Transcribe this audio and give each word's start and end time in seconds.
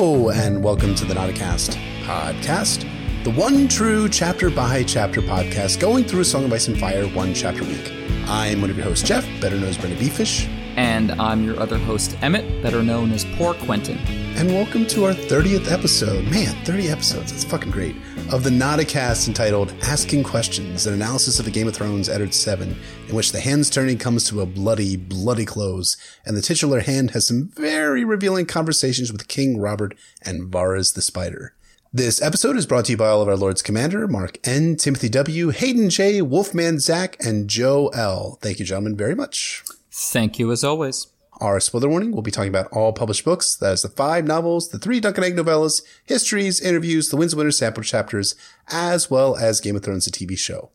Hello, 0.00 0.30
and 0.30 0.64
welcome 0.64 0.94
to 0.94 1.04
the 1.04 1.12
Nauticast 1.12 1.76
podcast, 2.04 2.88
the 3.22 3.30
one 3.32 3.68
true 3.68 4.08
chapter 4.08 4.48
by 4.48 4.82
chapter 4.82 5.20
podcast 5.20 5.78
going 5.78 6.04
through 6.04 6.24
Song 6.24 6.46
of 6.46 6.52
Ice 6.54 6.68
and 6.68 6.80
Fire 6.80 7.04
one 7.08 7.34
chapter 7.34 7.64
a 7.64 7.66
week. 7.66 7.92
I'm 8.26 8.62
one 8.62 8.70
of 8.70 8.78
your 8.78 8.86
hosts, 8.86 9.06
Jeff, 9.06 9.26
better 9.42 9.56
known 9.56 9.68
as 9.68 9.76
Brenda 9.76 9.98
Beefish. 9.98 10.48
And 10.76 11.12
I'm 11.20 11.44
your 11.44 11.60
other 11.60 11.76
host, 11.76 12.16
Emmett, 12.22 12.62
better 12.62 12.82
known 12.82 13.12
as 13.12 13.26
Poor 13.34 13.52
Quentin. 13.52 13.98
And 14.38 14.48
welcome 14.48 14.86
to 14.86 15.04
our 15.04 15.12
30th 15.12 15.70
episode. 15.70 16.24
Man, 16.30 16.54
30 16.64 16.88
episodes. 16.88 17.32
That's 17.32 17.44
fucking 17.44 17.70
great. 17.70 17.94
Of 18.32 18.42
the 18.42 18.48
Nauticast 18.48 19.28
entitled 19.28 19.74
Asking 19.82 20.22
Questions, 20.22 20.86
an 20.86 20.94
analysis 20.94 21.38
of 21.38 21.44
the 21.44 21.50
Game 21.50 21.68
of 21.68 21.74
Thrones 21.74 22.08
Eddard 22.08 22.32
7, 22.32 22.74
in 23.08 23.14
which 23.14 23.32
the 23.32 23.40
hand's 23.40 23.68
turning 23.68 23.98
comes 23.98 24.26
to 24.30 24.40
a 24.40 24.46
bloody, 24.46 24.96
bloody 24.96 25.44
close, 25.44 25.96
and 26.24 26.36
the 26.36 26.40
titular 26.40 26.80
hand 26.80 27.10
has 27.10 27.26
some 27.26 27.48
very 27.48 27.69
revealing 27.92 28.46
conversations 28.46 29.12
with 29.12 29.28
King 29.28 29.58
Robert 29.58 29.94
and 30.22 30.50
Varys 30.52 30.94
the 30.94 31.02
Spider. 31.02 31.54
This 31.92 32.22
episode 32.22 32.56
is 32.56 32.66
brought 32.66 32.84
to 32.84 32.92
you 32.92 32.96
by 32.96 33.08
all 33.08 33.20
of 33.20 33.28
our 33.28 33.36
Lords 33.36 33.62
Commander, 33.62 34.06
Mark 34.06 34.38
N, 34.44 34.76
Timothy 34.76 35.08
W, 35.08 35.50
Hayden 35.50 35.90
J, 35.90 36.22
Wolfman 36.22 36.78
Zach, 36.78 37.16
and 37.24 37.50
Joe 37.50 37.88
L. 37.88 38.38
Thank 38.40 38.60
you, 38.60 38.64
gentlemen, 38.64 38.96
very 38.96 39.16
much. 39.16 39.64
Thank 39.90 40.38
you 40.38 40.52
as 40.52 40.62
always. 40.62 41.08
Our 41.40 41.58
spoiler 41.58 41.88
warning, 41.88 42.12
we'll 42.12 42.22
be 42.22 42.30
talking 42.30 42.48
about 42.50 42.70
all 42.70 42.92
published 42.92 43.24
books. 43.24 43.56
That 43.56 43.72
is 43.72 43.82
the 43.82 43.88
five 43.88 44.24
novels, 44.24 44.68
the 44.68 44.78
three 44.78 45.00
Dunk 45.00 45.16
and 45.16 45.24
Egg 45.24 45.36
novellas, 45.36 45.82
histories, 46.04 46.60
interviews, 46.60 47.08
the 47.08 47.16
Winds 47.16 47.32
of 47.32 47.38
Winter 47.38 47.50
sample 47.50 47.82
chapters, 47.82 48.36
as 48.68 49.10
well 49.10 49.36
as 49.36 49.60
Game 49.60 49.74
of 49.74 49.82
Thrones, 49.82 50.04
the 50.04 50.12
TV 50.12 50.38
show. 50.38 50.70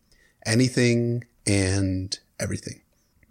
Anything 0.45 1.23
and 1.47 2.19
everything. 2.39 2.81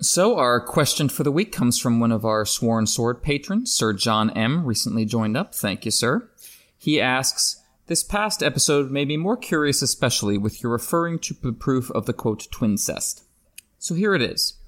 So, 0.05 0.37
our 0.37 0.61
question 0.61 1.09
for 1.09 1.23
the 1.23 1.33
week 1.33 1.51
comes 1.51 1.79
from 1.79 1.99
one 1.99 2.13
of 2.13 2.27
our 2.27 2.45
sworn 2.45 2.87
sword 2.87 3.23
patrons, 3.23 3.73
Sir 3.73 3.95
John 3.95 4.29
M., 4.37 4.67
recently 4.67 5.07
joined 5.07 5.35
up. 5.35 5.55
Thank 5.55 5.87
you, 5.87 5.91
sir. 5.91 6.29
He 6.77 7.01
asks, 7.01 7.63
This 7.87 8.05
past 8.05 8.43
episode 8.43 8.91
made 8.91 9.09
me 9.09 9.17
more 9.17 9.39
curious, 9.39 9.81
especially 9.81 10.37
with 10.37 10.63
your 10.63 10.73
referring 10.73 11.21
to 11.21 11.35
the 11.41 11.55
proof 11.55 11.91
of 11.93 12.05
the 12.05 12.13
quote, 12.13 12.47
twincest. 12.51 13.25
So 13.79 13.95
here 13.95 14.15
it 14.15 14.21
is. 14.21 14.59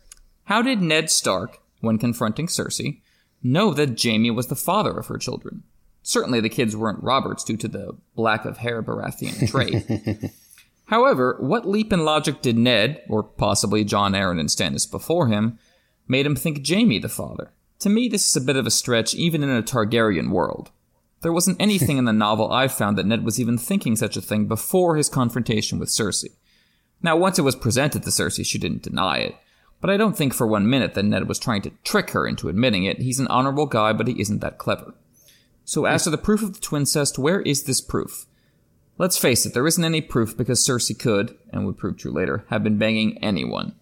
How 0.45 0.63
did 0.63 0.81
Ned 0.81 1.11
Stark, 1.11 1.61
when 1.83 1.99
confronting 1.99 2.47
Cersei, 2.47 3.03
know 3.43 3.75
that 3.75 4.03
Jaime 4.03 4.31
was 4.31 4.47
the 4.47 4.57
father 4.57 4.97
of 4.97 5.09
her 5.09 5.19
children. 5.19 5.65
Certainly 6.03 6.41
the 6.41 6.49
kids 6.49 6.75
weren't 6.75 7.03
Robert's 7.03 7.45
due 7.45 7.59
to 7.59 7.69
the 7.69 7.99
black 8.15 8.47
of 8.47 8.57
hair 8.57 8.83
Baratheon 8.83 9.51
trait. 9.51 10.33
However, 10.87 11.37
what 11.41 11.69
leap 11.69 11.93
in 11.93 12.05
logic 12.05 12.43
did 12.43 12.57
Ned, 12.57 13.03
or 13.09 13.23
possibly 13.23 13.85
Jon 13.85 14.13
Arryn 14.13 14.39
and 14.39 14.49
Stannis 14.49 14.91
before 14.91 15.29
him, 15.29 15.59
made 16.07 16.27
him 16.27 16.37
think 16.37 16.67
Jaime 16.67 16.99
the 16.99 17.09
father? 17.09 17.53
To 17.81 17.89
me, 17.89 18.09
this 18.09 18.29
is 18.29 18.37
a 18.37 18.45
bit 18.45 18.57
of 18.57 18.67
a 18.67 18.71
stretch 18.71 19.15
even 19.15 19.43
in 19.43 19.51
a 19.51 19.63
Targaryen 19.63 20.31
world. 20.31 20.71
There 21.23 21.33
wasn't 21.33 21.61
anything 21.61 21.99
in 21.99 22.05
the 22.05 22.13
novel 22.13 22.53
I 22.53 22.69
found 22.69 22.97
that 22.97 23.07
Ned 23.07 23.25
was 23.25 23.41
even 23.41 23.59
thinking 23.59 23.97
such 23.97 24.17
a 24.17 24.23
thing 24.23 24.47
before 24.47 24.97
his 24.97 25.09
confrontation 25.09 25.79
with 25.79 25.89
Cersei. 25.89 26.31
Now, 27.03 27.17
once 27.17 27.39
it 27.39 27.43
was 27.43 27.57
presented 27.57 28.03
to 28.05 28.11
Cersei, 28.11 28.47
she 28.47 28.59
didn't 28.59 28.83
deny 28.83 29.19
it, 29.19 29.35
but 29.81 29.91
I 29.91 29.97
don't 29.97 30.17
think 30.17 30.33
for 30.33 30.47
one 30.47 30.71
minute 30.71 30.95
that 30.95 31.05
Ned 31.05 31.29
was 31.29 31.39
trying 31.39 31.63
to 31.63 31.73
trick 31.85 32.11
her 32.11 32.27
into 32.27 32.49
admitting 32.49 32.85
it. 32.85 33.03
He's 33.03 33.19
an 33.19 33.27
honorable 33.27 33.67
guy, 33.67 33.93
but 33.93 34.07
he 34.07 34.21
isn't 34.21 34.41
that 34.41 34.59
clever. 34.59 34.95
So 35.65 35.85
as 35.85 36.05
to 36.05 36.11
the 36.11 36.19
proof 36.19 36.43
of 36.43 36.55
the 36.55 36.61
twincest, 36.61 37.19
where 37.19 37.41
is 37.41 37.65
this 37.65 37.81
proof? 37.81 38.27
Let's 38.99 39.19
face 39.19 39.45
it, 39.45 39.53
there 39.53 39.67
isn't 39.67 39.85
any 39.85 40.01
proof 40.01 40.37
because 40.37 40.67
Cersei 40.67 40.99
could, 40.99 41.37
and 41.53 41.67
would 41.67 41.77
prove 41.77 41.99
true 41.99 42.13
later, 42.13 42.45
have 42.49 42.65
been 42.65 42.79
banging 42.79 43.19
anyone. 43.19 43.75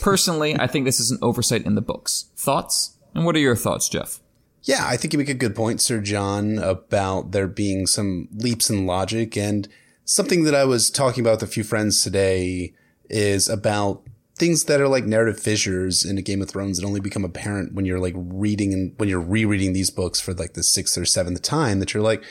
Personally, 0.00 0.56
I 0.56 0.66
think 0.66 0.84
this 0.84 1.00
is 1.00 1.10
an 1.10 1.18
oversight 1.20 1.66
in 1.66 1.74
the 1.74 1.80
books. 1.80 2.26
Thoughts? 2.36 2.96
And 3.14 3.24
what 3.24 3.34
are 3.34 3.40
your 3.40 3.56
thoughts, 3.56 3.88
Jeff? 3.88 4.20
Yeah, 4.62 4.86
I 4.86 4.96
think 4.96 5.12
you 5.12 5.18
make 5.18 5.28
a 5.28 5.34
good 5.34 5.56
point, 5.56 5.80
Sir 5.80 6.00
John, 6.00 6.58
about 6.58 7.32
there 7.32 7.48
being 7.48 7.86
some 7.86 8.28
leaps 8.32 8.70
in 8.70 8.86
logic. 8.86 9.36
And 9.36 9.68
something 10.04 10.44
that 10.44 10.54
I 10.54 10.64
was 10.64 10.90
talking 10.90 11.24
about 11.24 11.40
with 11.40 11.48
a 11.48 11.52
few 11.52 11.64
friends 11.64 12.04
today 12.04 12.74
is 13.08 13.48
about 13.48 14.02
things 14.36 14.64
that 14.64 14.80
are 14.80 14.88
like 14.88 15.04
narrative 15.04 15.40
fissures 15.40 16.04
in 16.04 16.16
a 16.16 16.22
Game 16.22 16.40
of 16.40 16.48
Thrones 16.48 16.78
that 16.78 16.86
only 16.86 17.00
become 17.00 17.24
apparent 17.24 17.74
when 17.74 17.84
you're 17.84 17.98
like 17.98 18.14
reading 18.16 18.72
and 18.72 18.94
when 18.96 19.08
you're 19.08 19.20
rereading 19.20 19.72
these 19.72 19.90
books 19.90 20.20
for 20.20 20.32
like 20.32 20.54
the 20.54 20.62
sixth 20.62 20.96
or 20.96 21.04
seventh 21.04 21.42
time 21.42 21.78
that 21.80 21.92
you're 21.92 22.02
like, 22.02 22.22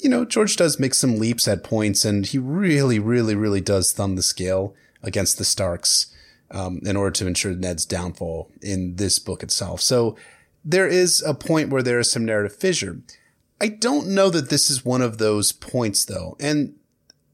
you 0.00 0.08
know, 0.08 0.24
George 0.24 0.56
does 0.56 0.78
make 0.78 0.94
some 0.94 1.18
leaps 1.18 1.48
at 1.48 1.64
points 1.64 2.04
and 2.04 2.26
he 2.26 2.38
really, 2.38 2.98
really, 2.98 3.34
really 3.34 3.60
does 3.60 3.92
thumb 3.92 4.16
the 4.16 4.22
scale 4.22 4.74
against 5.02 5.38
the 5.38 5.44
Starks, 5.44 6.14
um, 6.50 6.80
in 6.84 6.96
order 6.96 7.10
to 7.12 7.26
ensure 7.26 7.54
Ned's 7.54 7.84
downfall 7.84 8.50
in 8.62 8.96
this 8.96 9.18
book 9.18 9.42
itself. 9.42 9.80
So 9.80 10.16
there 10.64 10.88
is 10.88 11.22
a 11.22 11.34
point 11.34 11.70
where 11.70 11.82
there 11.82 11.98
is 11.98 12.10
some 12.10 12.24
narrative 12.24 12.56
fissure. 12.56 13.00
I 13.60 13.68
don't 13.68 14.08
know 14.08 14.30
that 14.30 14.50
this 14.50 14.70
is 14.70 14.84
one 14.84 15.02
of 15.02 15.18
those 15.18 15.52
points 15.52 16.04
though. 16.04 16.36
And 16.40 16.74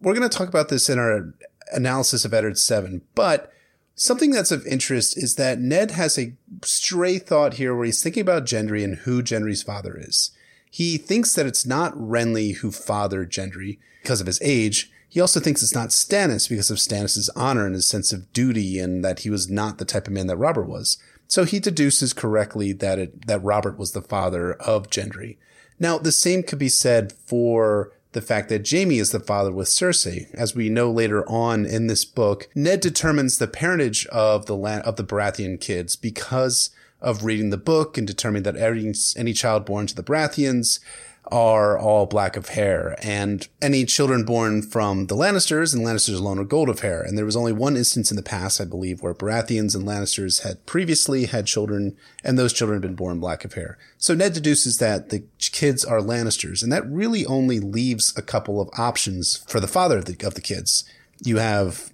we're 0.01 0.15
going 0.15 0.29
to 0.29 0.37
talk 0.37 0.49
about 0.49 0.69
this 0.69 0.89
in 0.89 0.99
our 0.99 1.33
analysis 1.73 2.25
of 2.25 2.35
Eddard 2.35 2.59
7, 2.59 3.03
but 3.15 3.51
Something 3.97 4.33
that's 4.33 4.51
of 4.51 4.67
interest 4.67 5.17
is 5.17 5.37
that 5.37 5.61
Ned 5.61 5.93
has 5.93 6.19
a 6.19 6.35
stray 6.65 7.19
thought 7.19 7.55
here 7.55 7.75
where 7.75 7.87
he's 7.87 8.03
thinking 8.03 8.23
about 8.23 8.45
Gendry 8.45 8.83
and 8.83 8.97
who 8.97 9.23
Gendry's 9.23 9.63
father 9.63 9.97
is. 9.97 10.33
He 10.75 10.99
thinks 10.99 11.35
that 11.35 11.47
it's 11.47 11.65
not 11.65 11.95
Renly 11.95 12.57
who 12.57 12.73
fathered 12.73 13.31
Gendry 13.31 13.79
because 14.03 14.21
of 14.21 14.27
his 14.27 14.43
age. 14.43 14.91
He 15.09 15.21
also 15.21 15.39
thinks 15.39 15.63
it's 15.63 15.73
not 15.73 15.91
Stannis 15.91 16.49
because 16.49 16.69
of 16.69 16.79
Stannis' 16.79 17.29
honor 17.37 17.65
and 17.65 17.77
his 17.77 17.87
sense 17.87 18.13
of 18.13 18.33
duty 18.33 18.81
and 18.81 19.05
that 19.05 19.21
he 19.21 19.31
was 19.31 19.49
not 19.49 19.79
the 19.79 19.85
type 19.85 20.09
of 20.09 20.13
man 20.13 20.27
that 20.27 20.37
Robert 20.37 20.65
was. 20.65 20.99
So 21.29 21.45
he 21.45 21.61
deduces 21.61 22.13
correctly 22.13 22.73
that 22.73 22.99
it, 22.99 23.29
that 23.29 23.45
Robert 23.45 23.79
was 23.79 23.93
the 23.93 24.03
father 24.03 24.55
of 24.55 24.91
Gendry. 24.91 25.37
Now, 25.79 25.97
the 25.97 26.11
same 26.11 26.43
could 26.43 26.59
be 26.59 26.69
said 26.69 27.13
for 27.13 27.93
the 28.11 28.21
fact 28.21 28.49
that 28.49 28.69
Jaime 28.69 28.99
is 28.99 29.13
the 29.13 29.21
father 29.21 29.53
with 29.53 29.69
Cersei. 29.69 30.27
As 30.35 30.57
we 30.57 30.69
know 30.69 30.91
later 30.91 31.25
on 31.29 31.67
in 31.67 31.87
this 31.87 32.05
book, 32.05 32.49
Ned 32.53 32.81
determines 32.81 33.39
the 33.39 33.47
parentage 33.47 34.07
of 34.07 34.47
the 34.47 34.57
land 34.57 34.83
of 34.83 34.97
the 34.97 35.05
Baratheon 35.05 35.61
kids 35.61 35.95
because 35.95 36.71
of 37.05 37.25
reading 37.25 37.51
the 37.51 37.57
book 37.57 37.97
and 37.97 38.07
determining 38.07 38.43
that 38.45 38.57
any, 38.57 38.93
any 39.17 39.33
child 39.33 39.65
born 39.65 39.87
to 39.87 39.95
the 39.95 40.03
Baratheons 40.03 40.81
are 41.29 41.79
all 41.79 42.05
black 42.07 42.37
of 42.37 42.51
hair, 42.51 42.97
and 43.03 43.49
any 43.63 43.85
children 43.87 44.25
born 44.25 44.61
from 44.61 45.07
the 45.07 45.15
Lannisters 45.15 45.75
and 45.75 45.85
Lannisters 45.85 46.19
alone 46.19 46.39
are 46.39 46.45
gold 46.45 46.69
of 46.69 46.81
hair. 46.81 47.01
And 47.01 47.17
there 47.17 47.25
was 47.25 47.37
only 47.37 47.53
one 47.53 47.77
instance 47.77 48.11
in 48.11 48.17
the 48.17 48.23
past, 48.23 48.61
I 48.61 48.65
believe, 48.65 49.03
where 49.03 49.15
Baratheons 49.15 49.75
and 49.75 49.87
Lannisters 49.87 50.43
had 50.43 50.67
previously 50.67 51.27
had 51.27 51.47
children, 51.47 51.97
and 52.23 52.39
those 52.39 52.53
children 52.53 52.77
had 52.77 52.89
been 52.89 52.97
born 52.97 53.21
black 53.21 53.45
of 53.45 53.55
hair. 53.55 53.79
So 53.97 54.15
Ned 54.15 54.35
deduces 54.35 54.79
that 54.79 55.09
the 55.09 55.25
kids 55.39 55.85
are 55.85 56.01
Lannisters, 56.01 56.63
and 56.63 56.71
that 56.73 56.87
really 56.87 57.25
only 57.25 57.59
leaves 57.59 58.13
a 58.17 58.23
couple 58.23 58.61
of 58.61 58.69
options 58.79 59.39
for 59.49 59.61
the 59.61 59.69
father 59.69 59.99
of 59.99 60.05
the, 60.05 60.27
of 60.27 60.35
the 60.35 60.43
kids. 60.43 60.85
You 61.23 61.39
have 61.39 61.93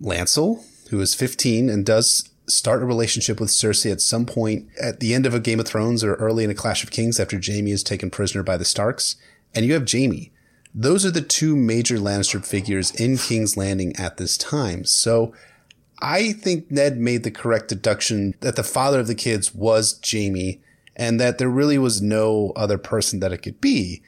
Lancel, 0.00 0.64
who 0.88 1.00
is 1.00 1.14
15 1.14 1.68
and 1.68 1.84
does 1.84 2.31
start 2.48 2.82
a 2.82 2.86
relationship 2.86 3.40
with 3.40 3.50
Cersei 3.50 3.92
at 3.92 4.00
some 4.00 4.26
point 4.26 4.68
at 4.80 5.00
the 5.00 5.14
end 5.14 5.26
of 5.26 5.34
a 5.34 5.40
Game 5.40 5.60
of 5.60 5.66
Thrones 5.66 6.02
or 6.02 6.14
early 6.14 6.44
in 6.44 6.50
a 6.50 6.54
Clash 6.54 6.82
of 6.82 6.90
Kings 6.90 7.20
after 7.20 7.40
Jaime 7.42 7.70
is 7.70 7.82
taken 7.82 8.10
prisoner 8.10 8.42
by 8.42 8.56
the 8.56 8.64
Starks. 8.64 9.16
And 9.54 9.64
you 9.64 9.74
have 9.74 9.90
Jaime. 9.90 10.32
Those 10.74 11.04
are 11.04 11.10
the 11.10 11.20
two 11.20 11.54
major 11.54 11.98
Lannister 11.98 12.44
figures 12.44 12.90
in 12.92 13.18
King's 13.18 13.56
Landing 13.56 13.94
at 13.96 14.16
this 14.16 14.36
time. 14.38 14.84
So 14.84 15.34
I 16.00 16.32
think 16.32 16.70
Ned 16.70 16.98
made 16.98 17.22
the 17.22 17.30
correct 17.30 17.68
deduction 17.68 18.34
that 18.40 18.56
the 18.56 18.64
father 18.64 19.00
of 19.00 19.06
the 19.06 19.14
kids 19.14 19.54
was 19.54 20.00
Jaime 20.04 20.60
and 20.96 21.20
that 21.20 21.38
there 21.38 21.48
really 21.48 21.78
was 21.78 22.02
no 22.02 22.52
other 22.56 22.78
person 22.78 23.20
that 23.20 23.32
it 23.32 23.38
could 23.38 23.60
be. 23.60 24.02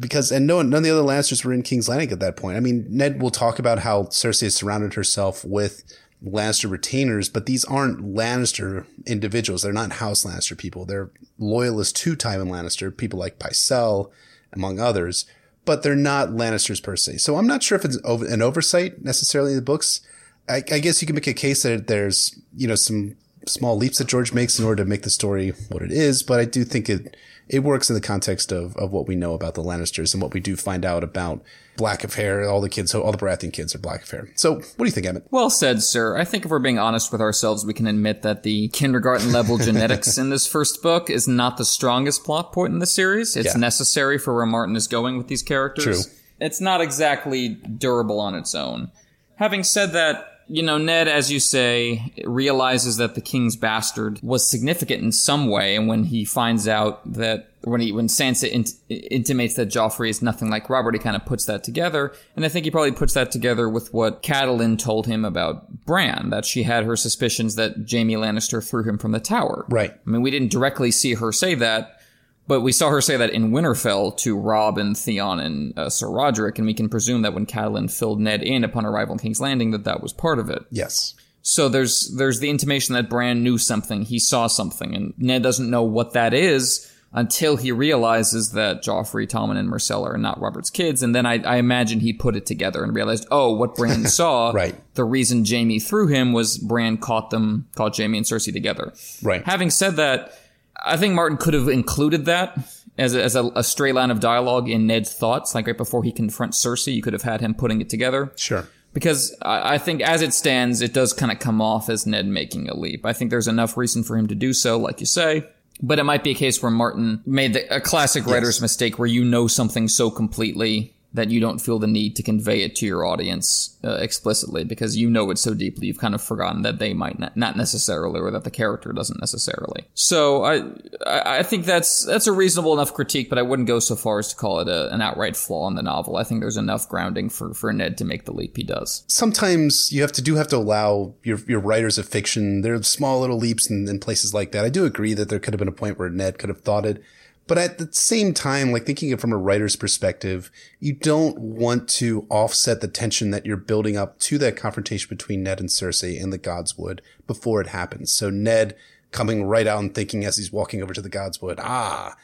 Because, 0.00 0.32
and 0.32 0.46
no, 0.46 0.62
none 0.62 0.78
of 0.78 0.82
the 0.84 0.90
other 0.90 1.02
Lannisters 1.02 1.44
were 1.44 1.52
in 1.52 1.62
King's 1.62 1.88
Landing 1.88 2.10
at 2.12 2.20
that 2.20 2.36
point. 2.36 2.56
I 2.56 2.60
mean, 2.60 2.86
Ned 2.88 3.20
will 3.20 3.30
talk 3.30 3.58
about 3.58 3.80
how 3.80 4.04
Cersei 4.04 4.42
has 4.42 4.54
surrounded 4.54 4.94
herself 4.94 5.44
with 5.44 5.84
Lannister 6.24 6.70
retainers, 6.70 7.28
but 7.28 7.46
these 7.46 7.64
aren't 7.64 8.14
Lannister 8.14 8.86
individuals. 9.06 9.62
They're 9.62 9.72
not 9.72 9.92
House 9.92 10.24
Lannister 10.24 10.56
people. 10.56 10.84
They're 10.84 11.10
loyalists 11.38 12.00
to 12.00 12.16
Tywin 12.16 12.48
Lannister, 12.48 12.96
people 12.96 13.18
like 13.18 13.38
Pycelle, 13.38 14.10
among 14.52 14.80
others, 14.80 15.26
but 15.64 15.82
they're 15.82 15.96
not 15.96 16.30
Lannisters 16.30 16.82
per 16.82 16.96
se. 16.96 17.18
So 17.18 17.36
I'm 17.36 17.46
not 17.46 17.62
sure 17.62 17.76
if 17.76 17.84
it's 17.84 17.96
an 17.96 18.42
oversight 18.42 19.04
necessarily 19.04 19.52
in 19.52 19.56
the 19.56 19.62
books. 19.62 20.00
I, 20.48 20.56
I 20.70 20.78
guess 20.78 21.00
you 21.00 21.06
can 21.06 21.14
make 21.14 21.26
a 21.26 21.34
case 21.34 21.62
that 21.62 21.86
there's, 21.86 22.38
you 22.54 22.68
know, 22.68 22.74
some 22.74 23.16
small 23.46 23.76
leaps 23.76 23.98
that 23.98 24.08
George 24.08 24.32
makes 24.32 24.58
in 24.58 24.64
order 24.64 24.82
to 24.82 24.88
make 24.88 25.02
the 25.02 25.10
story 25.10 25.52
what 25.68 25.82
it 25.82 25.90
is, 25.90 26.22
but 26.22 26.40
I 26.40 26.44
do 26.44 26.64
think 26.64 26.88
it 26.88 27.16
it 27.46 27.58
works 27.58 27.90
in 27.90 27.94
the 27.94 28.00
context 28.00 28.52
of, 28.52 28.74
of 28.76 28.90
what 28.90 29.06
we 29.06 29.14
know 29.14 29.34
about 29.34 29.54
the 29.54 29.62
Lannisters 29.62 30.14
and 30.14 30.22
what 30.22 30.32
we 30.32 30.40
do 30.40 30.56
find 30.56 30.82
out 30.82 31.04
about 31.04 31.42
black 31.76 32.04
of 32.04 32.14
hair. 32.14 32.48
All 32.48 32.60
the 32.60 32.68
kids, 32.68 32.94
all 32.94 33.10
the 33.10 33.18
Baratheon 33.18 33.52
kids 33.52 33.74
are 33.74 33.78
black 33.78 34.02
of 34.02 34.10
hair. 34.10 34.28
So 34.36 34.54
what 34.54 34.78
do 34.78 34.84
you 34.84 34.90
think, 34.90 35.06
Emmett? 35.06 35.26
Well 35.30 35.50
said, 35.50 35.82
sir. 35.82 36.16
I 36.16 36.24
think 36.24 36.44
if 36.44 36.50
we're 36.50 36.58
being 36.58 36.78
honest 36.78 37.12
with 37.12 37.20
ourselves, 37.20 37.64
we 37.64 37.74
can 37.74 37.86
admit 37.86 38.22
that 38.22 38.42
the 38.42 38.68
kindergarten 38.68 39.32
level 39.32 39.58
genetics 39.58 40.18
in 40.18 40.30
this 40.30 40.46
first 40.46 40.82
book 40.82 41.10
is 41.10 41.26
not 41.28 41.56
the 41.56 41.64
strongest 41.64 42.24
plot 42.24 42.52
point 42.52 42.72
in 42.72 42.78
the 42.78 42.86
series. 42.86 43.36
It's 43.36 43.54
yeah. 43.54 43.60
necessary 43.60 44.18
for 44.18 44.34
where 44.34 44.46
Martin 44.46 44.76
is 44.76 44.86
going 44.86 45.18
with 45.18 45.28
these 45.28 45.42
characters. 45.42 46.06
True. 46.06 46.14
It's 46.40 46.60
not 46.60 46.80
exactly 46.80 47.48
durable 47.48 48.20
on 48.20 48.34
its 48.34 48.54
own. 48.54 48.90
Having 49.36 49.64
said 49.64 49.92
that, 49.92 50.30
you 50.46 50.62
know, 50.62 50.78
Ned, 50.78 51.08
as 51.08 51.32
you 51.32 51.40
say, 51.40 52.12
realizes 52.24 52.98
that 52.98 53.14
the 53.14 53.20
king's 53.20 53.56
bastard 53.56 54.20
was 54.22 54.48
significant 54.48 55.02
in 55.02 55.12
some 55.12 55.48
way, 55.48 55.74
and 55.74 55.88
when 55.88 56.04
he 56.04 56.24
finds 56.24 56.68
out 56.68 57.00
that 57.14 57.48
when 57.64 57.80
he 57.80 57.92
when 57.92 58.08
Sansa 58.08 58.48
int- 58.50 58.74
intimates 58.88 59.54
that 59.54 59.68
Joffrey 59.68 60.10
is 60.10 60.22
nothing 60.22 60.50
like 60.50 60.70
Robert, 60.70 60.94
he 60.94 60.98
kind 60.98 61.16
of 61.16 61.24
puts 61.24 61.46
that 61.46 61.64
together, 61.64 62.14
and 62.36 62.44
I 62.44 62.48
think 62.48 62.64
he 62.64 62.70
probably 62.70 62.92
puts 62.92 63.14
that 63.14 63.30
together 63.30 63.68
with 63.68 63.92
what 63.92 64.22
Catelyn 64.22 64.78
told 64.78 65.06
him 65.06 65.24
about 65.24 65.84
Bran, 65.84 66.30
that 66.30 66.44
she 66.44 66.62
had 66.62 66.84
her 66.84 66.96
suspicions 66.96 67.56
that 67.56 67.88
Jaime 67.90 68.14
Lannister 68.14 68.66
threw 68.66 68.84
him 68.84 68.98
from 68.98 69.12
the 69.12 69.20
tower. 69.20 69.66
Right. 69.68 69.92
I 69.92 70.10
mean, 70.10 70.22
we 70.22 70.30
didn't 70.30 70.50
directly 70.52 70.90
see 70.90 71.14
her 71.14 71.32
say 71.32 71.54
that, 71.56 72.00
but 72.46 72.60
we 72.60 72.72
saw 72.72 72.90
her 72.90 73.00
say 73.00 73.16
that 73.16 73.30
in 73.30 73.50
Winterfell 73.50 74.16
to 74.18 74.36
Rob 74.36 74.78
and 74.78 74.96
Theon 74.96 75.40
and 75.40 75.78
uh, 75.78 75.88
Sir 75.88 76.08
Roderick, 76.08 76.58
and 76.58 76.66
we 76.66 76.74
can 76.74 76.88
presume 76.88 77.22
that 77.22 77.34
when 77.34 77.46
Catelyn 77.46 77.90
filled 77.90 78.20
Ned 78.20 78.42
in 78.42 78.64
upon 78.64 78.84
arrival 78.86 79.14
in 79.14 79.18
King's 79.18 79.40
Landing, 79.40 79.70
that 79.70 79.84
that 79.84 80.02
was 80.02 80.12
part 80.12 80.38
of 80.38 80.50
it. 80.50 80.64
Yes. 80.70 81.14
So 81.46 81.68
there's 81.68 82.14
there's 82.16 82.40
the 82.40 82.48
intimation 82.48 82.94
that 82.94 83.10
Bran 83.10 83.42
knew 83.42 83.58
something, 83.58 84.02
he 84.02 84.18
saw 84.18 84.46
something, 84.46 84.94
and 84.94 85.12
Ned 85.18 85.42
doesn't 85.42 85.68
know 85.68 85.82
what 85.82 86.14
that 86.14 86.32
is 86.32 86.90
until 87.16 87.56
he 87.56 87.70
realizes 87.70 88.50
that 88.52 88.82
Joffrey, 88.82 89.26
Tommen, 89.28 89.56
and 89.56 89.70
Myrcella 89.70 90.14
are 90.14 90.18
not 90.18 90.40
Robert's 90.40 90.68
kids, 90.68 91.02
and 91.02 91.14
then 91.14 91.24
I, 91.24 91.42
I 91.44 91.56
imagine 91.56 92.00
he 92.00 92.12
put 92.12 92.34
it 92.34 92.44
together 92.44 92.82
and 92.82 92.94
realized, 92.94 93.26
oh, 93.30 93.54
what 93.54 93.76
Bran 93.76 94.04
saw, 94.08 94.50
Right. 94.50 94.74
The 94.94 95.04
reason 95.04 95.44
Jaime 95.44 95.78
threw 95.78 96.08
him 96.08 96.32
was 96.32 96.58
Bran 96.58 96.98
caught 96.98 97.30
them, 97.30 97.68
caught 97.76 97.96
Jaime 97.96 98.18
and 98.18 98.26
Cersei 98.26 98.52
together. 98.52 98.92
Right. 99.22 99.44
Having 99.44 99.70
said 99.70 99.96
that, 99.96 100.36
I 100.84 100.96
think 100.96 101.14
Martin 101.14 101.38
could 101.38 101.54
have 101.54 101.68
included 101.68 102.24
that 102.26 102.58
as 102.98 103.14
a, 103.14 103.22
as 103.22 103.34
a, 103.36 103.44
a 103.56 103.62
stray 103.64 103.92
line 103.92 104.10
of 104.10 104.20
dialogue 104.20 104.68
in 104.68 104.86
Ned's 104.86 105.12
thoughts, 105.12 105.54
like 105.54 105.66
right 105.66 105.76
before 105.76 106.02
he 106.04 106.12
confronts 106.12 106.64
Cersei. 106.64 106.94
You 106.94 107.02
could 107.02 107.12
have 107.12 107.22
had 107.22 107.40
him 107.40 107.54
putting 107.54 107.80
it 107.80 107.88
together 107.88 108.32
Sure. 108.36 108.68
because 108.92 109.36
I 109.42 109.78
think 109.78 110.00
as 110.02 110.20
it 110.22 110.32
stands, 110.34 110.80
it 110.80 110.92
does 110.92 111.12
kind 111.12 111.32
of 111.32 111.38
come 111.38 111.60
off 111.60 111.88
as 111.88 112.06
Ned 112.06 112.26
making 112.26 112.68
a 112.68 112.76
leap. 112.76 113.04
I 113.06 113.12
think 113.12 113.30
there's 113.30 113.48
enough 113.48 113.76
reason 113.76 114.02
for 114.04 114.16
him 114.16 114.26
to 114.28 114.34
do 114.34 114.52
so, 114.52 114.78
like 114.78 115.00
you 115.00 115.06
say. 115.06 115.44
But 115.82 115.98
it 115.98 116.04
might 116.04 116.22
be 116.22 116.30
a 116.30 116.34
case 116.34 116.62
where 116.62 116.70
Martin 116.70 117.22
made 117.26 117.54
the, 117.54 117.74
a 117.74 117.80
classic 117.80 118.26
writer's 118.26 118.60
mistake 118.60 118.98
where 118.98 119.08
you 119.08 119.24
know 119.24 119.48
something 119.48 119.88
so 119.88 120.10
completely 120.10 120.93
that 121.14 121.30
you 121.30 121.40
don't 121.40 121.60
feel 121.60 121.78
the 121.78 121.86
need 121.86 122.16
to 122.16 122.22
convey 122.22 122.62
it 122.62 122.74
to 122.76 122.86
your 122.86 123.06
audience 123.06 123.78
uh, 123.84 123.94
explicitly 123.94 124.64
because 124.64 124.96
you 124.96 125.08
know 125.08 125.30
it 125.30 125.38
so 125.38 125.54
deeply 125.54 125.86
you've 125.86 125.98
kind 125.98 126.14
of 126.14 126.22
forgotten 126.22 126.62
that 126.62 126.78
they 126.78 126.92
might 126.92 127.18
not, 127.18 127.36
not 127.36 127.56
necessarily 127.56 128.20
or 128.20 128.30
that 128.30 128.44
the 128.44 128.50
character 128.50 128.92
doesn't 128.92 129.20
necessarily. 129.20 129.86
So 129.94 130.44
I 130.44 130.62
I 131.06 131.42
think 131.42 131.64
that's 131.64 132.04
that's 132.04 132.26
a 132.26 132.32
reasonable 132.32 132.74
enough 132.74 132.92
critique, 132.92 133.28
but 133.28 133.38
I 133.38 133.42
wouldn't 133.42 133.68
go 133.68 133.78
so 133.78 133.96
far 133.96 134.18
as 134.18 134.28
to 134.28 134.36
call 134.36 134.60
it 134.60 134.68
a, 134.68 134.92
an 134.92 135.00
outright 135.00 135.36
flaw 135.36 135.68
in 135.68 135.74
the 135.74 135.82
novel. 135.82 136.16
I 136.16 136.24
think 136.24 136.40
there's 136.40 136.56
enough 136.56 136.88
grounding 136.88 137.30
for 137.30 137.54
for 137.54 137.72
Ned 137.72 137.96
to 137.98 138.04
make 138.04 138.24
the 138.24 138.32
leap 138.32 138.56
he 138.56 138.62
does. 138.62 139.04
sometimes 139.08 139.92
you 139.92 140.02
have 140.02 140.12
to 140.12 140.22
do 140.22 140.34
have 140.34 140.48
to 140.48 140.56
allow 140.56 141.14
your 141.22 141.38
your 141.46 141.60
writers 141.60 141.98
of 141.98 142.06
fiction 142.08 142.62
there 142.62 142.74
are 142.74 142.82
small 142.82 143.20
little 143.20 143.38
leaps 143.38 143.70
in, 143.70 143.88
in 143.88 143.98
places 144.00 144.34
like 144.34 144.52
that. 144.52 144.64
I 144.64 144.68
do 144.68 144.84
agree 144.84 145.14
that 145.14 145.28
there 145.28 145.38
could 145.38 145.54
have 145.54 145.58
been 145.58 145.68
a 145.68 145.72
point 145.72 145.98
where 145.98 146.10
Ned 146.10 146.38
could 146.38 146.48
have 146.48 146.60
thought 146.60 146.86
it, 146.86 147.02
but 147.46 147.58
at 147.58 147.78
the 147.78 147.92
same 147.92 148.32
time, 148.32 148.72
like 148.72 148.86
thinking 148.86 149.10
it 149.10 149.20
from 149.20 149.32
a 149.32 149.36
writer's 149.36 149.76
perspective, 149.76 150.50
you 150.80 150.94
don't 150.94 151.38
want 151.38 151.88
to 151.90 152.26
offset 152.30 152.80
the 152.80 152.88
tension 152.88 153.30
that 153.32 153.44
you're 153.44 153.56
building 153.56 153.96
up 153.96 154.18
to 154.20 154.38
that 154.38 154.56
confrontation 154.56 155.08
between 155.10 155.42
Ned 155.42 155.60
and 155.60 155.68
Cersei 155.68 156.18
in 156.18 156.30
the 156.30 156.38
Godswood 156.38 157.00
before 157.26 157.60
it 157.60 157.68
happens. 157.68 158.12
So 158.12 158.30
Ned 158.30 158.74
coming 159.10 159.44
right 159.44 159.66
out 159.66 159.80
and 159.80 159.94
thinking 159.94 160.24
as 160.24 160.38
he's 160.38 160.52
walking 160.52 160.82
over 160.82 160.94
to 160.94 161.02
the 161.02 161.10
Godswood, 161.10 161.58
ah, 161.58 162.16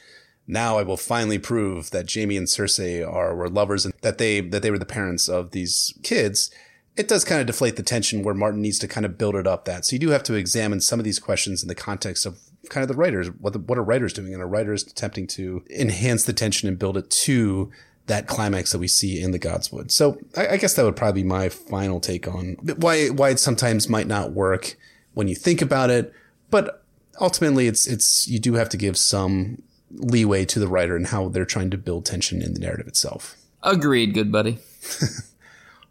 now 0.46 0.78
I 0.78 0.82
will 0.82 0.96
finally 0.96 1.38
prove 1.38 1.90
that 1.90 2.12
Jaime 2.12 2.36
and 2.36 2.46
Cersei 2.46 3.06
are 3.06 3.36
were 3.36 3.48
lovers 3.48 3.84
and 3.84 3.94
that 4.00 4.18
they 4.18 4.40
that 4.40 4.62
they 4.62 4.70
were 4.70 4.78
the 4.78 4.86
parents 4.86 5.28
of 5.28 5.50
these 5.50 5.94
kids. 6.02 6.50
It 6.96 7.08
does 7.08 7.24
kind 7.24 7.40
of 7.40 7.46
deflate 7.46 7.76
the 7.76 7.82
tension 7.82 8.22
where 8.22 8.34
Martin 8.34 8.60
needs 8.60 8.78
to 8.80 8.88
kind 8.88 9.06
of 9.06 9.16
build 9.16 9.36
it 9.36 9.46
up 9.46 9.64
that. 9.66 9.84
So 9.84 9.94
you 9.94 10.00
do 10.00 10.10
have 10.10 10.24
to 10.24 10.34
examine 10.34 10.80
some 10.80 10.98
of 10.98 11.04
these 11.04 11.20
questions 11.20 11.62
in 11.62 11.68
the 11.68 11.74
context 11.74 12.26
of 12.26 12.38
kind 12.68 12.82
of 12.82 12.88
the 12.88 12.94
writers. 12.94 13.28
What 13.28 13.52
the, 13.52 13.58
what 13.58 13.78
are 13.78 13.82
writers 13.82 14.12
doing? 14.12 14.32
And 14.34 14.42
are 14.42 14.46
writers 14.46 14.82
attempting 14.82 15.26
to 15.28 15.64
enhance 15.70 16.24
the 16.24 16.32
tension 16.32 16.68
and 16.68 16.78
build 16.78 16.96
it 16.96 17.10
to 17.10 17.70
that 18.06 18.26
climax 18.26 18.72
that 18.72 18.78
we 18.78 18.88
see 18.88 19.20
in 19.22 19.30
the 19.30 19.38
Godswood. 19.38 19.90
So 19.90 20.18
I, 20.36 20.48
I 20.48 20.56
guess 20.56 20.74
that 20.74 20.84
would 20.84 20.96
probably 20.96 21.22
be 21.22 21.28
my 21.28 21.48
final 21.48 22.00
take 22.00 22.26
on 22.26 22.56
why 22.76 23.08
why 23.08 23.30
it 23.30 23.38
sometimes 23.38 23.88
might 23.88 24.06
not 24.06 24.32
work 24.32 24.76
when 25.14 25.28
you 25.28 25.34
think 25.34 25.62
about 25.62 25.90
it, 25.90 26.12
but 26.50 26.82
ultimately 27.20 27.66
it's 27.66 27.86
it's 27.86 28.26
you 28.26 28.38
do 28.38 28.54
have 28.54 28.68
to 28.70 28.76
give 28.76 28.98
some 28.98 29.62
leeway 29.92 30.44
to 30.46 30.58
the 30.58 30.68
writer 30.68 30.96
and 30.96 31.08
how 31.08 31.28
they're 31.28 31.44
trying 31.44 31.70
to 31.70 31.78
build 31.78 32.04
tension 32.04 32.42
in 32.42 32.54
the 32.54 32.60
narrative 32.60 32.88
itself. 32.88 33.36
Agreed, 33.62 34.14
good 34.14 34.32
buddy. 34.32 34.58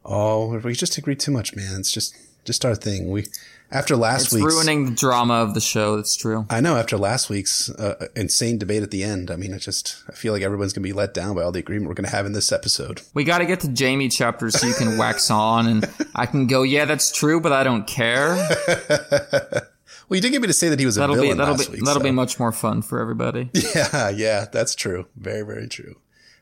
Oh, 0.05 0.57
we 0.59 0.73
just 0.73 0.97
agree 0.97 1.15
too 1.15 1.31
much, 1.31 1.55
man. 1.55 1.79
It's 1.79 1.91
just 1.91 2.15
just 2.43 2.65
our 2.65 2.75
thing. 2.75 3.11
We 3.11 3.27
after 3.71 3.95
last 3.95 4.25
It's 4.25 4.33
week's 4.33 4.45
ruining 4.53 4.85
the 4.85 4.91
drama 4.95 5.35
of 5.35 5.53
the 5.53 5.61
show. 5.61 5.95
That's 5.97 6.15
true. 6.15 6.45
I 6.49 6.59
know 6.61 6.75
after 6.75 6.97
last 6.97 7.29
week's 7.29 7.69
uh, 7.69 8.07
insane 8.15 8.57
debate 8.57 8.83
at 8.83 8.91
the 8.91 9.03
end. 9.03 9.29
I 9.31 9.35
mean, 9.35 9.53
I 9.53 9.57
just 9.57 10.03
I 10.09 10.13
feel 10.13 10.33
like 10.33 10.41
everyone's 10.41 10.73
gonna 10.73 10.83
be 10.83 10.93
let 10.93 11.13
down 11.13 11.35
by 11.35 11.43
all 11.43 11.51
the 11.51 11.59
agreement 11.59 11.87
we're 11.89 11.93
gonna 11.95 12.09
have 12.09 12.25
in 12.25 12.33
this 12.33 12.51
episode. 12.51 13.01
We 13.13 13.23
got 13.23 13.39
to 13.39 13.45
get 13.45 13.59
to 13.61 13.73
Jaime 13.77 14.09
chapters 14.09 14.59
so 14.59 14.65
you 14.67 14.73
can 14.73 14.97
wax 14.97 15.29
on, 15.31 15.67
and 15.67 15.85
I 16.15 16.25
can 16.25 16.47
go, 16.47 16.63
yeah, 16.63 16.85
that's 16.85 17.11
true, 17.11 17.39
but 17.41 17.51
I 17.53 17.63
don't 17.63 17.85
care. 17.87 18.35
Well, 20.07 20.15
you 20.15 20.21
did 20.23 20.31
get 20.31 20.41
me 20.41 20.47
to 20.47 20.53
say 20.53 20.69
that 20.69 20.79
he 20.79 20.87
was 20.87 20.97
a 20.97 21.01
That'll 21.01 21.15
be 21.17 21.21
villain 21.21 21.37
that'll 21.37 21.53
last 21.53 21.67
be 21.67 21.73
week. 21.77 21.85
that'll 21.85 21.99
so- 22.01 22.03
be 22.03 22.09
much 22.09 22.39
more 22.39 22.51
fun 22.51 22.81
for 22.81 22.99
everybody. 22.99 23.51
Yeah, 23.75 24.09
yeah, 24.09 24.45
that's 24.51 24.73
true. 24.73 25.05
Very, 25.15 25.43
very 25.43 25.67
true. 25.67 25.97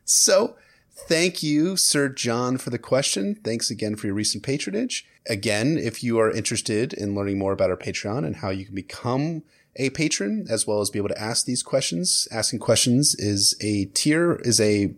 So, 0.06 0.56
thank 0.98 1.44
you, 1.44 1.78
Sir 1.78 2.10
John, 2.10 2.58
for 2.58 2.70
the 2.70 2.80
question. 2.80 3.36
Thanks 3.36 3.70
again 3.70 3.96
for 3.96 4.08
your 4.08 4.16
recent 4.16 4.44
patronage. 4.44 5.06
Again, 5.30 5.78
if 5.78 6.04
you 6.04 6.20
are 6.20 6.32
interested 6.32 6.94
in 6.94 7.16
learning 7.16 7.38
more 7.38 7.54
about 7.54 7.70
our 7.70 7.78
Patreon 7.78 8.26
and 8.26 8.38
how 8.38 8.50
you 8.50 8.66
can 8.66 8.76
become 8.76 9.44
a 9.76 9.90
patron, 9.92 10.46
as 10.50 10.66
well 10.66 10.82
as 10.82 10.90
be 10.90 11.00
able 11.00 11.10
to 11.10 11.22
ask 11.22 11.46
these 11.46 11.64
questions, 11.64 12.28
asking 12.32 12.60
questions 12.60 13.16
is 13.16 13.56
a 13.62 13.86
tier, 13.86 14.36
is 14.44 14.60
a 14.60 14.94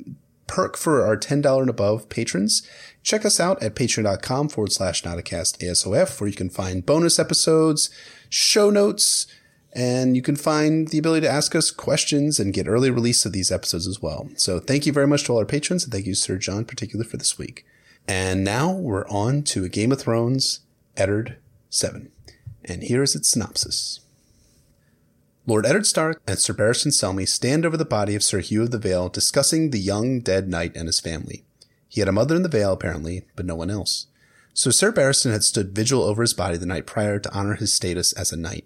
perk 0.47 0.77
for 0.77 1.05
our 1.05 1.15
$10 1.15 1.61
and 1.61 1.69
above 1.69 2.09
patrons. 2.09 2.67
Check 3.03 3.23
us 3.23 3.39
out 3.39 3.61
at 3.61 3.75
patreon.com 3.75 4.49
forward 4.49 4.71
slash 4.71 5.03
Nauticast 5.03 5.59
ASOF, 5.59 6.19
where 6.19 6.29
you 6.29 6.35
can 6.35 6.49
find 6.49 6.85
bonus 6.85 7.19
episodes, 7.19 7.89
show 8.29 8.69
notes, 8.69 9.27
and 9.73 10.15
you 10.15 10.21
can 10.21 10.35
find 10.35 10.87
the 10.87 10.97
ability 10.97 11.27
to 11.27 11.31
ask 11.31 11.55
us 11.55 11.71
questions 11.71 12.39
and 12.39 12.53
get 12.53 12.67
early 12.67 12.89
release 12.89 13.25
of 13.25 13.33
these 13.33 13.51
episodes 13.51 13.87
as 13.87 14.01
well. 14.01 14.29
So 14.35 14.59
thank 14.59 14.85
you 14.85 14.93
very 14.93 15.07
much 15.07 15.23
to 15.25 15.33
all 15.33 15.39
our 15.39 15.45
patrons, 15.45 15.83
and 15.83 15.93
thank 15.93 16.05
you, 16.05 16.15
Sir 16.15 16.37
John, 16.37 16.65
particularly 16.65 17.09
for 17.09 17.17
this 17.17 17.37
week. 17.37 17.65
And 18.07 18.43
now 18.43 18.71
we're 18.71 19.07
on 19.07 19.43
to 19.43 19.63
a 19.63 19.69
Game 19.69 19.91
of 19.91 20.01
Thrones, 20.01 20.61
Eddard 20.97 21.37
7. 21.69 22.11
And 22.65 22.83
here 22.83 23.03
is 23.03 23.15
its 23.15 23.29
synopsis. 23.29 23.99
Lord 25.45 25.65
Eddard 25.65 25.85
Stark 25.87 26.21
and 26.27 26.37
Sir 26.37 26.53
Barristan 26.53 26.91
Selmy 26.91 27.27
stand 27.27 27.65
over 27.65 27.77
the 27.77 27.85
body 27.85 28.15
of 28.15 28.23
Sir 28.23 28.39
Hugh 28.39 28.63
of 28.63 28.71
the 28.71 28.77
Vale, 28.77 29.09
discussing 29.09 29.69
the 29.69 29.79
young 29.79 30.19
dead 30.19 30.47
knight 30.47 30.75
and 30.75 30.87
his 30.87 30.99
family. 30.99 31.43
He 31.87 32.01
had 32.01 32.07
a 32.07 32.11
mother 32.11 32.35
in 32.35 32.43
the 32.43 32.49
Vale, 32.49 32.73
apparently, 32.73 33.25
but 33.35 33.45
no 33.45 33.55
one 33.55 33.71
else. 33.71 34.07
So 34.53 34.69
Sir 34.69 34.91
Barristan 34.91 35.31
had 35.31 35.43
stood 35.43 35.75
vigil 35.75 36.03
over 36.03 36.21
his 36.21 36.33
body 36.33 36.57
the 36.57 36.65
night 36.65 36.85
prior 36.85 37.17
to 37.19 37.33
honor 37.33 37.55
his 37.55 37.73
status 37.73 38.13
as 38.13 38.31
a 38.31 38.37
knight. 38.37 38.65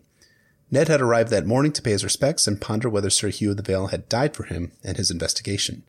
Ned 0.74 0.88
had 0.88 1.02
arrived 1.02 1.30
that 1.30 1.46
morning 1.46 1.72
to 1.74 1.84
pay 1.84 1.92
his 1.92 2.04
respects 2.04 2.48
and 2.48 2.60
ponder 2.60 2.90
whether 2.90 3.12
Sir 3.12 3.30
Hugh 3.30 3.52
of 3.52 3.58
the 3.58 3.64
Vale 3.64 3.88
had 3.90 4.10
died 4.10 4.36
for 4.36 4.46
him 4.46 4.72
and 4.84 4.98
his 4.98 5.12
investigation. 5.12 5.84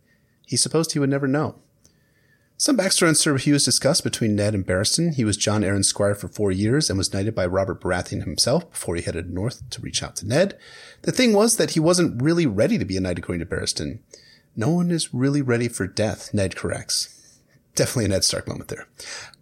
He 0.47 0.59
supposed 0.59 0.93
he 0.93 0.99
would 0.99 1.09
never 1.09 1.27
know. 1.27 1.55
Some 2.59 2.77
backstory 2.77 3.09
on 3.09 3.15
Sir 3.15 3.35
Hugh 3.39 3.55
is 3.55 3.65
discussed 3.65 4.05
between 4.05 4.37
Ned 4.37 4.55
and 4.55 4.67
Barristan. 4.67 5.15
He 5.15 5.25
was 5.25 5.39
Jon 5.39 5.63
Arryn's 5.63 5.89
squire 5.89 6.15
for 6.15 6.29
four 6.29 6.53
years 6.53 6.91
and 6.91 6.99
was 6.99 7.15
knighted 7.15 7.35
by 7.35 7.47
Robert 7.47 7.81
Baratheon 7.81 8.25
himself 8.25 8.71
before 8.71 8.95
he 8.95 9.01
headed 9.01 9.33
north 9.33 9.63
to 9.71 9.81
reach 9.81 10.03
out 10.03 10.17
to 10.17 10.27
Ned. 10.27 10.59
The 11.01 11.13
thing 11.13 11.33
was 11.33 11.57
that 11.57 11.71
he 11.71 11.81
wasn't 11.81 12.21
really 12.23 12.45
ready 12.45 12.77
to 12.77 12.85
be 12.85 12.99
a 12.99 13.01
knight 13.01 13.19
according 13.19 13.41
to 13.41 13.47
Barristan. 13.47 14.01
No 14.55 14.69
one 14.69 14.91
is 14.91 15.15
really 15.15 15.41
ready 15.41 15.69
for 15.69 15.87
death, 15.87 16.35
Ned 16.35 16.57
corrects. 16.57 17.41
Definitely 17.75 18.05
a 18.05 18.09
Ned 18.09 18.25
Stark 18.25 18.47
moment 18.47 18.69
there. 18.69 18.87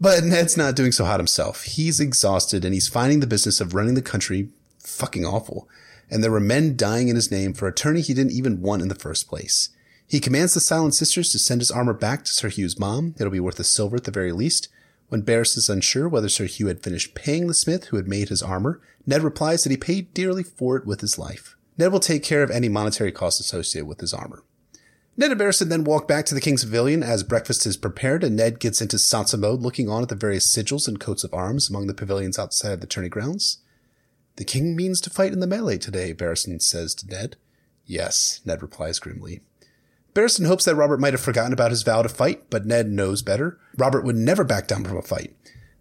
But 0.00 0.22
Ned's 0.22 0.56
not 0.56 0.76
doing 0.76 0.92
so 0.92 1.04
hot 1.04 1.18
himself. 1.18 1.64
He's 1.64 1.98
exhausted 1.98 2.64
and 2.64 2.72
he's 2.72 2.86
finding 2.86 3.18
the 3.18 3.26
business 3.26 3.60
of 3.60 3.74
running 3.74 3.94
the 3.94 4.02
country 4.02 4.48
fucking 4.82 5.24
awful. 5.24 5.68
And 6.10 6.22
there 6.22 6.30
were 6.30 6.40
men 6.40 6.76
dying 6.76 7.08
in 7.08 7.16
his 7.16 7.30
name 7.30 7.54
for 7.54 7.66
a 7.66 7.72
tourney 7.72 8.00
he 8.00 8.14
didn't 8.14 8.32
even 8.32 8.60
want 8.60 8.82
in 8.82 8.88
the 8.88 8.94
first 8.94 9.28
place. 9.28 9.70
He 10.06 10.20
commands 10.20 10.52
the 10.52 10.60
Silent 10.60 10.94
Sisters 10.94 11.32
to 11.32 11.38
send 11.38 11.60
his 11.60 11.70
armor 11.70 11.94
back 11.94 12.24
to 12.24 12.32
Sir 12.32 12.50
Hugh's 12.50 12.78
mom. 12.78 13.14
It'll 13.18 13.32
be 13.32 13.40
worth 13.40 13.58
a 13.58 13.64
silver 13.64 13.96
at 13.96 14.04
the 14.04 14.10
very 14.10 14.32
least. 14.32 14.68
When 15.08 15.22
Barris 15.22 15.56
is 15.56 15.70
unsure 15.70 16.08
whether 16.08 16.28
Sir 16.28 16.44
Hugh 16.44 16.66
had 16.66 16.82
finished 16.82 17.14
paying 17.14 17.46
the 17.46 17.54
smith 17.54 17.86
who 17.86 17.96
had 17.96 18.08
made 18.08 18.28
his 18.28 18.42
armor, 18.42 18.80
Ned 19.06 19.22
replies 19.22 19.62
that 19.62 19.70
he 19.70 19.76
paid 19.76 20.12
dearly 20.12 20.42
for 20.42 20.76
it 20.76 20.86
with 20.86 21.00
his 21.00 21.18
life. 21.18 21.56
Ned 21.78 21.92
will 21.92 22.00
take 22.00 22.22
care 22.22 22.42
of 22.42 22.50
any 22.50 22.68
monetary 22.68 23.12
costs 23.12 23.40
associated 23.40 23.86
with 23.86 24.00
his 24.00 24.12
armor. 24.12 24.42
Ned 25.16 25.30
and 25.30 25.40
Barristan 25.40 25.68
then 25.68 25.84
walk 25.84 26.08
back 26.08 26.24
to 26.26 26.34
the 26.34 26.40
King's 26.40 26.64
Pavilion 26.64 27.02
as 27.02 27.22
breakfast 27.22 27.66
is 27.66 27.76
prepared, 27.76 28.24
and 28.24 28.36
Ned 28.36 28.60
gets 28.60 28.80
into 28.80 28.96
Sansa 28.96 29.38
mode, 29.38 29.60
looking 29.60 29.88
on 29.88 30.02
at 30.02 30.08
the 30.08 30.14
various 30.14 30.46
sigils 30.46 30.88
and 30.88 30.98
coats 30.98 31.24
of 31.24 31.34
arms 31.34 31.68
among 31.68 31.86
the 31.86 31.94
pavilions 31.94 32.38
outside 32.38 32.80
the 32.80 32.86
tourney 32.86 33.10
grounds. 33.10 33.58
The 34.36 34.44
king 34.44 34.74
means 34.74 35.00
to 35.02 35.10
fight 35.10 35.32
in 35.32 35.40
the 35.40 35.46
melee 35.46 35.78
today, 35.78 36.14
Barristan 36.14 36.60
says 36.60 36.94
to 36.96 37.06
Ned. 37.06 37.36
Yes, 37.84 38.40
Ned 38.44 38.62
replies 38.62 38.98
grimly. 38.98 39.40
Barristan 40.14 40.46
hopes 40.46 40.64
that 40.64 40.74
Robert 40.74 41.00
might 41.00 41.14
have 41.14 41.20
forgotten 41.20 41.52
about 41.52 41.70
his 41.70 41.82
vow 41.82 42.02
to 42.02 42.08
fight, 42.08 42.50
but 42.50 42.66
Ned 42.66 42.90
knows 42.90 43.22
better. 43.22 43.58
Robert 43.76 44.04
would 44.04 44.16
never 44.16 44.44
back 44.44 44.66
down 44.66 44.84
from 44.84 44.96
a 44.96 45.02
fight. 45.02 45.34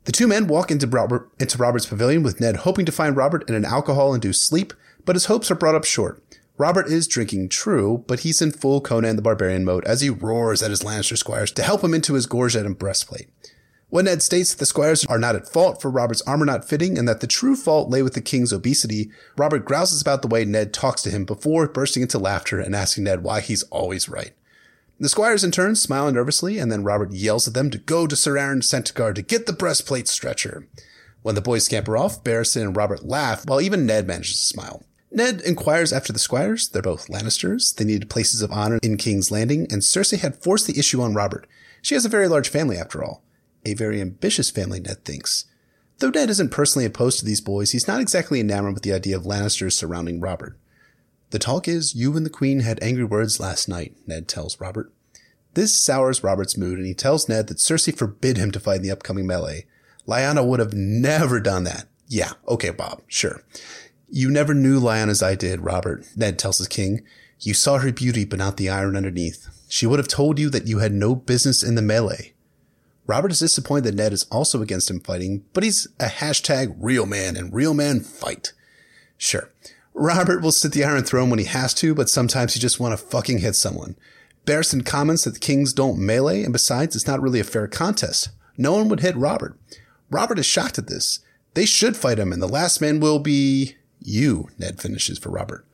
The 0.06 0.12
two 0.12 0.28
men 0.28 0.48
walk 0.48 0.72
into, 0.72 0.88
Robert, 0.88 1.30
into 1.40 1.58
Robert's 1.58 1.86
pavilion 1.86 2.24
with 2.24 2.40
Ned 2.40 2.58
hoping 2.58 2.86
to 2.86 2.92
find 2.92 3.16
Robert 3.16 3.48
in 3.48 3.56
an 3.56 3.66
alcohol-induced 3.66 4.46
sleep, 4.46 4.74
but 5.06 5.16
his 5.16 5.26
hopes 5.26 5.52
are 5.52 5.56
brought 5.56 5.76
up 5.76 5.84
short. 5.84 6.24
Robert 6.58 6.88
is 6.88 7.08
drinking 7.08 7.50
true, 7.50 8.04
but 8.08 8.22
he's 8.22 8.42
in 8.42 8.52
full 8.52 8.82
Conan 8.82 9.16
the 9.16 9.22
Barbarian 9.22 9.66
mode 9.66 9.86
as 9.86 10.02
he 10.02 10.10
roars 10.10 10.62
at 10.62 10.70
his 10.70 10.82
Lannister 10.82 11.18
squires 11.18 11.52
to 11.52 11.64
help 11.64 11.84
him 11.84 11.94
into 11.94 12.14
his 12.14 12.26
gorget 12.26 12.66
and 12.66 12.78
breastplate. 12.78 13.30
When 13.92 14.06
Ned 14.06 14.22
states 14.22 14.52
that 14.52 14.60
the 14.60 14.66
squires 14.66 15.06
are 15.08 15.20
not 15.20 15.36
at 15.36 15.50
fault 15.50 15.82
for 15.82 15.92
Robert's 15.92 16.22
armor 16.22 16.46
not 16.46 16.64
fitting 16.64 16.98
and 16.98 17.06
that 17.10 17.20
the 17.20 17.28
true 17.28 17.58
fault 17.58 17.90
lay 17.90 18.02
with 18.02 18.14
the 18.14 18.22
king's 18.22 18.54
obesity, 18.54 19.12
Robert 19.38 19.66
grouses 19.66 20.02
about 20.02 20.22
the 20.22 20.30
way 20.30 20.46
Ned 20.46 20.74
talks 20.74 21.02
to 21.02 21.10
him 21.10 21.26
before 21.26 21.68
bursting 21.68 22.02
into 22.02 22.18
laughter 22.18 22.58
and 22.58 22.74
asking 22.74 23.04
Ned 23.04 23.22
why 23.22 23.42
he's 23.42 23.64
always 23.64 24.08
right. 24.08 24.32
The 24.98 25.10
squires 25.10 25.44
in 25.44 25.52
turn 25.52 25.76
smile 25.76 26.10
nervously, 26.10 26.58
and 26.58 26.72
then 26.72 26.86
Robert 26.86 27.12
yells 27.12 27.50
at 27.50 27.54
them 27.54 27.70
to 27.70 27.78
go 27.78 28.08
to 28.08 28.16
Sir 28.16 28.38
Aron 28.38 28.62
Santagar 28.62 29.14
to 29.14 29.22
get 29.22 29.46
the 29.46 29.52
breastplate 29.52 30.08
stretcher. 30.08 30.70
When 31.22 31.36
the 31.36 31.42
boys 31.42 31.66
scamper 31.66 31.98
off, 31.98 32.24
Barristan 32.24 32.62
and 32.62 32.78
Robert 32.78 33.04
laugh, 33.04 33.46
while 33.46 33.60
even 33.60 33.86
Ned 33.86 34.08
manages 34.08 34.40
to 34.40 34.46
smile. 34.46 34.86
Ned 35.12 35.42
inquires 35.42 35.92
after 35.92 36.14
the 36.14 36.20
squires. 36.20 36.70
They're 36.70 36.82
both 36.82 37.10
Lannisters. 37.10 37.76
They 37.76 37.84
needed 37.84 38.10
places 38.10 38.42
of 38.42 38.54
honor 38.54 38.80
in 38.82 38.96
King's 38.96 39.32
Landing, 39.32 39.68
and 39.70 39.82
Cersei 39.82 40.20
had 40.20 40.42
forced 40.42 40.66
the 40.66 40.80
issue 40.80 41.02
on 41.02 41.14
Robert. 41.14 41.46
She 41.82 41.96
has 41.96 42.06
a 42.06 42.10
very 42.10 42.30
large 42.30 42.48
family, 42.48 42.78
after 42.78 43.04
all. 43.04 43.22
A 43.66 43.74
very 43.74 44.02
ambitious 44.02 44.50
family, 44.50 44.80
Ned 44.80 45.06
thinks. 45.06 45.46
Though 46.00 46.10
Ned 46.10 46.30
isn't 46.32 46.50
personally 46.50 46.86
opposed 46.86 47.20
to 47.20 47.26
these 47.26 47.42
boys, 47.42 47.72
he's 47.72 47.88
not 47.88 48.02
exactly 48.02 48.40
enamored 48.40 48.74
with 48.74 48.84
the 48.84 48.94
idea 48.94 49.16
of 49.16 49.24
Lannisters 49.24 49.74
surrounding 49.74 50.20
Robert. 50.20 50.58
The 51.30 51.40
talk 51.40 51.68
is 51.68 51.96
you 51.96 52.18
and 52.18 52.26
the 52.26 52.30
Queen 52.30 52.62
had 52.62 52.82
angry 52.82 53.04
words 53.04 53.40
last 53.40 53.70
night, 53.70 53.96
Ned 54.08 54.28
tells 54.28 54.60
Robert. 54.60 54.92
This 55.54 55.76
sours 55.76 56.24
Robert's 56.24 56.58
mood, 56.58 56.78
and 56.78 56.88
he 56.88 56.94
tells 56.94 57.30
Ned 57.30 57.48
that 57.48 57.58
Cersei 57.58 57.96
forbid 57.96 58.38
him 58.38 58.52
to 58.52 58.60
fight 58.60 58.78
in 58.78 58.82
the 58.82 58.92
upcoming 58.92 59.28
melee. 59.28 59.66
Lyanna 60.08 60.46
would 60.46 60.60
have 60.60 60.74
never 60.74 61.40
done 61.40 61.64
that. 61.66 61.86
Yeah, 62.08 62.34
okay, 62.48 62.72
Bob, 62.72 63.04
sure. 63.08 63.44
You 64.10 64.30
never 64.30 64.54
knew 64.54 64.80
Lyanna 64.80 65.10
as 65.10 65.24
I 65.24 65.36
did, 65.36 65.62
Robert, 65.62 66.06
Ned 66.16 66.40
tells 66.40 66.58
his 66.58 66.68
king. 66.68 67.02
You 67.40 67.54
saw 67.54 67.78
her 67.78 67.92
beauty, 67.94 68.26
but 68.26 68.40
not 68.40 68.58
the 68.58 68.70
iron 68.70 68.96
underneath. 68.96 69.48
She 69.70 69.86
would 69.86 70.00
have 70.00 70.08
told 70.08 70.38
you 70.38 70.50
that 70.50 70.68
you 70.68 70.80
had 70.80 70.92
no 70.92 71.16
business 71.16 71.64
in 71.64 71.76
the 71.76 71.82
melee. 71.82 72.31
Robert 73.12 73.34
is 73.34 73.40
disappointed 73.40 73.84
that 73.84 73.96
Ned 73.96 74.14
is 74.14 74.24
also 74.32 74.62
against 74.62 74.90
him 74.90 75.02
fighting, 75.02 75.44
but 75.52 75.66
he's 75.66 75.86
a 76.00 76.06
hashtag 76.06 76.74
real 76.80 77.06
man 77.06 77.36
and 77.36 77.54
real 77.54 77.74
man 77.74 78.00
fight. 78.00 78.54
Sure. 79.18 79.52
Robert 79.94 80.42
will 80.42 80.54
sit 80.54 80.72
the 80.72 80.86
Iron 80.86 81.04
Throne 81.04 81.30
when 81.30 81.38
he 81.38 81.44
has 81.44 81.74
to, 81.74 81.94
but 81.94 82.08
sometimes 82.08 82.54
he 82.54 82.62
just 82.62 82.80
want 82.80 82.98
to 82.98 83.06
fucking 83.06 83.40
hit 83.40 83.58
someone. 83.58 83.98
Barristan 84.46 84.86
comments 84.86 85.26
that 85.26 85.32
the 85.32 85.42
kings 85.42 85.74
don't 85.74 86.00
melee, 86.00 86.44
and 86.44 86.54
besides, 86.54 86.96
it's 86.96 87.06
not 87.06 87.22
really 87.22 87.42
a 87.42 87.44
fair 87.44 87.68
contest. 87.68 88.30
No 88.58 88.72
one 88.72 88.88
would 88.88 89.02
hit 89.02 89.18
Robert. 89.18 89.60
Robert 90.10 90.40
is 90.40 90.46
shocked 90.46 90.78
at 90.78 90.88
this. 90.88 91.20
They 91.54 91.66
should 91.66 91.98
fight 91.98 92.18
him, 92.18 92.32
and 92.32 92.42
the 92.42 92.48
last 92.48 92.80
man 92.80 93.02
will 93.02 93.20
be 93.20 93.76
you, 94.00 94.48
Ned 94.58 94.80
finishes 94.80 95.20
for 95.20 95.32
Robert. 95.32 95.66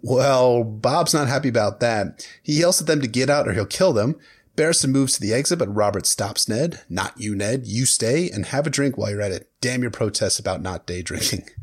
Well, 0.00 0.62
Bob's 0.62 1.12
not 1.12 1.26
happy 1.26 1.48
about 1.48 1.80
that. 1.80 2.24
He 2.40 2.60
yells 2.60 2.80
at 2.80 2.86
them 2.86 3.00
to 3.00 3.08
get 3.08 3.28
out 3.28 3.48
or 3.48 3.52
he'll 3.52 3.66
kill 3.66 3.92
them. 3.92 4.14
Barristan 4.56 4.90
moves 4.90 5.14
to 5.14 5.20
the 5.20 5.34
exit, 5.34 5.58
but 5.58 5.74
Robert 5.74 6.06
stops 6.06 6.48
Ned. 6.48 6.80
Not 6.88 7.14
you, 7.16 7.34
Ned. 7.34 7.66
You 7.66 7.86
stay 7.86 8.30
and 8.30 8.46
have 8.46 8.66
a 8.66 8.70
drink 8.70 8.96
while 8.96 9.10
you're 9.10 9.20
at 9.20 9.32
it. 9.32 9.50
Damn 9.60 9.82
your 9.82 9.90
protests 9.90 10.38
about 10.38 10.62
not 10.62 10.86
day 10.86 11.02
drinking. 11.02 11.48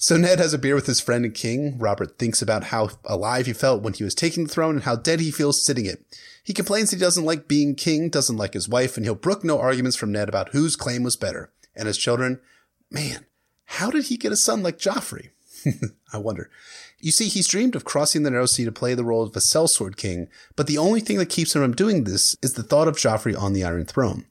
So 0.00 0.16
Ned 0.16 0.38
has 0.38 0.54
a 0.54 0.58
beer 0.58 0.76
with 0.76 0.86
his 0.86 1.00
friend 1.00 1.24
and 1.24 1.34
king. 1.34 1.76
Robert 1.76 2.20
thinks 2.20 2.40
about 2.40 2.64
how 2.64 2.90
alive 3.04 3.46
he 3.46 3.52
felt 3.52 3.82
when 3.82 3.94
he 3.94 4.04
was 4.04 4.14
taking 4.14 4.44
the 4.44 4.48
throne 4.48 4.76
and 4.76 4.84
how 4.84 4.94
dead 4.94 5.18
he 5.18 5.32
feels 5.32 5.66
sitting 5.66 5.86
it. 5.86 6.16
He 6.44 6.52
complains 6.52 6.92
he 6.92 6.96
doesn't 6.96 7.24
like 7.24 7.48
being 7.48 7.74
king, 7.74 8.08
doesn't 8.08 8.36
like 8.36 8.54
his 8.54 8.68
wife, 8.68 8.96
and 8.96 9.04
he'll 9.04 9.16
brook 9.16 9.42
no 9.42 9.58
arguments 9.58 9.96
from 9.96 10.12
Ned 10.12 10.28
about 10.28 10.50
whose 10.50 10.76
claim 10.76 11.02
was 11.02 11.16
better. 11.16 11.50
And 11.74 11.88
his 11.88 11.98
children, 11.98 12.38
man, 12.92 13.26
how 13.64 13.90
did 13.90 14.04
he 14.04 14.16
get 14.16 14.30
a 14.30 14.36
son 14.36 14.62
like 14.62 14.78
Joffrey? 14.78 15.30
I 16.12 16.18
wonder. 16.18 16.48
You 17.00 17.12
see, 17.12 17.28
he's 17.28 17.46
dreamed 17.46 17.76
of 17.76 17.84
crossing 17.84 18.24
the 18.24 18.30
Narrow 18.30 18.46
Sea 18.46 18.64
to 18.64 18.72
play 18.72 18.94
the 18.94 19.04
role 19.04 19.22
of 19.22 19.36
a 19.36 19.40
sellsword 19.40 19.96
king, 19.96 20.28
but 20.56 20.66
the 20.66 20.78
only 20.78 21.00
thing 21.00 21.18
that 21.18 21.28
keeps 21.28 21.54
him 21.54 21.62
from 21.62 21.74
doing 21.74 22.04
this 22.04 22.36
is 22.42 22.54
the 22.54 22.62
thought 22.64 22.88
of 22.88 22.96
Joffrey 22.96 23.40
on 23.40 23.52
the 23.52 23.62
Iron 23.62 23.84
Throne. 23.84 24.26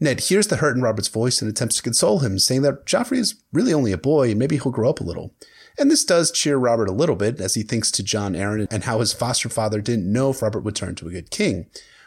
Ned 0.00 0.20
hears 0.20 0.48
the 0.48 0.56
hurt 0.56 0.76
in 0.76 0.82
Robert's 0.82 1.08
voice 1.08 1.40
and 1.40 1.50
attempts 1.50 1.76
to 1.76 1.82
console 1.82 2.20
him, 2.20 2.38
saying 2.38 2.62
that 2.62 2.86
Joffrey 2.86 3.18
is 3.18 3.42
really 3.52 3.72
only 3.72 3.92
a 3.92 3.98
boy 3.98 4.30
and 4.30 4.38
maybe 4.38 4.56
he'll 4.56 4.72
grow 4.72 4.90
up 4.90 5.00
a 5.00 5.04
little. 5.04 5.34
And 5.78 5.90
this 5.90 6.04
does 6.04 6.32
cheer 6.32 6.56
Robert 6.56 6.88
a 6.88 6.92
little 6.92 7.16
bit 7.16 7.40
as 7.40 7.54
he 7.54 7.62
thinks 7.62 7.90
to 7.92 8.02
Jon 8.02 8.34
Arryn 8.34 8.66
and 8.70 8.84
how 8.84 9.00
his 9.00 9.12
foster 9.12 9.48
father 9.48 9.80
didn't 9.80 10.10
know 10.10 10.30
if 10.30 10.42
Robert 10.42 10.60
would 10.60 10.76
turn 10.76 10.94
to 10.96 11.08
a 11.08 11.12
good 11.12 11.30
king. 11.30 11.66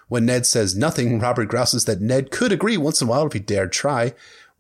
When 0.10 0.26
Ned 0.26 0.46
says 0.46 0.76
nothing, 0.76 1.20
Robert 1.22 1.46
grouses 1.46 1.86
that 1.86 2.02
Ned 2.02 2.30
could 2.30 2.52
agree 2.52 2.78
once 2.78 3.02
in 3.02 3.08
a 3.08 3.10
while 3.10 3.28
if 3.28 3.34
he 3.34 3.40
dared 3.40 3.72
try, 3.72 4.14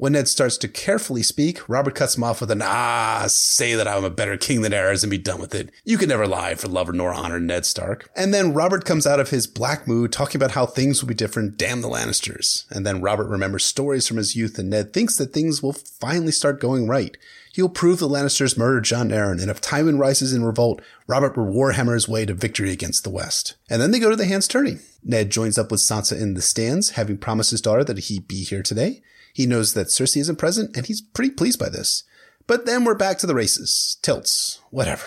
when 0.03 0.12
Ned 0.12 0.27
starts 0.27 0.57
to 0.57 0.67
carefully 0.67 1.24
speak, 1.24 1.69
Robert 1.69 1.95
cuts 1.95 2.17
him 2.17 2.25
off 2.25 2.41
with 2.41 2.51
an 2.51 2.62
ah, 2.62 3.24
say 3.29 3.74
that 3.74 3.88
I'm 3.88 4.03
a 4.03 4.10
better 4.10 4.36
king 4.36 4.60
than 4.60 4.74
Aerys 4.74 5.01
and 5.01 5.10
be 5.10 5.17
done 5.17 5.39
with 5.39 5.55
it. 5.55 5.69
You 5.86 5.98
can 5.98 6.10
never 6.10 6.27
lie 6.27 6.55
for 6.55 6.67
love 6.67 6.93
nor 6.93 7.13
honor, 7.13 7.39
Ned 7.39 7.65
Stark. 7.65 8.10
And 8.13 8.33
then 8.33 8.53
Robert 8.53 8.83
comes 8.83 9.07
out 9.07 9.22
of 9.22 9.29
his 9.29 9.48
black 9.48 9.88
mood 9.88 10.12
talking 10.12 10.38
about 10.38 10.51
how 10.51 10.65
things 10.65 11.01
will 11.01 11.07
be 11.07 11.13
different, 11.13 11.55
damn 11.57 11.79
the 11.79 11.88
Lannisters. 11.88 12.69
And 12.69 12.86
then 12.86 13.00
Robert 13.00 13.29
remembers 13.29 13.63
stories 13.63 14.05
from 14.05 14.17
his 14.17 14.36
youth 14.36 14.60
and 14.60 14.69
Ned 14.69 14.91
thinks 14.91 15.15
that 15.15 15.31
things 15.31 15.63
will 15.63 15.72
finally 15.72 16.33
start 16.33 16.60
going 16.60 16.86
right. 16.86 17.15
He'll 17.53 17.69
prove 17.69 18.00
the 18.00 18.10
Lannisters 18.10 18.57
murdered 18.57 18.83
Jon 18.83 19.07
Arryn, 19.07 19.39
and 19.39 19.50
if 19.50 19.62
Tywin 19.62 19.98
rises 20.00 20.33
in 20.33 20.43
revolt, 20.43 20.81
Robert 21.07 21.38
will 21.38 21.45
warhammer 21.45 21.93
his 21.93 22.10
way 22.10 22.25
to 22.25 22.33
victory 22.33 22.72
against 22.72 23.05
the 23.05 23.10
West. 23.10 23.55
And 23.69 23.81
then 23.81 23.91
they 23.91 24.00
go 24.00 24.10
to 24.10 24.17
the 24.17 24.25
hand's 24.25 24.50
tourney. 24.50 24.79
Ned 25.01 25.29
joins 25.29 25.57
up 25.57 25.72
with 25.72 25.79
Sansa 25.79 26.19
in 26.19 26.33
the 26.33 26.41
stands, 26.41 26.91
having 26.91 27.17
promised 27.17 27.51
his 27.51 27.62
daughter 27.62 27.86
that 27.86 28.00
he'd 28.00 28.27
be 28.27 28.43
here 28.43 28.63
today. 28.63 29.01
He 29.33 29.45
knows 29.45 29.73
that 29.73 29.87
Cersei 29.87 30.21
isn't 30.21 30.37
present, 30.37 30.75
and 30.77 30.85
he's 30.85 31.01
pretty 31.01 31.31
pleased 31.31 31.59
by 31.59 31.69
this. 31.69 32.03
But 32.45 32.65
then 32.65 32.85
we're 32.85 32.95
back 32.95 33.17
to 33.19 33.27
the 33.27 33.35
races, 33.35 33.97
tilts, 34.01 34.61
whatever. 34.69 35.05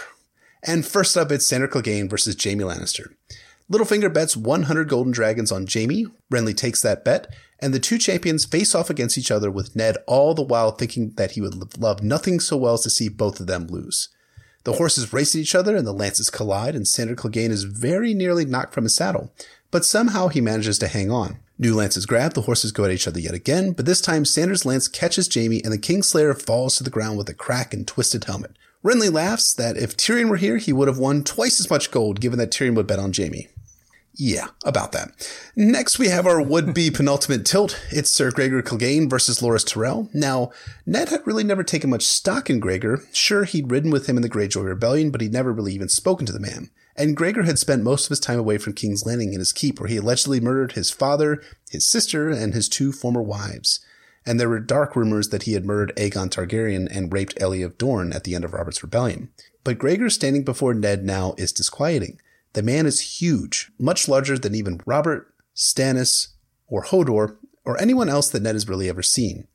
And 0.65 0.85
first 0.85 1.17
up, 1.17 1.31
it's 1.31 1.47
Sandor 1.47 1.69
Clegane 1.69 2.11
versus 2.11 2.37
Jaime 2.43 2.65
Lannister. 2.65 3.15
Littlefinger 3.71 4.13
bets 4.13 4.37
100 4.37 4.89
golden 4.89 5.13
dragons 5.13 5.53
on 5.53 5.67
Jaime. 5.73 6.07
Renly 6.33 6.57
takes 6.57 6.83
that 6.83 7.05
bet, 7.05 7.33
and 7.61 7.73
the 7.73 7.81
two 7.81 7.99
champions 7.99 8.45
face 8.45 8.75
off 8.75 8.91
against 8.91 9.17
each 9.17 9.31
other 9.31 9.51
with 9.51 9.77
Ned 9.77 9.97
all 10.07 10.35
the 10.35 10.43
while 10.43 10.73
thinking 10.73 11.13
that 11.17 11.33
he 11.33 11.41
would 11.41 11.79
love 11.79 12.03
nothing 12.03 12.41
so 12.41 12.57
well 12.57 12.75
as 12.75 12.83
to 12.83 12.91
see 12.91 13.09
both 13.09 13.41
of 13.41 13.47
them 13.47 13.67
lose. 13.67 14.09
The 14.65 14.75
horses 14.75 15.13
race 15.13 15.35
at 15.35 15.41
each 15.41 15.55
other 15.55 15.77
and 15.77 15.87
the 15.87 15.93
lances 15.93 16.31
collide, 16.31 16.75
and 16.75 16.89
Sandor 16.89 17.15
Clegane 17.15 17.51
is 17.51 17.65
very 17.65 18.15
nearly 18.15 18.45
knocked 18.45 18.75
from 18.75 18.85
his 18.85 18.95
saddle, 18.95 19.33
but 19.71 19.85
somehow 19.85 20.29
he 20.29 20.41
manages 20.41 20.79
to 20.81 20.89
hang 20.89 21.11
on. 21.11 21.39
New 21.59 21.75
lances 21.75 22.05
grab, 22.05 22.35
the 22.35 22.43
horses 22.43 22.71
go 22.71 22.85
at 22.85 22.91
each 22.91 23.09
other 23.09 23.19
yet 23.19 23.33
again, 23.33 23.73
but 23.73 23.87
this 23.87 24.03
time 24.03 24.27
Sandor's 24.27 24.67
lance 24.67 24.89
catches 24.89 25.33
Jaime 25.33 25.63
and 25.65 25.73
the 25.73 25.79
Kingslayer 25.79 26.39
falls 26.41 26.77
to 26.77 26.85
the 26.85 26.91
ground 26.91 27.17
with 27.17 27.31
a 27.31 27.35
crack 27.35 27.73
and 27.73 27.89
twisted 27.89 28.25
helmet. 28.25 28.57
Renly 28.85 29.11
laughs 29.11 29.55
that 29.55 29.77
if 29.79 29.97
Tyrion 29.97 30.29
were 30.29 30.37
here, 30.37 30.59
he 30.59 30.73
would 30.73 30.87
have 30.87 30.99
won 30.99 31.25
twice 31.25 31.59
as 31.59 31.71
much 31.71 31.91
gold 31.91 32.21
given 32.21 32.39
that 32.39 32.51
Tyrion 32.51 32.75
would 32.75 32.87
bet 32.87 32.99
on 32.99 33.13
Jaime. 33.17 33.49
Yeah, 34.19 34.49
about 34.65 34.93
that. 34.93 35.11
Next, 35.57 35.99
we 35.99 36.09
have 36.09 36.27
our 36.27 36.41
would-be 36.41 36.91
penultimate 36.95 37.47
tilt. 37.47 37.79
It's 37.91 38.11
Sir 38.11 38.31
Gregor 38.31 38.63
Clegane 38.63 39.09
versus 39.09 39.41
Loras 39.41 39.67
Tyrell. 39.67 40.09
Now, 40.15 40.53
Ned 40.85 41.09
had 41.09 41.27
really 41.27 41.45
never 41.45 41.63
taken 41.63 41.91
much 41.91 42.05
stock 42.05 42.49
in 42.49 42.61
Gregor. 42.61 43.03
Sure, 43.13 43.45
he'd 43.45 43.71
ridden 43.71 43.91
with 43.91 44.09
him 44.09 44.17
in 44.17 44.23
the 44.23 44.31
Greyjoy 44.31 44.65
Rebellion, 44.65 45.11
but 45.11 45.21
he'd 45.21 45.33
never 45.33 45.53
really 45.53 45.75
even 45.75 45.89
spoken 45.89 46.27
to 46.27 46.33
the 46.33 46.41
man 46.41 46.71
and 46.97 47.17
Gregor 47.17 47.43
had 47.43 47.59
spent 47.59 47.83
most 47.83 48.05
of 48.05 48.11
his 48.11 48.21
time 48.21 48.39
away 48.39 48.59
from 48.59 48.73
King's 48.73 49.05
Landing 49.05 49.33
in 49.33 49.39
his 49.39 49.53
keep, 49.53 49.79
where 49.79 49.89
he 49.89 49.97
allegedly 49.97 50.41
murdered 50.41 50.73
his 50.73 50.91
father, 50.91 51.43
his 51.71 51.87
sister, 51.87 52.31
and 52.31 52.55
his 52.55 52.69
two 52.69 52.93
former 52.93 53.23
wives. 53.23 53.81
And 54.25 54.41
there 54.41 54.49
were 54.49 54.61
dark 54.61 54.97
rumors 54.97 55.29
that 55.29 55.45
he 55.45 55.53
had 55.53 55.65
murdered 55.65 55.95
Aegon 55.97 56.31
Targaryen 56.31 56.89
and 56.91 57.13
raped 57.13 57.41
Elia 57.41 57.67
of 57.67 57.79
Dorne 57.79 58.13
at 58.13 58.25
the 58.25 58.35
end 58.35 58.45
of 58.45 58.53
Robert's 58.53 58.83
rebellion. 58.83 59.31
But 59.63 59.79
Gregor 59.79 60.11
standing 60.11 60.43
before 60.43 60.75
Ned 60.75 61.05
now 61.05 61.35
is 61.39 61.53
disquieting. 61.53 62.21
The 62.55 62.63
man 62.63 62.87
is 62.87 63.21
huge, 63.21 63.71
much 63.79 64.09
larger 64.09 64.39
than 64.39 64.55
even 64.55 64.81
Robert, 64.87 65.33
Stannis, 65.55 66.29
or 66.67 66.85
Hodor, 66.85 67.37
or 67.65 67.81
anyone 67.81 68.09
else 68.09 68.31
that 68.31 68.43
Ned 68.43 68.55
has 68.55 68.69
really 68.69 68.89
ever 68.89 69.03
seen. 69.03 69.47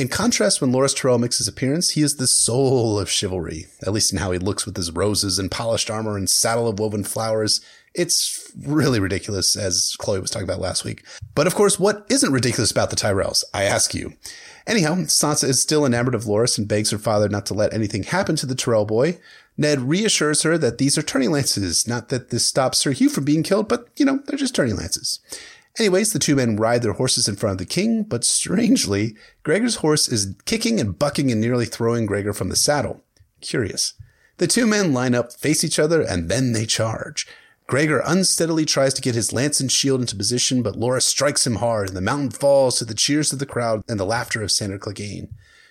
In 0.00 0.08
contrast, 0.08 0.62
when 0.62 0.72
Loras 0.72 0.96
Tyrell 0.96 1.18
makes 1.18 1.36
his 1.36 1.46
appearance, 1.46 1.90
he 1.90 2.00
is 2.00 2.16
the 2.16 2.26
soul 2.26 2.98
of 2.98 3.10
chivalry, 3.10 3.66
at 3.82 3.92
least 3.92 4.12
in 4.12 4.18
how 4.18 4.32
he 4.32 4.38
looks 4.38 4.64
with 4.64 4.74
his 4.74 4.90
roses 4.90 5.38
and 5.38 5.50
polished 5.50 5.90
armor 5.90 6.16
and 6.16 6.30
saddle 6.30 6.68
of 6.68 6.78
woven 6.78 7.04
flowers. 7.04 7.60
It's 7.94 8.50
really 8.56 8.98
ridiculous, 8.98 9.56
as 9.56 9.96
Chloe 9.98 10.18
was 10.18 10.30
talking 10.30 10.48
about 10.48 10.58
last 10.58 10.86
week. 10.86 11.04
But 11.34 11.46
of 11.46 11.54
course, 11.54 11.78
what 11.78 12.06
isn't 12.08 12.32
ridiculous 12.32 12.70
about 12.70 12.88
the 12.88 12.96
Tyrells? 12.96 13.44
I 13.52 13.64
ask 13.64 13.92
you. 13.92 14.14
Anyhow, 14.66 14.94
Sansa 15.00 15.44
is 15.44 15.60
still 15.60 15.84
enamored 15.84 16.14
of 16.14 16.24
Loras 16.24 16.56
and 16.56 16.66
begs 16.66 16.92
her 16.92 16.98
father 16.98 17.28
not 17.28 17.44
to 17.46 17.54
let 17.54 17.74
anything 17.74 18.04
happen 18.04 18.36
to 18.36 18.46
the 18.46 18.54
Tyrell 18.54 18.86
boy. 18.86 19.18
Ned 19.58 19.82
reassures 19.82 20.44
her 20.44 20.56
that 20.56 20.78
these 20.78 20.96
are 20.96 21.02
turning 21.02 21.30
lances, 21.30 21.86
not 21.86 22.08
that 22.08 22.30
this 22.30 22.46
stops 22.46 22.78
Sir 22.78 22.92
Hugh 22.92 23.10
from 23.10 23.26
being 23.26 23.42
killed, 23.42 23.68
but, 23.68 23.88
you 23.96 24.06
know, 24.06 24.20
they're 24.24 24.38
just 24.38 24.54
turning 24.54 24.76
lances. 24.76 25.20
Anyways, 25.78 26.12
the 26.12 26.18
two 26.18 26.36
men 26.36 26.56
ride 26.56 26.82
their 26.82 26.94
horses 26.94 27.28
in 27.28 27.36
front 27.36 27.52
of 27.52 27.58
the 27.58 27.72
king, 27.72 28.02
but 28.02 28.24
strangely, 28.24 29.16
Gregor's 29.42 29.76
horse 29.76 30.08
is 30.08 30.34
kicking 30.44 30.80
and 30.80 30.98
bucking 30.98 31.30
and 31.30 31.40
nearly 31.40 31.66
throwing 31.66 32.06
Gregor 32.06 32.32
from 32.32 32.48
the 32.48 32.56
saddle. 32.56 33.02
Curious. 33.40 33.94
The 34.38 34.46
two 34.46 34.66
men 34.66 34.92
line 34.92 35.14
up, 35.14 35.32
face 35.32 35.62
each 35.64 35.78
other, 35.78 36.02
and 36.02 36.28
then 36.28 36.52
they 36.52 36.66
charge. 36.66 37.26
Gregor 37.66 38.02
unsteadily 38.04 38.64
tries 38.64 38.92
to 38.94 39.02
get 39.02 39.14
his 39.14 39.32
lance 39.32 39.60
and 39.60 39.70
shield 39.70 40.00
into 40.00 40.16
position, 40.16 40.60
but 40.60 40.74
Loras 40.74 41.02
strikes 41.02 41.46
him 41.46 41.56
hard, 41.56 41.88
and 41.88 41.96
the 41.96 42.00
mountain 42.00 42.30
falls 42.30 42.78
to 42.78 42.84
the 42.84 42.94
cheers 42.94 43.32
of 43.32 43.38
the 43.38 43.46
crowd 43.46 43.84
and 43.88 44.00
the 44.00 44.04
laughter 44.04 44.42
of 44.42 44.50
Sandor 44.50 44.78
Clegane. 44.78 45.28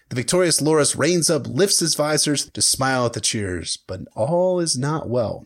The 0.07 0.15
victorious 0.15 0.61
Loras 0.61 0.97
reins 0.97 1.29
up, 1.29 1.45
lifts 1.45 1.79
his 1.79 1.95
visors 1.95 2.49
to 2.49 2.61
smile 2.61 3.05
at 3.05 3.13
the 3.13 3.21
cheers, 3.21 3.77
but 3.85 4.01
all 4.15 4.59
is 4.59 4.77
not 4.77 5.09
well. 5.09 5.45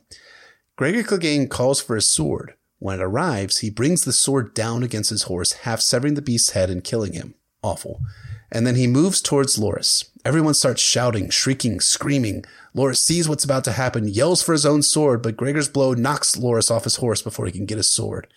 Gregor 0.76 1.02
Clegane 1.04 1.50
calls 1.50 1.82
for 1.82 1.96
his 1.96 2.10
sword. 2.10 2.54
When 2.84 3.00
it 3.00 3.02
arrives, 3.02 3.60
he 3.60 3.70
brings 3.70 4.04
the 4.04 4.12
sword 4.12 4.54
down 4.54 4.84
against 4.84 5.10
his 5.10 5.24
horse, 5.24 5.54
half 5.54 5.80
severing 5.80 6.16
the 6.16 6.22
beast's 6.22 6.50
head 6.50 6.70
and 6.70 6.84
killing 6.84 7.14
him. 7.14 7.34
Awful. 7.62 8.02
And 8.52 8.68
then 8.68 8.76
he 8.76 8.88
moves 8.88 9.22
towards 9.22 9.56
Loras. 9.56 10.10
Everyone 10.26 10.54
starts 10.54 10.82
shouting, 10.82 11.30
shrieking, 11.30 11.80
screaming. 11.80 12.44
Loras 12.76 12.98
sees 12.98 13.30
what's 13.30 13.46
about 13.46 13.64
to 13.64 13.72
happen, 13.72 14.10
yells 14.10 14.44
for 14.44 14.52
his 14.52 14.66
own 14.66 14.82
sword, 14.82 15.24
but 15.24 15.38
Gregor's 15.38 15.70
blow 15.70 15.94
knocks 15.94 16.36
Loras 16.36 16.70
off 16.70 16.84
his 16.84 16.98
horse 16.98 17.22
before 17.22 17.46
he 17.46 17.54
can 17.54 17.66
get 17.66 17.78
his 17.78 17.90
sword. 17.90 18.28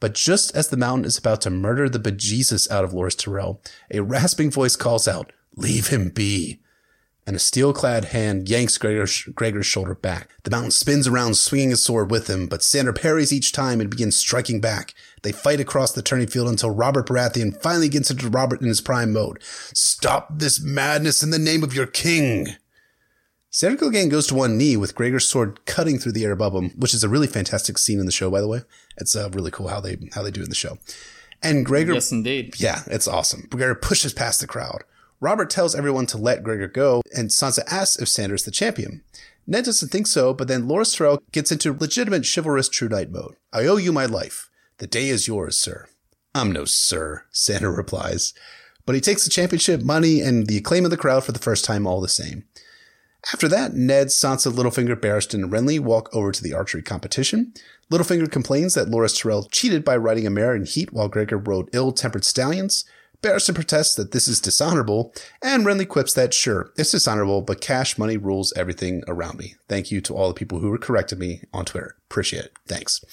But 0.00 0.14
just 0.14 0.56
as 0.56 0.68
the 0.68 0.78
mountain 0.78 1.04
is 1.04 1.18
about 1.18 1.42
to 1.42 1.50
murder 1.50 1.86
the 1.86 1.98
bejesus 1.98 2.70
out 2.70 2.84
of 2.84 2.92
Loras 2.92 3.18
Tyrell, 3.18 3.60
a 3.90 4.00
rasping 4.00 4.50
voice 4.50 4.76
calls 4.76 5.06
out, 5.06 5.30
Leave 5.56 5.88
him 5.88 6.08
be 6.08 6.59
and 7.30 7.36
a 7.36 7.38
steel 7.38 7.72
clad 7.72 8.06
hand 8.06 8.48
yanks 8.48 8.76
Gregor's, 8.76 9.22
Gregor's, 9.36 9.64
shoulder 9.64 9.94
back. 9.94 10.30
The 10.42 10.50
mountain 10.50 10.72
spins 10.72 11.06
around, 11.06 11.36
swinging 11.36 11.70
his 11.70 11.84
sword 11.84 12.10
with 12.10 12.28
him, 12.28 12.48
but 12.48 12.64
Sandor 12.64 12.92
parries 12.92 13.32
each 13.32 13.52
time 13.52 13.80
and 13.80 13.88
begins 13.88 14.16
striking 14.16 14.60
back. 14.60 14.94
They 15.22 15.30
fight 15.30 15.60
across 15.60 15.92
the 15.92 16.02
turning 16.02 16.26
field 16.26 16.48
until 16.48 16.72
Robert 16.72 17.06
Baratheon 17.06 17.56
finally 17.62 17.88
gets 17.88 18.10
into 18.10 18.28
Robert 18.28 18.60
in 18.60 18.66
his 18.66 18.80
prime 18.80 19.12
mode. 19.12 19.38
Stop 19.42 20.40
this 20.40 20.60
madness 20.60 21.22
in 21.22 21.30
the 21.30 21.38
name 21.38 21.62
of 21.62 21.72
your 21.72 21.86
king! 21.86 22.48
Sandor 23.48 23.78
Clegane 23.78 24.10
goes 24.10 24.26
to 24.26 24.34
one 24.34 24.58
knee 24.58 24.76
with 24.76 24.96
Gregor's 24.96 25.28
sword 25.28 25.64
cutting 25.66 26.00
through 26.00 26.12
the 26.12 26.24
air 26.24 26.32
above 26.32 26.52
him, 26.52 26.70
which 26.70 26.94
is 26.94 27.04
a 27.04 27.08
really 27.08 27.28
fantastic 27.28 27.78
scene 27.78 28.00
in 28.00 28.06
the 28.06 28.12
show, 28.12 28.28
by 28.28 28.40
the 28.40 28.48
way. 28.48 28.62
It's 28.96 29.14
uh, 29.14 29.30
really 29.32 29.52
cool 29.52 29.68
how 29.68 29.80
they 29.80 29.98
how 30.14 30.24
they 30.24 30.32
do 30.32 30.40
it 30.40 30.44
in 30.44 30.50
the 30.50 30.56
show. 30.56 30.78
And 31.44 31.64
Gregor, 31.64 31.92
yes, 31.94 32.10
indeed, 32.10 32.58
yeah, 32.58 32.82
it's 32.88 33.06
awesome. 33.06 33.46
Gregor 33.50 33.76
pushes 33.76 34.12
past 34.12 34.40
the 34.40 34.48
crowd. 34.48 34.82
Robert 35.20 35.50
tells 35.50 35.74
everyone 35.74 36.06
to 36.06 36.18
let 36.18 36.42
Gregor 36.42 36.68
go, 36.68 37.02
and 37.14 37.28
Sansa 37.28 37.62
asks 37.66 38.00
if 38.00 38.08
Sandor's 38.08 38.44
the 38.44 38.50
champion. 38.50 39.02
Ned 39.46 39.64
doesn't 39.64 39.90
think 39.90 40.06
so, 40.06 40.32
but 40.32 40.48
then 40.48 40.62
Loras 40.62 40.96
Tyrell 40.96 41.22
gets 41.32 41.52
into 41.52 41.72
legitimate 41.72 42.26
chivalrous 42.26 42.68
true 42.68 42.88
knight 42.88 43.10
mode. 43.10 43.36
I 43.52 43.66
owe 43.66 43.76
you 43.76 43.92
my 43.92 44.06
life. 44.06 44.48
The 44.78 44.86
day 44.86 45.08
is 45.08 45.28
yours, 45.28 45.58
sir. 45.58 45.88
I'm 46.34 46.52
no 46.52 46.64
sir, 46.64 47.24
Sandor 47.32 47.72
replies. 47.72 48.32
But 48.86 48.94
he 48.94 49.00
takes 49.00 49.24
the 49.24 49.30
championship 49.30 49.82
money 49.82 50.20
and 50.20 50.46
the 50.46 50.56
acclaim 50.56 50.84
of 50.84 50.90
the 50.90 50.96
crowd 50.96 51.24
for 51.24 51.32
the 51.32 51.38
first 51.38 51.64
time 51.64 51.86
all 51.86 52.00
the 52.00 52.08
same. 52.08 52.44
After 53.32 53.48
that, 53.48 53.74
Ned, 53.74 54.06
Sansa, 54.06 54.50
Littlefinger, 54.50 54.96
Barristan, 54.96 55.42
and 55.42 55.52
Renly 55.52 55.78
walk 55.78 56.08
over 56.14 56.32
to 56.32 56.42
the 56.42 56.54
archery 56.54 56.82
competition. 56.82 57.52
Littlefinger 57.90 58.30
complains 58.30 58.74
that 58.74 58.88
Loras 58.88 59.20
Tyrell 59.20 59.48
cheated 59.50 59.84
by 59.84 59.96
riding 59.96 60.26
a 60.26 60.30
mare 60.30 60.54
in 60.54 60.64
heat 60.64 60.92
while 60.92 61.08
Gregor 61.08 61.36
rode 61.36 61.68
ill-tempered 61.74 62.24
stallions. 62.24 62.86
Barristan 63.22 63.54
protests 63.54 63.94
that 63.96 64.12
this 64.12 64.26
is 64.26 64.40
dishonorable, 64.40 65.12
and 65.42 65.64
Renly 65.64 65.86
quips 65.86 66.14
that 66.14 66.32
sure, 66.32 66.72
it's 66.76 66.92
dishonorable, 66.92 67.42
but 67.42 67.60
cash 67.60 67.98
money 67.98 68.16
rules 68.16 68.52
everything 68.56 69.02
around 69.06 69.38
me. 69.38 69.56
Thank 69.68 69.90
you 69.90 70.00
to 70.02 70.14
all 70.16 70.28
the 70.28 70.34
people 70.34 70.60
who 70.60 70.76
corrected 70.78 71.18
me 71.18 71.42
on 71.52 71.66
Twitter. 71.66 71.96
Appreciate 72.10 72.46
it. 72.46 72.52
Thanks. 72.66 73.04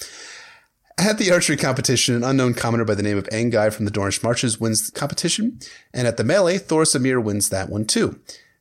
At 0.97 1.19
the 1.19 1.31
archery 1.31 1.57
competition, 1.57 2.15
an 2.15 2.23
unknown 2.23 2.55
commoner 2.55 2.85
by 2.85 2.95
the 2.95 3.03
name 3.03 3.17
of 3.17 3.29
Anguy 3.31 3.71
from 3.71 3.85
the 3.85 3.91
Dornish 3.91 4.23
Marches 4.23 4.59
wins 4.59 4.89
the 4.89 4.97
competition, 4.97 5.59
and 5.93 6.07
at 6.07 6.17
the 6.17 6.23
melee, 6.23 6.57
Thoros 6.57 6.95
of 6.95 7.01
Myr 7.01 7.19
wins 7.19 7.49
that 7.49 7.69
one 7.69 7.85
too. 7.85 8.19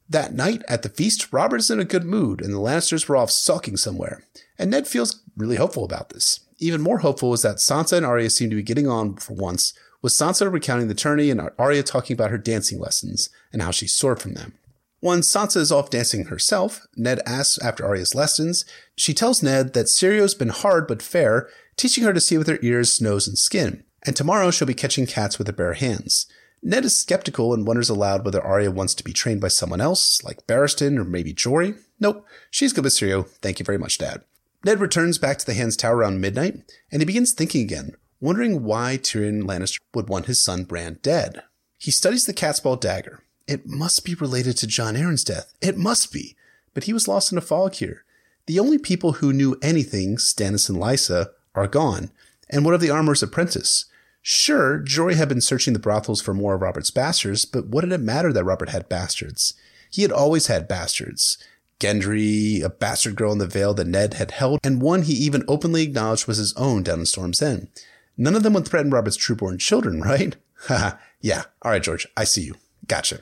That 0.09 0.35
night 0.35 0.63
at 0.69 0.83
the 0.83 0.89
feast, 0.89 1.33
Robert 1.33 1.59
is 1.59 1.71
in 1.71 1.81
a 1.81 1.85
good 1.85 2.05
mood, 2.05 2.41
and 2.41 2.53
the 2.53 2.59
Lannisters 2.59 3.09
were 3.09 3.17
off 3.17 3.31
sulking 3.31 3.77
somewhere. 3.77 4.23
And 4.59 4.71
Ned 4.71 4.87
feels 4.87 5.23
really 5.37 5.57
hopeful 5.57 5.85
about 5.85 6.11
this. 6.11 6.41
Even 6.59 6.81
more 6.81 6.99
hopeful 6.99 7.33
is 7.33 7.43
that 7.43 7.57
Sansa 7.57 7.97
and 7.97 8.07
Arya 8.07 8.31
seem 8.31 8.51
to 8.51 8.57
be 8.57 8.63
getting 8.63 8.87
on 8.87 9.17
for 9.17 9.35
once, 9.35 9.73
with 10.07 10.13
Sansa 10.13 10.49
recounting 10.53 10.87
the 10.87 10.95
tourney 10.95 11.31
and 11.31 11.51
Arya 11.59 11.83
talking 11.83 12.15
about 12.15 12.31
her 12.31 12.39
dancing 12.39 12.79
lessons 12.79 13.29
and 13.53 13.61
how 13.61 13.73
she 13.73 13.89
soared 13.89 14.23
from 14.23 14.35
them. 14.35 14.53
When 15.01 15.19
Sansa 15.19 15.57
is 15.57 15.73
off 15.73 15.91
dancing 15.91 16.27
herself, 16.27 16.87
Ned 16.95 17.21
asks 17.27 17.59
after 17.59 17.85
Arya's 17.85 18.15
lessons. 18.15 18.65
She 18.95 19.13
tells 19.13 19.43
Ned 19.43 19.73
that 19.73 19.87
Syrio's 19.87 20.37
been 20.37 20.51
hard 20.51 20.87
but 20.87 21.03
fair, 21.03 21.49
teaching 21.77 22.05
her 22.05 22.13
to 22.13 22.21
see 22.21 22.39
with 22.39 22.47
her 22.47 22.61
ears, 22.63 23.01
nose, 23.01 23.27
and 23.27 23.37
skin, 23.37 23.83
and 24.05 24.15
tomorrow 24.15 24.53
she'll 24.53 24.69
be 24.69 24.75
catching 24.75 25.07
cats 25.07 25.39
with 25.39 25.49
her 25.49 25.53
bare 25.53 25.75
hands. 25.75 26.27
Ned 26.63 26.85
is 26.85 26.97
skeptical 26.97 27.53
and 27.53 27.67
wonders 27.67 27.89
aloud 27.89 28.25
whether 28.25 28.41
Arya 28.41 28.71
wants 28.71 28.95
to 28.95 29.03
be 29.03 29.13
trained 29.13 29.41
by 29.41 29.49
someone 29.49 29.81
else, 29.81 30.23
like 30.23 30.47
Barristan 30.47 30.99
or 30.99 31.05
maybe 31.05 31.33
Jory. 31.33 31.75
Nope, 31.99 32.25
she's 32.53 32.73
good 32.73 32.85
with 32.85 32.93
Syrio. 32.93 33.27
Thank 33.27 33.59
you 33.59 33.65
very 33.65 33.77
much, 33.77 33.99
Dad. 33.99 34.23
Ned 34.65 34.79
returns 34.79 35.19
back 35.19 35.39
to 35.39 35.47
the 35.47 35.55
Hand's 35.55 35.77
Tower 35.77 35.97
around 35.97 36.21
midnight, 36.21 36.61
and 36.93 37.03
he 37.03 37.07
begins 37.07 37.33
thinking 37.33 37.63
again 37.63 37.97
wondering 38.21 38.63
why 38.63 38.99
Tyrion 38.99 39.45
Lannister 39.45 39.81
would 39.95 40.09
want 40.09 40.27
his 40.27 40.43
son 40.43 40.65
Bran 40.65 40.99
dead. 41.03 41.43
He 41.79 41.91
studies 41.91 42.27
the 42.27 42.33
Catspaw 42.33 42.81
dagger. 42.81 43.23
It 43.47 43.67
must 43.67 44.05
be 44.05 44.15
related 44.15 44.57
to 44.59 44.67
Jon 44.67 44.95
Arryn's 44.95 45.25
death. 45.25 45.53
It 45.61 45.77
must 45.77 46.13
be. 46.13 46.37
But 46.75 46.85
he 46.85 46.93
was 46.93 47.09
lost 47.09 47.33
in 47.33 47.39
a 47.39 47.43
fog 47.43 47.75
here. 47.75 48.05
The 48.47 48.59
only 48.59 48.79
people 48.79 49.15
who 49.15 49.33
knew 49.33 49.57
anything, 49.63 50.17
Stannis 50.17 50.69
and 50.69 50.79
Lysa, 50.79 51.29
are 51.55 51.67
gone. 51.67 52.11
And 52.51 52.65
what 52.65 52.75
of 52.75 52.81
the 52.81 52.91
armorer's 52.91 53.23
apprentice? 53.23 53.87
Sure, 54.23 54.79
Jory 54.79 55.15
had 55.15 55.29
been 55.29 55.41
searching 55.41 55.73
the 55.73 55.79
brothels 55.79 56.21
for 56.21 56.35
more 56.35 56.55
of 56.55 56.63
Robert's 56.63 56.91
bastards, 56.91 57.45
but 57.45 57.69
what 57.69 57.83
did 57.83 57.93
it 57.93 58.01
matter 58.01 58.33
that 58.33 58.45
Robert 58.45 58.71
had 58.71 58.89
bastards? 58.89 59.55
He 59.91 60.03
had 60.03 60.13
always 60.13 60.49
had 60.49 60.69
bastards. 60.69 61.39
Gendry, 61.79 62.63
a 62.63 62.69
bastard 62.69 63.17
girl 63.17 63.33
in 63.33 63.39
the 63.39 63.47
Vale 63.47 63.75
that 63.75 63.87
Ned 63.87 64.15
had 64.15 64.33
held, 64.33 64.61
and 64.65 64.83
one 64.83 65.03
he 65.03 65.13
even 65.13 65.45
openly 65.47 65.83
acknowledged 65.83 66.27
was 66.27 66.39
his 66.39 66.55
own 66.55 66.83
down 66.83 67.01
in 67.01 67.07
Storm's 67.07 67.43
End. 67.43 67.69
None 68.17 68.35
of 68.35 68.43
them 68.43 68.55
would 68.55 68.67
threaten 68.67 68.91
Robert's 68.91 69.19
trueborn 69.19 69.59
children, 69.59 70.01
right? 70.01 70.37
Haha, 70.69 70.97
yeah. 71.21 71.45
All 71.63 71.71
right, 71.71 71.83
George, 71.83 72.07
I 72.17 72.25
see 72.25 72.43
you. 72.43 72.55
Gotcha. 72.89 73.21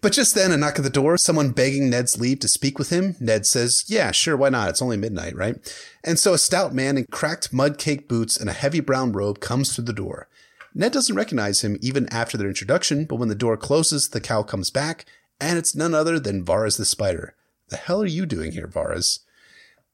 But 0.00 0.12
just 0.12 0.34
then, 0.34 0.52
a 0.52 0.56
knock 0.56 0.78
at 0.78 0.84
the 0.84 0.90
door, 0.90 1.18
someone 1.18 1.50
begging 1.50 1.90
Ned's 1.90 2.20
leave 2.20 2.38
to 2.40 2.48
speak 2.48 2.78
with 2.78 2.90
him. 2.90 3.16
Ned 3.18 3.44
says, 3.44 3.84
Yeah, 3.88 4.12
sure, 4.12 4.36
why 4.36 4.50
not? 4.50 4.68
It's 4.68 4.82
only 4.82 4.96
midnight, 4.96 5.34
right? 5.34 5.56
And 6.04 6.18
so 6.18 6.32
a 6.32 6.38
stout 6.38 6.72
man 6.74 6.96
in 6.96 7.06
cracked 7.10 7.52
mud 7.52 7.76
caked 7.76 8.08
boots 8.08 8.36
and 8.36 8.48
a 8.48 8.54
heavy 8.54 8.80
brown 8.80 9.12
robe 9.12 9.40
comes 9.40 9.74
through 9.74 9.86
the 9.86 9.92
door. 9.92 10.28
Ned 10.74 10.92
doesn't 10.92 11.16
recognize 11.16 11.62
him 11.62 11.76
even 11.80 12.08
after 12.12 12.38
their 12.38 12.48
introduction, 12.48 13.04
but 13.04 13.16
when 13.16 13.28
the 13.28 13.34
door 13.34 13.56
closes, 13.56 14.08
the 14.10 14.20
cow 14.20 14.44
comes 14.44 14.70
back, 14.70 15.04
and 15.40 15.58
it's 15.58 15.74
none 15.74 15.94
other 15.94 16.20
than 16.20 16.44
Varys 16.44 16.78
the 16.78 16.84
spider. 16.84 17.34
The 17.68 17.76
hell 17.76 18.02
are 18.02 18.06
you 18.06 18.26
doing 18.26 18.52
here, 18.52 18.68
Varys? 18.68 19.20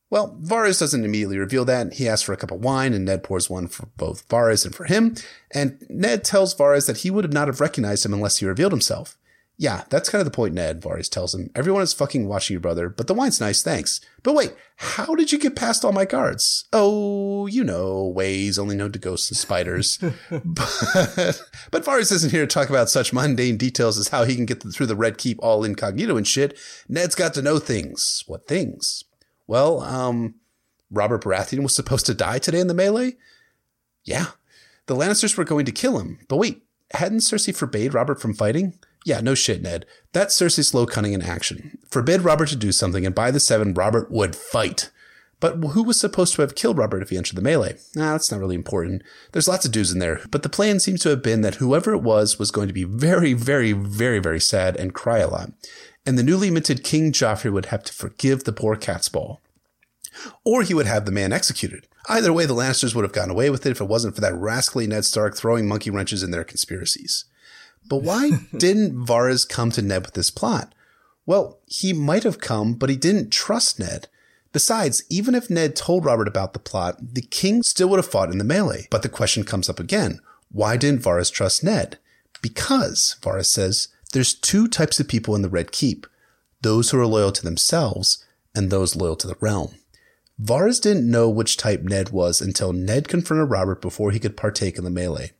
Well, 0.08 0.38
Varys 0.40 0.78
doesn't 0.78 1.04
immediately 1.04 1.38
reveal 1.38 1.64
that. 1.64 1.94
He 1.94 2.08
asks 2.08 2.22
for 2.22 2.32
a 2.32 2.36
cup 2.36 2.52
of 2.52 2.60
wine, 2.60 2.94
and 2.94 3.04
Ned 3.04 3.24
pours 3.24 3.50
one 3.50 3.66
for 3.66 3.86
both 3.96 4.28
Varys 4.28 4.64
and 4.64 4.74
for 4.74 4.84
him. 4.84 5.16
And 5.50 5.84
Ned 5.88 6.22
tells 6.22 6.54
Varys 6.54 6.86
that 6.86 6.98
he 6.98 7.10
would 7.10 7.32
not 7.32 7.48
have 7.48 7.60
recognized 7.60 8.06
him 8.06 8.14
unless 8.14 8.38
he 8.38 8.46
revealed 8.46 8.72
himself. 8.72 9.16
Yeah, 9.58 9.84
that's 9.88 10.10
kind 10.10 10.20
of 10.20 10.26
the 10.26 10.36
point, 10.36 10.52
Ned, 10.52 10.82
Varys 10.82 11.08
tells 11.08 11.34
him. 11.34 11.50
Everyone 11.54 11.80
is 11.80 11.94
fucking 11.94 12.28
watching 12.28 12.54
your 12.54 12.60
brother, 12.60 12.90
but 12.90 13.06
the 13.06 13.14
wine's 13.14 13.40
nice, 13.40 13.62
thanks. 13.62 14.02
But 14.22 14.34
wait, 14.34 14.54
how 14.76 15.14
did 15.14 15.32
you 15.32 15.38
get 15.38 15.56
past 15.56 15.82
all 15.82 15.92
my 15.92 16.04
guards? 16.04 16.66
Oh, 16.74 17.46
you 17.46 17.64
know, 17.64 18.04
ways 18.04 18.58
only 18.58 18.76
known 18.76 18.92
to 18.92 18.98
ghosts 18.98 19.30
and 19.30 19.38
spiders. 19.38 19.96
but, 20.30 21.42
but 21.70 21.84
Varys 21.84 22.12
isn't 22.12 22.32
here 22.32 22.46
to 22.46 22.54
talk 22.54 22.68
about 22.68 22.90
such 22.90 23.14
mundane 23.14 23.56
details 23.56 23.98
as 23.98 24.08
how 24.08 24.24
he 24.24 24.36
can 24.36 24.44
get 24.44 24.62
through 24.62 24.86
the 24.86 24.94
Red 24.94 25.16
Keep 25.16 25.38
all 25.42 25.64
incognito 25.64 26.18
and 26.18 26.28
shit. 26.28 26.58
Ned's 26.86 27.14
got 27.14 27.32
to 27.34 27.42
know 27.42 27.58
things. 27.58 28.24
What 28.26 28.46
things? 28.46 29.04
Well, 29.46 29.80
um, 29.80 30.34
Robert 30.90 31.22
Baratheon 31.22 31.62
was 31.62 31.74
supposed 31.74 32.06
to 32.06 32.14
die 32.14 32.38
today 32.38 32.60
in 32.60 32.66
the 32.66 32.74
melee? 32.74 33.16
Yeah. 34.04 34.26
The 34.86 34.94
Lannisters 34.94 35.36
were 35.36 35.44
going 35.44 35.66
to 35.66 35.72
kill 35.72 35.98
him. 35.98 36.18
But 36.28 36.36
wait, 36.36 36.62
hadn't 36.92 37.18
Cersei 37.18 37.54
forbade 37.54 37.94
Robert 37.94 38.20
from 38.20 38.34
fighting? 38.34 38.78
Yeah, 39.04 39.20
no 39.20 39.34
shit, 39.34 39.62
Ned. 39.62 39.86
That's 40.12 40.38
Cersei's 40.38 40.68
slow 40.68 40.86
cunning 40.86 41.12
in 41.12 41.22
action. 41.22 41.78
Forbid 41.88 42.22
Robert 42.22 42.48
to 42.48 42.56
do 42.56 42.72
something, 42.72 43.06
and 43.06 43.14
by 43.14 43.30
the 43.30 43.40
seven, 43.40 43.74
Robert 43.74 44.10
would 44.10 44.34
fight. 44.34 44.90
But 45.38 45.56
who 45.56 45.82
was 45.82 46.00
supposed 46.00 46.34
to 46.34 46.42
have 46.42 46.54
killed 46.54 46.78
Robert 46.78 47.02
if 47.02 47.10
he 47.10 47.16
entered 47.16 47.36
the 47.36 47.42
melee? 47.42 47.76
Nah, 47.94 48.12
that's 48.12 48.32
not 48.32 48.40
really 48.40 48.54
important. 48.54 49.02
There's 49.32 49.46
lots 49.46 49.66
of 49.66 49.70
dudes 49.70 49.92
in 49.92 49.98
there, 49.98 50.22
but 50.30 50.42
the 50.42 50.48
plan 50.48 50.80
seems 50.80 51.02
to 51.02 51.10
have 51.10 51.22
been 51.22 51.42
that 51.42 51.56
whoever 51.56 51.92
it 51.92 52.02
was 52.02 52.38
was 52.38 52.50
going 52.50 52.68
to 52.68 52.74
be 52.74 52.84
very, 52.84 53.32
very, 53.34 53.72
very, 53.72 54.18
very 54.18 54.40
sad 54.40 54.76
and 54.76 54.94
cry 54.94 55.18
a 55.18 55.28
lot 55.28 55.52
and 56.06 56.18
the 56.18 56.22
newly 56.22 56.50
minted 56.50 56.84
King 56.84 57.12
Joffrey 57.12 57.52
would 57.52 57.66
have 57.66 57.82
to 57.84 57.92
forgive 57.92 58.44
the 58.44 58.52
poor 58.52 58.76
cat's 58.76 59.08
ball. 59.08 59.40
Or 60.44 60.62
he 60.62 60.72
would 60.72 60.86
have 60.86 61.04
the 61.04 61.12
man 61.12 61.32
executed. 61.32 61.86
Either 62.08 62.32
way, 62.32 62.46
the 62.46 62.54
Lannisters 62.54 62.94
would 62.94 63.02
have 63.02 63.12
gotten 63.12 63.32
away 63.32 63.50
with 63.50 63.66
it 63.66 63.70
if 63.70 63.80
it 63.80 63.88
wasn't 63.88 64.14
for 64.14 64.20
that 64.20 64.34
rascally 64.34 64.86
Ned 64.86 65.04
Stark 65.04 65.36
throwing 65.36 65.66
monkey 65.66 65.90
wrenches 65.90 66.22
in 66.22 66.30
their 66.30 66.44
conspiracies. 66.44 67.24
But 67.88 68.02
why 68.02 68.30
didn't 68.56 69.06
Varys 69.06 69.48
come 69.48 69.70
to 69.72 69.82
Ned 69.82 70.04
with 70.04 70.14
this 70.14 70.30
plot? 70.30 70.72
Well, 71.26 71.58
he 71.66 71.92
might 71.92 72.22
have 72.22 72.40
come, 72.40 72.74
but 72.74 72.88
he 72.88 72.96
didn't 72.96 73.30
trust 73.30 73.80
Ned. 73.80 74.08
Besides, 74.52 75.02
even 75.10 75.34
if 75.34 75.50
Ned 75.50 75.74
told 75.76 76.04
Robert 76.04 76.28
about 76.28 76.52
the 76.52 76.58
plot, 76.58 76.96
the 77.00 77.20
king 77.20 77.62
still 77.62 77.88
would 77.88 77.98
have 77.98 78.06
fought 78.10 78.30
in 78.30 78.38
the 78.38 78.44
melee. 78.44 78.86
But 78.90 79.02
the 79.02 79.08
question 79.08 79.44
comes 79.44 79.68
up 79.68 79.80
again. 79.80 80.20
Why 80.50 80.76
didn't 80.76 81.02
Varys 81.02 81.32
trust 81.32 81.64
Ned? 81.64 81.98
Because, 82.40 83.16
Varys 83.20 83.46
says, 83.46 83.88
there's 84.12 84.34
two 84.34 84.68
types 84.68 85.00
of 85.00 85.08
people 85.08 85.34
in 85.34 85.42
the 85.42 85.48
Red 85.48 85.72
Keep 85.72 86.06
those 86.62 86.90
who 86.90 86.98
are 86.98 87.06
loyal 87.06 87.30
to 87.30 87.44
themselves 87.44 88.24
and 88.54 88.70
those 88.70 88.96
loyal 88.96 89.14
to 89.16 89.26
the 89.26 89.36
realm. 89.40 89.74
Varys 90.42 90.80
didn't 90.80 91.10
know 91.10 91.28
which 91.28 91.56
type 91.56 91.82
Ned 91.82 92.10
was 92.10 92.40
until 92.40 92.72
Ned 92.72 93.08
confronted 93.08 93.50
Robert 93.50 93.80
before 93.80 94.10
he 94.10 94.18
could 94.18 94.36
partake 94.36 94.76
in 94.76 94.84
the 94.84 94.90
melee. 94.90 95.32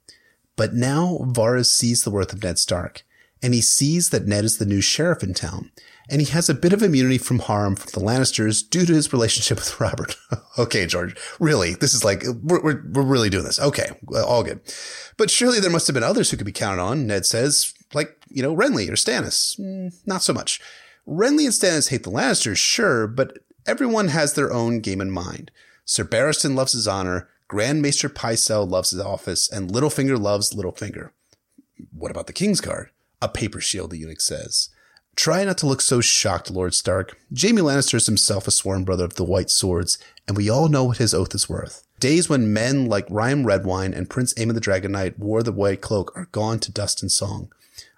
But 0.57 0.73
now 0.73 1.19
Varys 1.23 1.67
sees 1.67 2.03
the 2.03 2.11
worth 2.11 2.33
of 2.33 2.43
Ned 2.43 2.59
Stark, 2.59 3.03
and 3.43 3.53
he 3.53 3.61
sees 3.61 4.11
that 4.11 4.27
Ned 4.27 4.45
is 4.45 4.57
the 4.57 4.65
new 4.65 4.81
sheriff 4.81 5.23
in 5.23 5.35
town, 5.35 5.71
and 6.09 6.23
he 6.23 6.31
has 6.33 6.49
a 6.49 6.55
bit 6.55 6.73
of 6.73 6.83
immunity 6.83 7.19
from 7.19 7.41
harm 7.41 7.77
from 7.77 7.91
the 7.93 8.07
Lannisters 8.07 8.69
due 8.69 8.87
to 8.87 8.95
his 8.95 9.13
relationship 9.13 9.59
with 9.59 9.81
Robert. 9.81 10.17
okay, 10.59 10.87
George, 10.87 11.15
really, 11.39 11.75
this 11.75 11.93
is 11.93 12.05
like, 12.05 12.25
we're, 12.43 12.63
we're, 12.63 12.83
we're 12.91 13.03
really 13.03 13.29
doing 13.29 13.45
this. 13.45 13.61
Okay, 13.61 13.91
all 14.15 14.43
good. 14.43 14.61
But 15.19 15.31
surely 15.31 15.61
there 15.61 15.71
must 15.71 15.87
have 15.89 15.95
been 15.95 16.03
others 16.03 16.31
who 16.31 16.39
could 16.39 16.47
be 16.47 16.53
counted 16.53 16.81
on, 16.81 17.07
Ned 17.07 17.27
says, 17.27 17.75
like, 17.95 18.17
you 18.29 18.43
know, 18.43 18.55
Renly 18.55 18.89
or 18.89 18.93
Stannis. 18.93 19.59
Mm, 19.59 19.95
not 20.07 20.23
so 20.23 20.33
much. 20.33 20.61
Renly 21.07 21.45
and 21.45 21.53
Stannis 21.55 21.91
hate 21.91 22.03
the 22.03 22.11
Lannisters, 22.11 22.59
sure, 22.59 23.07
but 23.07 23.39
everyone 23.67 24.09
has 24.09 24.35
their 24.35 24.53
own 24.53 24.81
game 24.81 25.01
in 25.01 25.11
mind. 25.11 25.51
Sir 25.85 26.05
Barristan 26.05 26.55
loves 26.57 26.73
his 26.73 26.89
honor, 26.89 27.29
Grand 27.49 27.81
Maester 27.81 28.09
Pycelle 28.09 28.69
loves 28.69 28.91
his 28.91 29.01
office, 29.01 29.49
and 29.49 29.71
Littlefinger 29.71 30.21
loves 30.21 30.53
Littlefinger. 30.53 31.11
What 31.93 32.11
about 32.11 32.27
the 32.27 32.33
King's 32.33 32.61
Guard? 32.61 32.91
A 33.23 33.29
paper 33.29 33.61
shield, 33.61 33.91
the 33.91 33.99
eunuch 33.99 34.21
says. 34.21 34.71
Try 35.15 35.45
not 35.45 35.57
to 35.59 35.67
look 35.67 35.81
so 35.81 36.01
shocked, 36.01 36.51
Lord 36.51 36.75
Stark. 36.75 37.17
Jaime 37.41 37.63
Lannister 37.63 37.95
is 37.95 38.07
himself 38.07 38.47
a 38.47 38.51
sworn 38.51 38.85
brother 38.85 39.05
of 39.05 39.15
the 39.15 39.25
White 39.25 39.49
Swords, 39.49 39.97
and 40.29 40.37
we 40.37 40.51
all 40.51 40.69
know 40.69 40.85
what 40.85 40.99
his 40.99 41.15
oath 41.15 41.35
is 41.35 41.49
worth. 41.49 41.85
Days 41.99 42.29
when 42.29 42.53
men 42.53 42.87
like 42.87 43.07
Ryam 43.09 43.45
Redwyne 43.45 43.97
and 43.97 44.11
Prince 44.11 44.35
Aemon 44.35 44.53
the 44.55 44.61
Dragon 44.61 44.93
Knight 44.93 45.19
wore 45.19 45.43
the 45.43 45.53
white 45.53 45.81
cloak 45.81 46.13
are 46.15 46.29
gone 46.33 46.59
to 46.61 46.73
dust 46.73 47.01
and 47.01 47.11
song. 47.11 47.51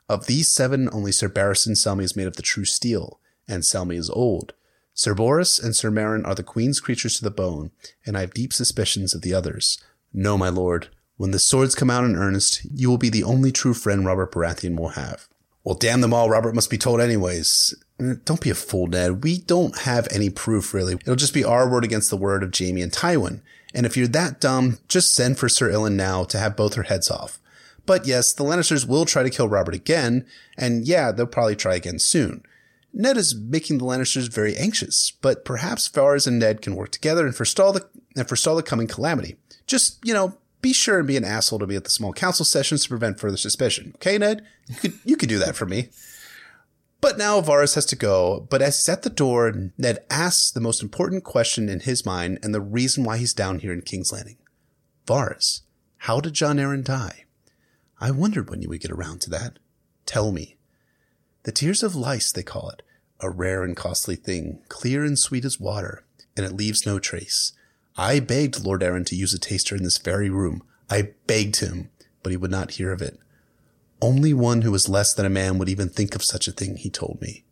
Of 0.09 0.27
these 0.27 0.49
seven, 0.49 0.89
only 0.93 1.13
Sir 1.13 1.29
Barristan 1.29 1.73
Selmy 1.73 2.03
is 2.03 2.17
made 2.17 2.27
of 2.27 2.37
the 2.37 2.43
true 2.43 2.65
steel, 2.65 3.21
and 3.47 3.63
Selmy 3.63 3.97
is 3.97 4.09
old. 4.09 4.55
Sir 4.95 5.15
Boros 5.15 5.63
and 5.63 5.77
Sir 5.77 5.91
Meryn 5.91 6.27
are 6.27 6.35
the 6.35 6.43
Queen's 6.43 6.81
creatures 6.81 7.17
to 7.19 7.25
the 7.25 7.31
bone, 7.31 7.71
and 8.07 8.17
I 8.17 8.23
have 8.23 8.35
deep 8.35 8.53
suspicions 8.53 9.15
of 9.15 9.23
the 9.23 9.35
others. 9.35 9.79
No, 10.13 10.39
my 10.39 10.49
lord, 10.49 10.89
when 11.19 11.31
the 11.33 11.39
swords 11.39 11.75
come 11.75 11.91
out 11.91 12.05
in 12.05 12.17
earnest, 12.17 12.65
you 12.73 12.89
will 12.89 12.99
be 12.99 13.11
the 13.11 13.23
only 13.23 13.53
true 13.53 13.75
friend 13.75 14.07
Robert 14.07 14.33
Baratheon 14.33 14.79
will 14.79 14.91
have. 14.91 15.29
Well, 15.63 15.75
damn 15.75 16.01
them 16.01 16.15
all, 16.15 16.31
Robert 16.31 16.55
must 16.55 16.71
be 16.71 16.79
told 16.79 17.01
anyways. 17.01 17.75
Eh, 18.01 18.15
don't 18.25 18.41
be 18.41 18.51
a 18.51 18.55
fool, 18.55 18.87
Ned. 18.87 19.23
We 19.23 19.39
don't 19.39 19.81
have 19.81 20.09
any 20.11 20.31
proof, 20.31 20.73
really. 20.73 20.95
It'll 20.95 21.17
just 21.17 21.35
be 21.35 21.45
our 21.45 21.69
word 21.69 21.85
against 21.85 22.09
the 22.09 22.17
word 22.17 22.43
of 22.43 22.55
Jaime 22.57 22.81
and 22.81 22.91
Tywin. 22.91 23.43
And 23.75 23.85
if 23.85 23.97
you're 23.97 24.09
that 24.09 24.41
dumb, 24.41 24.79
just 24.89 25.15
send 25.15 25.39
for 25.39 25.49
Sir 25.49 25.71
Ilyn 25.71 25.93
now 25.93 26.25
to 26.25 26.39
have 26.39 26.57
both 26.57 26.75
her 26.75 26.85
heads 26.85 27.11
off. 27.11 27.39
But 27.89 28.07
yes, 28.07 28.35
the 28.35 28.45
Lannisters 28.45 28.87
will 28.87 29.07
try 29.07 29.23
to 29.23 29.31
kill 29.31 29.49
Robert 29.49 29.75
again, 29.75 30.27
and 30.59 30.87
yeah, 30.87 31.11
they'll 31.11 31.27
probably 31.27 31.57
try 31.57 31.75
again 31.75 31.99
soon. 31.99 32.43
Ned 32.93 33.17
is 33.17 33.35
making 33.35 33.79
the 33.79 33.87
Lannisters 33.87 34.31
very 34.31 34.55
anxious, 34.59 35.13
but 35.23 35.43
perhaps 35.43 35.89
Varys 35.89 36.27
and 36.27 36.39
Ned 36.39 36.61
can 36.61 36.77
work 36.77 36.91
together 36.91 37.25
and 37.25 37.35
forestall 37.35 37.73
the 37.73 37.89
and 38.15 38.29
forestall 38.29 38.57
the 38.57 38.63
coming 38.63 38.89
calamity. 38.89 39.39
Just, 39.67 40.05
you 40.05 40.13
know, 40.13 40.37
be 40.61 40.75
sure 40.75 40.99
and 40.99 41.09
be 41.09 41.17
an 41.17 41.25
asshole 41.25 41.61
to 41.61 41.67
be 41.67 41.77
at 41.77 41.85
the 41.85 41.91
small 41.91 42.13
council 42.13 42.45
sessions 42.45 42.83
to 42.83 42.91
prevent 42.91 43.19
further 43.19 43.39
suspicion. 43.39 43.93
Okay, 43.95 44.19
Ned? 44.19 44.45
You 44.67 44.75
could 44.75 44.99
you 45.07 45.17
could 45.17 45.31
do 45.31 45.39
that 45.39 45.57
for 45.57 45.65
me. 45.65 45.89
But 47.01 47.17
now 47.17 47.41
Varys 47.41 47.75
has 47.75 47.87
to 47.87 47.97
go, 47.97 48.47
but 48.51 48.61
as 48.61 48.77
he's 48.77 48.91
at 48.91 49.01
the 49.01 49.09
door, 49.09 49.71
Ned 49.79 50.05
asks 50.11 50.51
the 50.51 50.61
most 50.61 50.83
important 50.83 51.25
question 51.25 51.71
in 51.71 51.81
his 51.81 52.05
mind 52.05 52.39
and 52.43 52.55
the 52.55 52.61
reason 52.61 53.03
why 53.03 53.17
he's 53.17 53.33
down 53.33 53.61
here 53.61 53.73
in 53.73 53.81
King's 53.81 54.13
Landing. 54.13 54.37
Varys, 55.07 55.63
how 55.99 56.21
did 56.21 56.35
Jon 56.35 56.59
Arryn 56.59 56.85
die? 56.85 57.25
I 58.01 58.11
wondered 58.11 58.49
when 58.51 58.63
you 58.63 58.69
would 58.69 58.81
get 58.81 58.91
around 58.91 59.21
to 59.23 59.31
that. 59.31 59.59
Tell 60.07 60.33
me. 60.33 60.57
The 61.43 61.53
tears 61.53 61.83
of 61.83 61.95
lice, 61.95 62.33
they 62.33 62.43
call 62.43 62.71
it, 62.71 62.83
a 63.21 63.31
rare 63.31 63.65
and 63.65 63.77
costly 63.77 64.17
thing, 64.17 64.61
clear 64.69 65.05
and 65.05 65.19
sweet 65.19 65.45
as 65.45 65.59
water, 65.59 66.05
and 66.37 66.47
it 66.47 66.53
leaves 66.53 66.87
no 66.87 66.99
trace. 66.99 67.53
I 67.97 68.21
begged 68.21 68.65
Lord 68.65 68.83
Arryn 68.83 69.05
to 69.07 69.17
use 69.17 69.35
a 69.35 69.39
taster 69.39 69.75
in 69.75 69.83
this 69.83 69.99
very 69.99 70.31
room. 70.31 70.63
I 70.89 71.11
begged 71.27 71.57
him, 71.57 71.91
but 72.23 72.31
he 72.31 72.37
would 72.37 72.51
not 72.51 72.73
hear 72.73 72.93
of 72.93 73.03
it. 73.03 73.19
Only 74.01 74.33
one 74.33 74.63
who 74.63 74.71
was 74.71 74.89
less 74.89 75.13
than 75.13 75.27
a 75.27 75.31
man 75.31 75.59
would 75.59 75.69
even 75.69 75.89
think 75.89 76.15
of 76.15 76.23
such 76.23 76.47
a 76.47 76.53
thing, 76.53 76.77
he 76.77 76.91
told 76.91 77.21
me. 77.21 77.45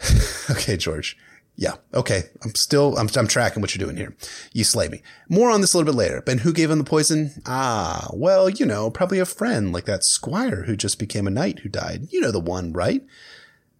okay, 0.50 0.76
George. 0.76 1.16
Yeah. 1.56 1.74
Okay. 1.92 2.24
I'm 2.42 2.54
still, 2.54 2.96
I'm, 2.98 3.08
I'm 3.16 3.28
tracking 3.28 3.60
what 3.60 3.74
you're 3.74 3.84
doing 3.84 3.96
here. 3.96 4.16
You 4.52 4.64
slay 4.64 4.88
me. 4.88 5.02
More 5.28 5.50
on 5.50 5.60
this 5.60 5.72
a 5.72 5.78
little 5.78 5.92
bit 5.92 5.98
later. 5.98 6.22
But 6.24 6.40
who 6.40 6.52
gave 6.52 6.70
him 6.70 6.78
the 6.78 6.84
poison? 6.84 7.30
Ah, 7.46 8.08
well, 8.12 8.48
you 8.48 8.66
know, 8.66 8.90
probably 8.90 9.20
a 9.20 9.24
friend 9.24 9.72
like 9.72 9.84
that 9.84 10.04
squire 10.04 10.64
who 10.64 10.76
just 10.76 10.98
became 10.98 11.26
a 11.26 11.30
knight 11.30 11.60
who 11.60 11.68
died. 11.68 12.08
You 12.10 12.20
know 12.20 12.32
the 12.32 12.40
one, 12.40 12.72
right? 12.72 13.04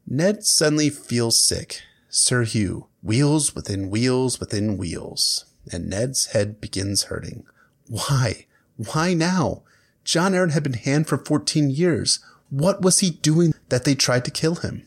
Ned 0.07 0.45
suddenly 0.45 0.91
feels 0.91 1.43
sick. 1.43 1.83
Sir 2.09 2.45
Hugh, 2.45 2.87
wheels 3.03 3.57
within 3.57 3.91
wheels 3.91 4.39
within 4.39 4.77
wheels. 4.77 5.47
And 5.73 5.89
Ned's 5.89 6.27
head 6.27 6.61
begins 6.61 7.05
hurting. 7.05 7.45
Why? 7.89 8.47
Why 8.77 9.15
now? 9.15 9.63
Jon 10.05 10.33
Arryn 10.33 10.53
had 10.53 10.63
been 10.63 10.75
hand 10.75 11.09
for 11.09 11.19
14 11.19 11.71
years. 11.71 12.21
What 12.51 12.83
was 12.83 13.01
he 13.01 13.11
doing 13.11 13.55
that 13.71 13.85
they 13.85 13.95
tried 13.95 14.25
to 14.27 14.31
kill 14.31 14.57
him? 14.57 14.87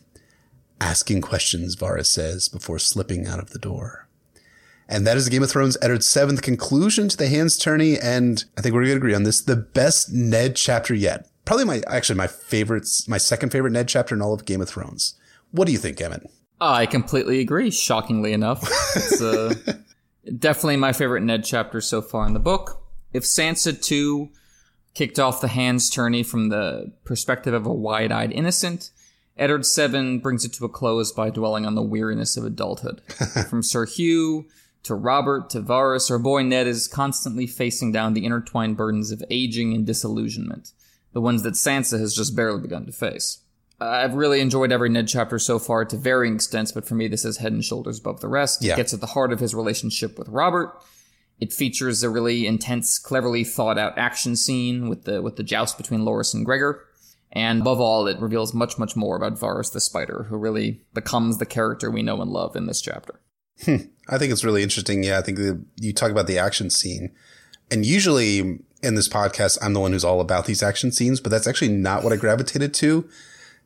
Asking 0.80 1.20
questions, 1.20 1.76
Varys 1.76 2.06
says, 2.06 2.48
before 2.48 2.78
slipping 2.78 3.26
out 3.26 3.38
of 3.38 3.50
the 3.50 3.58
door. 3.58 4.08
And 4.88 5.06
that 5.06 5.16
is 5.16 5.26
the 5.26 5.30
Game 5.30 5.42
of 5.42 5.50
Thrones 5.50 5.76
Eddard's 5.82 6.06
seventh 6.06 6.40
conclusion 6.40 7.08
to 7.08 7.16
the 7.16 7.28
hands 7.28 7.58
tourney. 7.58 7.98
And 7.98 8.42
I 8.56 8.62
think 8.62 8.74
we're 8.74 8.82
going 8.82 8.92
to 8.92 8.96
agree 8.96 9.14
on 9.14 9.24
this. 9.24 9.40
The 9.40 9.56
best 9.56 10.12
Ned 10.12 10.56
chapter 10.56 10.94
yet. 10.94 11.28
Probably 11.44 11.66
my, 11.66 11.82
actually 11.86 12.16
my 12.16 12.26
favorite, 12.26 12.86
my 13.06 13.18
second 13.18 13.50
favorite 13.50 13.72
Ned 13.72 13.88
chapter 13.88 14.14
in 14.14 14.22
all 14.22 14.32
of 14.32 14.46
Game 14.46 14.62
of 14.62 14.68
Thrones. 14.68 15.14
What 15.50 15.66
do 15.66 15.72
you 15.72 15.78
think, 15.78 16.00
Emmett? 16.00 16.30
I 16.60 16.86
completely 16.86 17.40
agree, 17.40 17.70
shockingly 17.70 18.32
enough. 18.32 18.62
It's 18.96 19.20
uh, 19.20 19.54
definitely 20.38 20.76
my 20.78 20.92
favorite 20.92 21.22
Ned 21.22 21.44
chapter 21.44 21.80
so 21.80 22.02
far 22.02 22.26
in 22.26 22.32
the 22.32 22.40
book. 22.40 22.82
If 23.12 23.24
Sansa 23.24 23.80
2 23.80 24.30
kicked 24.94 25.18
off 25.18 25.40
the 25.40 25.48
hands 25.48 25.88
tourney 25.88 26.22
from 26.22 26.48
the 26.48 26.92
perspective 27.04 27.54
of 27.54 27.66
a 27.66 27.72
wide 27.72 28.10
eyed 28.10 28.32
innocent, 28.32 28.90
Eddard 29.38 29.64
Seven 29.64 30.18
brings 30.18 30.44
it 30.44 30.52
to 30.54 30.64
a 30.64 30.68
close 30.68 31.12
by 31.12 31.30
dwelling 31.30 31.64
on 31.64 31.74
the 31.74 31.82
weariness 31.82 32.36
of 32.36 32.44
adulthood. 32.44 33.00
From 33.48 33.62
Sir 33.62 33.86
Hugh 33.86 34.46
to 34.82 34.94
Robert 34.94 35.50
to 35.50 35.60
Varys, 35.60 36.10
our 36.10 36.18
boy 36.18 36.42
Ned 36.42 36.66
is 36.66 36.88
constantly 36.88 37.46
facing 37.46 37.92
down 37.92 38.14
the 38.14 38.24
intertwined 38.24 38.76
burdens 38.76 39.10
of 39.10 39.22
aging 39.30 39.74
and 39.74 39.86
disillusionment, 39.86 40.72
the 41.12 41.20
ones 41.20 41.42
that 41.42 41.54
Sansa 41.54 41.98
has 41.98 42.14
just 42.14 42.34
barely 42.34 42.60
begun 42.60 42.86
to 42.86 42.92
face. 42.92 43.38
I've 43.80 44.14
really 44.14 44.40
enjoyed 44.40 44.72
every 44.72 44.88
Ned 44.88 45.06
chapter 45.06 45.38
so 45.38 45.58
far 45.58 45.84
to 45.84 45.96
varying 45.96 46.34
extents, 46.34 46.72
but 46.72 46.84
for 46.84 46.96
me, 46.96 47.06
this 47.06 47.24
is 47.24 47.36
head 47.36 47.52
and 47.52 47.64
shoulders 47.64 48.00
above 48.00 48.20
the 48.20 48.28
rest. 48.28 48.62
Yeah. 48.62 48.72
It 48.72 48.78
gets 48.78 48.92
at 48.92 49.00
the 49.00 49.06
heart 49.06 49.32
of 49.32 49.38
his 49.38 49.54
relationship 49.54 50.18
with 50.18 50.28
Robert. 50.28 50.82
It 51.40 51.52
features 51.52 52.02
a 52.02 52.10
really 52.10 52.46
intense, 52.46 52.98
cleverly 52.98 53.44
thought 53.44 53.78
out 53.78 53.96
action 53.96 54.34
scene 54.34 54.88
with 54.88 55.04
the 55.04 55.22
with 55.22 55.36
the 55.36 55.44
joust 55.44 55.78
between 55.78 56.00
Loras 56.00 56.34
and 56.34 56.44
Gregor. 56.44 56.84
And 57.32 57.60
above 57.60 57.80
all, 57.80 58.06
it 58.06 58.20
reveals 58.20 58.54
much, 58.54 58.78
much 58.78 58.96
more 58.96 59.16
about 59.16 59.38
Varys 59.38 59.72
the 59.72 59.80
Spider, 59.80 60.26
who 60.28 60.36
really 60.36 60.82
becomes 60.94 61.38
the 61.38 61.46
character 61.46 61.90
we 61.90 62.02
know 62.02 62.20
and 62.22 62.30
love 62.30 62.56
in 62.56 62.66
this 62.66 62.80
chapter. 62.80 63.20
Hmm. 63.64 63.76
I 64.08 64.18
think 64.18 64.32
it's 64.32 64.44
really 64.44 64.62
interesting. 64.62 65.02
Yeah, 65.02 65.18
I 65.18 65.22
think 65.22 65.38
the, 65.38 65.62
you 65.76 65.92
talk 65.92 66.10
about 66.10 66.26
the 66.26 66.38
action 66.38 66.70
scene. 66.70 67.12
And 67.70 67.84
usually 67.84 68.60
in 68.82 68.94
this 68.94 69.08
podcast, 69.08 69.58
I'm 69.60 69.74
the 69.74 69.80
one 69.80 69.92
who's 69.92 70.04
all 70.04 70.20
about 70.20 70.46
these 70.46 70.62
action 70.62 70.90
scenes, 70.92 71.20
but 71.20 71.30
that's 71.30 71.46
actually 71.46 71.68
not 71.68 72.02
what 72.02 72.12
I 72.12 72.16
gravitated 72.16 72.72
to 72.74 73.08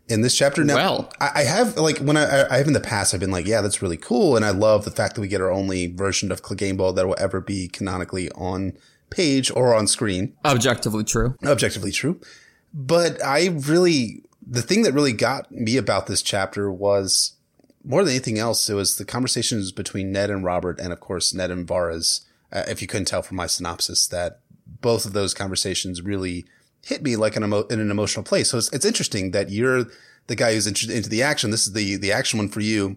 in 0.08 0.22
this 0.22 0.36
chapter. 0.36 0.64
Now, 0.64 0.74
well, 0.74 1.12
I, 1.20 1.30
I 1.36 1.42
have 1.42 1.76
like 1.76 1.98
when 1.98 2.16
I, 2.16 2.48
I 2.50 2.58
have 2.58 2.66
in 2.66 2.72
the 2.72 2.80
past, 2.80 3.14
I've 3.14 3.20
been 3.20 3.30
like, 3.30 3.46
yeah, 3.46 3.60
that's 3.60 3.82
really 3.82 3.96
cool. 3.96 4.36
And 4.36 4.44
I 4.44 4.50
love 4.50 4.84
the 4.84 4.90
fact 4.90 5.14
that 5.14 5.20
we 5.20 5.28
get 5.28 5.40
our 5.40 5.52
only 5.52 5.86
version 5.86 6.32
of 6.32 6.42
Clegane 6.42 6.76
Bowl 6.76 6.92
that 6.92 7.06
will 7.06 7.16
ever 7.18 7.40
be 7.40 7.68
canonically 7.68 8.30
on 8.32 8.72
page 9.10 9.50
or 9.54 9.74
on 9.74 9.86
screen. 9.86 10.34
Objectively 10.44 11.04
true. 11.04 11.36
Objectively 11.44 11.92
true. 11.92 12.20
But 12.74 13.22
I 13.24 13.48
really, 13.48 14.22
the 14.46 14.62
thing 14.62 14.82
that 14.82 14.94
really 14.94 15.12
got 15.12 15.50
me 15.52 15.76
about 15.76 16.06
this 16.06 16.22
chapter 16.22 16.70
was 16.70 17.32
more 17.84 18.04
than 18.04 18.12
anything 18.12 18.38
else, 18.38 18.68
it 18.70 18.74
was 18.74 18.96
the 18.96 19.04
conversations 19.04 19.72
between 19.72 20.12
Ned 20.12 20.30
and 20.30 20.44
Robert, 20.44 20.78
and 20.80 20.92
of 20.92 21.00
course, 21.00 21.34
Ned 21.34 21.50
and 21.50 21.66
Varys. 21.66 22.22
Uh, 22.52 22.64
if 22.68 22.80
you 22.80 22.88
couldn't 22.88 23.06
tell 23.06 23.22
from 23.22 23.36
my 23.36 23.46
synopsis, 23.46 24.06
that 24.08 24.40
both 24.80 25.04
of 25.04 25.12
those 25.12 25.34
conversations 25.34 26.02
really 26.02 26.46
hit 26.84 27.02
me 27.02 27.16
like 27.16 27.36
an 27.36 27.44
emo- 27.44 27.66
in 27.68 27.80
an 27.80 27.90
emotional 27.90 28.24
place. 28.24 28.50
So 28.50 28.58
it's, 28.58 28.72
it's 28.72 28.84
interesting 28.84 29.30
that 29.32 29.50
you're 29.50 29.86
the 30.26 30.36
guy 30.36 30.54
who's 30.54 30.66
interested 30.66 30.96
into 30.96 31.08
the 31.08 31.22
action. 31.22 31.50
This 31.50 31.66
is 31.66 31.72
the 31.72 31.96
the 31.96 32.12
action 32.12 32.38
one 32.38 32.48
for 32.48 32.60
you. 32.60 32.96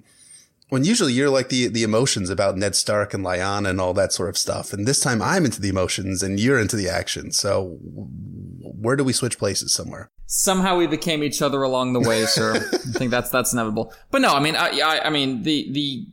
When 0.69 0.83
usually 0.83 1.13
you're 1.13 1.29
like 1.29 1.49
the 1.49 1.67
the 1.67 1.83
emotions 1.83 2.29
about 2.29 2.57
Ned 2.57 2.75
Stark 2.75 3.13
and 3.13 3.23
Lyanna 3.23 3.69
and 3.69 3.79
all 3.79 3.93
that 3.93 4.11
sort 4.11 4.29
of 4.29 4.37
stuff, 4.37 4.73
and 4.73 4.87
this 4.87 4.99
time 4.99 5.21
I'm 5.21 5.45
into 5.45 5.61
the 5.61 5.69
emotions 5.69 6.23
and 6.23 6.39
you're 6.39 6.59
into 6.59 6.75
the 6.75 6.89
action. 6.89 7.31
So 7.31 7.77
where 7.81 8.95
do 8.95 9.03
we 9.03 9.13
switch 9.13 9.37
places 9.37 9.73
somewhere? 9.73 10.09
Somehow 10.25 10.75
we 10.77 10.87
became 10.87 11.23
each 11.23 11.41
other 11.41 11.61
along 11.61 11.93
the 11.93 11.99
way, 11.99 12.25
sir. 12.25 12.55
I 12.73 12.77
think 12.97 13.11
that's 13.11 13.29
that's 13.29 13.53
inevitable. 13.53 13.93
But 14.09 14.21
no, 14.21 14.33
I 14.33 14.39
mean, 14.39 14.55
I, 14.55 14.79
I, 14.79 15.05
I 15.05 15.09
mean 15.11 15.43
the 15.43 15.71
the 15.71 16.07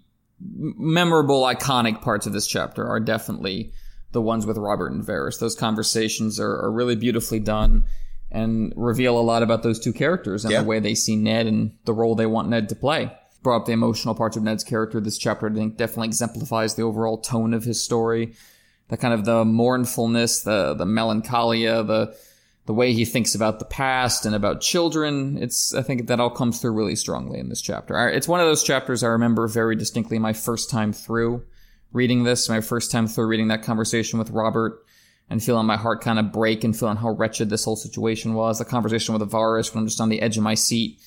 memorable, 0.54 1.42
iconic 1.44 2.02
parts 2.02 2.26
of 2.26 2.32
this 2.32 2.46
chapter 2.46 2.86
are 2.86 3.00
definitely 3.00 3.72
the 4.12 4.20
ones 4.20 4.44
with 4.44 4.58
Robert 4.58 4.92
and 4.92 5.04
Varys. 5.04 5.38
Those 5.38 5.54
conversations 5.54 6.38
are, 6.38 6.50
are 6.64 6.70
really 6.70 6.96
beautifully 6.96 7.40
done 7.40 7.84
and 8.30 8.72
reveal 8.76 9.18
a 9.18 9.22
lot 9.22 9.42
about 9.42 9.62
those 9.62 9.78
two 9.78 9.92
characters 9.92 10.44
and 10.44 10.52
Yeah. 10.52 10.60
the 10.62 10.66
way 10.66 10.80
they 10.80 10.94
see 10.94 11.16
Ned 11.16 11.46
and 11.46 11.72
the 11.84 11.92
role 11.94 12.14
they 12.14 12.26
want 12.26 12.48
Ned 12.48 12.68
to 12.70 12.74
play. 12.74 13.12
Brought 13.42 13.62
up 13.62 13.66
the 13.66 13.72
emotional 13.72 14.14
parts 14.14 14.36
of 14.36 14.42
Ned's 14.42 14.64
character. 14.64 15.00
This 15.00 15.18
chapter, 15.18 15.48
I 15.48 15.52
think, 15.52 15.76
definitely 15.76 16.08
exemplifies 16.08 16.74
the 16.74 16.82
overall 16.82 17.18
tone 17.18 17.54
of 17.54 17.64
his 17.64 17.82
story. 17.82 18.34
The 18.88 18.96
kind 18.96 19.14
of 19.14 19.24
the 19.24 19.44
mournfulness, 19.44 20.42
the 20.42 20.74
the 20.74 20.86
melancholia, 20.86 21.82
the 21.82 22.16
the 22.66 22.74
way 22.74 22.92
he 22.92 23.04
thinks 23.04 23.34
about 23.34 23.58
the 23.58 23.64
past 23.64 24.24
and 24.24 24.34
about 24.34 24.60
children. 24.60 25.38
It's 25.40 25.74
I 25.74 25.82
think 25.82 26.06
that 26.06 26.20
all 26.20 26.30
comes 26.30 26.60
through 26.60 26.72
really 26.72 26.96
strongly 26.96 27.40
in 27.40 27.48
this 27.48 27.60
chapter. 27.60 28.08
It's 28.08 28.28
one 28.28 28.40
of 28.40 28.46
those 28.46 28.62
chapters 28.62 29.02
I 29.02 29.08
remember 29.08 29.48
very 29.48 29.74
distinctly 29.74 30.18
my 30.18 30.32
first 30.32 30.70
time 30.70 30.92
through 30.92 31.44
reading 31.92 32.24
this, 32.24 32.48
my 32.48 32.60
first 32.60 32.90
time 32.90 33.06
through 33.06 33.26
reading 33.26 33.48
that 33.48 33.62
conversation 33.62 34.18
with 34.18 34.30
Robert 34.30 34.84
and 35.28 35.42
feeling 35.42 35.66
my 35.66 35.76
heart 35.76 36.02
kind 36.02 36.18
of 36.18 36.32
break 36.32 36.62
and 36.62 36.76
feeling 36.76 36.96
how 36.96 37.10
wretched 37.10 37.50
this 37.50 37.64
whole 37.64 37.76
situation 37.76 38.34
was. 38.34 38.58
The 38.58 38.64
conversation 38.64 39.14
with 39.14 39.28
Avaris 39.28 39.74
when 39.74 39.82
I'm 39.82 39.88
just 39.88 40.00
on 40.00 40.08
the 40.08 40.20
edge 40.20 40.36
of 40.36 40.42
my 40.42 40.54
seat, 40.54 41.00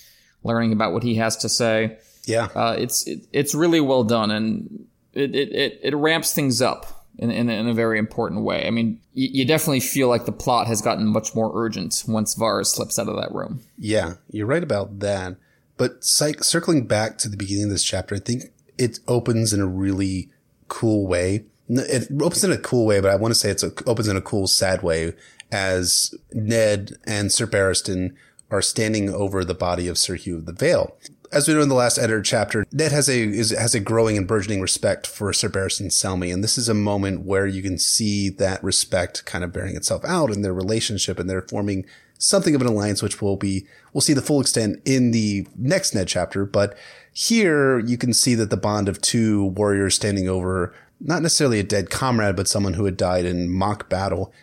learning 0.44 0.74
about 0.74 0.94
what 0.94 1.04
he 1.04 1.16
has 1.16 1.38
to 1.38 1.50
say. 1.50 1.98
Yeah, 2.26 2.50
uh, 2.56 2.76
it's 2.78 3.08
it, 3.08 3.28
it's 3.32 3.56
really 3.56 3.82
well 3.82 4.04
done, 4.04 4.32
and 4.32 4.88
it 5.14 5.36
it 5.36 5.80
it, 5.82 5.96
ramps 5.96 6.34
things 6.34 6.62
up 6.62 7.08
in, 7.18 7.32
in, 7.32 7.50
in, 7.50 7.68
a 7.68 7.74
very 7.74 7.98
important 7.98 8.44
way. 8.44 8.68
I 8.68 8.72
mean, 8.72 9.00
you, 9.14 9.30
you, 9.32 9.46
definitely 9.46 9.80
feel 9.80 10.10
like 10.10 10.26
the 10.26 10.32
plot 10.32 10.68
has 10.68 10.82
gotten 10.82 11.08
much 11.08 11.36
more 11.36 11.52
urgent 11.56 12.04
once 12.08 12.36
Varys 12.36 12.68
slips 12.68 13.00
out 13.00 13.08
of 13.08 13.16
that 13.16 13.32
room. 13.32 13.62
Yeah, 13.78 14.16
you're 14.30 14.48
right 14.48 14.64
about 14.64 15.00
that. 15.00 15.38
But 15.78 16.04
psych- 16.04 16.44
circling 16.44 16.88
back 16.88 17.18
to 17.20 17.30
the 17.30 17.38
beginning 17.38 17.66
of 17.66 17.70
this 17.70 17.84
chapter, 17.84 18.16
I 18.16 18.20
think 18.20 18.52
it 18.78 19.00
opens 19.08 19.54
in 19.54 19.62
a 19.62 19.68
really 19.68 20.30
cool 20.68 21.08
way. 21.08 21.46
It 21.68 22.10
opens 22.22 22.44
in 22.44 22.52
a 22.52 22.58
cool 22.58 22.86
way, 22.86 23.00
but 23.00 23.12
I 23.12 23.16
want 23.16 23.34
to 23.34 23.40
say 23.40 23.50
it 23.50 23.64
opens 23.88 24.08
in 24.08 24.18
a 24.18 24.22
cool, 24.22 24.48
sad 24.48 24.84
way 24.84 25.14
as 25.52 26.14
Ned 26.34 26.98
and 27.06 27.32
Sir 27.32 27.48
Barristan 27.48 28.14
are 28.52 28.62
standing 28.62 29.10
over 29.10 29.44
the 29.44 29.56
body 29.56 29.88
of 29.88 29.98
Sir 29.98 30.16
Hugh 30.16 30.38
of 30.38 30.46
the 30.46 30.54
Vale 30.54 30.96
as 31.32 31.48
we 31.48 31.54
know 31.54 31.62
in 31.62 31.70
the 31.70 31.76
last 31.76 31.98
Eddard 31.98 32.24
chapter, 32.24 32.66
Ned 32.72 32.92
has 32.92 33.10
a 33.10 33.20
is, 33.20 33.52
has 33.52 33.76
a 33.76 33.80
growing 33.80 34.18
and 34.18 34.28
burgeoning 34.28 34.62
respect 34.62 35.08
for 35.08 35.32
Sir 35.34 35.50
Barristan 35.50 35.88
Selmy, 35.88 36.34
and 36.34 36.44
this 36.44 36.58
is 36.58 36.70
a 36.70 36.74
moment 36.74 37.26
where 37.26 37.48
you 37.48 37.62
can 37.62 37.78
see 37.78 38.30
that 38.30 38.64
respect 38.64 39.26
kind 39.26 39.44
of 39.44 39.54
bearing 39.54 39.76
itself 39.76 40.04
out 40.06 40.32
in 40.32 40.42
their 40.42 40.54
relationship, 40.54 41.20
and 41.20 41.30
they're 41.30 41.42
forming 41.42 41.86
something 42.18 42.56
of 42.56 42.62
an 42.62 42.68
alliance, 42.68 43.02
which 43.02 43.22
will 43.22 43.38
be 43.38 43.66
we'll 43.94 44.02
see 44.02 44.14
the 44.14 44.22
full 44.22 44.42
extent 44.42 44.82
in 44.86 45.12
the 45.12 45.48
next 45.58 45.94
Ned 45.94 46.08
chapter. 46.08 46.46
But 46.46 46.78
here 47.14 47.80
you 47.80 47.98
can 47.98 48.14
see 48.14 48.36
that 48.36 48.50
the 48.50 48.58
bond 48.58 48.90
of 48.90 49.02
two 49.02 49.46
warriors 49.46 49.96
standing 49.96 50.28
over 50.28 50.74
not 51.00 51.22
necessarily 51.22 51.60
a 51.60 51.64
dead 51.64 51.90
comrade, 51.90 52.36
but 52.36 52.48
someone 52.48 52.74
who 52.74 52.86
had 52.86 52.98
died 52.98 53.26
in 53.26 53.50
mock 53.50 53.90
battle 53.90 54.34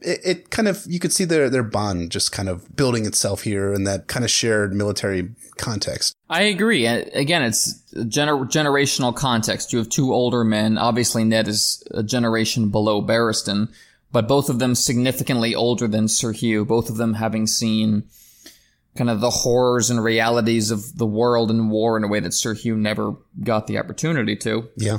it, 0.00 0.20
it, 0.24 0.50
kind 0.50 0.68
of 0.68 0.84
you 0.86 0.98
could 0.98 1.12
see 1.12 1.24
their 1.24 1.48
their 1.48 1.62
bond 1.62 2.10
just 2.10 2.32
kind 2.32 2.48
of 2.48 2.76
building 2.76 3.06
itself 3.06 3.42
here 3.42 3.72
in 3.72 3.84
that 3.84 4.06
kind 4.06 4.24
of 4.24 4.30
shared 4.30 4.74
military 4.74 5.30
context. 5.56 6.14
I 6.28 6.42
agree. 6.42 6.86
Again, 6.86 7.42
it's 7.42 7.82
gener- 7.94 8.50
generational 8.50 9.14
context. 9.14 9.72
You 9.72 9.78
have 9.78 9.88
two 9.88 10.12
older 10.12 10.44
men. 10.44 10.78
Obviously, 10.78 11.24
Ned 11.24 11.48
is 11.48 11.82
a 11.92 12.02
generation 12.02 12.70
below 12.70 13.02
Barristan, 13.02 13.72
but 14.12 14.28
both 14.28 14.48
of 14.48 14.58
them 14.58 14.74
significantly 14.74 15.54
older 15.54 15.88
than 15.88 16.08
Sir 16.08 16.32
Hugh. 16.32 16.64
Both 16.64 16.90
of 16.90 16.96
them 16.96 17.14
having 17.14 17.46
seen 17.46 18.04
kind 18.96 19.10
of 19.10 19.20
the 19.20 19.30
horrors 19.30 19.90
and 19.90 20.02
realities 20.02 20.70
of 20.70 20.96
the 20.96 21.06
world 21.06 21.50
and 21.50 21.70
war 21.70 21.96
in 21.96 22.04
a 22.04 22.08
way 22.08 22.20
that 22.20 22.32
Sir 22.32 22.54
Hugh 22.54 22.76
never 22.76 23.14
got 23.42 23.66
the 23.66 23.78
opportunity 23.78 24.36
to. 24.36 24.68
Yeah 24.76 24.98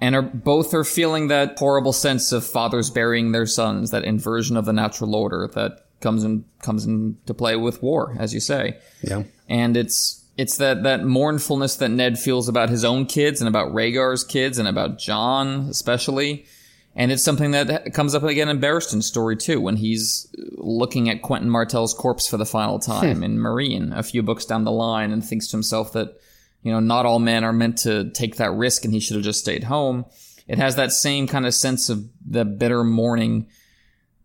and 0.00 0.14
are 0.14 0.22
both 0.22 0.72
are 0.74 0.84
feeling 0.84 1.28
that 1.28 1.58
horrible 1.58 1.92
sense 1.92 2.32
of 2.32 2.46
fathers 2.46 2.90
burying 2.90 3.32
their 3.32 3.46
sons, 3.46 3.90
that 3.90 4.04
inversion 4.04 4.56
of 4.56 4.64
the 4.64 4.72
natural 4.72 5.14
order 5.14 5.48
that 5.54 5.86
comes 6.00 6.24
in 6.24 6.44
comes 6.62 6.86
into 6.86 7.34
play 7.34 7.56
with 7.56 7.82
war, 7.82 8.14
as 8.18 8.32
you 8.32 8.40
say. 8.40 8.78
Yeah. 9.02 9.24
And 9.48 9.76
it's 9.76 10.24
it's 10.36 10.56
that 10.58 10.84
that 10.84 11.04
mournfulness 11.04 11.76
that 11.78 11.88
Ned 11.88 12.18
feels 12.18 12.48
about 12.48 12.70
his 12.70 12.84
own 12.84 13.06
kids 13.06 13.40
and 13.40 13.48
about 13.48 13.72
Rhaegar's 13.72 14.22
kids 14.22 14.58
and 14.58 14.68
about 14.68 14.98
Jon 14.98 15.68
especially. 15.68 16.46
And 16.94 17.12
it's 17.12 17.22
something 17.22 17.52
that 17.52 17.92
comes 17.94 18.14
up 18.14 18.24
again 18.24 18.48
in 18.48 18.58
Barristan's 18.58 19.06
story 19.06 19.36
too, 19.36 19.60
when 19.60 19.76
he's 19.76 20.26
looking 20.56 21.08
at 21.08 21.22
Quentyn 21.22 21.46
Martell's 21.46 21.94
corpse 21.94 22.26
for 22.26 22.36
the 22.38 22.46
final 22.46 22.80
time 22.80 23.18
hmm. 23.18 23.22
in 23.22 23.38
Meereen 23.38 23.96
a 23.96 24.02
few 24.02 24.22
books 24.22 24.44
down 24.44 24.64
the 24.64 24.72
line, 24.72 25.12
and 25.12 25.24
thinks 25.24 25.48
to 25.48 25.56
himself 25.56 25.92
that 25.92 26.20
you 26.62 26.72
know, 26.72 26.80
not 26.80 27.06
all 27.06 27.18
men 27.18 27.44
are 27.44 27.52
meant 27.52 27.78
to 27.78 28.10
take 28.10 28.36
that 28.36 28.52
risk 28.52 28.84
and 28.84 28.92
he 28.92 29.00
should 29.00 29.16
have 29.16 29.24
just 29.24 29.40
stayed 29.40 29.64
home. 29.64 30.04
It 30.46 30.58
has 30.58 30.76
that 30.76 30.92
same 30.92 31.26
kind 31.26 31.46
of 31.46 31.54
sense 31.54 31.88
of 31.88 32.08
the 32.26 32.44
bitter 32.44 32.82
mourning 32.82 33.48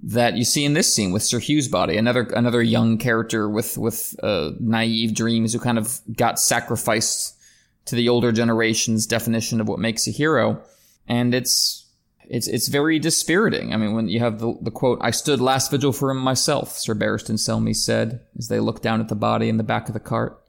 that 0.03 0.35
you 0.35 0.43
see 0.43 0.65
in 0.65 0.73
this 0.73 0.93
scene 0.93 1.11
with 1.11 1.23
Sir 1.23 1.39
Hugh's 1.39 1.67
body, 1.67 1.97
another 1.97 2.23
another 2.35 2.61
young 2.61 2.97
character 2.97 3.49
with 3.49 3.77
with 3.77 4.15
uh, 4.21 4.51
naive 4.59 5.15
dreams 5.15 5.53
who 5.53 5.59
kind 5.59 5.77
of 5.77 6.01
got 6.15 6.39
sacrificed 6.39 7.37
to 7.85 7.95
the 7.95 8.09
older 8.09 8.31
generation's 8.31 9.07
definition 9.07 9.61
of 9.61 9.67
what 9.67 9.79
makes 9.79 10.07
a 10.07 10.11
hero, 10.11 10.61
and 11.07 11.33
it's 11.33 11.89
it's 12.25 12.47
it's 12.47 12.67
very 12.67 12.99
dispiriting. 12.99 13.73
I 13.73 13.77
mean, 13.77 13.93
when 13.93 14.09
you 14.09 14.19
have 14.19 14.39
the, 14.39 14.57
the 14.61 14.71
quote, 14.71 14.99
"I 15.01 15.11
stood 15.11 15.39
last 15.39 15.71
vigil 15.71 15.93
for 15.93 16.11
him 16.11 16.17
myself," 16.17 16.77
Sir 16.77 16.95
Barristan 16.95 17.37
Selmy 17.37 17.75
said 17.75 18.21
as 18.37 18.49
they 18.49 18.59
looked 18.59 18.83
down 18.83 18.99
at 18.99 19.07
the 19.07 19.15
body 19.15 19.47
in 19.47 19.57
the 19.57 19.63
back 19.63 19.87
of 19.87 19.93
the 19.93 19.99
cart. 19.99 20.41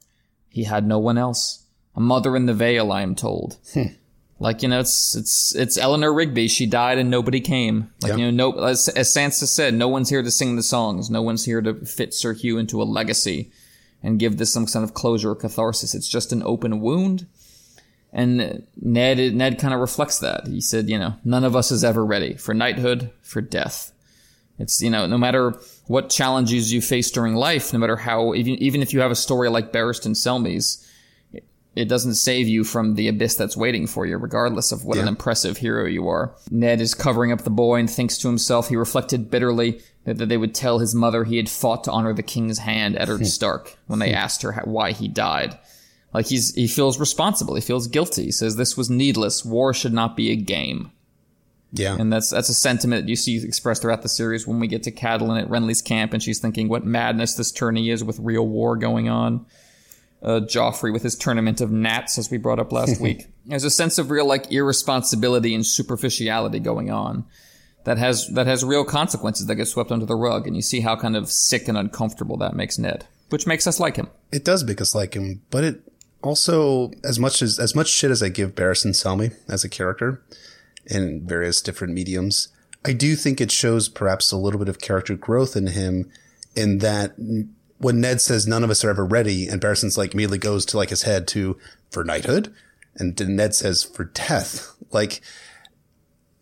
He 0.48 0.64
had 0.64 0.86
no 0.86 0.98
one 0.98 1.18
else. 1.18 1.63
A 1.96 2.00
mother 2.00 2.36
in 2.36 2.46
the 2.46 2.54
Vale, 2.54 2.90
I 2.90 3.02
am 3.02 3.14
told. 3.14 3.58
Hmm. 3.72 3.94
Like 4.40 4.62
you 4.62 4.68
know, 4.68 4.80
it's 4.80 5.14
it's 5.14 5.54
it's 5.54 5.78
Eleanor 5.78 6.12
Rigby. 6.12 6.48
She 6.48 6.66
died 6.66 6.98
and 6.98 7.08
nobody 7.08 7.40
came. 7.40 7.90
Like 8.02 8.12
yeah. 8.12 8.16
you 8.18 8.32
know, 8.32 8.50
no 8.50 8.64
as, 8.64 8.88
as 8.88 9.14
Sansa 9.14 9.46
said, 9.46 9.74
no 9.74 9.88
one's 9.88 10.10
here 10.10 10.22
to 10.22 10.30
sing 10.30 10.56
the 10.56 10.62
songs. 10.62 11.08
No 11.08 11.22
one's 11.22 11.44
here 11.44 11.62
to 11.62 11.74
fit 11.86 12.12
Sir 12.12 12.32
Hugh 12.32 12.58
into 12.58 12.82
a 12.82 12.84
legacy 12.84 13.52
and 14.02 14.18
give 14.18 14.36
this 14.36 14.52
some 14.52 14.66
kind 14.66 14.84
of 14.84 14.92
closure 14.92 15.30
or 15.30 15.36
catharsis. 15.36 15.94
It's 15.94 16.08
just 16.08 16.32
an 16.32 16.42
open 16.42 16.80
wound. 16.80 17.26
And 18.12 18.66
Ned 18.80 19.34
Ned 19.34 19.58
kind 19.58 19.72
of 19.72 19.80
reflects 19.80 20.18
that. 20.18 20.46
He 20.48 20.60
said, 20.60 20.90
you 20.90 20.98
know, 20.98 21.14
none 21.24 21.44
of 21.44 21.54
us 21.54 21.70
is 21.70 21.84
ever 21.84 22.04
ready 22.04 22.34
for 22.34 22.54
knighthood, 22.54 23.10
for 23.22 23.40
death. 23.40 23.92
It's 24.58 24.82
you 24.82 24.90
know, 24.90 25.06
no 25.06 25.18
matter 25.18 25.54
what 25.86 26.10
challenges 26.10 26.72
you 26.72 26.80
face 26.80 27.10
during 27.10 27.34
life, 27.34 27.72
no 27.72 27.78
matter 27.78 27.96
how 27.96 28.34
even 28.34 28.54
even 28.54 28.82
if 28.82 28.92
you 28.92 29.00
have 29.00 29.10
a 29.10 29.16
story 29.16 29.48
like 29.48 29.72
Barristan 29.72 30.16
Selmy's 30.16 30.86
it 31.76 31.88
doesn't 31.88 32.14
save 32.14 32.46
you 32.46 32.62
from 32.62 32.94
the 32.94 33.08
abyss 33.08 33.36
that's 33.36 33.56
waiting 33.56 33.86
for 33.86 34.06
you, 34.06 34.16
regardless 34.16 34.70
of 34.70 34.84
what 34.84 34.96
yeah. 34.96 35.02
an 35.02 35.08
impressive 35.08 35.56
hero 35.56 35.86
you 35.86 36.08
are. 36.08 36.34
Ned 36.50 36.80
is 36.80 36.94
covering 36.94 37.32
up 37.32 37.42
the 37.42 37.50
boy 37.50 37.76
and 37.76 37.90
thinks 37.90 38.16
to 38.18 38.28
himself 38.28 38.68
he 38.68 38.76
reflected 38.76 39.30
bitterly 39.30 39.80
that, 40.04 40.18
that 40.18 40.28
they 40.28 40.36
would 40.36 40.54
tell 40.54 40.78
his 40.78 40.94
mother 40.94 41.24
he 41.24 41.36
had 41.36 41.48
fought 41.48 41.84
to 41.84 41.90
honor 41.90 42.12
the 42.12 42.22
king's 42.22 42.58
hand, 42.58 42.96
Eddard 42.96 43.18
hmm. 43.18 43.24
Stark, 43.24 43.76
when 43.86 43.98
they 43.98 44.10
hmm. 44.10 44.16
asked 44.16 44.42
her 44.42 44.52
how, 44.52 44.62
why 44.62 44.92
he 44.92 45.08
died. 45.08 45.58
Like 46.12 46.26
he's 46.26 46.54
he 46.54 46.68
feels 46.68 47.00
responsible. 47.00 47.56
He 47.56 47.60
feels 47.60 47.88
guilty. 47.88 48.26
He 48.26 48.32
says 48.32 48.54
this 48.54 48.76
was 48.76 48.88
needless. 48.88 49.44
War 49.44 49.74
should 49.74 49.92
not 49.92 50.16
be 50.16 50.30
a 50.30 50.36
game. 50.36 50.92
Yeah, 51.72 51.96
and 51.98 52.12
that's 52.12 52.30
that's 52.30 52.48
a 52.48 52.54
sentiment 52.54 53.08
you 53.08 53.16
see 53.16 53.44
expressed 53.44 53.82
throughout 53.82 54.02
the 54.02 54.08
series. 54.08 54.46
When 54.46 54.60
we 54.60 54.68
get 54.68 54.84
to 54.84 54.92
Catelyn 54.92 55.42
at 55.42 55.48
Renly's 55.48 55.82
camp, 55.82 56.12
and 56.12 56.22
she's 56.22 56.38
thinking 56.38 56.68
what 56.68 56.84
madness 56.84 57.34
this 57.34 57.50
tourney 57.50 57.90
is 57.90 58.04
with 58.04 58.20
real 58.20 58.46
war 58.46 58.76
going 58.76 59.08
on 59.08 59.44
uh, 60.24 60.40
Joffrey 60.40 60.92
with 60.92 61.02
his 61.02 61.14
tournament 61.14 61.60
of 61.60 61.70
gnats, 61.70 62.18
as 62.18 62.30
we 62.30 62.38
brought 62.38 62.58
up 62.58 62.72
last 62.72 63.00
week. 63.00 63.26
There's 63.46 63.64
a 63.64 63.70
sense 63.70 63.98
of 63.98 64.10
real 64.10 64.26
like 64.26 64.50
irresponsibility 64.50 65.54
and 65.54 65.64
superficiality 65.64 66.60
going 66.60 66.90
on 66.90 67.24
that 67.84 67.98
has 67.98 68.28
that 68.28 68.46
has 68.46 68.64
real 68.64 68.84
consequences 68.84 69.46
that 69.46 69.56
get 69.56 69.68
swept 69.68 69.92
under 69.92 70.06
the 70.06 70.16
rug, 70.16 70.46
and 70.46 70.56
you 70.56 70.62
see 70.62 70.80
how 70.80 70.96
kind 70.96 71.16
of 71.16 71.30
sick 71.30 71.68
and 71.68 71.76
uncomfortable 71.76 72.36
that 72.38 72.54
makes 72.54 72.78
Ned, 72.78 73.06
which 73.28 73.46
makes 73.46 73.66
us 73.66 73.78
like 73.78 73.96
him. 73.96 74.08
It 74.32 74.44
does 74.44 74.64
make 74.64 74.80
us 74.80 74.94
like 74.94 75.14
him, 75.14 75.42
but 75.50 75.64
it 75.64 75.82
also 76.22 76.90
as 77.04 77.18
much 77.18 77.42
as 77.42 77.58
as 77.58 77.74
much 77.74 77.88
shit 77.88 78.10
as 78.10 78.22
I 78.22 78.30
give 78.30 78.54
Barristan 78.54 78.94
Selmy 78.94 79.34
as 79.48 79.62
a 79.64 79.68
character 79.68 80.22
in 80.86 81.26
various 81.26 81.60
different 81.60 81.94
mediums, 81.94 82.48
I 82.84 82.92
do 82.92 83.16
think 83.16 83.40
it 83.40 83.50
shows 83.50 83.88
perhaps 83.88 84.32
a 84.32 84.36
little 84.36 84.58
bit 84.58 84.68
of 84.68 84.80
character 84.80 85.14
growth 85.14 85.56
in 85.56 85.68
him 85.68 86.10
in 86.56 86.78
that 86.78 87.14
when 87.78 88.00
Ned 88.00 88.20
says 88.20 88.46
none 88.46 88.64
of 88.64 88.70
us 88.70 88.84
are 88.84 88.90
ever 88.90 89.04
ready, 89.04 89.48
and 89.48 89.60
Barristan's 89.60 89.98
like 89.98 90.14
immediately 90.14 90.38
goes 90.38 90.64
to 90.66 90.76
like 90.76 90.90
his 90.90 91.02
head 91.02 91.26
to 91.28 91.58
for 91.90 92.04
knighthood, 92.04 92.52
and 92.96 93.18
Ned 93.28 93.54
says 93.54 93.82
for 93.84 94.04
death. 94.04 94.70
Like 94.92 95.22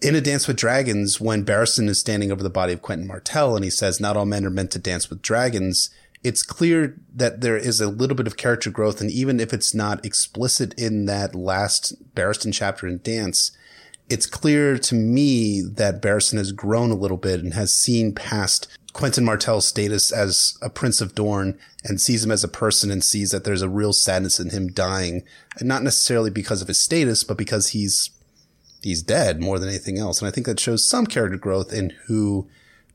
in 0.03 0.15
a 0.15 0.21
Dance 0.21 0.47
with 0.47 0.59
Dragons, 0.59 1.19
when 1.19 1.43
Barristan 1.43 1.89
is 1.89 1.99
standing 1.99 2.31
over 2.31 2.43
the 2.43 2.51
body 2.51 2.75
of 2.75 2.83
Quentyn 2.83 3.07
Martell 3.07 3.57
and 3.57 3.65
he 3.65 3.71
says, 3.71 3.99
"Not 3.99 4.15
all 4.15 4.27
men 4.27 4.45
are 4.45 4.51
meant 4.51 4.73
to 4.73 4.79
dance 4.79 5.09
with 5.09 5.23
dragons." 5.23 5.89
It's 6.23 6.43
clear 6.43 6.99
that 7.15 7.41
there 7.41 7.57
is 7.57 7.81
a 7.81 7.89
little 7.89 8.15
bit 8.15 8.27
of 8.27 8.37
character 8.37 8.69
growth, 8.69 9.01
and 9.01 9.11
even 9.11 9.41
if 9.41 9.55
it's 9.55 9.73
not 9.73 10.05
explicit 10.05 10.75
in 10.75 11.07
that 11.07 11.35
last 11.35 11.95
Barristan 12.15 12.53
chapter 12.53 12.87
in 12.87 12.99
Dance, 12.99 13.53
it's 14.11 14.27
clear 14.27 14.77
to 14.77 14.95
me 14.95 15.63
that 15.63 16.03
Barristan 16.03 16.37
has 16.37 16.53
grown 16.53 16.91
a 16.91 16.97
little 16.97 17.17
bit 17.17 17.41
and 17.41 17.55
has 17.55 17.73
seen 17.73 18.15
past 18.15 18.69
Quentyn 18.93 19.25
Martell's 19.25 19.67
status 19.67 20.13
as 20.13 20.59
a 20.61 20.69
Prince 20.69 21.01
of 21.01 21.15
Dorne 21.15 21.59
and 21.83 22.01
sees 22.01 22.25
him 22.25 22.31
as 22.31 22.45
a 22.45 22.49
person 22.49 22.91
and 22.91 23.03
sees 23.03 23.31
that 23.31 23.45
there's 23.45 23.63
a 23.63 23.69
real 23.69 23.93
sadness 23.93 24.39
in 24.39 24.51
him 24.51 24.69
dying, 24.69 25.23
and 25.59 25.69
not 25.69 25.83
necessarily 25.83 26.31
because 26.31 26.61
of 26.61 26.69
his 26.69 26.79
status, 26.79 27.25
but 27.25 27.39
because 27.39 27.69
he's 27.69 28.11
he's 28.83 29.03
dead 29.03 29.41
more 29.41 29.59
than 29.59 29.69
anything 29.69 29.99
else. 29.99 30.21
And 30.21 30.29
I 30.29 30.31
think 30.31 30.47
that 30.47 30.61
shows 30.61 30.85
some 30.85 31.07
character 31.07 31.39
growth 31.39 31.73
in 31.73 31.95
who 32.07 32.49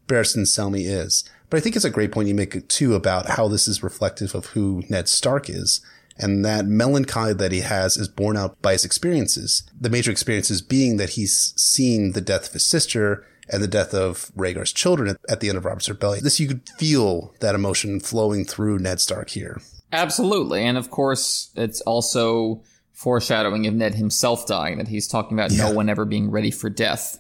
Barristan 0.08 0.46
Selmy 0.46 0.86
is. 0.86 1.24
But 1.50 1.58
I 1.58 1.60
think 1.62 1.76
it's 1.76 1.86
a 1.86 1.90
great 1.90 2.12
point 2.12 2.28
you 2.28 2.36
make 2.36 2.68
too 2.68 2.94
about 2.94 3.32
how 3.32 3.48
this 3.48 3.68
is 3.68 3.84
reflective 3.84 4.36
of 4.36 4.48
who 4.48 4.84
Ned 4.90 5.08
Stark 5.08 5.50
is. 5.50 5.82
And 6.18 6.44
that 6.44 6.66
melancholy 6.66 7.34
that 7.34 7.52
he 7.52 7.62
has 7.62 7.96
is 7.96 8.08
borne 8.08 8.38
out 8.38 8.62
by 8.62 8.74
his 8.74 8.84
experiences. 8.84 9.64
The 9.80 9.90
major 9.90 10.12
experiences 10.12 10.62
being 10.62 10.98
that 10.98 11.12
he's 11.12 11.54
seen 11.56 12.14
the 12.14 12.22
death 12.22 12.48
of 12.48 12.54
his 12.54 12.66
sister 12.66 13.26
and 13.50 13.64
the 13.64 13.68
death 13.68 13.94
of 13.94 14.32
Rhaegar's 14.36 14.74
children 14.74 15.16
at, 15.30 15.40
the 15.40 15.50
end 15.50 15.58
of 15.58 15.66
Robert's 15.66 15.90
Rebellion. 15.90 16.24
This, 16.24 16.40
you 16.40 16.48
could 16.48 16.68
feel 16.78 17.34
that 17.40 17.56
emotion 17.56 18.00
flowing 18.00 18.46
through 18.46 18.80
Ned 18.80 19.00
Stark 19.00 19.30
here. 19.30 19.62
Absolutely. 19.92 20.64
And 20.64 20.78
of 20.78 20.92
course, 20.92 21.52
it's 21.56 21.82
also 21.82 22.64
foreshadowing 22.94 23.68
of 23.68 23.74
Ned 23.74 23.96
himself 23.96 24.48
dying, 24.48 24.80
that 24.80 24.88
he's 24.88 25.08
talking 25.08 25.38
about 25.38 25.52
yeah. 25.52 25.70
no 25.70 25.74
one 25.74 25.90
ever 25.90 26.04
being 26.04 26.32
ready 26.32 26.52
for 26.52 26.70
death. 26.70 27.20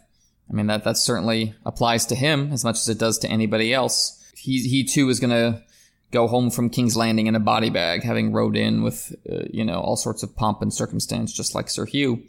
I 0.49 0.53
mean, 0.53 0.67
that, 0.67 0.83
that 0.85 0.97
certainly 0.97 1.53
applies 1.65 2.05
to 2.07 2.15
him 2.15 2.51
as 2.51 2.63
much 2.63 2.77
as 2.77 2.89
it 2.89 2.97
does 2.97 3.19
to 3.19 3.29
anybody 3.29 3.73
else. 3.73 4.13
He, 4.35 4.67
he 4.67 4.83
too 4.83 5.09
is 5.09 5.19
going 5.19 5.31
to 5.31 5.61
go 6.11 6.27
home 6.27 6.49
from 6.49 6.69
King's 6.69 6.95
Landing 6.95 7.27
in 7.27 7.35
a 7.35 7.39
body 7.39 7.69
bag, 7.69 8.03
having 8.03 8.31
rode 8.31 8.55
in 8.55 8.81
with, 8.81 9.15
uh, 9.31 9.43
you 9.51 9.65
know, 9.65 9.79
all 9.79 9.97
sorts 9.97 10.23
of 10.23 10.35
pomp 10.35 10.61
and 10.61 10.73
circumstance, 10.73 11.33
just 11.33 11.53
like 11.53 11.69
Sir 11.69 11.85
Hugh. 11.85 12.23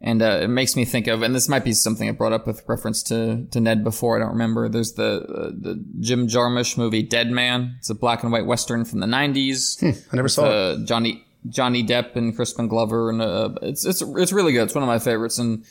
And 0.00 0.22
uh, 0.22 0.40
it 0.42 0.48
makes 0.48 0.76
me 0.76 0.84
think 0.84 1.08
of, 1.08 1.22
and 1.22 1.34
this 1.34 1.48
might 1.48 1.64
be 1.64 1.72
something 1.72 2.08
I 2.08 2.12
brought 2.12 2.32
up 2.32 2.46
with 2.46 2.62
reference 2.68 3.02
to, 3.04 3.46
to 3.50 3.60
Ned 3.60 3.82
before. 3.82 4.16
I 4.16 4.20
don't 4.20 4.30
remember. 4.30 4.68
There's 4.68 4.92
the 4.92 5.22
uh, 5.22 5.50
the 5.50 5.84
Jim 5.98 6.28
Jarmusch 6.28 6.78
movie 6.78 7.02
Dead 7.02 7.32
Man. 7.32 7.74
It's 7.78 7.90
a 7.90 7.96
black 7.96 8.22
and 8.22 8.30
white 8.30 8.46
western 8.46 8.84
from 8.84 9.00
the 9.00 9.08
'90s. 9.08 9.80
Hmm, 9.80 9.98
I 10.12 10.16
never 10.16 10.28
saw 10.28 10.44
uh, 10.44 10.76
it. 10.78 10.84
Johnny 10.84 11.26
Johnny 11.48 11.84
Depp 11.84 12.14
and 12.14 12.34
Crispin 12.34 12.68
Glover, 12.68 13.10
and 13.10 13.20
uh, 13.20 13.50
it's 13.62 13.84
it's 13.84 14.00
it's 14.00 14.32
really 14.32 14.52
good. 14.52 14.64
It's 14.64 14.74
one 14.74 14.84
of 14.84 14.88
my 14.88 15.00
favorites. 15.00 15.38
And 15.38 15.64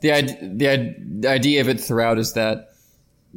the 0.00 0.22
the 0.40 0.94
the 1.20 1.28
idea 1.28 1.60
of 1.60 1.68
it 1.68 1.78
throughout 1.78 2.18
is 2.18 2.32
that 2.34 2.73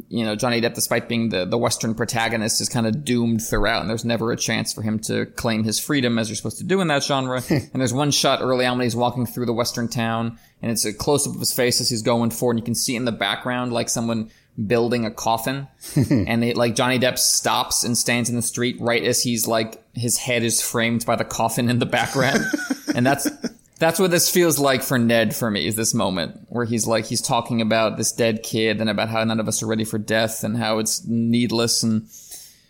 you 0.09 0.25
know, 0.25 0.35
Johnny 0.35 0.61
Depp, 0.61 0.73
despite 0.73 1.07
being 1.09 1.29
the, 1.29 1.45
the 1.45 1.57
Western 1.57 1.95
protagonist, 1.95 2.61
is 2.61 2.69
kind 2.69 2.87
of 2.87 3.03
doomed 3.03 3.41
throughout, 3.41 3.81
and 3.81 3.89
there's 3.89 4.05
never 4.05 4.31
a 4.31 4.37
chance 4.37 4.73
for 4.73 4.81
him 4.81 4.99
to 4.99 5.25
claim 5.25 5.63
his 5.63 5.79
freedom 5.79 6.17
as 6.19 6.29
you're 6.29 6.35
supposed 6.35 6.57
to 6.59 6.63
do 6.63 6.81
in 6.81 6.87
that 6.87 7.03
genre. 7.03 7.41
and 7.49 7.71
there's 7.73 7.93
one 7.93 8.11
shot 8.11 8.41
early 8.41 8.65
on 8.65 8.77
when 8.77 8.85
he's 8.85 8.95
walking 8.95 9.25
through 9.25 9.45
the 9.45 9.53
Western 9.53 9.87
town, 9.87 10.37
and 10.61 10.71
it's 10.71 10.85
a 10.85 10.93
close 10.93 11.27
up 11.27 11.33
of 11.33 11.39
his 11.39 11.53
face 11.53 11.81
as 11.81 11.89
he's 11.89 12.01
going 12.01 12.29
forward, 12.29 12.53
and 12.53 12.59
you 12.59 12.65
can 12.65 12.75
see 12.75 12.95
in 12.95 13.05
the 13.05 13.11
background 13.11 13.73
like 13.73 13.89
someone 13.89 14.29
building 14.65 15.05
a 15.05 15.11
coffin, 15.11 15.67
and 16.09 16.41
they, 16.41 16.53
like 16.53 16.75
Johnny 16.75 16.99
Depp 16.99 17.17
stops 17.17 17.83
and 17.83 17.97
stands 17.97 18.29
in 18.29 18.35
the 18.35 18.41
street 18.41 18.77
right 18.79 19.03
as 19.03 19.21
he's 19.21 19.47
like 19.47 19.83
his 19.93 20.17
head 20.17 20.43
is 20.43 20.61
framed 20.61 21.05
by 21.05 21.15
the 21.15 21.25
coffin 21.25 21.69
in 21.69 21.79
the 21.79 21.85
background, 21.85 22.43
and 22.95 23.05
that's 23.05 23.29
that's 23.77 23.99
what 23.99 24.11
this 24.11 24.29
feels 24.29 24.59
like 24.59 24.81
for 24.81 24.97
Ned 24.97 25.35
for 25.35 25.49
me 25.49 25.67
is 25.67 25.75
this 25.75 25.93
moment 25.93 26.45
where 26.49 26.65
he's 26.65 26.87
like 26.87 27.05
he's 27.05 27.21
talking 27.21 27.61
about 27.61 27.97
this 27.97 28.11
dead 28.11 28.43
kid 28.43 28.81
and 28.81 28.89
about 28.89 29.09
how 29.09 29.23
none 29.23 29.39
of 29.39 29.47
us 29.47 29.61
are 29.63 29.67
ready 29.67 29.85
for 29.85 29.97
death 29.97 30.43
and 30.43 30.57
how 30.57 30.79
it's 30.79 31.05
needless 31.05 31.83
and 31.83 32.07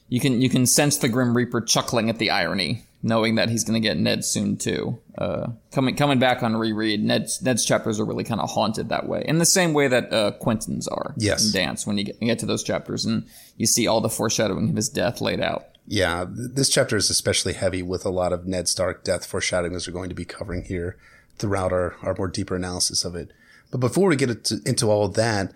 you 0.10 0.20
can 0.20 0.42
you 0.42 0.50
can 0.50 0.66
sense 0.66 0.98
the 0.98 1.10
Grim 1.10 1.36
Reaper 1.36 1.62
chuckling 1.62 2.10
at 2.10 2.18
the 2.18 2.30
irony, 2.30 2.84
knowing 3.04 3.36
that 3.36 3.50
he's 3.50 3.64
going 3.64 3.82
to 3.82 3.86
get 3.86 3.98
Ned 3.98 4.24
soon 4.24 4.58
too. 4.58 5.00
Uh, 5.18 5.48
coming 5.72 5.96
coming 5.96 6.20
back 6.20 6.44
on 6.44 6.56
reread, 6.56 7.04
Ned's 7.04 7.42
Ned's 7.42 7.66
chapters 7.66 8.00
are 8.00 8.06
really 8.06 8.24
kind 8.24 8.40
of 8.40 8.50
haunted 8.50 8.90
that 8.90 9.08
way, 9.08 9.24
in 9.26 9.38
the 9.38 9.46
same 9.46 9.74
way 9.74 9.88
that 9.88 10.14
uh, 10.14 10.32
Quentyn's 10.40 10.88
are. 10.88 11.14
Yes, 11.18 11.48
in 11.48 11.52
Dance 11.52 11.86
when 11.86 11.98
you 11.98 12.06
get, 12.06 12.22
you 12.22 12.28
get 12.28 12.40
to 12.40 12.46
those 12.46 12.64
chapters 12.64 13.06
and 13.06 13.28
you 13.58 13.66
see 13.66 13.88
all 13.88 14.00
the 14.00 14.10
foreshadowing 14.10 14.70
of 14.70 14.76
his 14.76 14.90
death 14.90 15.20
laid 15.20 15.42
out. 15.42 15.66
Yeah, 15.90 16.26
this 16.30 16.68
chapter 16.68 16.98
is 16.98 17.10
especially 17.10 17.54
heavy 17.54 17.82
with 17.82 18.06
a 18.06 18.10
lot 18.10 18.34
of 18.34 18.46
Ned 18.46 18.68
Stark 18.68 19.06
death 19.06 19.26
foreshadowing 19.26 19.74
as 19.74 19.88
we're 19.88 19.94
going 19.94 20.10
to 20.10 20.16
be 20.16 20.26
covering 20.26 20.64
here 20.64 20.98
throughout 21.38 21.72
our, 21.72 21.96
our 22.02 22.14
more 22.18 22.28
deeper 22.28 22.58
analysis 22.58 23.06
of 23.06 23.16
it. 23.16 23.32
But 23.72 23.80
before 23.80 24.10
we 24.10 24.18
get 24.18 24.52
into, 24.66 24.90
all 24.90 25.06
of 25.06 25.14
that, 25.14 25.54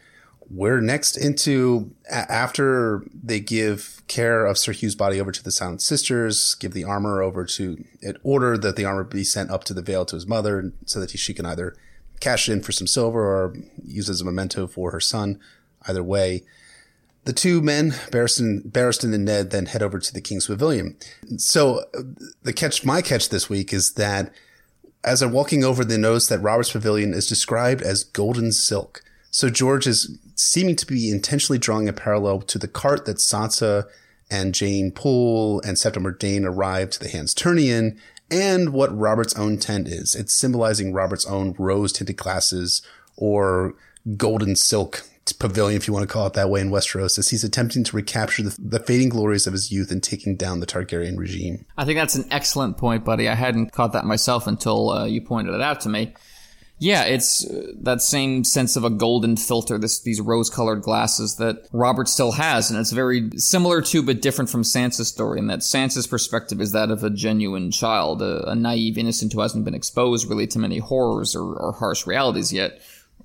we're 0.49 0.79
next 0.79 1.17
into 1.17 1.91
after 2.09 3.03
they 3.23 3.41
give 3.41 4.01
care 4.07 4.45
of 4.45 4.57
Sir 4.57 4.71
Hugh's 4.71 4.95
body 4.95 5.19
over 5.19 5.33
to 5.33 5.43
the 5.43 5.51
Silent 5.51 5.81
Sisters, 5.81 6.55
give 6.55 6.73
the 6.73 6.85
armor 6.85 7.21
over 7.21 7.45
to 7.45 7.83
it, 8.01 8.17
order 8.23 8.57
that 8.57 8.77
the 8.77 8.85
armor 8.85 9.03
be 9.03 9.25
sent 9.25 9.49
up 9.49 9.65
to 9.65 9.73
the 9.73 9.81
Vale 9.81 10.05
to 10.05 10.15
his 10.15 10.27
mother 10.27 10.71
so 10.85 11.01
that 11.01 11.11
he, 11.11 11.17
she 11.17 11.33
can 11.33 11.45
either 11.45 11.75
cash 12.21 12.47
it 12.47 12.53
in 12.53 12.61
for 12.61 12.71
some 12.71 12.87
silver 12.87 13.21
or 13.21 13.53
use 13.83 14.09
as 14.09 14.21
a 14.21 14.25
memento 14.25 14.65
for 14.67 14.91
her 14.91 14.99
son. 15.01 15.41
Either 15.87 16.03
way, 16.03 16.43
the 17.23 17.33
two 17.33 17.61
men, 17.61 17.91
Barristan, 18.11 18.63
Barristan 18.71 19.13
and 19.13 19.25
Ned, 19.25 19.51
then 19.51 19.67
head 19.67 19.83
over 19.83 19.99
to 19.99 20.13
the 20.13 20.21
King's 20.21 20.47
Pavilion. 20.47 20.97
So 21.37 21.85
uh, 21.95 22.01
the 22.41 22.53
catch, 22.53 22.83
my 22.83 23.01
catch 23.01 23.29
this 23.29 23.49
week 23.49 23.71
is 23.73 23.93
that 23.93 24.33
as 25.03 25.21
I'm 25.21 25.31
walking 25.31 25.63
over, 25.63 25.83
they 25.83 25.97
notice 25.97 26.27
that 26.27 26.39
Robert's 26.39 26.71
Pavilion 26.71 27.13
is 27.13 27.27
described 27.27 27.81
as 27.81 28.03
golden 28.03 28.51
silk. 28.51 29.03
So 29.29 29.49
George 29.49 29.87
is 29.87 30.17
seeming 30.35 30.75
to 30.75 30.85
be 30.85 31.09
intentionally 31.09 31.59
drawing 31.59 31.87
a 31.87 31.93
parallel 31.93 32.41
to 32.41 32.57
the 32.57 32.67
cart 32.67 33.05
that 33.05 33.17
Sansa 33.17 33.85
and 34.29 34.53
Jeyne 34.53 34.91
Poole 34.91 35.61
and 35.61 35.77
Septa 35.77 35.99
Dane 36.17 36.45
arrived 36.45 36.93
to 36.93 36.99
the 36.99 37.09
Hands 37.09 37.33
Turnian 37.33 37.97
and 38.29 38.73
what 38.73 38.97
Robert's 38.97 39.37
own 39.37 39.57
tent 39.57 39.87
is. 39.87 40.15
It's 40.15 40.33
symbolizing 40.33 40.93
Robert's 40.93 41.25
own 41.25 41.53
rose 41.57 41.91
tinted 41.91 42.17
glasses 42.17 42.81
or 43.17 43.73
golden 44.17 44.55
silk 44.55 45.03
pavilion, 45.33 45.77
if 45.77 45.87
you 45.87 45.93
want 45.93 46.07
to 46.07 46.11
call 46.11 46.27
it 46.27 46.33
that 46.33 46.49
way, 46.49 46.61
in 46.61 46.69
Westeros, 46.69 47.17
as 47.17 47.29
he's 47.29 47.43
attempting 47.43 47.83
to 47.85 47.95
recapture 47.95 48.43
the, 48.43 48.55
the, 48.59 48.79
fading 48.79 49.09
glories 49.09 49.47
of 49.47 49.53
his 49.53 49.71
youth 49.71 49.91
and 49.91 50.01
taking 50.01 50.35
down 50.35 50.59
the 50.59 50.65
Targaryen 50.65 51.17
regime. 51.17 51.65
I 51.77 51.85
think 51.85 51.97
that's 51.97 52.15
an 52.15 52.27
excellent 52.31 52.77
point, 52.77 53.05
buddy. 53.05 53.29
I 53.29 53.35
hadn't 53.35 53.71
caught 53.71 53.93
that 53.93 54.05
myself 54.05 54.47
until 54.47 54.89
uh, 54.89 55.05
you 55.05 55.21
pointed 55.21 55.53
it 55.53 55.61
out 55.61 55.81
to 55.81 55.89
me. 55.89 56.13
Yeah, 56.81 57.03
it's 57.03 57.45
uh, 57.45 57.73
that 57.81 58.01
same 58.01 58.43
sense 58.43 58.75
of 58.75 58.83
a 58.83 58.89
golden 58.89 59.37
filter, 59.37 59.77
this, 59.77 59.99
these 59.99 60.19
rose-colored 60.19 60.81
glasses 60.81 61.35
that 61.35 61.67
Robert 61.71 62.09
still 62.09 62.31
has, 62.31 62.71
and 62.71 62.79
it's 62.79 62.91
very 62.91 63.29
similar 63.37 63.83
to 63.83 64.01
but 64.01 64.23
different 64.23 64.49
from 64.49 64.63
Sansa's 64.63 65.07
story. 65.07 65.37
In 65.37 65.45
that 65.45 65.59
Sansa's 65.59 66.07
perspective 66.07 66.59
is 66.59 66.71
that 66.71 66.89
of 66.89 67.03
a 67.03 67.11
genuine 67.11 67.69
child, 67.69 68.23
a, 68.23 68.49
a 68.49 68.55
naive 68.55 68.97
innocent 68.97 69.31
who 69.31 69.41
hasn't 69.41 69.63
been 69.63 69.75
exposed 69.75 70.27
really 70.27 70.47
to 70.47 70.57
many 70.57 70.79
horrors 70.79 71.35
or, 71.35 71.53
or 71.53 71.71
harsh 71.73 72.07
realities 72.07 72.51
yet 72.51 72.81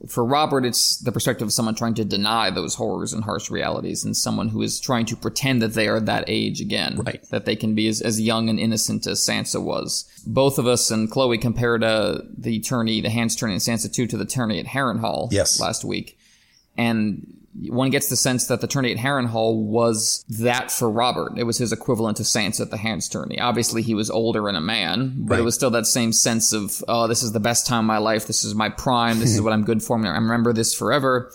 for 0.08 0.24
Robert, 0.24 0.64
it's 0.64 0.98
the 0.98 1.12
perspective 1.12 1.46
of 1.46 1.52
someone 1.52 1.74
trying 1.74 1.94
to 1.94 2.04
deny 2.04 2.50
those 2.50 2.74
horrors 2.74 3.12
and 3.12 3.24
harsh 3.24 3.50
realities, 3.50 4.04
and 4.04 4.16
someone 4.16 4.48
who 4.48 4.62
is 4.62 4.80
trying 4.80 5.06
to 5.06 5.16
pretend 5.16 5.62
that 5.62 5.74
they 5.74 5.88
are 5.88 6.00
that 6.00 6.24
age 6.26 6.60
again, 6.60 6.96
right. 6.96 7.22
that 7.30 7.44
they 7.44 7.56
can 7.56 7.74
be 7.74 7.88
as, 7.88 8.00
as 8.00 8.20
young 8.20 8.48
and 8.48 8.58
innocent 8.58 9.06
as 9.06 9.20
Sansa 9.20 9.62
was. 9.62 10.04
Both 10.26 10.58
of 10.58 10.66
us 10.66 10.90
and 10.90 11.10
Chloe 11.10 11.38
compared 11.38 11.84
uh, 11.84 12.20
the 12.36 12.60
tourney, 12.60 13.00
the 13.00 13.10
hands 13.10 13.36
tourney 13.36 13.54
in 13.54 13.60
Sansa 13.60 13.92
2 13.92 14.06
to 14.08 14.16
the 14.16 14.24
tourney 14.24 14.58
at 14.58 14.66
Harrenhal 14.66 15.28
yes. 15.32 15.60
last 15.60 15.84
week. 15.84 16.18
And 16.76 17.45
one 17.68 17.90
gets 17.90 18.08
the 18.08 18.16
sense 18.16 18.46
that 18.48 18.60
the 18.60 18.66
tourney 18.66 18.92
at 18.92 18.98
Harrenhal 18.98 19.62
was 19.62 20.24
that 20.28 20.70
for 20.70 20.90
Robert. 20.90 21.38
It 21.38 21.44
was 21.44 21.58
his 21.58 21.72
equivalent 21.72 22.18
to 22.18 22.22
Sansa 22.22 22.60
at 22.60 22.70
the 22.70 22.76
Hands 22.76 23.08
tourney. 23.08 23.40
Obviously, 23.40 23.82
he 23.82 23.94
was 23.94 24.10
older 24.10 24.48
and 24.48 24.56
a 24.56 24.60
man, 24.60 25.14
but 25.18 25.34
right. 25.34 25.40
it 25.40 25.44
was 25.44 25.54
still 25.54 25.70
that 25.70 25.86
same 25.86 26.12
sense 26.12 26.52
of, 26.52 26.84
oh, 26.88 27.06
this 27.06 27.22
is 27.22 27.32
the 27.32 27.40
best 27.40 27.66
time 27.66 27.80
of 27.80 27.86
my 27.86 27.98
life. 27.98 28.26
This 28.26 28.44
is 28.44 28.54
my 28.54 28.68
prime. 28.68 29.20
This 29.20 29.34
is 29.34 29.40
what 29.40 29.52
I'm 29.52 29.64
good 29.64 29.82
for. 29.82 29.96
I 29.96 30.10
remember 30.10 30.52
this 30.52 30.74
forever. 30.74 31.32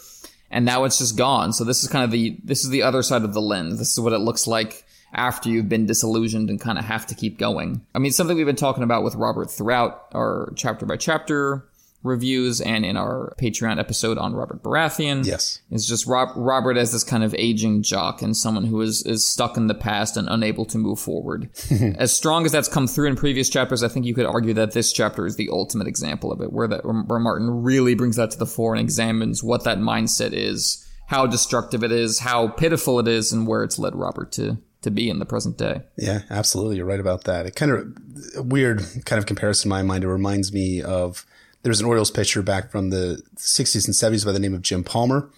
And 0.49 0.65
now 0.65 0.83
it's 0.83 0.97
just 0.97 1.17
gone. 1.17 1.53
So 1.53 1.63
this 1.63 1.83
is 1.83 1.89
kind 1.89 2.03
of 2.03 2.11
the, 2.11 2.37
this 2.43 2.63
is 2.63 2.69
the 2.69 2.83
other 2.83 3.01
side 3.01 3.23
of 3.23 3.33
the 3.33 3.41
lens. 3.41 3.79
This 3.79 3.91
is 3.91 3.99
what 3.99 4.13
it 4.13 4.19
looks 4.19 4.47
like 4.47 4.85
after 5.13 5.49
you've 5.49 5.69
been 5.69 5.85
disillusioned 5.85 6.49
and 6.49 6.59
kind 6.59 6.77
of 6.77 6.85
have 6.85 7.05
to 7.07 7.15
keep 7.15 7.37
going. 7.37 7.85
I 7.95 7.99
mean, 7.99 8.11
something 8.11 8.35
we've 8.35 8.45
been 8.45 8.55
talking 8.55 8.83
about 8.83 9.03
with 9.03 9.15
Robert 9.15 9.49
throughout 9.49 10.07
our 10.13 10.53
chapter 10.55 10.85
by 10.85 10.97
chapter 10.97 11.67
reviews 12.03 12.61
and 12.61 12.85
in 12.85 12.97
our 12.97 13.35
Patreon 13.39 13.79
episode 13.79 14.17
on 14.17 14.33
Robert 14.33 14.63
Baratheon. 14.63 15.25
Yes. 15.25 15.61
It's 15.69 15.87
just 15.87 16.07
Rob, 16.07 16.29
Robert 16.35 16.77
as 16.77 16.91
this 16.91 17.03
kind 17.03 17.23
of 17.23 17.35
aging 17.37 17.83
jock 17.83 18.21
and 18.21 18.35
someone 18.35 18.65
who 18.65 18.81
is, 18.81 19.05
is 19.05 19.25
stuck 19.25 19.57
in 19.57 19.67
the 19.67 19.75
past 19.75 20.17
and 20.17 20.27
unable 20.29 20.65
to 20.65 20.77
move 20.77 20.99
forward. 20.99 21.49
as 21.97 22.13
strong 22.13 22.45
as 22.45 22.51
that's 22.51 22.67
come 22.67 22.87
through 22.87 23.07
in 23.07 23.15
previous 23.15 23.49
chapters, 23.49 23.83
I 23.83 23.87
think 23.87 24.05
you 24.05 24.15
could 24.15 24.25
argue 24.25 24.53
that 24.55 24.71
this 24.71 24.91
chapter 24.91 25.25
is 25.25 25.35
the 25.35 25.49
ultimate 25.51 25.87
example 25.87 26.31
of 26.31 26.41
it, 26.41 26.51
where 26.51 26.67
that, 26.67 26.83
where 26.83 27.19
Martin 27.19 27.63
really 27.63 27.95
brings 27.95 28.15
that 28.15 28.31
to 28.31 28.37
the 28.37 28.45
fore 28.45 28.73
and 28.73 28.81
examines 28.81 29.43
what 29.43 29.63
that 29.65 29.77
mindset 29.77 30.33
is, 30.33 30.87
how 31.07 31.27
destructive 31.27 31.83
it 31.83 31.91
is, 31.91 32.19
how 32.19 32.47
pitiful 32.47 32.99
it 32.99 33.07
is, 33.07 33.31
and 33.31 33.47
where 33.47 33.63
it's 33.63 33.77
led 33.77 33.95
Robert 33.95 34.31
to 34.33 34.57
to 34.81 34.89
be 34.89 35.09
in 35.09 35.19
the 35.19 35.25
present 35.25 35.57
day. 35.57 35.81
Yeah, 35.95 36.21
absolutely. 36.31 36.77
You're 36.77 36.85
right 36.85 36.99
about 36.99 37.25
that. 37.25 37.45
It 37.45 37.55
kind 37.55 37.71
of 37.71 37.97
a 38.35 38.41
weird 38.41 38.83
kind 39.05 39.19
of 39.19 39.27
comparison 39.27 39.67
in 39.67 39.69
my 39.69 39.83
mind. 39.83 40.03
It 40.03 40.07
reminds 40.07 40.51
me 40.51 40.81
of 40.81 41.25
there's 41.63 41.79
an 41.79 41.85
Orioles 41.85 42.11
pitcher 42.11 42.41
back 42.41 42.71
from 42.71 42.89
the 42.89 43.21
60s 43.35 43.85
and 43.85 43.95
70s 43.95 44.25
by 44.25 44.31
the 44.31 44.39
name 44.39 44.53
of 44.53 44.61
Jim 44.61 44.83
Palmer, 44.83 45.29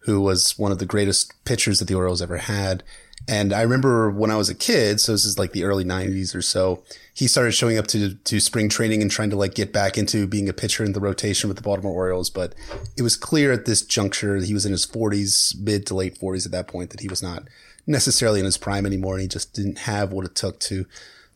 who 0.00 0.20
was 0.20 0.58
one 0.58 0.72
of 0.72 0.78
the 0.78 0.86
greatest 0.86 1.32
pitchers 1.44 1.78
that 1.78 1.86
the 1.86 1.94
Orioles 1.94 2.22
ever 2.22 2.38
had. 2.38 2.82
And 3.26 3.52
I 3.52 3.62
remember 3.62 4.10
when 4.10 4.30
I 4.30 4.36
was 4.36 4.48
a 4.48 4.54
kid, 4.54 5.00
so 5.00 5.12
this 5.12 5.24
is 5.24 5.38
like 5.38 5.52
the 5.52 5.64
early 5.64 5.84
90s 5.84 6.34
or 6.34 6.42
so, 6.42 6.82
he 7.12 7.26
started 7.26 7.52
showing 7.52 7.76
up 7.76 7.86
to, 7.88 8.14
to 8.14 8.40
spring 8.40 8.68
training 8.68 9.02
and 9.02 9.10
trying 9.10 9.30
to 9.30 9.36
like 9.36 9.54
get 9.54 9.72
back 9.72 9.98
into 9.98 10.26
being 10.26 10.48
a 10.48 10.52
pitcher 10.52 10.84
in 10.84 10.92
the 10.92 11.00
rotation 11.00 11.48
with 11.48 11.56
the 11.56 11.62
Baltimore 11.62 11.92
Orioles. 11.92 12.30
But 12.30 12.54
it 12.96 13.02
was 13.02 13.16
clear 13.16 13.52
at 13.52 13.64
this 13.64 13.82
juncture, 13.82 14.36
he 14.36 14.54
was 14.54 14.64
in 14.64 14.72
his 14.72 14.86
40s, 14.86 15.58
mid 15.60 15.84
to 15.86 15.94
late 15.94 16.18
40s 16.18 16.46
at 16.46 16.52
that 16.52 16.68
point, 16.68 16.90
that 16.90 17.00
he 17.00 17.08
was 17.08 17.22
not 17.22 17.48
necessarily 17.86 18.38
in 18.38 18.46
his 18.46 18.58
prime 18.58 18.86
anymore. 18.86 19.14
And 19.14 19.22
he 19.22 19.28
just 19.28 19.52
didn't 19.52 19.78
have 19.78 20.12
what 20.12 20.24
it 20.24 20.34
took 20.34 20.60
to 20.60 20.86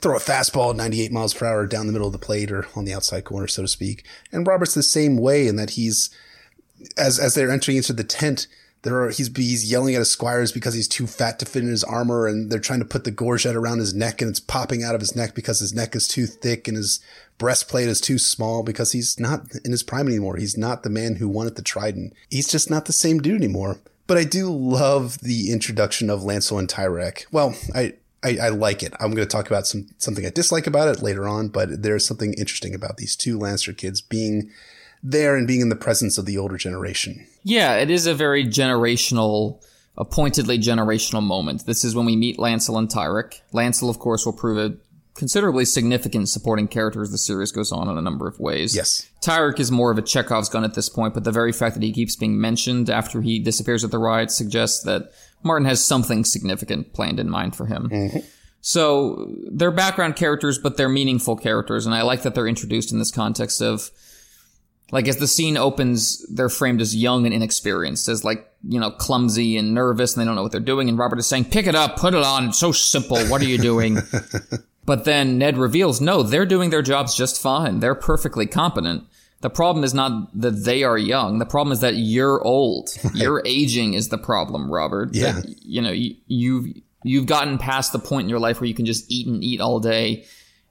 throw 0.03 0.17
a 0.17 0.21
fastball 0.21 0.75
98 0.75 1.13
miles 1.13 1.33
per 1.33 1.47
hour 1.47 1.67
down 1.67 1.87
the 1.87 1.93
middle 1.93 2.09
of 2.09 2.13
the 2.13 2.19
plate 2.19 2.51
or 2.51 2.67
on 2.75 2.85
the 2.85 2.93
outside 2.93 3.25
corner, 3.25 3.47
so 3.47 3.63
to 3.63 3.69
speak. 3.69 4.05
And 4.33 4.47
Robert's 4.47 4.75
the 4.75 4.83
same 4.83 5.17
way 5.17 5.47
in 5.47 5.57
that 5.57 5.71
he's, 5.71 6.11
as, 6.97 7.19
as 7.19 7.35
they're 7.35 7.51
entering 7.51 7.77
into 7.77 7.93
the 7.93 8.05
tent, 8.05 8.49
there 8.83 9.01
are 9.01 9.11
he's 9.11 9.31
he's 9.37 9.71
yelling 9.71 9.95
at 9.95 10.01
his 10.01 10.11
squires 10.11 10.51
because 10.51 10.75
he's 10.75 10.89
too 10.89 11.07
fat 11.07 11.39
to 11.39 11.47
fit 11.47 11.63
in 11.63 11.69
his 11.69 11.85
armor, 11.85 12.27
and 12.27 12.51
they're 12.51 12.59
trying 12.59 12.81
to 12.81 12.85
put 12.85 13.05
the 13.05 13.13
gorget 13.13 13.55
around 13.55 13.79
his 13.79 13.95
neck, 13.95 14.21
and 14.21 14.29
it's 14.29 14.41
popping 14.41 14.83
out 14.83 14.97
of 14.97 15.01
his 15.01 15.15
neck 15.15 15.35
because 15.35 15.61
his 15.61 15.73
neck 15.73 15.95
is 15.95 16.09
too 16.09 16.27
thick 16.27 16.67
and 16.67 16.77
his 16.77 17.01
breastplate 17.39 17.89
is 17.89 18.01
too 18.01 18.19
small 18.19 18.65
because 18.65 18.91
he's 18.91 19.21
not 19.21 19.55
in 19.65 19.71
his 19.71 19.85
prime 19.85 20.09
anymore. 20.09 20.37
He's 20.37 20.57
not 20.57 20.83
the 20.83 20.91
man 20.91 21.17
who 21.17 21.29
wanted 21.29 21.55
the 21.55 21.63
trident. 21.63 22.13
He's 22.29 22.49
just 22.49 22.71
not 22.71 22.87
the 22.87 22.93
same 22.93 23.21
dude 23.21 23.37
anymore. 23.37 23.79
But 24.09 24.19
I 24.19 24.25
do 24.25 24.51
love 24.51 25.21
the 25.21 25.53
introduction 25.53 26.11
of 26.11 26.21
Lancel 26.21 26.59
and 26.59 26.69
Tyrek. 26.69 27.25
Well, 27.31 27.55
I 27.73 27.95
I, 28.25 28.39
I, 28.41 28.49
like 28.51 28.83
it. 28.83 28.93
I'm 29.01 29.15
going 29.15 29.27
to 29.27 29.33
talk 29.33 29.47
about 29.47 29.67
some 29.67 29.89
something 29.99 30.25
I 30.25 30.31
dislike 30.31 30.67
about 30.67 30.89
it 30.89 31.03
later 31.03 31.27
on, 31.27 31.49
but 31.49 31.83
there's 31.83 32.07
something 32.07 32.35
interesting 32.35 32.75
about 32.75 32.97
these 32.97 33.17
two 33.17 33.39
Lancer 33.39 33.73
kids 33.73 34.01
being 34.01 34.51
there 35.03 35.37
and 35.37 35.47
being 35.47 35.61
in 35.61 35.69
the 35.69 35.77
presence 35.77 36.19
of 36.19 36.27
the 36.27 36.39
older 36.39 36.57
generation. 36.57 37.27
Yeah, 37.43 37.77
it 37.77 37.91
is 37.91 38.07
a 38.07 38.15
very 38.15 38.45
generational, 38.45 39.63
appointedly 39.97 40.59
generational 40.59 41.23
moment. 41.23 41.67
This 41.67 41.85
is 41.85 41.95
when 41.95 42.07
we 42.07 42.17
meet 42.17 42.39
Lancel 42.39 42.79
and 42.79 42.89
Tyrek. 42.89 43.41
Lancel, 43.53 43.91
of 43.91 43.99
course, 43.99 44.25
will 44.25 44.33
prove 44.33 44.59
a 44.59 44.77
considerably 45.15 45.65
significant 45.65 46.29
supporting 46.29 46.67
character 46.67 47.03
as 47.03 47.11
the 47.11 47.19
series 47.19 47.53
goes 47.53 47.71
on 47.71 47.89
in 47.89 47.99
a 47.99 48.03
number 48.03 48.27
of 48.27 48.41
ways. 48.41 48.75
Yes. 48.75 49.09
Tyrek 49.21 49.61
is 49.61 49.71
more 49.71 49.91
of 49.91 49.99
a 49.99 50.03
Chekhov's 50.03 50.49
gun 50.49 50.65
at 50.65 50.75
this 50.75 50.89
point, 50.89 51.15
but 51.15 51.25
the 51.25 51.33
very 51.33 51.53
fact 51.53 51.75
that 51.75 51.83
he 51.83 51.93
keeps 51.93 52.17
being 52.17 52.41
mentioned 52.41 52.89
after 52.89 53.21
he 53.21 53.39
disappears 53.39 53.85
at 53.85 53.91
the 53.91 53.99
riots 53.99 54.35
suggests 54.35 54.83
that 54.85 55.13
Martin 55.43 55.67
has 55.67 55.85
something 55.85 56.25
significant 56.25 56.93
planned 56.93 57.21
in 57.21 57.29
mind 57.29 57.57
for 57.57 57.67
him. 57.67 57.89
Mm-hmm. 57.89 58.19
So 58.61 59.29
they're 59.51 59.73
background 59.73 60.17
characters, 60.17 60.59
but 60.59 60.77
they're 60.77 60.89
meaningful 60.89 61.37
characters, 61.37 61.85
and 61.85 61.95
I 61.95 62.03
like 62.03 62.23
that 62.23 62.35
they're 62.35 62.47
introduced 62.47 62.93
in 62.93 62.99
this 62.99 63.11
context 63.11 63.61
of 63.61 63.91
like 64.93 65.09
as 65.09 65.17
the 65.17 65.27
scene 65.27 65.57
opens, 65.57 66.25
they're 66.29 66.51
framed 66.51 66.81
as 66.83 66.95
young 66.95 67.25
and 67.25 67.35
inexperienced, 67.35 68.09
as 68.09 68.25
like, 68.25 68.47
you 68.69 68.79
know, 68.79 68.91
clumsy 68.91 69.57
and 69.57 69.75
nervous 69.75 70.15
and 70.15 70.21
they 70.21 70.27
don't 70.27 70.37
know 70.37 70.43
what 70.43 70.53
they're 70.53 70.61
doing. 70.61 70.89
And 70.89 70.99
Robert 70.99 71.19
is 71.19 71.27
saying, 71.27 71.47
pick 71.47 71.67
it 71.67 71.75
up, 71.75 71.97
put 71.97 72.13
it 72.13 72.23
on. 72.23 72.51
It's 72.51 72.59
so 72.59 72.73
simple. 72.73 73.19
What 73.27 73.41
are 73.41 73.47
you 73.47 73.57
doing? 73.57 73.99
but 74.85 75.07
then 75.07 75.39
Ned 75.39 75.57
reveals, 75.57 76.03
no, 76.03 76.23
they're 76.23 76.45
doing 76.45 76.69
their 76.69 76.83
jobs 76.83 77.15
just 77.17 77.41
fine. 77.41 77.81
They're 77.81 77.95
perfectly 77.95 78.47
competent. 78.47 79.05
The 79.43 79.51
problem 79.51 79.85
is 79.85 79.93
not 79.93 80.31
that 80.41 80.65
they 80.65 80.83
are 80.83 80.97
young. 80.97 81.39
The 81.39 81.47
problem 81.47 81.73
is 81.73 81.81
that 81.81 81.97
you're 81.97 82.43
old. 82.43 82.89
Right. 83.05 83.15
Your 83.23 83.43
aging 83.45 83.95
is 83.95 84.09
the 84.09 84.19
problem, 84.19 84.71
Robert. 84.71 85.11
Yeah. 85.13 85.33
That, 85.33 85.57
you 85.63 85.83
know, 85.83 85.91
you, 85.91 86.17
you've, 86.27 86.67
you've 87.03 87.27
gotten 87.27 87.59
past 87.59 87.93
the 87.93 87.99
point 87.99 88.25
in 88.25 88.31
your 88.31 88.39
life 88.39 88.61
where 88.61 88.69
you 88.69 88.75
can 88.75 88.87
just 88.87 89.11
eat 89.11 89.27
and 89.27 89.43
eat 89.43 89.61
all 89.61 89.81
day 89.81 90.25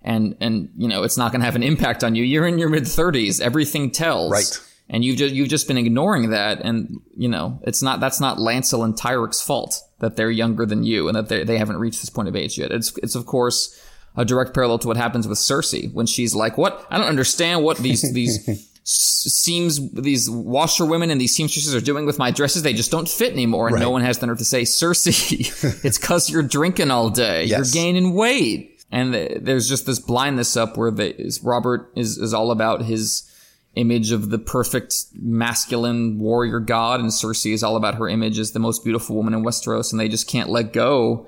and 0.03 0.35
and 0.39 0.69
you 0.77 0.87
know 0.87 1.03
it's 1.03 1.17
not 1.17 1.31
going 1.31 1.41
to 1.41 1.45
have 1.45 1.55
an 1.55 1.63
impact 1.63 2.03
on 2.03 2.15
you. 2.15 2.23
You're 2.23 2.47
in 2.47 2.57
your 2.57 2.69
mid 2.69 2.83
30s. 2.83 3.41
Everything 3.41 3.91
tells. 3.91 4.31
Right. 4.31 4.67
And 4.89 5.05
you've 5.05 5.17
just 5.17 5.33
you've 5.33 5.47
just 5.47 5.67
been 5.67 5.77
ignoring 5.77 6.31
that, 6.31 6.59
and 6.61 6.99
you 7.15 7.29
know 7.29 7.59
it's 7.63 7.81
not 7.81 7.99
that's 7.99 8.19
not 8.19 8.37
Lancel 8.37 8.83
and 8.83 8.93
Tyrek's 8.93 9.41
fault 9.41 9.81
that 9.99 10.17
they're 10.17 10.31
younger 10.31 10.65
than 10.65 10.83
you 10.83 11.07
and 11.07 11.15
that 11.15 11.29
they 11.29 11.43
they 11.43 11.57
haven't 11.57 11.77
reached 11.77 12.01
this 12.01 12.09
point 12.09 12.27
of 12.27 12.35
age 12.35 12.57
yet. 12.57 12.71
It's 12.71 12.97
it's 12.97 13.15
of 13.15 13.25
course 13.25 13.79
a 14.15 14.25
direct 14.25 14.53
parallel 14.53 14.79
to 14.79 14.87
what 14.87 14.97
happens 14.97 15.27
with 15.27 15.37
Cersei 15.37 15.91
when 15.93 16.05
she's 16.05 16.35
like, 16.35 16.57
"What? 16.57 16.85
I 16.89 16.97
don't 16.97 17.07
understand 17.07 17.63
what 17.63 17.77
these 17.77 18.01
these." 18.13 18.67
seams 18.83 19.91
these 19.91 20.27
washerwomen 20.27 21.11
and 21.11 21.21
these 21.21 21.35
seamstresses 21.35 21.75
are 21.75 21.79
doing 21.79 22.07
with 22.07 22.17
my 22.17 22.31
dresses 22.31 22.63
they 22.63 22.73
just 22.73 22.89
don't 22.89 23.07
fit 23.07 23.31
anymore 23.31 23.67
and 23.67 23.75
right. 23.75 23.81
no 23.81 23.91
one 23.91 24.01
has 24.01 24.17
the 24.17 24.25
nerve 24.25 24.39
to 24.39 24.43
say 24.43 24.63
cersei 24.63 25.39
it's 25.85 25.99
because 25.99 26.31
you're 26.31 26.41
drinking 26.41 26.89
all 26.89 27.11
day 27.11 27.45
yes. 27.45 27.75
you're 27.75 27.83
gaining 27.83 28.15
weight 28.15 28.71
and 28.91 29.13
there's 29.13 29.69
just 29.69 29.85
this 29.85 29.99
blindness 29.99 30.57
up 30.57 30.77
where 30.77 30.91
the, 30.91 31.39
Robert 31.43 31.91
is, 31.95 32.17
is 32.17 32.33
all 32.33 32.51
about 32.51 32.83
his 32.83 33.27
image 33.75 34.11
of 34.11 34.29
the 34.29 34.37
perfect 34.37 34.93
masculine 35.13 36.19
warrior 36.19 36.59
god, 36.59 36.99
and 36.99 37.09
Cersei 37.09 37.53
is 37.53 37.63
all 37.63 37.77
about 37.77 37.95
her 37.95 38.09
image 38.09 38.37
as 38.37 38.51
the 38.51 38.59
most 38.59 38.83
beautiful 38.83 39.15
woman 39.15 39.33
in 39.33 39.43
Westeros, 39.43 39.91
and 39.91 39.99
they 39.99 40.09
just 40.09 40.27
can't 40.27 40.49
let 40.49 40.73
go 40.73 41.27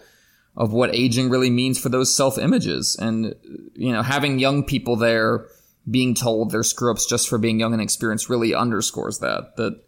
of 0.55 0.71
what 0.71 0.93
aging 0.93 1.29
really 1.29 1.49
means 1.49 1.79
for 1.79 1.89
those 1.89 2.15
self 2.15 2.37
images. 2.37 2.95
And, 2.99 3.35
you 3.73 3.91
know, 3.91 4.01
having 4.01 4.39
young 4.39 4.63
people 4.63 4.95
there 4.95 5.47
being 5.89 6.13
told 6.15 6.51
they're 6.51 6.63
screw 6.63 6.95
just 7.09 7.27
for 7.27 7.37
being 7.37 7.59
young 7.59 7.73
and 7.73 7.81
experienced 7.81 8.29
really 8.29 8.53
underscores 8.53 9.19
that. 9.19 9.55
That 9.57 9.81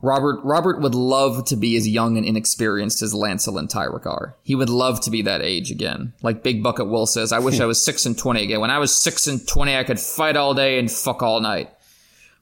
Robert 0.00 0.40
Robert 0.44 0.80
would 0.80 0.94
love 0.94 1.44
to 1.46 1.56
be 1.56 1.76
as 1.76 1.88
young 1.88 2.16
and 2.16 2.24
inexperienced 2.24 3.02
as 3.02 3.12
Lancel 3.12 3.58
and 3.58 3.68
Tyrek 3.68 4.06
are. 4.06 4.36
He 4.42 4.54
would 4.54 4.70
love 4.70 5.00
to 5.02 5.10
be 5.10 5.22
that 5.22 5.42
age 5.42 5.70
again. 5.70 6.12
Like 6.22 6.42
Big 6.42 6.62
Bucket 6.62 6.88
Will 6.88 7.06
says, 7.06 7.32
I 7.32 7.40
wish 7.40 7.60
I 7.60 7.66
was 7.66 7.84
six 7.84 8.06
and 8.06 8.16
twenty 8.16 8.44
again. 8.44 8.60
When 8.60 8.70
I 8.70 8.78
was 8.78 8.96
six 8.96 9.26
and 9.26 9.46
twenty, 9.46 9.76
I 9.76 9.84
could 9.84 9.98
fight 9.98 10.36
all 10.36 10.54
day 10.54 10.78
and 10.78 10.90
fuck 10.90 11.22
all 11.22 11.40
night. 11.40 11.70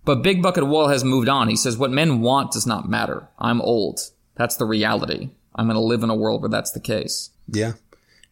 But 0.05 0.23
Big 0.23 0.43
Bucket 0.43 0.67
Will 0.67 0.89
has 0.89 1.03
moved 1.03 1.29
on. 1.29 1.49
He 1.49 1.57
says, 1.57 1.77
What 1.77 1.91
men 1.91 2.21
want 2.21 2.53
does 2.53 2.67
not 2.67 2.89
matter. 2.89 3.29
I'm 3.39 3.61
old. 3.61 4.01
That's 4.37 4.57
the 4.57 4.67
reality. 4.67 5.31
I'm 5.57 5.66
gonna 5.66 5.80
live 5.80 6.02
in 6.02 6.11
a 6.11 6.16
world 6.16 6.42
where 6.42 6.50
that's 6.50 6.70
the 6.70 6.80
case. 6.80 7.30
Yeah. 7.48 7.72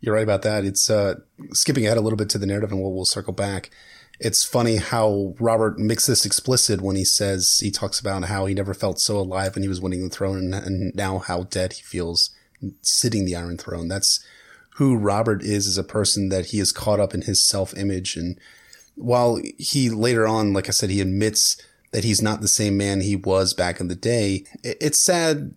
You're 0.00 0.14
right 0.14 0.22
about 0.22 0.42
that. 0.42 0.64
It's 0.64 0.90
uh, 0.90 1.20
skipping 1.52 1.86
ahead 1.86 1.96
a 1.96 2.02
little 2.02 2.18
bit 2.18 2.28
to 2.30 2.38
the 2.38 2.46
narrative 2.46 2.70
and 2.70 2.80
we'll, 2.80 2.92
we'll 2.92 3.06
circle 3.06 3.32
back 3.32 3.70
it's 4.20 4.44
funny 4.44 4.76
how 4.76 5.34
Robert 5.40 5.78
makes 5.78 6.06
this 6.06 6.24
explicit 6.24 6.80
when 6.80 6.96
he 6.96 7.04
says 7.04 7.58
he 7.58 7.70
talks 7.70 7.98
about 7.98 8.24
how 8.24 8.46
he 8.46 8.54
never 8.54 8.74
felt 8.74 9.00
so 9.00 9.18
alive 9.18 9.54
when 9.54 9.62
he 9.62 9.68
was 9.68 9.80
winning 9.80 10.02
the 10.02 10.14
throne 10.14 10.38
and, 10.38 10.54
and 10.54 10.94
now 10.94 11.18
how 11.18 11.44
dead 11.44 11.74
he 11.74 11.82
feels 11.82 12.30
sitting 12.82 13.24
the 13.24 13.36
Iron 13.36 13.58
Throne. 13.58 13.88
That's 13.88 14.24
who 14.76 14.96
Robert 14.96 15.42
is 15.42 15.66
as 15.66 15.78
a 15.78 15.84
person 15.84 16.28
that 16.28 16.46
he 16.46 16.60
is 16.60 16.72
caught 16.72 17.00
up 17.00 17.14
in 17.14 17.22
his 17.22 17.42
self 17.42 17.76
image. 17.76 18.16
And 18.16 18.38
while 18.94 19.40
he 19.58 19.90
later 19.90 20.26
on, 20.26 20.52
like 20.52 20.68
I 20.68 20.72
said, 20.72 20.90
he 20.90 21.00
admits 21.00 21.60
that 21.90 22.04
he's 22.04 22.22
not 22.22 22.40
the 22.40 22.48
same 22.48 22.76
man 22.76 23.00
he 23.00 23.16
was 23.16 23.52
back 23.52 23.80
in 23.80 23.88
the 23.88 23.94
day, 23.94 24.44
it's 24.62 24.98
sad 24.98 25.54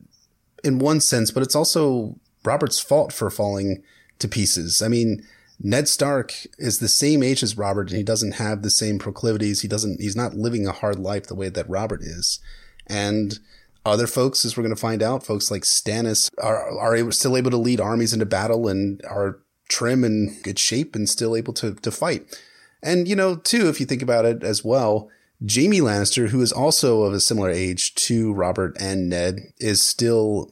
in 0.68 0.80
one 0.80 1.00
sense, 1.00 1.32
but 1.32 1.42
it's 1.42 1.56
also 1.56 2.16
Robert's 2.44 2.80
fault 2.80 3.12
for 3.12 3.30
falling 3.30 3.84
to 4.20 4.28
pieces. 4.28 4.82
I 4.82 4.88
mean, 4.88 5.24
Ned 5.60 5.88
Stark 5.88 6.34
is 6.60 6.80
the 6.80 6.88
same 6.88 7.24
age 7.24 7.42
as 7.42 7.58
Robert 7.58 7.90
and 7.90 7.98
he 7.98 8.04
doesn't 8.04 8.34
have 8.34 8.62
the 8.62 8.70
same 8.70 9.00
proclivities. 9.00 9.62
He 9.62 9.68
doesn't, 9.68 10.00
he's 10.00 10.16
not 10.16 10.36
living 10.36 10.68
a 10.68 10.72
hard 10.72 11.00
life 11.00 11.28
the 11.28 11.36
way 11.36 11.50
that 11.50 11.70
Robert 11.70 12.02
is. 12.02 12.40
And 12.86 13.40
other 13.86 14.08
folks, 14.08 14.46
as 14.46 14.56
we're 14.56 14.64
going 14.64 14.76
to 14.76 14.80
find 14.80 15.02
out, 15.02 15.26
folks 15.26 15.50
like 15.50 15.64
Stannis 15.64 16.30
are, 16.42 16.78
are 16.78 17.12
still 17.12 17.38
able 17.38 17.52
to 17.52 17.58
lead 17.58 17.82
armies 17.82 18.14
into 18.14 18.26
battle 18.26 18.68
and 18.68 19.02
are 19.10 19.40
trim 19.70 20.04
and 20.04 20.42
good 20.44 20.60
shape 20.60 20.96
and 20.96 21.10
still 21.10 21.36
able 21.36 21.54
to, 21.54 21.74
to 21.74 21.92
fight. 21.92 22.40
And, 22.84 23.08
you 23.08 23.16
know, 23.16 23.36
too, 23.36 23.68
if 23.68 23.80
you 23.80 23.86
think 23.86 24.02
about 24.02 24.26
it 24.26 24.44
as 24.44 24.64
well, 24.64 25.10
Jaime 25.42 25.80
Lannister, 25.80 26.30
who 26.30 26.42
is 26.42 26.52
also 26.52 27.04
of 27.04 27.14
a 27.14 27.20
similar 27.20 27.50
age 27.50 27.96
to 27.96 28.34
Robert 28.34 28.76
and 28.80 29.10
Ned, 29.10 29.40
is 29.60 29.82
still 29.82 30.52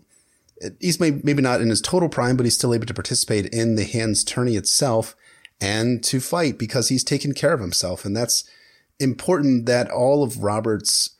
he's 0.80 1.00
maybe 1.00 1.42
not 1.42 1.62
in 1.62 1.70
his 1.70 1.82
total 1.82 2.10
prime, 2.10 2.38
but 2.38 2.46
he's 2.46 2.56
still 2.56 2.74
able 2.74 2.86
to 2.86 2.94
participate 2.94 3.48
in 3.48 3.76
the 3.76 3.86
hands 3.86 4.24
tourney 4.24 4.56
itself 4.56 5.16
and 5.62 6.04
to 6.04 6.20
fight 6.20 6.58
because 6.58 6.90
he's 6.90 7.04
taken 7.04 7.34
care 7.34 7.54
of 7.54 7.60
himself. 7.60 8.06
And 8.06 8.16
that's 8.16 8.44
important 9.00 9.66
that 9.66 9.90
all 9.90 10.24
of 10.24 10.44
Robert's 10.44 11.12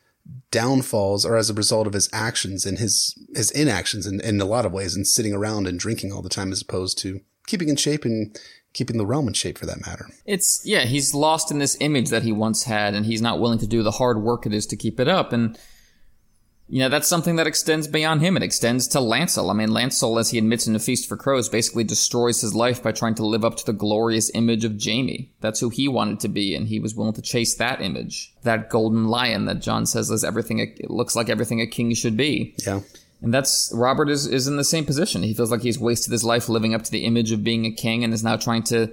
downfalls 0.52 1.26
are 1.26 1.36
as 1.36 1.50
a 1.50 1.54
result 1.54 1.88
of 1.88 1.94
his 1.94 2.10
actions 2.12 2.66
and 2.66 2.78
his, 2.78 3.18
his 3.36 3.52
inactions 3.52 4.08
in, 4.08 4.20
in 4.22 4.42
a 4.42 4.46
lot 4.46 4.66
of 4.66 4.72
ways 4.72 4.96
and 4.96 5.08
sitting 5.08 5.34
around 5.34 5.68
and 5.68 5.80
drinking 5.80 6.12
all 6.12 6.22
the 6.22 6.30
time 6.30 6.52
as 6.52 6.62
opposed 6.62 6.98
to 7.00 7.22
keeping 7.48 7.70
in 7.70 7.76
shape 7.76 8.06
and 8.06 8.38
keeping 8.74 8.98
the 8.98 9.06
realm 9.06 9.28
in 9.28 9.34
shape 9.34 9.58
for 9.58 9.66
that 9.66 9.86
matter. 9.86 10.08
It's, 10.26 10.62
yeah, 10.66 10.86
he's 10.86 11.14
lost 11.14 11.52
in 11.52 11.60
this 11.60 11.78
image 11.80 12.10
that 12.10 12.24
he 12.24 12.32
once 12.32 12.64
had 12.64 12.94
and 12.94 13.06
he's 13.06 13.22
not 13.22 13.40
willing 13.40 13.60
to 13.60 13.68
do 13.68 13.84
the 13.84 13.92
hard 13.92 14.22
work 14.22 14.46
it 14.46 14.54
is 14.54 14.66
to 14.68 14.76
keep 14.76 15.00
it 15.00 15.08
up. 15.08 15.32
And, 15.32 15.58
you 16.68 16.80
know, 16.80 16.90
that's 16.90 17.08
something 17.08 17.36
that 17.36 17.46
extends 17.46 17.88
beyond 17.88 18.22
him. 18.22 18.36
It 18.36 18.42
extends 18.42 18.88
to 18.90 18.98
Lancel. 18.98 19.52
I 19.52 19.54
mean, 19.54 19.70
Lancel, 19.70 20.20
as 20.20 20.32
he 20.32 20.40
admits 20.40 20.66
in 20.66 20.76
A 20.76 20.80
Feast 20.80 21.08
for 21.08 21.16
Crows, 21.16 21.48
basically 21.48 21.84
destroys 21.84 22.42
his 22.42 22.56
life 22.56 22.82
by 22.82 22.92
trying 22.92 23.14
to 23.16 23.26
live 23.26 23.46
up 23.46 23.56
to 23.58 23.66
the 23.66 23.74
glorious 23.74 24.32
image 24.34 24.66
of 24.66 24.82
Jaime. 24.84 25.32
That's 25.42 25.60
who 25.60 25.70
he 25.70 25.88
wanted 25.88 26.20
to 26.22 26.28
be, 26.28 26.56
and 26.56 26.68
he 26.68 26.80
was 26.80 26.96
willing 26.96 27.14
to 27.14 27.22
chase 27.22 27.56
that 27.58 27.82
image. 27.82 28.34
That 28.42 28.72
golden 28.72 29.08
lion 29.08 29.46
that 29.46 29.62
Jon 29.62 29.86
says 29.86 30.10
is 30.10 30.24
everything, 30.24 30.58
it 30.58 30.90
looks 30.90 31.16
like 31.16 31.30
everything 31.30 31.62
a 31.62 31.68
king 31.68 31.94
should 31.94 32.18
be. 32.18 32.56
Yeah. 32.66 32.82
And 33.22 33.32
that's, 33.32 33.72
Robert 33.74 34.10
is, 34.10 34.26
is 34.26 34.48
in 34.48 34.58
the 34.58 34.64
same 34.64 34.86
position. 34.86 35.22
He 35.22 35.36
feels 35.36 35.52
like 35.52 35.62
he's 35.62 35.80
wasted 35.80 36.12
his 36.12 36.24
life 36.24 36.50
living 36.50 36.74
up 36.74 36.82
to 36.84 36.92
the 36.92 37.06
image 37.06 37.32
of 37.32 37.44
being 37.44 37.66
a 37.66 37.72
king 37.72 38.04
and 38.04 38.12
is 38.12 38.24
now 38.24 38.38
trying 38.38 38.64
to 38.64 38.92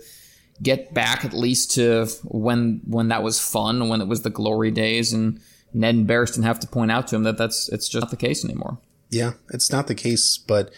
get 0.62 0.92
back 0.92 1.24
at 1.24 1.32
least 1.32 1.72
to 1.72 2.06
when, 2.24 2.82
when 2.86 3.08
that 3.08 3.22
was 3.22 3.40
fun, 3.40 3.88
when 3.88 4.02
it 4.02 4.08
was 4.08 4.22
the 4.22 4.30
glory 4.30 4.70
days 4.70 5.14
and, 5.14 5.40
Ned 5.74 5.94
and 5.94 6.08
Barristan 6.08 6.44
have 6.44 6.60
to 6.60 6.66
point 6.66 6.90
out 6.90 7.08
to 7.08 7.16
him 7.16 7.22
that 7.24 7.38
that's 7.38 7.68
it's 7.70 7.88
just 7.88 8.04
not 8.04 8.10
the 8.10 8.16
case 8.16 8.44
anymore. 8.44 8.78
Yeah, 9.10 9.32
it's 9.52 9.70
not 9.70 9.86
the 9.86 9.94
case, 9.94 10.38
but 10.38 10.70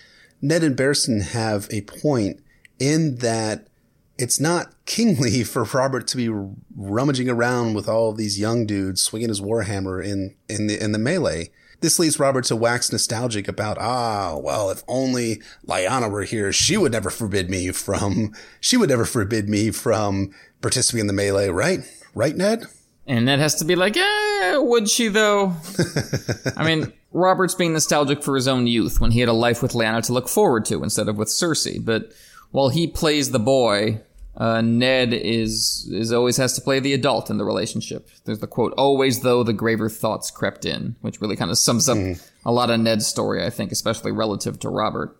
Ned 0.42 0.64
and 0.64 0.76
Barristan 0.76 1.22
have 1.22 1.68
a 1.70 1.82
point 1.82 2.40
in 2.78 3.16
that 3.16 3.68
it's 4.18 4.40
not 4.40 4.74
kingly 4.86 5.45
for 5.45 5.64
Robert 5.64 6.07
to 6.09 6.16
be 6.16 6.28
rummaging 6.76 7.28
around 7.28 7.74
with 7.74 7.88
all 7.88 8.11
of 8.11 8.16
these 8.16 8.38
young 8.38 8.66
dudes 8.66 9.03
swinging 9.03 9.28
his 9.28 9.40
warhammer 9.40 10.05
in 10.05 10.34
in 10.49 10.66
the 10.66 10.82
in 10.82 10.92
the 10.92 10.99
melee. 10.99 11.51
This 11.80 11.99
leads 11.99 12.18
Robert 12.18 12.45
to 12.47 12.57
wax 12.57 12.90
nostalgic 12.90 13.47
about, 13.47 13.76
ah, 13.78 14.38
well, 14.38 14.70
if 14.70 14.82
only 14.88 15.42
Lyanna 15.66 16.11
were 16.11 16.22
here, 16.22 16.51
she 16.51 16.78
would 16.78 16.92
never 16.92 17.11
forbid 17.11 17.51
me 17.51 17.72
from, 17.72 18.32
she 18.59 18.78
would 18.78 18.88
never 18.88 19.05
forbid 19.05 19.51
me 19.51 19.70
from 19.70 20.30
participating 20.62 21.03
in 21.03 21.07
the 21.09 21.12
melee, 21.12 21.51
right? 21.51 21.80
Right, 22.14 22.34
Ned? 22.34 22.64
And 23.07 23.26
Ned 23.26 23.38
has 23.38 23.57
to 23.57 23.66
be 23.66 23.76
like, 23.76 23.97
eh, 24.53 24.57
would 24.57 24.88
she 24.88 25.09
though? 25.09 25.55
I 26.57 26.64
mean, 26.64 26.92
Robert's 27.12 27.55
being 27.55 27.72
nostalgic 27.72 28.22
for 28.22 28.34
his 28.34 28.49
own 28.49 28.66
youth 28.66 29.01
when 29.01 29.12
he 29.12 29.20
had 29.20 29.28
a 29.28 29.34
life 29.34 29.62
with 29.62 29.72
Lyanna 29.72 30.03
to 30.07 30.12
look 30.12 30.28
forward 30.28 30.64
to 30.66 30.82
instead 30.82 31.09
of 31.09 31.16
with 31.16 31.28
Cersei. 31.28 31.84
But 31.84 32.12
while 32.51 32.68
he 32.68 32.86
plays 32.86 33.30
the 33.30 33.38
boy, 33.38 34.01
uh, 34.36 34.61
Ned 34.61 35.12
is 35.12 35.88
is 35.92 36.12
always 36.12 36.36
has 36.38 36.55
to 36.55 36.61
play 36.61 36.80
the 36.80 36.92
adult 36.92 37.30
in 37.30 37.38
the 37.38 37.45
relationship. 37.45 38.11
There's 38.24 38.40
the 38.40 38.47
quote, 38.47 38.72
"Always 38.76 39.20
though 39.20 39.45
the 39.45 39.53
graver 39.53 39.88
thoughts 39.88 40.30
crept 40.30 40.64
in," 40.64 40.97
which 41.03 41.20
really 41.20 41.36
kind 41.36 41.51
of 41.51 41.59
sums 41.59 41.88
up 41.88 41.97
mm. 41.97 42.20
a 42.45 42.53
lot 42.53 42.70
of 42.70 42.80
Ned's 42.80 43.07
story, 43.07 43.45
I 43.45 43.51
think, 43.51 43.70
especially 43.70 44.11
relative 44.11 44.59
to 44.61 44.68
Robert. 44.68 45.16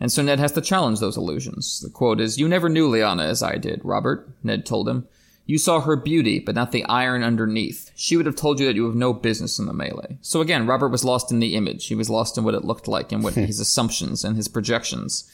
And 0.00 0.10
so 0.10 0.22
Ned 0.22 0.38
has 0.38 0.52
to 0.52 0.60
challenge 0.60 1.00
those 1.00 1.16
illusions. 1.16 1.80
The 1.80 1.90
quote 1.90 2.20
is, 2.20 2.38
"You 2.38 2.48
never 2.48 2.70
knew 2.70 2.88
Lyanna 2.88 3.24
as 3.24 3.42
I 3.42 3.56
did, 3.56 3.82
Robert," 3.84 4.28
Ned 4.42 4.64
told 4.64 4.88
him. 4.88 5.06
You 5.46 5.58
saw 5.58 5.80
her 5.80 5.96
beauty, 5.96 6.38
but 6.38 6.54
not 6.54 6.72
the 6.72 6.84
iron 6.84 7.22
underneath. 7.22 7.90
She 7.94 8.16
would 8.16 8.24
have 8.24 8.36
told 8.36 8.58
you 8.58 8.66
that 8.66 8.76
you 8.76 8.86
have 8.86 8.94
no 8.94 9.12
business 9.12 9.58
in 9.58 9.66
the 9.66 9.74
melee. 9.74 10.18
So 10.22 10.40
again, 10.40 10.66
Robert 10.66 10.88
was 10.88 11.04
lost 11.04 11.30
in 11.30 11.38
the 11.38 11.54
image. 11.54 11.86
He 11.86 11.94
was 11.94 12.08
lost 12.08 12.38
in 12.38 12.44
what 12.44 12.54
it 12.54 12.64
looked 12.64 12.88
like 12.88 13.12
and 13.12 13.22
what 13.22 13.34
his 13.34 13.60
assumptions 13.60 14.24
and 14.24 14.36
his 14.36 14.48
projections. 14.48 15.30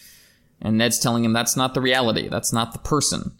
And 0.61 0.77
Ned's 0.77 0.99
telling 0.99 1.25
him 1.25 1.33
that's 1.33 1.57
not 1.57 1.75
the 1.75 1.81
reality. 1.81 2.29
That's 2.29 2.53
not 2.53 2.73
the 2.73 2.81
person. 2.81 3.33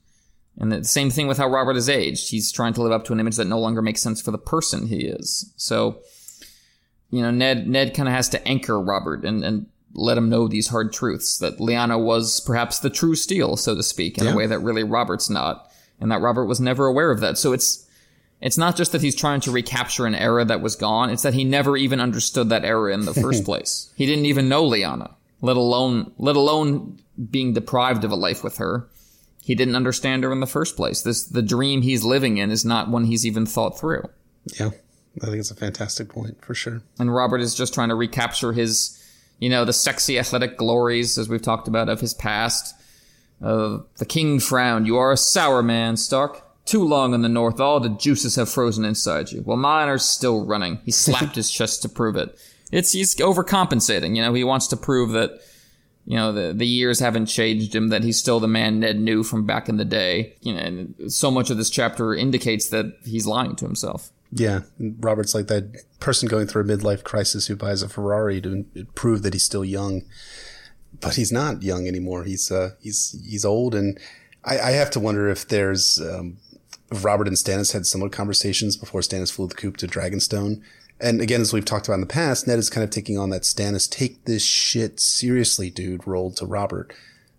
And 0.59 0.71
the 0.71 0.85
same 0.85 1.11
thing 1.11 1.27
with 1.27 1.39
how 1.39 1.49
Robert 1.49 1.77
is 1.77 1.89
aged. 1.89 2.31
He's 2.31 2.53
trying 2.53 2.75
to 2.75 2.83
live 2.83 2.93
up 2.93 3.05
to 3.07 3.13
an 3.13 3.21
image 3.21 3.37
that 3.37 3.47
no 3.47 3.59
longer 3.59 3.83
makes 3.83 4.03
sense 4.03 4.23
for 4.23 4.31
the 4.31 4.39
person 4.39 4.87
he 4.87 5.07
is. 5.07 5.53
So, 5.57 6.03
you 7.11 7.23
know, 7.23 7.31
Ned, 7.31 7.67
Ned 7.67 7.95
kind 7.95 8.09
of 8.09 8.15
has 8.15 8.29
to 8.31 8.49
anchor 8.49 8.81
Robert 8.81 9.25
and, 9.25 9.43
and 9.45 9.67
let 9.95 10.19
him 10.19 10.29
know 10.29 10.47
these 10.47 10.69
hard 10.69 10.93
truths 10.93 11.39
that 11.39 11.59
Lyanna 11.59 12.03
was 12.03 12.41
perhaps 12.41 12.79
the 12.79 12.91
true 12.91 13.15
steel, 13.15 13.57
so 13.57 13.75
to 13.75 13.83
speak, 13.83 14.19
in 14.19 14.25
yeah. 14.25 14.33
a 14.33 14.37
way 14.37 14.47
that 14.47 14.61
really 14.61 14.85
Robert's 14.85 15.29
not 15.29 15.70
and 16.01 16.11
that 16.11 16.21
Robert 16.21 16.47
was 16.47 16.61
never 16.61 16.87
aware 16.87 17.11
of 17.11 17.21
that. 17.21 17.39
So 17.39 17.53
it's 17.53 17.87
it's 18.41 18.59
not 18.59 18.77
just 18.77 18.93
that 18.93 19.03
he's 19.03 19.15
trying 19.15 19.41
to 19.43 19.51
recapture 19.51 20.07
an 20.07 20.15
era 20.15 20.45
that 20.47 20.63
was 20.63 20.75
gone, 20.75 21.11
it's 21.11 21.23
that 21.23 21.35
he 21.35 21.45
never 21.45 21.77
even 21.77 22.01
understood 22.01 22.49
that 22.49 22.65
era 22.65 22.93
in 22.95 23.05
the 23.05 23.15
first 23.15 23.45
place. 23.47 23.93
He 23.97 24.07
didn't 24.07 24.27
even 24.27 24.49
know 24.49 24.65
Lyanna, 24.65 25.15
let 25.41 25.57
alone 25.57 26.13
let 26.19 26.37
alone 26.37 27.01
being 27.31 27.53
deprived 27.53 28.05
of 28.05 28.11
a 28.11 28.17
life 28.17 28.43
with 28.43 28.57
her. 28.59 28.89
He 29.43 29.55
didn't 29.55 29.77
understand 29.77 30.25
her 30.25 30.33
in 30.33 30.41
the 30.41 30.47
first 30.47 30.77
place. 30.77 31.03
This 31.03 31.25
the 31.25 31.43
dream 31.43 31.83
he's 31.83 32.05
living 32.05 32.39
in 32.39 32.51
is 32.51 32.65
not 32.65 32.89
one 32.89 33.05
he's 33.05 33.27
even 33.27 33.47
thought 33.47 33.79
through. 33.79 34.05
Yeah. 34.59 34.71
I 35.23 35.27
think 35.27 35.39
it's 35.39 35.51
a 35.51 35.57
fantastic 35.57 36.09
point 36.09 36.43
for 36.43 36.55
sure. 36.55 36.83
And 36.99 37.13
Robert 37.13 37.41
is 37.41 37.55
just 37.55 37.75
trying 37.75 37.89
to 37.89 37.95
recapture 37.97 38.53
his, 38.53 38.97
you 39.41 39.49
know, 39.49 39.65
the 39.65 39.73
sexy 39.73 40.19
athletic 40.19 40.57
glories, 40.57 41.19
as 41.19 41.29
we've 41.29 41.43
talked 41.43 41.67
about, 41.67 41.89
of 41.89 42.01
his 42.01 42.15
past 42.15 42.75
uh, 43.43 43.79
the 43.97 44.07
king 44.07 44.41
frowned. 44.41 44.87
You 44.87 44.97
are 44.97 45.13
a 45.13 45.17
sour 45.17 45.63
man, 45.63 45.97
Stark. 45.97 46.47
Too 46.67 46.85
long 46.85 47.15
in 47.15 47.23
the 47.23 47.29
north, 47.29 47.59
all 47.59 47.81
the 47.81 47.89
juices 47.89 48.37
have 48.37 48.49
frozen 48.49 48.85
inside 48.85 49.33
you. 49.33 49.43
Well, 49.45 49.57
mine 49.57 49.89
are 49.89 49.99
still 49.99 50.45
running. 50.45 50.79
He 50.85 50.91
slapped 50.93 51.35
his 51.35 51.51
chest 51.51 51.83
to 51.83 51.89
prove 51.89 52.17
it. 52.17 52.39
It's 52.71 52.93
he's 52.93 53.17
overcompensating. 53.17 54.15
You 54.15 54.23
know, 54.23 54.35
he 54.35 54.45
wants 54.45 54.69
to 54.69 54.77
prove 54.77 55.11
that 55.13 55.41
you 56.05 56.17
know 56.17 56.33
the 56.33 56.53
the 56.53 56.67
years 56.67 57.01
haven't 57.01 57.27
changed 57.27 57.75
him. 57.75 57.89
That 57.89 58.05
he's 58.05 58.19
still 58.19 58.41
the 58.41 58.47
man 58.47 58.81
Ned 58.81 59.01
knew 59.01 59.25
from 59.25 59.47
back 59.47 59.69
in 59.69 59.79
the 59.79 59.85
day. 59.85 60.37
You 60.43 60.55
know, 60.55 61.09
so 61.09 61.31
much 61.31 61.51
of 61.51 61.57
this 61.57 61.71
chapter 61.71 62.15
indicates 62.15 62.69
that 62.69 62.95
he's 63.05 63.27
lying 63.27 63.57
to 63.57 63.65
himself. 63.65 64.11
Yeah, 64.33 64.61
Robert's 64.79 65.35
like 65.35 65.49
that 65.49 65.83
person 65.99 66.29
going 66.29 66.47
through 66.47 66.63
a 66.63 66.65
midlife 66.65 67.03
crisis 67.03 67.49
who 67.49 67.57
buys 67.57 67.83
a 67.83 67.89
Ferrari 67.89 68.41
to 68.43 68.65
prove 68.95 69.23
that 69.23 69.33
he's 69.33 69.45
still 69.45 69.65
young 69.65 70.03
but 71.01 71.17
he's 71.17 71.33
not 71.33 71.63
young 71.63 71.87
anymore. 71.87 72.25
He's 72.25 72.51
uh, 72.51 72.73
he's 72.81 73.21
he's 73.27 73.45
old, 73.45 73.75
and 73.75 73.99
I, 74.45 74.59
I 74.59 74.71
have 74.73 74.91
to 74.91 75.01
wonder 75.01 75.29
if 75.29 75.49
there's 75.49 76.01
um, 76.01 76.39
if 76.91 77.05
Robert 77.05 77.29
and 77.29 77.37
Stannis 77.37 77.73
had 77.73 77.87
similar 77.87 78.11
conversations 78.11 78.77
before 78.77 79.01
Stannis 79.01 79.33
flew 79.33 79.47
the 79.47 79.55
coop 79.55 79.77
to 79.79 79.87
Dragonstone. 79.87 80.63
And 81.03 81.23
again, 81.23 81.41
as 81.41 81.53
we've 81.53 81.65
talked 81.65 81.89
about 81.89 81.95
in 81.95 82.03
the 82.03 82.07
past, 82.07 82.47
Ned 82.47 82.59
is 82.59 82.69
kind 82.69 82.85
of 82.85 82.91
taking 82.91 83.17
on 83.17 83.31
that 83.31 83.43
Stannis 83.43 83.91
take 83.91 84.25
this 84.27 84.45
shit 84.45 85.01
seriously, 85.01 85.71
dude, 85.71 86.07
role 86.07 86.31
to 86.33 86.45
Robert, 86.45 86.93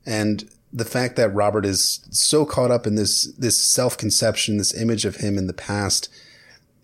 and 0.06 0.50
the 0.74 0.86
fact 0.86 1.16
that 1.18 1.34
Robert 1.34 1.66
is 1.66 2.06
so 2.12 2.46
caught 2.46 2.72
up 2.72 2.88
in 2.88 2.96
this 2.96 3.26
this 3.38 3.58
self 3.58 3.98
conception, 3.98 4.58
this 4.58 4.74
image 4.74 5.06
of 5.06 5.18
him 5.18 5.38
in 5.38 5.48
the 5.48 5.54
past, 5.54 6.10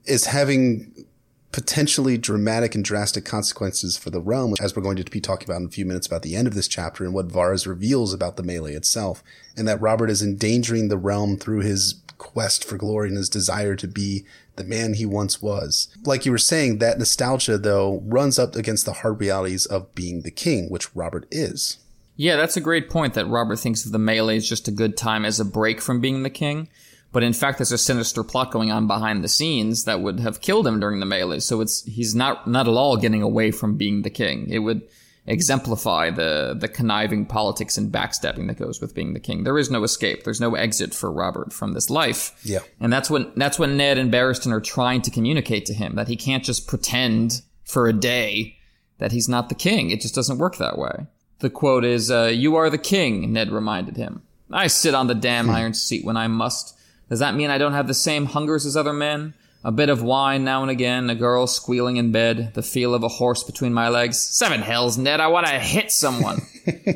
is 0.05 0.25
having 0.25 1.05
potentially 1.51 2.17
dramatic 2.17 2.75
and 2.75 2.83
drastic 2.83 3.25
consequences 3.25 3.97
for 3.97 4.09
the 4.09 4.21
realm, 4.21 4.53
as 4.59 4.75
we're 4.75 4.81
going 4.81 4.97
to 4.97 5.11
be 5.11 5.21
talking 5.21 5.47
about 5.49 5.61
in 5.61 5.67
a 5.67 5.71
few 5.71 5.85
minutes 5.85 6.07
about 6.07 6.21
the 6.21 6.35
end 6.35 6.47
of 6.47 6.53
this 6.53 6.67
chapter 6.67 7.03
and 7.03 7.13
what 7.13 7.29
Varys 7.29 7.65
reveals 7.65 8.13
about 8.13 8.37
the 8.37 8.43
melee 8.43 8.73
itself, 8.73 9.23
and 9.55 9.67
that 9.67 9.81
Robert 9.81 10.09
is 10.09 10.21
endangering 10.21 10.89
the 10.89 10.97
realm 10.97 11.37
through 11.37 11.61
his 11.61 12.01
quest 12.17 12.63
for 12.63 12.77
glory 12.77 13.09
and 13.09 13.17
his 13.17 13.29
desire 13.29 13.75
to 13.75 13.87
be 13.87 14.25
the 14.55 14.63
man 14.63 14.95
he 14.95 15.05
once 15.05 15.41
was. 15.41 15.87
Like 16.03 16.25
you 16.25 16.31
were 16.31 16.37
saying, 16.37 16.79
that 16.79 16.97
nostalgia, 16.97 17.57
though, 17.57 18.01
runs 18.05 18.39
up 18.39 18.55
against 18.55 18.85
the 18.85 18.93
hard 18.93 19.19
realities 19.19 19.65
of 19.65 19.93
being 19.95 20.21
the 20.21 20.31
king, 20.31 20.69
which 20.69 20.93
Robert 20.95 21.27
is. 21.31 21.77
Yeah, 22.15 22.35
that's 22.35 22.57
a 22.57 22.61
great 22.61 22.89
point 22.89 23.13
that 23.13 23.27
Robert 23.27 23.59
thinks 23.59 23.85
of 23.85 23.91
the 23.91 23.99
melee 23.99 24.37
as 24.37 24.49
just 24.49 24.67
a 24.67 24.71
good 24.71 24.97
time 24.97 25.23
as 25.23 25.39
a 25.39 25.45
break 25.45 25.79
from 25.79 26.01
being 26.01 26.23
the 26.23 26.31
king. 26.31 26.67
But 27.11 27.23
in 27.23 27.33
fact, 27.33 27.57
there's 27.57 27.71
a 27.71 27.77
sinister 27.77 28.23
plot 28.23 28.51
going 28.51 28.71
on 28.71 28.87
behind 28.87 29.23
the 29.23 29.29
scenes 29.29 29.85
that 29.85 30.01
would 30.01 30.19
have 30.19 30.41
killed 30.41 30.67
him 30.67 30.79
during 30.79 30.99
the 30.99 31.05
melee. 31.05 31.39
So 31.39 31.61
it's 31.61 31.83
he's 31.83 32.13
not 32.13 32.47
not 32.47 32.67
at 32.67 32.73
all 32.73 32.97
getting 32.97 33.21
away 33.21 33.51
from 33.51 33.77
being 33.77 34.01
the 34.01 34.09
king. 34.09 34.47
It 34.49 34.59
would 34.59 34.81
exemplify 35.25 36.09
the 36.09 36.55
the 36.57 36.67
conniving 36.67 37.25
politics 37.25 37.77
and 37.77 37.91
backstabbing 37.91 38.47
that 38.47 38.57
goes 38.57 38.81
with 38.81 38.95
being 38.95 39.13
the 39.13 39.19
king. 39.19 39.43
There 39.43 39.57
is 39.57 39.69
no 39.69 39.83
escape. 39.83 40.23
There's 40.23 40.41
no 40.41 40.55
exit 40.55 40.93
for 40.93 41.11
Robert 41.11 41.53
from 41.53 41.73
this 41.73 41.89
life. 41.89 42.39
Yeah. 42.43 42.59
And 42.79 42.91
that's 42.91 43.09
when 43.09 43.31
that's 43.35 43.59
when 43.59 43.77
Ned 43.77 43.97
and 43.97 44.11
Barristan 44.11 44.51
are 44.51 44.61
trying 44.61 45.01
to 45.03 45.11
communicate 45.11 45.65
to 45.67 45.73
him 45.73 45.95
that 45.95 46.07
he 46.07 46.15
can't 46.15 46.43
just 46.43 46.67
pretend 46.67 47.41
for 47.63 47.87
a 47.87 47.93
day 47.93 48.57
that 48.97 49.11
he's 49.11 49.29
not 49.29 49.49
the 49.49 49.55
king. 49.55 49.91
It 49.91 50.01
just 50.01 50.15
doesn't 50.15 50.39
work 50.39 50.57
that 50.57 50.77
way. 50.77 51.05
The 51.39 51.49
quote 51.49 51.85
is, 51.85 52.09
uh, 52.09 52.31
"You 52.33 52.55
are 52.55 52.69
the 52.69 52.77
king," 52.77 53.31
Ned 53.31 53.51
reminded 53.51 53.97
him. 53.97 54.23
I 54.51 54.67
sit 54.67 54.95
on 54.95 55.07
the 55.07 55.15
damn 55.15 55.47
hmm. 55.47 55.51
iron 55.51 55.73
seat 55.73 56.05
when 56.05 56.17
I 56.17 56.27
must. 56.27 56.75
Does 57.09 57.19
that 57.19 57.35
mean 57.35 57.49
I 57.49 57.57
don't 57.57 57.73
have 57.73 57.87
the 57.87 57.93
same 57.93 58.25
hungers 58.25 58.65
as 58.65 58.75
other 58.75 58.93
men? 58.93 59.33
A 59.63 59.71
bit 59.71 59.89
of 59.89 60.03
wine 60.03 60.43
now 60.43 60.61
and 60.61 60.71
again, 60.71 61.09
a 61.09 61.15
girl 61.15 61.47
squealing 61.47 61.97
in 61.97 62.11
bed, 62.11 62.53
the 62.53 62.61
feel 62.61 62.93
of 62.93 63.03
a 63.03 63.07
horse 63.07 63.43
between 63.43 63.73
my 63.73 63.89
legs. 63.89 64.19
Seven 64.19 64.61
hells, 64.61 64.97
Ned, 64.97 65.19
I 65.19 65.27
want 65.27 65.47
to 65.47 65.53
hit 65.53 65.91
someone. 65.91 66.41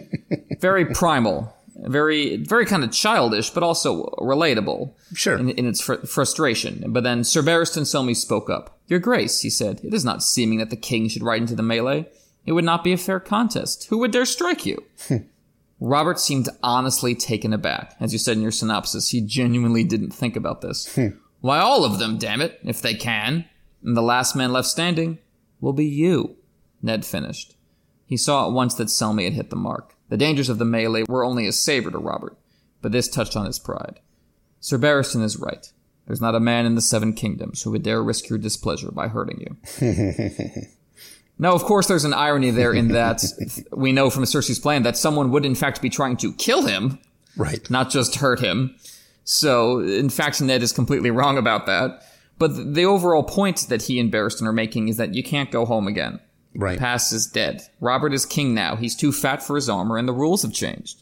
very 0.60 0.86
primal, 0.86 1.54
very, 1.76 2.38
very 2.38 2.66
kind 2.66 2.84
of 2.84 2.92
childish, 2.92 3.50
but 3.50 3.64
also 3.64 4.06
relatable. 4.20 4.94
Sure. 5.14 5.38
In, 5.38 5.50
in 5.50 5.66
its 5.66 5.82
fr- 5.82 6.06
frustration. 6.06 6.86
But 6.88 7.04
then 7.04 7.24
Sir 7.24 7.42
Barristan 7.42 7.84
Selmy 7.84 8.16
spoke 8.16 8.50
up. 8.50 8.78
Your 8.88 9.00
Grace, 9.00 9.40
he 9.42 9.50
said, 9.50 9.82
it 9.84 9.94
is 9.94 10.06
not 10.06 10.24
seeming 10.24 10.60
that 10.60 10.70
the 10.70 10.76
king 10.76 11.10
should 11.10 11.24
ride 11.24 11.42
into 11.42 11.56
the 11.56 11.64
melee. 11.64 12.08
It 12.46 12.54
would 12.54 12.66
not 12.66 12.84
be 12.84 12.94
a 12.94 12.98
fair 12.98 13.20
contest. 13.20 13.88
Who 13.90 13.98
would 14.00 14.12
dare 14.12 14.26
strike 14.26 14.66
you? 14.66 14.84
Robert 15.82 16.20
seemed 16.20 16.48
honestly 16.62 17.16
taken 17.16 17.54
aback. 17.54 17.96
As 18.00 18.14
you 18.14 18.20
said 18.20 18.38
in 18.38 18.44
your 18.44 18.52
synopsis, 18.52 19.10
he 19.10 19.20
genuinely 19.20 19.84
didn't 19.84 20.12
think 20.12 20.36
about 20.36 20.62
this. 20.62 20.94
Hmm. 20.94 21.08
Why, 21.40 21.58
all 21.58 21.84
of 21.84 21.98
them, 21.98 22.20
damn 22.20 22.40
it, 22.40 22.60
if 22.64 22.84
they 22.84 22.94
can. 22.94 23.46
And 23.84 23.98
the 23.98 24.04
last 24.04 24.36
man 24.36 24.54
left 24.54 24.68
standing 24.68 25.18
will 25.60 25.74
be 25.74 25.88
you, 25.88 26.38
Ned 26.84 27.04
finished. 27.04 27.56
He 28.06 28.16
saw 28.16 28.46
at 28.46 28.54
once 28.54 28.76
that 28.76 28.90
Selmy 28.90 29.24
had 29.24 29.34
hit 29.34 29.50
the 29.50 29.56
mark. 29.56 29.96
The 30.10 30.18
dangers 30.18 30.50
of 30.50 30.60
the 30.60 30.66
melee 30.66 31.04
were 31.10 31.26
only 31.26 31.48
a 31.48 31.52
savor 31.52 31.90
to 31.90 31.98
Robert, 31.98 32.38
but 32.84 32.92
this 32.92 33.08
touched 33.08 33.36
on 33.36 33.48
his 33.48 33.58
pride. 33.58 34.02
Sir 34.60 34.78
Barristan 34.78 35.24
is 35.24 35.38
right. 35.38 35.66
There's 36.06 36.22
not 36.22 36.36
a 36.36 36.40
man 36.40 36.68
in 36.68 36.76
the 36.76 36.82
Seven 36.82 37.14
Kingdoms 37.14 37.64
who 37.64 37.72
would 37.72 37.82
dare 37.82 38.04
risk 38.04 38.30
your 38.30 38.38
displeasure 38.38 38.92
by 38.92 39.08
hurting 39.08 39.40
you. 39.42 40.68
Now, 41.40 41.54
of 41.54 41.64
course, 41.64 41.88
there's 41.88 42.06
an 42.06 42.14
irony 42.14 42.52
there 42.52 42.74
in 42.74 42.90
that 42.90 43.24
we 43.72 43.92
know 43.92 44.10
from 44.10 44.24
Cersei's 44.24 44.60
plan 44.60 44.84
that 44.84 44.98
someone 44.98 45.32
would 45.32 45.46
in 45.46 45.56
fact 45.56 45.82
be 45.82 45.90
trying 45.90 46.18
to 46.18 46.34
kill 46.34 46.66
him. 46.66 47.00
Right. 47.36 47.68
Not 47.70 47.90
just 47.90 48.16
hurt 48.16 48.40
him. 48.40 48.76
So, 49.24 49.80
in 49.80 50.10
fact, 50.10 50.42
Ned 50.42 50.62
is 50.62 50.74
completely 50.74 51.12
wrong 51.12 51.38
about 51.38 51.66
that. 51.66 52.04
But 52.38 52.74
the 52.74 52.86
overall 52.86 53.24
point 53.24 53.68
that 53.70 53.84
he 53.84 54.00
and 54.00 54.12
Barristan 54.12 54.48
are 54.48 54.54
making 54.54 54.88
is 54.88 54.98
that 54.98 55.14
you 55.14 55.24
can't 55.24 55.52
go 55.52 55.66
home 55.66 55.88
again. 55.88 56.20
Right. 56.56 56.80
Pass 56.80 57.12
is 57.12 57.28
dead. 57.28 57.62
Robert 57.80 58.14
is 58.14 58.26
king 58.26 58.54
now. 58.54 58.76
He's 58.76 58.96
too 58.96 59.12
fat 59.12 59.42
for 59.44 59.56
his 59.56 59.70
armor, 59.70 59.98
and 59.98 60.08
the 60.08 60.14
rules 60.14 60.42
have 60.42 60.54
changed. 60.54 61.02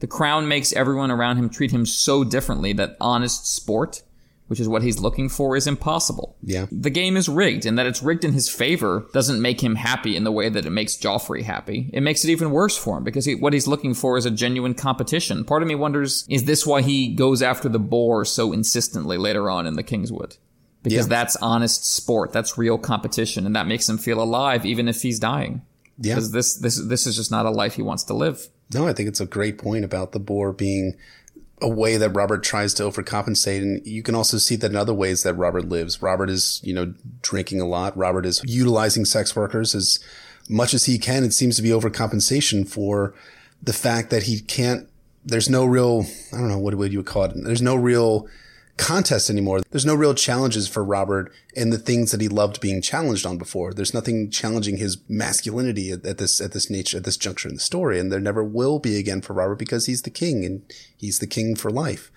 The 0.00 0.06
crown 0.06 0.48
makes 0.48 0.72
everyone 0.72 1.10
around 1.10 1.36
him 1.36 1.50
treat 1.50 1.70
him 1.70 1.84
so 1.86 2.24
differently 2.24 2.72
that 2.74 2.96
honest 3.00 3.46
sport 3.46 4.02
which 4.48 4.60
is 4.60 4.68
what 4.68 4.82
he's 4.82 4.98
looking 4.98 5.28
for, 5.28 5.56
is 5.56 5.66
impossible. 5.66 6.36
Yeah. 6.42 6.66
The 6.72 6.90
game 6.90 7.16
is 7.16 7.28
rigged, 7.28 7.64
and 7.64 7.78
that 7.78 7.86
it's 7.86 8.02
rigged 8.02 8.24
in 8.24 8.32
his 8.32 8.48
favor 8.48 9.06
doesn't 9.12 9.40
make 9.40 9.62
him 9.62 9.76
happy 9.76 10.16
in 10.16 10.24
the 10.24 10.32
way 10.32 10.48
that 10.48 10.66
it 10.66 10.70
makes 10.70 10.96
Joffrey 10.96 11.42
happy. 11.42 11.90
It 11.92 12.00
makes 12.00 12.24
it 12.24 12.30
even 12.30 12.50
worse 12.50 12.76
for 12.76 12.98
him 12.98 13.04
because 13.04 13.26
he, 13.26 13.34
what 13.34 13.52
he's 13.52 13.68
looking 13.68 13.94
for 13.94 14.16
is 14.16 14.26
a 14.26 14.30
genuine 14.30 14.74
competition. 14.74 15.44
Part 15.44 15.62
of 15.62 15.68
me 15.68 15.74
wonders, 15.74 16.26
is 16.28 16.44
this 16.44 16.66
why 16.66 16.82
he 16.82 17.14
goes 17.14 17.42
after 17.42 17.68
the 17.68 17.78
boar 17.78 18.24
so 18.24 18.52
insistently 18.52 19.18
later 19.18 19.48
on 19.48 19.66
in 19.66 19.74
the 19.74 19.82
Kingswood? 19.82 20.36
Because 20.82 21.06
yeah. 21.06 21.16
that's 21.16 21.36
honest 21.36 21.84
sport, 21.84 22.32
that's 22.32 22.56
real 22.56 22.78
competition, 22.78 23.46
and 23.46 23.54
that 23.54 23.66
makes 23.66 23.88
him 23.88 23.98
feel 23.98 24.22
alive 24.22 24.64
even 24.64 24.88
if 24.88 25.02
he's 25.02 25.18
dying. 25.18 25.62
Yeah. 25.98 26.14
Because 26.14 26.32
this, 26.32 26.54
this, 26.54 26.80
this 26.82 27.06
is 27.06 27.16
just 27.16 27.30
not 27.30 27.46
a 27.46 27.50
life 27.50 27.74
he 27.74 27.82
wants 27.82 28.04
to 28.04 28.14
live. 28.14 28.48
No, 28.72 28.86
I 28.86 28.92
think 28.92 29.08
it's 29.08 29.20
a 29.20 29.26
great 29.26 29.58
point 29.58 29.84
about 29.84 30.12
the 30.12 30.20
boar 30.20 30.52
being 30.52 30.94
a 31.60 31.68
way 31.68 31.96
that 31.96 32.10
Robert 32.10 32.42
tries 32.42 32.74
to 32.74 32.84
overcompensate. 32.84 33.62
And 33.62 33.86
you 33.86 34.02
can 34.02 34.14
also 34.14 34.38
see 34.38 34.56
that 34.56 34.70
in 34.70 34.76
other 34.76 34.94
ways 34.94 35.22
that 35.22 35.34
Robert 35.34 35.68
lives. 35.68 36.00
Robert 36.00 36.30
is, 36.30 36.60
you 36.64 36.74
know, 36.74 36.94
drinking 37.22 37.60
a 37.60 37.66
lot. 37.66 37.96
Robert 37.96 38.24
is 38.26 38.42
utilizing 38.44 39.04
sex 39.04 39.34
workers 39.34 39.74
as 39.74 39.98
much 40.48 40.74
as 40.74 40.86
he 40.86 40.98
can. 40.98 41.24
It 41.24 41.34
seems 41.34 41.56
to 41.56 41.62
be 41.62 41.70
overcompensation 41.70 42.68
for 42.68 43.14
the 43.62 43.72
fact 43.72 44.10
that 44.10 44.24
he 44.24 44.40
can't, 44.40 44.88
there's 45.24 45.50
no 45.50 45.64
real, 45.64 46.06
I 46.32 46.38
don't 46.38 46.48
know, 46.48 46.58
what 46.58 46.74
would 46.74 46.92
you 46.92 47.02
call 47.02 47.24
it? 47.24 47.32
There's 47.34 47.62
no 47.62 47.74
real 47.74 48.28
contest 48.78 49.28
anymore. 49.28 49.60
There's 49.70 49.84
no 49.84 49.94
real 49.94 50.14
challenges 50.14 50.68
for 50.68 50.82
Robert 50.82 51.32
in 51.54 51.70
the 51.70 51.78
things 51.78 52.10
that 52.12 52.20
he 52.20 52.28
loved 52.28 52.60
being 52.60 52.80
challenged 52.80 53.26
on 53.26 53.36
before. 53.36 53.74
There's 53.74 53.92
nothing 53.92 54.30
challenging 54.30 54.78
his 54.78 54.96
masculinity 55.08 55.90
at, 55.90 56.06
at, 56.06 56.18
this 56.18 56.40
at 56.40 56.52
this 56.52 56.70
nature 56.70 56.96
at 56.96 57.04
this 57.04 57.16
juncture 57.16 57.48
in 57.48 57.54
the 57.54 57.60
story, 57.60 57.98
and 57.98 58.10
there 58.10 58.20
never 58.20 58.42
will 58.42 58.78
be 58.78 58.96
again 58.96 59.20
for 59.20 59.34
Robert 59.34 59.58
because 59.58 59.86
he's 59.86 60.02
the 60.02 60.10
king 60.10 60.44
and 60.44 60.62
he's 60.96 61.18
the 61.18 61.26
king 61.26 61.54
for 61.54 61.70
life. 61.70 62.10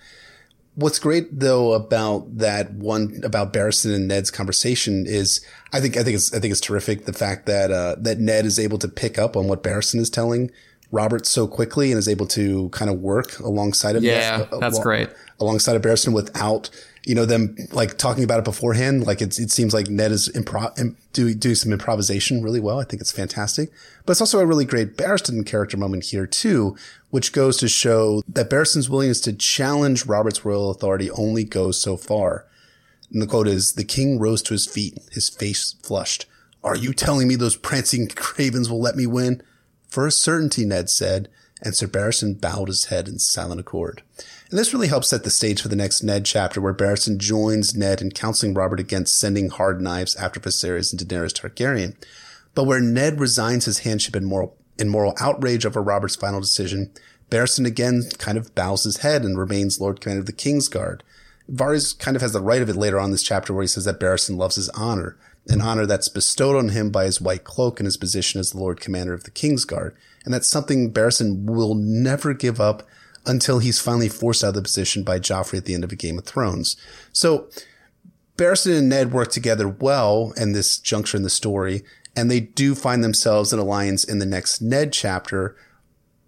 What's 0.74 0.98
great 0.98 1.40
though 1.40 1.74
about 1.74 2.38
that 2.38 2.72
one 2.72 3.20
about 3.22 3.52
Barristan 3.52 3.94
and 3.94 4.08
Ned's 4.08 4.30
conversation 4.30 5.04
is 5.06 5.44
I 5.70 5.80
think 5.80 5.98
I 5.98 6.02
think 6.02 6.14
it's 6.14 6.32
I 6.32 6.40
think 6.40 6.52
it's 6.52 6.62
terrific 6.62 7.04
the 7.04 7.12
fact 7.12 7.44
that 7.44 7.70
uh, 7.70 7.96
that 7.98 8.18
Ned 8.18 8.46
is 8.46 8.58
able 8.58 8.78
to 8.78 8.88
pick 8.88 9.18
up 9.18 9.36
on 9.36 9.48
what 9.48 9.62
Barristan 9.62 10.00
is 10.00 10.08
telling 10.08 10.50
Robert 10.92 11.26
so 11.26 11.48
quickly 11.48 11.90
and 11.90 11.98
is 11.98 12.06
able 12.06 12.26
to 12.26 12.68
kind 12.68 12.90
of 12.90 13.00
work 13.00 13.38
alongside 13.40 13.96
him. 13.96 14.04
Yeah, 14.04 14.46
uh, 14.52 14.58
that's 14.58 14.78
great. 14.78 15.08
Alongside 15.40 15.74
of 15.74 15.82
Barristan 15.82 16.12
without, 16.12 16.68
you 17.04 17.14
know, 17.14 17.24
them 17.24 17.56
like 17.72 17.96
talking 17.96 18.22
about 18.22 18.38
it 18.38 18.44
beforehand. 18.44 19.06
Like 19.06 19.22
it 19.22 19.32
seems 19.32 19.72
like 19.72 19.88
Ned 19.88 20.12
is 20.12 20.28
improv, 20.28 20.94
do, 21.14 21.34
do 21.34 21.54
some 21.54 21.72
improvisation 21.72 22.42
really 22.42 22.60
well. 22.60 22.78
I 22.78 22.84
think 22.84 23.00
it's 23.00 23.10
fantastic, 23.10 23.70
but 24.04 24.12
it's 24.12 24.20
also 24.20 24.38
a 24.38 24.46
really 24.46 24.66
great 24.66 24.96
Barristan 24.98 25.44
character 25.46 25.78
moment 25.78 26.04
here 26.04 26.26
too, 26.26 26.76
which 27.08 27.32
goes 27.32 27.56
to 27.56 27.68
show 27.68 28.22
that 28.28 28.50
Barristan's 28.50 28.90
willingness 28.90 29.20
to 29.22 29.32
challenge 29.32 30.04
Robert's 30.04 30.44
royal 30.44 30.70
authority 30.70 31.10
only 31.12 31.42
goes 31.42 31.80
so 31.80 31.96
far. 31.96 32.46
And 33.10 33.20
the 33.20 33.26
quote 33.26 33.48
is, 33.48 33.72
the 33.72 33.84
king 33.84 34.18
rose 34.18 34.42
to 34.42 34.54
his 34.54 34.66
feet, 34.66 34.98
his 35.10 35.30
face 35.30 35.74
flushed. 35.82 36.26
Are 36.62 36.76
you 36.76 36.92
telling 36.92 37.28
me 37.28 37.34
those 37.34 37.56
prancing 37.56 38.08
cravens 38.08 38.70
will 38.70 38.80
let 38.80 38.96
me 38.96 39.06
win? 39.06 39.42
For 39.92 40.06
a 40.06 40.10
certainty, 40.10 40.64
Ned 40.64 40.88
said, 40.88 41.28
and 41.60 41.76
Sir 41.76 41.86
Barristan 41.86 42.40
bowed 42.40 42.68
his 42.68 42.86
head 42.86 43.08
in 43.08 43.18
silent 43.18 43.60
accord. 43.60 44.02
And 44.48 44.58
this 44.58 44.72
really 44.72 44.88
helps 44.88 45.10
set 45.10 45.22
the 45.22 45.28
stage 45.28 45.60
for 45.60 45.68
the 45.68 45.76
next 45.76 46.02
Ned 46.02 46.24
chapter 46.24 46.62
where 46.62 46.72
Barristan 46.72 47.18
joins 47.18 47.76
Ned 47.76 48.00
in 48.00 48.10
counseling 48.10 48.54
Robert 48.54 48.80
against 48.80 49.20
sending 49.20 49.50
hard 49.50 49.82
knives 49.82 50.16
after 50.16 50.40
Viserys 50.40 50.92
and 50.92 51.06
Daenerys 51.06 51.34
Targaryen. 51.34 51.94
But 52.54 52.64
where 52.64 52.80
Ned 52.80 53.20
resigns 53.20 53.66
his 53.66 53.80
handship 53.80 54.16
in 54.16 54.24
moral, 54.24 54.56
in 54.78 54.88
moral 54.88 55.12
outrage 55.20 55.66
over 55.66 55.82
Robert's 55.82 56.16
final 56.16 56.40
decision, 56.40 56.90
Barristan 57.28 57.66
again 57.66 58.04
kind 58.16 58.38
of 58.38 58.54
bows 58.54 58.84
his 58.84 59.02
head 59.02 59.24
and 59.26 59.38
remains 59.38 59.78
Lord 59.78 60.00
Commander 60.00 60.20
of 60.20 60.26
the 60.26 60.32
Kingsguard. 60.32 61.02
Varys 61.50 61.98
kind 61.98 62.16
of 62.16 62.22
has 62.22 62.32
the 62.32 62.40
right 62.40 62.62
of 62.62 62.70
it 62.70 62.76
later 62.76 62.98
on 62.98 63.06
in 63.06 63.10
this 63.10 63.22
chapter 63.22 63.52
where 63.52 63.62
he 63.62 63.68
says 63.68 63.84
that 63.84 64.00
Barristan 64.00 64.38
loves 64.38 64.56
his 64.56 64.70
honor 64.70 65.18
an 65.48 65.60
honor 65.60 65.86
that's 65.86 66.08
bestowed 66.08 66.56
on 66.56 66.70
him 66.70 66.90
by 66.90 67.04
his 67.04 67.20
white 67.20 67.44
cloak 67.44 67.80
and 67.80 67.86
his 67.86 67.96
position 67.96 68.38
as 68.40 68.52
the 68.52 68.58
Lord 68.58 68.80
Commander 68.80 69.14
of 69.14 69.24
the 69.24 69.30
King's 69.30 69.64
Guard. 69.64 69.96
And 70.24 70.32
that's 70.32 70.48
something 70.48 70.92
Barristan 70.92 71.44
will 71.44 71.74
never 71.74 72.32
give 72.32 72.60
up 72.60 72.84
until 73.26 73.58
he's 73.58 73.80
finally 73.80 74.08
forced 74.08 74.44
out 74.44 74.48
of 74.48 74.54
the 74.54 74.62
position 74.62 75.02
by 75.02 75.18
Joffrey 75.18 75.58
at 75.58 75.64
the 75.64 75.74
end 75.74 75.84
of 75.84 75.92
a 75.92 75.96
Game 75.96 76.18
of 76.18 76.24
Thrones. 76.24 76.76
So 77.12 77.48
Barristan 78.36 78.78
and 78.78 78.88
Ned 78.88 79.12
work 79.12 79.30
together 79.30 79.68
well 79.68 80.32
in 80.36 80.52
this 80.52 80.78
juncture 80.78 81.16
in 81.16 81.22
the 81.22 81.30
story, 81.30 81.82
and 82.16 82.30
they 82.30 82.40
do 82.40 82.74
find 82.74 83.02
themselves 83.02 83.52
in 83.52 83.58
alliance 83.58 84.04
in 84.04 84.18
the 84.18 84.26
next 84.26 84.60
Ned 84.60 84.92
chapter, 84.92 85.56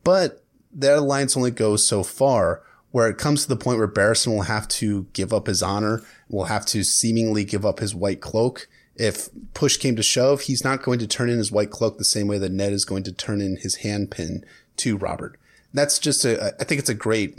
but 0.02 0.44
that 0.72 0.98
alliance 0.98 1.36
only 1.36 1.50
goes 1.50 1.86
so 1.86 2.02
far 2.02 2.62
where 2.90 3.08
it 3.08 3.18
comes 3.18 3.42
to 3.42 3.48
the 3.48 3.56
point 3.56 3.78
where 3.78 3.88
Barristan 3.88 4.28
will 4.28 4.42
have 4.42 4.68
to 4.68 5.08
give 5.12 5.32
up 5.32 5.46
his 5.46 5.62
honor, 5.62 6.02
will 6.28 6.44
have 6.44 6.64
to 6.66 6.84
seemingly 6.84 7.44
give 7.44 7.66
up 7.66 7.80
his 7.80 7.94
white 7.94 8.20
cloak 8.20 8.68
if 8.96 9.28
push 9.54 9.76
came 9.76 9.96
to 9.96 10.02
shove, 10.02 10.42
he's 10.42 10.64
not 10.64 10.82
going 10.82 10.98
to 11.00 11.06
turn 11.06 11.28
in 11.28 11.38
his 11.38 11.50
white 11.50 11.70
cloak 11.70 11.98
the 11.98 12.04
same 12.04 12.28
way 12.28 12.38
that 12.38 12.52
Ned 12.52 12.72
is 12.72 12.84
going 12.84 13.02
to 13.04 13.12
turn 13.12 13.40
in 13.40 13.56
his 13.56 13.78
handpin 13.78 14.44
to 14.76 14.96
Robert. 14.96 15.38
That's 15.72 15.98
just 15.98 16.24
a, 16.24 16.54
I 16.60 16.64
think 16.64 16.78
it's 16.78 16.90
a 16.90 16.94
great 16.94 17.36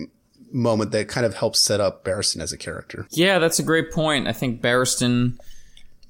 moment 0.51 0.91
that 0.91 1.07
kind 1.07 1.25
of 1.25 1.35
helps 1.35 1.61
set 1.61 1.79
up 1.79 2.03
Barristan 2.03 2.41
as 2.41 2.51
a 2.51 2.57
character. 2.57 3.07
Yeah, 3.11 3.39
that's 3.39 3.59
a 3.59 3.63
great 3.63 3.91
point. 3.91 4.27
I 4.27 4.33
think 4.33 4.61
Barristan, 4.61 5.39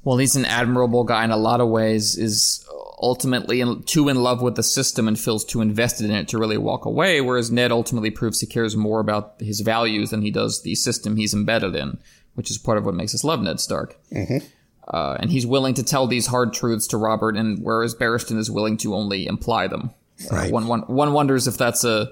well, 0.04 0.18
he's 0.18 0.36
an 0.36 0.46
admirable 0.46 1.04
guy 1.04 1.24
in 1.24 1.32
a 1.32 1.38
lot 1.38 1.62
of 1.62 1.70
ways, 1.70 2.18
is 2.18 2.68
ultimately 3.00 3.62
in, 3.62 3.84
too 3.84 4.10
in 4.10 4.18
love 4.18 4.42
with 4.42 4.56
the 4.56 4.64
system 4.64 5.08
and 5.08 5.20
feels 5.20 5.44
too 5.46 5.62
invested 5.62 6.10
in 6.10 6.16
it 6.16 6.28
to 6.30 6.38
really 6.38 6.58
walk 6.58 6.86
away, 6.86 7.22
whereas 7.22 7.52
Ned 7.52 7.72
ultimately 7.72 8.10
proves 8.10 8.40
he 8.40 8.48
cares 8.48 8.76
more 8.76 9.00
about 9.00 9.36
his 9.40 9.60
values 9.60 10.12
than 10.12 10.22
he 10.22 10.32
does 10.32 10.64
the 10.64 10.76
system 10.76 11.16
he's 11.16 11.34
embedded 11.34 11.76
in, 11.76 12.00
which 12.36 12.50
is 12.50 12.58
part 12.58 12.78
of 12.78 12.86
what 12.86 12.96
makes 12.96 13.14
us 13.14 13.24
love 13.24 13.42
Ned 13.42 13.60
Stark. 13.60 13.98
Mm-hmm. 14.12 14.46
Uh, 14.88 15.18
and 15.20 15.32
he's 15.32 15.46
willing 15.46 15.74
to 15.74 15.84
tell 15.84 16.08
these 16.08 16.28
hard 16.28 16.54
truths 16.54 16.88
to 16.88 16.98
Robert, 16.98 17.36
and 17.36 17.64
whereas 17.64 17.96
Barristan 17.96 18.38
is 18.38 18.52
willing 18.52 18.78
to 18.78 18.94
only 18.94 19.26
imply 19.26 19.68
them. 19.68 19.90
Right. 20.32 20.50
Uh, 20.50 20.54
one, 20.54 20.68
one, 20.68 20.82
one 20.82 21.14
wonders 21.14 21.48
if 21.48 21.58
that's 21.58 21.84
a 21.84 22.12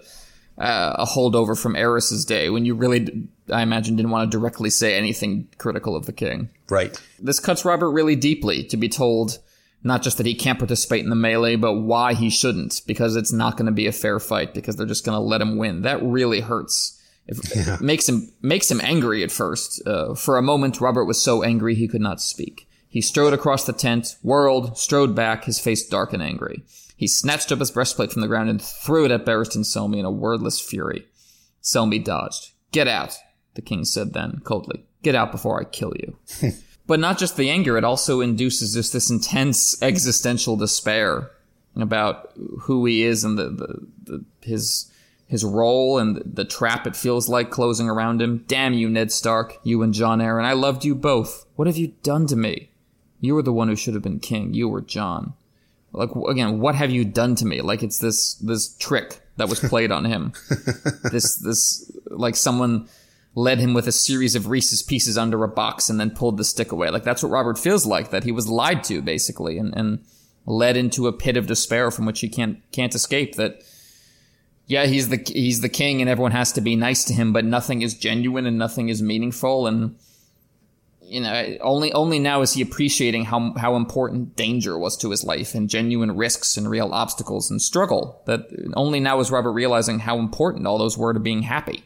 uh, 0.57 0.95
a 0.99 1.05
holdover 1.05 1.59
from 1.59 1.73
Aerys's 1.75 2.25
day, 2.25 2.49
when 2.49 2.63
you 2.65 2.75
really, 2.75 3.27
I 3.51 3.63
imagine, 3.63 3.95
didn't 3.95 4.11
want 4.11 4.29
to 4.29 4.37
directly 4.37 4.69
say 4.69 4.95
anything 4.95 5.47
critical 5.57 5.95
of 5.95 6.05
the 6.05 6.13
king. 6.13 6.49
Right. 6.69 6.99
This 7.19 7.39
cuts 7.39 7.65
Robert 7.65 7.89
really 7.89 8.15
deeply 8.15 8.63
to 8.65 8.77
be 8.77 8.89
told 8.89 9.39
not 9.83 10.01
just 10.01 10.17
that 10.17 10.25
he 10.25 10.35
can't 10.35 10.59
participate 10.59 11.03
in 11.03 11.09
the 11.09 11.15
melee, 11.15 11.55
but 11.55 11.73
why 11.73 12.13
he 12.13 12.29
shouldn't, 12.29 12.81
because 12.87 13.15
it's 13.15 13.33
not 13.33 13.57
going 13.57 13.65
to 13.65 13.71
be 13.71 13.87
a 13.87 13.91
fair 13.91 14.19
fight, 14.19 14.53
because 14.53 14.75
they're 14.75 14.85
just 14.85 15.05
going 15.05 15.15
to 15.15 15.19
let 15.19 15.41
him 15.41 15.57
win. 15.57 15.81
That 15.81 16.01
really 16.03 16.39
hurts. 16.39 17.01
If, 17.27 17.55
yeah. 17.55 17.77
makes 17.79 18.07
him 18.07 18.31
makes 18.41 18.69
him 18.69 18.81
angry 18.81 19.23
at 19.23 19.31
first. 19.31 19.85
Uh, 19.87 20.13
for 20.15 20.37
a 20.37 20.41
moment, 20.41 20.81
Robert 20.81 21.05
was 21.05 21.21
so 21.21 21.43
angry 21.43 21.75
he 21.75 21.87
could 21.87 22.01
not 22.01 22.21
speak. 22.21 22.67
He 22.87 23.01
strode 23.01 23.33
across 23.33 23.65
the 23.65 23.73
tent, 23.73 24.17
whirled, 24.21 24.77
strode 24.77 25.15
back, 25.15 25.45
his 25.45 25.59
face 25.59 25.87
dark 25.87 26.13
and 26.13 26.21
angry. 26.21 26.63
He 26.95 27.07
snatched 27.07 27.51
up 27.51 27.59
his 27.59 27.71
breastplate 27.71 28.11
from 28.11 28.21
the 28.21 28.27
ground 28.27 28.49
and 28.49 28.61
threw 28.61 29.05
it 29.05 29.11
at 29.11 29.25
Barristan 29.25 29.65
Selmy 29.65 29.97
in 29.97 30.05
a 30.05 30.11
wordless 30.11 30.59
fury. 30.59 31.07
Selmy 31.61 32.03
dodged. 32.03 32.51
Get 32.71 32.87
out, 32.87 33.17
the 33.55 33.61
king 33.61 33.83
said 33.83 34.13
then, 34.13 34.41
coldly. 34.43 34.85
Get 35.01 35.15
out 35.15 35.31
before 35.31 35.59
I 35.59 35.63
kill 35.63 35.93
you. 35.95 36.17
but 36.87 36.99
not 36.99 37.17
just 37.17 37.35
the 37.35 37.49
anger, 37.49 37.77
it 37.77 37.83
also 37.83 38.21
induces 38.21 38.75
just 38.75 38.93
this 38.93 39.09
intense 39.09 39.81
existential 39.81 40.55
despair 40.55 41.31
about 41.75 42.31
who 42.61 42.85
he 42.85 43.03
is 43.03 43.23
and 43.23 43.37
the, 43.37 43.49
the, 43.49 43.87
the 44.03 44.25
his 44.41 44.91
his 45.33 45.43
role 45.43 45.97
and 45.97 46.21
the 46.23 46.45
trap 46.45 46.85
it 46.85 46.95
feels 46.95 47.27
like 47.27 47.49
closing 47.49 47.89
around 47.89 48.21
him. 48.21 48.45
Damn 48.47 48.73
you, 48.73 48.87
Ned 48.87 49.11
Stark, 49.11 49.57
you 49.63 49.81
and 49.81 49.91
Jon 49.91 50.19
Arryn. 50.19 50.45
I 50.45 50.53
loved 50.53 50.85
you 50.85 50.93
both. 50.93 51.47
What 51.55 51.65
have 51.65 51.75
you 51.75 51.95
done 52.03 52.27
to 52.27 52.35
me? 52.35 52.69
You 53.19 53.33
were 53.33 53.41
the 53.41 53.51
one 53.51 53.67
who 53.67 53.75
should 53.75 53.95
have 53.95 54.03
been 54.03 54.19
king. 54.19 54.53
You 54.53 54.69
were 54.69 54.79
Jon. 54.79 55.33
Like 55.91 56.11
again, 56.29 56.59
what 56.59 56.75
have 56.75 56.91
you 56.91 57.03
done 57.03 57.33
to 57.37 57.47
me? 57.47 57.61
Like 57.61 57.81
it's 57.81 57.97
this 57.97 58.35
this 58.35 58.75
trick 58.77 59.21
that 59.37 59.49
was 59.49 59.59
played 59.59 59.91
on 59.91 60.05
him. 60.05 60.33
this 61.11 61.37
this 61.37 61.91
like 62.05 62.35
someone 62.35 62.87
led 63.33 63.57
him 63.57 63.73
with 63.73 63.87
a 63.87 63.91
series 63.91 64.35
of 64.35 64.49
Reese's 64.49 64.83
pieces 64.83 65.17
under 65.17 65.43
a 65.43 65.47
box 65.47 65.89
and 65.89 65.99
then 65.99 66.11
pulled 66.11 66.37
the 66.37 66.43
stick 66.43 66.71
away. 66.71 66.91
Like 66.91 67.03
that's 67.03 67.23
what 67.23 67.31
Robert 67.31 67.57
feels 67.57 67.87
like. 67.87 68.11
That 68.11 68.23
he 68.23 68.31
was 68.31 68.47
lied 68.47 68.83
to 68.83 69.01
basically 69.01 69.57
and 69.57 69.75
and 69.75 70.05
led 70.45 70.77
into 70.77 71.07
a 71.07 71.13
pit 71.13 71.37
of 71.37 71.47
despair 71.47 71.89
from 71.89 72.05
which 72.05 72.19
he 72.19 72.29
can't 72.29 72.59
can't 72.71 72.93
escape. 72.93 73.33
That 73.33 73.63
yeah, 74.65 74.85
he's 74.85 75.09
the 75.09 75.21
he's 75.25 75.61
the 75.61 75.69
king, 75.69 76.01
and 76.01 76.09
everyone 76.09 76.31
has 76.31 76.51
to 76.53 76.61
be 76.61 76.75
nice 76.75 77.03
to 77.05 77.13
him, 77.13 77.33
but 77.33 77.45
nothing 77.45 77.81
is 77.81 77.93
genuine 77.93 78.45
and 78.45 78.57
nothing 78.57 78.89
is 78.89 79.01
meaningful, 79.01 79.67
and 79.67 79.95
you 81.01 81.19
know, 81.19 81.57
only 81.61 81.91
only 81.93 82.17
now 82.17 82.41
is 82.41 82.53
he 82.53 82.61
appreciating 82.61 83.25
how 83.25 83.53
how 83.53 83.75
important 83.75 84.35
danger 84.35 84.77
was 84.79 84.95
to 84.97 85.11
his 85.11 85.23
life 85.23 85.53
and 85.53 85.69
genuine 85.69 86.15
risks 86.15 86.55
and 86.57 86.69
real 86.69 86.93
obstacles 86.93 87.51
and 87.51 87.61
struggle. 87.61 88.21
That 88.25 88.47
only 88.75 88.99
now 88.99 89.19
is 89.19 89.29
Robert 89.29 89.51
realizing 89.51 89.99
how 89.99 90.17
important 90.17 90.65
all 90.65 90.77
those 90.77 90.97
were 90.97 91.13
to 91.13 91.19
being 91.19 91.43
happy. 91.43 91.83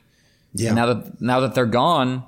Yeah. 0.53 0.69
And 0.69 0.75
now 0.75 0.85
that 0.93 1.21
now 1.21 1.39
that 1.39 1.55
they're 1.55 1.65
gone, 1.65 2.23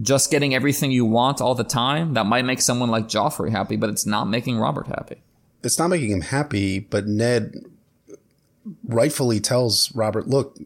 just 0.00 0.30
getting 0.30 0.54
everything 0.54 0.92
you 0.92 1.06
want 1.06 1.40
all 1.40 1.54
the 1.54 1.64
time 1.64 2.14
that 2.14 2.26
might 2.26 2.44
make 2.44 2.60
someone 2.60 2.90
like 2.90 3.08
Joffrey 3.08 3.50
happy, 3.50 3.76
but 3.76 3.90
it's 3.90 4.06
not 4.06 4.26
making 4.26 4.58
Robert 4.58 4.86
happy. 4.86 5.22
It's 5.64 5.78
not 5.78 5.88
making 5.88 6.10
him 6.10 6.20
happy, 6.20 6.78
but 6.78 7.06
Ned 7.06 7.54
rightfully 8.84 9.40
tells 9.40 9.94
Robert, 9.94 10.28
look, 10.28 10.58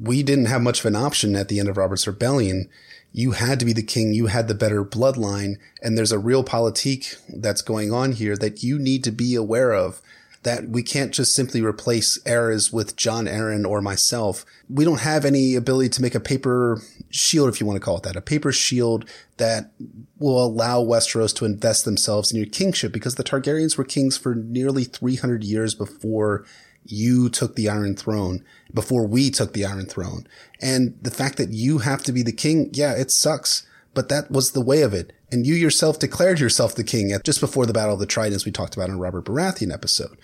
we 0.00 0.22
didn't 0.22 0.46
have 0.46 0.62
much 0.62 0.80
of 0.80 0.86
an 0.86 0.96
option 0.96 1.36
at 1.36 1.48
the 1.48 1.58
end 1.58 1.68
of 1.68 1.76
Robert's 1.76 2.06
rebellion. 2.06 2.68
You 3.12 3.32
had 3.32 3.58
to 3.60 3.64
be 3.64 3.72
the 3.72 3.82
king. 3.82 4.12
You 4.12 4.26
had 4.26 4.46
the 4.46 4.54
better 4.54 4.84
bloodline. 4.84 5.56
And 5.82 5.96
there's 5.96 6.12
a 6.12 6.18
realpolitik 6.18 7.16
that's 7.28 7.62
going 7.62 7.92
on 7.92 8.12
here 8.12 8.36
that 8.36 8.62
you 8.62 8.78
need 8.78 9.04
to 9.04 9.10
be 9.10 9.34
aware 9.34 9.72
of 9.72 10.02
that 10.46 10.68
we 10.68 10.80
can't 10.80 11.12
just 11.12 11.34
simply 11.34 11.60
replace 11.60 12.18
Aerys 12.22 12.72
with 12.72 12.94
Jon 12.94 13.24
Arryn 13.24 13.68
or 13.68 13.82
myself. 13.82 14.44
We 14.70 14.84
don't 14.84 15.00
have 15.00 15.24
any 15.24 15.56
ability 15.56 15.88
to 15.88 16.02
make 16.02 16.14
a 16.14 16.20
paper 16.20 16.80
shield, 17.10 17.48
if 17.48 17.60
you 17.60 17.66
want 17.66 17.78
to 17.78 17.84
call 17.84 17.96
it 17.96 18.04
that, 18.04 18.14
a 18.14 18.20
paper 18.20 18.52
shield 18.52 19.10
that 19.38 19.72
will 20.20 20.44
allow 20.44 20.84
Westeros 20.84 21.34
to 21.36 21.46
invest 21.46 21.84
themselves 21.84 22.30
in 22.30 22.36
your 22.36 22.46
kingship 22.46 22.92
because 22.92 23.16
the 23.16 23.24
Targaryens 23.24 23.76
were 23.76 23.82
kings 23.82 24.16
for 24.16 24.36
nearly 24.36 24.84
300 24.84 25.42
years 25.42 25.74
before 25.74 26.44
you 26.90 27.28
took 27.28 27.56
the 27.56 27.68
Iron 27.68 27.96
Throne 27.96 28.44
before 28.72 29.06
we 29.06 29.30
took 29.30 29.52
the 29.52 29.64
Iron 29.64 29.86
Throne. 29.86 30.26
And 30.60 30.96
the 31.00 31.10
fact 31.10 31.38
that 31.38 31.50
you 31.50 31.78
have 31.78 32.02
to 32.04 32.12
be 32.12 32.22
the 32.22 32.32
king, 32.32 32.70
yeah, 32.72 32.92
it 32.92 33.10
sucks, 33.10 33.66
but 33.94 34.08
that 34.08 34.30
was 34.30 34.52
the 34.52 34.60
way 34.60 34.82
of 34.82 34.94
it. 34.94 35.12
And 35.32 35.46
you 35.46 35.54
yourself 35.54 35.98
declared 35.98 36.38
yourself 36.38 36.74
the 36.74 36.84
king 36.84 37.12
at 37.12 37.24
just 37.24 37.40
before 37.40 37.66
the 37.66 37.72
Battle 37.72 37.94
of 37.94 38.00
the 38.00 38.06
Tridents 38.06 38.44
we 38.44 38.52
talked 38.52 38.76
about 38.76 38.88
in 38.88 38.98
Robert 38.98 39.24
Baratheon 39.24 39.72
episode. 39.72 40.16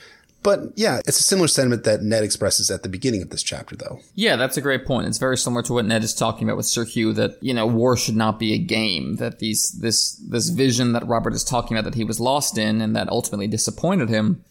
But 0.42 0.72
yeah, 0.74 1.00
it's 1.06 1.20
a 1.20 1.22
similar 1.22 1.46
sentiment 1.46 1.84
that 1.84 2.02
Ned 2.02 2.24
expresses 2.24 2.70
at 2.70 2.82
the 2.82 2.88
beginning 2.88 3.22
of 3.22 3.30
this 3.30 3.44
chapter, 3.44 3.76
though. 3.76 4.00
Yeah, 4.14 4.34
that's 4.36 4.56
a 4.56 4.60
great 4.60 4.84
point. 4.84 5.06
It's 5.06 5.18
very 5.18 5.36
similar 5.38 5.62
to 5.62 5.72
what 5.72 5.84
Ned 5.84 6.02
is 6.02 6.14
talking 6.14 6.48
about 6.48 6.56
with 6.56 6.66
Sir 6.66 6.84
Hugh 6.84 7.12
that, 7.12 7.40
you 7.40 7.54
know, 7.54 7.66
war 7.66 7.96
should 7.96 8.16
not 8.16 8.40
be 8.40 8.52
a 8.52 8.58
game, 8.58 9.16
that 9.16 9.38
these, 9.38 9.70
this, 9.80 10.16
this 10.16 10.48
vision 10.48 10.92
that 10.92 11.06
Robert 11.06 11.32
is 11.32 11.44
talking 11.44 11.76
about 11.76 11.84
that 11.84 11.96
he 11.96 12.04
was 12.04 12.18
lost 12.18 12.58
in 12.58 12.80
and 12.80 12.96
that 12.96 13.08
ultimately 13.08 13.46
disappointed 13.46 14.08
him. 14.08 14.44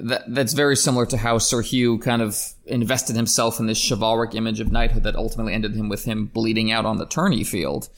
That, 0.00 0.24
that's 0.28 0.52
very 0.52 0.76
similar 0.76 1.06
to 1.06 1.16
how 1.16 1.38
Sir 1.38 1.62
Hugh 1.62 1.98
kind 1.98 2.22
of 2.22 2.38
invested 2.66 3.16
himself 3.16 3.60
in 3.60 3.66
this 3.66 3.78
chivalric 3.78 4.34
image 4.34 4.60
of 4.60 4.72
knighthood 4.72 5.02
that 5.04 5.16
ultimately 5.16 5.52
ended 5.52 5.74
him 5.74 5.88
with 5.88 6.04
him 6.04 6.26
bleeding 6.26 6.70
out 6.70 6.86
on 6.86 6.98
the 6.98 7.06
tourney 7.06 7.44
field. 7.44 7.88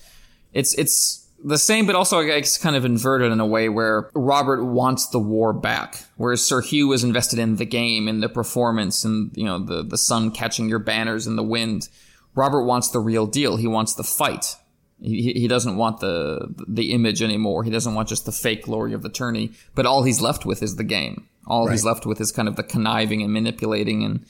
It's, 0.52 0.76
it's, 0.78 1.26
the 1.44 1.58
same, 1.58 1.86
but 1.86 1.94
also 1.94 2.18
I 2.18 2.24
guess 2.24 2.58
kind 2.58 2.76
of 2.76 2.84
inverted 2.84 3.30
in 3.30 3.40
a 3.40 3.46
way 3.46 3.68
where 3.68 4.10
Robert 4.14 4.64
wants 4.64 5.08
the 5.08 5.18
war 5.18 5.52
back, 5.52 6.02
whereas 6.16 6.44
Sir 6.44 6.60
Hugh 6.60 6.92
is 6.92 7.04
invested 7.04 7.38
in 7.38 7.56
the 7.56 7.66
game, 7.66 8.08
in 8.08 8.20
the 8.20 8.28
performance, 8.28 9.04
and 9.04 9.30
you 9.36 9.44
know 9.44 9.58
the 9.58 9.82
the 9.82 9.98
sun 9.98 10.30
catching 10.30 10.68
your 10.68 10.78
banners 10.78 11.26
in 11.26 11.36
the 11.36 11.42
wind. 11.42 11.88
Robert 12.34 12.64
wants 12.64 12.88
the 12.88 13.00
real 13.00 13.26
deal. 13.26 13.56
He 13.56 13.66
wants 13.66 13.94
the 13.94 14.02
fight. 14.02 14.56
He, 15.00 15.32
he 15.34 15.48
doesn't 15.48 15.76
want 15.76 16.00
the 16.00 16.54
the 16.66 16.92
image 16.92 17.22
anymore. 17.22 17.64
He 17.64 17.70
doesn't 17.70 17.94
want 17.94 18.08
just 18.08 18.26
the 18.26 18.32
fake 18.32 18.64
glory 18.64 18.94
of 18.94 19.02
the 19.02 19.08
tourney. 19.08 19.52
But 19.74 19.86
all 19.86 20.02
he's 20.02 20.20
left 20.20 20.46
with 20.46 20.62
is 20.62 20.76
the 20.76 20.84
game. 20.84 21.28
All 21.46 21.68
he's 21.68 21.84
left 21.84 22.06
with 22.06 22.20
is 22.20 22.32
kind 22.32 22.48
of 22.48 22.56
the 22.56 22.62
conniving 22.62 23.22
and 23.22 23.32
manipulating, 23.32 24.04
and 24.04 24.26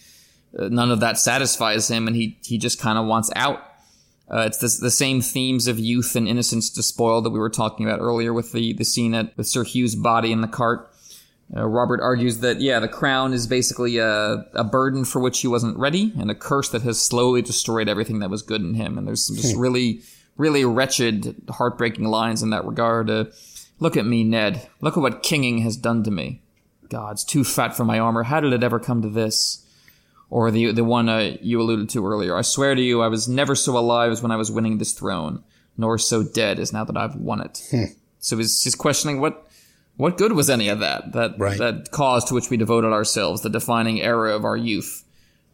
uh, 0.59 0.69
none 0.69 0.91
of 0.91 1.01
that 1.01 1.19
satisfies 1.19 1.89
him. 1.91 2.07
And 2.07 2.14
he 2.14 2.39
he 2.43 2.59
just 2.59 2.81
kind 2.81 2.99
of 2.99 3.07
wants 3.07 3.31
out. 3.35 3.62
Uh, 4.29 4.41
it's 4.41 4.59
this, 4.59 4.81
the 4.81 4.91
same 4.91 5.21
themes 5.21 5.69
of 5.69 5.79
youth 5.79 6.17
and 6.17 6.27
innocence 6.27 6.69
despoiled 6.69 7.25
that 7.25 7.31
we 7.31 7.39
were 7.39 7.49
talking 7.49 7.87
about 7.87 8.01
earlier 8.01 8.33
with 8.33 8.51
the, 8.51 8.73
the 8.73 8.85
scene 8.85 9.14
at, 9.14 9.37
with 9.37 9.47
Sir 9.47 9.62
Hugh's 9.62 9.95
body 9.95 10.33
in 10.33 10.41
the 10.41 10.49
cart. 10.49 10.93
Uh, 11.57 11.64
Robert 11.64 12.01
argues 12.01 12.39
that, 12.39 12.61
yeah, 12.61 12.81
the 12.81 12.89
crown 12.89 13.33
is 13.33 13.47
basically 13.47 13.99
a, 13.99 14.45
a 14.55 14.64
burden 14.64 15.05
for 15.05 15.21
which 15.21 15.39
he 15.39 15.47
wasn't 15.47 15.79
ready 15.79 16.12
and 16.19 16.29
a 16.29 16.35
curse 16.35 16.71
that 16.71 16.83
has 16.83 17.01
slowly 17.01 17.41
destroyed 17.41 17.89
everything 17.89 18.19
that 18.19 18.31
was 18.31 18.43
good 18.43 18.62
in 18.62 18.75
him. 18.75 18.99
And 18.99 19.07
there's 19.07 19.25
some 19.25 19.37
just 19.37 19.57
really, 19.57 20.03
really 20.37 20.64
wretched, 20.64 21.37
heartbreaking 21.49 22.07
lines 22.07 22.43
in 22.43 22.51
that 22.51 22.64
regard. 22.64 23.09
Uh, 23.09 23.27
look 23.79 23.97
at 23.97 24.07
me, 24.07 24.25
Ned. 24.25 24.69
Look 24.81 24.97
at 24.97 25.01
what 25.01 25.23
kinging 25.23 25.59
has 25.59 25.77
done 25.77 26.03
to 26.03 26.11
me. 26.11 26.43
God, 26.89 27.12
it's 27.12 27.24
too 27.24 27.45
fat 27.45 27.76
for 27.76 27.84
my 27.84 27.99
armor. 27.99 28.22
How 28.24 28.41
did 28.41 28.53
it 28.53 28.62
ever 28.62 28.78
come 28.80 29.03
to 29.03 29.09
this? 29.09 29.62
or 30.28 30.51
the 30.51 30.72
the 30.72 30.82
one 30.82 31.09
uh, 31.09 31.37
you 31.41 31.61
alluded 31.61 31.89
to 31.91 32.05
earlier. 32.05 32.37
I 32.37 32.43
swear 32.43 32.74
to 32.74 32.82
you, 32.82 33.01
I 33.01 33.07
was 33.07 33.28
never 33.28 33.55
so 33.55 33.78
alive 33.78 34.11
as 34.11 34.22
when 34.22 34.32
I 34.32 34.37
was 34.37 34.51
winning 34.51 34.78
this 34.78 34.93
throne, 34.93 35.45
nor 35.76 35.99
so 35.99 36.24
dead 36.24 36.59
as 36.59 36.72
now 36.72 36.82
that 36.84 36.97
I've 36.97 37.14
won 37.14 37.41
it. 37.41 37.62
so 38.18 38.37
he's 38.37 38.61
he's 38.62 38.74
questioning 38.74 39.20
what 39.20 39.49
what 39.97 40.18
good 40.18 40.32
was 40.32 40.51
any 40.51 40.68
of 40.68 40.80
that 40.80 41.12
that 41.12 41.39
Right. 41.39 41.57
that 41.59 41.93
cause 41.93 42.24
to 42.24 42.34
which 42.34 42.51
we 42.51 42.57
devoted 42.57 42.93
ourselves, 42.93 43.43
the 43.43 43.49
defining 43.49 44.01
era 44.03 44.34
of 44.34 44.45
our 44.45 44.57
youth. 44.57 45.05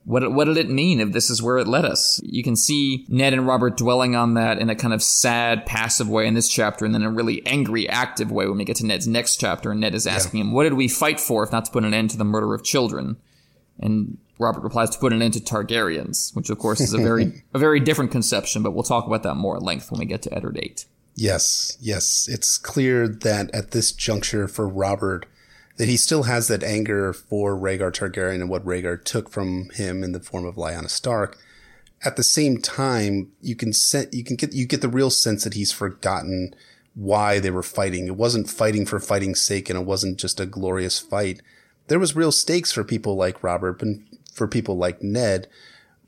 What 0.05 0.33
what 0.33 0.47
did 0.47 0.57
it 0.57 0.69
mean 0.69 1.01
if 1.01 1.13
this 1.13 1.31
is 1.31 1.43
where 1.43 1.59
it 1.59 1.69
led 1.69 1.85
us? 1.85 2.21
You 2.25 2.43
can 2.43 2.57
see 2.57 3.07
Ned 3.09 3.33
and 3.33 3.47
Robert 3.47 3.77
dwelling 3.77 4.17
on 4.17 4.35
that 4.35 4.59
in 4.59 4.69
a 4.69 4.75
kind 4.75 4.93
of 4.93 5.03
sad, 5.03 5.65
passive 5.65 6.09
way 6.09 6.27
in 6.27 6.35
this 6.35 6.49
chapter, 6.49 6.85
and 6.85 6.95
then 6.95 7.03
a 7.03 7.11
really 7.11 7.45
angry, 7.47 7.89
active 7.89 8.33
way 8.33 8.47
when 8.49 8.59
we 8.59 8.65
get 8.65 8.77
to 8.77 8.87
Ned's 8.87 9.07
next 9.07 9.37
chapter. 9.37 9.71
And 9.71 9.81
Ned 9.81 9.95
is 9.95 10.07
asking 10.07 10.41
him, 10.41 10.53
"What 10.53 10.65
did 10.65 10.75
we 10.75 10.89
fight 10.89 11.21
for, 11.21 11.45
if 11.45 11.53
not 11.53 11.67
to 11.67 11.71
put 11.71 11.85
an 11.85 11.95
end 11.95 12.11
to 12.11 12.17
the 12.17 12.25
murder 12.25 12.53
of 12.53 12.65
children?" 12.65 13.17
And 13.79 14.19
Robert 14.39 14.63
replies 14.63 14.91
to 14.91 14.99
put 14.99 15.13
an 15.13 15.23
end 15.23 15.35
to 15.35 15.41
Targaryens, 15.41 16.35
which 16.35 16.51
of 16.51 16.59
course 16.59 16.81
is 16.81 16.93
a 16.93 16.99
very 16.99 17.43
a 17.55 17.59
very 17.59 17.79
different 17.79 18.11
conception, 18.11 18.63
but 18.63 18.73
we'll 18.73 18.83
talk 18.83 19.07
about 19.07 19.23
that 19.23 19.37
more 19.37 19.57
at 19.57 19.63
length 19.63 19.91
when 19.91 20.01
we 20.01 20.07
get 20.07 20.23
to 20.23 20.35
Eddard 20.35 20.59
8. 20.61 20.85
Yes, 21.15 21.77
yes. 21.81 22.29
It's 22.31 22.59
clear 22.59 23.07
that 23.07 23.55
at 23.55 23.73
this 23.73 23.93
juncture 23.93 24.49
for 24.49 24.67
Robert, 24.67 25.27
that 25.77 25.89
he 25.89 25.97
still 25.97 26.25
has 26.25 26.49
that 26.49 26.63
anger 26.63 27.13
for 27.13 27.57
Rhaegar 27.57 27.93
Targaryen 27.93 28.41
and 28.41 28.51
what 28.51 28.65
Rhaegar 28.65 29.03
took 29.05 29.31
from 29.31 29.71
him 29.71 30.03
in 30.03 30.13
the 30.13 30.21
form 30.21 30.45
of 30.45 30.57
Lyanna 30.57 30.91
Stark. 30.91 31.39
At 32.05 32.17
the 32.17 32.23
same 32.23 32.59
time, 32.59 33.31
you 33.41 33.55
can 33.55 33.73
set, 33.73 34.13
you 34.13 34.25
can 34.25 34.37
get, 34.37 34.53
you 34.53 34.67
get 34.67 34.81
the 34.81 34.89
real 34.89 35.11
sense 35.11 35.45
that 35.45 35.55
he's 35.55 35.73
forgotten 35.73 36.55
why 36.95 37.39
they 37.39 37.51
were 37.51 37.63
fighting. 37.63 38.07
It 38.07 38.17
wasn't 38.17 38.51
fighting 38.51 38.85
for 38.85 39.01
fighting's 39.01 39.41
sake 39.41 39.71
and 39.71 39.79
it 39.79 39.87
wasn't 39.87 40.19
just 40.19 40.41
a 40.41 40.47
glorious 40.47 40.99
fight. 40.99 41.41
There 41.89 41.99
was 41.99 42.17
real 42.17 42.33
stakes 42.33 42.73
for 42.73 42.85
people 42.85 43.17
like 43.17 43.43
Robert 43.43 43.83
and 43.83 44.07
for 44.33 44.47
people 44.47 44.77
like 44.77 45.03
Ned. 45.03 45.49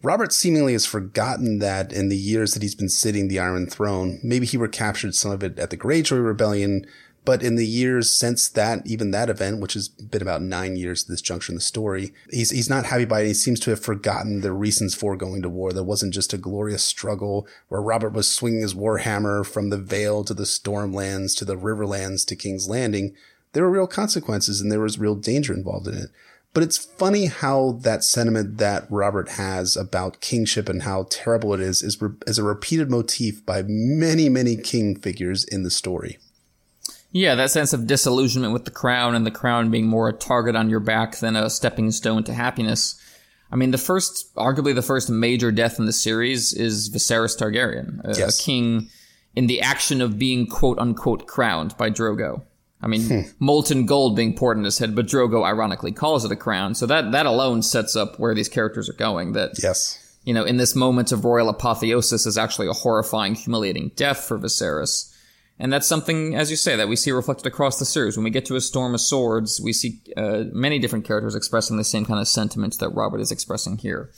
Robert 0.03 0.33
seemingly 0.33 0.73
has 0.73 0.85
forgotten 0.85 1.61
that 1.61 1.93
in 1.93 2.11
the 2.11 2.17
years 2.17 2.53
that 2.53 2.63
he's 2.63 2.75
been 2.75 2.91
sitting 2.91 3.29
the 3.29 3.39
Iron 3.39 3.67
Throne. 3.67 4.21
Maybe 4.23 4.45
he 4.45 4.59
recaptured 4.59 5.15
some 5.15 5.31
of 5.31 5.43
it 5.43 5.59
at 5.59 5.71
the 5.71 5.79
Greyjoy 5.79 6.23
Rebellion, 6.23 6.87
but 7.25 7.43
in 7.43 7.57
the 7.57 7.67
years 7.67 8.11
since 8.11 8.49
that, 8.49 8.87
even 8.87 9.11
that 9.11 9.31
event, 9.31 9.61
which 9.61 9.73
has 9.75 9.89
been 9.89 10.21
about 10.21 10.43
nine 10.43 10.77
years 10.77 11.05
at 11.05 11.09
this 11.09 11.23
juncture 11.23 11.53
in 11.53 11.57
the 11.57 11.61
story, 11.61 12.13
he's 12.31 12.51
he's 12.51 12.69
not 12.69 12.87
happy 12.87 13.07
by 13.07 13.23
it. 13.23 13.29
He 13.29 13.35
seems 13.35 13.61
to 13.61 13.71
have 13.71 13.81
forgotten 13.81 14.43
the 14.43 14.53
reasons 14.53 14.95
for 14.95 15.17
going 15.17 15.41
to 15.43 15.49
war. 15.49 15.73
There 15.73 15.83
wasn't 15.83 16.13
just 16.13 16.35
a 16.35 16.39
glorious 16.39 16.85
struggle 16.85 17.47
where 17.69 17.81
Robert 17.81 18.13
was 18.13 18.31
swinging 18.31 18.61
his 18.61 18.75
warhammer 18.75 19.45
from 19.47 19.71
the 19.71 19.79
Vale 19.79 20.23
to 20.25 20.35
the 20.35 20.45
Stormlands 20.45 21.37
to 21.39 21.45
the 21.45 21.57
Riverlands 21.57 22.27
to 22.27 22.37
King's 22.37 22.69
Landing. 22.69 23.15
There 23.53 23.63
were 23.63 23.71
real 23.71 23.87
consequences 23.87 24.61
and 24.61 24.71
there 24.71 24.81
was 24.81 24.99
real 24.99 25.15
danger 25.15 25.55
involved 25.55 25.87
in 25.87 25.95
it. 25.95 26.11
But 26.53 26.63
it's 26.63 26.79
funny 26.79 27.27
how 27.27 27.79
that 27.83 28.05
sentiment 28.05 28.59
that 28.59 28.87
Robert 28.89 29.31
has 29.31 29.77
about 29.77 30.21
kingship 30.21 30.69
and 30.69 30.83
how 30.83 31.09
terrible 31.11 31.53
it 31.53 31.61
is 31.61 31.83
is, 31.83 32.01
re- 32.01 32.17
is 32.29 32.39
a 32.39 32.45
repeated 32.45 32.91
motif 32.91 33.45
by 33.45 33.65
many, 33.67 34.29
many 34.29 34.57
king 34.57 34.95
figures 34.95 35.45
in 35.45 35.65
the 35.65 35.71
story. 35.71 36.19
Yeah, 37.15 37.37
that 37.37 37.53
sense 37.53 37.73
of 37.73 37.87
disillusionment 37.87 38.53
with 38.53 38.65
the 38.65 38.73
crown 38.73 39.15
and 39.15 39.25
the 39.25 39.31
crown 39.31 39.71
being 39.71 39.87
more 39.87 40.09
a 40.09 40.13
target 40.13 40.57
on 40.57 40.69
your 40.69 40.81
back 40.81 41.19
than 41.21 41.37
a 41.37 41.49
stepping 41.49 41.93
stone 41.93 42.25
to 42.25 42.35
happiness. 42.35 43.01
I 43.53 43.57
mean, 43.57 43.71
the 43.71 43.79
first, 43.79 44.35
arguably 44.35 44.75
the 44.75 44.83
first 44.83 45.09
major 45.09 45.53
death 45.53 45.79
in 45.79 45.87
the 45.87 45.93
series 45.93 46.53
is 46.53 46.91
Viserys 46.91 47.39
Targaryen, 47.39 48.05
a, 48.05 48.19
Yes. 48.19 48.41
a 48.41 48.43
king 48.43 48.91
in 49.37 49.47
the 49.47 49.61
action 49.61 50.01
of 50.01 50.19
being 50.19 50.49
quote 50.49 50.77
unquote 50.81 51.29
crowned 51.29 51.77
by 51.77 51.89
Drogo. 51.89 52.43
I 52.83 52.89
mean, 52.89 53.03
hmm. 53.03 53.21
molten 53.39 53.87
gold 53.87 54.17
being 54.17 54.35
poured 54.35 54.59
in 54.59 54.65
his 54.65 54.79
head, 54.79 54.97
but 54.97 55.07
Drogo 55.07 55.45
ironically 55.45 55.93
calls 55.93 56.25
it 56.25 56.33
a 56.33 56.37
crown. 56.37 56.75
So 56.75 56.85
that, 56.87 57.13
that 57.13 57.27
alone 57.27 57.63
sets 57.63 57.95
up 57.95 58.19
where 58.19 58.35
these 58.35 58.49
characters 58.49 58.91
are 58.91 58.95
going. 58.95 59.35
That 59.35 59.53
Yes. 59.63 60.17
you 60.25 60.35
know, 60.35 60.43
in 60.43 60.57
this 60.57 60.75
moment 60.75 61.13
of 61.13 61.25
royal 61.25 61.49
apotheosis 61.49 62.27
is 62.27 62.37
actually 62.37 62.67
a 62.67 62.73
horrifying, 62.73 63.37
humiliating 63.37 63.93
death 63.95 64.25
for 64.25 64.37
Viserys. 64.37 65.13
And 65.65 65.73
that's 65.73 65.89
something, 65.89 66.35
as 66.35 66.51
you 66.51 66.59
say, 66.59 66.77
that 66.77 66.89
we 66.89 66.95
see 66.95 67.11
reflected 67.11 67.47
across 67.47 67.79
the 67.79 67.87
series. 67.87 68.19
When 68.19 68.25
we 68.25 68.29
get 68.29 68.45
to 68.47 68.55
A 68.55 68.61
Storm 68.61 68.93
of 68.93 69.01
Swords, 69.01 69.63
we 69.65 69.73
see 69.73 70.03
uh, 70.15 70.45
many 70.53 70.79
different 70.79 71.07
characters 71.07 71.35
expressing 71.35 71.79
the 71.79 71.85
same 71.85 72.05
kind 72.05 72.21
of 72.21 72.29
sentiments 72.29 72.77
that 72.77 72.91
Robert 72.91 73.19
is 73.19 73.33
expressing 73.33 73.79
here. 73.79 74.11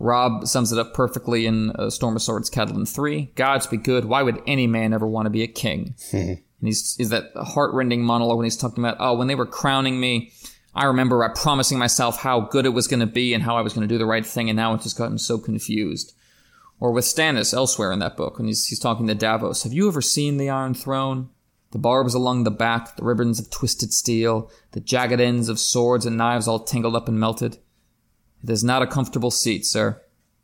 Robb 0.00 0.48
sums 0.48 0.72
it 0.72 0.78
up 0.80 0.94
perfectly 0.94 1.46
in 1.46 1.70
A 1.76 1.92
Storm 1.92 2.16
of 2.16 2.22
Swords, 2.22 2.50
Catelyn 2.50 2.92
3. 2.92 3.30
Gods 3.36 3.68
be 3.68 3.76
good. 3.76 4.06
Why 4.06 4.24
would 4.24 4.42
any 4.44 4.66
man 4.66 4.92
ever 4.92 5.06
want 5.06 5.26
to 5.26 5.30
be 5.30 5.44
a 5.44 5.46
king? 5.46 5.94
and 6.12 6.40
he's 6.62 6.96
is 6.98 7.10
that 7.10 7.30
heartrending 7.36 8.02
monologue 8.02 8.38
when 8.38 8.44
he's 8.44 8.56
talking 8.56 8.82
about, 8.82 8.96
oh, 8.98 9.14
when 9.14 9.28
they 9.28 9.36
were 9.36 9.46
crowning 9.46 10.00
me, 10.00 10.32
I 10.74 10.86
remember 10.86 11.22
I 11.22 11.28
promising 11.28 11.78
myself 11.78 12.18
how 12.18 12.40
good 12.40 12.66
it 12.66 12.70
was 12.70 12.88
going 12.88 12.98
to 12.98 13.06
be 13.06 13.34
and 13.34 13.44
how 13.44 13.56
I 13.56 13.60
was 13.60 13.72
going 13.72 13.86
to 13.86 13.94
do 13.94 13.98
the 13.98 14.06
right 14.06 14.26
thing, 14.26 14.50
and 14.50 14.56
now 14.56 14.74
it's 14.74 14.82
just 14.82 14.98
gotten 14.98 15.18
so 15.18 15.38
confused. 15.38 16.12
Or 16.80 16.92
with 16.92 17.04
Stannis 17.04 17.52
elsewhere 17.52 17.90
in 17.90 17.98
that 17.98 18.16
book, 18.16 18.38
when 18.38 18.46
he's, 18.46 18.66
he's 18.66 18.78
talking 18.78 19.06
to 19.08 19.14
Davos. 19.14 19.64
Have 19.64 19.72
you 19.72 19.88
ever 19.88 20.00
seen 20.00 20.36
the 20.36 20.50
Iron 20.50 20.74
Throne? 20.74 21.30
The 21.70 21.78
barbs 21.78 22.14
along 22.14 22.44
the 22.44 22.50
back, 22.50 22.96
the 22.96 23.04
ribbons 23.04 23.38
of 23.38 23.50
twisted 23.50 23.92
steel, 23.92 24.50
the 24.72 24.80
jagged 24.80 25.20
ends 25.20 25.48
of 25.48 25.58
swords 25.58 26.06
and 26.06 26.16
knives 26.16 26.48
all 26.48 26.60
tangled 26.60 26.96
up 26.96 27.08
and 27.08 27.20
melted. 27.20 27.58
It 28.42 28.50
is 28.50 28.64
not 28.64 28.82
a 28.82 28.86
comfortable 28.86 29.30
seat, 29.30 29.66
sir. 29.66 30.00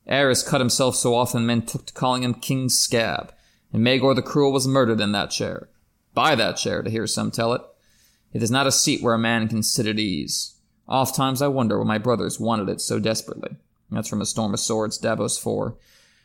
Aerys 0.08 0.46
cut 0.46 0.60
himself 0.60 0.96
so 0.96 1.14
often 1.14 1.46
men 1.46 1.62
took 1.62 1.86
to 1.86 1.94
calling 1.94 2.24
him 2.24 2.34
King 2.34 2.68
Scab, 2.68 3.32
and 3.72 3.82
Maegor 3.82 4.14
the 4.14 4.22
Cruel 4.22 4.52
was 4.52 4.68
murdered 4.68 5.00
in 5.00 5.12
that 5.12 5.30
chair. 5.30 5.70
By 6.12 6.34
that 6.34 6.56
chair, 6.56 6.82
to 6.82 6.90
hear 6.90 7.06
some 7.06 7.30
tell 7.30 7.54
it. 7.54 7.62
It 8.32 8.42
is 8.42 8.50
not 8.50 8.66
a 8.66 8.72
seat 8.72 9.02
where 9.02 9.14
a 9.14 9.18
man 9.18 9.48
can 9.48 9.62
sit 9.62 9.86
at 9.86 9.98
ease. 9.98 10.54
Oft 10.86 11.14
times 11.14 11.40
I 11.40 11.48
wonder 11.48 11.78
why 11.78 11.86
my 11.86 11.98
brothers 11.98 12.38
wanted 12.38 12.68
it 12.68 12.80
so 12.80 12.98
desperately. 12.98 13.56
That's 13.90 14.08
from 14.08 14.20
A 14.20 14.26
Storm 14.26 14.52
of 14.52 14.60
Swords, 14.60 14.98
Davos 14.98 15.38
4. 15.38 15.76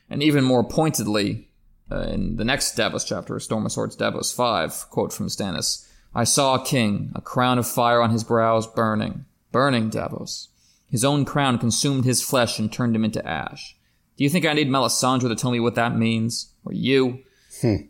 And 0.09 0.23
even 0.23 0.43
more 0.43 0.63
pointedly, 0.63 1.49
uh, 1.91 2.01
in 2.01 2.35
the 2.37 2.45
next 2.45 2.75
Davos 2.75 3.03
chapter, 3.03 3.39
Storm 3.39 3.65
of 3.65 3.71
Swords, 3.71 3.95
Davos 3.95 4.31
5, 4.31 4.89
quote 4.89 5.13
from 5.13 5.27
Stannis, 5.27 5.87
I 6.13 6.23
saw 6.23 6.55
a 6.55 6.65
king, 6.65 7.11
a 7.15 7.21
crown 7.21 7.59
of 7.59 7.67
fire 7.67 8.01
on 8.01 8.09
his 8.09 8.23
brows, 8.23 8.65
burning. 8.67 9.25
Burning, 9.51 9.89
Davos. 9.89 10.49
His 10.89 11.05
own 11.05 11.25
crown 11.25 11.59
consumed 11.59 12.05
his 12.05 12.23
flesh 12.23 12.57
and 12.57 12.71
turned 12.71 12.95
him 12.95 13.05
into 13.05 13.25
ash. 13.27 13.75
Do 14.17 14.23
you 14.23 14.29
think 14.29 14.45
I 14.45 14.53
need 14.53 14.69
Melisandre 14.69 15.29
to 15.29 15.35
tell 15.35 15.51
me 15.51 15.59
what 15.59 15.75
that 15.75 15.95
means? 15.95 16.51
Or 16.65 16.73
you? 16.73 17.23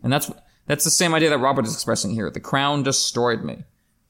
And 0.02 0.12
that's 0.12 0.30
that's 0.66 0.84
the 0.84 0.90
same 0.90 1.14
idea 1.14 1.30
that 1.30 1.38
Robert 1.38 1.66
is 1.66 1.74
expressing 1.74 2.12
here. 2.12 2.30
The 2.30 2.40
crown 2.40 2.82
destroyed 2.82 3.42
me. 3.42 3.64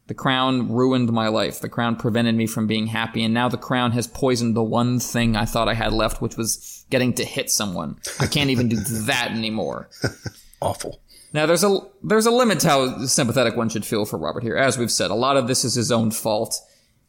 The 0.08 0.14
crown 0.14 0.70
ruined 0.72 1.10
my 1.12 1.28
life. 1.28 1.60
The 1.60 1.68
crown 1.68 1.96
prevented 1.96 2.34
me 2.34 2.46
from 2.46 2.66
being 2.66 2.88
happy, 2.88 3.24
and 3.24 3.32
now 3.32 3.48
the 3.48 3.56
crown 3.56 3.92
has 3.92 4.06
poisoned 4.06 4.54
the 4.56 4.62
one 4.62 4.98
thing 4.98 5.36
I 5.36 5.44
thought 5.44 5.68
I 5.68 5.74
had 5.74 5.92
left, 5.92 6.20
which 6.20 6.36
was 6.36 6.79
getting 6.90 7.14
to 7.14 7.24
hit 7.24 7.50
someone. 7.50 7.96
I 8.18 8.26
can't 8.26 8.50
even 8.50 8.68
do 8.68 8.76
that 9.06 9.30
anymore. 9.30 9.88
Awful. 10.60 11.00
Now 11.32 11.46
there's 11.46 11.64
a 11.64 11.78
there's 12.02 12.26
a 12.26 12.30
limit 12.30 12.60
to 12.60 12.68
how 12.68 12.98
sympathetic 13.06 13.56
one 13.56 13.68
should 13.68 13.86
feel 13.86 14.04
for 14.04 14.18
Robert 14.18 14.42
here. 14.42 14.56
As 14.56 14.76
we've 14.76 14.90
said, 14.90 15.10
a 15.10 15.14
lot 15.14 15.36
of 15.36 15.46
this 15.46 15.64
is 15.64 15.74
his 15.74 15.92
own 15.92 16.10
fault. 16.10 16.60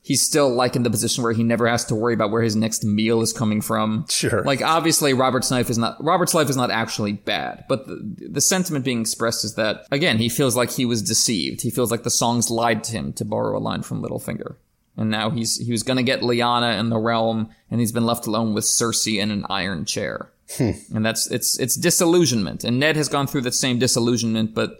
He's 0.03 0.23
still 0.23 0.49
like 0.49 0.75
in 0.75 0.81
the 0.81 0.89
position 0.89 1.23
where 1.23 1.33
he 1.33 1.43
never 1.43 1.67
has 1.67 1.85
to 1.85 1.95
worry 1.95 2.15
about 2.15 2.31
where 2.31 2.41
his 2.41 2.55
next 2.55 2.83
meal 2.83 3.21
is 3.21 3.33
coming 3.33 3.61
from. 3.61 4.05
Sure. 4.09 4.43
Like 4.43 4.61
obviously 4.61 5.13
Robert's 5.13 5.51
life 5.51 5.69
is 5.69 5.77
not 5.77 6.03
Robert's 6.03 6.33
life 6.33 6.49
is 6.49 6.57
not 6.57 6.71
actually 6.71 7.13
bad, 7.13 7.65
but 7.67 7.87
the, 7.87 8.29
the 8.29 8.41
sentiment 8.41 8.85
being 8.85 9.01
expressed 9.01 9.43
is 9.43 9.55
that 9.55 9.85
again, 9.91 10.17
he 10.17 10.29
feels 10.29 10.55
like 10.55 10.71
he 10.71 10.85
was 10.85 11.01
deceived. 11.01 11.61
He 11.61 11.71
feels 11.71 11.91
like 11.91 12.03
the 12.03 12.09
songs 12.09 12.49
lied 12.49 12.83
to 12.85 12.91
him 12.93 13.13
to 13.13 13.25
borrow 13.25 13.57
a 13.57 13.59
line 13.59 13.83
from 13.83 14.01
Littlefinger. 14.01 14.55
And 14.97 15.09
now 15.09 15.29
he's 15.29 15.57
he 15.57 15.71
was 15.71 15.83
going 15.83 15.97
to 15.97 16.03
get 16.03 16.21
Lyanna 16.21 16.79
in 16.79 16.89
the 16.89 16.97
realm 16.97 17.49
and 17.69 17.79
he's 17.79 17.91
been 17.91 18.05
left 18.05 18.27
alone 18.27 18.53
with 18.53 18.65
Cersei 18.65 19.19
in 19.19 19.31
an 19.31 19.45
iron 19.49 19.85
chair. 19.85 20.31
Hmm. 20.57 20.71
And 20.93 21.05
that's 21.05 21.29
it's 21.31 21.59
it's 21.59 21.75
disillusionment. 21.75 22.63
And 22.63 22.79
Ned 22.79 22.97
has 22.97 23.07
gone 23.07 23.27
through 23.27 23.41
the 23.41 23.51
same 23.51 23.79
disillusionment, 23.79 24.53
but 24.53 24.79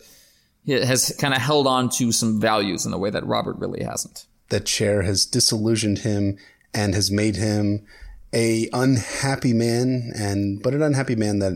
he 0.64 0.74
has 0.74 1.16
kind 1.18 1.34
of 1.34 1.42
held 1.42 1.66
on 1.66 1.90
to 1.90 2.12
some 2.12 2.40
values 2.40 2.86
in 2.86 2.94
a 2.94 2.98
way 2.98 3.10
that 3.10 3.26
Robert 3.26 3.58
really 3.58 3.84
hasn't. 3.84 4.26
That 4.50 4.66
chair 4.66 5.02
has 5.04 5.26
disillusioned 5.26 6.00
him 6.00 6.38
and 6.74 6.94
has 6.94 7.10
made 7.10 7.38
him 7.38 7.86
a 8.34 8.70
unhappy 8.74 9.54
man 9.54 10.12
and 10.16 10.62
but 10.62 10.74
an 10.74 10.82
unhappy 10.82 11.16
man 11.16 11.40
that 11.40 11.54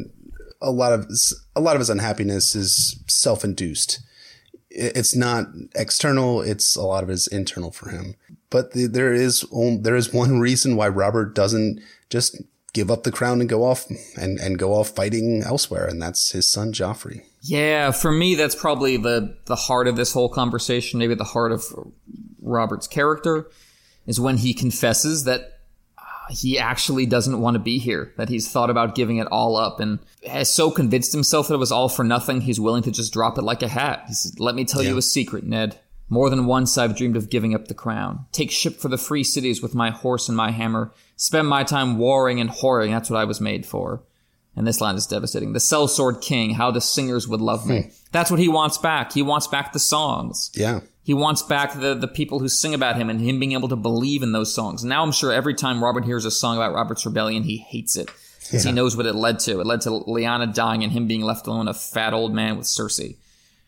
a 0.61 0.71
lot 0.71 0.93
of 0.93 1.07
a 1.55 1.61
lot 1.61 1.75
of 1.75 1.79
his 1.79 1.89
unhappiness 1.89 2.55
is 2.55 3.03
self-induced. 3.07 3.99
It's 4.69 5.15
not 5.15 5.47
external, 5.73 6.41
it's 6.41 6.75
a 6.75 6.81
lot 6.81 7.03
of 7.03 7.09
it 7.09 7.13
is 7.13 7.27
internal 7.27 7.71
for 7.71 7.89
him. 7.89 8.15
But 8.55 8.71
the, 8.71 8.87
there 8.87 9.13
is 9.13 9.45
there 9.51 9.97
is 9.97 10.13
one 10.13 10.39
reason 10.39 10.77
why 10.77 10.87
Robert 10.87 11.35
doesn't 11.35 11.81
just 12.09 12.41
give 12.71 12.89
up 12.89 13.03
the 13.03 13.11
crown 13.11 13.41
and 13.41 13.49
go 13.49 13.65
off 13.65 13.85
and, 14.15 14.39
and 14.39 14.57
go 14.57 14.71
off 14.71 14.95
fighting 14.95 15.43
elsewhere, 15.43 15.85
and 15.85 16.01
that's 16.01 16.31
his 16.31 16.49
son 16.49 16.71
Joffrey. 16.71 17.23
Yeah, 17.41 17.91
for 17.91 18.13
me, 18.13 18.33
that's 18.33 18.55
probably 18.55 18.95
the 18.95 19.35
the 19.47 19.57
heart 19.57 19.89
of 19.89 19.97
this 19.97 20.13
whole 20.13 20.29
conversation. 20.29 20.99
Maybe 20.99 21.15
the 21.15 21.25
heart 21.25 21.51
of 21.51 21.65
Robert's 22.41 22.87
character 22.87 23.51
is 24.07 24.21
when 24.21 24.37
he 24.37 24.53
confesses 24.53 25.25
that 25.25 25.59
uh, 25.97 26.03
he 26.29 26.57
actually 26.57 27.05
doesn't 27.05 27.41
want 27.41 27.55
to 27.55 27.59
be 27.59 27.77
here. 27.77 28.13
That 28.15 28.29
he's 28.29 28.49
thought 28.49 28.69
about 28.69 28.95
giving 28.95 29.17
it 29.17 29.27
all 29.33 29.57
up, 29.57 29.81
and 29.81 29.99
has 30.25 30.49
so 30.49 30.71
convinced 30.71 31.11
himself 31.11 31.49
that 31.49 31.55
it 31.55 31.57
was 31.57 31.73
all 31.73 31.89
for 31.89 32.05
nothing. 32.05 32.39
He's 32.39 32.61
willing 32.61 32.83
to 32.83 32.91
just 32.91 33.11
drop 33.11 33.37
it 33.37 33.43
like 33.43 33.63
a 33.63 33.67
hat. 33.67 34.05
He 34.07 34.13
says, 34.13 34.39
"Let 34.39 34.55
me 34.55 34.63
tell 34.63 34.81
yeah. 34.81 34.91
you 34.91 34.97
a 34.97 35.01
secret, 35.01 35.43
Ned." 35.43 35.77
More 36.07 36.29
than 36.29 36.45
once 36.45 36.77
I've 36.77 36.95
dreamed 36.95 37.17
of 37.17 37.29
giving 37.29 37.55
up 37.55 37.67
the 37.67 37.73
crown. 37.73 38.25
Take 38.31 38.51
ship 38.51 38.75
for 38.75 38.89
the 38.89 38.97
free 38.97 39.23
cities 39.23 39.61
with 39.61 39.73
my 39.73 39.89
horse 39.89 40.27
and 40.27 40.37
my 40.37 40.51
hammer. 40.51 40.93
Spend 41.15 41.47
my 41.47 41.63
time 41.63 41.97
warring 41.97 42.39
and 42.39 42.49
whoring. 42.49 42.91
That's 42.91 43.09
what 43.09 43.19
I 43.19 43.25
was 43.25 43.41
made 43.41 43.65
for. 43.65 44.03
And 44.55 44.65
this 44.65 44.79
line 44.79 44.95
is 44.95 45.07
devastating. 45.07 45.53
The 45.53 45.59
sellsword 45.59 46.21
king, 46.21 46.51
how 46.51 46.71
the 46.71 46.79
singers 46.79 47.27
would 47.27 47.41
love 47.41 47.67
me. 47.67 47.81
Hmm. 47.81 47.89
That's 48.11 48.31
what 48.31 48.39
he 48.39 48.47
wants 48.47 48.77
back. 48.77 49.11
He 49.11 49.21
wants 49.21 49.47
back 49.47 49.73
the 49.73 49.79
songs. 49.79 50.51
Yeah. 50.53 50.81
He 51.03 51.13
wants 51.13 51.41
back 51.41 51.79
the, 51.79 51.93
the 51.93 52.07
people 52.07 52.39
who 52.39 52.47
sing 52.47 52.73
about 52.73 52.95
him 52.95 53.09
and 53.09 53.19
him 53.19 53.39
being 53.39 53.51
able 53.51 53.67
to 53.67 53.75
believe 53.75 54.23
in 54.23 54.31
those 54.31 54.53
songs. 54.53 54.83
Now 54.83 55.03
I'm 55.03 55.11
sure 55.11 55.31
every 55.31 55.53
time 55.53 55.83
Robert 55.83 56.05
hears 56.05 56.25
a 56.25 56.31
song 56.31 56.55
about 56.55 56.73
Robert's 56.73 57.05
rebellion, 57.05 57.43
he 57.43 57.57
hates 57.57 57.95
it. 57.95 58.09
Because 58.39 58.63
yeah. 58.63 58.71
he 58.71 58.75
knows 58.75 58.95
what 58.95 59.07
it 59.07 59.15
led 59.15 59.39
to. 59.39 59.59
It 59.59 59.65
led 59.65 59.81
to 59.81 59.89
Lyanna 59.89 60.53
dying 60.53 60.83
and 60.83 60.93
him 60.93 61.07
being 61.07 61.21
left 61.21 61.47
alone, 61.47 61.67
a 61.67 61.73
fat 61.73 62.13
old 62.13 62.33
man 62.33 62.57
with 62.57 62.67
Cersei. 62.67 63.17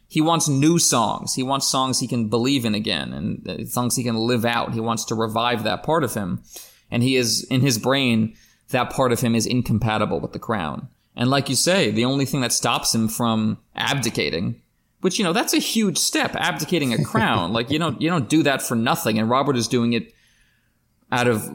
He 0.08 0.22
wants 0.22 0.47
new 0.47 0.80
songs. 0.80 1.34
He 1.34 1.43
wants 1.43 1.68
songs 1.68 1.99
he 1.99 2.08
can 2.08 2.30
believe 2.30 2.64
in 2.66 2.74
again 2.74 3.14
and 3.14 3.47
uh, 3.47 3.66
songs 3.66 3.95
he 3.95 4.03
can 4.03 4.16
live 4.16 4.45
out. 4.45 4.74
He 4.74 4.80
wants 4.80 5.03
to 5.05 5.16
revive 5.16 5.64
that 5.64 5.84
part 5.84 6.03
of 6.03 6.14
him. 6.14 6.43
And 6.89 7.03
he 7.03 7.18
is, 7.18 7.43
in 7.43 7.62
his 7.62 7.78
brain, 7.78 8.36
that 8.70 8.89
part 8.89 9.12
of 9.12 9.20
him 9.20 9.36
is 9.36 9.45
incompatible 9.45 10.20
with 10.22 10.32
the 10.32 10.39
crown. 10.39 10.88
And 11.16 11.30
like 11.30 11.49
you 11.49 11.55
say, 11.55 11.91
the 11.91 12.05
only 12.05 12.26
thing 12.26 12.41
that 12.41 12.53
stops 12.53 12.95
him 12.95 13.10
from 13.10 13.58
abdicating, 13.76 14.62
which, 15.01 15.20
you 15.20 15.26
know, 15.26 15.34
that's 15.34 15.53
a 15.53 15.60
huge 15.60 15.97
step, 15.97 16.36
abdicating 16.36 16.93
a 16.93 17.03
crown. 17.03 17.51
like, 17.53 17.70
you 17.70 17.80
don't, 17.80 18.01
you 18.01 18.10
don't 18.10 18.30
do 18.30 18.43
that 18.43 18.62
for 18.62 18.76
nothing. 18.76 19.20
And 19.20 19.30
Robert 19.30 19.58
is 19.58 19.68
doing 19.68 19.93
it 19.93 20.14
out 21.12 21.28
of 21.28 21.49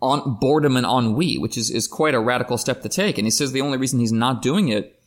on, 0.00 0.38
boredom 0.40 0.76
and 0.76 0.86
ennui, 0.86 1.38
which 1.38 1.58
is, 1.58 1.70
is 1.70 1.86
quite 1.86 2.14
a 2.14 2.20
radical 2.20 2.56
step 2.56 2.82
to 2.82 2.88
take. 2.88 3.18
And 3.18 3.26
he 3.26 3.30
says 3.30 3.52
the 3.52 3.60
only 3.60 3.78
reason 3.78 4.00
he's 4.00 4.12
not 4.12 4.40
doing 4.40 4.68
it 4.68 4.98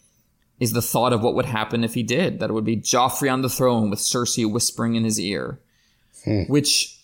is 0.59 0.73
the 0.73 0.81
thought 0.81 1.13
of 1.13 1.21
what 1.21 1.35
would 1.35 1.45
happen 1.45 1.83
if 1.83 1.93
he 1.93 2.03
did. 2.03 2.39
That 2.39 2.49
it 2.49 2.53
would 2.53 2.65
be 2.65 2.77
Joffrey 2.77 3.31
on 3.31 3.41
the 3.41 3.49
throne 3.49 3.89
with 3.89 3.99
Cersei 3.99 4.49
whispering 4.51 4.95
in 4.95 5.03
his 5.03 5.19
ear. 5.19 5.59
Hmm. 6.25 6.43
Which, 6.43 6.99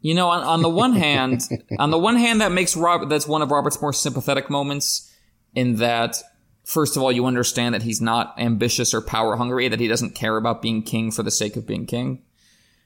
you 0.00 0.14
know, 0.14 0.28
on, 0.28 0.44
on 0.44 0.62
the 0.62 0.68
one 0.68 0.92
hand, 0.96 1.42
on 1.78 1.90
the 1.90 1.98
one 1.98 2.16
hand, 2.16 2.40
that 2.40 2.52
makes 2.52 2.76
Robert, 2.76 3.08
that's 3.08 3.26
one 3.26 3.42
of 3.42 3.50
Robert's 3.50 3.80
more 3.80 3.92
sympathetic 3.92 4.48
moments 4.48 5.12
in 5.54 5.76
that, 5.76 6.22
first 6.64 6.96
of 6.96 7.02
all, 7.02 7.10
you 7.12 7.26
understand 7.26 7.74
that 7.74 7.82
he's 7.82 8.00
not 8.00 8.34
ambitious 8.38 8.94
or 8.94 9.00
power 9.00 9.36
hungry, 9.36 9.68
that 9.68 9.80
he 9.80 9.88
doesn't 9.88 10.14
care 10.14 10.36
about 10.36 10.62
being 10.62 10.82
king 10.82 11.10
for 11.10 11.22
the 11.22 11.30
sake 11.30 11.56
of 11.56 11.66
being 11.66 11.86
king, 11.86 12.22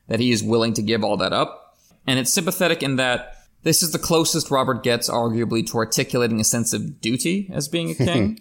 that 0.09 0.21
he 0.21 0.31
is 0.31 0.43
willing 0.43 0.73
to 0.75 0.83
give 0.83 1.05
all 1.05 1.19
that 1.19 1.33
up. 1.33 1.77
And 2.07 2.19
it's 2.19 2.33
sympathetic 2.33 2.83
in 2.83 2.97
that 2.97 3.38
this 3.69 3.83
is 3.83 3.93
the 3.93 3.99
closest 3.99 4.51
Robert 4.51 4.83
gets, 4.83 5.11
arguably, 5.11 5.67
to 5.71 5.77
articulating 5.77 6.41
a 6.41 6.45
sense 6.45 6.73
of 6.73 7.01
duty 7.01 7.51
as 7.53 7.69
being 7.69 7.91
a 7.91 7.95
king. 8.07 8.41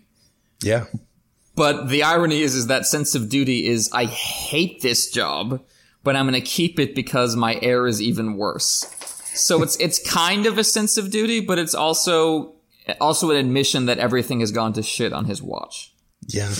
yeah. 0.64 0.86
But 1.56 1.90
the 1.90 2.04
irony 2.04 2.42
is, 2.42 2.56
is 2.56 2.68
that 2.68 2.86
sense 2.86 3.16
of 3.16 3.30
duty 3.30 3.66
is, 3.66 3.90
I 3.92 4.06
hate 4.06 4.82
this 4.82 5.10
job, 5.12 5.62
but 6.04 6.16
I'm 6.16 6.28
going 6.28 6.40
to 6.40 6.48
keep 6.48 6.80
it 6.80 6.96
because 6.96 7.36
my 7.36 7.60
heir 7.62 7.88
is 7.88 8.02
even 8.02 8.38
worse. 8.38 8.86
So 9.34 9.64
it's, 9.64 9.76
it's 9.80 10.00
kind 10.00 10.46
of 10.46 10.58
a 10.58 10.64
sense 10.64 10.98
of 10.98 11.12
duty, 11.12 11.42
but 11.42 11.60
it's 11.60 11.76
also, 11.76 12.54
also 13.02 13.32
an 13.32 13.38
admission 13.38 13.88
that 13.88 13.98
everything 13.98 14.40
has 14.40 14.52
gone 14.52 14.74
to 14.74 14.84
shit 14.84 15.14
on 15.14 15.26
his 15.26 15.42
watch. 15.42 15.94
Yeah. 16.28 16.54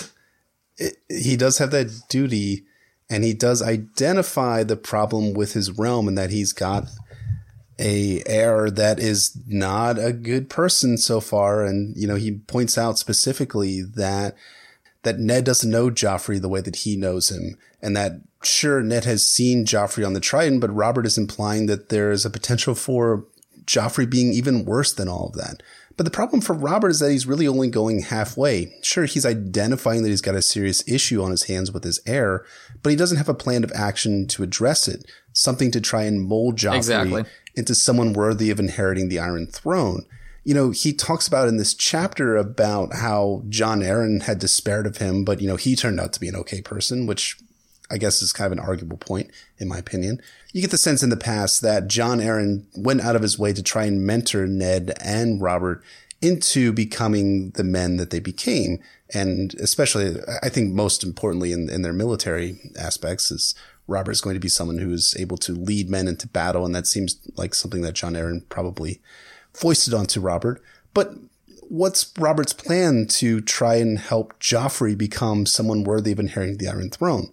It, 0.78 0.98
he 1.10 1.38
does 1.38 1.60
have 1.60 1.72
that 1.72 1.92
duty 2.10 2.66
and 3.10 3.24
he 3.24 3.34
does 3.34 3.62
identify 3.62 4.64
the 4.64 4.76
problem 4.76 5.34
with 5.34 5.54
his 5.54 5.72
realm 5.72 6.08
and 6.08 6.18
that 6.18 6.32
he's 6.32 6.54
got 6.54 6.86
a 7.80 8.24
heir 8.26 8.70
that 8.72 9.00
is 9.00 9.38
not 9.48 10.00
a 10.00 10.12
good 10.14 10.50
person 10.50 10.98
so 10.98 11.20
far. 11.20 11.64
And, 11.64 11.96
you 11.96 12.08
know, 12.08 12.16
he 12.16 12.32
points 12.32 12.78
out 12.78 12.98
specifically 12.98 13.82
that, 13.82 14.36
that 15.04 15.20
Ned 15.20 15.44
doesn't 15.44 15.70
know 15.70 15.90
Joffrey 15.90 16.42
the 16.42 16.50
way 16.50 16.62
that 16.62 16.78
he 16.78 16.98
knows 16.98 17.30
him. 17.30 17.58
And 17.82 17.96
that 17.96 18.14
sure, 18.44 18.82
Ned 18.82 19.06
has 19.06 19.28
seen 19.28 19.66
Joffrey 19.66 20.06
on 20.06 20.14
the 20.14 20.20
Trident, 20.20 20.62
but 20.62 20.76
Robert 20.76 21.06
is 21.06 21.18
implying 21.18 21.68
that 21.68 21.90
there 21.90 22.12
is 22.12 22.26
a 22.26 22.30
potential 22.30 22.74
for 22.74 23.26
Joffrey 23.66 24.10
being 24.10 24.34
even 24.34 24.66
worse 24.66 24.94
than 24.94 25.08
all 25.08 25.28
of 25.28 25.36
that. 25.36 25.62
But 25.98 26.04
the 26.04 26.12
problem 26.12 26.42
for 26.42 26.54
Robert 26.54 26.90
is 26.90 27.00
that 27.00 27.12
he's 27.12 27.26
really 27.26 27.48
only 27.48 27.70
going 27.70 28.02
halfway. 28.02 28.72
Sure, 28.84 29.06
he's 29.06 29.26
identifying 29.26 30.04
that 30.04 30.10
he's 30.10 30.22
got 30.22 30.36
a 30.36 30.44
serious 30.44 30.88
issue 30.88 31.24
on 31.24 31.32
his 31.32 31.44
hands 31.44 31.72
with 31.72 31.84
his 31.84 32.00
heir, 32.06 32.46
but 32.84 32.92
he 32.92 32.96
doesn't 32.96 33.18
have 33.18 33.30
a 33.30 33.34
plan 33.34 33.64
of 33.64 33.72
action 33.74 34.28
to 34.28 34.44
address 34.44 34.88
it. 34.88 35.06
Something 35.34 35.72
to 35.72 35.82
try 35.82 36.04
and 36.04 36.22
mold 36.22 36.56
Joffrey 36.56 36.78
exactly 36.78 37.26
into 37.58 37.76
someone 37.76 38.14
worthy 38.14 38.52
of 38.52 38.60
inheriting 38.60 39.10
the 39.10 39.20
Iron 39.20 39.48
Throne. 39.48 40.06
You 40.44 40.54
know, 40.54 40.70
he 40.70 40.94
talks 40.94 41.28
about 41.28 41.50
in 41.50 41.58
this 41.58 41.74
chapter 41.74 42.38
about 42.38 42.94
how 42.94 43.44
Jon 43.50 43.82
Arryn 43.82 44.22
had 44.22 44.40
despaired 44.40 44.88
of 44.88 44.98
him, 44.98 45.26
but, 45.26 45.42
you 45.42 45.48
know, 45.48 45.58
he 45.58 45.76
turned 45.76 46.00
out 46.00 46.14
to 46.14 46.20
be 46.20 46.30
an 46.30 46.36
okay 46.38 46.62
person, 46.62 47.06
which 47.06 47.38
I 47.90 47.98
guess 47.98 48.22
is 48.22 48.32
kind 48.32 48.46
of 48.46 48.58
an 48.58 48.64
arguable 48.64 48.98
point, 48.98 49.32
in 49.58 49.68
my 49.68 49.78
opinion. 49.78 50.22
You 50.54 50.62
get 50.62 50.72
the 50.72 50.78
sense 50.78 51.04
in 51.04 51.10
the 51.10 51.18
past 51.18 51.62
that 51.64 51.88
Jon 51.88 52.20
Arryn 52.20 52.66
went 52.78 53.02
out 53.02 53.16
of 53.16 53.22
his 53.22 53.40
way 53.40 53.52
to 53.54 53.64
try 53.64 53.86
and 53.86 54.06
mentor 54.06 54.46
Ned 54.46 54.94
and 55.02 55.42
Robert 55.42 55.84
into 56.22 56.72
becoming 56.72 57.52
the 57.52 57.64
men 57.64 57.98
that 57.98 58.10
they 58.10 58.20
became. 58.20 58.80
And 59.14 59.54
especially, 59.56 60.18
I 60.42 60.50
think 60.50 60.74
most 60.74 61.04
importantly 61.04 61.52
in, 61.52 61.70
in 61.70 61.82
their 61.82 61.94
military 61.94 62.60
aspects 62.78 63.32
is 63.32 63.56
Robert's 63.88 64.22
going 64.22 64.36
to 64.36 64.40
be 64.40 64.50
someone 64.50 64.78
who 64.80 64.92
is 64.92 65.16
able 65.18 65.38
to 65.38 65.54
lead 65.54 65.90
men 65.90 66.08
into 66.08 66.28
battle. 66.28 66.66
And 66.66 66.76
that 66.76 66.88
seems 66.88 67.20
like 67.36 67.56
something 67.56 67.82
that 67.82 67.96
Jon 67.96 68.14
Arryn 68.14 68.48
probably 68.50 69.02
foisted 69.54 69.94
onto 69.94 70.20
Robert. 70.20 70.62
But 70.94 71.14
what's 71.70 72.12
Robert's 72.18 72.54
plan 72.54 73.08
to 73.08 73.42
try 73.42 73.76
and 73.76 73.98
help 73.98 74.40
Joffrey 74.40 74.98
become 74.98 75.46
someone 75.46 75.84
worthy 75.84 76.12
of 76.12 76.20
inheriting 76.20 76.58
the 76.58 76.68
Iron 76.68 76.90
Throne? 76.90 77.32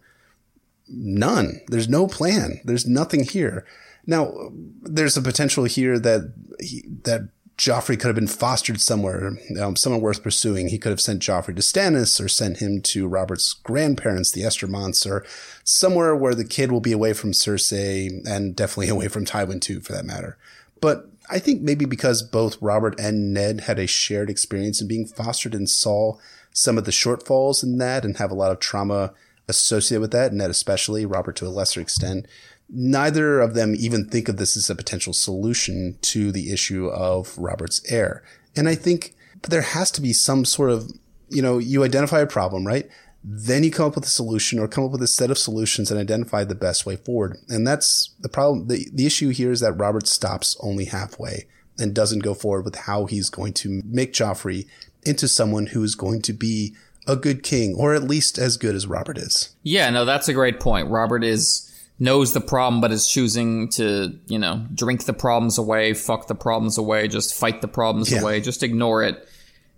None. 0.88 1.60
There's 1.68 1.88
no 1.88 2.06
plan. 2.06 2.60
There's 2.64 2.86
nothing 2.86 3.24
here. 3.24 3.66
Now, 4.06 4.50
there's 4.82 5.16
a 5.16 5.22
potential 5.22 5.64
here 5.64 5.98
that 5.98 6.32
he, 6.60 6.84
that 7.04 7.28
Joffrey 7.56 7.98
could 7.98 8.08
have 8.08 8.16
been 8.16 8.26
fostered 8.26 8.80
somewhere, 8.80 9.32
um, 9.60 9.76
someone 9.76 10.00
worth 10.02 10.24
pursuing. 10.24 10.68
He 10.68 10.78
could 10.78 10.90
have 10.90 11.00
sent 11.00 11.22
Joffrey 11.22 11.54
to 11.54 11.62
Stannis 11.62 12.20
or 12.20 12.28
sent 12.28 12.58
him 12.58 12.80
to 12.82 13.06
Robert's 13.06 13.52
grandparents, 13.52 14.32
the 14.32 14.42
Estermonts, 14.42 15.08
or 15.08 15.24
somewhere 15.62 16.16
where 16.16 16.34
the 16.34 16.44
kid 16.44 16.72
will 16.72 16.80
be 16.80 16.90
away 16.90 17.12
from 17.12 17.30
Cersei 17.30 18.26
and 18.26 18.56
definitely 18.56 18.88
away 18.90 19.06
from 19.06 19.24
Tywin 19.24 19.60
too, 19.60 19.80
for 19.80 19.92
that 19.92 20.04
matter. 20.04 20.36
But 20.80 21.08
I 21.30 21.38
think 21.38 21.62
maybe 21.62 21.84
because 21.84 22.22
both 22.22 22.60
Robert 22.60 22.98
and 22.98 23.32
Ned 23.32 23.62
had 23.62 23.78
a 23.78 23.86
shared 23.86 24.30
experience 24.30 24.80
in 24.80 24.88
being 24.88 25.06
fostered 25.06 25.54
and 25.54 25.68
saw 25.68 26.16
some 26.52 26.76
of 26.76 26.84
the 26.84 26.90
shortfalls 26.90 27.62
in 27.62 27.78
that 27.78 28.04
and 28.04 28.16
have 28.16 28.30
a 28.30 28.34
lot 28.34 28.50
of 28.50 28.58
trauma 28.58 29.12
associated 29.48 30.00
with 30.00 30.10
that, 30.12 30.32
Ned 30.32 30.50
especially, 30.50 31.06
Robert 31.06 31.36
to 31.36 31.46
a 31.46 31.48
lesser 31.48 31.80
extent. 31.80 32.26
Neither 32.68 33.40
of 33.40 33.54
them 33.54 33.74
even 33.78 34.08
think 34.08 34.28
of 34.28 34.36
this 34.36 34.56
as 34.56 34.70
a 34.70 34.74
potential 34.74 35.12
solution 35.12 35.98
to 36.02 36.32
the 36.32 36.52
issue 36.52 36.88
of 36.88 37.36
Robert's 37.38 37.82
heir. 37.90 38.24
And 38.56 38.68
I 38.68 38.74
think 38.74 39.14
there 39.48 39.62
has 39.62 39.90
to 39.92 40.00
be 40.00 40.12
some 40.12 40.44
sort 40.44 40.70
of, 40.70 40.90
you 41.28 41.42
know, 41.42 41.58
you 41.58 41.84
identify 41.84 42.20
a 42.20 42.26
problem, 42.26 42.66
right? 42.66 42.88
Then 43.22 43.64
you 43.64 43.70
come 43.70 43.86
up 43.86 43.94
with 43.94 44.04
a 44.04 44.08
solution 44.08 44.58
or 44.58 44.68
come 44.68 44.84
up 44.84 44.90
with 44.90 45.02
a 45.02 45.06
set 45.06 45.30
of 45.30 45.38
solutions 45.38 45.90
and 45.90 45.98
identify 45.98 46.44
the 46.44 46.54
best 46.54 46.84
way 46.84 46.96
forward. 46.96 47.38
And 47.48 47.66
that's 47.66 48.14
the 48.20 48.28
problem. 48.28 48.68
The, 48.68 48.86
the 48.92 49.06
issue 49.06 49.30
here 49.30 49.50
is 49.50 49.60
that 49.60 49.72
Robert 49.72 50.06
stops 50.06 50.56
only 50.60 50.86
halfway 50.86 51.46
and 51.78 51.94
doesn't 51.94 52.20
go 52.20 52.34
forward 52.34 52.64
with 52.64 52.76
how 52.76 53.06
he's 53.06 53.30
going 53.30 53.52
to 53.54 53.82
make 53.84 54.12
Joffrey 54.12 54.66
into 55.04 55.28
someone 55.28 55.66
who 55.66 55.82
is 55.82 55.94
going 55.94 56.22
to 56.22 56.32
be 56.32 56.74
a 57.06 57.16
good 57.16 57.42
king, 57.42 57.74
or 57.74 57.94
at 57.94 58.04
least 58.04 58.38
as 58.38 58.56
good 58.56 58.74
as 58.74 58.86
Robert 58.86 59.18
is. 59.18 59.54
Yeah, 59.62 59.90
no, 59.90 60.04
that's 60.04 60.28
a 60.28 60.32
great 60.32 60.60
point. 60.60 60.88
Robert 60.88 61.22
is 61.22 61.70
knows 61.98 62.32
the 62.32 62.40
problem, 62.40 62.80
but 62.80 62.90
is 62.92 63.06
choosing 63.06 63.68
to, 63.70 64.18
you 64.26 64.38
know, 64.38 64.66
drink 64.74 65.04
the 65.04 65.12
problems 65.12 65.58
away, 65.58 65.94
fuck 65.94 66.26
the 66.26 66.34
problems 66.34 66.78
away, 66.78 67.08
just 67.08 67.34
fight 67.34 67.60
the 67.60 67.68
problems 67.68 68.10
yeah. 68.10 68.20
away, 68.20 68.40
just 68.40 68.62
ignore 68.62 69.02
it, 69.02 69.28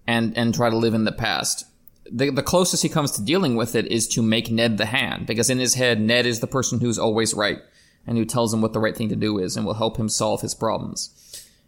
and 0.06 0.36
and 0.36 0.54
try 0.54 0.70
to 0.70 0.76
live 0.76 0.94
in 0.94 1.04
the 1.04 1.12
past. 1.12 1.66
The, 2.10 2.30
the 2.30 2.42
closest 2.42 2.84
he 2.84 2.88
comes 2.88 3.10
to 3.12 3.22
dealing 3.22 3.56
with 3.56 3.74
it 3.74 3.86
is 3.86 4.06
to 4.08 4.22
make 4.22 4.50
Ned 4.50 4.78
the 4.78 4.86
hand, 4.86 5.26
because 5.26 5.50
in 5.50 5.58
his 5.58 5.74
head, 5.74 6.00
Ned 6.00 6.24
is 6.24 6.40
the 6.40 6.46
person 6.46 6.80
who's 6.80 6.98
always 6.98 7.34
right 7.34 7.58
and 8.06 8.16
who 8.16 8.24
tells 8.24 8.54
him 8.54 8.62
what 8.62 8.72
the 8.72 8.78
right 8.78 8.96
thing 8.96 9.08
to 9.08 9.16
do 9.16 9.38
is 9.38 9.56
and 9.56 9.66
will 9.66 9.74
help 9.74 9.96
him 9.96 10.08
solve 10.08 10.40
his 10.40 10.54
problems. 10.54 11.10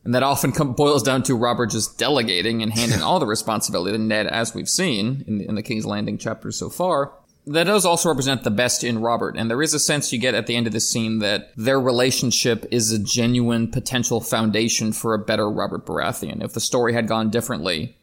And 0.04 0.14
that 0.14 0.22
often 0.22 0.52
boils 0.72 1.02
down 1.02 1.24
to 1.24 1.34
Robert 1.34 1.70
just 1.70 1.98
delegating 1.98 2.62
and 2.62 2.72
handing 2.72 3.02
all 3.02 3.18
the 3.18 3.26
responsibility 3.26 3.96
to 3.96 4.02
Ned, 4.02 4.26
as 4.26 4.54
we've 4.54 4.68
seen 4.68 5.24
in 5.26 5.38
the, 5.38 5.48
in 5.48 5.54
the 5.56 5.62
King's 5.62 5.86
Landing 5.86 6.18
chapters 6.18 6.56
so 6.56 6.70
far. 6.70 7.12
That 7.52 7.64
does 7.64 7.84
also 7.84 8.08
represent 8.08 8.44
the 8.44 8.50
best 8.50 8.84
in 8.84 9.00
Robert, 9.00 9.36
and 9.36 9.50
there 9.50 9.62
is 9.62 9.74
a 9.74 9.78
sense 9.78 10.12
you 10.12 10.18
get 10.18 10.34
at 10.34 10.46
the 10.46 10.56
end 10.56 10.66
of 10.66 10.72
this 10.72 10.90
scene 10.90 11.20
that 11.20 11.50
their 11.56 11.80
relationship 11.80 12.66
is 12.70 12.92
a 12.92 12.98
genuine 12.98 13.70
potential 13.70 14.20
foundation 14.20 14.92
for 14.92 15.14
a 15.14 15.18
better 15.18 15.50
Robert 15.50 15.86
Baratheon. 15.86 16.42
If 16.44 16.52
the 16.52 16.60
story 16.60 16.92
had 16.92 17.08
gone 17.08 17.30
differently, 17.30 17.96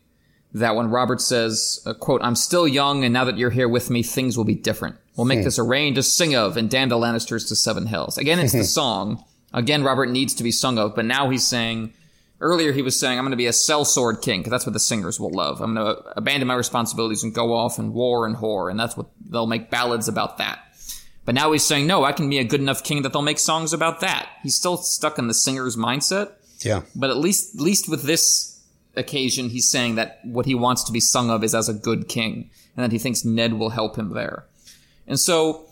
that 0.53 0.75
when 0.75 0.89
Robert 0.89 1.21
says, 1.21 1.81
uh, 1.85 1.93
quote, 1.93 2.21
I'm 2.23 2.35
still 2.35 2.67
young, 2.67 3.03
and 3.03 3.13
now 3.13 3.25
that 3.25 3.37
you're 3.37 3.49
here 3.49 3.69
with 3.69 3.89
me, 3.89 4.03
things 4.03 4.37
will 4.37 4.45
be 4.45 4.55
different. 4.55 4.95
We'll 5.15 5.25
make 5.25 5.39
hmm. 5.39 5.45
this 5.45 5.57
a 5.57 5.63
reign 5.63 5.95
to 5.95 6.03
sing 6.03 6.35
of 6.35 6.57
and 6.57 6.69
damn 6.69 6.89
the 6.89 6.97
Lannisters 6.97 7.47
to 7.49 7.55
seven 7.55 7.85
hells. 7.85 8.17
Again, 8.17 8.39
it's 8.39 8.53
the 8.53 8.63
song 8.63 9.23
Again, 9.55 9.83
Robert 9.83 10.09
needs 10.09 10.33
to 10.35 10.43
be 10.43 10.51
sung 10.51 10.77
of, 10.77 10.95
but 10.95 11.05
now 11.05 11.29
he's 11.29 11.47
saying, 11.47 11.93
earlier 12.39 12.71
he 12.71 12.81
was 12.81 12.99
saying, 12.99 13.17
I'm 13.17 13.23
going 13.25 13.31
to 13.31 13.37
be 13.37 13.47
a 13.47 13.51
sellsword 13.51 14.21
king, 14.21 14.41
because 14.41 14.51
that's 14.51 14.65
what 14.65 14.73
the 14.73 14.79
singers 14.79 15.19
will 15.19 15.31
love. 15.31 15.61
I'm 15.61 15.73
going 15.73 15.95
to 15.95 16.17
abandon 16.17 16.47
my 16.47 16.55
responsibilities 16.55 17.23
and 17.23 17.33
go 17.33 17.53
off 17.53 17.79
and 17.79 17.93
war 17.93 18.25
and 18.25 18.35
whore, 18.35 18.69
and 18.69 18.79
that's 18.79 18.97
what 18.97 19.07
they'll 19.29 19.47
make 19.47 19.69
ballads 19.69 20.07
about 20.07 20.37
that. 20.37 20.59
But 21.25 21.35
now 21.35 21.51
he's 21.51 21.63
saying, 21.63 21.87
no, 21.87 22.03
I 22.03 22.11
can 22.11 22.29
be 22.29 22.37
a 22.37 22.43
good 22.43 22.59
enough 22.61 22.83
king 22.83 23.01
that 23.01 23.11
they'll 23.11 23.21
make 23.23 23.39
songs 23.39 23.73
about 23.73 24.01
that. 24.01 24.29
He's 24.43 24.55
still 24.55 24.77
stuck 24.77 25.17
in 25.17 25.27
the 25.27 25.33
singer's 25.33 25.75
mindset. 25.75 26.33
Yeah. 26.59 26.83
But 26.95 27.09
at 27.09 27.17
least, 27.17 27.55
at 27.55 27.61
least 27.61 27.89
with 27.89 28.03
this 28.03 28.63
occasion, 28.95 29.49
he's 29.49 29.69
saying 29.69 29.95
that 29.95 30.19
what 30.23 30.45
he 30.45 30.53
wants 30.55 30.83
to 30.83 30.91
be 30.91 30.99
sung 30.99 31.29
of 31.31 31.43
is 31.43 31.55
as 31.55 31.67
a 31.67 31.73
good 31.73 32.07
king, 32.07 32.51
and 32.77 32.83
that 32.83 32.91
he 32.91 32.99
thinks 32.99 33.25
Ned 33.25 33.53
will 33.53 33.71
help 33.71 33.97
him 33.97 34.13
there. 34.13 34.45
And 35.07 35.19
so, 35.19 35.64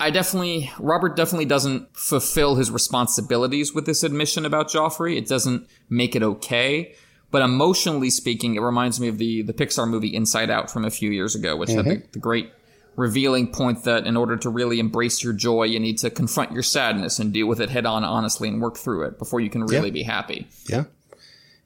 I 0.00 0.10
definitely, 0.10 0.70
Robert 0.78 1.16
definitely 1.16 1.46
doesn't 1.46 1.96
fulfill 1.96 2.54
his 2.54 2.70
responsibilities 2.70 3.74
with 3.74 3.84
this 3.86 4.04
admission 4.04 4.46
about 4.46 4.68
Joffrey. 4.68 5.16
It 5.16 5.26
doesn't 5.26 5.68
make 5.88 6.14
it 6.14 6.22
okay. 6.22 6.94
But 7.30 7.42
emotionally 7.42 8.10
speaking, 8.10 8.54
it 8.54 8.60
reminds 8.60 9.00
me 9.00 9.08
of 9.08 9.18
the, 9.18 9.42
the 9.42 9.52
Pixar 9.52 9.88
movie 9.88 10.14
Inside 10.14 10.50
Out 10.50 10.70
from 10.70 10.84
a 10.84 10.90
few 10.90 11.10
years 11.10 11.34
ago, 11.34 11.56
which 11.56 11.68
mm-hmm. 11.68 11.88
had 11.88 12.02
the, 12.04 12.08
the 12.12 12.18
great 12.18 12.50
revealing 12.96 13.46
point 13.46 13.84
that 13.84 14.06
in 14.06 14.16
order 14.16 14.36
to 14.36 14.48
really 14.48 14.80
embrace 14.80 15.22
your 15.22 15.32
joy, 15.32 15.64
you 15.64 15.78
need 15.78 15.98
to 15.98 16.10
confront 16.10 16.52
your 16.52 16.62
sadness 16.62 17.18
and 17.18 17.32
deal 17.32 17.46
with 17.46 17.60
it 17.60 17.70
head 17.70 17.86
on 17.86 18.02
honestly 18.02 18.48
and 18.48 18.60
work 18.60 18.76
through 18.76 19.04
it 19.04 19.18
before 19.18 19.40
you 19.40 19.50
can 19.50 19.64
really 19.64 19.88
yeah. 19.88 19.92
be 19.92 20.02
happy. 20.02 20.48
Yeah. 20.68 20.84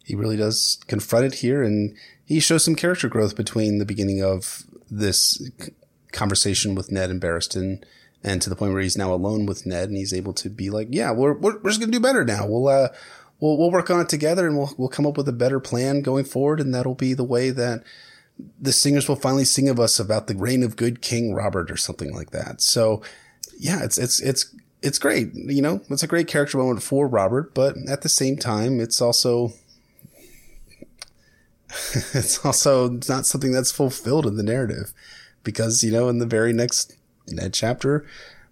He 0.04 0.14
really 0.14 0.36
does 0.36 0.80
confront 0.88 1.26
it 1.26 1.34
here 1.34 1.62
and 1.62 1.96
he 2.24 2.40
shows 2.40 2.64
some 2.64 2.74
character 2.74 3.08
growth 3.08 3.36
between 3.36 3.78
the 3.78 3.86
beginning 3.86 4.22
of 4.22 4.64
this 4.90 5.50
conversation 6.12 6.74
with 6.74 6.92
Ned 6.92 7.08
and 7.08 7.20
Barristan 7.20 7.82
and 8.24 8.40
to 8.42 8.50
the 8.50 8.56
point 8.56 8.72
where 8.72 8.82
he's 8.82 8.96
now 8.96 9.12
alone 9.12 9.46
with 9.46 9.66
Ned 9.66 9.88
and 9.88 9.96
he's 9.96 10.12
able 10.12 10.32
to 10.34 10.48
be 10.48 10.70
like, 10.70 10.88
yeah, 10.90 11.10
we're, 11.10 11.34
we're, 11.34 11.58
we're 11.58 11.70
just 11.70 11.80
to 11.80 11.86
do 11.86 12.00
better 12.00 12.24
now. 12.24 12.46
We'll, 12.46 12.68
uh, 12.68 12.88
we'll, 13.40 13.58
we'll 13.58 13.70
work 13.70 13.90
on 13.90 14.00
it 14.00 14.08
together 14.08 14.46
and 14.46 14.56
we'll, 14.56 14.72
we'll 14.76 14.88
come 14.88 15.06
up 15.06 15.16
with 15.16 15.28
a 15.28 15.32
better 15.32 15.58
plan 15.60 16.02
going 16.02 16.24
forward. 16.24 16.60
And 16.60 16.74
that'll 16.74 16.94
be 16.94 17.14
the 17.14 17.24
way 17.24 17.50
that 17.50 17.82
the 18.60 18.72
singers 18.72 19.08
will 19.08 19.16
finally 19.16 19.44
sing 19.44 19.68
of 19.68 19.80
us 19.80 19.98
about 19.98 20.26
the 20.26 20.36
reign 20.36 20.62
of 20.62 20.76
good 20.76 21.02
King 21.02 21.34
Robert 21.34 21.70
or 21.70 21.76
something 21.76 22.14
like 22.14 22.30
that. 22.30 22.60
So 22.60 23.02
yeah, 23.58 23.82
it's, 23.82 23.98
it's, 23.98 24.20
it's, 24.20 24.54
it's 24.82 24.98
great. 24.98 25.34
You 25.34 25.62
know, 25.62 25.80
it's 25.90 26.02
a 26.02 26.08
great 26.08 26.28
character 26.28 26.58
moment 26.58 26.82
for 26.82 27.08
Robert, 27.08 27.54
but 27.54 27.76
at 27.88 28.02
the 28.02 28.08
same 28.08 28.36
time, 28.36 28.80
it's 28.80 29.00
also, 29.00 29.52
it's 32.14 32.44
also 32.44 32.88
not 33.08 33.26
something 33.26 33.52
that's 33.52 33.72
fulfilled 33.72 34.26
in 34.26 34.36
the 34.36 34.42
narrative 34.42 34.92
because, 35.44 35.82
you 35.82 35.90
know, 35.90 36.08
in 36.08 36.18
the 36.18 36.26
very 36.26 36.52
next 36.52 36.96
in 37.26 37.36
that 37.36 37.52
chapter, 37.52 38.06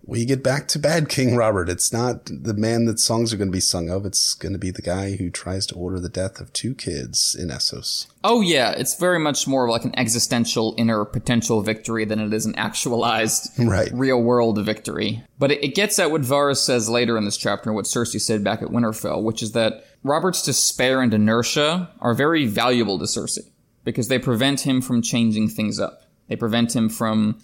we 0.05 0.25
get 0.25 0.43
back 0.43 0.67
to 0.69 0.79
bad 0.79 1.09
King 1.09 1.37
Robert. 1.37 1.69
It's 1.69 1.93
not 1.93 2.25
the 2.25 2.55
man 2.55 2.87
that 2.87 2.99
songs 2.99 3.33
are 3.33 3.37
going 3.37 3.51
to 3.51 3.57
be 3.57 3.61
sung 3.61 3.91
of. 3.91 4.07
It's 4.07 4.35
going 4.35 4.53
to 4.53 4.59
be 4.59 4.71
the 4.71 4.83
guy 4.83 5.17
who 5.17 5.31
tries 5.31 5.67
to 5.67 5.75
order 5.75 6.01
the 6.01 6.09
death 6.09 6.41
of 6.41 6.53
two 6.53 6.75
kids 6.75 7.37
in 7.39 7.49
Essos. 7.49 8.07
Oh 8.25 8.41
yeah, 8.41 8.71
it's 8.73 8.99
very 8.99 9.19
much 9.19 9.47
more 9.47 9.69
like 9.69 9.85
an 9.85 9.97
existential 9.99 10.75
inner 10.79 11.05
potential 11.05 11.61
victory 11.61 12.05
than 12.05 12.19
it 12.19 12.33
is 12.33 12.47
an 12.47 12.55
actualized 12.57 13.51
right. 13.59 13.91
real 13.93 14.21
world 14.23 14.59
victory. 14.65 15.23
But 15.39 15.53
it, 15.53 15.65
it 15.65 15.75
gets 15.75 15.99
at 15.99 16.11
what 16.11 16.23
Varys 16.23 16.59
says 16.59 16.89
later 16.89 17.17
in 17.19 17.25
this 17.25 17.37
chapter 17.37 17.71
and 17.71 17.77
what 17.77 17.85
Cersei 17.85 18.21
said 18.21 18.43
back 18.43 18.63
at 18.63 18.69
Winterfell, 18.69 19.23
which 19.23 19.43
is 19.43 19.53
that 19.53 19.85
Robert's 20.03 20.43
despair 20.43 21.03
and 21.03 21.13
inertia 21.13 21.91
are 22.01 22.15
very 22.15 22.47
valuable 22.47 22.99
to 22.99 23.05
Cersei 23.05 23.49
because 23.85 24.09
they 24.09 24.19
prevent 24.19 24.61
him 24.61 24.81
from 24.81 25.03
changing 25.03 25.49
things 25.49 25.79
up. 25.79 26.05
They 26.29 26.37
prevent 26.37 26.75
him 26.75 26.89
from 26.89 27.41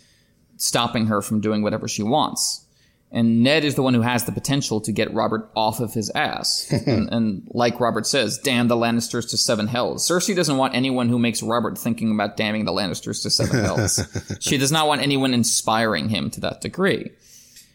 stopping 0.56 1.06
her 1.06 1.22
from 1.22 1.40
doing 1.40 1.62
whatever 1.62 1.88
she 1.88 2.02
wants. 2.02 2.66
And 3.12 3.42
Ned 3.42 3.64
is 3.64 3.76
the 3.76 3.82
one 3.82 3.94
who 3.94 4.00
has 4.00 4.24
the 4.24 4.32
potential 4.32 4.80
to 4.80 4.92
get 4.92 5.14
Robert 5.14 5.48
off 5.54 5.80
of 5.80 5.94
his 5.94 6.10
ass. 6.10 6.70
and, 6.86 7.08
and, 7.12 7.48
like 7.52 7.80
Robert 7.80 8.06
says, 8.06 8.38
damn 8.38 8.68
the 8.68 8.76
Lannisters 8.76 9.30
to 9.30 9.36
seven 9.36 9.68
hells. 9.68 10.06
Cersei 10.06 10.34
doesn't 10.34 10.56
want 10.56 10.74
anyone 10.74 11.08
who 11.08 11.18
makes 11.18 11.42
Robert 11.42 11.78
thinking 11.78 12.10
about 12.10 12.36
damning 12.36 12.64
the 12.64 12.72
Lannisters 12.72 13.22
to 13.22 13.30
seven 13.30 13.60
hells. 13.64 14.00
she 14.40 14.58
does 14.58 14.72
not 14.72 14.88
want 14.88 15.02
anyone 15.02 15.34
inspiring 15.34 16.08
him 16.08 16.30
to 16.30 16.40
that 16.40 16.60
degree. 16.60 17.10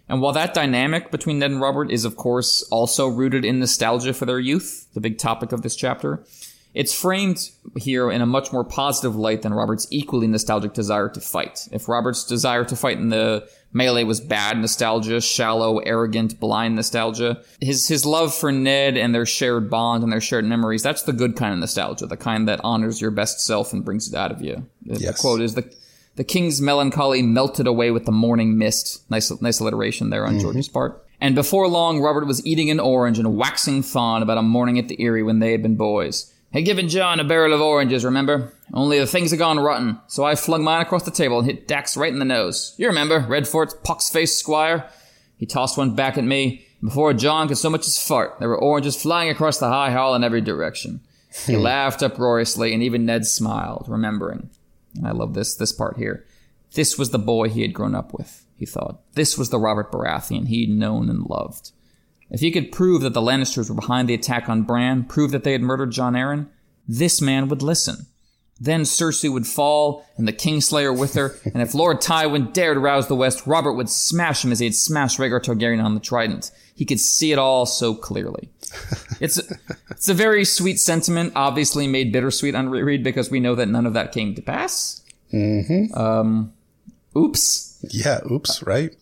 And 0.09 0.21
while 0.21 0.33
that 0.33 0.53
dynamic 0.53 1.09
between 1.09 1.39
Ned 1.39 1.51
and 1.51 1.61
Robert 1.61 1.89
is, 1.89 2.03
of 2.03 2.17
course, 2.17 2.63
also 2.63 3.07
rooted 3.07 3.45
in 3.45 3.59
nostalgia 3.59 4.13
for 4.13 4.25
their 4.25 4.39
youth, 4.39 4.87
the 4.93 4.99
big 4.99 5.17
topic 5.17 5.53
of 5.53 5.61
this 5.61 5.75
chapter, 5.75 6.25
it's 6.73 6.93
framed 6.93 7.49
here 7.75 8.09
in 8.09 8.21
a 8.21 8.25
much 8.25 8.53
more 8.53 8.63
positive 8.63 9.15
light 9.15 9.41
than 9.41 9.53
Robert's 9.53 9.87
equally 9.91 10.27
nostalgic 10.27 10.73
desire 10.73 11.09
to 11.09 11.19
fight. 11.19 11.67
If 11.71 11.89
Robert's 11.89 12.23
desire 12.23 12.63
to 12.65 12.75
fight 12.75 12.97
in 12.97 13.09
the 13.09 13.47
melee 13.73 14.03
was 14.03 14.21
bad 14.21 14.57
nostalgia, 14.57 15.19
shallow, 15.21 15.79
arrogant, 15.79 16.39
blind 16.39 16.75
nostalgia, 16.75 17.43
his 17.59 17.87
his 17.87 18.05
love 18.05 18.33
for 18.33 18.51
Ned 18.51 18.97
and 18.97 19.13
their 19.13 19.25
shared 19.25 19.69
bond 19.69 20.03
and 20.03 20.11
their 20.11 20.21
shared 20.21 20.45
memories, 20.45 20.83
that's 20.83 21.03
the 21.03 21.13
good 21.13 21.35
kind 21.35 21.53
of 21.53 21.59
nostalgia, 21.59 22.05
the 22.05 22.17
kind 22.17 22.47
that 22.47 22.61
honors 22.63 23.01
your 23.01 23.11
best 23.11 23.45
self 23.45 23.73
and 23.73 23.83
brings 23.83 24.11
it 24.11 24.15
out 24.15 24.31
of 24.31 24.41
you. 24.41 24.65
The, 24.83 24.99
yes. 24.99 25.15
the 25.15 25.21
quote 25.21 25.41
is 25.41 25.55
the 25.55 25.73
the 26.15 26.23
king's 26.23 26.61
melancholy 26.61 27.21
melted 27.21 27.67
away 27.67 27.91
with 27.91 28.05
the 28.05 28.11
morning 28.11 28.57
mist. 28.57 29.09
Nice 29.09 29.31
nice 29.41 29.59
alliteration 29.59 30.09
there 30.09 30.25
on 30.25 30.33
mm-hmm. 30.33 30.41
George's 30.41 30.69
part. 30.69 31.05
And 31.19 31.35
before 31.35 31.67
long, 31.67 31.99
Robert 31.99 32.25
was 32.25 32.45
eating 32.45 32.71
an 32.71 32.79
orange 32.79 33.19
and 33.19 33.37
waxing 33.37 33.83
fond 33.83 34.23
about 34.23 34.39
a 34.39 34.41
morning 34.41 34.79
at 34.79 34.87
the 34.87 34.99
Eyrie 34.99 35.21
when 35.21 35.37
they 35.37 35.51
had 35.51 35.61
been 35.61 35.75
boys. 35.75 36.33
Had 36.53 36.65
given 36.65 36.89
Jon 36.89 37.19
a 37.19 37.23
barrel 37.23 37.53
of 37.53 37.61
oranges, 37.61 38.03
remember? 38.03 38.53
Only 38.73 38.99
the 38.99 39.07
things 39.07 39.31
had 39.31 39.39
gone 39.39 39.59
rotten, 39.59 39.99
so 40.07 40.25
I 40.25 40.35
flung 40.35 40.63
mine 40.63 40.81
across 40.81 41.03
the 41.03 41.11
table 41.11 41.39
and 41.39 41.47
hit 41.47 41.67
Dacks 41.67 41.95
right 41.95 42.11
in 42.11 42.19
the 42.19 42.25
nose. 42.25 42.75
You 42.77 42.87
remember, 42.87 43.21
Redfort's 43.21 43.75
pox-faced 43.85 44.37
squire? 44.37 44.89
He 45.37 45.45
tossed 45.45 45.77
one 45.77 45.95
back 45.95 46.17
at 46.17 46.23
me. 46.25 46.65
Before 46.83 47.13
Jon 47.13 47.47
could 47.47 47.57
so 47.57 47.69
much 47.69 47.87
as 47.87 48.03
fart, 48.03 48.37
there 48.39 48.49
were 48.49 48.59
oranges 48.61 49.01
flying 49.01 49.29
across 49.29 49.59
the 49.59 49.69
high 49.69 49.91
hall 49.91 50.13
in 50.13 50.23
every 50.23 50.41
direction. 50.41 51.01
He 51.45 51.55
laughed 51.57 52.03
uproariously, 52.03 52.73
and 52.73 52.83
even 52.83 53.05
Ned 53.05 53.25
smiled, 53.25 53.85
remembering. 53.87 54.49
I 55.05 55.11
love 55.11 55.33
this 55.33 55.55
this 55.55 55.71
part 55.71 55.97
here. 55.97 56.25
This 56.73 56.97
was 56.97 57.11
the 57.11 57.19
boy 57.19 57.49
he 57.49 57.61
had 57.61 57.73
grown 57.73 57.95
up 57.95 58.13
with, 58.13 58.45
he 58.57 58.65
thought. 58.65 59.01
This 59.13 59.37
was 59.37 59.49
the 59.49 59.59
Robert 59.59 59.91
Baratheon 59.91 60.47
he'd 60.47 60.69
known 60.69 61.09
and 61.09 61.23
loved. 61.23 61.71
If 62.31 62.39
he 62.39 62.51
could 62.51 62.71
prove 62.71 63.01
that 63.01 63.13
the 63.13 63.21
Lannisters 63.21 63.69
were 63.69 63.75
behind 63.75 64.07
the 64.07 64.13
attack 64.13 64.47
on 64.47 64.63
Bran, 64.63 65.03
prove 65.03 65.31
that 65.31 65.43
they 65.43 65.51
had 65.51 65.61
murdered 65.61 65.91
Jon 65.91 66.13
Arryn, 66.13 66.47
this 66.87 67.21
man 67.21 67.49
would 67.49 67.61
listen. 67.61 68.07
Then 68.59 68.81
Cersei 68.81 69.31
would 69.31 69.47
fall, 69.47 70.05
and 70.17 70.27
the 70.27 70.33
Kingslayer 70.33 70.97
with 70.97 71.15
her, 71.15 71.35
and 71.45 71.61
if 71.61 71.73
Lord 71.73 71.99
Tywin 71.99 72.53
dared 72.53 72.77
rouse 72.77 73.07
the 73.07 73.15
West, 73.15 73.45
Robert 73.45 73.73
would 73.73 73.89
smash 73.89 74.45
him 74.45 74.51
as 74.51 74.59
he 74.59 74.65
had 74.65 74.75
smashed 74.75 75.17
Rhaegar 75.19 75.41
Targaryen 75.41 75.83
on 75.83 75.93
the 75.93 75.99
Trident. 75.99 76.51
He 76.73 76.85
could 76.85 76.99
see 76.99 77.31
it 77.31 77.39
all 77.39 77.65
so 77.65 77.93
clearly. 77.93 78.49
It's 79.19 79.39
it's 79.91 80.09
a 80.09 80.15
very 80.15 80.43
sweet 80.43 80.79
sentiment, 80.79 81.33
obviously 81.35 81.85
made 81.85 82.11
bittersweet 82.11 82.55
on 82.55 82.69
reread 82.69 83.03
because 83.03 83.29
we 83.29 83.39
know 83.39 83.53
that 83.53 83.67
none 83.67 83.85
of 83.85 83.93
that 83.93 84.13
came 84.13 84.33
to 84.33 84.41
pass. 84.41 85.03
Mm-hmm. 85.31 85.93
Um, 85.93 86.53
oops. 87.15 87.77
Yeah, 87.91 88.21
oops, 88.31 88.63
right? 88.63 88.95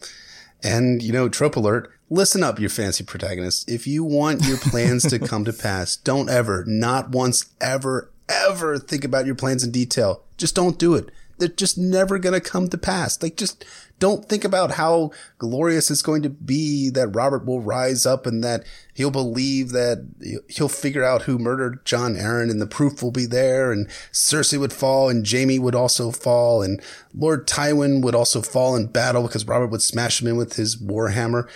And, 0.62 1.02
you 1.02 1.14
know, 1.14 1.30
trope 1.30 1.56
alert, 1.56 1.90
listen 2.10 2.44
up, 2.44 2.60
your 2.60 2.70
fancy 2.70 3.04
protagonists. 3.04 3.66
If 3.68 3.88
you 3.88 4.04
want 4.04 4.46
your 4.46 4.58
plans 4.58 5.04
to 5.10 5.20
come 5.20 5.46
to 5.46 5.54
pass, 5.54 5.96
don't 5.96 6.30
ever, 6.30 6.64
not 6.66 7.10
once, 7.10 7.54
ever, 7.62 8.12
ever 8.28 8.78
think 8.78 9.04
about 9.04 9.26
your 9.26 9.36
plans 9.36 9.64
in 9.64 9.72
detail. 9.72 10.24
Just 10.38 10.56
don't 10.56 10.80
do 10.80 10.96
it. 10.96 11.10
They're 11.38 11.48
just 11.48 11.78
never 11.78 12.20
going 12.20 12.34
to 12.34 12.42
come 12.42 12.68
to 12.68 12.78
pass. 12.78 13.22
Like, 13.24 13.38
just 13.38 13.64
don't 14.00 14.26
think 14.28 14.44
about 14.44 14.72
how 14.72 15.12
glorious 15.38 15.92
it's 15.92 16.02
going 16.02 16.22
to 16.24 16.30
be 16.30 16.90
that 16.90 17.16
Robert 17.16 17.46
will 17.46 17.62
rise 17.62 18.06
up 18.06 18.26
and 18.26 18.44
that 18.44 18.66
he'll 18.94 19.12
believe 19.12 19.70
that 19.70 20.06
he'll 20.50 20.70
figure 20.70 21.04
out 21.04 21.24
who 21.24 21.38
murdered 21.38 21.86
Jon 21.86 22.16
Arryn 22.16 22.50
and 22.50 22.62
the 22.62 22.68
proof 22.68 23.04
will 23.04 23.12
be 23.12 23.26
there 23.26 23.72
and 23.72 23.88
Cersei 24.12 24.60
would 24.60 24.74
fall 24.74 25.10
and 25.10 25.30
Jaime 25.30 25.60
would 25.60 25.76
also 25.76 26.12
fall 26.12 26.62
and 26.62 26.82
Lord 27.14 27.48
Tywin 27.48 28.02
would 28.02 28.16
also 28.16 28.42
fall 28.42 28.76
in 28.76 28.88
battle 28.88 29.24
because 29.24 29.46
Robert 29.46 29.68
would 29.68 29.82
smash 29.82 30.22
him 30.22 30.28
in 30.28 30.38
with 30.38 30.56
his 30.56 30.78
warhammer. 30.78 31.48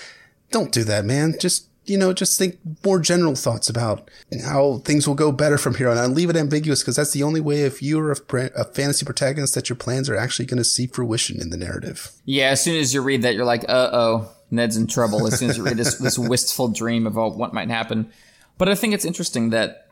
Don't 0.53 0.71
do 0.71 0.83
that, 0.85 1.03
man. 1.03 1.35
Just 1.39 1.67
you 1.85 1.97
know, 1.97 2.13
just 2.13 2.39
think 2.39 2.59
more 2.85 2.99
general 2.99 3.35
thoughts 3.35 3.69
about 3.69 4.09
how 4.45 4.77
things 4.85 5.07
will 5.07 5.15
go 5.15 5.31
better 5.31 5.57
from 5.57 5.75
here 5.75 5.89
on. 5.89 5.97
And 5.97 6.15
leave 6.15 6.29
it 6.29 6.37
ambiguous 6.37 6.81
because 6.81 6.95
that's 6.95 7.11
the 7.11 7.23
only 7.23 7.41
way 7.41 7.63
if 7.63 7.81
you're 7.83 8.11
a, 8.11 8.17
a 8.55 8.63
fantasy 8.63 9.05
protagonist 9.05 9.53
that 9.55 9.67
your 9.67 9.75
plans 9.75 10.09
are 10.09 10.15
actually 10.15 10.45
going 10.45 10.59
to 10.59 10.63
see 10.63 10.87
fruition 10.87 11.41
in 11.41 11.49
the 11.49 11.57
narrative. 11.57 12.11
Yeah, 12.23 12.51
as 12.51 12.63
soon 12.63 12.79
as 12.79 12.93
you 12.93 13.01
read 13.01 13.23
that, 13.23 13.35
you're 13.35 13.43
like, 13.45 13.63
uh 13.67 13.89
oh, 13.91 14.31
Ned's 14.49 14.77
in 14.77 14.87
trouble. 14.87 15.27
As 15.27 15.39
soon 15.39 15.49
as 15.49 15.57
you 15.57 15.65
read 15.65 15.77
this, 15.77 15.95
this 15.95 16.17
wistful 16.17 16.69
dream 16.69 17.05
of 17.05 17.15
what 17.15 17.53
might 17.53 17.69
happen. 17.69 18.11
But 18.57 18.69
I 18.69 18.75
think 18.75 18.93
it's 18.93 19.05
interesting 19.05 19.49
that 19.49 19.87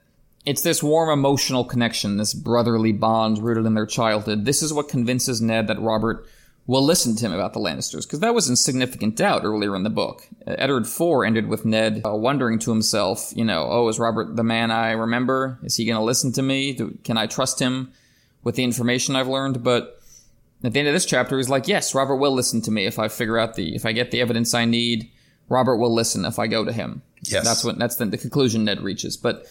it's 0.46 0.62
this 0.62 0.82
warm 0.82 1.10
emotional 1.10 1.66
connection, 1.66 2.18
this 2.18 2.34
brotherly 2.34 2.94
bond 2.94 3.40
rooted 3.40 3.66
in 3.66 3.74
their 3.74 3.86
childhood. 3.86 4.46
This 4.46 4.64
is 4.64 4.72
what 4.72 4.88
convinces 4.88 5.42
Ned 5.42 5.68
that 5.68 5.82
Robert– 5.82 6.26
will 6.72 6.86
listen 6.86 7.18
to 7.18 7.26
him 7.26 7.34
about 7.34 7.52
the 7.52 7.60
Lannisters, 7.60 8.04
because 8.04 8.22
that 8.22 8.34
was 8.34 8.48
in 8.48 8.56
significant 8.56 9.18
doubt 9.18 9.44
earlier 9.44 9.76
in 9.76 9.84
the 9.84 9.90
book. 9.90 10.26
Uh, 10.48 10.56
Eddard 10.58 10.86
IV 10.86 11.26
ended 11.26 11.48
with 11.48 11.66
Ned 11.66 12.02
uh, 12.06 12.16
wondering 12.16 12.60
to 12.60 12.72
himself, 12.72 13.34
you 13.36 13.44
know, 13.44 13.68
oh, 13.70 13.90
is 13.90 14.00
Robert 14.00 14.38
the 14.38 14.44
man 14.44 14.72
I 14.72 14.92
remember? 14.92 15.60
Is 15.64 15.76
he 15.76 15.84
going 15.84 15.98
to 15.98 16.04
listen 16.04 16.32
to 16.32 16.42
me? 16.42 16.72
Do, 16.72 16.98
can 17.04 17.18
I 17.18 17.28
trust 17.28 17.60
him 17.60 17.92
with 18.44 18.56
the 18.56 18.64
information 18.64 19.18
I've 19.18 19.28
learned? 19.28 19.66
But 19.66 20.02
at 20.64 20.72
the 20.72 20.80
end 20.80 20.88
of 20.88 20.94
this 20.94 21.06
chapter, 21.06 21.36
he's 21.36 21.50
like, 21.50 21.68
yes, 21.68 21.94
Robert 21.94 22.16
will 22.16 22.32
listen 22.32 22.62
to 22.62 22.72
me 22.72 22.86
if 22.86 23.00
I 23.00 23.10
figure 23.10 23.38
out 23.38 23.56
the, 23.56 23.76
if 23.76 23.86
I 23.86 23.92
get 23.92 24.12
the 24.12 24.22
evidence 24.22 24.54
I 24.54 24.64
need. 24.64 25.12
Robert 25.50 25.76
will 25.76 25.94
listen 25.94 26.24
if 26.24 26.40
I 26.40 26.48
go 26.48 26.64
to 26.64 26.72
him. 26.72 27.02
Yes. 27.24 27.44
That's 27.44 27.66
what, 27.66 27.78
that's 27.78 27.98
the, 27.98 28.06
the 28.06 28.18
conclusion 28.18 28.64
Ned 28.64 28.80
reaches. 28.80 29.18
But 29.18 29.46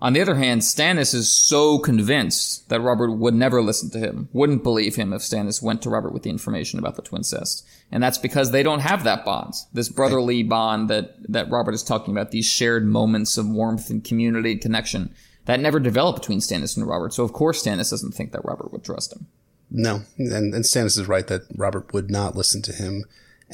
on 0.00 0.12
the 0.12 0.20
other 0.20 0.34
hand, 0.34 0.60
Stannis 0.60 1.14
is 1.14 1.32
so 1.32 1.78
convinced 1.78 2.68
that 2.68 2.82
Robert 2.82 3.12
would 3.12 3.34
never 3.34 3.62
listen 3.62 3.88
to 3.90 3.98
him, 3.98 4.28
wouldn't 4.32 4.62
believe 4.62 4.96
him 4.96 5.12
if 5.14 5.22
Stannis 5.22 5.62
went 5.62 5.80
to 5.82 5.90
Robert 5.90 6.12
with 6.12 6.22
the 6.22 6.30
information 6.30 6.78
about 6.78 6.96
the 6.96 7.02
twincest. 7.02 7.66
And 7.90 8.02
that's 8.02 8.18
because 8.18 8.50
they 8.50 8.62
don't 8.62 8.80
have 8.80 9.04
that 9.04 9.24
bond, 9.24 9.54
this 9.72 9.88
brotherly 9.88 10.42
bond 10.42 10.90
that, 10.90 11.14
that 11.30 11.50
Robert 11.50 11.72
is 11.72 11.82
talking 11.82 12.12
about, 12.12 12.30
these 12.30 12.46
shared 12.46 12.86
moments 12.86 13.38
of 13.38 13.48
warmth 13.48 13.88
and 13.88 14.04
community 14.04 14.52
and 14.52 14.60
connection 14.60 15.14
that 15.46 15.60
never 15.60 15.80
developed 15.80 16.20
between 16.20 16.40
Stannis 16.40 16.76
and 16.76 16.86
Robert. 16.86 17.14
So 17.14 17.24
of 17.24 17.32
course 17.32 17.64
Stannis 17.64 17.90
doesn't 17.90 18.12
think 18.12 18.32
that 18.32 18.44
Robert 18.44 18.72
would 18.72 18.84
trust 18.84 19.14
him. 19.14 19.28
No, 19.70 20.02
and, 20.18 20.54
and 20.54 20.64
Stannis 20.64 20.98
is 20.98 21.08
right 21.08 21.26
that 21.26 21.42
Robert 21.56 21.92
would 21.94 22.10
not 22.10 22.36
listen 22.36 22.60
to 22.62 22.72
him. 22.72 23.04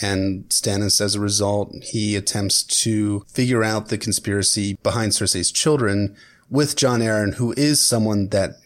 And 0.00 0.48
Stannis, 0.48 1.00
as 1.00 1.14
a 1.14 1.20
result, 1.20 1.74
he 1.82 2.16
attempts 2.16 2.62
to 2.82 3.24
figure 3.28 3.62
out 3.62 3.88
the 3.88 3.98
conspiracy 3.98 4.78
behind 4.82 5.12
Cersei's 5.12 5.52
children 5.52 6.16
with 6.52 6.76
Jon 6.76 7.00
Arryn, 7.00 7.34
who 7.34 7.54
is 7.56 7.80
someone 7.80 8.28
that 8.28 8.56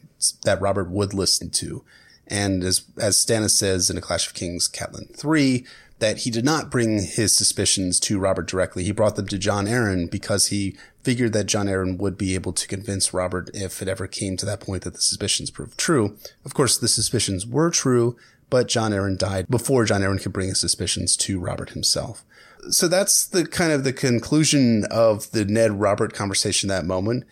that 0.44 0.60
Robert 0.60 0.90
would 0.90 1.14
listen 1.14 1.50
to. 1.50 1.84
And 2.26 2.64
as 2.64 2.84
as 3.00 3.16
Stannis 3.16 3.50
says 3.50 3.88
in 3.88 3.96
A 3.96 4.00
Clash 4.00 4.26
of 4.26 4.34
Kings, 4.34 4.68
Catelyn 4.68 5.16
3, 5.16 5.64
that 6.00 6.18
he 6.18 6.30
did 6.30 6.44
not 6.44 6.70
bring 6.70 7.00
his 7.00 7.34
suspicions 7.34 8.00
to 8.00 8.18
Robert 8.18 8.48
directly. 8.48 8.82
He 8.82 8.92
brought 8.92 9.14
them 9.16 9.28
to 9.28 9.38
Jon 9.38 9.66
Arryn 9.66 10.10
because 10.10 10.48
he 10.48 10.76
figured 11.02 11.32
that 11.34 11.46
Jon 11.46 11.66
Arryn 11.66 11.96
would 11.98 12.18
be 12.18 12.34
able 12.34 12.52
to 12.52 12.66
convince 12.66 13.14
Robert 13.14 13.50
if 13.54 13.80
it 13.80 13.88
ever 13.88 14.08
came 14.08 14.36
to 14.36 14.46
that 14.46 14.60
point 14.60 14.82
that 14.82 14.94
the 14.94 15.00
suspicions 15.00 15.50
proved 15.50 15.78
true. 15.78 16.16
Of 16.44 16.52
course, 16.52 16.76
the 16.76 16.88
suspicions 16.88 17.46
were 17.46 17.70
true, 17.70 18.16
but 18.50 18.66
Jon 18.66 18.90
Arryn 18.90 19.16
died 19.16 19.46
before 19.48 19.84
Jon 19.84 20.02
Arryn 20.02 20.20
could 20.20 20.32
bring 20.32 20.48
his 20.48 20.60
suspicions 20.60 21.16
to 21.18 21.38
Robert 21.38 21.70
himself. 21.70 22.24
So 22.70 22.88
that's 22.88 23.24
the 23.24 23.46
kind 23.46 23.70
of 23.70 23.84
the 23.84 23.92
conclusion 23.92 24.84
of 24.90 25.30
the 25.30 25.44
Ned 25.44 25.80
Robert 25.80 26.12
conversation 26.12 26.68
that 26.68 26.84
moment. 26.84 27.24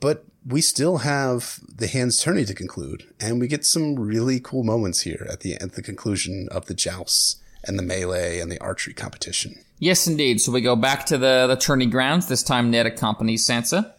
But 0.00 0.24
we 0.46 0.60
still 0.60 0.98
have 0.98 1.60
the 1.68 1.86
hands 1.86 2.22
turning 2.22 2.46
to 2.46 2.54
conclude, 2.54 3.04
and 3.20 3.40
we 3.40 3.48
get 3.48 3.64
some 3.64 3.96
really 3.96 4.40
cool 4.40 4.64
moments 4.64 5.02
here 5.02 5.26
at 5.30 5.40
the 5.40 5.54
at 5.54 5.72
the 5.72 5.82
conclusion 5.82 6.48
of 6.50 6.66
the 6.66 6.74
jousts 6.74 7.36
and 7.64 7.78
the 7.78 7.82
melee 7.82 8.40
and 8.40 8.50
the 8.50 8.60
archery 8.60 8.94
competition. 8.94 9.56
Yes, 9.78 10.06
indeed. 10.06 10.40
So 10.40 10.52
we 10.52 10.60
go 10.60 10.76
back 10.76 11.06
to 11.06 11.18
the 11.18 11.46
the 11.46 11.56
tourney 11.56 11.86
grounds. 11.86 12.28
This 12.28 12.42
time, 12.42 12.70
Ned 12.70 12.86
accompanies 12.86 13.46
Sansa, 13.46 13.92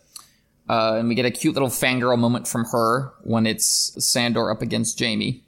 uh, 0.69 0.95
and 0.97 1.07
we 1.07 1.15
get 1.15 1.25
a 1.25 1.31
cute 1.31 1.53
little 1.53 1.69
fangirl 1.69 2.17
moment 2.17 2.47
from 2.47 2.65
her 2.65 3.13
when 3.23 3.45
it's 3.45 3.93
Sandor 4.03 4.51
up 4.51 4.61
against 4.61 4.99
Jaime, 4.99 5.43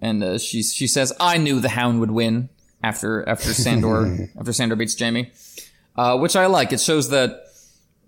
and 0.00 0.24
uh, 0.24 0.38
she 0.38 0.62
she 0.62 0.86
says, 0.86 1.12
"I 1.20 1.36
knew 1.36 1.60
the 1.60 1.70
Hound 1.70 2.00
would 2.00 2.10
win." 2.10 2.48
After 2.84 3.28
after 3.28 3.54
Sandor 3.54 4.28
after 4.38 4.52
Sandor 4.52 4.74
beats 4.74 4.98
Jaime, 4.98 5.30
uh, 5.94 6.18
which 6.18 6.34
I 6.34 6.46
like. 6.46 6.72
It 6.72 6.80
shows 6.80 7.10
that 7.10 7.51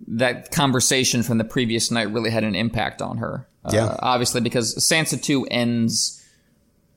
that 0.06 0.50
conversation 0.50 1.22
from 1.22 1.38
the 1.38 1.44
previous 1.44 1.90
night 1.90 2.10
really 2.10 2.30
had 2.30 2.44
an 2.44 2.54
impact 2.54 3.00
on 3.00 3.18
her. 3.18 3.46
Uh, 3.64 3.70
yeah. 3.72 3.84
Uh, 3.86 3.96
obviously, 4.00 4.40
because 4.40 4.74
Sansa 4.76 5.20
2 5.20 5.46
ends 5.50 6.20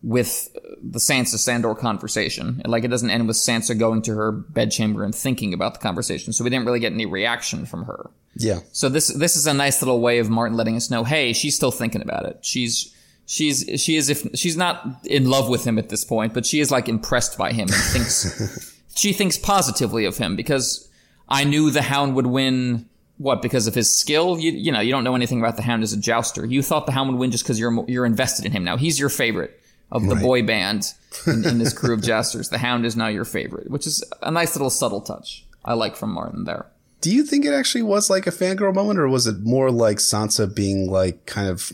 with 0.03 0.49
the 0.81 0.99
Sansa 0.99 1.37
Sandor 1.37 1.73
conversation. 1.75 2.61
Like, 2.65 2.83
it 2.83 2.89
doesn't 2.89 3.09
end 3.09 3.27
with 3.27 3.37
Sansa 3.37 3.77
going 3.77 4.01
to 4.03 4.15
her 4.15 4.31
bedchamber 4.31 5.03
and 5.03 5.13
thinking 5.13 5.53
about 5.53 5.73
the 5.73 5.79
conversation. 5.79 6.33
So 6.33 6.43
we 6.43 6.49
didn't 6.49 6.65
really 6.65 6.79
get 6.79 6.93
any 6.93 7.05
reaction 7.05 7.65
from 7.65 7.85
her. 7.85 8.09
Yeah. 8.35 8.59
So 8.71 8.89
this, 8.89 9.07
this 9.07 9.35
is 9.35 9.47
a 9.47 9.53
nice 9.53 9.81
little 9.81 9.99
way 9.99 10.19
of 10.19 10.29
Martin 10.29 10.55
letting 10.55 10.75
us 10.75 10.91
know, 10.91 11.03
hey, 11.03 11.33
she's 11.33 11.55
still 11.55 11.71
thinking 11.71 12.01
about 12.01 12.25
it. 12.25 12.39
She's, 12.41 12.93
she's, 13.25 13.65
she 13.81 13.95
is 13.95 14.09
if, 14.09 14.27
she's 14.35 14.55
not 14.55 14.85
in 15.05 15.29
love 15.29 15.49
with 15.49 15.65
him 15.65 15.79
at 15.79 15.89
this 15.89 16.05
point, 16.05 16.33
but 16.33 16.45
she 16.45 16.59
is 16.59 16.69
like 16.69 16.87
impressed 16.87 17.37
by 17.37 17.51
him 17.51 17.67
and 17.67 17.83
thinks, 17.91 18.75
she 18.95 19.13
thinks 19.13 19.37
positively 19.37 20.05
of 20.05 20.17
him 20.17 20.35
because 20.35 20.86
I 21.30 21.43
knew 21.43 21.71
the 21.71 21.82
Hound 21.82 22.15
would 22.15 22.28
win. 22.28 22.88
What? 23.17 23.41
Because 23.41 23.67
of 23.67 23.75
his 23.75 23.95
skill? 23.95 24.39
You, 24.39 24.51
you 24.51 24.71
know, 24.71 24.80
you 24.80 24.91
don't 24.91 25.03
know 25.03 25.15
anything 25.15 25.39
about 25.39 25.55
the 25.55 25.63
Hound 25.63 25.84
as 25.84 25.93
a 25.93 25.97
jouster. 25.97 26.45
You 26.45 26.61
thought 26.61 26.86
the 26.86 26.91
Hound 26.91 27.09
would 27.09 27.17
win 27.17 27.32
just 27.32 27.43
because 27.43 27.59
you're 27.59 27.86
you're 27.88 28.05
invested 28.05 28.45
in 28.45 28.51
him. 28.51 28.63
Now 28.63 28.78
he's 28.78 28.99
your 28.99 29.09
favorite 29.09 29.59
of 29.91 30.07
the 30.07 30.15
right. 30.15 30.23
boy 30.23 30.43
band 30.43 30.93
in, 31.28 31.45
in 31.45 31.57
this 31.59 31.73
crew 31.73 31.93
of 31.93 32.01
jousters. 32.01 32.49
The 32.49 32.57
Hound 32.57 32.86
is 32.86 32.95
now 32.95 33.07
your 33.07 33.25
favorite, 33.25 33.69
which 33.71 33.88
is 33.88 34.03
a 34.21 34.32
nice 34.32 34.55
little 34.55 34.69
subtle 34.69 35.01
touch 35.01 35.45
I 35.65 35.73
like 35.73 35.95
from 35.95 36.11
Martin 36.11 36.45
there. 36.45 36.67
Do 37.01 37.13
you 37.13 37.23
think 37.23 37.45
it 37.45 37.53
actually 37.53 37.84
was 37.84 38.09
like 38.09 38.25
a 38.25 38.32
fangirl 38.32 38.73
moment, 38.73 38.99
or 38.99 39.07
was 39.07 39.28
it 39.28 39.41
more 39.41 39.69
like 39.69 39.97
Sansa 39.97 40.53
being 40.53 40.89
like 40.89 41.25
kind 41.25 41.47
of 41.47 41.71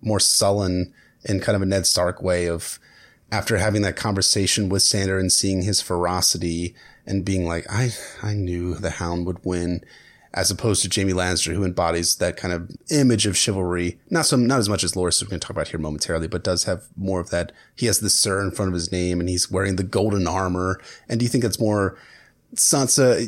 more 0.00 0.20
sullen 0.20 0.92
in 1.24 1.40
kind 1.40 1.56
of 1.56 1.62
a 1.62 1.66
Ned 1.66 1.86
Stark 1.86 2.22
way 2.22 2.46
of 2.46 2.78
after 3.30 3.58
having 3.58 3.82
that 3.82 3.96
conversation 3.96 4.68
with 4.68 4.82
Sandor 4.82 5.18
and 5.18 5.32
seeing 5.32 5.62
his 5.62 5.80
ferocity 5.80 6.74
and 7.08 7.24
being 7.24 7.46
like, 7.46 7.66
I, 7.70 7.90
I 8.22 8.34
knew 8.34 8.74
the 8.74 8.90
hound 8.90 9.26
would 9.26 9.44
win 9.44 9.82
as 10.34 10.50
opposed 10.50 10.82
to 10.82 11.00
Jaime 11.00 11.14
Lannister, 11.14 11.54
who 11.54 11.64
embodies 11.64 12.16
that 12.16 12.36
kind 12.36 12.52
of 12.52 12.70
image 12.90 13.26
of 13.26 13.36
chivalry. 13.36 13.98
Not 14.10 14.26
so, 14.26 14.36
not 14.36 14.58
as 14.58 14.68
much 14.68 14.84
as 14.84 14.92
Loras, 14.92 15.22
we're 15.22 15.30
going 15.30 15.40
to 15.40 15.46
talk 15.46 15.56
about 15.56 15.68
here 15.68 15.80
momentarily, 15.80 16.28
but 16.28 16.44
does 16.44 16.64
have 16.64 16.84
more 16.96 17.18
of 17.18 17.30
that. 17.30 17.50
He 17.74 17.86
has 17.86 18.00
the 18.00 18.10
Sir 18.10 18.42
in 18.42 18.50
front 18.50 18.68
of 18.68 18.74
his 18.74 18.92
name 18.92 19.20
and 19.20 19.28
he's 19.28 19.50
wearing 19.50 19.76
the 19.76 19.82
golden 19.82 20.28
armor. 20.28 20.80
And 21.08 21.18
do 21.18 21.24
you 21.24 21.30
think 21.30 21.44
it's 21.44 21.58
more 21.58 21.96
Sansa? 22.54 23.20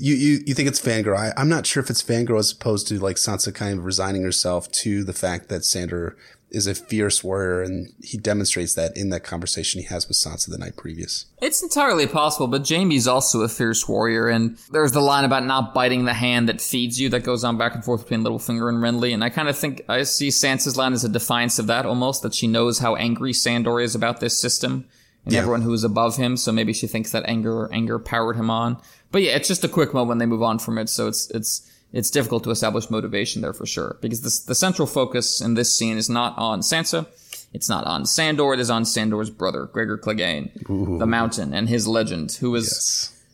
you, 0.00 0.14
you, 0.16 0.40
you 0.44 0.54
think 0.54 0.68
it's 0.68 0.82
fangirl? 0.82 1.16
I, 1.16 1.32
I'm 1.40 1.48
not 1.48 1.66
sure 1.66 1.82
if 1.82 1.88
it's 1.88 2.02
fangirl 2.02 2.40
as 2.40 2.50
opposed 2.50 2.88
to 2.88 2.98
like 2.98 3.16
Sansa 3.16 3.54
kind 3.54 3.78
of 3.78 3.84
resigning 3.84 4.24
herself 4.24 4.70
to 4.72 5.04
the 5.04 5.12
fact 5.12 5.48
that 5.50 5.64
Sandor 5.64 6.16
is 6.50 6.66
a 6.66 6.74
fierce 6.74 7.22
warrior, 7.22 7.62
and 7.62 7.92
he 8.02 8.18
demonstrates 8.18 8.74
that 8.74 8.96
in 8.96 9.10
that 9.10 9.22
conversation 9.22 9.80
he 9.80 9.86
has 9.86 10.08
with 10.08 10.16
Sansa 10.16 10.50
the 10.50 10.58
night 10.58 10.76
previous. 10.76 11.26
It's 11.40 11.62
entirely 11.62 12.06
possible, 12.06 12.48
but 12.48 12.68
Jaime's 12.68 13.06
also 13.06 13.42
a 13.42 13.48
fierce 13.48 13.88
warrior, 13.88 14.28
and 14.28 14.58
there's 14.70 14.92
the 14.92 15.00
line 15.00 15.24
about 15.24 15.44
not 15.44 15.74
biting 15.74 16.04
the 16.04 16.14
hand 16.14 16.48
that 16.48 16.60
feeds 16.60 17.00
you 17.00 17.08
that 17.10 17.24
goes 17.24 17.44
on 17.44 17.56
back 17.56 17.74
and 17.74 17.84
forth 17.84 18.02
between 18.02 18.24
Littlefinger 18.24 18.68
and 18.68 18.78
Renly, 18.78 19.14
and 19.14 19.22
I 19.22 19.30
kind 19.30 19.48
of 19.48 19.56
think 19.56 19.82
I 19.88 20.02
see 20.02 20.28
Sansa's 20.28 20.76
line 20.76 20.92
as 20.92 21.04
a 21.04 21.08
defiance 21.08 21.58
of 21.58 21.68
that 21.68 21.86
almost, 21.86 22.22
that 22.22 22.34
she 22.34 22.46
knows 22.46 22.78
how 22.78 22.96
angry 22.96 23.32
Sandor 23.32 23.80
is 23.80 23.94
about 23.94 24.20
this 24.20 24.38
system 24.38 24.86
and 25.24 25.34
yeah. 25.34 25.40
everyone 25.40 25.62
who 25.62 25.72
is 25.72 25.84
above 25.84 26.16
him, 26.16 26.36
so 26.36 26.50
maybe 26.50 26.72
she 26.72 26.86
thinks 26.86 27.12
that 27.12 27.24
anger 27.26 27.72
anger 27.72 27.98
powered 27.98 28.36
him 28.36 28.50
on. 28.50 28.80
But 29.12 29.22
yeah, 29.22 29.36
it's 29.36 29.48
just 29.48 29.64
a 29.64 29.68
quick 29.68 29.92
moment 29.92 30.18
they 30.18 30.26
move 30.26 30.42
on 30.42 30.58
from 30.58 30.78
it, 30.78 30.88
so 30.88 31.08
it's 31.08 31.30
it's 31.30 31.70
it's 31.92 32.10
difficult 32.10 32.44
to 32.44 32.50
establish 32.50 32.90
motivation 32.90 33.42
there 33.42 33.52
for 33.52 33.66
sure. 33.66 33.96
Because 34.00 34.20
the, 34.20 34.48
the 34.48 34.54
central 34.54 34.86
focus 34.86 35.40
in 35.40 35.54
this 35.54 35.76
scene 35.76 35.96
is 35.96 36.08
not 36.08 36.36
on 36.38 36.60
Sansa. 36.60 37.06
It's 37.52 37.68
not 37.68 37.84
on 37.84 38.06
Sandor. 38.06 38.54
It 38.54 38.60
is 38.60 38.70
on 38.70 38.84
Sandor's 38.84 39.30
brother, 39.30 39.66
Gregor 39.66 39.98
Clegane, 39.98 40.50
Ooh. 40.70 40.98
the 40.98 41.06
Mountain, 41.06 41.52
and 41.52 41.68
his 41.68 41.88
legend, 41.88 42.32
who 42.32 42.52
was 42.52 42.66
yes. 42.66 43.24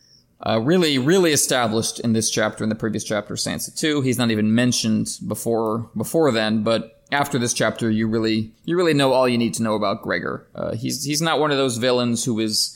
uh, 0.41 0.59
really, 0.59 0.97
really 0.97 1.31
established 1.31 1.99
in 1.99 2.13
this 2.13 2.31
chapter. 2.31 2.63
In 2.63 2.69
the 2.69 2.75
previous 2.75 3.03
chapter, 3.03 3.35
Sansa 3.35 3.77
2, 3.77 4.01
he's 4.01 4.17
not 4.17 4.31
even 4.31 4.55
mentioned 4.55 5.19
before 5.27 5.89
before 5.95 6.31
then. 6.31 6.63
But 6.63 7.03
after 7.11 7.37
this 7.37 7.53
chapter, 7.53 7.91
you 7.91 8.07
really 8.07 8.51
you 8.65 8.75
really 8.75 8.95
know 8.95 9.13
all 9.13 9.29
you 9.29 9.37
need 9.37 9.53
to 9.55 9.63
know 9.63 9.75
about 9.75 10.01
Gregor. 10.01 10.47
Uh, 10.55 10.73
he's 10.73 11.03
he's 11.03 11.21
not 11.21 11.39
one 11.39 11.51
of 11.51 11.57
those 11.57 11.77
villains 11.77 12.25
who 12.25 12.39
is 12.39 12.73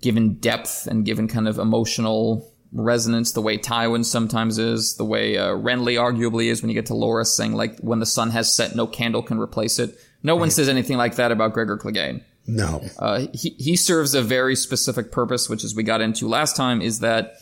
given 0.00 0.34
depth 0.34 0.86
and 0.86 1.04
given 1.04 1.28
kind 1.28 1.46
of 1.46 1.58
emotional 1.58 2.50
resonance 2.72 3.32
the 3.32 3.42
way 3.42 3.58
Tywin 3.58 4.04
sometimes 4.04 4.58
is, 4.58 4.96
the 4.96 5.04
way 5.04 5.36
uh, 5.36 5.50
Renly 5.50 5.94
arguably 5.98 6.46
is 6.46 6.62
when 6.62 6.70
you 6.70 6.74
get 6.74 6.86
to 6.86 6.92
Loras 6.92 7.26
saying 7.26 7.54
like 7.54 7.78
when 7.80 7.98
the 7.98 8.06
sun 8.06 8.30
has 8.30 8.54
set, 8.54 8.76
no 8.76 8.86
candle 8.86 9.22
can 9.22 9.38
replace 9.38 9.78
it. 9.78 9.98
No 10.22 10.36
one 10.36 10.50
says 10.50 10.68
anything 10.68 10.96
like 10.96 11.16
that 11.16 11.32
about 11.32 11.52
Gregor 11.52 11.78
Clegane. 11.78 12.22
No. 12.46 12.82
Uh, 12.98 13.26
he 13.32 13.50
he 13.58 13.76
serves 13.76 14.14
a 14.14 14.22
very 14.22 14.56
specific 14.56 15.12
purpose, 15.12 15.48
which 15.48 15.64
as 15.64 15.74
we 15.74 15.82
got 15.82 16.00
into 16.00 16.28
last 16.28 16.56
time, 16.56 16.82
is 16.82 17.00
that 17.00 17.36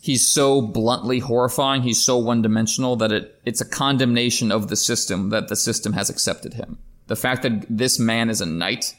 he's 0.00 0.26
so 0.26 0.60
bluntly 0.60 1.20
horrifying, 1.20 1.82
he's 1.82 2.02
so 2.02 2.18
one 2.18 2.42
dimensional 2.42 2.96
that 2.96 3.12
it 3.12 3.40
it's 3.44 3.60
a 3.60 3.68
condemnation 3.68 4.50
of 4.52 4.68
the 4.68 4.76
system 4.76 5.30
that 5.30 5.48
the 5.48 5.56
system 5.56 5.92
has 5.92 6.10
accepted 6.10 6.54
him. 6.54 6.78
The 7.06 7.16
fact 7.16 7.42
that 7.42 7.66
this 7.68 7.98
man 7.98 8.28
is 8.30 8.40
a 8.40 8.46
knight 8.46 8.94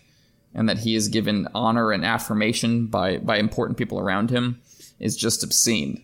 and 0.54 0.70
that 0.70 0.80
he 0.80 0.96
is 0.96 1.08
given 1.08 1.48
honor 1.54 1.92
and 1.92 2.06
affirmation 2.06 2.88
by 2.88 3.18
by 3.18 3.38
important 3.38 3.78
people 3.78 4.00
around 4.00 4.30
him 4.30 4.62
is 5.00 5.16
just 5.16 5.44
obscene. 5.44 6.04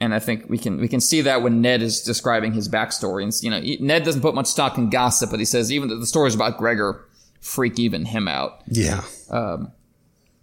And 0.00 0.14
I 0.14 0.18
think 0.18 0.48
we 0.48 0.58
can 0.58 0.80
we 0.80 0.88
can 0.88 1.00
see 1.00 1.20
that 1.20 1.42
when 1.42 1.60
Ned 1.60 1.80
is 1.80 2.02
describing 2.02 2.52
his 2.52 2.68
backstory, 2.68 3.22
and 3.22 3.32
you 3.40 3.50
know 3.50 3.84
Ned 3.84 4.02
doesn't 4.02 4.22
put 4.22 4.34
much 4.34 4.46
stock 4.46 4.76
in 4.76 4.90
gossip, 4.90 5.30
but 5.30 5.38
he 5.38 5.44
says 5.44 5.70
even 5.70 5.88
the 5.88 6.06
stories 6.06 6.34
about 6.34 6.58
Gregor 6.58 7.06
freak 7.40 7.78
even 7.78 8.04
him 8.04 8.26
out. 8.26 8.62
Yeah. 8.66 9.02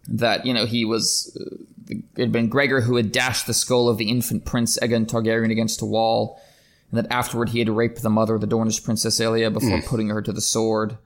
That 0.08 0.46
you 0.46 0.54
know 0.54 0.66
he 0.66 0.86
was 0.86 1.38
uh, 1.40 1.56
it 1.90 2.04
had 2.18 2.32
been 2.32 2.48
Gregor 2.50 2.82
who 2.82 2.96
had 2.96 3.12
dashed 3.12 3.48
the 3.48 3.54
skull 3.54 3.90
of 3.90 3.98
the 3.98 4.10
infant 4.10 4.46
prince 4.46 4.78
Aegon 4.80 5.06
Targaryen 5.06 5.52
against 5.52 5.82
a 5.82 5.86
wall, 5.86 6.40
and 6.92 6.98
that 6.98 7.12
afterward 7.12 7.50
he 7.50 7.60
had 7.60 7.70
raped 7.70 8.02
the 8.02 8.10
mother 8.10 8.36
of 8.36 8.42
the 8.42 8.48
Dornish 8.48 8.84
princess 8.84 9.20
Elia 9.20 9.52
before 9.52 9.82
putting 9.82 10.10
her 10.10 10.22
to 10.22 10.32
the 10.32 10.42
sword. 10.42 10.98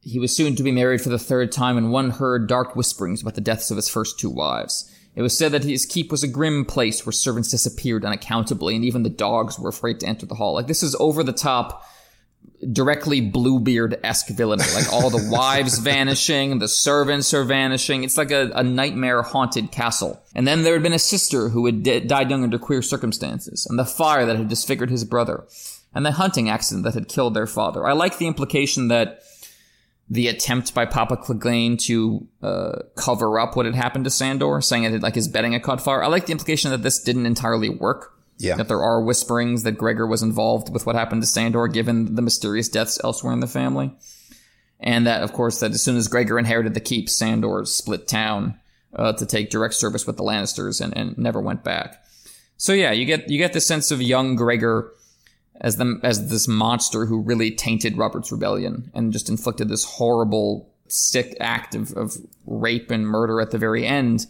He 0.00 0.18
was 0.18 0.36
soon 0.36 0.54
to 0.56 0.62
be 0.62 0.70
married 0.70 1.00
for 1.00 1.08
the 1.08 1.18
third 1.18 1.50
time, 1.50 1.78
and 1.78 1.90
one 1.90 2.10
heard 2.10 2.48
dark 2.48 2.76
whisperings 2.76 3.22
about 3.22 3.34
the 3.34 3.40
deaths 3.40 3.70
of 3.70 3.76
his 3.76 3.88
first 3.88 4.18
two 4.18 4.28
wives. 4.28 4.90
It 5.16 5.22
was 5.22 5.36
said 5.36 5.52
that 5.52 5.64
his 5.64 5.86
keep 5.86 6.10
was 6.10 6.22
a 6.22 6.28
grim 6.28 6.64
place 6.64 7.06
where 7.06 7.12
servants 7.12 7.50
disappeared 7.50 8.04
unaccountably, 8.04 8.74
and 8.74 8.84
even 8.84 9.04
the 9.04 9.10
dogs 9.10 9.58
were 9.58 9.68
afraid 9.68 10.00
to 10.00 10.06
enter 10.06 10.26
the 10.26 10.34
hall. 10.34 10.54
Like 10.54 10.66
this 10.66 10.82
is 10.82 10.96
over 10.98 11.22
the 11.22 11.32
top, 11.32 11.84
directly 12.72 13.20
Bluebeard 13.20 14.00
esque 14.02 14.28
villainy. 14.28 14.64
Like 14.74 14.92
all 14.92 15.10
the 15.10 15.28
wives 15.32 15.78
vanishing, 15.78 16.58
the 16.58 16.68
servants 16.68 17.32
are 17.32 17.44
vanishing. 17.44 18.02
It's 18.02 18.18
like 18.18 18.32
a, 18.32 18.50
a 18.54 18.64
nightmare 18.64 19.22
haunted 19.22 19.70
castle. 19.70 20.20
And 20.34 20.46
then 20.46 20.62
there 20.62 20.72
had 20.72 20.82
been 20.82 20.92
a 20.92 20.98
sister 20.98 21.48
who 21.48 21.66
had 21.66 21.82
di- 21.84 22.00
died 22.00 22.30
young 22.30 22.42
under 22.42 22.58
queer 22.58 22.82
circumstances, 22.82 23.66
and 23.66 23.78
the 23.78 23.84
fire 23.84 24.26
that 24.26 24.36
had 24.36 24.48
disfigured 24.48 24.90
his 24.90 25.04
brother, 25.04 25.44
and 25.94 26.04
the 26.04 26.12
hunting 26.12 26.48
accident 26.48 26.84
that 26.84 26.94
had 26.94 27.08
killed 27.08 27.34
their 27.34 27.46
father. 27.46 27.86
I 27.86 27.92
like 27.92 28.18
the 28.18 28.26
implication 28.26 28.88
that 28.88 29.20
the 30.08 30.28
attempt 30.28 30.74
by 30.74 30.84
Papa 30.84 31.16
Clegane 31.16 31.78
to 31.86 32.26
uh, 32.42 32.78
cover 32.94 33.38
up 33.38 33.56
what 33.56 33.66
had 33.66 33.74
happened 33.74 34.04
to 34.04 34.10
Sandor, 34.10 34.60
saying 34.60 34.84
it 34.84 34.92
had, 34.92 35.02
like 35.02 35.14
his 35.14 35.28
betting 35.28 35.52
had 35.52 35.62
caught 35.62 35.80
fire. 35.80 36.02
I 36.02 36.08
like 36.08 36.26
the 36.26 36.32
implication 36.32 36.70
that 36.70 36.82
this 36.82 37.02
didn't 37.02 37.26
entirely 37.26 37.68
work. 37.68 38.10
Yeah. 38.36 38.56
That 38.56 38.66
there 38.66 38.82
are 38.82 39.00
whisperings 39.00 39.62
that 39.62 39.78
Gregor 39.78 40.06
was 40.08 40.22
involved 40.22 40.72
with 40.72 40.86
what 40.86 40.96
happened 40.96 41.22
to 41.22 41.26
Sandor, 41.26 41.68
given 41.68 42.16
the 42.16 42.22
mysterious 42.22 42.68
deaths 42.68 42.98
elsewhere 43.04 43.32
in 43.32 43.40
the 43.40 43.46
family. 43.46 43.96
And 44.80 45.06
that, 45.06 45.22
of 45.22 45.32
course, 45.32 45.60
that 45.60 45.70
as 45.70 45.82
soon 45.82 45.96
as 45.96 46.08
Gregor 46.08 46.38
inherited 46.38 46.74
the 46.74 46.80
keep, 46.80 47.08
Sandor 47.08 47.64
split 47.64 48.08
town 48.08 48.58
uh, 48.94 49.12
to 49.12 49.24
take 49.24 49.50
direct 49.50 49.74
service 49.74 50.06
with 50.06 50.16
the 50.16 50.24
Lannisters 50.24 50.80
and, 50.80 50.96
and 50.96 51.16
never 51.16 51.40
went 51.40 51.62
back. 51.62 52.04
So 52.56 52.72
yeah, 52.72 52.92
you 52.92 53.04
get 53.04 53.28
you 53.30 53.38
get 53.38 53.52
the 53.52 53.60
sense 53.60 53.90
of 53.90 54.02
young 54.02 54.36
Gregor 54.36 54.92
as 55.60 55.76
the 55.76 56.00
as 56.02 56.28
this 56.30 56.48
monster 56.48 57.06
who 57.06 57.20
really 57.20 57.50
tainted 57.50 57.96
Robert's 57.96 58.32
rebellion 58.32 58.90
and 58.94 59.12
just 59.12 59.28
inflicted 59.28 59.68
this 59.68 59.84
horrible, 59.84 60.68
sick 60.88 61.36
act 61.40 61.74
of, 61.74 61.92
of 61.92 62.16
rape 62.46 62.90
and 62.90 63.06
murder 63.06 63.40
at 63.40 63.50
the 63.50 63.58
very 63.58 63.86
end. 63.86 64.26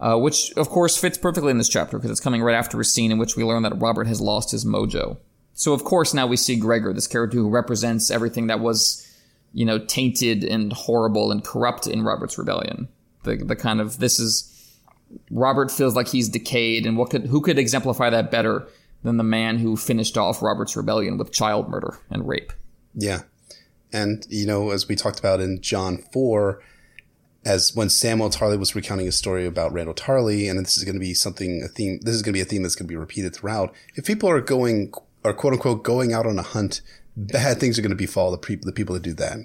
Uh, 0.00 0.16
which 0.16 0.52
of 0.52 0.68
course 0.68 0.96
fits 0.96 1.18
perfectly 1.18 1.50
in 1.50 1.58
this 1.58 1.68
chapter 1.68 1.98
because 1.98 2.12
it's 2.12 2.20
coming 2.20 2.40
right 2.40 2.54
after 2.54 2.80
a 2.80 2.84
scene 2.84 3.10
in 3.10 3.18
which 3.18 3.34
we 3.34 3.42
learn 3.42 3.64
that 3.64 3.80
Robert 3.80 4.06
has 4.06 4.20
lost 4.20 4.52
his 4.52 4.64
mojo. 4.64 5.16
So 5.54 5.72
of 5.72 5.82
course 5.82 6.14
now 6.14 6.24
we 6.24 6.36
see 6.36 6.54
Gregor, 6.54 6.92
this 6.92 7.08
character 7.08 7.36
who 7.36 7.48
represents 7.48 8.08
everything 8.08 8.46
that 8.46 8.60
was, 8.60 9.04
you 9.52 9.66
know, 9.66 9.80
tainted 9.80 10.44
and 10.44 10.72
horrible 10.72 11.32
and 11.32 11.42
corrupt 11.42 11.88
in 11.88 12.04
Robert's 12.04 12.38
rebellion. 12.38 12.86
The 13.24 13.38
the 13.38 13.56
kind 13.56 13.80
of 13.80 13.98
this 13.98 14.20
is 14.20 14.54
Robert 15.32 15.70
feels 15.72 15.96
like 15.96 16.08
he's 16.08 16.28
decayed, 16.28 16.86
and 16.86 16.96
what 16.96 17.10
could 17.10 17.26
who 17.26 17.40
could 17.40 17.58
exemplify 17.58 18.08
that 18.10 18.30
better 18.30 18.68
than 19.02 19.16
the 19.16 19.24
man 19.24 19.58
who 19.58 19.76
finished 19.76 20.16
off 20.16 20.42
Robert's 20.42 20.76
rebellion 20.76 21.18
with 21.18 21.32
child 21.32 21.68
murder 21.68 21.98
and 22.10 22.26
rape? 22.26 22.52
Yeah. 22.94 23.22
And, 23.92 24.26
you 24.28 24.46
know, 24.46 24.70
as 24.70 24.88
we 24.88 24.96
talked 24.96 25.18
about 25.18 25.40
in 25.40 25.60
Jon 25.60 25.98
4, 26.12 26.60
as 27.44 27.74
when 27.74 27.88
Samwell 27.88 28.34
Tarly 28.34 28.58
was 28.58 28.74
recounting 28.74 29.08
a 29.08 29.12
story 29.12 29.46
about 29.46 29.72
Randyll 29.72 29.96
Tarly, 29.96 30.50
and 30.50 30.58
this 30.58 30.76
is 30.76 30.84
going 30.84 30.96
to 30.96 31.00
be 31.00 31.14
something, 31.14 31.62
a 31.62 31.68
theme, 31.68 32.00
this 32.02 32.14
is 32.14 32.22
going 32.22 32.32
to 32.32 32.36
be 32.36 32.42
a 32.42 32.44
theme 32.44 32.62
that's 32.62 32.74
going 32.74 32.86
to 32.86 32.92
be 32.92 32.96
repeated 32.96 33.34
throughout. 33.34 33.74
If 33.94 34.04
people 34.04 34.28
are 34.28 34.40
going, 34.40 34.92
or 35.24 35.32
quote 35.32 35.54
unquote, 35.54 35.82
going 35.82 36.12
out 36.12 36.26
on 36.26 36.38
a 36.38 36.42
hunt, 36.42 36.82
bad 37.16 37.58
things 37.58 37.78
are 37.78 37.82
going 37.82 37.90
to 37.90 37.96
befall 37.96 38.30
the, 38.30 38.38
people, 38.38 38.66
the 38.66 38.72
people 38.72 38.94
that 38.94 39.02
do 39.02 39.14
that. 39.14 39.38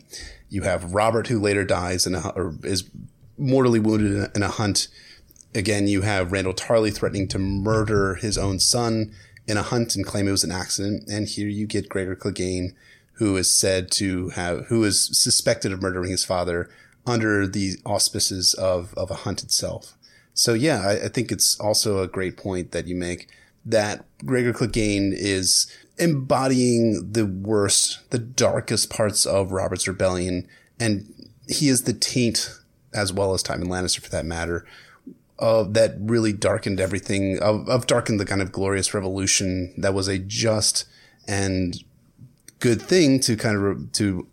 You 0.49 0.63
have 0.63 0.93
Robert 0.93 1.27
who 1.27 1.39
later 1.39 1.63
dies 1.63 2.05
in 2.05 2.15
a, 2.15 2.30
or 2.30 2.55
is 2.63 2.89
mortally 3.38 3.80
wounded 3.80 4.11
in 4.11 4.21
a, 4.21 4.31
in 4.35 4.43
a 4.43 4.49
hunt. 4.49 4.88
Again, 5.55 5.88
you 5.88 6.01
have 6.01 6.30
Randyll 6.30 6.55
Tarly 6.55 6.93
threatening 6.93 7.27
to 7.30 7.39
murder 7.39 8.15
his 8.15 8.38
own 8.38 8.59
son 8.59 9.13
in 9.48 9.57
a 9.57 9.64
hunt 9.64 9.95
and 9.95 10.06
claim 10.06 10.28
it 10.28 10.32
was 10.32 10.44
an 10.44 10.52
accident. 10.52 11.07
And 11.10 11.28
here 11.28 11.48
you 11.48 11.65
get 11.65 11.90
Gregor 11.90 12.15
Clegane, 12.15 12.74
who 13.14 13.36
is 13.36 13.52
said 13.52 13.91
to 13.91 14.30
have, 14.30 14.68
who 14.68 14.84
is 14.84 15.18
suspected 15.18 15.72
of 15.72 15.82
murdering 15.82 16.11
his 16.11 16.26
father 16.26 16.70
under 17.06 17.45
the 17.48 17.74
auspices 17.86 18.53
of, 18.53 18.94
of 18.95 19.11
a 19.11 19.15
hunt 19.15 19.44
itself. 19.44 19.98
So 20.34 20.53
yeah, 20.53 20.82
I, 20.82 21.06
I 21.06 21.07
think 21.10 21.32
it's 21.32 21.60
also 21.60 21.99
a 21.99 22.07
great 22.07 22.38
point 22.38 22.72
that 22.72 22.88
you 22.88 22.95
make 22.95 23.28
that 23.65 24.06
Gregor 24.26 24.53
Clegane 24.53 25.14
is 25.14 25.68
embodying 25.98 27.11
the 27.11 27.26
worst, 27.26 28.10
the 28.10 28.20
darkest 28.20 28.90
parts 28.90 29.26
of 29.26 29.52
Robert's 29.52 29.88
rebellion. 29.88 30.48
And 30.80 31.30
he 31.48 31.70
is 31.70 31.84
the 31.84 31.94
taint, 31.94 32.49
as 32.94 33.14
well 33.14 33.34
as 33.34 33.44
Tywin 33.44 33.65
Lannister 33.65 34.02
for 34.02 34.10
that 34.10 34.26
matter, 34.26 34.65
uh, 35.44 35.64
that 35.64 35.95
really 35.99 36.32
darkened 36.32 36.80
everything, 36.80 37.38
of, 37.40 37.68
of 37.68 37.86
darkened 37.86 38.18
the 38.18 38.26
kind 38.26 38.41
of 38.41 38.53
glorious 38.53 38.94
revolution 38.94 39.74
that 39.78 39.94
was 39.94 40.07
a 40.07 40.18
just 40.18 40.86
and 41.28 41.84
good 42.60 42.82
thing 42.82 43.20
to 43.20 43.36
kind 43.36 43.57
of, 43.57 43.61
re- 43.61 43.88
to 43.91 44.28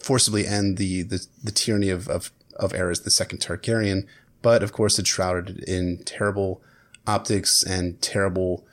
forcibly 0.00 0.46
end 0.46 0.78
the, 0.78 1.02
the, 1.02 1.26
the 1.42 1.50
tyranny 1.50 1.90
of, 1.90 2.08
of, 2.08 2.30
of 2.54 2.72
Aerys 2.72 3.02
the 3.02 3.10
second 3.10 3.40
Targaryen. 3.40 4.06
But 4.42 4.62
of 4.62 4.70
course, 4.72 4.96
it's 5.00 5.08
shrouded 5.08 5.58
in 5.64 6.04
terrible 6.04 6.62
optics 7.04 7.64
and 7.64 8.00
terrible, 8.00 8.64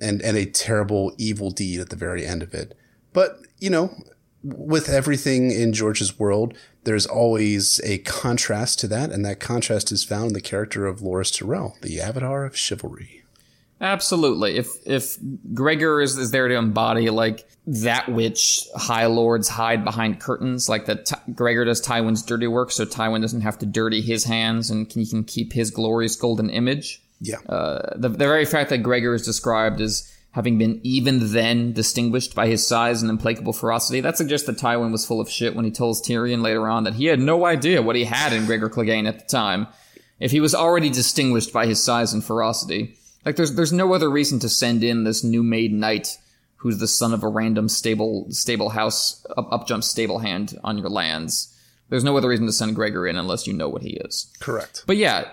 and, 0.00 0.22
and 0.22 0.38
a 0.38 0.46
terrible 0.46 1.12
evil 1.18 1.50
deed 1.50 1.78
at 1.78 1.90
the 1.90 1.96
very 1.96 2.24
end 2.24 2.42
of 2.42 2.54
it. 2.54 2.74
But, 3.12 3.38
you 3.58 3.68
know, 3.68 3.94
with 4.42 4.88
everything 4.88 5.50
in 5.50 5.74
George's 5.74 6.18
world, 6.18 6.56
there's 6.84 7.06
always 7.06 7.80
a 7.84 7.98
contrast 7.98 8.80
to 8.80 8.88
that, 8.88 9.10
and 9.10 9.24
that 9.24 9.40
contrast 9.40 9.92
is 9.92 10.04
found 10.04 10.28
in 10.28 10.32
the 10.32 10.40
character 10.40 10.86
of 10.86 11.00
Loras 11.00 11.36
Tyrell, 11.36 11.76
the 11.82 12.00
avatar 12.00 12.44
of 12.44 12.56
chivalry. 12.56 13.22
Absolutely. 13.80 14.56
If 14.56 14.68
if 14.86 15.16
Gregor 15.52 16.00
is, 16.00 16.16
is 16.16 16.30
there 16.30 16.46
to 16.46 16.54
embody 16.54 17.10
like 17.10 17.48
that 17.66 18.08
which 18.08 18.66
High 18.76 19.06
Lords 19.06 19.48
hide 19.48 19.84
behind 19.84 20.20
curtains, 20.20 20.68
like 20.68 20.86
that 20.86 21.06
Ty- 21.06 21.20
Gregor 21.34 21.64
does 21.64 21.82
Tywin's 21.82 22.22
dirty 22.22 22.46
work, 22.46 22.70
so 22.70 22.84
Tywin 22.84 23.22
doesn't 23.22 23.40
have 23.40 23.58
to 23.58 23.66
dirty 23.66 24.00
his 24.00 24.24
hands 24.24 24.70
and 24.70 24.88
can, 24.88 25.02
he 25.02 25.08
can 25.08 25.24
keep 25.24 25.52
his 25.52 25.72
glorious 25.72 26.14
golden 26.14 26.48
image. 26.48 27.02
Yeah. 27.20 27.38
Uh, 27.48 27.96
the, 27.96 28.08
the 28.08 28.18
very 28.18 28.44
fact 28.44 28.70
that 28.70 28.78
Gregor 28.78 29.14
is 29.14 29.24
described 29.24 29.80
as 29.80 30.12
having 30.32 30.58
been 30.58 30.80
even 30.82 31.32
then 31.32 31.72
distinguished 31.72 32.34
by 32.34 32.46
his 32.46 32.66
size 32.66 33.02
and 33.02 33.10
implacable 33.10 33.52
ferocity, 33.52 34.00
that 34.00 34.16
suggests 34.16 34.46
that 34.46 34.58
Tywin 34.58 34.90
was 34.90 35.06
full 35.06 35.20
of 35.20 35.30
shit 35.30 35.54
when 35.54 35.64
he 35.64 35.70
tells 35.70 36.02
Tyrion 36.02 36.42
later 36.42 36.66
on 36.66 36.84
that 36.84 36.94
he 36.94 37.06
had 37.06 37.20
no 37.20 37.44
idea 37.46 37.82
what 37.82 37.96
he 37.96 38.04
had 38.04 38.32
in 38.32 38.46
Gregor 38.46 38.68
Clegane 38.68 39.06
at 39.06 39.18
the 39.18 39.26
time. 39.26 39.66
If 40.18 40.30
he 40.30 40.40
was 40.40 40.54
already 40.54 40.88
distinguished 40.88 41.52
by 41.52 41.66
his 41.66 41.82
size 41.82 42.12
and 42.12 42.24
ferocity, 42.24 42.96
like 43.24 43.36
there's 43.36 43.54
there's 43.54 43.72
no 43.72 43.92
other 43.92 44.10
reason 44.10 44.38
to 44.40 44.48
send 44.48 44.82
in 44.82 45.04
this 45.04 45.22
new 45.22 45.42
made 45.42 45.72
knight 45.72 46.18
who's 46.56 46.78
the 46.78 46.88
son 46.88 47.12
of 47.12 47.22
a 47.22 47.28
random 47.28 47.68
stable 47.68 48.26
stable 48.30 48.70
house 48.70 49.26
up, 49.36 49.52
up 49.52 49.66
jump 49.66 49.84
stable 49.84 50.20
hand 50.20 50.58
on 50.64 50.78
your 50.78 50.88
lands. 50.88 51.48
There's 51.88 52.04
no 52.04 52.16
other 52.16 52.28
reason 52.28 52.46
to 52.46 52.52
send 52.52 52.74
Gregor 52.74 53.06
in 53.06 53.16
unless 53.16 53.46
you 53.46 53.52
know 53.52 53.68
what 53.68 53.82
he 53.82 53.90
is. 53.90 54.32
Correct. 54.40 54.84
But 54.86 54.96
yeah, 54.96 55.30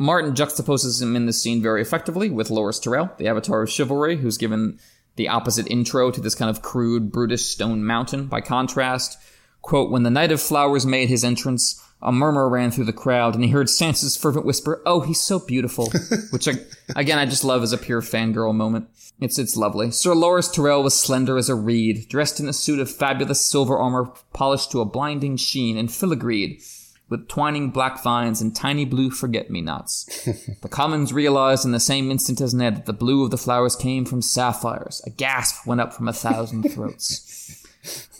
Martin 0.00 0.32
juxtaposes 0.32 1.02
him 1.02 1.16
in 1.16 1.26
this 1.26 1.42
scene 1.42 1.60
very 1.60 1.82
effectively 1.82 2.30
with 2.30 2.50
Loras 2.50 2.80
Tyrell, 2.80 3.10
the 3.18 3.26
avatar 3.26 3.62
of 3.62 3.70
chivalry, 3.70 4.16
who's 4.16 4.38
given 4.38 4.78
the 5.16 5.28
opposite 5.28 5.66
intro 5.66 6.12
to 6.12 6.20
this 6.20 6.36
kind 6.36 6.48
of 6.48 6.62
crude, 6.62 7.10
brutish 7.10 7.46
stone 7.46 7.84
mountain. 7.84 8.26
By 8.26 8.40
contrast, 8.40 9.18
quote, 9.60 9.90
when 9.90 10.04
the 10.04 10.10
Knight 10.10 10.30
of 10.30 10.40
Flowers 10.40 10.86
made 10.86 11.08
his 11.08 11.24
entrance, 11.24 11.84
a 12.00 12.12
murmur 12.12 12.48
ran 12.48 12.70
through 12.70 12.84
the 12.84 12.92
crowd, 12.92 13.34
and 13.34 13.42
he 13.42 13.50
heard 13.50 13.66
Sansa's 13.66 14.16
fervent 14.16 14.46
whisper, 14.46 14.80
"Oh, 14.86 15.00
he's 15.00 15.20
so 15.20 15.40
beautiful," 15.40 15.90
which 16.30 16.46
I, 16.46 16.52
again 16.94 17.18
I 17.18 17.26
just 17.26 17.42
love 17.42 17.64
as 17.64 17.72
a 17.72 17.78
pure 17.78 18.00
fangirl 18.00 18.54
moment. 18.54 18.88
It's 19.20 19.36
it's 19.36 19.56
lovely. 19.56 19.90
Sir 19.90 20.14
Loras 20.14 20.54
Tyrell 20.54 20.84
was 20.84 20.94
slender 20.94 21.36
as 21.36 21.48
a 21.48 21.56
reed, 21.56 22.08
dressed 22.08 22.38
in 22.38 22.48
a 22.48 22.52
suit 22.52 22.78
of 22.78 22.88
fabulous 22.88 23.44
silver 23.44 23.76
armor 23.76 24.12
polished 24.32 24.70
to 24.70 24.80
a 24.80 24.84
blinding 24.84 25.36
sheen 25.36 25.76
and 25.76 25.88
filigreed 25.88 26.62
with 27.08 27.28
twining 27.28 27.70
black 27.70 28.02
vines 28.02 28.40
and 28.40 28.54
tiny 28.54 28.84
blue 28.84 29.10
forget-me-nots. 29.10 30.24
the 30.62 30.68
commons 30.68 31.12
realized 31.12 31.64
in 31.64 31.72
the 31.72 31.80
same 31.80 32.10
instant 32.10 32.40
as 32.40 32.54
Ned 32.54 32.76
that 32.76 32.86
the 32.86 32.92
blue 32.92 33.24
of 33.24 33.30
the 33.30 33.38
flowers 33.38 33.76
came 33.76 34.04
from 34.04 34.22
sapphires. 34.22 35.02
A 35.06 35.10
gasp 35.10 35.66
went 35.66 35.80
up 35.80 35.92
from 35.92 36.08
a 36.08 36.12
thousand 36.12 36.62
throats. 36.70 37.64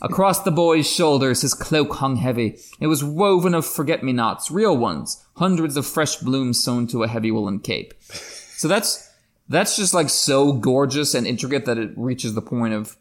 Across 0.01 0.43
the 0.43 0.51
boy's 0.51 0.89
shoulders, 0.89 1.41
his 1.41 1.53
cloak 1.53 1.93
hung 1.95 2.15
heavy. 2.15 2.57
It 2.79 2.87
was 2.87 3.03
woven 3.03 3.53
of 3.53 3.65
forget-me-nots, 3.65 4.49
real 4.49 4.75
ones, 4.75 5.23
hundreds 5.35 5.77
of 5.77 5.85
fresh 5.85 6.15
blooms 6.17 6.63
sewn 6.63 6.87
to 6.87 7.03
a 7.03 7.07
heavy 7.07 7.31
woolen 7.31 7.59
cape. 7.59 7.93
So 8.01 8.67
that's 8.67 9.07
that's 9.49 9.75
just 9.75 9.93
like 9.93 10.09
so 10.09 10.53
gorgeous 10.53 11.15
and 11.15 11.25
intricate 11.25 11.65
that 11.65 11.77
it 11.77 11.91
reaches 11.95 12.35
the 12.35 12.41
point 12.41 12.73
of 12.73 12.97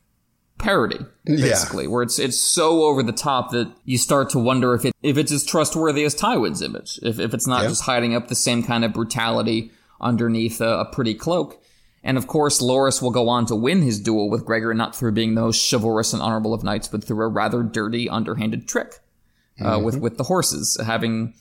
parody, 0.59 0.99
basically, 1.25 1.85
yeah. 1.85 1.91
where 1.91 2.03
it's 2.03 2.19
it's 2.19 2.41
so 2.41 2.85
over 2.85 3.03
the 3.03 3.13
top 3.13 3.51
that 3.51 3.73
you 3.85 3.99
start 3.99 4.31
to 4.31 4.39
wonder 4.39 4.75
if 4.75 4.85
it 4.85 4.95
if 5.03 5.17
it's 5.17 5.33
as 5.33 5.45
trustworthy 5.45 6.05
as 6.05 6.15
Tywin's 6.15 6.63
image, 6.63 6.99
if 7.03 7.19
if 7.19 7.35
it's 7.35 7.47
not 7.47 7.63
just 7.63 7.83
hiding 7.83 8.15
up 8.15 8.29
the 8.29 8.35
same 8.35 8.63
kind 8.63 8.85
of 8.85 8.93
brutality 8.93 9.71
underneath 10.01 10.61
a, 10.61 10.81
a, 10.81 10.85
pretty 10.85 11.15
cloak. 11.15 11.63
And 12.05 12.17
of 12.17 12.29
course, 12.29 12.63
Loras 12.63 13.03
will 13.03 13.11
go 13.11 13.29
on 13.29 13.47
to 13.47 13.57
win 13.57 13.83
his 13.83 14.01
duel 14.01 14.31
with 14.31 14.45
Gregor 14.45 14.73
not 14.73 14.95
through 14.95 15.13
being 15.13 15.35
the 15.35 15.41
most 15.41 15.69
chivalrous 15.69 16.13
and 16.13 16.23
honorable 16.23 16.55
of 16.55 16.63
knights, 16.63 16.87
but 16.87 17.03
through 17.03 17.25
a 17.25 17.29
rather 17.29 17.65
dirty, 17.65 18.09
underhanded 18.09 18.69
trick 18.69 19.01
uh, 19.61 19.65
mm-hmm. 19.65 19.85
with 19.85 19.97
with 19.99 20.19
the 20.19 20.25
horses, 20.25 20.81
having 20.85 21.35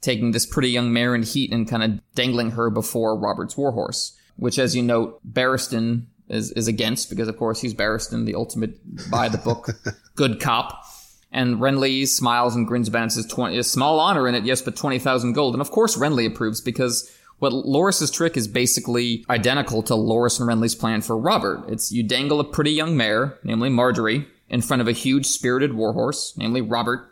taking 0.00 0.32
this 0.32 0.44
pretty 0.44 0.68
young 0.68 0.92
mare 0.92 1.14
in 1.14 1.22
heat 1.22 1.52
and 1.52 1.68
kind 1.68 1.82
of 1.82 2.14
dangling 2.14 2.52
her 2.52 2.68
before 2.68 3.18
Robert's 3.18 3.56
warhorse, 3.56 4.16
which, 4.36 4.58
as 4.58 4.76
you 4.76 4.82
note, 4.82 5.20
Barristan 5.26 6.06
is, 6.28 6.50
is 6.52 6.68
against 6.68 7.10
because 7.10 7.28
of 7.28 7.36
course 7.36 7.60
he's 7.60 7.74
Barristan, 7.74 8.26
the 8.26 8.34
ultimate 8.34 8.78
by 9.10 9.28
the 9.28 9.38
book 9.38 9.70
good 10.14 10.40
cop. 10.40 10.84
And 11.30 11.56
Renly 11.56 12.06
smiles 12.06 12.54
and 12.54 12.64
grins 12.64 12.86
about 12.86 13.00
it 13.00 13.02
and 13.02 13.12
says, 13.12 13.26
20, 13.26 13.58
a 13.58 13.64
small 13.64 13.98
honor 13.98 14.28
in 14.28 14.36
it, 14.36 14.44
yes, 14.44 14.62
but 14.62 14.76
20,000 14.76 15.32
gold. 15.32 15.54
And 15.54 15.60
of 15.60 15.70
course 15.72 15.96
Renly 15.96 16.26
approves 16.26 16.60
because 16.60 17.10
what 17.38 17.52
Loras's 17.52 18.10
trick 18.10 18.36
is 18.36 18.46
basically 18.46 19.24
identical 19.28 19.82
to 19.82 19.94
Loras 19.94 20.40
and 20.40 20.48
Renly's 20.48 20.74
plan 20.74 21.02
for 21.02 21.16
Robert. 21.16 21.64
It's 21.68 21.90
you 21.90 22.02
dangle 22.02 22.40
a 22.40 22.44
pretty 22.44 22.70
young 22.70 22.96
mare, 22.96 23.38
namely 23.42 23.68
Margaery, 23.68 24.26
in 24.48 24.62
front 24.62 24.80
of 24.80 24.88
a 24.88 24.92
huge 24.92 25.26
spirited 25.26 25.74
warhorse, 25.74 26.34
namely 26.36 26.60
Robert, 26.60 27.10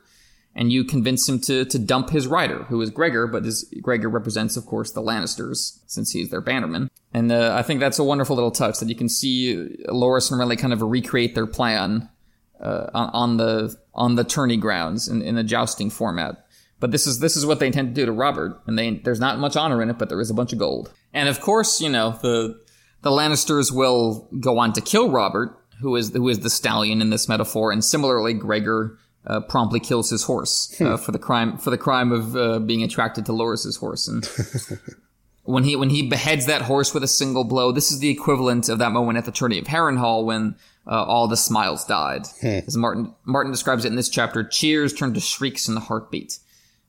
and 0.55 0.71
you 0.71 0.85
convince 0.85 1.29
him 1.29 1.41
to 1.41 1.65
to 1.65 1.79
dump 1.79 2.11
his 2.11 2.27
rider, 2.27 2.65
who 2.65 2.81
is 2.81 2.91
Gregor, 2.91 3.27
but 3.27 3.45
his 3.45 3.73
Gregor 3.81 4.09
represents, 4.09 4.57
of 4.57 4.67
course, 4.67 4.93
the 4.93 5.03
Lannisters, 5.03 5.79
since 5.87 6.13
he's 6.13 6.31
their 6.31 6.41
bannerman. 6.41 6.91
And 7.15 7.33
uh, 7.33 7.55
I 7.57 7.63
think 7.63 7.81
that's 7.81 7.99
a 7.99 8.05
wonderful 8.05 8.37
little 8.37 8.51
touch 8.51 8.79
that 8.79 8.89
you 8.89 8.95
can 8.95 9.09
see 9.09 9.77
Loras 9.89 10.31
and 10.31 10.41
Renly 10.41 10.59
kind 10.59 10.73
of 10.73 10.83
recreate 10.83 11.35
their 11.35 11.47
plan 11.47 12.09
uh, 12.61 12.91
on, 12.95 13.11
on, 13.13 13.37
the 13.37 13.77
on 13.95 14.15
the 14.15 14.25
tourney 14.25 14.57
grounds 14.57 15.09
in, 15.09 15.23
in 15.23 15.37
a 15.37 15.45
jousting 15.45 15.91
format. 15.91 16.47
But 16.81 16.91
this 16.91 17.07
is 17.07 17.21
this 17.21 17.37
is 17.37 17.47
what 17.47 17.61
they 17.61 17.67
intend 17.67 17.95
to 17.95 17.95
do 17.95 18.07
to 18.07 18.13
Robert, 18.13 18.61
and 18.67 18.79
they 18.79 18.97
there's 18.97 19.21
not 19.21 19.39
much 19.39 19.57
honor 19.57 19.81
in 19.83 19.91
it, 19.91 19.99
but 19.99 20.09
there 20.09 20.21
is 20.21 20.31
a 20.31 20.35
bunch 20.35 20.53
of 20.53 20.59
gold. 20.59 20.93
And 21.13 21.29
of 21.29 21.41
course, 21.41 21.81
you 21.81 21.89
know 21.89 22.19
the 22.23 22.61
the 23.03 23.11
Lannisters 23.11 23.73
will 23.73 24.29
go 24.41 24.59
on 24.59 24.73
to 24.73 24.81
kill 24.81 25.11
Robert, 25.11 25.57
who 25.81 25.95
is 25.97 26.11
who 26.11 26.29
is 26.29 26.41
the 26.41 26.51
stallion 26.51 27.01
in 27.01 27.11
this 27.11 27.29
metaphor, 27.29 27.71
and 27.71 27.85
similarly, 27.85 28.35
Gregor 28.35 28.99
uh, 29.27 29.41
promptly 29.41 29.81
kills 29.81 30.11
his 30.11 30.25
horse 30.25 30.75
uh, 30.81 30.97
hmm. 30.97 30.97
for 30.97 31.13
the 31.13 31.19
crime 31.19 31.57
for 31.59 31.71
the 31.71 31.79
crime 31.79 32.13
of 32.13 32.37
uh, 32.37 32.59
being 32.59 32.83
attracted 32.83 33.27
to 33.27 33.33
Loras's 33.33 33.77
horse. 33.77 34.09
And 34.09 34.29
when 35.45 35.65
he 35.65 35.77
when 35.77 35.91
he 35.91 36.09
beheads 36.09 36.47
that 36.47 36.63
horse 36.63 36.93
with 36.93 37.05
a 37.05 37.09
single 37.09 37.45
blow, 37.45 37.73
this 37.73 37.93
is 37.93 38.01
the 38.01 38.11
equivalent 38.11 38.69
of 38.69 38.79
that 38.79 38.93
moment 38.93 39.19
at 39.19 39.25
the 39.25 39.33
tourney 39.33 39.59
of 39.59 39.67
Harrenhal 39.67 40.25
when 40.25 40.57
uh, 40.87 41.05
all 41.05 41.29
the 41.29 41.37
smiles 41.37 41.85
died. 41.85 42.27
Hmm. 42.41 42.61
As 42.67 42.77
Martin 42.77 43.15
Martin 43.25 43.53
describes 43.53 43.85
it 43.85 43.89
in 43.89 43.97
this 43.97 44.09
chapter, 44.09 44.43
cheers 44.43 44.93
turned 44.93 45.15
to 45.15 45.21
shrieks 45.21 45.69
in 45.69 45.75
the 45.75 45.81
heartbeat. 45.81 46.39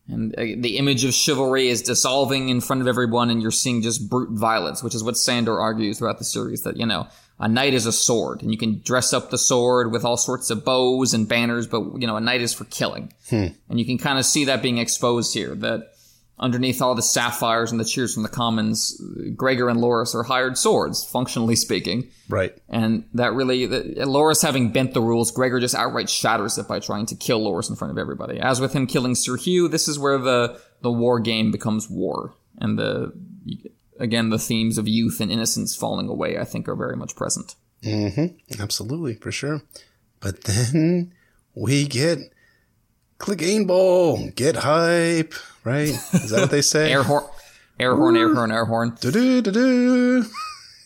And 0.07 0.35
uh, 0.35 0.41
the 0.41 0.77
image 0.77 1.05
of 1.05 1.13
chivalry 1.13 1.69
is 1.69 1.81
dissolving 1.81 2.49
in 2.49 2.59
front 2.59 2.81
of 2.81 2.87
everyone, 2.89 3.29
and 3.29 3.41
you're 3.41 3.51
seeing 3.51 3.81
just 3.81 4.09
brute 4.09 4.31
violence, 4.31 4.83
which 4.83 4.95
is 4.95 5.03
what 5.03 5.17
Sandor 5.17 5.61
argues 5.61 5.97
throughout 5.97 6.17
the 6.17 6.25
series 6.25 6.63
that, 6.63 6.75
you 6.75 6.85
know, 6.85 7.07
a 7.43 7.47
knight 7.49 7.73
is 7.73 7.85
a 7.85 7.91
sword, 7.91 8.41
and 8.41 8.53
you 8.53 8.57
can 8.57 8.79
dress 8.85 9.11
up 9.11 9.29
the 9.29 9.37
sword 9.37 9.91
with 9.91 10.05
all 10.05 10.15
sorts 10.15 10.49
of 10.49 10.63
bows 10.63 11.13
and 11.13 11.27
banners, 11.27 11.67
but 11.67 11.99
you 11.99 12.07
know, 12.07 12.15
a 12.15 12.21
knight 12.21 12.39
is 12.39 12.53
for 12.53 12.63
killing. 12.63 13.11
Hmm. 13.29 13.47
And 13.67 13.77
you 13.77 13.85
can 13.85 13.97
kind 13.97 14.17
of 14.17 14.23
see 14.23 14.45
that 14.45 14.61
being 14.61 14.77
exposed 14.77 15.33
here. 15.33 15.53
That 15.53 15.91
underneath 16.39 16.81
all 16.81 16.95
the 16.95 17.01
sapphires 17.01 17.69
and 17.69 17.81
the 17.81 17.83
cheers 17.83 18.13
from 18.13 18.23
the 18.23 18.29
commons, 18.29 18.97
Gregor 19.35 19.67
and 19.67 19.81
Loras 19.81 20.15
are 20.15 20.23
hired 20.23 20.57
swords, 20.57 21.03
functionally 21.03 21.57
speaking. 21.57 22.09
Right. 22.29 22.57
And 22.69 23.03
that 23.13 23.33
really, 23.33 23.65
the, 23.65 24.05
Loras 24.05 24.41
having 24.41 24.71
bent 24.71 24.93
the 24.93 25.01
rules, 25.01 25.29
Gregor 25.29 25.59
just 25.59 25.75
outright 25.75 26.09
shatters 26.09 26.57
it 26.57 26.69
by 26.69 26.79
trying 26.79 27.07
to 27.07 27.15
kill 27.15 27.41
Loras 27.41 27.69
in 27.69 27.75
front 27.75 27.91
of 27.91 27.97
everybody. 27.97 28.39
As 28.39 28.61
with 28.61 28.71
him 28.71 28.87
killing 28.87 29.15
Sir 29.15 29.35
Hugh, 29.35 29.67
this 29.67 29.89
is 29.89 29.99
where 29.99 30.17
the 30.17 30.61
the 30.79 30.91
war 30.91 31.19
game 31.19 31.51
becomes 31.51 31.89
war, 31.89 32.35
and 32.57 32.79
the 32.79 33.11
again, 34.03 34.29
the 34.29 34.37
themes 34.37 34.77
of 34.77 34.87
youth 34.87 35.19
and 35.19 35.31
innocence 35.31 35.75
falling 35.75 36.09
away, 36.09 36.37
I 36.37 36.43
think, 36.43 36.67
are 36.67 36.75
very 36.75 36.95
much 36.95 37.15
present. 37.15 37.55
Mm-hmm. 37.81 38.61
Absolutely, 38.61 39.15
for 39.15 39.31
sure. 39.31 39.61
But 40.19 40.41
then 40.43 41.13
we 41.55 41.87
get 41.87 42.19
Clegane 43.17 43.65
Bowl, 43.65 44.29
get 44.35 44.57
hype, 44.57 45.33
right? 45.63 45.89
Is 45.89 46.29
that 46.29 46.41
what 46.41 46.51
they 46.51 46.61
say? 46.61 46.91
air 46.91 47.03
horn, 47.03 47.23
air 47.79 47.95
horn, 47.95 48.17
air 48.17 48.33
horn, 48.33 48.51
air 48.51 48.65
horn. 48.65 48.97
Do-do-do-do. 48.99 50.25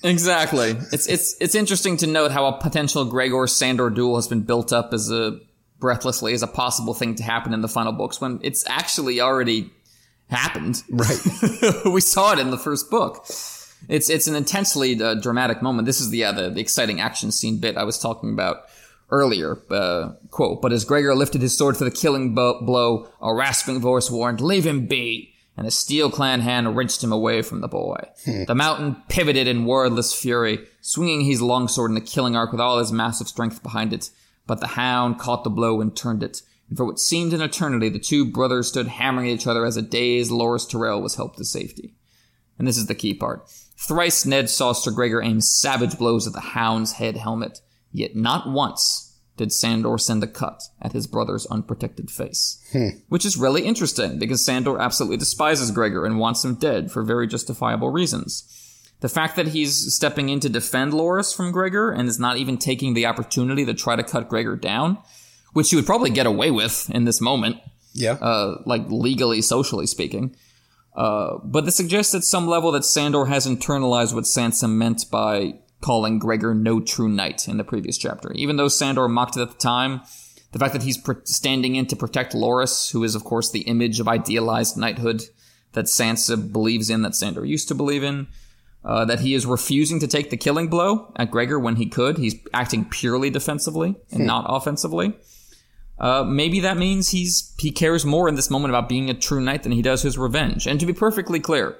Exactly. 0.03 0.77
It's 0.91 1.07
it's 1.07 1.35
it's 1.41 1.55
interesting 1.55 1.97
to 1.97 2.07
note 2.07 2.31
how 2.31 2.45
a 2.45 2.61
potential 2.61 3.03
Gregor 3.05 3.47
Sandor 3.47 3.89
duel 3.89 4.15
has 4.15 4.27
been 4.27 4.41
built 4.41 4.71
up 4.71 4.93
as 4.93 5.11
a 5.11 5.39
breathlessly 5.79 6.33
as 6.33 6.43
a 6.43 6.47
possible 6.47 6.93
thing 6.93 7.15
to 7.15 7.23
happen 7.23 7.53
in 7.53 7.61
the 7.61 7.67
final 7.67 7.91
books 7.91 8.21
when 8.21 8.39
it's 8.43 8.67
actually 8.69 9.19
already 9.19 9.71
happened. 10.29 10.83
Right. 10.89 11.19
we 11.85 12.01
saw 12.01 12.33
it 12.33 12.39
in 12.39 12.51
the 12.51 12.57
first 12.57 12.89
book. 12.89 13.25
It's 13.87 14.09
it's 14.09 14.27
an 14.27 14.35
intensely 14.35 15.01
uh, 15.01 15.15
dramatic 15.15 15.61
moment. 15.61 15.85
This 15.85 16.01
is 16.01 16.09
the, 16.09 16.23
uh, 16.23 16.31
the, 16.31 16.49
the 16.49 16.61
exciting 16.61 16.99
action 16.99 17.31
scene 17.31 17.59
bit 17.59 17.77
I 17.77 17.83
was 17.83 17.99
talking 17.99 18.33
about 18.33 18.63
earlier. 19.09 19.59
Uh, 19.69 20.13
quote: 20.31 20.61
But 20.61 20.73
as 20.73 20.83
Gregor 20.83 21.15
lifted 21.15 21.41
his 21.41 21.57
sword 21.57 21.77
for 21.77 21.83
the 21.83 21.91
killing 21.91 22.33
bo- 22.33 22.61
blow, 22.61 23.07
a 23.21 23.33
rasping 23.33 23.79
voice 23.79 24.09
warned, 24.09 24.41
"Leave 24.41 24.65
him 24.65 24.87
be." 24.87 25.33
And 25.55 25.65
a 25.65 25.71
steel 25.71 26.11
clad 26.11 26.41
hand 26.41 26.77
wrenched 26.77 27.03
him 27.03 27.11
away 27.11 27.41
from 27.41 27.61
the 27.61 27.67
boy. 27.67 27.97
Hmm. 28.25 28.43
The 28.43 28.53
mountain 28.53 28.97
pivoted 29.09 29.47
in 29.47 29.65
wordless 29.65 30.13
fury, 30.13 30.67
swinging 30.81 31.21
his 31.21 31.41
longsword 31.41 31.89
in 31.89 31.95
the 31.95 32.01
killing 32.01 32.35
arc 32.35 32.51
with 32.51 32.61
all 32.61 32.77
his 32.77 32.91
massive 32.91 33.27
strength 33.27 33.63
behind 33.63 33.91
it. 33.91 34.11
But 34.45 34.59
the 34.59 34.67
hound 34.67 35.17
caught 35.17 35.43
the 35.43 35.49
blow 35.49 35.81
and 35.81 35.95
turned 35.95 36.21
it 36.21 36.43
and 36.69 36.77
for 36.77 36.85
what 36.85 36.99
seemed 36.99 37.33
an 37.33 37.41
eternity, 37.41 37.89
the 37.89 37.99
two 37.99 38.25
brothers 38.25 38.67
stood 38.67 38.87
hammering 38.87 39.29
at 39.29 39.33
each 39.35 39.47
other 39.47 39.65
as 39.65 39.77
a 39.77 39.81
dazed 39.81 40.31
Loras 40.31 40.69
Tyrell 40.69 41.01
was 41.01 41.15
helped 41.15 41.37
to 41.37 41.45
safety. 41.45 41.93
And 42.59 42.67
this 42.67 42.77
is 42.77 42.87
the 42.87 42.95
key 42.95 43.13
part. 43.13 43.49
Thrice 43.77 44.25
Ned 44.25 44.49
saw 44.49 44.73
Sir 44.73 44.91
Gregor 44.91 45.21
aim 45.21 45.39
savage 45.39 45.97
blows 45.97 46.27
at 46.27 46.33
the 46.33 46.39
hound's 46.39 46.93
head 46.93 47.15
helmet, 47.15 47.61
yet 47.91 48.15
not 48.15 48.49
once 48.49 49.03
did 49.37 49.53
Sandor 49.53 49.99
send 49.99 50.23
a 50.23 50.27
cut 50.27 50.63
at 50.81 50.93
his 50.93 51.05
brother's 51.05 51.45
unprotected 51.45 52.09
face. 52.09 52.59
Hmm. 52.71 52.89
Which 53.07 53.23
is 53.23 53.37
really 53.37 53.65
interesting, 53.65 54.17
because 54.17 54.43
Sandor 54.43 54.79
absolutely 54.79 55.17
despises 55.17 55.69
Gregor 55.71 56.05
and 56.05 56.17
wants 56.17 56.43
him 56.43 56.55
dead 56.55 56.91
for 56.91 57.03
very 57.03 57.27
justifiable 57.27 57.91
reasons. 57.91 58.53
The 58.99 59.09
fact 59.09 59.35
that 59.35 59.49
he's 59.49 59.93
stepping 59.93 60.29
in 60.29 60.39
to 60.39 60.49
defend 60.49 60.91
Loras 60.91 61.35
from 61.35 61.51
Gregor 61.51 61.91
and 61.91 62.09
is 62.09 62.19
not 62.19 62.37
even 62.37 62.57
taking 62.57 62.95
the 62.95 63.05
opportunity 63.05 63.63
to 63.63 63.75
try 63.75 63.95
to 63.95 64.03
cut 64.03 64.27
Gregor 64.27 64.55
down 64.55 64.97
which 65.57 65.71
you 65.71 65.77
would 65.79 65.87
probably 65.87 66.11
get 66.11 66.27
away 66.27 66.51
with 66.51 66.87
in 66.91 67.05
this 67.05 67.19
moment. 67.19 67.57
Yeah. 67.93 68.11
Uh, 68.11 68.61
like 68.67 68.83
legally, 68.89 69.41
socially 69.41 69.87
speaking. 69.87 70.35
Uh, 70.95 71.39
but 71.43 71.65
this 71.65 71.75
suggests 71.75 72.13
at 72.13 72.23
some 72.23 72.45
level 72.45 72.71
that 72.73 72.85
Sandor 72.85 73.25
has 73.25 73.47
internalized 73.47 74.13
what 74.13 74.25
Sansa 74.25 74.69
meant 74.69 75.09
by 75.09 75.55
calling 75.81 76.19
Gregor 76.19 76.53
no 76.53 76.79
true 76.79 77.09
knight 77.09 77.47
in 77.47 77.57
the 77.57 77.63
previous 77.63 77.97
chapter. 77.97 78.31
Even 78.33 78.57
though 78.57 78.67
Sandor 78.67 79.07
mocked 79.07 79.35
it 79.35 79.41
at 79.41 79.49
the 79.49 79.57
time, 79.57 80.01
the 80.51 80.59
fact 80.59 80.73
that 80.73 80.83
he's 80.83 80.99
pr- 80.99 81.23
standing 81.23 81.75
in 81.75 81.87
to 81.87 81.95
protect 81.95 82.33
Loras, 82.35 82.91
who 82.91 83.03
is 83.03 83.15
of 83.15 83.23
course 83.23 83.49
the 83.49 83.61
image 83.61 83.99
of 83.99 84.07
idealized 84.07 84.77
knighthood 84.77 85.23
that 85.71 85.85
Sansa 85.85 86.37
believes 86.53 86.91
in, 86.91 87.01
that 87.01 87.15
Sandor 87.15 87.45
used 87.45 87.67
to 87.69 87.73
believe 87.73 88.03
in, 88.03 88.27
uh, 88.85 89.05
that 89.05 89.21
he 89.21 89.33
is 89.33 89.47
refusing 89.47 89.99
to 90.01 90.07
take 90.07 90.29
the 90.29 90.37
killing 90.37 90.67
blow 90.67 91.11
at 91.15 91.31
Gregor 91.31 91.57
when 91.57 91.77
he 91.77 91.87
could. 91.87 92.19
He's 92.19 92.35
acting 92.53 92.85
purely 92.85 93.31
defensively 93.31 93.95
and 94.11 94.21
hmm. 94.21 94.27
not 94.27 94.45
offensively. 94.47 95.17
Uh, 95.99 96.23
maybe 96.23 96.59
that 96.59 96.77
means 96.77 97.09
he's 97.09 97.53
he 97.57 97.71
cares 97.71 98.05
more 98.05 98.29
in 98.29 98.35
this 98.35 98.49
moment 98.49 98.71
about 98.71 98.89
being 98.89 99.09
a 99.09 99.13
true 99.13 99.41
knight 99.41 99.63
than 99.63 99.71
he 99.71 99.81
does 99.81 100.03
his 100.03 100.17
revenge. 100.17 100.67
And 100.67 100.79
to 100.79 100.85
be 100.85 100.93
perfectly 100.93 101.39
clear, 101.39 101.77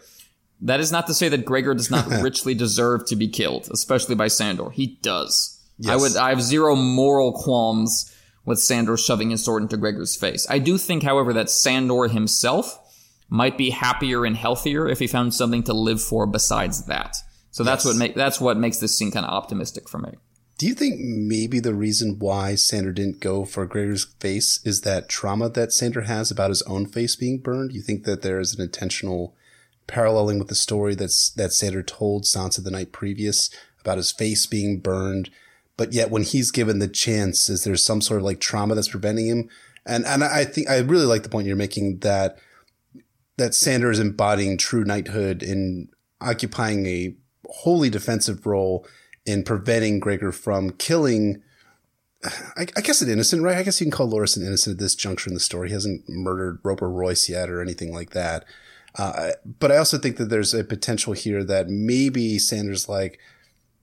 that 0.62 0.80
is 0.80 0.92
not 0.92 1.08
to 1.08 1.14
say 1.14 1.30
that 1.30 1.46
Gregor 1.46 1.76
does 1.76 1.92
not 1.92 2.08
richly 2.24 2.56
deserve 2.56 3.06
to 3.08 3.16
be 3.16 3.28
killed, 3.28 3.70
especially 3.72 4.16
by 4.16 4.28
Sandor. 4.28 4.72
He 4.72 4.98
does. 5.02 5.62
Yes. 5.78 5.92
I 5.92 5.96
would 5.96 6.16
I 6.18 6.30
have 6.30 6.42
zero 6.42 6.76
moral 6.76 7.32
qualms 7.32 8.14
with 8.46 8.60
Sandor 8.60 8.98
shoving 8.98 9.30
his 9.30 9.44
sword 9.44 9.62
into 9.62 9.78
Gregor's 9.78 10.16
face. 10.16 10.48
I 10.50 10.60
do 10.60 10.78
think, 10.78 11.04
however, 11.04 11.34
that 11.34 11.50
Sandor 11.50 12.08
himself 12.08 12.80
might 13.30 13.58
be 13.58 13.70
happier 13.70 14.26
and 14.26 14.36
healthier 14.36 14.88
if 14.88 15.00
he 15.00 15.08
found 15.08 15.34
something 15.34 15.64
to 15.64 15.74
live 15.74 16.02
for 16.02 16.26
besides 16.26 16.86
that. 16.86 17.18
So 17.52 17.64
that's 17.64 17.86
yes. 17.86 17.94
what 17.94 18.00
make 18.00 18.16
that's 18.16 18.42
what 18.42 18.58
makes 18.58 18.78
this 18.78 18.98
scene 18.98 19.12
kind 19.12 19.26
of 19.26 19.32
optimistic 19.32 19.90
for 19.90 20.00
me. 20.00 20.14
Do 20.58 20.66
you 20.66 20.74
think 20.74 21.00
maybe 21.00 21.60
the 21.60 21.76
reason 21.76 22.18
why 22.18 22.56
Sandor 22.56 22.92
didn't 22.92 23.20
go 23.20 23.46
for 23.46 23.68
Gregor's 23.68 24.06
face 24.20 24.60
is 24.66 24.82
that 24.82 25.08
trauma 25.08 25.50
that 25.50 25.72
Sandor 25.72 26.02
has 26.02 26.32
about 26.32 26.50
his 26.50 26.64
own 26.64 26.88
face 26.88 27.16
being 27.16 27.38
burned? 27.38 27.74
You 27.74 27.82
think 27.82 28.06
that 28.06 28.24
there 28.24 28.40
is 28.40 28.56
an 28.56 28.62
intentional 28.62 29.36
paralleling 29.86 30.40
with 30.40 30.48
the 30.48 30.56
story 30.56 30.96
that's 30.96 31.30
that 31.30 31.54
Sandor 31.54 31.84
told 31.84 32.24
Sansa 32.24 32.64
the 32.64 32.72
night 32.72 32.92
previous 32.92 33.52
about 33.82 33.98
his 33.98 34.12
face 34.12 34.48
being 34.48 34.80
burned, 34.80 35.30
but 35.78 35.94
yet 35.94 36.10
when 36.10 36.24
he's 36.24 36.50
given 36.50 36.80
the 36.80 36.88
chance, 36.88 37.50
is 37.50 37.64
there 37.64 37.76
some 37.76 38.02
sort 38.02 38.20
of 38.20 38.26
like 38.26 38.40
trauma 38.40 38.74
that's 38.74 38.90
preventing 38.90 39.28
him? 39.28 39.50
And 39.86 40.06
and 40.08 40.24
I 40.24 40.44
think 40.44 40.70
I 40.70 40.80
really 40.80 41.06
like 41.06 41.22
the 41.22 41.30
point 41.30 41.46
you're 41.46 41.56
making 41.56 42.00
that 42.00 42.40
that 43.38 43.54
Sandor 43.54 43.92
is 43.92 44.00
embodying 44.00 44.58
true 44.58 44.84
knighthood 44.84 45.44
in 45.44 45.90
occupying 46.20 46.88
a 46.88 47.16
wholly 47.46 47.92
defensive 47.92 48.48
role 48.48 48.88
in 49.28 49.44
preventing 49.44 50.00
Gregor 50.00 50.32
from 50.32 50.72
killing. 50.72 51.44
I, 52.56 52.66
I, 52.76 52.82
guess 52.82 53.02
an 53.02 53.12
innocent, 53.12 53.44
right? 53.44 53.58
I 53.58 53.64
guess 53.64 53.80
you 53.80 53.86
can 53.86 53.92
call 53.92 54.10
Loras 54.10 54.36
an 54.36 54.46
innocent 54.46 54.76
at 54.76 54.80
this 54.80 54.96
juncture 54.96 55.30
in 55.30 55.36
the 55.36 55.40
story. 55.40 55.68
He 55.68 55.74
hasn't 55.74 56.10
murdered 56.10 56.64
Robar 56.64 56.92
Royce 56.92 57.30
yet 57.30 57.50
or 57.50 57.62
anything 57.62 57.94
like 57.94 58.12
that. 58.12 58.46
Uh, 58.96 59.32
but 59.60 59.72
I 59.72 59.78
also 59.78 60.00
think 60.00 60.18
that 60.18 60.30
there's 60.30 60.54
a 60.54 60.64
potential 60.64 61.14
here 61.14 61.44
that 61.44 61.68
maybe 61.68 62.40
Sandor's 62.40 62.90
like, 62.90 63.20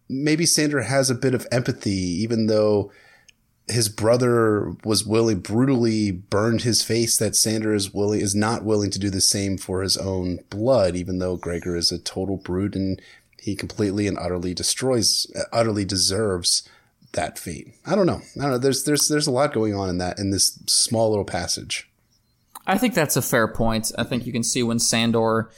maybe 0.08 0.46
Sandor 0.46 0.80
has 0.80 1.10
a 1.10 1.14
bit 1.14 1.34
of 1.34 1.46
empathy, 1.52 1.92
even 1.92 2.46
though 2.48 2.90
his 3.68 3.88
brother 3.88 4.72
was 4.84 5.06
willing 5.06 5.40
brutally 5.40 6.10
burned 6.10 6.62
his 6.62 6.82
face 6.82 7.16
that 7.16 7.36
Sandor 7.36 7.74
is 7.74 7.94
willing 7.94 8.20
is 8.20 8.34
not 8.34 8.64
willing 8.64 8.90
to 8.90 8.98
do 8.98 9.08
the 9.08 9.20
same 9.20 9.56
for 9.56 9.82
his 9.82 9.96
own 9.96 10.40
blood, 10.50 10.96
even 10.96 11.18
though 11.18 11.36
Gregor 11.36 11.76
is 11.76 11.92
a 11.92 11.98
total 11.98 12.36
brute 12.36 12.74
and 12.74 13.00
he 13.44 13.54
completely 13.54 14.06
and 14.06 14.16
utterly 14.18 14.54
destroys 14.54 15.26
utterly 15.52 15.84
deserves 15.84 16.66
that 17.12 17.38
fate. 17.38 17.74
I 17.84 17.94
don't 17.94 18.06
know. 18.06 18.22
I 18.38 18.42
don't 18.42 18.50
know. 18.52 18.58
There's 18.58 18.84
there's 18.84 19.06
there's 19.08 19.26
a 19.26 19.30
lot 19.30 19.52
going 19.52 19.74
on 19.74 19.90
in 19.90 19.98
that 19.98 20.18
in 20.18 20.30
this 20.30 20.58
small 20.66 21.10
little 21.10 21.26
passage. 21.26 21.90
I 22.66 22.78
think 22.78 22.94
that's 22.94 23.16
a 23.16 23.22
fair 23.22 23.46
point. 23.46 23.92
I 23.98 24.04
think 24.04 24.24
you 24.24 24.32
can 24.32 24.42
see 24.42 24.62
when 24.62 24.78
Sandor 24.78 25.50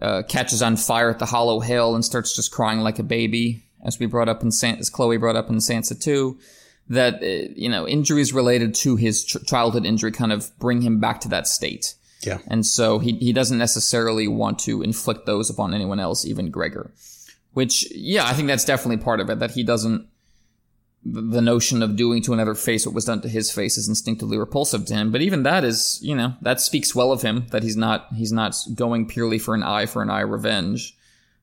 uh, 0.00 0.22
catches 0.28 0.62
on 0.62 0.76
fire 0.76 1.10
at 1.10 1.18
the 1.18 1.26
Hollow 1.26 1.58
Hill 1.58 1.96
and 1.96 2.04
starts 2.04 2.36
just 2.36 2.52
crying 2.52 2.78
like 2.78 3.00
a 3.00 3.02
baby, 3.02 3.64
as 3.84 3.98
we 3.98 4.06
brought 4.06 4.28
up 4.28 4.44
in 4.44 4.52
San- 4.52 4.78
as 4.78 4.88
Chloe 4.88 5.16
brought 5.16 5.34
up 5.34 5.50
in 5.50 5.56
Sansa 5.56 6.00
too 6.00 6.38
that 6.88 7.22
uh, 7.22 7.52
you 7.56 7.68
know 7.68 7.88
injuries 7.88 8.32
related 8.32 8.74
to 8.76 8.94
his 8.94 9.24
ch- 9.24 9.44
childhood 9.46 9.84
injury 9.84 10.12
kind 10.12 10.32
of 10.32 10.56
bring 10.60 10.80
him 10.82 11.00
back 11.00 11.20
to 11.22 11.28
that 11.28 11.48
state. 11.48 11.94
Yeah. 12.20 12.38
And 12.46 12.66
so 12.66 12.98
he 12.98 13.12
he 13.14 13.32
doesn't 13.32 13.58
necessarily 13.58 14.28
want 14.28 14.58
to 14.60 14.82
inflict 14.82 15.26
those 15.26 15.50
upon 15.50 15.74
anyone 15.74 16.00
else, 16.00 16.24
even 16.24 16.50
Gregor. 16.50 16.92
Which 17.52 17.90
yeah, 17.92 18.26
I 18.26 18.32
think 18.34 18.48
that's 18.48 18.64
definitely 18.64 19.02
part 19.02 19.20
of 19.20 19.30
it 19.30 19.38
that 19.38 19.52
he 19.52 19.62
doesn't 19.62 20.06
the 21.02 21.40
notion 21.40 21.82
of 21.82 21.96
doing 21.96 22.22
to 22.22 22.34
another 22.34 22.54
face 22.54 22.84
what 22.84 22.94
was 22.94 23.06
done 23.06 23.22
to 23.22 23.28
his 23.28 23.50
face 23.50 23.78
is 23.78 23.88
instinctively 23.88 24.36
repulsive 24.36 24.84
to 24.84 24.94
him. 24.94 25.10
But 25.10 25.22
even 25.22 25.44
that 25.44 25.64
is, 25.64 25.98
you 26.02 26.14
know, 26.14 26.34
that 26.42 26.60
speaks 26.60 26.94
well 26.94 27.10
of 27.10 27.22
him 27.22 27.46
that 27.50 27.62
he's 27.62 27.76
not 27.76 28.08
he's 28.14 28.32
not 28.32 28.54
going 28.74 29.06
purely 29.06 29.38
for 29.38 29.54
an 29.54 29.62
eye 29.62 29.86
for 29.86 30.02
an 30.02 30.10
eye 30.10 30.20
revenge. 30.20 30.96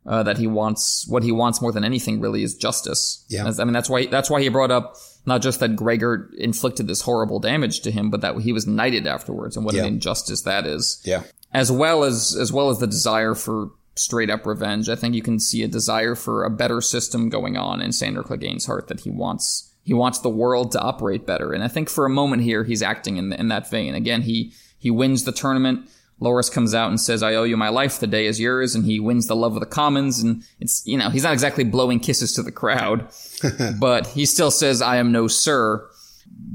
Uh, 0.05 0.23
that 0.23 0.37
he 0.37 0.47
wants 0.47 1.05
what 1.09 1.21
he 1.21 1.33
wants 1.33 1.61
more 1.61 1.73
than 1.73 1.83
anything 1.83 2.21
really 2.21 2.41
is 2.41 2.55
justice. 2.55 3.25
Yeah. 3.27 3.51
I 3.59 3.63
mean 3.65 3.73
that's 3.73 3.89
why 3.89 4.05
that's 4.05 4.29
why 4.29 4.41
he 4.41 4.47
brought 4.47 4.71
up 4.71 4.95
not 5.27 5.41
just 5.41 5.59
that 5.59 5.75
Gregor 5.75 6.31
inflicted 6.37 6.87
this 6.87 7.01
horrible 7.01 7.39
damage 7.39 7.81
to 7.81 7.91
him, 7.91 8.09
but 8.09 8.21
that 8.21 8.39
he 8.39 8.53
was 8.53 8.65
knighted 8.65 9.05
afterwards, 9.05 9.57
and 9.57 9.65
what 9.65 9.75
yeah. 9.75 9.81
an 9.81 9.87
injustice 9.87 10.41
that 10.43 10.65
is. 10.65 11.01
Yeah. 11.05 11.23
As 11.53 11.71
well 11.71 12.03
as 12.03 12.35
as 12.35 12.51
well 12.51 12.69
as 12.69 12.79
the 12.79 12.87
desire 12.87 13.35
for 13.35 13.71
straight 13.95 14.29
up 14.29 14.45
revenge, 14.45 14.89
I 14.89 14.95
think 14.95 15.15
you 15.15 15.21
can 15.21 15.39
see 15.39 15.63
a 15.63 15.67
desire 15.67 16.15
for 16.15 16.43
a 16.43 16.49
better 16.49 16.81
system 16.81 17.29
going 17.29 17.57
on 17.57 17.81
in 17.81 17.91
Sandor 17.91 18.23
Clegane's 18.23 18.65
heart 18.65 18.87
that 18.87 19.01
he 19.01 19.09
wants 19.09 19.71
he 19.83 19.93
wants 19.93 20.19
the 20.19 20.29
world 20.29 20.71
to 20.71 20.81
operate 20.81 21.27
better, 21.27 21.51
and 21.51 21.63
I 21.63 21.67
think 21.67 21.89
for 21.89 22.05
a 22.05 22.09
moment 22.09 22.43
here 22.43 22.63
he's 22.63 22.81
acting 22.81 23.17
in 23.17 23.33
in 23.33 23.49
that 23.49 23.69
vein. 23.69 23.95
Again, 23.95 24.21
he 24.21 24.53
he 24.79 24.89
wins 24.89 25.25
the 25.25 25.31
tournament 25.31 25.89
Loras 26.21 26.51
comes 26.51 26.73
out 26.73 26.89
and 26.89 26.99
says, 26.99 27.21
I 27.21 27.35
owe 27.35 27.43
you 27.43 27.57
my 27.57 27.69
life. 27.69 27.99
The 27.99 28.07
day 28.07 28.25
is 28.25 28.39
yours. 28.39 28.73
And 28.73 28.85
he 28.85 28.99
wins 28.99 29.27
the 29.27 29.35
love 29.35 29.53
of 29.53 29.59
the 29.59 29.67
commons. 29.67 30.19
And 30.19 30.43
it's, 30.59 30.85
you 30.85 30.97
know, 30.97 31.09
he's 31.09 31.23
not 31.23 31.33
exactly 31.33 31.63
blowing 31.63 31.99
kisses 31.99 32.33
to 32.33 32.43
the 32.43 32.51
crowd, 32.51 33.09
but 33.79 34.07
he 34.07 34.25
still 34.25 34.51
says, 34.51 34.81
I 34.81 34.97
am 34.97 35.11
no 35.11 35.27
sir. 35.27 35.87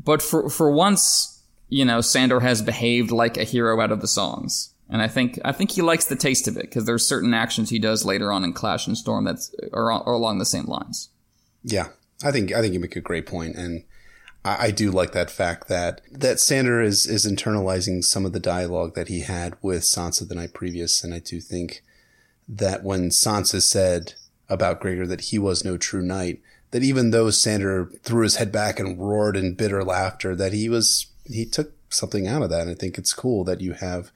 But 0.05 0.21
for, 0.21 0.51
for 0.51 0.71
once, 0.71 1.43
you 1.69 1.85
know, 1.85 2.01
Sandor 2.01 2.41
has 2.41 2.61
behaved 2.61 3.13
like 3.13 3.37
a 3.37 3.45
hero 3.45 3.81
out 3.81 3.93
of 3.93 4.01
the 4.01 4.09
songs. 4.09 4.75
And 4.89 5.01
I 5.01 5.09
think, 5.09 5.39
I 5.45 5.53
think 5.53 5.71
he 5.71 5.81
likes 5.81 6.07
the 6.07 6.17
taste 6.17 6.49
of 6.49 6.57
it 6.57 6.63
because 6.65 6.85
there's 6.85 7.07
certain 7.07 7.33
actions 7.33 7.71
he 7.71 7.79
does 7.79 8.05
later 8.05 8.31
on 8.31 8.45
in 8.45 8.53
Clash 8.53 8.87
and 8.87 8.99
Storm 8.99 9.25
that 9.25 9.39
are, 9.73 9.91
are 9.91 10.13
along 10.13 10.39
the 10.39 10.45
same 10.45 10.67
lines. 10.67 11.09
Yeah. 11.63 11.89
I 12.23 12.31
think, 12.31 12.53
I 12.53 12.61
think 12.61 12.75
you 12.75 12.81
make 12.81 12.97
a 12.97 13.01
great. 13.01 13.31
And, 13.33 13.85
I, 14.45 14.67
I 14.67 14.71
do 14.71 14.91
like 14.91 15.13
that 15.13 15.31
fact 15.31 15.69
that 15.69 16.01
that 16.11 16.41
Sandor 16.41 16.81
is 16.81 17.07
is 17.07 17.27
internalizing 17.27 18.05
some 18.05 18.25
of 18.25 18.33
the 18.33 18.41
dialogue 18.41 18.95
that 18.95 19.09
he 19.09 19.21
had 19.21 19.57
with 19.63 19.83
Sansa 19.83 20.29
the 20.29 20.35
night 20.35 20.55
previous, 20.55 21.03
and 21.05 21.15
I 21.15 21.19
do 21.19 21.41
think 21.41 21.83
that 22.49 22.83
when 22.83 23.11
Sansa 23.11 23.63
said 23.63 24.15
about 24.49 24.81
Gregor 24.81 25.07
that 25.07 25.23
he 25.23 25.39
was 25.39 25.65
no 25.65 25.77
true 25.77 26.03
knight, 26.03 26.41
that 26.71 26.83
even 26.83 27.11
though 27.11 27.31
Sandor 27.31 27.91
threw 28.03 28.23
his 28.25 28.37
head 28.37 28.53
back 28.53 28.79
and 28.79 28.99
roared 28.99 29.37
in 29.37 29.55
bitter 29.55 29.85
laughter, 29.85 30.35
that 30.37 30.53
he 30.53 30.69
was 30.69 31.07
he 31.25 31.47
took 31.47 31.73
something 31.89 32.27
out 32.27 32.43
of 32.43 32.51
that. 32.51 32.63
And 32.63 32.71
I 32.71 32.75
think 32.75 32.99
it's 32.99 33.13
cool 33.13 33.45
that 33.45 33.61
you 33.61 33.73
have 33.75 34.11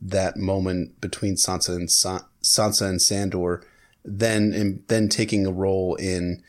that 0.00 0.36
moment 0.36 1.00
between 1.00 1.34
Sansa 1.34 1.74
and 1.74 1.90
Sa- 1.90 2.26
Sansa 2.42 2.88
and 2.88 3.00
Sandor, 3.00 3.64
then 4.04 4.52
and 4.52 4.82
then 4.88 5.08
taking 5.08 5.46
a 5.46 5.52
role 5.52 5.94
in 5.96 6.42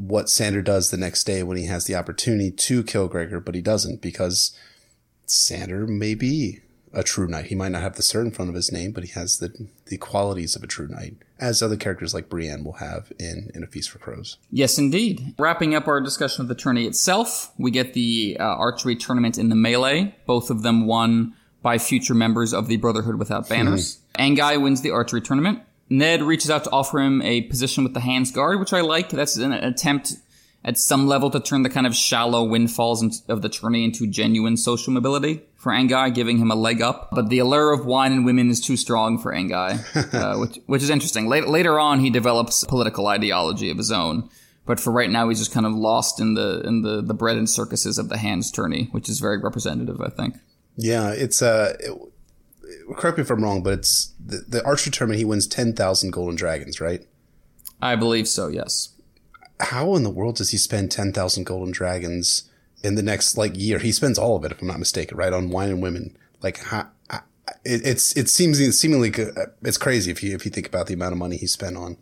what 0.00 0.30
Sandor 0.30 0.62
does 0.62 0.90
the 0.90 0.96
next 0.96 1.24
day 1.24 1.42
when 1.42 1.58
he 1.58 1.66
has 1.66 1.84
the 1.84 1.94
opportunity 1.94 2.50
to 2.50 2.82
kill 2.82 3.06
Gregor, 3.06 3.38
but 3.38 3.54
he 3.54 3.60
doesn't 3.60 4.00
because 4.00 4.56
Sandor 5.26 5.86
may 5.86 6.14
be 6.14 6.60
a 6.92 7.02
true 7.02 7.28
knight. 7.28 7.46
He 7.46 7.54
might 7.54 7.72
not 7.72 7.82
have 7.82 7.96
the 7.96 8.02
cert 8.02 8.24
in 8.24 8.30
front 8.30 8.48
of 8.48 8.54
his 8.54 8.72
name, 8.72 8.92
but 8.92 9.04
he 9.04 9.10
has 9.10 9.38
the 9.38 9.68
the 9.86 9.98
qualities 9.98 10.56
of 10.56 10.62
a 10.62 10.66
true 10.66 10.88
knight, 10.88 11.16
as 11.38 11.62
other 11.62 11.76
characters 11.76 12.14
like 12.14 12.28
Brienne 12.28 12.64
will 12.64 12.74
have 12.74 13.12
in 13.18 13.50
in 13.54 13.62
A 13.62 13.66
Feast 13.66 13.90
for 13.90 13.98
Crows. 13.98 14.38
Yes, 14.50 14.78
indeed. 14.78 15.34
Wrapping 15.38 15.74
up 15.74 15.86
our 15.86 16.00
discussion 16.00 16.42
of 16.42 16.48
the 16.48 16.54
tourney 16.54 16.86
itself, 16.86 17.52
we 17.58 17.70
get 17.70 17.92
the 17.92 18.36
uh, 18.40 18.44
archery 18.44 18.96
tournament 18.96 19.38
in 19.38 19.50
the 19.50 19.54
melee. 19.54 20.14
Both 20.26 20.50
of 20.50 20.62
them 20.62 20.86
won 20.86 21.34
by 21.62 21.76
future 21.78 22.14
members 22.14 22.54
of 22.54 22.68
the 22.68 22.78
Brotherhood 22.78 23.18
Without 23.18 23.48
Banners. 23.48 23.98
Anguy 24.18 24.60
wins 24.60 24.80
the 24.80 24.90
archery 24.90 25.20
tournament. 25.20 25.60
Ned 25.90 26.22
reaches 26.22 26.50
out 26.50 26.64
to 26.64 26.70
offer 26.70 27.00
him 27.00 27.20
a 27.22 27.42
position 27.42 27.82
with 27.82 27.94
the 27.94 28.00
hands 28.00 28.30
guard, 28.30 28.60
which 28.60 28.72
I 28.72 28.80
like. 28.80 29.10
That's 29.10 29.36
an 29.36 29.52
attempt 29.52 30.14
at 30.64 30.78
some 30.78 31.06
level 31.06 31.30
to 31.30 31.40
turn 31.40 31.62
the 31.62 31.70
kind 31.70 31.86
of 31.86 31.96
shallow 31.96 32.44
windfalls 32.44 33.22
of 33.28 33.42
the 33.42 33.48
tourney 33.48 33.84
into 33.84 34.06
genuine 34.06 34.56
social 34.56 34.92
mobility 34.92 35.42
for 35.56 35.72
Anguy, 35.72 36.14
giving 36.14 36.38
him 36.38 36.50
a 36.50 36.54
leg 36.54 36.80
up. 36.80 37.08
But 37.12 37.28
the 37.28 37.38
allure 37.38 37.72
of 37.72 37.86
wine 37.86 38.12
and 38.12 38.24
women 38.24 38.50
is 38.50 38.60
too 38.60 38.76
strong 38.76 39.18
for 39.18 39.32
Anguy, 39.32 40.14
uh, 40.14 40.38
which, 40.38 40.58
which 40.66 40.82
is 40.82 40.90
interesting. 40.90 41.28
Later, 41.28 41.48
later 41.48 41.80
on, 41.80 42.00
he 42.00 42.10
develops 42.10 42.64
political 42.64 43.06
ideology 43.06 43.70
of 43.70 43.78
his 43.78 43.90
own. 43.90 44.28
But 44.66 44.78
for 44.78 44.92
right 44.92 45.10
now, 45.10 45.28
he's 45.28 45.38
just 45.38 45.52
kind 45.52 45.66
of 45.66 45.72
lost 45.72 46.20
in 46.20 46.34
the 46.34 46.60
in 46.60 46.82
the, 46.82 47.02
the 47.02 47.14
bread 47.14 47.36
and 47.36 47.50
circuses 47.50 47.98
of 47.98 48.08
the 48.08 48.18
hands 48.18 48.52
tourney, 48.52 48.88
which 48.92 49.08
is 49.08 49.18
very 49.18 49.38
representative, 49.38 50.00
I 50.00 50.10
think. 50.10 50.36
Yeah, 50.76 51.10
it's 51.10 51.42
uh, 51.42 51.76
correct 52.96 53.18
me 53.18 53.22
if 53.22 53.30
I'm 53.30 53.42
wrong, 53.42 53.62
but 53.62 53.74
it's 53.74 54.12
the, 54.24 54.44
the 54.48 54.64
archery 54.64 54.90
tournament. 54.90 55.18
He 55.18 55.24
wins 55.24 55.46
ten 55.46 55.72
thousand 55.74 56.10
golden 56.12 56.36
dragons, 56.36 56.80
right? 56.80 57.06
I 57.82 57.96
believe 57.96 58.28
so. 58.28 58.48
Yes. 58.48 58.90
How 59.58 59.94
in 59.94 60.02
the 60.02 60.10
world 60.10 60.36
does 60.36 60.50
he 60.50 60.56
spend 60.56 60.90
ten 60.90 61.12
thousand 61.12 61.44
golden 61.44 61.72
dragons 61.72 62.50
in 62.82 62.94
the 62.94 63.02
next 63.02 63.36
like 63.36 63.56
year? 63.56 63.78
He 63.78 63.92
spends 63.92 64.18
all 64.18 64.36
of 64.36 64.44
it, 64.44 64.52
if 64.52 64.60
I'm 64.60 64.68
not 64.68 64.78
mistaken, 64.78 65.16
right 65.16 65.32
on 65.32 65.50
wine 65.50 65.70
and 65.70 65.82
women. 65.82 66.16
Like, 66.42 66.58
how, 66.58 66.88
it, 67.64 67.86
it's 67.86 68.16
it 68.16 68.28
seems 68.28 68.58
seemingly 68.78 69.12
uh, 69.14 69.46
it's 69.62 69.78
crazy 69.78 70.10
if 70.10 70.22
you 70.22 70.34
if 70.34 70.44
you 70.44 70.50
think 70.50 70.66
about 70.66 70.86
the 70.86 70.94
amount 70.94 71.12
of 71.12 71.18
money 71.18 71.36
he 71.36 71.46
spent 71.46 71.76
on 71.76 71.96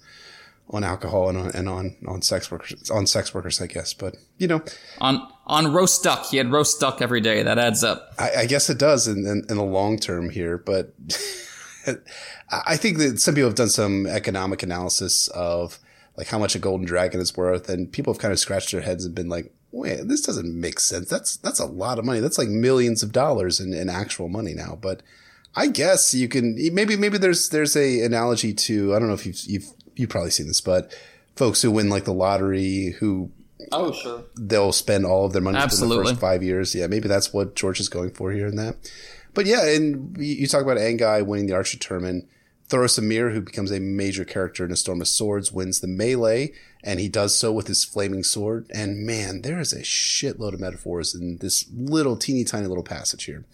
on 0.71 0.85
alcohol 0.85 1.29
and 1.29 1.39
on 1.39 1.51
and 1.53 1.69
on 1.69 1.97
on 2.07 2.23
sex 2.23 2.51
workers 2.51 2.91
on 2.91 3.07
sex 3.07 3.33
workers, 3.35 3.61
I 3.61 3.67
guess. 3.67 3.95
But 3.95 4.17
you 4.37 4.47
know, 4.47 4.63
on 5.01 5.27
on 5.49 5.73
roast 5.73 6.03
duck, 6.03 6.27
he 6.27 6.37
had 6.37 6.53
roast 6.53 6.79
duck 6.81 7.01
every 7.01 7.21
day. 7.21 7.43
That 7.43 7.59
adds 7.59 7.83
up. 7.83 8.13
I, 8.19 8.31
I 8.41 8.47
guess 8.47 8.69
it 8.69 8.79
does 8.79 9.09
in, 9.09 9.27
in, 9.27 9.45
in 9.49 9.57
the 9.57 9.65
long 9.65 9.99
term 9.99 10.31
here, 10.31 10.59
but 10.59 10.93
I 12.51 12.77
think 12.77 12.99
that 12.99 13.21
some 13.21 13.35
people 13.35 13.49
have 13.49 13.57
done 13.57 13.69
some 13.71 14.07
economic 14.07 14.63
analysis 14.63 15.29
of 15.29 15.79
like 16.17 16.27
how 16.27 16.39
much 16.39 16.55
a 16.55 16.59
golden 16.59 16.87
dragon 16.87 17.21
is 17.21 17.37
worth, 17.37 17.69
and 17.69 17.91
people 17.91 18.13
have 18.13 18.21
kind 18.21 18.33
of 18.33 18.39
scratched 18.39 18.73
their 18.73 18.81
heads 18.81 19.05
and 19.05 19.15
been 19.15 19.29
like, 19.29 19.53
"Wait, 19.71 20.07
this 20.07 20.21
doesn't 20.21 20.61
make 20.61 20.81
sense. 20.81 21.09
That's 21.09 21.37
that's 21.37 21.61
a 21.61 21.67
lot 21.67 21.99
of 21.99 22.05
money. 22.05 22.21
That's 22.21 22.39
like 22.39 22.49
millions 22.49 23.03
of 23.03 23.13
dollars 23.13 23.61
in, 23.61 23.73
in 23.73 23.89
actual 23.89 24.29
money 24.29 24.53
now." 24.53 24.79
But 24.81 25.03
I 25.55 25.69
guess 25.69 26.15
you 26.15 26.29
can 26.29 26.57
maybe 26.73 26.97
maybe 26.97 27.19
there's 27.19 27.49
there's 27.51 27.77
a 27.77 28.03
analogy 28.03 28.53
to 28.53 28.95
I 28.95 28.99
don't 28.99 29.09
know 29.09 29.15
if 29.15 29.25
you've 29.25 29.41
you've 29.47 29.73
you've 29.97 30.11
probably 30.11 30.31
seen 30.31 30.49
this, 30.49 30.61
but 30.61 30.95
folks 31.37 31.63
who 31.63 31.71
win 31.71 31.89
like 31.89 32.05
the 32.05 32.13
lottery 32.13 32.97
who 32.99 33.31
Oh, 33.73 33.93
sure. 33.93 34.25
They'll 34.37 34.73
spend 34.73 35.07
all 35.07 35.27
of 35.27 35.33
their 35.33 35.43
money 35.43 35.57
for 35.57 35.61
the 35.61 35.65
Absolutely. 35.65 36.13
first 36.13 36.21
five 36.21 36.43
years. 36.43 36.75
Yeah, 36.75 36.87
maybe 36.87 37.09
that's 37.09 37.33
what 37.33 37.55
George 37.55 37.81
is 37.81 37.89
going 37.89 38.11
for 38.11 38.33
here 38.33 38.47
in 38.47 38.57
that. 38.57 38.77
But 39.35 39.47
yeah, 39.47 39.67
and 39.67 40.17
you 40.19 40.47
talk 40.47 40.63
about 40.63 40.79
Anguy 40.79 41.25
winning 41.25 41.47
the 41.47 41.55
Archer 41.55 41.79
tournament. 41.79 42.29
Thoros 42.69 42.99
of 42.99 43.05
Myr, 43.05 43.31
who 43.31 43.41
becomes 43.41 43.71
a 43.71 43.81
major 43.81 44.25
character 44.27 44.65
in 44.65 44.71
A 44.71 44.77
Storm 44.77 45.01
of 45.01 45.09
Swords, 45.09 45.51
wins 45.51 45.81
the 45.81 45.87
melee, 45.87 46.53
and 46.85 47.01
he 47.01 47.09
does 47.09 47.37
so 47.37 47.51
with 47.51 47.67
his 47.67 47.83
flaming 47.83 48.23
sword. 48.23 48.71
And 48.75 49.07
man, 49.07 49.41
there 49.41 49.59
is 49.59 49.73
a 49.73 49.81
shitload 49.81 50.53
of 50.53 50.61
metaphors 50.61 51.15
in 51.15 51.39
this 51.39 51.67
little 51.73 52.17
teeny 52.17 52.45
tiny 52.45 52.67
little 52.67 52.85
passage 52.85 53.25
here. 53.25 53.47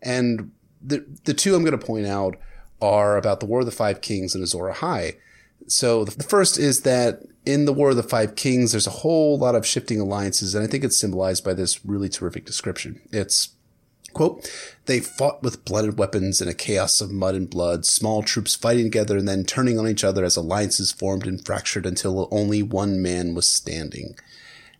And 0.00 0.52
the 0.80 1.04
the 1.24 1.34
two 1.34 1.54
I'm 1.54 1.64
going 1.64 1.78
to 1.78 1.86
point 1.86 2.06
out 2.06 2.36
are 2.80 3.16
about 3.16 3.40
the 3.40 3.46
War 3.46 3.60
of 3.60 3.66
the 3.66 3.72
Five 3.72 4.00
Kings 4.00 4.34
and 4.34 4.42
Azor 4.42 4.72
Ahai. 4.72 5.16
So 5.66 6.04
the 6.04 6.24
first 6.24 6.58
is 6.58 6.80
that 6.82 7.22
in 7.44 7.64
the 7.64 7.72
War 7.72 7.90
of 7.90 7.96
the 7.96 8.02
Five 8.02 8.36
Kings, 8.36 8.72
there's 8.72 8.86
a 8.86 8.90
whole 8.90 9.38
lot 9.38 9.54
of 9.54 9.66
shifting 9.66 10.00
alliances, 10.00 10.54
and 10.54 10.64
I 10.64 10.66
think 10.66 10.84
it's 10.84 10.98
symbolized 10.98 11.44
by 11.44 11.54
this 11.54 11.84
really 11.84 12.08
terrific 12.08 12.44
description. 12.44 13.00
It's 13.10 13.50
Quote, 14.12 14.50
they 14.84 15.00
fought 15.00 15.42
with 15.42 15.64
blunted 15.64 15.98
weapons 15.98 16.40
in 16.40 16.48
a 16.48 16.54
chaos 16.54 17.00
of 17.00 17.10
mud 17.10 17.34
and 17.34 17.48
blood, 17.48 17.86
small 17.86 18.22
troops 18.22 18.54
fighting 18.54 18.84
together 18.84 19.16
and 19.16 19.26
then 19.26 19.44
turning 19.44 19.78
on 19.78 19.88
each 19.88 20.04
other 20.04 20.24
as 20.24 20.36
alliances 20.36 20.92
formed 20.92 21.26
and 21.26 21.44
fractured 21.44 21.86
until 21.86 22.28
only 22.30 22.62
one 22.62 23.00
man 23.00 23.34
was 23.34 23.46
standing. 23.46 24.16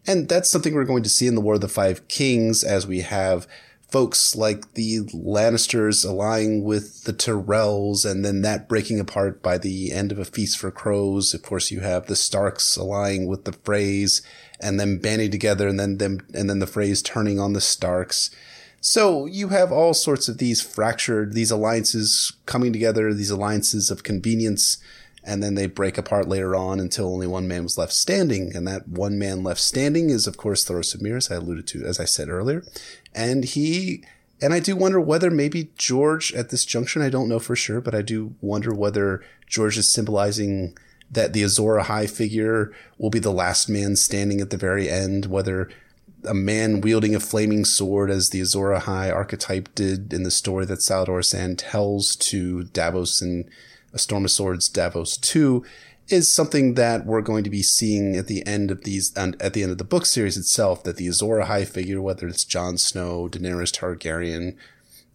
And 0.07 0.29
that's 0.29 0.51
something 0.51 0.75
we're 0.75 0.85
going 0.85 1.03
to 1.05 1.09
see 1.09 1.27
in 1.27 1.35
the 1.35 1.41
War 1.41 1.55
of 1.55 1.61
the 1.61 1.69
Five 1.69 2.07
Kings 2.09 2.63
as 2.63 2.87
we 2.87 3.01
have 3.01 3.47
folks 3.93 4.35
like 4.35 4.73
the 4.73 5.01
Lannisters 5.13 6.03
allying 6.03 6.65
with 6.65 7.05
the 7.05 7.13
Tyrells 7.13 8.11
and 8.11 8.25
then 8.25 8.41
that 8.41 8.67
breaking 8.67 8.99
apart 8.99 9.43
by 9.43 9.59
the 9.59 9.93
end 9.93 10.11
of 10.11 10.19
A 10.19 10.25
Feast 10.25 10.59
for 10.59 10.71
Crows. 10.71 11.35
Of 11.35 11.43
course, 11.43 11.71
you 11.71 11.81
have 11.81 12.07
the 12.07 12.17
Starks 12.17 12.79
allying 12.79 13.27
with 13.27 13.45
the 13.45 13.53
Freys 13.53 14.23
and 14.59 14.81
then 14.81 14.97
banding 14.97 15.31
together 15.31 15.69
and 15.69 15.79
then 15.79 15.99
them, 15.99 16.27
and 16.33 16.49
then 16.49 16.59
the 16.59 16.67
Freys 16.67 17.05
turning 17.05 17.39
on 17.39 17.53
the 17.53 17.61
Starks. 17.61 18.31
So 18.81 19.27
you 19.27 19.49
have 19.49 19.71
all 19.71 19.93
sorts 19.93 20.27
of 20.27 20.39
these 20.39 20.63
fractured, 20.63 21.35
these 21.35 21.51
alliances 21.51 22.33
coming 22.47 22.73
together, 22.73 23.13
these 23.13 23.31
alliances 23.31 23.91
of 23.91 24.03
convenience, 24.03 24.79
and 25.25 25.43
then 25.43 25.55
they 25.55 25.67
break 25.67 25.99
apart 25.99 26.29
later 26.29 26.57
on 26.57 26.81
until 26.81 27.13
only 27.13 27.29
one 27.29 27.47
man 27.47 27.63
was 27.63 27.79
left 27.79 27.93
standing. 27.93 28.57
And 28.57 28.67
that 28.67 28.89
one 28.89 29.19
man 29.19 29.45
left 29.45 29.61
standing 29.61 30.11
is, 30.11 30.27
of 30.27 30.37
course, 30.37 30.65
Thoros 30.65 30.95
of 30.95 31.03
Myr, 31.03 31.17
as 31.17 31.31
I 31.31 31.37
alluded 31.37 31.69
to, 31.69 31.85
as 31.85 32.01
I 32.01 32.07
said 32.07 32.29
earlier. 32.29 32.65
And 33.15 33.45
he, 33.45 34.05
and 34.41 34.53
I 34.53 34.61
do 34.61 34.77
wonder 34.77 35.01
whether 35.01 35.31
maybe 35.31 35.71
George 35.77 36.33
at 36.35 36.51
this 36.51 36.65
junction, 36.65 37.03
I 37.03 37.11
don't 37.11 37.29
know 37.29 37.39
for 37.39 37.57
sure, 37.57 37.81
but 37.81 37.95
I 37.95 38.03
do 38.03 38.35
wonder 38.41 38.75
whether 38.75 39.23
George 39.47 39.79
is 39.79 39.93
symbolizing 39.93 40.77
that 41.11 41.33
the 41.33 41.43
Azor 41.43 41.79
Ahai 41.79 42.11
figure 42.11 42.73
will 42.97 43.11
be 43.11 43.19
the 43.19 43.31
last 43.33 43.69
man 43.69 43.97
standing 43.97 44.41
at 44.41 44.51
the 44.51 44.57
very 44.57 44.89
end, 44.89 45.27
whether 45.27 45.69
a 46.25 46.35
man 46.35 46.81
wielding 46.81 47.15
a 47.15 47.21
flaming 47.21 47.65
sword 47.65 48.11
as 48.11 48.31
the 48.31 48.41
Azor 48.41 48.71
Ahai 48.71 49.13
archetype 49.13 49.75
did 49.75 50.13
in 50.13 50.23
the 50.23 50.31
story 50.31 50.65
that 50.65 50.79
Salladhor 50.79 51.21
Saan 51.21 51.55
tells 51.59 52.17
to 52.17 52.65
Davos 52.65 53.21
in 53.21 53.49
A 53.93 53.99
Storm 53.99 54.25
of 54.25 54.31
Swords 54.31 54.69
Davos 54.69 55.17
2 55.19 55.65
is 56.13 56.31
something 56.31 56.75
that 56.75 57.07
we're 57.07 57.23
going 57.23 57.45
to 57.45 57.51
be 57.51 57.63
seeing 57.63 58.17
at 58.17 58.27
the 58.27 58.47
end 58.47 58.71
of 58.71 58.85
these 58.85 59.13
and 59.17 59.41
at 59.41 59.55
the 59.55 59.63
end 59.63 59.73
of 59.73 59.79
the 59.79 59.85
book 59.85 60.07
series 60.07 60.37
itself 60.37 60.85
that 60.85 60.97
the 60.97 61.07
Azor 61.07 61.41
Ahai 61.41 61.67
figure 61.67 62.03
whether 62.03 62.29
it's 62.29 62.45
Jon 62.45 62.79
Snow, 62.79 63.29
Daenerys 63.29 63.73
Targaryen 63.73 64.57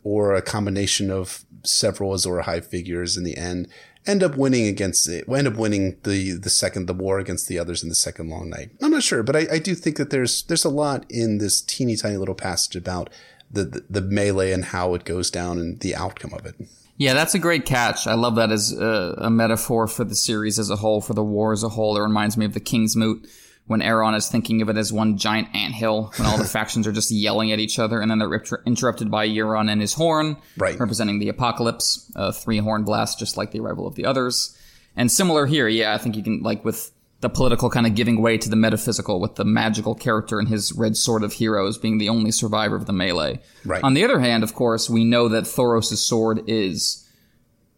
or 0.03 0.33
a 0.33 0.41
combination 0.41 1.11
of 1.11 1.45
several 1.63 2.13
Azor 2.13 2.41
Ahai 2.41 2.63
figures 2.63 3.17
in 3.17 3.23
the 3.23 3.37
end 3.37 3.67
end 4.07 4.23
up 4.23 4.37
winning 4.37 4.67
against 4.67 5.07
it, 5.09 5.25
end 5.29 5.47
up 5.47 5.55
winning 5.55 5.97
the 6.03 6.31
the 6.31 6.49
second 6.49 6.87
the 6.87 6.93
war 6.93 7.19
against 7.19 7.47
the 7.47 7.59
others 7.59 7.83
in 7.83 7.89
the 7.89 7.95
second 7.95 8.29
long 8.29 8.49
night. 8.49 8.71
I'm 8.81 8.91
not 8.91 9.03
sure, 9.03 9.21
but 9.21 9.35
I, 9.35 9.47
I 9.51 9.59
do 9.59 9.75
think 9.75 9.97
that 9.97 10.09
there's 10.09 10.43
there's 10.43 10.65
a 10.65 10.69
lot 10.69 11.05
in 11.09 11.37
this 11.37 11.61
teeny 11.61 11.95
tiny 11.95 12.17
little 12.17 12.35
passage 12.35 12.75
about 12.75 13.09
the, 13.51 13.63
the 13.63 13.85
the 13.89 14.01
melee 14.01 14.51
and 14.51 14.65
how 14.65 14.93
it 14.93 15.03
goes 15.03 15.29
down 15.29 15.59
and 15.59 15.79
the 15.81 15.95
outcome 15.95 16.33
of 16.33 16.45
it. 16.45 16.55
Yeah, 16.97 17.13
that's 17.13 17.35
a 17.35 17.39
great 17.39 17.65
catch. 17.65 18.07
I 18.07 18.15
love 18.15 18.35
that 18.35 18.51
as 18.51 18.71
a, 18.71 19.15
a 19.19 19.29
metaphor 19.29 19.87
for 19.87 20.03
the 20.03 20.15
series 20.15 20.57
as 20.57 20.69
a 20.71 20.75
whole, 20.75 20.99
for 21.01 21.13
the 21.13 21.23
war 21.23 21.53
as 21.53 21.63
a 21.63 21.69
whole. 21.69 21.95
It 21.97 22.01
reminds 22.01 22.37
me 22.37 22.45
of 22.45 22.53
the 22.53 22.59
Kingsmoot 22.59 23.27
when 23.67 23.81
Aeron 23.81 24.15
is 24.15 24.29
thinking 24.29 24.61
of 24.61 24.69
it 24.69 24.77
as 24.77 24.91
one 24.93 25.17
giant 25.17 25.53
anthill, 25.53 26.11
when 26.17 26.27
all 26.27 26.37
the 26.37 26.43
factions 26.57 26.87
are 26.87 26.91
just 26.91 27.11
yelling 27.11 27.51
at 27.51 27.59
each 27.59 27.77
other, 27.79 27.99
and 28.01 28.09
then 28.09 28.17
they're 28.17 28.33
inter- 28.33 28.63
interrupted 28.65 29.11
by 29.11 29.27
Euron 29.27 29.69
and 29.69 29.79
his 29.81 29.93
horn, 29.93 30.37
Right. 30.57 30.79
representing 30.79 31.19
the 31.19 31.29
apocalypse, 31.29 32.09
a 32.15 32.31
three 32.33 32.57
horn 32.59 32.83
blast, 32.83 33.19
just 33.19 33.37
like 33.37 33.51
the 33.51 33.59
arrival 33.59 33.85
of 33.85 33.95
the 33.95 34.05
others. 34.05 34.57
And 34.95 35.11
similar 35.11 35.45
here, 35.45 35.67
yeah, 35.67 35.93
I 35.93 35.97
think 35.99 36.15
you 36.15 36.23
can, 36.23 36.41
like, 36.41 36.65
with 36.65 36.91
the 37.21 37.29
political 37.29 37.69
kind 37.69 37.87
of 37.87 37.95
giving 37.95 38.21
way 38.21 38.37
to 38.37 38.47
the 38.49 38.55
metaphysical, 38.55 39.19
with 39.19 39.35
the 39.35 39.43
magical 39.45 39.95
character 39.95 40.37
and 40.39 40.47
his 40.49 40.71
red 40.73 40.95
sword 40.95 41.23
of 41.23 41.33
heroes 41.33 41.77
being 41.77 41.97
the 41.97 42.09
only 42.09 42.31
survivor 42.31 42.75
of 42.75 42.85
the 42.85 42.93
melee. 42.93 43.39
Right. 43.65 43.83
On 43.83 43.95
the 43.95 44.03
other 44.03 44.19
hand, 44.19 44.43
of 44.43 44.53
course, 44.53 44.89
we 44.89 45.03
know 45.03 45.27
that 45.29 45.45
Thoros' 45.45 45.97
sword 45.97 46.41
is 46.47 47.03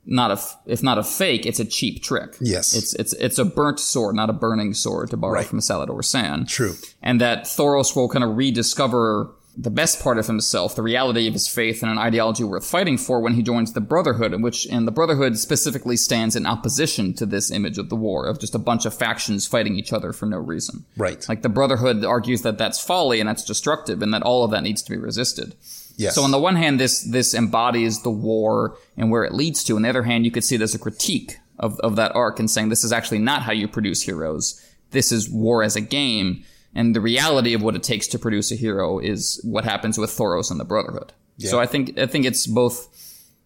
not 0.05 0.31
a, 0.31 0.41
if 0.65 0.81
not 0.83 0.97
a 0.97 1.03
fake, 1.03 1.45
it's 1.45 1.59
a 1.59 1.65
cheap 1.65 2.01
trick. 2.03 2.35
Yes. 2.41 2.73
It's, 2.75 2.93
it's, 2.95 3.13
it's 3.13 3.37
a 3.37 3.45
burnt 3.45 3.79
sword, 3.79 4.15
not 4.15 4.29
a 4.29 4.33
burning 4.33 4.73
sword, 4.73 5.11
to 5.11 5.17
borrow 5.17 5.35
Right. 5.35 5.45
from 5.45 5.59
Salladhor 5.59 5.99
Saan 6.01 6.47
True. 6.47 6.73
and 7.01 7.21
that 7.21 7.43
Thoros 7.43 7.95
will 7.95 8.09
kind 8.09 8.23
of 8.25 8.35
rediscover 8.35 9.31
the 9.61 9.69
best 9.69 10.01
part 10.01 10.17
of 10.17 10.27
himself, 10.27 10.73
the 10.73 10.81
reality 10.81 11.27
of 11.27 11.33
his 11.33 11.49
faith 11.49 11.83
and 11.83 11.91
an 11.91 11.97
ideology 11.97 12.45
worth 12.45 12.65
fighting 12.65 12.97
for 12.97 13.19
when 13.19 13.33
he 13.33 13.43
joins 13.43 13.73
the 13.73 13.81
Brotherhood, 13.81 14.41
which 14.41 14.65
and 14.67 14.87
the 14.87 14.91
Brotherhood 14.91 15.37
specifically 15.37 15.97
stands 15.97 16.37
in 16.37 16.45
opposition 16.45 17.13
to 17.15 17.25
this 17.25 17.51
image 17.51 17.77
of 17.77 17.89
the 17.89 17.95
war 17.95 18.25
of 18.25 18.39
just 18.39 18.55
a 18.55 18.59
bunch 18.59 18.85
of 18.85 18.93
factions 18.93 19.45
fighting 19.45 19.75
each 19.75 19.91
other 19.91 20.13
for 20.13 20.27
no 20.27 20.37
reason. 20.37 20.85
Right. 20.95 21.27
Like 21.27 21.41
the 21.41 21.49
Brotherhood 21.49 22.05
argues 22.05 22.41
that 22.43 22.57
that's 22.57 22.81
folly 22.81 23.19
and 23.19 23.27
that's 23.27 23.43
destructive 23.43 24.01
and 24.01 24.13
that 24.13 24.23
all 24.23 24.45
of 24.45 24.51
that 24.51 24.63
needs 24.63 24.81
to 24.83 24.91
be 24.91 24.97
resisted. 24.97 25.55
Yes. 25.97 26.15
So 26.15 26.23
on 26.23 26.31
the 26.31 26.39
one 26.39 26.55
hand, 26.55 26.79
this 26.79 27.01
this 27.01 27.33
embodies 27.33 28.03
the 28.03 28.09
war 28.09 28.77
and 28.95 29.11
where 29.11 29.25
it 29.25 29.33
leads 29.33 29.65
to. 29.65 29.75
On 29.75 29.81
the 29.81 29.89
other 29.89 30.03
hand, 30.03 30.23
you 30.23 30.31
could 30.31 30.45
see 30.45 30.55
as 30.61 30.73
a 30.73 30.79
critique 30.79 31.37
of, 31.59 31.77
of 31.81 31.97
that 31.97 32.15
arc 32.15 32.39
and 32.39 32.49
saying 32.49 32.69
this 32.69 32.85
is 32.85 32.93
actually 32.93 33.19
not 33.19 33.41
how 33.41 33.51
you 33.51 33.67
produce 33.67 34.03
heroes. 34.03 34.65
This 34.91 35.11
is 35.11 35.29
war 35.29 35.63
as 35.63 35.75
a 35.75 35.81
game. 35.81 36.45
And 36.75 36.95
the 36.95 37.01
reality 37.01 37.53
of 37.53 37.61
what 37.61 37.75
it 37.75 37.83
takes 37.83 38.07
to 38.07 38.19
produce 38.19 38.51
a 38.51 38.55
hero 38.55 38.99
is 38.99 39.41
what 39.43 39.63
happens 39.63 39.97
with 39.97 40.11
Thoros 40.11 40.51
and 40.51 40.59
the 40.59 40.65
Brotherhood. 40.65 41.13
So 41.39 41.59
I 41.59 41.65
think 41.65 41.97
I 41.97 42.05
think 42.05 42.25
it's 42.25 42.45
both 42.45 42.89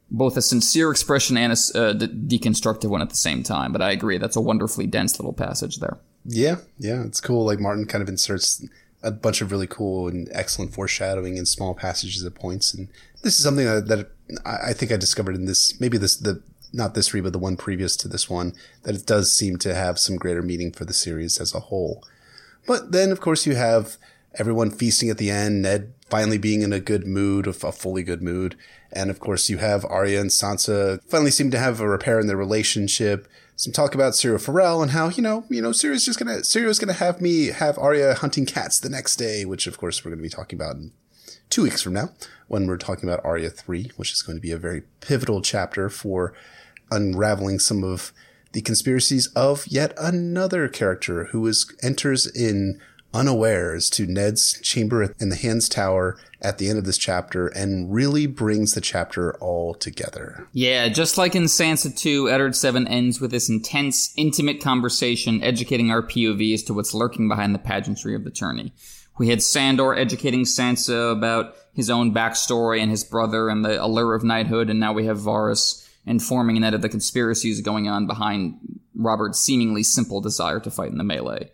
both 0.09 0.37
a 0.37 0.41
sincere 0.41 0.91
expression 0.91 1.37
and 1.37 1.53
a 1.53 1.79
uh, 1.79 1.93
de- 1.93 2.07
deconstructive 2.07 2.89
one 2.89 3.01
at 3.01 3.09
the 3.09 3.15
same 3.15 3.43
time. 3.43 3.71
But 3.71 3.81
I 3.81 3.91
agree, 3.91 4.17
that's 4.17 4.35
a 4.35 4.41
wonderfully 4.41 4.87
dense 4.87 5.19
little 5.19 5.33
passage 5.33 5.77
there. 5.77 5.99
Yeah, 6.25 6.57
yeah, 6.77 7.03
it's 7.03 7.19
cool. 7.19 7.45
Like 7.45 7.59
Martin 7.59 7.85
kind 7.85 8.01
of 8.01 8.09
inserts 8.09 8.65
a 9.01 9.11
bunch 9.11 9.41
of 9.41 9.51
really 9.51 9.67
cool 9.67 10.07
and 10.07 10.29
excellent 10.31 10.73
foreshadowing 10.73 11.37
in 11.37 11.45
small 11.45 11.73
passages 11.73 12.23
at 12.23 12.35
points, 12.35 12.73
and 12.73 12.87
this 13.21 13.37
is 13.37 13.43
something 13.43 13.65
that, 13.65 13.87
that 13.87 14.11
I 14.45 14.69
I 14.69 14.73
think 14.73 14.91
I 14.91 14.97
discovered 14.97 15.35
in 15.35 15.45
this 15.45 15.79
maybe 15.79 15.97
this 15.97 16.15
the 16.15 16.41
not 16.71 16.95
this 16.95 17.13
read 17.13 17.23
but 17.23 17.33
the 17.33 17.39
one 17.39 17.57
previous 17.57 17.95
to 17.97 18.07
this 18.07 18.29
one 18.29 18.53
that 18.83 18.95
it 18.95 19.05
does 19.05 19.31
seem 19.31 19.57
to 19.57 19.75
have 19.75 19.99
some 19.99 20.15
greater 20.15 20.41
meaning 20.41 20.71
for 20.71 20.85
the 20.85 20.93
series 20.93 21.39
as 21.39 21.53
a 21.53 21.59
whole. 21.59 22.03
But 22.65 22.91
then, 22.91 23.11
of 23.11 23.19
course, 23.19 23.45
you 23.45 23.55
have 23.55 23.97
everyone 24.35 24.71
feasting 24.71 25.09
at 25.09 25.17
the 25.17 25.29
end, 25.29 25.61
Ned 25.61 25.93
finally 26.09 26.37
being 26.37 26.61
in 26.61 26.73
a 26.73 26.79
good 26.79 27.05
mood, 27.05 27.47
a 27.47 27.53
fully 27.53 28.03
good 28.03 28.21
mood. 28.21 28.55
And 28.91 29.09
of 29.09 29.19
course, 29.19 29.49
you 29.49 29.57
have 29.57 29.85
Arya 29.85 30.21
and 30.21 30.29
Sansa 30.29 30.99
finally 31.07 31.31
seem 31.31 31.51
to 31.51 31.59
have 31.59 31.79
a 31.79 31.87
repair 31.87 32.19
in 32.19 32.27
their 32.27 32.37
relationship. 32.37 33.27
Some 33.55 33.73
talk 33.73 33.93
about 33.95 34.13
Syrio 34.13 34.41
Forel 34.41 34.81
and 34.81 34.91
how, 34.91 35.09
you 35.09 35.21
know, 35.21 35.45
you 35.49 35.61
know, 35.61 35.69
Syrio's 35.69 36.05
just 36.05 36.19
gonna, 36.19 36.39
Syrio's 36.39 36.79
gonna 36.79 36.93
have 36.93 37.21
me 37.21 37.47
have 37.47 37.77
Arya 37.77 38.15
hunting 38.15 38.45
cats 38.45 38.79
the 38.79 38.89
next 38.89 39.15
day, 39.15 39.45
which 39.45 39.67
of 39.67 39.77
course 39.77 40.03
we're 40.03 40.11
gonna 40.11 40.23
be 40.23 40.29
talking 40.29 40.57
about 40.57 40.75
in 40.75 40.91
two 41.49 41.63
weeks 41.63 41.83
from 41.83 41.93
now 41.93 42.09
when 42.47 42.67
we're 42.67 42.77
talking 42.77 43.07
about 43.07 43.23
Arya 43.23 43.49
3, 43.49 43.91
which 43.95 44.11
is 44.11 44.21
going 44.21 44.37
to 44.37 44.41
be 44.41 44.51
a 44.51 44.57
very 44.57 44.81
pivotal 45.01 45.41
chapter 45.41 45.89
for 45.89 46.33
unraveling 46.89 47.59
some 47.59 47.83
of 47.83 48.11
the 48.53 48.61
conspiracies 48.61 49.27
of 49.35 49.67
yet 49.67 49.93
another 49.99 50.67
character 50.67 51.25
who 51.25 51.45
is 51.45 51.71
enters 51.83 52.25
in 52.25 52.79
unawares 53.13 53.89
to 53.91 54.07
Ned's 54.07 54.59
chamber 54.61 55.13
in 55.19 55.29
the 55.29 55.35
Hands 55.35 55.67
Tower 55.69 56.17
at 56.41 56.57
the 56.57 56.67
end 56.67 56.79
of 56.79 56.85
this 56.85 56.97
chapter 56.97 57.47
and 57.47 57.93
really 57.93 58.25
brings 58.25 58.73
the 58.73 58.81
chapter 58.81 59.35
all 59.35 59.75
together. 59.75 60.47
Yeah, 60.51 60.89
just 60.89 61.17
like 61.17 61.35
in 61.35 61.43
Sansa 61.43 61.95
2, 61.95 62.29
Eddard 62.29 62.55
7 62.55 62.87
ends 62.87 63.21
with 63.21 63.31
this 63.31 63.49
intense, 63.49 64.13
intimate 64.17 64.61
conversation 64.61 65.43
educating 65.43 65.91
our 65.91 66.01
POV 66.01 66.53
as 66.53 66.63
to 66.63 66.73
what's 66.73 66.93
lurking 66.93 67.27
behind 67.27 67.53
the 67.53 67.59
pageantry 67.59 68.15
of 68.15 68.23
the 68.23 68.31
tourney. 68.31 68.73
We 69.19 69.29
had 69.29 69.43
Sandor 69.43 69.93
educating 69.93 70.41
Sansa 70.41 71.11
about 71.11 71.55
his 71.73 71.91
own 71.91 72.13
backstory 72.13 72.81
and 72.81 72.89
his 72.89 73.03
brother 73.03 73.47
and 73.47 73.63
the 73.63 73.83
allure 73.83 74.15
of 74.15 74.23
knighthood, 74.23 74.71
and 74.71 74.79
now 74.79 74.91
we 74.91 75.05
have 75.05 75.19
Varys 75.19 75.82
informing 76.05 76.59
Ned 76.59 76.73
of 76.73 76.81
the 76.81 76.89
conspiracies 76.89 77.61
going 77.61 77.87
on 77.87 78.07
behind 78.07 78.57
Robert's 78.95 79.39
seemingly 79.39 79.83
simple 79.83 80.21
desire 80.21 80.59
to 80.59 80.71
fight 80.71 80.91
in 80.91 80.97
the 80.97 81.03
melee. 81.03 81.49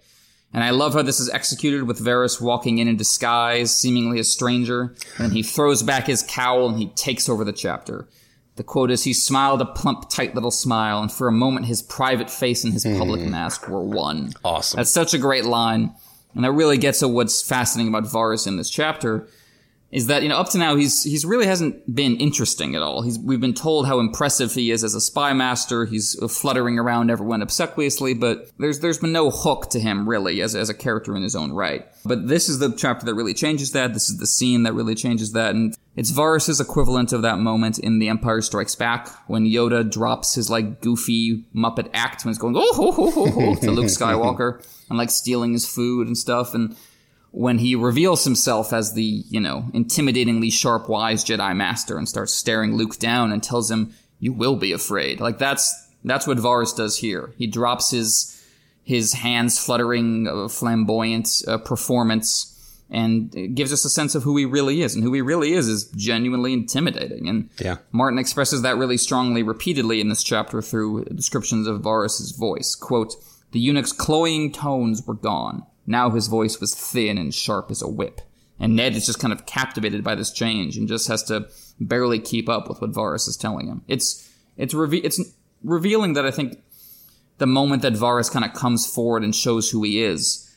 And 0.51 0.63
I 0.63 0.71
love 0.71 0.93
how 0.93 1.03
this 1.03 1.19
is 1.19 1.29
executed 1.29 1.83
with 1.83 2.03
Varys 2.03 2.41
walking 2.41 2.79
in 2.79 2.87
in 2.87 2.97
disguise, 2.97 3.75
seemingly 3.75 4.19
a 4.19 4.23
stranger, 4.23 4.95
and 5.17 5.27
then 5.27 5.31
he 5.31 5.43
throws 5.43 5.83
back 5.83 6.07
his 6.07 6.23
cowl 6.23 6.67
and 6.67 6.79
he 6.79 6.87
takes 6.87 7.29
over 7.29 7.43
the 7.43 7.53
chapter. 7.53 8.07
The 8.55 8.63
quote 8.63 8.91
is, 8.91 9.03
he 9.03 9.13
smiled 9.13 9.61
a 9.61 9.65
plump, 9.65 10.09
tight 10.09 10.33
little 10.33 10.51
smile, 10.51 11.01
and 11.01 11.11
for 11.11 11.27
a 11.27 11.31
moment 11.31 11.67
his 11.67 11.81
private 11.81 12.29
face 12.29 12.63
and 12.63 12.73
his 12.73 12.83
public 12.83 13.21
hmm. 13.21 13.29
mask 13.29 13.69
were 13.69 13.83
one. 13.83 14.33
Awesome. 14.43 14.77
That's 14.77 14.91
such 14.91 15.13
a 15.13 15.19
great 15.19 15.45
line. 15.45 15.93
And 16.35 16.43
that 16.43 16.51
really 16.51 16.77
gets 16.77 17.01
at 17.01 17.09
what's 17.09 17.41
fascinating 17.41 17.93
about 17.93 18.11
Varys 18.11 18.47
in 18.47 18.57
this 18.57 18.69
chapter 18.69 19.27
is 19.91 20.07
that 20.07 20.21
you 20.21 20.29
know 20.29 20.37
up 20.37 20.49
to 20.49 20.57
now 20.57 20.75
he's 20.75 21.03
he's 21.03 21.25
really 21.25 21.47
hasn't 21.47 21.93
been 21.93 22.15
interesting 22.17 22.75
at 22.75 22.81
all. 22.81 23.01
He's 23.01 23.17
we've 23.17 23.41
been 23.41 23.55
told 23.55 23.87
how 23.87 23.99
impressive 23.99 24.53
he 24.53 24.71
is 24.71 24.83
as 24.83 24.93
a 24.93 25.01
spy 25.01 25.33
master. 25.33 25.85
He's 25.85 26.17
uh, 26.21 26.27
fluttering 26.27 26.77
around 26.77 27.09
everyone 27.09 27.41
obsequiously, 27.41 28.13
but 28.13 28.49
there's 28.59 28.79
there's 28.79 28.99
been 28.99 29.11
no 29.11 29.31
hook 29.31 29.69
to 29.71 29.79
him 29.79 30.07
really 30.07 30.41
as 30.41 30.55
as 30.55 30.69
a 30.69 30.75
character 30.75 31.15
in 31.15 31.23
his 31.23 31.35
own 31.35 31.51
right. 31.51 31.87
But 32.05 32.27
this 32.27 32.49
is 32.49 32.59
the 32.59 32.71
chapter 32.75 33.05
that 33.05 33.15
really 33.15 33.33
changes 33.33 33.71
that. 33.71 33.93
This 33.93 34.09
is 34.09 34.17
the 34.17 34.27
scene 34.27 34.63
that 34.63 34.73
really 34.73 34.95
changes 34.95 35.31
that, 35.31 35.55
and 35.55 35.75
it's 35.95 36.11
Varys's 36.11 36.61
equivalent 36.61 37.11
of 37.11 37.23
that 37.23 37.39
moment 37.39 37.79
in 37.79 37.99
The 37.99 38.09
Empire 38.09 38.41
Strikes 38.41 38.75
Back 38.75 39.09
when 39.27 39.45
Yoda 39.45 39.89
drops 39.89 40.35
his 40.35 40.49
like 40.49 40.81
goofy 40.81 41.45
Muppet 41.55 41.89
act 41.93 42.23
when 42.23 42.29
he's 42.29 42.37
going 42.37 42.55
oh 42.55 42.73
ho 42.73 42.91
ho 42.91 43.09
ho 43.09 43.31
ho 43.31 43.55
to 43.55 43.71
Luke 43.71 43.85
Skywalker 43.87 44.63
and 44.89 44.97
like 44.99 45.09
stealing 45.09 45.53
his 45.53 45.67
food 45.67 46.07
and 46.07 46.17
stuff 46.17 46.53
and 46.53 46.75
when 47.31 47.59
he 47.59 47.75
reveals 47.75 48.23
himself 48.23 48.73
as 48.73 48.93
the, 48.93 49.23
you 49.29 49.39
know, 49.39 49.69
intimidatingly 49.73 50.51
sharp, 50.51 50.89
wise 50.89 51.23
Jedi 51.23 51.55
Master 51.55 51.97
and 51.97 52.09
starts 52.09 52.33
staring 52.33 52.75
Luke 52.75 52.97
down 52.97 53.31
and 53.31 53.43
tells 53.43 53.69
him, 53.69 53.93
you 54.19 54.33
will 54.33 54.55
be 54.55 54.71
afraid. 54.71 55.19
Like 55.19 55.37
that's, 55.37 55.87
that's 56.03 56.25
what 56.25 56.37
Varys 56.37 56.75
does 56.75 56.97
here. 56.97 57.33
He 57.37 57.47
drops 57.47 57.91
his, 57.91 58.35
his 58.83 59.13
hands 59.13 59.63
fluttering, 59.63 60.27
uh, 60.27 60.47
flamboyant 60.47 61.29
uh, 61.47 61.59
performance 61.59 62.55
and 62.89 63.55
gives 63.55 63.71
us 63.71 63.85
a 63.85 63.89
sense 63.89 64.15
of 64.15 64.23
who 64.23 64.35
he 64.35 64.45
really 64.45 64.81
is. 64.81 64.95
And 64.95 65.03
who 65.03 65.13
he 65.13 65.21
really 65.21 65.53
is 65.53 65.67
is 65.67 65.85
genuinely 65.95 66.53
intimidating. 66.53 67.29
And 67.29 67.49
yeah. 67.59 67.77
Martin 67.91 68.17
expresses 68.17 68.63
that 68.63 68.77
really 68.77 68.97
strongly 68.97 69.43
repeatedly 69.43 70.01
in 70.01 70.09
this 70.09 70.23
chapter 70.23 70.61
through 70.63 71.05
descriptions 71.05 71.67
of 71.67 71.81
Varys's 71.81 72.31
voice. 72.31 72.73
Quote, 72.75 73.13
the 73.51 73.59
eunuch's 73.59 73.93
cloying 73.93 74.51
tones 74.51 75.05
were 75.05 75.13
gone. 75.13 75.63
Now 75.89 76.11
his 76.11 76.27
voice 76.27 76.61
was 76.61 76.75
thin 76.75 77.17
and 77.17 77.33
sharp 77.33 77.71
as 77.71 77.81
a 77.81 77.87
whip. 77.87 78.21
And 78.59 78.75
Ned 78.75 78.95
is 78.95 79.07
just 79.07 79.19
kind 79.19 79.33
of 79.33 79.47
captivated 79.47 80.03
by 80.03 80.13
this 80.13 80.31
change 80.31 80.77
and 80.77 80.87
just 80.87 81.07
has 81.07 81.23
to 81.23 81.49
barely 81.79 82.19
keep 82.19 82.47
up 82.47 82.69
with 82.69 82.79
what 82.79 82.91
Varys 82.91 83.27
is 83.27 83.35
telling 83.35 83.67
him. 83.67 83.81
It's 83.87 84.29
it's 84.55 84.73
reve- 84.73 85.03
it's 85.03 85.19
revealing 85.63 86.13
that 86.13 86.25
I 86.25 86.31
think 86.31 86.61
the 87.39 87.47
moment 87.47 87.81
that 87.81 87.93
Varys 87.93 88.31
kind 88.31 88.45
of 88.45 88.53
comes 88.53 88.85
forward 88.85 89.23
and 89.23 89.33
shows 89.33 89.71
who 89.71 89.81
he 89.81 90.03
is, 90.03 90.53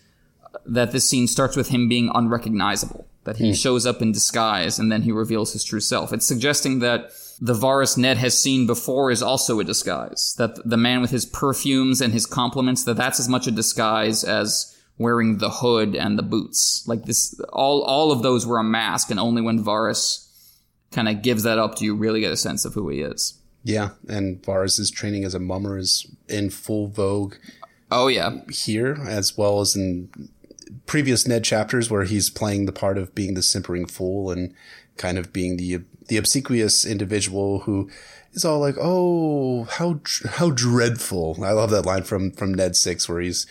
that 0.66 0.92
this 0.92 1.08
scene 1.08 1.26
starts 1.26 1.56
with 1.56 1.68
him 1.68 1.88
being 1.88 2.10
unrecognizable. 2.12 3.06
That 3.24 3.36
he 3.36 3.52
mm. 3.52 3.56
shows 3.56 3.86
up 3.86 4.02
in 4.02 4.12
disguise 4.12 4.78
and 4.78 4.92
then 4.92 5.02
he 5.02 5.12
reveals 5.12 5.54
his 5.54 5.64
true 5.64 5.80
self. 5.80 6.12
It's 6.12 6.26
suggesting 6.26 6.80
that 6.80 7.12
the 7.40 7.54
Varys 7.54 7.96
Ned 7.96 8.18
has 8.18 8.36
seen 8.36 8.66
before 8.66 9.10
is 9.10 9.22
also 9.22 9.60
a 9.60 9.64
disguise. 9.64 10.34
That 10.36 10.56
the 10.68 10.76
man 10.76 11.00
with 11.00 11.12
his 11.12 11.24
perfumes 11.24 12.02
and 12.02 12.12
his 12.12 12.26
compliments, 12.26 12.84
that 12.84 12.96
that's 12.96 13.20
as 13.20 13.28
much 13.28 13.46
a 13.46 13.52
disguise 13.52 14.24
as 14.24 14.76
wearing 15.02 15.38
the 15.38 15.50
hood 15.50 15.94
and 15.94 16.18
the 16.18 16.22
boots. 16.22 16.84
Like 16.86 17.04
this, 17.04 17.38
all, 17.52 17.82
all 17.82 18.12
of 18.12 18.22
those 18.22 18.46
were 18.46 18.58
a 18.58 18.64
mask 18.64 19.10
and 19.10 19.20
only 19.20 19.42
when 19.42 19.62
Varys 19.62 20.28
kind 20.92 21.08
of 21.08 21.22
gives 21.22 21.42
that 21.42 21.58
up 21.58 21.76
do 21.76 21.84
you 21.84 21.94
really 21.94 22.20
get 22.20 22.32
a 22.32 22.36
sense 22.36 22.64
of 22.64 22.74
who 22.74 22.88
he 22.88 23.00
is. 23.00 23.38
Yeah. 23.64 23.90
And 24.08 24.42
Varys's 24.42 24.90
training 24.90 25.24
as 25.24 25.34
a 25.34 25.38
mummer 25.38 25.78
is 25.78 26.06
in 26.28 26.50
full 26.50 26.88
vogue. 26.88 27.34
Oh 27.90 28.08
yeah. 28.08 28.40
Here, 28.50 28.98
as 29.06 29.36
well 29.36 29.60
as 29.60 29.76
in 29.76 30.10
previous 30.86 31.26
Ned 31.26 31.44
chapters 31.44 31.90
where 31.90 32.04
he's 32.04 32.30
playing 32.30 32.66
the 32.66 32.72
part 32.72 32.98
of 32.98 33.14
being 33.14 33.34
the 33.34 33.42
simpering 33.42 33.86
fool 33.86 34.30
and 34.30 34.54
kind 34.96 35.18
of 35.18 35.32
being 35.32 35.56
the, 35.56 35.80
the 36.08 36.16
obsequious 36.16 36.84
individual 36.84 37.60
who 37.60 37.90
is 38.32 38.44
all 38.44 38.60
like, 38.60 38.76
"Oh, 38.80 39.64
how 39.64 40.00
how 40.26 40.50
dreadful!" 40.50 41.38
I 41.42 41.52
love 41.52 41.70
that 41.70 41.86
line 41.86 42.02
from 42.02 42.30
from 42.30 42.54
Ned 42.54 42.76
Six 42.76 43.08
where 43.08 43.20
he's 43.20 43.46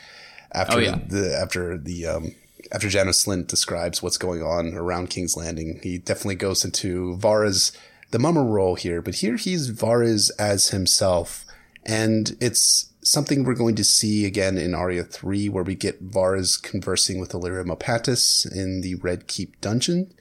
after 0.54 0.78
oh, 0.78 0.80
yeah. 0.80 1.00
the 1.08 1.38
after 1.38 1.78
the 1.78 2.06
um, 2.08 2.36
after 2.72 2.90
Janos 2.90 3.26
Slynt 3.26 3.48
describes 3.48 4.02
what's 4.02 4.18
going 4.18 4.42
on 4.42 4.74
around 4.76 5.10
King's 5.10 5.36
Landing, 5.36 5.80
he 5.84 5.98
definitely 5.98 6.36
goes 6.36 6.64
into 6.64 7.18
Varys 7.18 7.76
the 8.12 8.20
mummer 8.20 8.44
role 8.44 8.76
here, 8.76 9.02
but 9.02 9.16
here 9.16 9.38
he's 9.38 9.72
Varys 9.72 10.30
as 10.38 10.70
himself, 10.70 11.46
and 11.86 12.36
it's 12.42 12.92
something 13.04 13.44
we're 13.44 13.56
going 13.56 13.76
to 13.76 13.84
see 13.84 14.26
again 14.26 14.58
in 14.58 14.76
Arya 14.76 15.04
3, 15.04 15.50
where 15.50 15.64
we 15.64 15.76
get 15.76 16.10
Varys 16.12 16.62
conversing 16.62 17.20
with 17.20 17.32
Illyrio 17.32 17.66
Mopatis 17.66 18.50
in 18.52 18.82
the 18.82 18.96
Red 18.96 19.28
Keep 19.28 19.60
dungeon. 19.62 20.14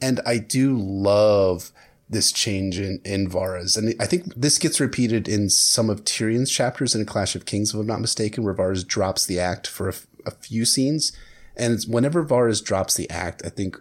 And 0.00 0.20
I 0.24 0.38
do 0.38 0.76
love 0.78 1.72
this 2.10 2.32
change 2.32 2.78
in, 2.78 3.00
in 3.04 3.30
Varys. 3.30 3.78
And 3.78 3.94
I 4.00 4.06
think 4.06 4.34
this 4.34 4.58
gets 4.58 4.80
repeated 4.80 5.28
in 5.28 5.48
some 5.48 5.88
of 5.88 6.04
Tyrion's 6.04 6.50
chapters 6.50 6.94
in 6.94 7.00
A 7.00 7.04
Clash 7.04 7.36
of 7.36 7.46
Kings, 7.46 7.72
if 7.72 7.80
I'm 7.80 7.86
not 7.86 8.00
mistaken, 8.00 8.42
where 8.42 8.74
drops 8.84 9.24
the 9.24 9.38
act 9.38 9.68
for 9.68 9.88
a, 9.88 9.94
a 10.26 10.32
few 10.32 10.64
scenes. 10.64 11.12
And 11.56 11.80
whenever 11.84 12.24
Varys 12.24 12.62
drops 12.64 12.94
the 12.96 13.08
act, 13.10 13.42
I 13.46 13.48
think 13.48 13.76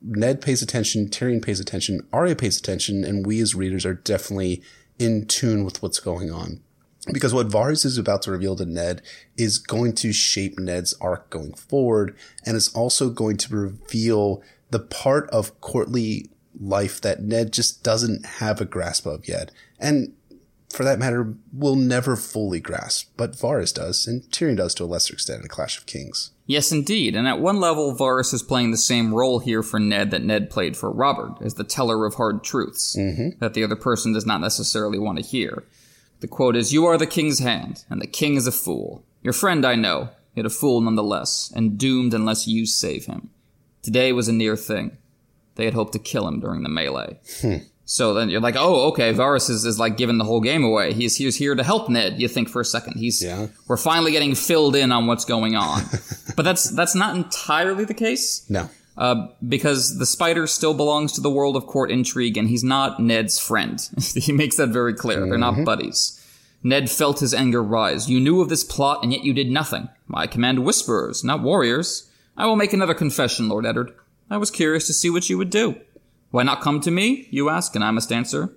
Ned 0.00 0.40
pays 0.40 0.62
attention, 0.62 1.08
Tyrion 1.08 1.42
pays 1.42 1.58
attention, 1.58 2.06
Arya 2.12 2.36
pays 2.36 2.58
attention, 2.58 3.04
and 3.04 3.26
we 3.26 3.40
as 3.40 3.54
readers 3.54 3.84
are 3.84 3.94
definitely 3.94 4.62
in 4.98 5.26
tune 5.26 5.64
with 5.64 5.82
what's 5.82 5.98
going 5.98 6.30
on. 6.30 6.60
Because 7.12 7.34
what 7.34 7.48
Varys 7.48 7.84
is 7.84 7.98
about 7.98 8.22
to 8.22 8.30
reveal 8.30 8.54
to 8.56 8.64
Ned 8.64 9.02
is 9.36 9.58
going 9.58 9.94
to 9.96 10.12
shape 10.12 10.58
Ned's 10.58 10.94
arc 11.00 11.28
going 11.30 11.54
forward, 11.54 12.16
and 12.46 12.56
is 12.56 12.72
also 12.74 13.10
going 13.10 13.36
to 13.38 13.56
reveal 13.56 14.42
the 14.70 14.78
part 14.78 15.28
of 15.30 15.60
courtly 15.60 16.30
life 16.60 17.00
that 17.00 17.22
Ned 17.22 17.52
just 17.52 17.82
doesn't 17.82 18.24
have 18.24 18.60
a 18.60 18.64
grasp 18.64 19.06
of 19.06 19.28
yet. 19.28 19.50
And 19.78 20.14
for 20.74 20.84
that 20.84 20.98
matter, 20.98 21.34
will 21.52 21.76
never 21.76 22.16
fully 22.16 22.58
grasp, 22.58 23.10
but 23.16 23.32
Varys 23.32 23.72
does, 23.72 24.06
and 24.06 24.22
Tyrion 24.24 24.56
does 24.56 24.74
to 24.74 24.84
a 24.84 24.86
lesser 24.86 25.14
extent 25.14 25.40
in 25.40 25.46
A 25.46 25.48
Clash 25.48 25.78
of 25.78 25.86
Kings. 25.86 26.32
Yes, 26.46 26.72
indeed. 26.72 27.14
And 27.14 27.28
at 27.28 27.40
one 27.40 27.60
level, 27.60 27.94
Varys 27.94 28.34
is 28.34 28.42
playing 28.42 28.72
the 28.72 28.76
same 28.76 29.14
role 29.14 29.38
here 29.38 29.62
for 29.62 29.78
Ned 29.78 30.10
that 30.10 30.24
Ned 30.24 30.50
played 30.50 30.76
for 30.76 30.90
Robert, 30.90 31.40
as 31.40 31.54
the 31.54 31.64
teller 31.64 32.04
of 32.04 32.14
hard 32.14 32.42
truths 32.42 32.96
mm-hmm. 32.98 33.38
that 33.38 33.54
the 33.54 33.62
other 33.62 33.76
person 33.76 34.12
does 34.12 34.26
not 34.26 34.40
necessarily 34.40 34.98
want 34.98 35.18
to 35.18 35.24
hear. 35.24 35.62
The 36.20 36.28
quote 36.28 36.56
is, 36.56 36.72
You 36.72 36.86
are 36.86 36.98
the 36.98 37.06
king's 37.06 37.38
hand, 37.38 37.84
and 37.88 38.00
the 38.00 38.06
king 38.06 38.34
is 38.34 38.46
a 38.46 38.52
fool. 38.52 39.04
Your 39.22 39.32
friend, 39.32 39.64
I 39.64 39.76
know, 39.76 40.10
yet 40.34 40.44
a 40.44 40.50
fool 40.50 40.80
nonetheless, 40.80 41.52
and 41.54 41.78
doomed 41.78 42.14
unless 42.14 42.48
you 42.48 42.66
save 42.66 43.06
him. 43.06 43.30
Today 43.82 44.12
was 44.12 44.28
a 44.28 44.32
near 44.32 44.56
thing 44.56 44.96
they 45.56 45.64
had 45.64 45.74
hoped 45.74 45.92
to 45.92 45.98
kill 45.98 46.26
him 46.26 46.40
during 46.40 46.62
the 46.62 46.68
melee. 46.68 47.18
Hmm. 47.40 47.56
So 47.86 48.14
then 48.14 48.30
you're 48.30 48.40
like, 48.40 48.56
oh, 48.56 48.88
okay, 48.88 49.12
Varys 49.12 49.50
is, 49.50 49.64
is 49.66 49.78
like 49.78 49.96
giving 49.96 50.16
the 50.16 50.24
whole 50.24 50.40
game 50.40 50.64
away. 50.64 50.94
He's 50.94 51.16
he's 51.16 51.36
here 51.36 51.54
to 51.54 51.62
help 51.62 51.88
Ned. 51.90 52.20
You 52.20 52.28
think 52.28 52.48
for 52.48 52.60
a 52.60 52.64
second. 52.64 52.98
He's 52.98 53.22
yeah. 53.22 53.48
we're 53.68 53.76
finally 53.76 54.12
getting 54.12 54.34
filled 54.34 54.74
in 54.74 54.90
on 54.90 55.06
what's 55.06 55.24
going 55.24 55.54
on. 55.54 55.82
but 56.36 56.44
that's 56.44 56.70
that's 56.70 56.94
not 56.94 57.14
entirely 57.14 57.84
the 57.84 57.94
case. 57.94 58.48
No. 58.48 58.70
Uh, 58.96 59.26
because 59.46 59.98
the 59.98 60.06
spider 60.06 60.46
still 60.46 60.72
belongs 60.72 61.12
to 61.12 61.20
the 61.20 61.30
world 61.30 61.56
of 61.56 61.66
court 61.66 61.90
intrigue, 61.90 62.36
and 62.36 62.48
he's 62.48 62.62
not 62.62 63.00
Ned's 63.00 63.38
friend. 63.38 63.88
he 64.14 64.32
makes 64.32 64.56
that 64.56 64.68
very 64.68 64.94
clear. 64.94 65.20
Mm-hmm. 65.20 65.30
They're 65.30 65.38
not 65.38 65.54
mm-hmm. 65.54 65.64
buddies. 65.64 66.20
Ned 66.62 66.90
felt 66.90 67.20
his 67.20 67.34
anger 67.34 67.62
rise. 67.62 68.08
You 68.08 68.20
knew 68.20 68.40
of 68.40 68.48
this 68.48 68.64
plot, 68.64 69.02
and 69.02 69.12
yet 69.12 69.24
you 69.24 69.34
did 69.34 69.50
nothing. 69.50 69.88
I 70.12 70.26
command 70.26 70.64
whisperers, 70.64 71.22
not 71.22 71.42
warriors. 71.42 72.08
I 72.36 72.46
will 72.46 72.56
make 72.56 72.72
another 72.72 72.94
confession, 72.94 73.48
Lord 73.48 73.66
Eddard. 73.66 73.92
I 74.30 74.36
was 74.36 74.50
curious 74.50 74.86
to 74.86 74.92
see 74.92 75.10
what 75.10 75.28
you 75.28 75.38
would 75.38 75.50
do. 75.50 75.80
Why 76.30 76.42
not 76.42 76.60
come 76.60 76.80
to 76.80 76.90
me? 76.90 77.28
You 77.30 77.48
ask, 77.48 77.74
and 77.74 77.84
I 77.84 77.90
must 77.90 78.10
answer. 78.10 78.56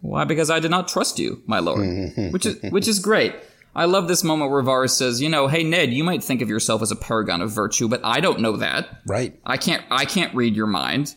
Why? 0.00 0.24
Because 0.24 0.50
I 0.50 0.58
did 0.58 0.70
not 0.70 0.88
trust 0.88 1.18
you, 1.18 1.42
my 1.46 1.60
lord. 1.60 2.12
which 2.32 2.46
is 2.46 2.60
which 2.70 2.88
is 2.88 2.98
great. 2.98 3.34
I 3.74 3.86
love 3.86 4.06
this 4.06 4.24
moment 4.24 4.50
where 4.50 4.62
Varys 4.62 4.90
says, 4.90 5.22
you 5.22 5.30
know, 5.30 5.48
hey 5.48 5.64
Ned, 5.64 5.92
you 5.92 6.04
might 6.04 6.22
think 6.22 6.42
of 6.42 6.48
yourself 6.48 6.82
as 6.82 6.90
a 6.90 6.96
paragon 6.96 7.40
of 7.40 7.50
virtue, 7.50 7.88
but 7.88 8.00
I 8.04 8.20
don't 8.20 8.40
know 8.40 8.56
that. 8.56 9.00
Right. 9.06 9.38
I 9.46 9.56
can't 9.56 9.84
I 9.90 10.04
can't 10.04 10.34
read 10.34 10.56
your 10.56 10.66
mind. 10.66 11.14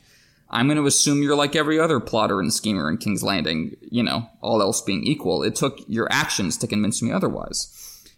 I'm 0.50 0.68
going 0.68 0.78
to 0.78 0.86
assume 0.86 1.22
you're 1.22 1.36
like 1.36 1.56
every 1.56 1.80
other 1.80 2.00
plotter 2.00 2.40
and 2.40 2.54
schemer 2.54 2.90
in 2.90 2.98
King's 2.98 3.24
Landing, 3.24 3.76
you 3.90 4.04
know, 4.04 4.30
all 4.42 4.62
else 4.62 4.80
being 4.80 5.04
equal. 5.04 5.44
It 5.44 5.56
took 5.56 5.80
your 5.88 6.08
actions 6.12 6.56
to 6.58 6.68
convince 6.68 7.02
me 7.02 7.12
otherwise. 7.12 7.72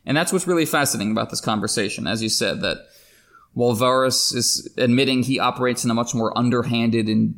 And 0.05 0.15
that's 0.15 0.31
what's 0.31 0.45
really 0.45 0.65
fascinating 0.65 1.11
about 1.11 1.29
this 1.29 1.41
conversation, 1.41 2.05
as 2.05 2.21
you 2.21 2.29
said, 2.29 2.61
that 2.61 2.87
while 3.53 3.75
Varys 3.75 4.35
is 4.35 4.71
admitting 4.77 5.23
he 5.23 5.39
operates 5.39 5.83
in 5.83 5.91
a 5.91 5.95
much 5.95 6.13
more 6.13 6.37
underhanded 6.37 7.07
and 7.07 7.35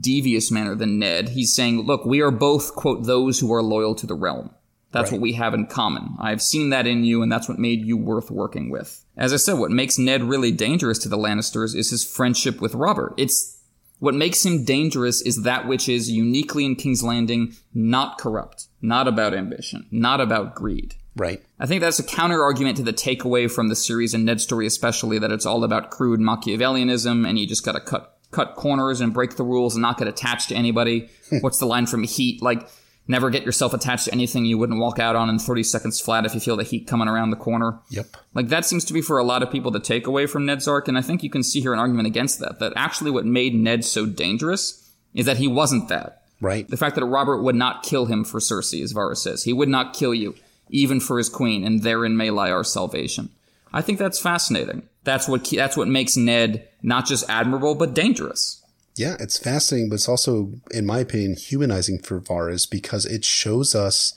devious 0.00 0.50
manner 0.50 0.74
than 0.74 0.98
Ned, 0.98 1.30
he's 1.30 1.54
saying, 1.54 1.82
look, 1.82 2.04
we 2.04 2.20
are 2.20 2.30
both, 2.30 2.74
quote, 2.74 3.04
those 3.04 3.38
who 3.38 3.52
are 3.52 3.62
loyal 3.62 3.94
to 3.96 4.06
the 4.06 4.14
realm. 4.14 4.50
That's 4.92 5.12
right. 5.12 5.18
what 5.18 5.22
we 5.22 5.34
have 5.34 5.54
in 5.54 5.66
common. 5.66 6.16
I've 6.18 6.42
seen 6.42 6.70
that 6.70 6.86
in 6.86 7.04
you, 7.04 7.22
and 7.22 7.30
that's 7.30 7.48
what 7.48 7.58
made 7.58 7.84
you 7.84 7.96
worth 7.96 8.30
working 8.30 8.70
with. 8.70 9.04
As 9.16 9.32
I 9.32 9.36
said, 9.36 9.58
what 9.58 9.70
makes 9.70 9.98
Ned 9.98 10.24
really 10.24 10.50
dangerous 10.50 10.98
to 11.00 11.08
the 11.08 11.18
Lannisters 11.18 11.76
is 11.76 11.90
his 11.90 12.04
friendship 12.04 12.60
with 12.60 12.74
Robert. 12.74 13.14
It's 13.16 13.60
what 14.00 14.14
makes 14.14 14.44
him 14.44 14.64
dangerous 14.64 15.20
is 15.20 15.42
that 15.42 15.68
which 15.68 15.88
is 15.88 16.10
uniquely 16.10 16.64
in 16.64 16.74
King's 16.74 17.02
Landing 17.02 17.54
not 17.74 18.18
corrupt, 18.18 18.66
not 18.80 19.06
about 19.06 19.34
ambition, 19.34 19.86
not 19.90 20.20
about 20.20 20.54
greed. 20.54 20.94
Right. 21.20 21.42
I 21.58 21.66
think 21.66 21.82
that's 21.82 21.98
a 21.98 22.04
counter 22.04 22.42
argument 22.42 22.78
to 22.78 22.82
the 22.82 22.92
takeaway 22.92 23.50
from 23.50 23.68
the 23.68 23.76
series 23.76 24.14
and 24.14 24.24
Ned's 24.24 24.42
story, 24.42 24.66
especially 24.66 25.18
that 25.18 25.30
it's 25.30 25.44
all 25.44 25.64
about 25.64 25.90
crude 25.90 26.20
Machiavellianism 26.20 27.28
and 27.28 27.38
you 27.38 27.46
just 27.46 27.64
got 27.64 27.72
to 27.72 27.80
cut 27.80 28.16
cut 28.30 28.54
corners 28.54 29.00
and 29.00 29.12
break 29.12 29.36
the 29.36 29.42
rules 29.42 29.74
and 29.74 29.82
not 29.82 29.98
get 29.98 30.08
attached 30.08 30.48
to 30.48 30.54
anybody. 30.54 31.10
What's 31.40 31.58
the 31.58 31.66
line 31.66 31.86
from 31.86 32.04
Heat? 32.04 32.40
Like 32.40 32.68
Never 33.10 33.28
get 33.28 33.44
yourself 33.44 33.74
attached 33.74 34.04
to 34.04 34.12
anything 34.12 34.44
you 34.44 34.56
wouldn't 34.56 34.78
walk 34.78 35.00
out 35.00 35.16
on 35.16 35.28
in 35.28 35.40
30 35.40 35.64
seconds 35.64 36.00
flat 36.00 36.24
if 36.24 36.32
you 36.32 36.38
feel 36.38 36.56
the 36.56 36.62
heat 36.62 36.86
coming 36.86 37.08
around 37.08 37.30
the 37.30 37.36
corner. 37.36 37.80
Yep. 37.88 38.16
Like 38.34 38.48
that 38.50 38.64
seems 38.64 38.84
to 38.84 38.92
be 38.92 39.02
for 39.02 39.18
a 39.18 39.24
lot 39.24 39.42
of 39.42 39.50
people 39.50 39.72
the 39.72 39.80
takeaway 39.80 40.30
from 40.30 40.46
Ned's 40.46 40.68
arc, 40.68 40.86
and 40.86 40.96
I 40.96 41.02
think 41.02 41.24
you 41.24 41.28
can 41.28 41.42
see 41.42 41.60
here 41.60 41.72
an 41.72 41.80
argument 41.80 42.06
against 42.06 42.38
that. 42.38 42.60
That 42.60 42.72
actually 42.76 43.10
what 43.10 43.26
made 43.26 43.52
Ned 43.52 43.84
so 43.84 44.06
dangerous 44.06 44.92
is 45.12 45.26
that 45.26 45.38
he 45.38 45.48
wasn't 45.48 45.88
that. 45.88 46.22
Right. 46.40 46.68
The 46.68 46.76
fact 46.76 46.94
that 46.94 47.04
Robert 47.04 47.42
would 47.42 47.56
not 47.56 47.82
kill 47.82 48.06
him 48.06 48.24
for 48.24 48.38
Cersei, 48.38 48.80
as 48.80 48.94
Varys 48.94 49.16
says. 49.16 49.42
He 49.42 49.52
would 49.52 49.68
not 49.68 49.92
kill 49.92 50.14
you, 50.14 50.36
even 50.70 51.00
for 51.00 51.18
his 51.18 51.28
queen, 51.28 51.64
and 51.64 51.82
therein 51.82 52.16
may 52.16 52.30
lie 52.30 52.50
our 52.50 52.64
salvation. 52.64 53.30
I 53.72 53.82
think 53.82 53.98
that's 53.98 54.20
fascinating. 54.20 54.88
That's 55.04 55.28
what 55.28 55.48
that's 55.50 55.76
what 55.76 55.88
makes 55.88 56.16
Ned 56.16 56.68
not 56.82 57.06
just 57.06 57.28
admirable, 57.28 57.74
but 57.74 57.94
dangerous. 57.94 58.62
Yeah, 58.96 59.16
it's 59.20 59.38
fascinating, 59.38 59.88
but 59.88 59.94
it's 59.96 60.08
also, 60.08 60.52
in 60.72 60.84
my 60.84 60.98
opinion, 60.98 61.36
humanizing 61.36 62.00
for 62.00 62.20
Varys 62.20 62.68
because 62.68 63.06
it 63.06 63.24
shows 63.24 63.74
us 63.74 64.14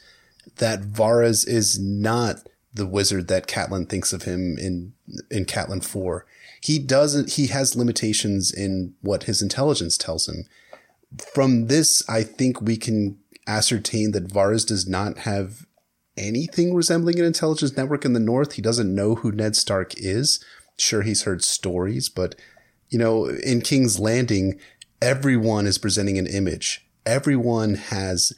that 0.58 0.82
Varys 0.82 1.48
is 1.48 1.80
not 1.80 2.48
the 2.74 2.88
wizard 2.88 3.28
that 3.28 3.48
Catelyn 3.48 3.88
thinks 3.88 4.14
of 4.14 4.24
him 4.24 4.58
in 4.58 4.94
in 5.30 5.46
Catelyn 5.46 5.84
4. 5.84 6.26
He 6.62 6.80
doesn't 6.80 7.34
he 7.34 7.48
has 7.48 7.76
limitations 7.76 8.52
in 8.52 8.96
what 9.02 9.24
his 9.24 9.42
intelligence 9.42 9.98
tells 9.98 10.28
him. 10.28 10.46
From 11.34 11.68
this, 11.68 12.04
I 12.10 12.24
think 12.24 12.62
we 12.62 12.76
can 12.76 13.20
ascertain 13.48 14.12
that 14.14 14.28
Varys 14.28 14.66
does 14.66 14.88
not 14.88 15.20
have 15.20 15.68
anything 16.18 16.74
resembling 16.74 17.20
an 17.20 17.26
intelligence 17.26 17.76
network 17.76 18.06
in 18.06 18.14
the 18.14 18.20
north. 18.20 18.54
He 18.54 18.62
doesn't 18.62 18.94
know 18.94 19.16
who 19.16 19.32
Ned 19.32 19.56
Stark 19.56 19.94
is. 19.98 20.44
Sure, 20.78 21.02
he's 21.02 21.24
heard 21.24 21.44
stories, 21.44 22.10
but 22.10 22.36
you 22.90 23.00
know, 23.00 23.26
in 23.26 23.62
King's 23.62 24.00
Landing, 24.00 24.60
everyone 25.02 25.66
is 25.66 25.78
presenting 25.78 26.18
an 26.18 26.28
image. 26.28 26.86
Everyone 27.06 27.76
has 27.76 28.34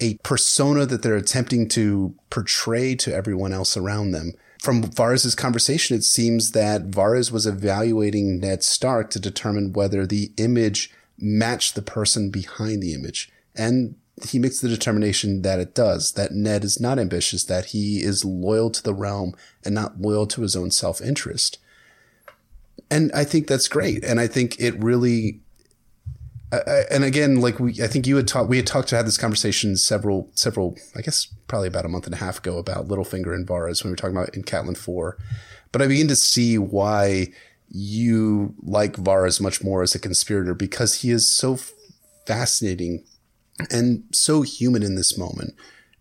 a 0.00 0.16
persona 0.22 0.86
that 0.86 1.02
they're 1.02 1.16
attempting 1.16 1.68
to 1.68 2.14
portray 2.30 2.94
to 2.94 3.14
everyone 3.14 3.52
else 3.52 3.76
around 3.76 4.12
them. 4.12 4.32
From 4.62 4.82
Varys' 4.82 5.36
conversation, 5.36 5.96
it 5.96 6.02
seems 6.02 6.52
that 6.52 6.90
Varys 6.90 7.30
was 7.30 7.46
evaluating 7.46 8.40
Ned 8.40 8.62
Stark 8.64 9.10
to 9.10 9.20
determine 9.20 9.72
whether 9.72 10.06
the 10.06 10.32
image 10.36 10.90
matched 11.18 11.74
the 11.74 11.82
person 11.82 12.30
behind 12.30 12.82
the 12.82 12.94
image. 12.94 13.30
And 13.54 13.96
he 14.24 14.38
makes 14.38 14.60
the 14.60 14.68
determination 14.68 15.42
that 15.42 15.60
it 15.60 15.74
does, 15.74 16.12
that 16.12 16.32
Ned 16.32 16.64
is 16.64 16.80
not 16.80 16.98
ambitious, 16.98 17.44
that 17.44 17.66
he 17.66 18.02
is 18.02 18.24
loyal 18.24 18.70
to 18.70 18.82
the 18.82 18.94
realm 18.94 19.34
and 19.64 19.74
not 19.74 20.00
loyal 20.00 20.26
to 20.28 20.42
his 20.42 20.56
own 20.56 20.70
self 20.70 21.00
interest. 21.00 21.58
And 22.90 23.12
I 23.12 23.24
think 23.24 23.46
that's 23.46 23.68
great. 23.68 24.02
And 24.04 24.18
I 24.18 24.26
think 24.26 24.58
it 24.58 24.82
really 24.82 25.40
and 26.50 27.04
again, 27.04 27.40
like 27.40 27.60
we, 27.60 27.82
I 27.82 27.86
think 27.86 28.06
you 28.06 28.16
had 28.16 28.26
talked, 28.26 28.48
we 28.48 28.56
had 28.56 28.66
talked 28.66 28.88
to 28.88 28.96
had 28.96 29.06
this 29.06 29.18
conversation 29.18 29.76
several, 29.76 30.30
several, 30.34 30.76
I 30.96 31.02
guess 31.02 31.26
probably 31.46 31.68
about 31.68 31.84
a 31.84 31.88
month 31.88 32.06
and 32.06 32.14
a 32.14 32.18
half 32.18 32.38
ago 32.38 32.56
about 32.56 32.88
Littlefinger 32.88 33.34
and 33.34 33.46
Varys 33.46 33.82
when 33.82 33.90
we 33.90 33.92
were 33.92 33.96
talking 33.96 34.16
about 34.16 34.34
in 34.34 34.42
Catelyn 34.42 34.76
4. 34.76 35.18
But 35.72 35.82
I 35.82 35.86
begin 35.86 36.08
to 36.08 36.16
see 36.16 36.56
why 36.56 37.28
you 37.68 38.54
like 38.62 38.94
Varys 38.94 39.42
much 39.42 39.62
more 39.62 39.82
as 39.82 39.94
a 39.94 39.98
conspirator 39.98 40.54
because 40.54 41.02
he 41.02 41.10
is 41.10 41.32
so 41.32 41.58
fascinating 42.26 43.04
and 43.70 44.04
so 44.12 44.42
human 44.42 44.82
in 44.82 44.94
this 44.94 45.16
moment. 45.18 45.54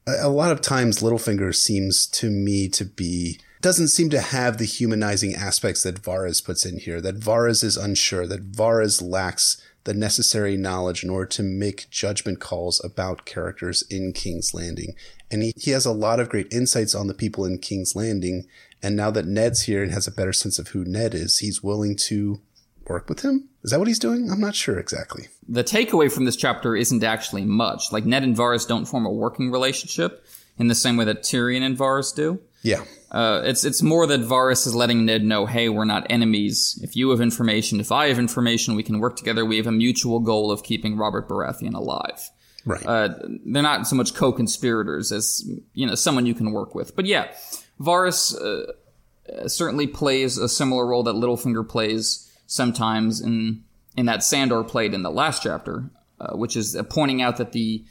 A, 0.07 0.29
lot 0.29 0.51
of 0.51 0.61
times 0.61 0.99
Littlefinger 0.99 1.53
seems 1.53 2.07
to 2.07 2.29
me 2.29 2.69
to 2.69 2.85
be 2.85 3.39
doesn't 3.59 3.87
seem 3.87 4.09
to 4.11 4.21
have 4.21 4.57
the 4.57 4.65
humanizing 4.65 5.33
aspects 5.33 5.83
that 5.83 6.01
Varys 6.01 6.43
puts 6.43 6.65
in 6.65 6.77
here, 6.77 7.01
that 7.01 7.19
Varys 7.19 7.63
is 7.63 7.75
unsure, 7.75 8.27
that 8.27 8.51
Varys 8.51 9.01
lacks 9.01 9.61
the 9.83 9.93
necessary 9.93 10.57
knowledge 10.57 11.03
in 11.03 11.09
order 11.09 11.25
to 11.25 11.43
make 11.43 11.89
judgment 11.89 12.39
calls 12.39 12.83
about 12.83 13.25
characters 13.25 13.83
in 13.89 14.13
King's 14.13 14.53
Landing. 14.53 14.93
And 15.31 15.41
he, 15.41 15.53
he 15.55 15.71
has 15.71 15.85
a 15.85 15.91
lot 15.91 16.19
of 16.19 16.29
great 16.29 16.51
insights 16.51 16.93
on 16.93 17.07
the 17.07 17.13
people 17.13 17.45
in 17.45 17.57
King's 17.57 17.95
Landing. 17.95 18.45
And 18.83 18.95
now 18.95 19.11
that 19.11 19.25
Ned's 19.25 19.63
here 19.63 19.81
and 19.81 19.91
has 19.91 20.05
a 20.05 20.11
better 20.11 20.33
sense 20.33 20.59
of 20.59 20.69
who 20.69 20.85
Ned 20.85 21.15
is, 21.15 21.39
he's 21.39 21.63
willing 21.63 21.95
to 22.07 22.41
work 22.85 23.09
with 23.09 23.21
him. 23.21 23.49
Is 23.67 23.71
that 23.71 23.79
what 23.79 23.89
he's 23.89 23.99
doing? 23.99 24.31
I'm 24.31 24.39
not 24.39 24.55
sure 24.55 24.79
exactly. 24.79 25.27
The 25.49 25.61
takeaway 25.61 26.09
from 26.09 26.23
this 26.23 26.37
chapter 26.37 26.73
isn't 26.73 27.03
actually 27.03 27.43
much. 27.43 27.91
Like 27.91 28.05
Ned 28.05 28.23
and 28.23 28.33
Varys 28.33 28.65
don't 28.65 28.85
form 28.85 29.05
a 29.05 29.11
working 29.11 29.51
relationship 29.51 30.25
in 30.57 30.69
the 30.69 30.73
same 30.73 30.95
way 30.95 31.03
that 31.03 31.23
Tyrion 31.23 31.63
and 31.63 31.77
Varys 31.77 32.15
do. 32.15 32.39
Yeah. 32.61 32.85
Uh, 33.11 33.41
it's 33.43 33.65
it's 33.65 33.81
more 33.81 34.07
that 34.07 34.21
Varys 34.21 34.65
is 34.67 34.73
letting 34.73 35.03
Ned 35.03 35.25
know, 35.25 35.45
hey, 35.45 35.67
we're 35.67 35.83
not 35.83 36.07
enemies. 36.09 36.79
If 36.81 36.95
you 36.95 37.09
have 37.09 37.19
information, 37.19 37.81
if 37.81 37.91
I 37.91 38.07
have 38.07 38.19
information, 38.19 38.77
we 38.77 38.83
can 38.83 38.99
work 38.99 39.17
together. 39.17 39.45
We 39.45 39.57
have 39.57 39.67
a 39.67 39.73
mutual 39.73 40.21
goal 40.21 40.49
of 40.49 40.63
keeping 40.63 40.95
Robert 40.95 41.27
Baratheon 41.27 41.73
alive. 41.73 42.29
Right. 42.65 42.85
Uh, 42.85 43.15
they're 43.45 43.61
not 43.61 43.85
so 43.85 43.97
much 43.97 44.13
co-conspirators 44.13 45.11
as 45.11 45.43
you 45.73 45.85
know 45.85 45.95
someone 45.95 46.25
you 46.25 46.35
can 46.35 46.53
work 46.53 46.73
with. 46.73 46.95
But 46.95 47.05
yeah, 47.05 47.33
Varys 47.81 48.33
uh, 48.33 49.49
certainly 49.49 49.87
plays 49.87 50.37
a 50.37 50.47
similar 50.47 50.87
role 50.87 51.03
that 51.03 51.15
Littlefinger 51.15 51.67
plays 51.67 52.23
sometimes 52.47 53.21
in 53.21 53.63
in 53.95 54.05
that 54.05 54.23
Sandor 54.23 54.63
played 54.63 54.93
in 54.93 55.03
the 55.03 55.11
last 55.11 55.43
chapter, 55.43 55.89
uh, 56.19 56.35
which 56.35 56.55
is 56.55 56.79
pointing 56.89 57.21
out 57.21 57.37
that 57.37 57.51
the 57.51 57.83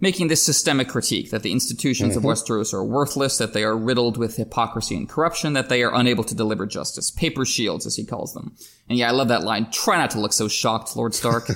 making 0.00 0.28
this 0.28 0.42
systemic 0.42 0.88
critique 0.88 1.30
that 1.30 1.42
the 1.42 1.52
institutions 1.52 2.16
mm-hmm. 2.16 2.26
of 2.26 2.38
Westeros 2.38 2.72
are 2.72 2.84
worthless, 2.84 3.38
that 3.38 3.52
they 3.52 3.62
are 3.62 3.76
riddled 3.76 4.16
with 4.16 4.36
hypocrisy 4.36 4.96
and 4.96 5.08
corruption, 5.08 5.52
that 5.52 5.68
they 5.68 5.82
are 5.82 5.94
unable 5.94 6.24
to 6.24 6.34
deliver 6.34 6.66
justice. 6.66 7.10
Paper 7.10 7.44
shields, 7.44 7.86
as 7.86 7.96
he 7.96 8.04
calls 8.04 8.32
them. 8.32 8.56
And 8.88 8.98
yeah, 8.98 9.08
I 9.08 9.12
love 9.12 9.28
that 9.28 9.44
line. 9.44 9.70
Try 9.70 9.98
not 9.98 10.10
to 10.12 10.20
look 10.20 10.32
so 10.32 10.48
shocked, 10.48 10.96
Lord 10.96 11.14
Stark. 11.14 11.50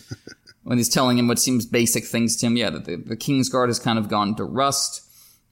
when 0.62 0.78
he's 0.78 0.88
telling 0.88 1.18
him 1.18 1.26
what 1.26 1.38
seems 1.38 1.66
basic 1.66 2.04
things 2.04 2.36
to 2.36 2.46
him. 2.46 2.56
Yeah, 2.56 2.70
that 2.70 2.84
the, 2.84 2.96
the 2.96 3.16
Kingsguard 3.16 3.68
has 3.68 3.78
kind 3.78 3.98
of 3.98 4.08
gone 4.08 4.36
to 4.36 4.44
rust. 4.44 5.02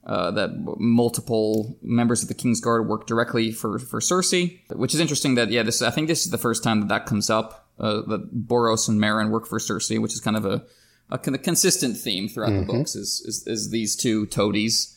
Uh, 0.08 0.30
that 0.30 0.50
multiple 0.78 1.76
members 1.82 2.22
of 2.22 2.28
the 2.28 2.34
King's 2.34 2.62
Guard 2.62 2.88
work 2.88 3.06
directly 3.06 3.52
for, 3.52 3.78
for 3.78 4.00
Cersei, 4.00 4.58
which 4.74 4.94
is 4.94 5.00
interesting 5.00 5.34
that, 5.34 5.50
yeah, 5.50 5.62
this, 5.62 5.82
I 5.82 5.90
think 5.90 6.08
this 6.08 6.24
is 6.24 6.30
the 6.30 6.38
first 6.38 6.64
time 6.64 6.80
that 6.80 6.88
that 6.88 7.04
comes 7.04 7.28
up, 7.28 7.68
uh, 7.78 8.00
that 8.06 8.46
Boros 8.48 8.88
and 8.88 8.98
Meryn 8.98 9.28
work 9.28 9.46
for 9.46 9.58
Cersei, 9.58 10.00
which 10.00 10.14
is 10.14 10.20
kind 10.20 10.38
of 10.38 10.46
a, 10.46 10.64
a 11.10 11.18
consistent 11.18 11.98
theme 11.98 12.26
throughout 12.26 12.52
mm-hmm. 12.52 12.66
the 12.66 12.72
books 12.72 12.94
is, 12.94 13.20
is, 13.26 13.46
is 13.46 13.70
these 13.70 13.96
two 13.96 14.24
toadies 14.24 14.96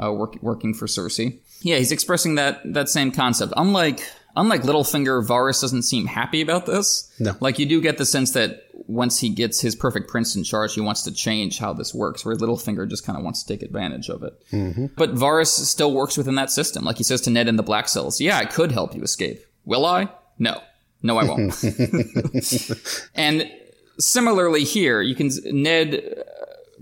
uh, 0.00 0.12
work, 0.12 0.36
working 0.42 0.74
for 0.74 0.86
Cersei. 0.86 1.40
Yeah, 1.62 1.78
he's 1.78 1.92
expressing 1.92 2.36
that 2.36 2.60
that 2.72 2.88
same 2.88 3.12
concept. 3.12 3.52
Unlike 3.56 4.08
unlike 4.36 4.62
Littlefinger, 4.62 5.26
Varys 5.26 5.60
doesn't 5.60 5.82
seem 5.82 6.06
happy 6.06 6.40
about 6.40 6.66
this. 6.66 7.12
No, 7.18 7.36
like 7.40 7.58
you 7.58 7.66
do 7.66 7.80
get 7.80 7.98
the 7.98 8.06
sense 8.06 8.32
that 8.32 8.64
once 8.86 9.20
he 9.20 9.28
gets 9.28 9.60
his 9.60 9.74
perfect 9.74 10.08
prince 10.08 10.36
in 10.36 10.44
charge, 10.44 10.74
he 10.74 10.80
wants 10.80 11.02
to 11.02 11.12
change 11.12 11.58
how 11.58 11.72
this 11.72 11.94
works. 11.94 12.24
Where 12.24 12.36
Littlefinger 12.36 12.88
just 12.88 13.04
kind 13.04 13.18
of 13.18 13.24
wants 13.24 13.42
to 13.42 13.52
take 13.52 13.62
advantage 13.62 14.08
of 14.08 14.22
it. 14.22 14.32
Mm-hmm. 14.50 14.86
But 14.96 15.14
Varys 15.14 15.48
still 15.48 15.92
works 15.92 16.16
within 16.16 16.34
that 16.36 16.50
system. 16.50 16.84
Like 16.84 16.96
he 16.96 17.04
says 17.04 17.20
to 17.22 17.30
Ned 17.30 17.48
in 17.48 17.56
the 17.56 17.62
Black 17.62 17.88
Cells, 17.88 18.20
"Yeah, 18.20 18.38
I 18.38 18.44
could 18.44 18.72
help 18.72 18.94
you 18.94 19.02
escape. 19.02 19.40
Will 19.64 19.86
I? 19.86 20.08
No." 20.38 20.60
No, 21.02 21.18
I 21.18 21.24
won't. 21.24 21.64
and 23.16 23.50
similarly 23.98 24.64
here, 24.64 25.02
you 25.02 25.14
can 25.14 25.30
Ned 25.46 25.94
uh, 25.94 26.22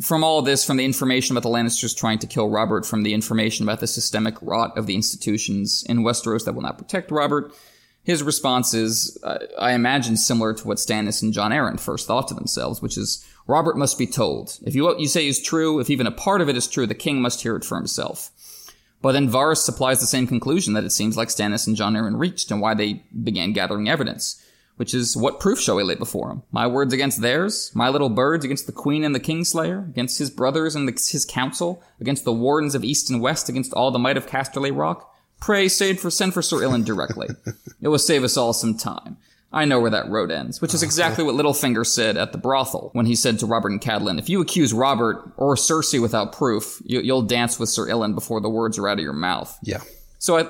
from 0.03 0.25
all 0.25 0.43
this, 0.43 0.65
from 0.65 0.77
the 0.77 0.85
information 0.85 1.37
about 1.37 1.49
the 1.49 1.55
Lannisters 1.55 1.97
trying 1.97 2.19
to 2.19 2.27
kill 2.27 2.49
Robert, 2.49 2.87
from 2.87 3.03
the 3.03 3.15
information 3.15 3.65
about 3.65 3.81
the 3.81 3.87
systemic 3.87 4.35
rot 4.43 4.77
of 4.77 4.87
the 4.87 4.95
institutions 4.95 5.85
in 5.89 6.01
Westeros 6.01 6.45
that 6.45 6.55
will 6.55 6.63
not 6.63 6.79
protect 6.79 7.11
Robert, 7.11 7.55
his 8.03 8.23
response 8.23 8.75
is, 8.75 9.19
uh, 9.23 9.39
I 9.59 9.73
imagine, 9.73 10.17
similar 10.17 10.55
to 10.55 10.67
what 10.67 10.79
Stannis 10.79 11.23
and 11.23 11.33
Jon 11.33 11.51
Arryn 11.51 11.79
first 11.79 12.07
thought 12.07 12.29
to 12.29 12.35
themselves, 12.35 12.81
which 12.81 12.97
is, 12.97 13.27
Robert 13.47 13.77
must 13.77 13.99
be 13.99 14.07
told. 14.07 14.59
If 14.63 14.75
you, 14.75 14.85
what 14.85 15.01
you 15.01 15.09
say 15.09 15.27
is 15.27 15.43
true, 15.43 15.81
if 15.81 15.91
even 15.91 16.07
a 16.07 16.13
part 16.13 16.41
of 16.41 16.49
it 16.49 16.57
is 16.57 16.67
true, 16.67 16.87
the 16.87 16.95
king 16.95 17.21
must 17.21 17.43
hear 17.43 17.57
it 17.57 17.65
for 17.65 17.77
himself. 17.77 18.31
But 19.03 19.13
then 19.13 19.31
Varys 19.31 19.59
supplies 19.59 20.01
the 20.01 20.07
same 20.07 20.27
conclusion 20.27 20.75
that 20.75 20.85
it 20.85 20.91
seems 20.91 21.17
like 21.17 21.29
Stannis 21.29 21.67
and 21.67 21.77
Jon 21.77 21.95
Arryn 21.95 22.19
reached 22.19 22.51
and 22.51 22.61
why 22.61 22.75
they 22.75 23.03
began 23.23 23.53
gathering 23.53 23.89
evidence 23.89 24.43
which 24.81 24.95
is 24.95 25.15
what 25.15 25.41
proof 25.41 25.61
shall 25.61 25.77
we 25.77 25.83
lay 25.83 25.95
before 25.95 26.31
him? 26.31 26.43
My 26.51 26.67
words 26.67 26.95
against 26.95 27.21
theirs, 27.21 27.71
my 27.75 27.91
little 27.91 28.09
birds 28.09 28.47
against 28.47 28.65
the 28.65 28.73
queen 28.73 29.05
and 29.05 29.15
the 29.15 29.21
kingslayer, 29.21 29.87
against 29.87 30.19
his 30.19 30.31
brothers 30.31 30.75
and 30.75 30.89
the, 30.89 30.93
his 30.93 31.27
council, 31.27 31.83
against 32.01 32.25
the 32.25 32.33
wardens 32.33 32.75
of 32.75 32.83
east 32.83 33.11
and 33.11 33.21
west, 33.21 33.51
against 33.51 33.75
all 33.75 33.91
the 33.91 33.99
might 33.99 34.17
of 34.17 34.27
Casterly 34.27 34.75
Rock. 34.75 35.10
Pray, 35.41 35.69
send 35.69 36.01
for 36.01 36.11
send 36.11 36.35
for 36.35 36.43
Sir 36.43 36.59
Ilyn 36.59 36.85
directly. 36.85 37.29
it 37.81 37.89
will 37.89 37.99
save 37.99 38.25
us 38.25 38.37
all 38.37 38.53
some 38.53 38.77
time. 38.77 39.17
I 39.53 39.65
know 39.65 39.81
where 39.81 39.91
that 39.91 40.09
road 40.09 40.31
ends, 40.31 40.61
which 40.61 40.75
is 40.75 40.83
exactly 40.83 41.25
what 41.25 41.35
Littlefinger 41.35 41.85
said 41.85 42.17
at 42.17 42.31
the 42.31 42.39
brothel 42.39 42.91
when 42.93 43.07
he 43.07 43.17
said 43.17 43.41
to 43.41 43.47
Robert 43.47 43.73
and 43.73 43.81
Catelyn, 43.81 44.19
if 44.19 44.29
you 44.29 44.41
accuse 44.41 44.73
Robert 44.73 45.33
or 45.37 45.57
Cersei 45.57 46.01
without 46.01 46.33
proof, 46.33 46.81
you, 46.85 47.03
will 47.13 47.23
dance 47.23 47.59
with 47.59 47.69
Sir 47.69 47.89
Ilyn 47.89 48.15
before 48.15 48.41
the 48.41 48.49
words 48.49 48.79
are 48.79 48.89
out 48.89 48.99
of 48.99 49.03
your 49.03 49.13
mouth. 49.13 49.59
Yeah. 49.65 49.81
So 50.19 50.39
I, 50.39 50.47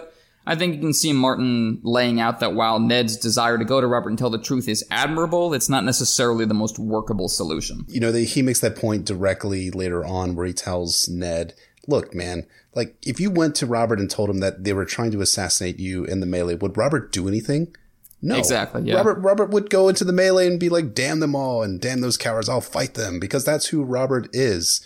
I 0.47 0.55
think 0.55 0.75
you 0.75 0.81
can 0.81 0.93
see 0.93 1.15
Martin 1.15 1.81
laying 1.83 2.21
out 2.21 2.41
that 2.41 2.55
while 2.55 2.79
Ned's 2.79 3.17
desire 3.17 3.57
to 3.57 3.65
go 3.65 3.81
to 3.81 3.87
Robert 3.87 4.11
and 4.11 4.19
tell 4.19 4.29
the 4.31 4.39
truth 4.39 4.69
is 4.69 4.85
admirable, 4.91 5.55
it's 5.55 5.71
not 5.71 5.85
necessarily 5.85 6.45
the 6.45 6.55
most 6.55 6.79
workable 6.79 7.29
solution. 7.29 7.87
You 7.89 8.01
know, 8.01 8.12
he 8.12 8.43
makes 8.43 8.61
that 8.61 8.77
point 8.77 9.07
directly 9.07 9.71
later 9.71 10.05
on 10.05 10.35
where 10.35 10.47
he 10.47 10.53
tells 10.53 11.09
Ned, 11.09 11.55
look, 11.86 12.15
man, 12.15 12.47
like 12.74 12.97
if 13.07 13.20
you 13.20 13.31
went 13.31 13.55
to 13.57 13.66
Robert 13.66 13.98
and 13.98 14.11
told 14.11 14.31
him 14.31 14.39
that 14.39 14.65
they 14.65 14.73
were 14.73 14.85
trying 14.85 15.11
to 15.12 15.20
assassinate 15.20 15.78
you 15.78 16.05
in 16.05 16.20
the 16.20 16.27
melee, 16.27 16.55
would 16.55 16.77
Robert 16.77 17.12
do 17.12 17.28
anything? 17.28 17.74
No, 18.23 18.36
Exactly, 18.36 18.82
yeah. 18.82 18.97
Robert 18.97 19.19
Robert 19.20 19.51
would 19.51 19.70
go 19.70 19.89
into 19.89 20.05
the 20.05 20.12
melee 20.12 20.47
and 20.47 20.61
be 20.61 20.69
like, 20.69 20.94
"Damn 20.94 21.20
them 21.20 21.35
all 21.35 21.62
and 21.62 21.81
damn 21.81 22.02
those 22.02 22.19
cowards! 22.19 22.48
I'll 22.48 22.61
fight 22.61 22.94
them," 22.94 23.19
because 23.19 23.44
that's 23.44 23.69
who 23.69 23.82
Robert 23.82 24.28
is. 24.35 24.85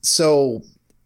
So 0.00 0.62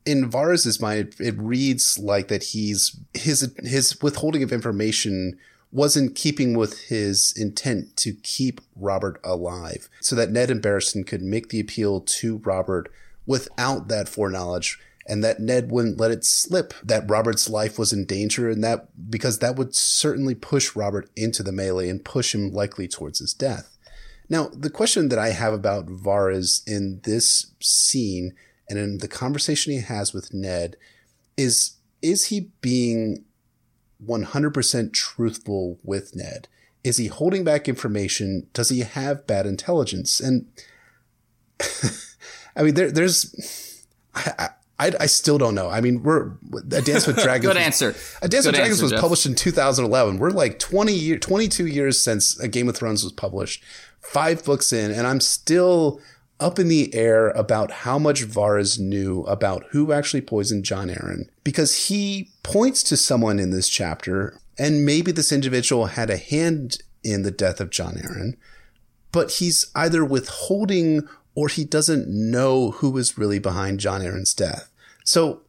in 0.07 0.31
Varys's 0.31 0.81
mind, 0.81 1.15
it, 1.19 1.21
it 1.21 1.39
reads 1.39 1.99
like 1.99 2.29
that 2.29 2.45
he's 2.45 2.99
his 3.13 3.53
his 3.63 4.01
withholding 4.01 4.43
of 4.43 4.53
information 4.53 5.39
was 5.73 5.97
in 5.97 6.13
keeping 6.13 6.57
with 6.57 6.81
his 6.85 7.33
intent 7.37 7.97
to 7.97 8.13
keep 8.13 8.61
Robert 8.75 9.21
alive, 9.23 9.89
so 10.01 10.17
that 10.17 10.31
Ned 10.31 10.51
and 10.51 10.63
Barristan 10.63 11.07
could 11.07 11.23
make 11.23 11.51
the 11.51 11.61
appeal 11.61 12.01
to 12.01 12.39
Robert 12.39 12.91
without 13.27 13.89
that 13.89 14.09
foreknowledge. 14.09 14.79
And 15.11 15.25
that 15.25 15.41
Ned 15.41 15.73
wouldn't 15.73 15.99
let 15.99 16.13
it 16.13 16.25
slip 16.25 16.73
that 16.85 17.11
Robert's 17.11 17.51
life 17.51 17.81
was 17.81 17.93
in 17.93 18.07
danger, 18.07 18.49
and 18.49 18.63
that 18.63 19.11
because 19.11 19.41
that 19.41 19.57
would 19.57 19.75
certainly 19.75 20.37
push 20.37 20.77
Robert 20.77 21.11
into 21.17 21.43
the 21.43 21.51
melee 21.51 21.89
and 21.89 22.05
push 22.05 22.33
him 22.33 22.53
likely 22.53 22.87
towards 22.87 23.19
his 23.19 23.35
death. 23.35 23.77
Now, 24.29 24.49
the 24.55 24.71
question 24.71 25.09
that 25.09 25.19
I 25.19 25.31
have 25.31 25.53
about 25.53 25.87
Varys 25.87 26.63
in 26.65 27.01
this 27.03 27.53
scene 27.59 28.35
and 28.69 28.79
in 28.79 28.99
the 28.99 29.09
conversation 29.09 29.73
he 29.73 29.81
has 29.81 30.15
with 30.15 30.33
Ned 30.33 30.77
is 31.37 31.73
is 32.03 32.27
he 32.27 32.51
being 32.61 33.25
100% 34.07 34.93
truthful 34.93 35.79
with 35.83 36.15
Ned? 36.15 36.49
Is 36.83 36.97
he 36.97 37.09
holding 37.09 37.45
back 37.45 37.69
information? 37.69 38.47
Does 38.55 38.71
he 38.71 38.81
have 38.81 39.27
bad 39.27 39.45
intelligence? 39.45 40.21
And 40.21 40.47
I 42.57 42.63
mean, 42.63 42.75
there, 42.75 42.91
there's, 42.91 43.35
I, 44.15 44.51
I, 44.81 44.93
I, 44.99 45.07
still 45.07 45.37
don't 45.37 45.55
know. 45.55 45.69
I 45.69 45.83
mean, 45.83 46.03
we're 46.03 46.33
a 46.73 46.81
Dance 46.81 47.07
with 47.07 47.17
Dragons. 47.23 47.47
Good 47.47 47.57
was, 47.57 47.65
answer. 47.65 47.95
A 48.23 48.29
Dance 48.29 48.47
Good 48.47 48.53
with 48.53 48.55
Dragons 48.57 48.79
answer, 48.79 48.85
was 48.85 48.93
Jeff. 48.93 49.01
published 49.01 49.27
in 49.27 49.35
2011. 49.35 50.19
We're 50.19 50.31
like 50.31 50.59
20 50.59 50.95
year, 50.95 51.19
22 51.19 51.67
years 51.67 52.01
since 52.01 52.41
A 52.41 52.49
Game 52.49 52.67
of 52.67 52.77
Thrones 52.77 53.05
was 53.05 53.13
published. 53.13 53.63
Five 54.01 54.43
books 54.43 54.73
in, 54.73 54.91
and 54.91 55.07
I'm 55.07 55.21
still 55.21 56.01
up 56.41 56.59
in 56.59 56.69
the 56.69 56.95
air 56.95 57.29
about 57.31 57.71
how 57.71 57.99
much 57.99 58.25
Varys 58.27 58.79
knew 58.79 59.23
about 59.25 59.67
who 59.71 59.93
actually 59.93 60.23
poisoned 60.23 60.65
Jon 60.65 60.89
Arryn 60.89 61.29
because 61.45 61.89
he 61.89 62.31
points 62.43 62.83
to 62.85 62.97
someone 62.97 63.39
in 63.39 63.51
this 63.51 63.69
chapter, 63.69 64.39
and 64.59 64.87
maybe 64.87 65.13
this 65.13 65.31
individual 65.31 65.87
had 65.87 66.09
a 66.09 66.17
hand 66.17 66.79
in 67.05 67.23
the 67.23 67.31
death 67.31 67.61
of 67.61 67.69
Jon 67.69 67.97
Arryn, 67.97 68.37
but 69.13 69.33
he's 69.33 69.71
either 69.75 70.03
withholding 70.03 71.07
or 71.35 71.49
he 71.49 71.65
doesn't 71.65 72.09
know 72.09 72.73
who 72.73 72.91
was 72.91 73.19
really 73.19 73.39
behind 73.39 73.81
Jon 73.81 74.01
Arryn's 74.01 74.35
death. 74.35 74.70
So 75.05 75.43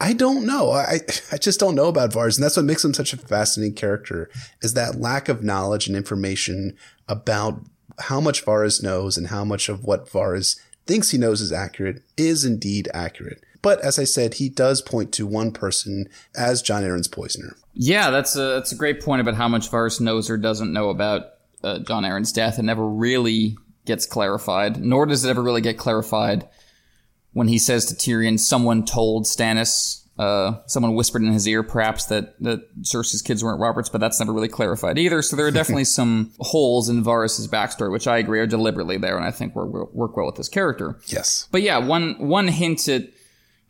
I 0.00 0.14
don't 0.14 0.46
know. 0.46 0.70
I, 0.70 1.00
I 1.30 1.36
just 1.36 1.60
don't 1.60 1.74
know 1.74 1.88
about 1.88 2.10
Varys. 2.10 2.36
And 2.36 2.44
that's 2.44 2.56
what 2.56 2.64
makes 2.64 2.84
him 2.84 2.94
such 2.94 3.12
a 3.12 3.18
fascinating 3.18 3.74
character 3.74 4.30
is 4.62 4.74
that 4.74 4.98
lack 4.98 5.28
of 5.28 5.44
knowledge 5.44 5.86
and 5.86 5.96
information 5.96 6.76
about 7.06 7.60
how 7.98 8.20
much 8.20 8.44
Varys 8.44 8.82
knows 8.82 9.18
and 9.18 9.26
how 9.26 9.44
much 9.44 9.68
of 9.68 9.84
what 9.84 10.08
Varys 10.08 10.58
thinks 10.86 11.10
he 11.10 11.18
knows 11.18 11.42
is 11.42 11.52
accurate 11.52 12.02
is 12.16 12.44
indeed 12.46 12.88
accurate. 12.94 13.44
But 13.62 13.80
as 13.80 13.98
I 13.98 14.04
said, 14.04 14.34
he 14.34 14.48
does 14.48 14.80
point 14.80 15.12
to 15.12 15.26
one 15.26 15.52
person 15.52 16.08
as 16.34 16.62
Jon 16.62 16.82
Arryn's 16.82 17.08
poisoner. 17.08 17.56
Yeah, 17.74 18.10
that's 18.10 18.34
a 18.36 18.54
that's 18.54 18.72
a 18.72 18.76
great 18.76 19.02
point 19.02 19.20
about 19.20 19.34
how 19.34 19.48
much 19.48 19.70
Varys 19.70 20.00
knows 20.00 20.30
or 20.30 20.38
doesn't 20.38 20.72
know 20.72 20.88
about 20.88 21.34
uh, 21.62 21.80
Jon 21.80 22.04
Arryn's 22.04 22.32
death. 22.32 22.58
It 22.58 22.62
never 22.62 22.88
really 22.88 23.58
gets 23.84 24.06
clarified, 24.06 24.78
nor 24.78 25.04
does 25.04 25.26
it 25.26 25.30
ever 25.30 25.42
really 25.42 25.60
get 25.60 25.76
clarified 25.76 26.48
when 27.32 27.48
he 27.48 27.58
says 27.58 27.84
to 27.86 27.94
Tyrion, 27.94 28.38
"Someone 28.38 28.84
told 28.84 29.24
Stannis." 29.24 29.98
Uh, 30.18 30.60
someone 30.66 30.94
whispered 30.94 31.22
in 31.22 31.32
his 31.32 31.48
ear, 31.48 31.62
perhaps 31.62 32.04
that 32.06 32.38
that 32.42 32.60
Cersei's 32.82 33.22
kids 33.22 33.42
weren't 33.42 33.58
Robert's, 33.58 33.88
but 33.88 34.02
that's 34.02 34.20
never 34.20 34.34
really 34.34 34.48
clarified 34.48 34.98
either. 34.98 35.22
So 35.22 35.34
there 35.34 35.46
are 35.46 35.50
definitely 35.50 35.84
some 35.98 36.32
holes 36.40 36.90
in 36.90 37.02
Varys's 37.02 37.48
backstory, 37.48 37.90
which 37.90 38.06
I 38.06 38.18
agree 38.18 38.38
are 38.40 38.46
deliberately 38.46 38.98
there, 38.98 39.16
and 39.16 39.24
I 39.24 39.30
think 39.30 39.54
work, 39.54 39.94
work 39.94 40.16
well 40.18 40.26
with 40.26 40.36
his 40.36 40.50
character. 40.50 40.98
Yes. 41.06 41.48
But 41.50 41.62
yeah, 41.62 41.78
one 41.78 42.16
one 42.18 42.48
hint 42.48 42.86
at 42.88 43.04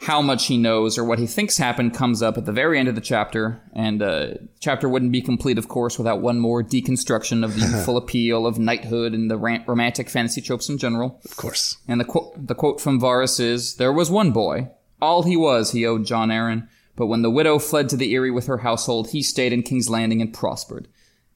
how 0.01 0.23
much 0.23 0.47
he 0.47 0.57
knows 0.57 0.97
or 0.97 1.05
what 1.05 1.19
he 1.19 1.27
thinks 1.27 1.59
happened 1.59 1.93
comes 1.93 2.23
up 2.23 2.39
at 2.39 2.47
the 2.47 2.53
very 2.53 2.79
end 2.79 2.89
of 2.89 2.95
the 2.95 3.03
chapter, 3.03 3.61
and 3.75 4.03
uh, 4.03 4.29
chapter 4.59 4.89
wouldn't 4.89 5.13
be 5.13 5.21
complete, 5.21 5.59
of 5.59 5.69
course, 5.69 5.99
without 5.99 6.23
one 6.23 6.41
more 6.41 6.63
deconstruction 6.63 7.45
of 7.45 7.55
the 7.55 7.83
full 7.85 7.99
appeal 7.99 8.47
of 8.47 8.59
knighthood 8.59 9.13
and 9.13 9.31
the 9.31 9.37
ran- 9.37 9.65
romantic 9.67 10.09
fantasy 10.09 10.41
tropes 10.41 10.71
in 10.71 10.79
general. 10.79 11.21
Of 11.27 11.37
course. 11.37 11.77
And 11.87 12.01
the 12.01 12.07
quote 12.07 12.47
the 12.47 12.55
quote 12.55 12.81
from 12.81 12.99
Varys 12.99 13.39
is, 13.39 13.77
"There 13.77 13.93
was 13.93 14.11
one 14.11 14.31
boy. 14.31 14.71
All 15.03 15.23
he 15.23 15.37
was, 15.37 15.73
he 15.73 15.87
owed 15.87 16.07
Jon 16.07 16.31
Arryn. 16.31 16.67
But 16.97 17.07
when 17.07 17.23
the 17.23 17.31
widow 17.31 17.59
fled 17.59 17.89
to 17.91 17.97
the 17.97 18.13
Eyrie 18.15 18.31
with 18.31 18.47
her 18.47 18.59
household, 18.59 19.11
he 19.11 19.23
stayed 19.23 19.53
in 19.53 19.63
King's 19.63 19.91
Landing 19.91 20.23
and 20.23 20.33
prospered." 20.33 20.89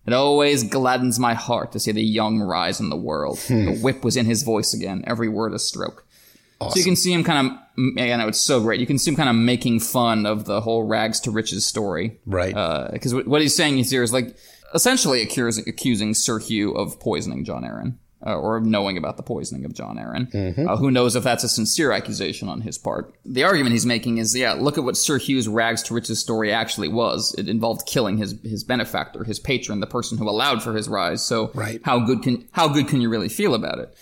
It 0.07 0.13
always 0.13 0.65
gladdens 0.65 1.19
my 1.19 1.35
heart 1.35 1.73
to 1.73 1.81
see 1.81 1.93
the 1.93 2.03
young 2.03 2.41
rise 2.41 2.81
in 2.81 2.91
the 2.91 2.97
world. 2.97 3.39
the 3.49 3.79
whip 3.83 4.05
was 4.05 4.17
in 4.17 4.27
his 4.27 4.43
voice 4.43 4.75
again, 4.75 5.05
every 5.07 5.29
word 5.29 5.55
a 5.55 5.59
stroke. 5.59 6.07
So 6.61 6.77
you 6.77 6.85
can 6.85 6.97
see 6.97 7.13
him 7.13 7.25
kind 7.25 7.47
of, 7.47 7.53
I 7.99 8.17
know 8.17 8.29
it's 8.29 8.41
so 8.41 8.61
great. 8.61 8.81
You 8.81 8.87
can 8.87 8.99
see 8.99 9.11
him 9.11 9.17
kind 9.17 9.29
of 9.29 9.37
making 9.37 9.81
fun 9.81 10.25
of 10.27 10.45
the 10.47 10.61
whole 10.61 10.85
rags 10.85 11.21
to 11.21 11.31
riches 11.31 11.67
story. 11.67 12.19
Right. 12.27 12.55
Because 12.93 13.13
uh, 13.13 13.19
what 13.27 13.43
he's 13.43 13.55
saying 13.57 13.77
here 13.85 14.03
is 14.03 14.13
like 14.13 14.37
essentially 14.75 15.21
accusing, 15.23 15.65
accusing 15.69 16.15
Sir 16.15 16.39
Hugh 16.39 16.73
of 16.73 16.99
poisoning 17.01 17.45
Jon 17.45 17.65
Arryn. 17.65 17.97
Uh, 18.27 18.39
or 18.39 18.57
of 18.57 18.65
knowing 18.65 18.97
about 18.97 19.19
the 19.19 19.23
poisoning 19.23 19.67
of 19.67 19.75
Jon 19.75 19.99
Arryn. 19.99 20.67
Uh, 20.67 20.79
who 20.79 20.91
knows 20.91 21.15
if 21.15 21.23
that's 21.25 21.45
a 21.45 21.49
sincere 21.49 21.93
accusation 21.93 22.49
on 22.49 22.63
his 22.63 22.79
part? 22.79 23.13
The 23.27 23.45
argument 23.45 23.73
he's 23.75 23.85
making 23.85 24.17
is, 24.17 24.35
yeah, 24.35 24.55
look 24.55 24.79
at 24.79 24.85
what 24.85 24.97
Sir 24.97 25.19
Hugh's 25.19 25.47
rags 25.47 25.83
to 25.83 25.95
riches 25.95 26.21
story 26.21 26.51
actually 26.51 26.89
was. 26.89 27.35
It 27.37 27.51
involved 27.51 27.87
killing 27.87 28.17
his 28.17 28.35
his 28.43 28.65
benefactor, 28.65 29.25
his 29.25 29.39
patron, 29.39 29.81
the 29.81 29.87
person 29.87 30.17
who 30.17 30.27
allowed 30.27 30.63
for 30.63 30.73
his 30.75 30.89
rise. 30.89 31.23
So, 31.23 31.51
Right. 31.53 31.83
how 31.85 31.99
good 31.99 32.23
can 32.23 32.49
how 32.53 32.67
good 32.69 32.89
can 32.89 33.03
you 33.03 33.11
really 33.11 33.29
feel 33.29 33.55
about 33.55 33.79
it? 33.79 33.95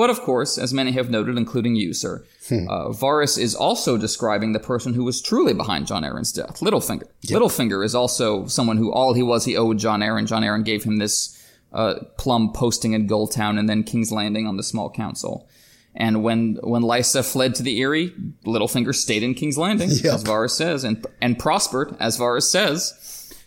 But 0.00 0.08
of 0.08 0.20
course, 0.22 0.56
as 0.56 0.72
many 0.72 0.92
have 0.92 1.10
noted, 1.10 1.36
including 1.36 1.74
you, 1.76 1.92
sir, 1.92 2.24
uh, 2.50 2.88
Varys 3.02 3.36
is 3.38 3.54
also 3.54 3.98
describing 3.98 4.52
the 4.52 4.58
person 4.72 4.94
who 4.94 5.04
was 5.04 5.20
truly 5.20 5.52
behind 5.52 5.86
Jon 5.86 6.04
Arryn's 6.04 6.32
death, 6.32 6.60
Littlefinger. 6.60 7.08
Littlefinger 7.26 7.84
is 7.84 7.94
also 7.94 8.46
someone 8.46 8.78
who 8.78 8.90
all 8.90 9.12
he 9.12 9.22
was, 9.22 9.44
he 9.44 9.58
owed 9.58 9.78
Jon 9.78 10.00
Arryn. 10.00 10.26
Jon 10.26 10.42
Arryn 10.42 10.64
gave 10.64 10.84
him 10.84 10.96
this 10.96 11.36
uh, 11.74 11.96
plum 12.16 12.50
posting 12.54 12.94
in 12.94 13.06
Gulltown 13.06 13.58
and 13.58 13.68
then 13.68 13.82
King's 13.84 14.10
Landing 14.10 14.46
on 14.46 14.56
the 14.56 14.62
small 14.62 14.88
council. 14.90 15.46
And 15.94 16.22
when 16.22 16.56
when 16.62 16.82
Lysa 16.82 17.22
fled 17.22 17.54
to 17.56 17.62
the 17.62 17.78
Eyrie, 17.82 18.14
Littlefinger 18.46 18.94
stayed 18.94 19.22
in 19.22 19.34
King's 19.34 19.58
Landing, 19.58 19.90
Yep. 19.90 20.14
as 20.14 20.24
Varys 20.24 20.52
says, 20.52 20.82
and 20.82 21.04
and 21.20 21.38
prospered, 21.38 21.94
as 22.00 22.16
Varys 22.16 22.44
says. 22.44 22.94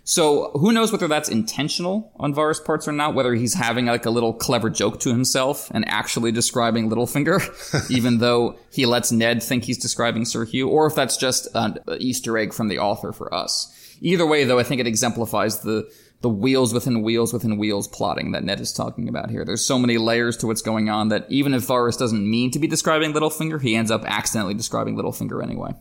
So 0.05 0.51
who 0.51 0.73
knows 0.73 0.91
whether 0.91 1.07
that's 1.07 1.29
intentional 1.29 2.11
on 2.17 2.33
Varys' 2.33 2.63
parts 2.63 2.87
or 2.87 2.91
not, 2.91 3.15
whether 3.15 3.33
he's 3.35 3.53
having 3.53 3.85
like 3.85 4.05
a 4.05 4.09
little 4.09 4.33
clever 4.33 4.69
joke 4.69 4.99
to 5.01 5.09
himself 5.09 5.71
and 5.71 5.87
actually 5.87 6.31
describing 6.31 6.89
Littlefinger, 6.89 7.89
even 7.91 8.17
though 8.17 8.57
he 8.71 8.85
lets 8.85 9.11
Ned 9.11 9.41
think 9.41 9.63
he's 9.63 9.77
describing 9.77 10.25
Sir 10.25 10.43
Hugh, 10.45 10.67
or 10.67 10.87
if 10.87 10.95
that's 10.95 11.15
just 11.15 11.47
an 11.55 11.77
Easter 11.99 12.37
egg 12.37 12.53
from 12.53 12.67
the 12.67 12.79
author 12.79 13.13
for 13.13 13.33
us. 13.33 13.69
Either 14.01 14.25
way, 14.25 14.43
though, 14.43 14.59
I 14.59 14.63
think 14.63 14.81
it 14.81 14.87
exemplifies 14.87 15.61
the 15.61 15.89
the 16.19 16.29
wheels 16.29 16.73
within 16.73 17.01
wheels 17.01 17.33
within 17.33 17.57
wheels 17.57 17.85
plotting 17.85 18.31
that 18.31 18.45
Ned 18.45 18.61
is 18.61 18.71
talking 18.71 19.09
about 19.09 19.29
here. 19.29 19.43
There's 19.43 19.65
so 19.65 19.77
many 19.77 19.97
layers 19.97 20.37
to 20.37 20.47
what's 20.47 20.61
going 20.61 20.89
on 20.89 21.09
that 21.09 21.25
even 21.29 21.53
if 21.53 21.67
Varys 21.67 21.99
doesn't 21.99 22.29
mean 22.29 22.49
to 22.51 22.59
be 22.59 22.67
describing 22.67 23.11
Littlefinger, 23.11 23.61
he 23.61 23.75
ends 23.75 23.91
up 23.91 24.05
accidentally 24.05 24.53
describing 24.53 24.95
Littlefinger 24.95 25.43
anyway. 25.43 25.73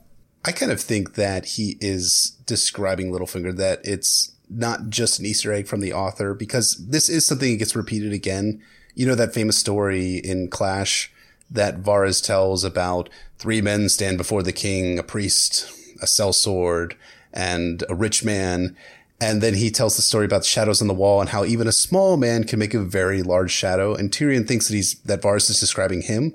I 0.44 0.52
kind 0.52 0.72
of 0.72 0.80
think 0.80 1.14
that 1.14 1.44
he 1.44 1.76
is 1.80 2.36
describing 2.46 3.12
Littlefinger, 3.12 3.56
that 3.56 3.80
it's 3.84 4.32
not 4.50 4.90
just 4.90 5.18
an 5.18 5.26
Easter 5.26 5.52
egg 5.52 5.66
from 5.66 5.80
the 5.80 5.92
author, 5.92 6.34
because 6.34 6.74
this 6.76 7.08
is 7.08 7.24
something 7.24 7.52
that 7.52 7.58
gets 7.58 7.76
repeated 7.76 8.12
again. 8.12 8.60
You 8.94 9.06
know, 9.06 9.14
that 9.14 9.34
famous 9.34 9.56
story 9.56 10.16
in 10.16 10.48
Clash 10.48 11.12
that 11.50 11.82
Varys 11.82 12.24
tells 12.24 12.64
about 12.64 13.08
three 13.38 13.60
men 13.60 13.88
stand 13.88 14.18
before 14.18 14.42
the 14.42 14.52
king, 14.52 14.98
a 14.98 15.02
priest, 15.02 15.70
a 16.00 16.06
sellsword, 16.06 16.94
and 17.32 17.84
a 17.88 17.94
rich 17.94 18.24
man. 18.24 18.76
And 19.20 19.40
then 19.40 19.54
he 19.54 19.70
tells 19.70 19.94
the 19.94 20.02
story 20.02 20.24
about 20.24 20.44
shadows 20.44 20.82
on 20.82 20.88
the 20.88 20.94
wall 20.94 21.20
and 21.20 21.30
how 21.30 21.44
even 21.44 21.68
a 21.68 21.72
small 21.72 22.16
man 22.16 22.44
can 22.44 22.58
make 22.58 22.74
a 22.74 22.80
very 22.80 23.22
large 23.22 23.52
shadow. 23.52 23.94
And 23.94 24.10
Tyrion 24.10 24.48
thinks 24.48 24.66
that 24.68 24.74
he's, 24.74 24.94
that 25.00 25.22
Varys 25.22 25.48
is 25.48 25.60
describing 25.60 26.02
him. 26.02 26.34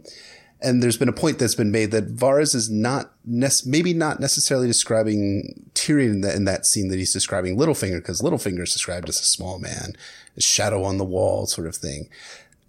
And 0.61 0.81
there's 0.81 0.97
been 0.97 1.09
a 1.09 1.13
point 1.13 1.37
that's 1.37 1.55
been 1.55 1.71
made 1.71 1.91
that 1.91 2.15
Varys 2.15 2.55
is 2.55 2.69
not 2.69 3.13
nec- 3.25 3.65
maybe 3.65 3.93
not 3.93 4.19
necessarily 4.19 4.65
describing 4.65 5.69
Tyrion 5.75 6.09
in 6.09 6.21
that, 6.21 6.35
in 6.35 6.45
that 6.45 6.65
scene 6.65 6.87
that 6.89 6.97
he's 6.97 7.13
describing 7.13 7.57
Littlefinger 7.57 7.97
because 7.97 8.21
Littlefinger 8.21 8.63
is 8.63 8.73
described 8.73 9.07
as 9.07 9.19
a 9.19 9.25
small 9.25 9.59
man, 9.59 9.95
a 10.35 10.41
shadow 10.41 10.83
on 10.83 10.97
the 10.97 11.05
wall 11.05 11.45
sort 11.45 11.67
of 11.67 11.75
thing. 11.75 12.09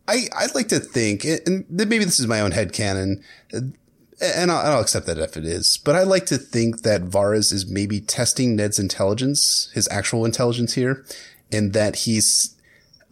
I, 0.06 0.28
I'd 0.36 0.54
like 0.54 0.68
to 0.68 0.80
think, 0.80 1.24
and 1.24 1.64
maybe 1.68 1.98
this 1.98 2.20
is 2.20 2.26
my 2.26 2.40
own 2.40 2.52
headcanon, 2.52 3.22
and 3.52 4.50
I'll, 4.50 4.72
I'll 4.72 4.80
accept 4.80 5.06
that 5.06 5.18
if 5.18 5.36
it 5.36 5.44
is, 5.44 5.78
but 5.84 5.94
I 5.94 6.02
like 6.02 6.26
to 6.26 6.38
think 6.38 6.82
that 6.82 7.04
Varys 7.04 7.52
is 7.52 7.70
maybe 7.70 8.00
testing 8.00 8.56
Ned's 8.56 8.78
intelligence, 8.78 9.70
his 9.74 9.88
actual 9.90 10.24
intelligence 10.24 10.74
here, 10.74 11.04
and 11.52 11.72
that 11.72 11.96
he's 11.96 12.54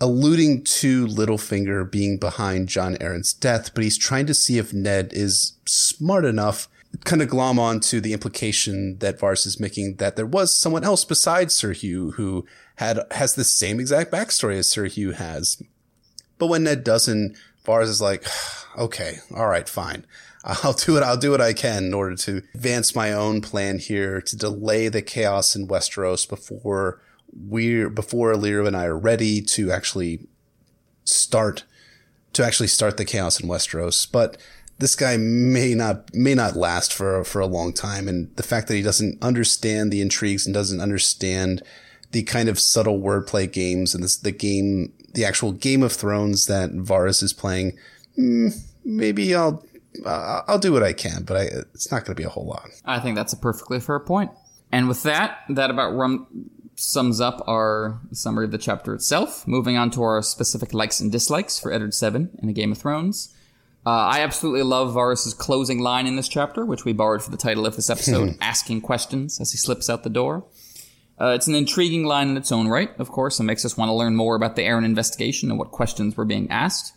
alluding 0.01 0.63
to 0.65 1.07
Littlefinger 1.07 1.91
being 1.91 2.19
behind 2.19 2.69
Jon 2.69 2.97
Arryn's 2.97 3.33
death, 3.33 3.75
but 3.75 3.85
he's 3.85 3.99
trying 3.99 4.27
to 4.27 4.35
see 4.35 4.59
if 4.59 4.73
Ned 4.73 5.13
is 5.13 5.55
smart 5.67 6.25
enough 6.25 6.69
kind 7.05 7.23
of 7.23 7.29
glom 7.29 7.59
on 7.59 7.81
to 7.81 8.01
the 8.01 8.13
implication 8.13 8.99
that 8.99 9.19
Varys 9.19 9.47
is 9.47 9.61
making 9.61 9.97
that 9.97 10.17
there 10.17 10.27
was 10.27 10.55
someone 10.55 10.85
else 10.85 11.05
besides 11.05 11.55
Sir 11.55 11.73
Hugh 11.73 12.13
who 12.13 12.47
had 12.77 13.01
has 13.13 13.35
the 13.35 13.45
same 13.45 13.81
exact 13.81 14.11
backstory 14.11 14.59
as 14.59 14.71
Sir 14.71 14.87
Hugh 14.87 15.13
has. 15.13 15.63
But 16.39 16.47
when 16.47 16.65
Ned 16.65 16.85
doesn't, 16.85 17.37
Varys 17.65 17.89
is 17.89 18.01
like, 18.01 18.25
okay, 18.79 19.19
all 19.35 19.49
right, 19.49 19.69
fine. 19.69 20.07
I'll 20.45 20.75
do 20.75 20.97
it. 20.97 21.03
I'll 21.03 21.17
do 21.17 21.33
what 21.33 21.41
I 21.41 21.53
can 21.53 21.85
in 21.85 21.95
order 21.95 22.15
to 22.17 22.43
advance 22.55 22.95
my 22.95 23.13
own 23.13 23.41
plan 23.41 23.79
here 23.79 24.21
to 24.21 24.37
delay 24.37 24.89
the 24.89 25.03
chaos 25.03 25.57
in 25.57 25.67
Westeros 25.67 26.29
before 26.29 27.01
we're 27.39 27.91
before 27.91 28.33
Illyrio 28.33 28.67
and 28.67 28.77
I 28.77 28.85
are 28.85 28.97
ready 28.97 29.41
to 29.43 29.71
actually 29.71 30.27
start 31.05 31.65
to 32.33 32.45
actually 32.45 32.67
start 32.67 32.97
the 32.97 33.05
chaos 33.05 33.41
in 33.41 33.49
Westeros. 33.49 34.11
But 34.11 34.37
this 34.79 34.95
guy 34.95 35.17
may 35.17 35.75
not 35.75 36.15
may 36.15 36.35
not 36.35 36.57
last 36.57 36.93
for 36.93 37.25
for 37.25 37.41
a 37.41 37.47
long 37.47 37.73
time, 37.73 38.09
and 38.09 38.35
the 38.37 38.43
fact 38.43 38.69
that 38.69 38.75
he 38.75 38.83
doesn't 38.83 39.23
understand 39.23 39.91
the 39.91 40.01
intrigues 40.01 40.47
and 40.47 40.55
doesn't 40.55 40.81
understand 40.81 41.63
the 42.13 42.23
kind 42.23 42.49
of 42.49 42.59
subtle 42.59 43.01
wordplay 43.01 43.51
games 43.51 43.95
and 43.95 44.05
this, 44.05 44.17
the 44.17 44.31
game, 44.31 44.93
the 45.15 45.25
actual 45.25 45.53
Game 45.53 45.83
of 45.83 45.93
Thrones 45.93 46.47
that 46.47 46.71
Varys 46.71 47.23
is 47.23 47.33
playing, 47.33 47.77
mm, 48.19 48.57
maybe 48.85 49.35
I'll 49.35 49.65
uh, 50.05 50.43
I'll 50.47 50.59
do 50.59 50.73
what 50.73 50.83
I 50.83 50.93
can, 50.93 51.25
but 51.25 51.37
I, 51.37 51.43
it's 51.75 51.91
not 51.91 52.05
going 52.05 52.15
to 52.15 52.21
be 52.21 52.25
a 52.25 52.29
whole 52.29 52.47
lot. 52.47 52.69
I 52.85 53.01
think 53.01 53.17
that's 53.17 53.33
a 53.33 53.39
perfectly 53.39 53.81
fair 53.81 53.99
point. 53.99 54.31
And 54.73 54.89
with 54.89 55.03
that, 55.05 55.39
that 55.49 55.71
about 55.71 55.95
rum 55.95 56.27
sums 56.77 57.21
up 57.21 57.43
our 57.49 58.01
summary 58.13 58.45
of 58.45 58.51
the 58.51 58.59
chapter 58.59 58.95
itself. 58.95 59.47
Moving 59.47 59.77
on 59.77 59.91
to 59.93 60.03
our 60.03 60.23
specific 60.23 60.73
likes 60.73 61.01
and 61.01 61.11
dislikes 61.11 61.59
for 61.59 61.73
Eddard 61.73 61.95
Seven 61.95 62.39
in 62.43 62.49
a 62.49 62.53
Game 62.53 62.73
of 62.73 62.79
Thrones. 62.79 63.35
Uh, 63.85 63.91
I 63.91 64.21
absolutely 64.21 64.63
love 64.63 64.95
Varys's 64.95 65.33
closing 65.33 65.79
line 65.79 66.07
in 66.07 66.17
this 66.17 66.29
chapter, 66.29 66.65
which 66.67 66.85
we 66.85 66.93
borrowed 66.93 67.23
for 67.23 67.31
the 67.31 67.37
title 67.37 67.67
of 67.67 67.77
this 67.77 67.89
episode, 67.89 68.37
asking 68.41 68.81
questions 68.81 69.41
as 69.41 69.53
he 69.53 69.59
slips 69.59 69.89
out 69.89 70.03
the 70.03 70.11
door. 70.11 70.45
Uh, 71.21 71.29
it's 71.29 71.47
an 71.47 71.55
intriguing 71.55 72.05
line 72.05 72.29
in 72.29 72.37
its 72.37 72.53
own 72.53 72.69
right, 72.69 72.91
of 72.99 73.11
course, 73.11 73.39
and 73.39 73.47
makes 73.47 73.65
us 73.65 73.77
want 73.77 73.89
to 73.89 73.95
learn 73.95 74.17
more 74.17 74.35
about 74.35 74.57
the 74.57 74.63
Arryn 74.63 74.85
investigation 74.85 75.51
and 75.51 75.59
what 75.59 75.71
questions 75.71 76.17
were 76.17 76.25
being 76.25 76.51
asked. 76.51 76.93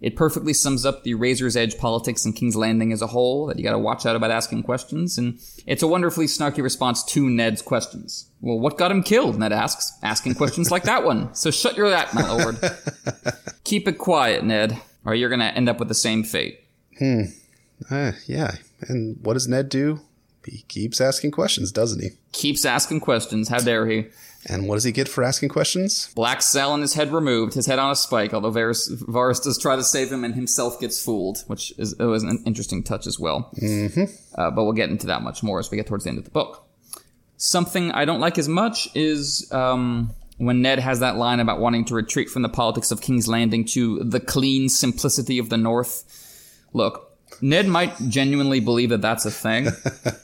It 0.00 0.16
perfectly 0.16 0.54
sums 0.54 0.86
up 0.86 1.02
the 1.02 1.14
Razor's 1.14 1.56
Edge 1.56 1.76
politics 1.76 2.24
in 2.24 2.32
King's 2.32 2.56
Landing 2.56 2.92
as 2.92 3.02
a 3.02 3.08
whole, 3.08 3.46
that 3.46 3.58
you 3.58 3.64
gotta 3.64 3.78
watch 3.78 4.06
out 4.06 4.16
about 4.16 4.30
asking 4.30 4.62
questions, 4.62 5.18
and 5.18 5.38
it's 5.66 5.82
a 5.82 5.88
wonderfully 5.88 6.26
snarky 6.26 6.62
response 6.62 7.04
to 7.04 7.28
Ned's 7.28 7.62
questions. 7.62 8.30
Well, 8.40 8.58
what 8.58 8.78
got 8.78 8.90
him 8.90 9.02
killed? 9.02 9.38
Ned 9.38 9.52
asks, 9.52 9.92
asking 10.02 10.36
questions 10.36 10.70
like 10.70 10.84
that 10.84 11.04
one. 11.04 11.34
So 11.34 11.50
shut 11.50 11.76
your 11.76 11.88
lap, 11.88 12.14
my 12.14 12.30
lord. 12.30 12.58
Keep 13.64 13.88
it 13.88 13.98
quiet, 13.98 14.44
Ned 14.44 14.80
or 15.04 15.14
you're 15.14 15.30
to 15.30 15.44
end 15.44 15.68
up 15.68 15.78
with 15.78 15.88
the 15.88 15.94
same 15.94 16.22
fate. 16.22 16.60
Hmm. 16.98 17.22
Uh, 17.90 18.12
yeah. 18.26 18.56
And 18.88 19.18
what 19.22 19.34
does 19.34 19.48
Ned 19.48 19.68
do? 19.68 20.00
He 20.44 20.62
keeps 20.68 21.00
asking 21.00 21.32
questions, 21.32 21.70
doesn't 21.72 22.02
he? 22.02 22.10
Keeps 22.32 22.64
asking 22.64 23.00
questions. 23.00 23.48
How 23.48 23.58
dare 23.58 23.86
he? 23.86 24.06
And 24.46 24.66
what 24.66 24.76
does 24.76 24.84
he 24.84 24.92
get 24.92 25.08
for 25.08 25.22
asking 25.22 25.50
questions? 25.50 26.10
Black 26.14 26.40
cell 26.40 26.72
and 26.72 26.82
his 26.82 26.94
head 26.94 27.12
removed, 27.12 27.54
his 27.54 27.66
head 27.66 27.78
on 27.78 27.90
a 27.90 27.96
spike, 27.96 28.32
although 28.32 28.50
Varys, 28.50 28.90
Varys 29.02 29.42
does 29.42 29.58
try 29.58 29.76
to 29.76 29.84
save 29.84 30.10
him 30.10 30.24
and 30.24 30.34
himself 30.34 30.80
gets 30.80 31.02
fooled, 31.02 31.44
which 31.46 31.72
is 31.78 31.94
was 31.98 32.22
an 32.22 32.42
interesting 32.46 32.82
touch 32.82 33.06
as 33.06 33.18
well. 33.18 33.50
Mm-hmm. 33.60 34.04
Uh, 34.34 34.50
but 34.50 34.64
we'll 34.64 34.72
get 34.72 34.88
into 34.88 35.06
that 35.08 35.22
much 35.22 35.42
more 35.42 35.58
as 35.58 35.70
we 35.70 35.76
get 35.76 35.86
towards 35.86 36.04
the 36.04 36.10
end 36.10 36.18
of 36.18 36.24
the 36.24 36.30
book. 36.30 36.66
Something 37.36 37.92
I 37.92 38.04
don't 38.04 38.20
like 38.20 38.38
as 38.38 38.48
much 38.48 38.88
is 38.94 39.50
um, 39.52 40.10
when 40.38 40.62
Ned 40.62 40.78
has 40.78 41.00
that 41.00 41.16
line 41.16 41.40
about 41.40 41.60
wanting 41.60 41.84
to 41.86 41.94
retreat 41.94 42.30
from 42.30 42.42
the 42.42 42.48
politics 42.48 42.90
of 42.90 43.02
King's 43.02 43.28
Landing 43.28 43.66
to 43.66 44.02
the 44.02 44.20
clean 44.20 44.70
simplicity 44.70 45.38
of 45.38 45.50
the 45.50 45.58
North. 45.58 46.04
Look, 46.72 47.18
Ned 47.42 47.66
might 47.66 47.96
genuinely 48.08 48.60
believe 48.60 48.88
that 48.88 49.02
that's 49.02 49.26
a 49.26 49.30
thing, 49.30 49.68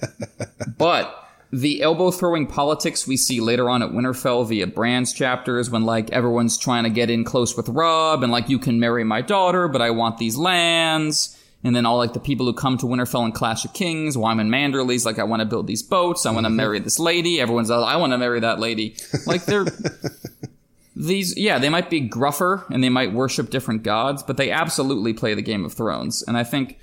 but 0.78 1.25
the 1.52 1.82
elbow 1.82 2.10
throwing 2.10 2.46
politics 2.46 3.06
we 3.06 3.16
see 3.16 3.40
later 3.40 3.70
on 3.70 3.82
at 3.82 3.90
Winterfell 3.90 4.48
via 4.48 4.66
Bran's 4.66 5.12
chapters 5.12 5.70
when 5.70 5.84
like 5.84 6.10
everyone's 6.10 6.58
trying 6.58 6.84
to 6.84 6.90
get 6.90 7.10
in 7.10 7.24
close 7.24 7.56
with 7.56 7.68
Robb 7.68 8.22
and 8.22 8.32
like 8.32 8.48
you 8.48 8.58
can 8.58 8.80
marry 8.80 9.04
my 9.04 9.22
daughter, 9.22 9.68
but 9.68 9.80
I 9.80 9.90
want 9.90 10.18
these 10.18 10.36
lands 10.36 11.36
and 11.62 11.74
then 11.74 11.86
all 11.86 11.98
like 11.98 12.12
the 12.12 12.20
people 12.20 12.46
who 12.46 12.52
come 12.52 12.78
to 12.78 12.86
Winterfell 12.86 13.24
and 13.24 13.34
Clash 13.34 13.64
of 13.64 13.72
Kings, 13.72 14.16
Wyman 14.16 14.50
Manderly's 14.50 15.06
like, 15.06 15.18
I 15.18 15.24
want 15.24 15.40
to 15.40 15.46
build 15.46 15.66
these 15.66 15.82
boats. 15.82 16.26
I 16.26 16.30
want 16.30 16.44
to 16.44 16.48
mm-hmm. 16.48 16.56
marry 16.56 16.78
this 16.80 16.98
lady. 16.98 17.40
Everyone's 17.40 17.70
like, 17.70 17.84
I 17.84 17.96
want 17.96 18.12
to 18.12 18.18
marry 18.18 18.40
that 18.40 18.60
lady. 18.60 18.96
Like 19.26 19.44
they're, 19.46 19.66
these, 20.96 21.36
yeah, 21.36 21.58
they 21.58 21.68
might 21.68 21.90
be 21.90 22.08
gruffer 22.08 22.64
and 22.70 22.84
they 22.84 22.88
might 22.88 23.12
worship 23.12 23.50
different 23.50 23.82
gods, 23.82 24.22
but 24.22 24.36
they 24.36 24.50
absolutely 24.50 25.12
play 25.12 25.34
the 25.34 25.42
Game 25.42 25.64
of 25.64 25.72
Thrones. 25.72 26.22
And 26.26 26.36
I 26.36 26.44
think, 26.44 26.78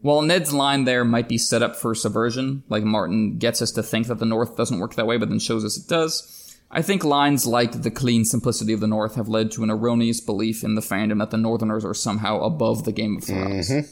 while 0.00 0.22
Ned's 0.22 0.52
line 0.52 0.84
there 0.84 1.04
might 1.04 1.28
be 1.28 1.38
set 1.38 1.62
up 1.62 1.76
for 1.76 1.94
subversion, 1.94 2.62
like 2.68 2.84
Martin 2.84 3.38
gets 3.38 3.60
us 3.60 3.72
to 3.72 3.82
think 3.82 4.06
that 4.06 4.18
the 4.18 4.26
North 4.26 4.56
doesn't 4.56 4.78
work 4.78 4.94
that 4.94 5.06
way, 5.06 5.16
but 5.16 5.28
then 5.28 5.38
shows 5.38 5.64
us 5.64 5.76
it 5.76 5.88
does. 5.88 6.56
I 6.70 6.82
think 6.82 7.02
lines 7.02 7.46
like 7.46 7.82
the 7.82 7.90
clean 7.90 8.24
simplicity 8.24 8.72
of 8.72 8.80
the 8.80 8.86
North 8.86 9.14
have 9.14 9.28
led 9.28 9.50
to 9.52 9.62
an 9.62 9.70
erroneous 9.70 10.20
belief 10.20 10.62
in 10.62 10.74
the 10.74 10.82
fandom 10.82 11.18
that 11.18 11.30
the 11.30 11.38
Northerners 11.38 11.84
are 11.84 11.94
somehow 11.94 12.40
above 12.40 12.84
the 12.84 12.92
Game 12.92 13.16
of 13.16 13.24
Thrones. 13.24 13.70
Mm-hmm. 13.70 13.90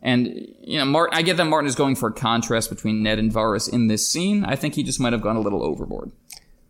And 0.00 0.28
you 0.62 0.78
know, 0.78 0.84
Martin, 0.84 1.18
I 1.18 1.22
get 1.22 1.38
that 1.38 1.46
Martin 1.46 1.66
is 1.66 1.74
going 1.74 1.96
for 1.96 2.10
a 2.10 2.12
contrast 2.12 2.70
between 2.70 3.02
Ned 3.02 3.18
and 3.18 3.32
Varys 3.32 3.72
in 3.72 3.88
this 3.88 4.08
scene. 4.08 4.44
I 4.44 4.54
think 4.54 4.74
he 4.74 4.82
just 4.82 5.00
might 5.00 5.12
have 5.12 5.22
gone 5.22 5.36
a 5.36 5.40
little 5.40 5.64
overboard. 5.64 6.12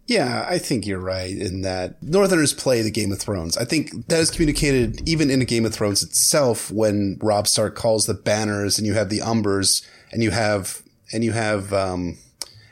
Yeah, 0.08 0.46
I 0.48 0.56
think 0.56 0.86
you're 0.86 0.98
right 0.98 1.36
in 1.36 1.60
that 1.62 2.02
Northerners 2.02 2.54
play 2.54 2.80
the 2.80 2.90
Game 2.90 3.12
of 3.12 3.18
Thrones. 3.18 3.58
I 3.58 3.66
think 3.66 4.08
that 4.08 4.20
is 4.20 4.30
communicated 4.30 5.06
even 5.06 5.30
in 5.30 5.40
Game 5.40 5.66
of 5.66 5.74
Thrones 5.74 6.02
itself 6.02 6.70
when 6.70 7.18
Robb 7.20 7.46
Stark 7.46 7.76
calls 7.76 8.06
the 8.06 8.14
banners 8.14 8.78
and 8.78 8.86
you 8.86 8.94
have 8.94 9.10
the 9.10 9.18
Umbers 9.18 9.86
and 10.10 10.22
you 10.22 10.30
have 10.30 10.82
and 11.12 11.22
you 11.22 11.32
have 11.32 11.74
um, 11.74 12.16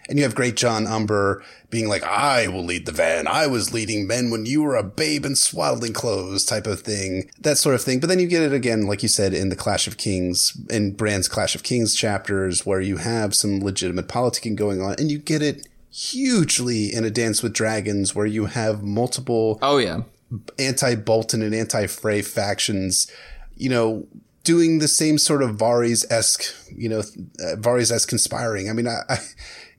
and 0.08 0.18
you 0.18 0.24
have 0.24 0.34
Greatjon 0.34 0.90
Umber 0.90 1.44
being 1.68 1.88
like, 1.88 2.02
I 2.04 2.48
will 2.48 2.64
lead 2.64 2.86
the 2.86 2.92
van. 2.92 3.26
I 3.26 3.46
was 3.46 3.74
leading 3.74 4.06
men 4.06 4.30
when 4.30 4.46
you 4.46 4.62
were 4.62 4.76
a 4.76 4.82
babe 4.82 5.26
in 5.26 5.36
swaddling 5.36 5.92
clothes 5.92 6.42
type 6.42 6.66
of 6.66 6.80
thing, 6.80 7.30
that 7.40 7.58
sort 7.58 7.74
of 7.74 7.82
thing. 7.82 8.00
But 8.00 8.08
then 8.08 8.20
you 8.20 8.28
get 8.28 8.42
it 8.42 8.54
again, 8.54 8.86
like 8.86 9.02
you 9.02 9.10
said, 9.10 9.34
in 9.34 9.50
the 9.50 9.56
Clash 9.56 9.86
of 9.86 9.98
Kings, 9.98 10.56
in 10.70 10.92
Bran's 10.92 11.28
Clash 11.28 11.54
of 11.54 11.64
Kings 11.64 11.94
chapters, 11.94 12.64
where 12.64 12.80
you 12.80 12.96
have 12.96 13.34
some 13.34 13.60
legitimate 13.60 14.08
politicking 14.08 14.56
going 14.56 14.80
on 14.80 14.94
and 14.98 15.10
you 15.10 15.18
get 15.18 15.42
it 15.42 15.66
hugely 15.96 16.92
in 16.92 17.04
A 17.04 17.10
Dance 17.10 17.42
with 17.42 17.54
Dragons, 17.54 18.14
where 18.14 18.26
you 18.26 18.46
have 18.46 18.82
multiple. 18.82 19.58
Oh, 19.62 19.78
yeah. 19.78 20.02
Anti 20.58 20.96
Bolton 20.96 21.40
and 21.40 21.54
anti 21.54 21.86
Frey 21.86 22.20
factions, 22.20 23.10
you 23.56 23.70
know, 23.70 24.06
doing 24.44 24.80
the 24.80 24.88
same 24.88 25.18
sort 25.18 25.42
of 25.42 25.56
Varys 25.56 26.04
esque, 26.10 26.44
you 26.76 26.88
know, 26.88 26.98
uh, 26.98 27.56
Varys 27.56 27.92
esque 27.92 28.08
conspiring. 28.08 28.68
I 28.68 28.72
mean, 28.72 28.88
I, 28.88 29.00
I 29.08 29.18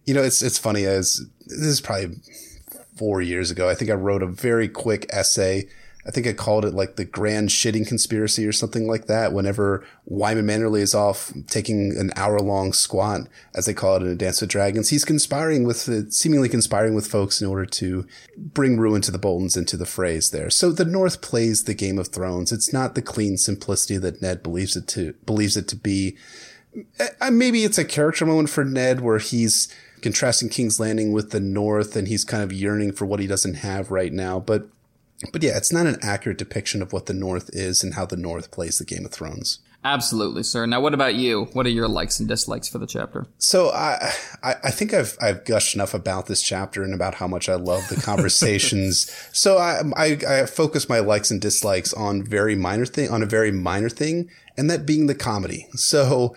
you 0.06 0.14
know, 0.14 0.24
it's 0.24 0.42
it's 0.42 0.58
funny 0.58 0.86
as 0.86 1.26
this 1.46 1.60
is 1.60 1.82
probably 1.82 2.16
four 2.96 3.22
years 3.22 3.52
ago. 3.52 3.70
I 3.70 3.76
think 3.76 3.92
I 3.92 3.96
wrote 3.96 4.24
a 4.24 4.28
very 4.28 4.68
quick 4.68 5.06
essay. 5.12 5.68
I 6.08 6.12
think 6.12 6.26
I 6.26 6.32
called 6.32 6.64
it 6.64 6.74
like 6.74 6.96
the 6.96 7.04
grand 7.04 7.50
shitting 7.50 7.86
conspiracy 7.86 8.48
or 8.48 8.54
something 8.54 8.88
like 8.88 9.08
that. 9.08 9.34
Whenever 9.34 9.86
Wyman 10.06 10.48
Manderly 10.48 10.80
is 10.80 10.96
off 10.96 11.34
taking 11.48 11.98
an 11.98 12.12
hour 12.16 12.40
long 12.40 12.72
squat, 12.72 13.28
as 13.54 13.66
they 13.66 13.74
call 13.74 13.98
it 13.98 14.04
in 14.04 14.08
a 14.08 14.16
Dance 14.16 14.40
with 14.40 14.50
Dragons, 14.50 14.88
he's 14.90 15.04
conspiring 15.04 15.66
with, 15.66 16.14
seemingly 16.14 16.48
conspiring 16.48 16.96
with 16.96 17.08
folks 17.08 17.42
in 17.42 17.48
order 17.48 17.66
to 17.66 18.08
bring 18.38 18.78
ruin 18.78 19.02
to 19.02 19.12
the 19.12 19.20
Boltons 19.20 19.58
and 19.58 19.68
to 19.68 19.76
the 19.76 19.84
Freys 19.84 20.32
there. 20.32 20.50
So 20.50 20.72
the 20.72 20.86
North 20.86 21.22
plays 21.22 21.66
the 21.66 21.74
Game 21.74 22.00
of 22.00 22.08
Thrones. 22.08 22.54
It's 22.54 22.72
not 22.72 22.96
the 22.96 23.02
clean 23.02 23.36
simplicity 23.36 23.98
that 23.98 24.22
Ned 24.22 24.42
believes 24.42 24.78
it 24.78 24.88
to, 24.88 25.14
believes 25.26 25.58
it 25.58 25.68
to 25.68 25.76
be. 25.76 26.16
Maybe 27.30 27.66
it's 27.66 27.78
a 27.78 27.84
character 27.84 28.26
moment 28.26 28.50
for 28.50 28.64
Ned 28.64 29.02
where 29.02 29.20
he's, 29.20 29.68
contrasting 30.02 30.48
King's 30.48 30.80
Landing 30.80 31.12
with 31.12 31.32
the 31.32 31.40
North, 31.40 31.96
and 31.96 32.08
he's 32.08 32.24
kind 32.24 32.44
of 32.44 32.54
yearning 32.54 32.92
for 32.92 33.06
what 33.06 33.20
he 33.20 33.26
doesn't 33.28 33.56
have 33.56 33.90
right 33.90 34.14
now. 34.14 34.40
But 34.40 34.70
but 35.32 35.42
yeah, 35.44 35.58
it's 35.58 35.72
not 35.72 35.88
an 35.88 35.98
accurate 36.02 36.38
depiction 36.38 36.82
of 36.82 36.94
what 36.94 37.08
the 37.08 37.14
North 37.14 37.50
is 37.54 37.84
and 37.84 37.96
how 37.96 38.06
the 38.06 38.18
North 38.18 38.52
plays 38.52 38.78
the 38.78 38.86
Game 38.86 39.06
of 39.06 39.12
Thrones. 39.12 39.60
Absolutely, 39.84 40.44
sir. 40.44 40.66
Now, 40.66 40.82
what 40.82 40.94
about 40.94 41.16
you? 41.16 41.46
What 41.54 41.66
are 41.66 41.70
your 41.70 41.88
likes 41.88 42.20
and 42.20 42.28
dislikes 42.28 42.68
for 42.68 42.78
the 42.78 42.88
chapter? 42.88 43.26
So, 43.38 43.70
I, 43.70 44.12
I, 44.44 44.56
I 44.66 44.72
think 44.72 44.94
I've 44.94 45.18
I've 45.22 45.46
gushed 45.46 45.76
enough 45.76 45.94
about 45.94 46.26
this 46.26 46.42
chapter 46.42 46.84
and 46.84 46.94
about 46.94 47.16
how 47.16 47.28
much 47.28 47.48
I 47.48 47.56
love 47.56 47.88
the 47.88 47.96
conversations. 47.96 49.10
so, 49.32 49.58
I, 49.58 49.84
I 49.96 50.18
I 50.28 50.46
focus 50.46 50.90
my 50.90 51.00
likes 51.00 51.32
and 51.32 51.40
dislikes 51.40 51.94
on 51.94 52.24
very 52.24 52.56
minor 52.56 52.86
thing 52.86 53.10
on 53.10 53.24
a 53.24 53.28
very 53.28 53.52
minor 53.52 53.90
thing, 53.90 54.30
and 54.58 54.70
that 54.70 54.86
being 54.86 55.08
the 55.08 55.16
comedy. 55.16 55.68
So, 55.74 56.36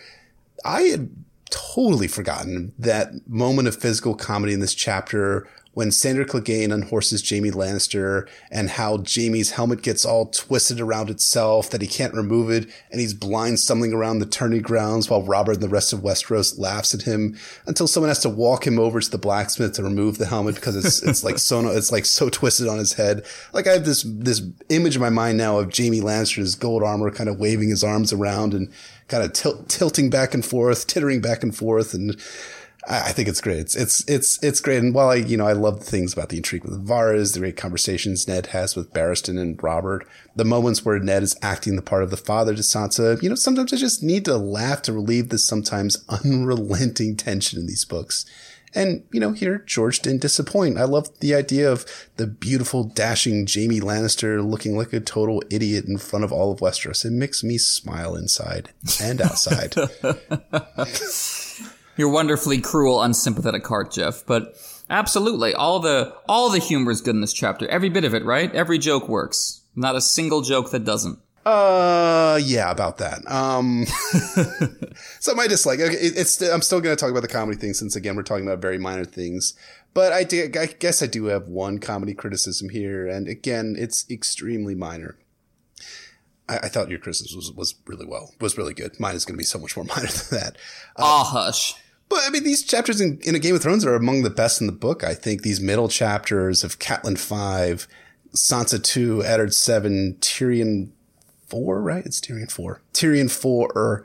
I 0.65 0.83
had 0.83 1.11
totally 1.51 2.07
forgotten 2.07 2.73
that 2.79 3.27
moment 3.29 3.67
of 3.67 3.75
physical 3.75 4.15
comedy 4.15 4.53
in 4.53 4.61
this 4.61 4.75
chapter 4.75 5.49
when 5.73 5.91
Sandor 5.91 6.25
Clegane 6.25 6.73
unhorses 6.73 7.29
Jaime 7.29 7.51
Lannister 7.51 8.29
and 8.51 8.71
how 8.71 8.99
Jaime's 8.99 9.53
helmet 9.53 9.83
gets 9.83 10.05
all 10.05 10.27
twisted 10.27 10.81
around 10.81 11.11
itself 11.11 11.71
that 11.71 11.81
he 11.81 11.87
can't 11.87 12.13
remove 12.13 12.51
it 12.51 12.69
and 12.91 13.01
he's 13.01 13.15
blind 13.15 13.61
stumbling 13.61 13.93
around 13.93 14.19
the 14.19 14.27
tourney 14.27 14.59
grounds 14.59 15.09
while 15.09 15.23
Robert 15.23 15.55
and 15.55 15.63
the 15.63 15.69
rest 15.69 15.93
of 15.93 16.01
Westeros 16.01 16.59
laughs 16.59 16.93
at 16.93 17.03
him 17.03 17.37
until 17.67 17.87
someone 17.87 18.09
has 18.09 18.21
to 18.21 18.29
walk 18.29 18.67
him 18.67 18.79
over 18.79 19.01
to 19.01 19.11
the 19.11 19.19
blacksmith 19.19 19.75
to 19.75 19.83
remove 19.83 20.19
the 20.19 20.27
helmet 20.27 20.57
because 20.57 20.75
it's 20.75 21.03
it's 21.09 21.23
like 21.23 21.39
so 21.39 21.69
it's 21.69 21.93
like 21.93 22.05
so 22.05 22.29
twisted 22.29 22.67
on 22.67 22.79
his 22.79 22.95
head. 22.95 23.25
Like 23.53 23.67
I 23.67 23.73
have 23.73 23.85
this 23.85 24.05
this 24.07 24.43
image 24.71 24.97
in 24.97 25.03
my 25.03 25.11
mind 25.11 25.39
now 25.39 25.59
of 25.59 25.77
Jaime 25.77 26.01
Lannister's 26.01 26.57
gold 26.57 26.83
armor 26.83 27.11
kind 27.11 27.29
of 27.29 27.39
waving 27.39 27.69
his 27.69 27.85
arms 27.85 28.13
around 28.13 28.55
and 28.55 28.73
kind 29.09 29.23
of 29.23 29.33
til- 29.33 29.65
tilting 29.65 30.11
back 30.11 30.35
and 30.35 30.45
forth, 30.45 30.87
tittering 30.87 31.21
back 31.21 31.43
and 31.43 31.55
forth 31.57 31.95
and 31.95 32.21
I 32.89 33.13
think 33.13 33.29
it's 33.29 33.41
great. 33.41 33.59
It's 33.59 33.77
it's 33.77 34.09
it's 34.09 34.43
it's 34.43 34.61
great. 34.61 34.79
And 34.79 34.95
while 34.95 35.11
I 35.11 35.17
you 35.17 35.37
know 35.37 35.47
I 35.47 35.53
love 35.53 35.81
the 35.81 35.85
things 35.85 36.13
about 36.13 36.31
the 36.31 36.39
intrigue 36.39 36.65
with 36.65 36.87
Varys, 36.87 37.35
the 37.35 37.41
great 37.41 37.57
conversations 37.57 38.27
Ned 38.27 38.47
has 38.47 38.75
with 38.75 38.93
Barristan 38.93 39.39
and 39.39 39.63
Robert, 39.63 40.07
the 40.35 40.45
moments 40.45 40.85
where 40.85 40.99
Ned 40.99 41.23
is 41.23 41.37
acting 41.43 41.77
the 41.77 41.83
part 41.83 42.03
of 42.03 42.11
the 42.11 42.17
father 42.17 42.55
to 42.55 42.63
Sansa, 42.63 43.23
you 43.23 43.29
know, 43.29 43.35
sometimes 43.35 43.73
I 43.73 43.77
just 43.77 44.03
need 44.03 44.25
to 44.25 44.37
laugh 44.37 44.83
to 44.83 44.93
relieve 44.93 45.29
this 45.29 45.45
sometimes 45.45 46.05
unrelenting 46.09 47.17
tension 47.17 47.59
in 47.59 47.67
these 47.67 47.85
books. 47.85 48.25
And, 48.73 49.03
you 49.13 49.19
know, 49.19 49.33
here 49.33 49.65
George 49.67 49.99
didn't 49.99 50.23
disappoint. 50.23 50.79
I 50.79 50.85
love 50.85 51.19
the 51.19 51.35
idea 51.35 51.71
of 51.71 51.85
the 52.17 52.29
beautiful, 52.29 52.85
dashing 52.85 53.49
Jaime 53.53 53.81
Lannister 53.81 54.49
looking 54.49 54.77
like 54.77 54.93
a 54.93 55.01
total 55.01 55.43
idiot 55.51 55.87
in 55.87 55.99
front 55.99 56.25
of 56.25 56.33
all 56.33 56.53
of 56.53 56.61
Westeros. 56.61 57.05
It 57.05 57.11
makes 57.11 57.43
me 57.43 57.59
smile 57.59 58.15
inside 58.15 58.71
and 59.03 59.21
outside. 59.21 59.75
your 62.01 62.09
wonderfully 62.09 62.61
cruel, 62.61 63.01
unsympathetic 63.01 63.67
heart, 63.67 63.93
Jeff. 63.93 64.27
But 64.27 64.57
absolutely, 64.89 65.55
all 65.55 65.79
the 65.79 66.15
all 66.29 66.51
the 66.51 66.59
humor 66.59 66.91
is 66.91 67.01
good 67.01 67.15
in 67.15 67.21
this 67.21 67.33
chapter. 67.33 67.69
Every 67.69 67.89
bit 67.89 68.05
of 68.05 68.15
it, 68.15 68.25
right? 68.25 68.53
Every 68.53 68.79
joke 68.79 69.09
works. 69.09 69.63
Not 69.77 69.95
a 69.95 70.01
single 70.01 70.43
joke 70.43 70.73
that 70.73 70.85
doesn't. 70.85 71.21
Uh, 71.47 72.39
yeah, 72.43 72.71
about 72.71 72.99
that. 72.99 73.29
Um, 73.31 73.87
so 75.21 75.35
my 75.35 75.47
dislike, 75.47 75.79
it, 75.79 75.93
it's, 75.93 76.41
I'm 76.43 76.61
still 76.61 76.83
going 76.83 76.95
to 76.95 77.01
talk 77.01 77.11
about 77.11 77.23
the 77.23 77.29
comedy 77.29 77.59
thing 77.59 77.73
since 77.73 77.97
again, 77.97 78.15
we're 78.15 78.25
talking 78.25 78.47
about 78.47 78.61
very 78.61 78.77
minor 78.79 79.07
things, 79.07 79.55
but 79.95 80.13
I, 80.13 80.23
do, 80.23 80.51
I 80.61 80.67
guess 80.67 81.03
I 81.03 81.07
do 81.07 81.27
have 81.27 81.49
one 81.49 81.79
comedy 81.79 82.13
criticism 82.13 82.69
here. 82.69 83.07
And 83.07 83.27
again, 83.27 83.75
it's 83.79 84.09
extremely 84.11 84.75
minor. 84.75 85.17
I, 86.47 86.59
I 86.59 86.69
thought 86.69 86.91
your 86.91 86.99
criticism 86.99 87.39
was, 87.39 87.53
was 87.53 87.75
really 87.87 88.07
well, 88.07 88.35
was 88.39 88.59
really 88.59 88.75
good. 88.75 89.01
Mine 89.01 89.15
is 89.15 89.25
going 89.25 89.35
to 89.35 89.39
be 89.39 89.45
so 89.45 89.59
much 89.59 89.77
more 89.77 89.85
minor 89.97 90.09
than 90.09 90.41
that. 90.41 90.57
Ah, 90.99 91.23
uh, 91.23 91.25
hush. 91.25 91.75
But 92.11 92.25
I 92.27 92.31
mean, 92.31 92.43
these 92.43 92.65
chapters 92.65 93.01
in, 93.01 93.21
in 93.23 93.37
A 93.37 93.39
Game 93.39 93.55
of 93.55 93.63
Thrones 93.63 93.87
are 93.87 93.95
among 93.95 94.23
the 94.23 94.31
best 94.31 94.61
in 94.61 94.67
the 94.67 94.73
book. 94.73 95.05
I 95.05 95.15
think 95.15 95.43
these 95.43 95.61
middle 95.61 95.89
chapters 95.89 96.65
of 96.65 96.81
Catelyn 96.81 97.17
5, 97.17 97.87
Sansa 98.35 98.83
2, 98.83 99.25
Eddard 99.25 99.55
7, 99.55 100.17
Tyrion 100.21 100.91
4, 101.47 101.81
right? 101.81 102.05
It's 102.05 102.21
Tyrion 102.21 102.51
4. 102.51 102.83
Tyrion 102.93 103.31
4 103.31 103.73
or 103.77 104.05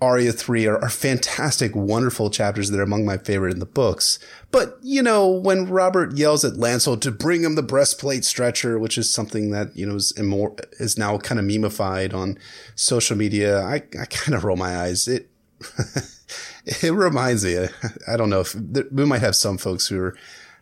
Arya 0.00 0.32
3 0.32 0.66
are, 0.66 0.78
are 0.78 0.88
fantastic, 0.88 1.76
wonderful 1.76 2.30
chapters 2.30 2.70
that 2.70 2.80
are 2.80 2.82
among 2.82 3.04
my 3.04 3.18
favorite 3.18 3.52
in 3.52 3.58
the 3.58 3.66
books. 3.66 4.18
But, 4.50 4.78
you 4.80 5.02
know, 5.02 5.28
when 5.28 5.66
Robert 5.66 6.16
yells 6.16 6.46
at 6.46 6.54
Lancel 6.54 6.98
to 7.02 7.10
bring 7.10 7.42
him 7.42 7.56
the 7.56 7.62
breastplate 7.62 8.24
stretcher, 8.24 8.78
which 8.78 8.96
is 8.96 9.12
something 9.12 9.50
that, 9.50 9.76
you 9.76 9.84
know, 9.84 9.96
is, 9.96 10.14
immor- 10.16 10.64
is 10.80 10.96
now 10.96 11.18
kind 11.18 11.38
of 11.38 11.44
memeified 11.44 12.14
on 12.14 12.38
social 12.74 13.18
media, 13.18 13.60
I, 13.60 13.82
I 14.00 14.06
kind 14.06 14.34
of 14.34 14.44
roll 14.44 14.56
my 14.56 14.78
eyes. 14.78 15.06
It, 15.06 15.28
it 16.66 16.92
reminds 16.92 17.44
me, 17.44 17.66
I 18.08 18.16
don't 18.16 18.30
know 18.30 18.40
if 18.40 18.54
we 18.54 19.04
might 19.04 19.20
have 19.20 19.36
some 19.36 19.58
folks 19.58 19.88
who 19.88 20.00
are, 20.00 20.16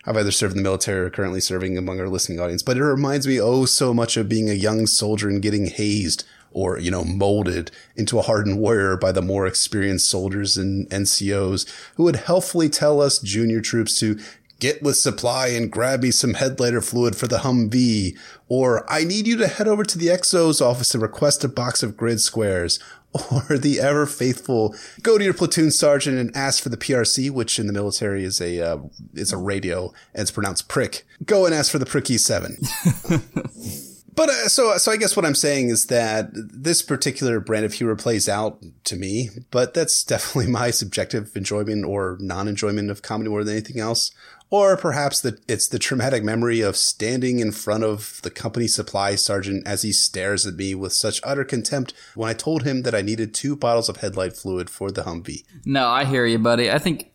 have 0.05 0.17
either 0.17 0.33
served 0.33 0.57
in 0.57 0.63
the 0.63 0.69
military 0.69 1.07
or 1.07 1.11
currently 1.11 1.41
serving 1.41 1.79
among 1.79 2.01
our 2.01 2.09
listening 2.09 2.41
audience, 2.41 2.63
but 2.63 2.77
it 2.77 2.85
reminds 2.85 3.27
me 3.27 3.41
oh 3.41 3.65
so 3.65 3.95
much 3.95 4.17
of 4.17 4.29
being 4.29 4.51
a 4.51 4.55
young 4.55 4.87
soldier 4.87 5.29
and 5.29 5.43
getting 5.43 5.67
hazed 5.67 6.25
or, 6.51 6.79
you 6.79 6.91
know, 6.91 7.05
molded 7.05 7.71
into 7.97 8.19
a 8.19 8.23
hardened 8.23 8.59
warrior 8.59 8.97
by 8.97 9.13
the 9.13 9.23
more 9.23 9.47
experienced 9.47 10.09
soldiers 10.09 10.57
and 10.57 10.89
NCOs 10.91 11.67
who 11.95 12.03
would 12.03 12.17
helpfully 12.17 12.69
tell 12.69 13.01
us 13.01 13.19
junior 13.19 13.61
troops 13.61 13.99
to 14.01 14.19
get 14.63 14.81
with 14.83 14.97
supply 14.97 15.49
and 15.49 15.73
grab 15.73 16.03
me 16.03 16.11
some 16.13 16.35
headlighter 16.35 16.85
fluid 16.85 17.17
for 17.17 17.27
the 17.27 17.39
Humvee, 17.39 18.17
or 18.49 18.91
I 18.91 19.03
need 19.03 19.27
you 19.27 19.37
to 19.39 19.49
head 19.49 19.67
over 19.67 19.83
to 19.83 19.99
the 19.99 20.07
XO's 20.07 20.61
office 20.61 20.95
and 20.95 21.03
request 21.03 21.43
a 21.43 21.49
box 21.49 21.83
of 21.83 21.97
grid 21.97 22.21
squares, 22.21 22.79
or 23.51 23.59
the 23.59 23.79
ever 23.79 24.07
faithful 24.07 24.75
go 25.03 25.19
to 25.19 25.25
your 25.25 25.35
platoon 25.35 25.71
sergeant 25.71 26.19
and 26.19 26.35
ask 26.35 26.63
for 26.63 26.71
the 26.71 26.77
PRC, 26.77 27.31
which 27.31 27.59
in 27.59 27.67
the 27.67 27.73
military 27.73 28.25
is 28.25 28.41
a 28.41 28.61
uh, 28.61 28.79
is 29.15 29.33
a 29.33 29.37
radio 29.37 29.93
and 30.15 30.23
it's 30.23 30.31
pronounced 30.31 30.69
prick. 30.69 31.07
Go 31.25 31.45
and 31.45 31.55
ask 31.55 31.71
for 31.71 31.79
the 31.79 31.87
pricky 31.87 32.17
seven. 32.19 32.57
but 34.15 34.31
uh, 34.31 34.49
so 34.49 34.77
so 34.79 34.93
I 34.93 34.97
guess 34.97 35.17
what 35.17 35.27
I'm 35.27 35.35
saying 35.35 35.69
is 35.69 35.87
that 35.87 36.31
this 36.33 36.81
particular 36.81 37.39
brand 37.41 37.65
of 37.65 37.75
humor 37.75 37.97
plays 37.97 38.29
out 38.29 38.63
to 38.85 38.97
me, 38.97 39.31
but 39.51 39.75
that's 39.75 40.05
definitely 40.13 40.51
my 40.51 40.71
subjective 40.71 41.37
enjoyment 41.37 41.85
or 41.85 42.17
non 42.21 42.49
enjoyment 42.49 42.91
of 42.91 43.03
comedy 43.03 43.31
more 43.31 43.45
than 43.45 43.55
anything 43.55 43.81
else. 43.81 44.11
Or 44.51 44.77
perhaps 44.77 45.19
that 45.23 45.41
it's 45.49 45.67
the 45.67 45.79
traumatic 45.79 46.23
memory 46.23 46.61
of 46.61 46.77
standing 46.77 47.39
in 47.39 47.53
front 47.53 47.85
of 47.85 48.21
the 48.23 48.31
company 48.31 48.67
supply 48.67 49.15
sergeant 49.15 49.67
as 49.67 49.81
he 49.81 49.93
stares 49.93 50.47
at 50.47 50.57
me 50.57 50.75
with 50.75 50.93
such 50.93 51.23
utter 51.25 51.43
contempt 51.43 51.95
when 52.15 52.29
I 52.29 52.35
told 52.35 52.63
him 52.63 52.83
that 52.83 52.95
I 52.95 53.01
needed 53.01 53.33
two 53.33 53.57
bottles 53.57 53.89
of 53.89 53.97
headlight 53.97 54.37
fluid 54.37 54.69
for 54.69 54.91
the 54.91 55.05
Humvee. 55.05 55.45
No, 55.65 55.89
I 55.89 56.05
hear 56.05 56.27
you, 56.27 56.39
buddy. 56.39 56.71
I 56.71 56.79
think 56.79 57.11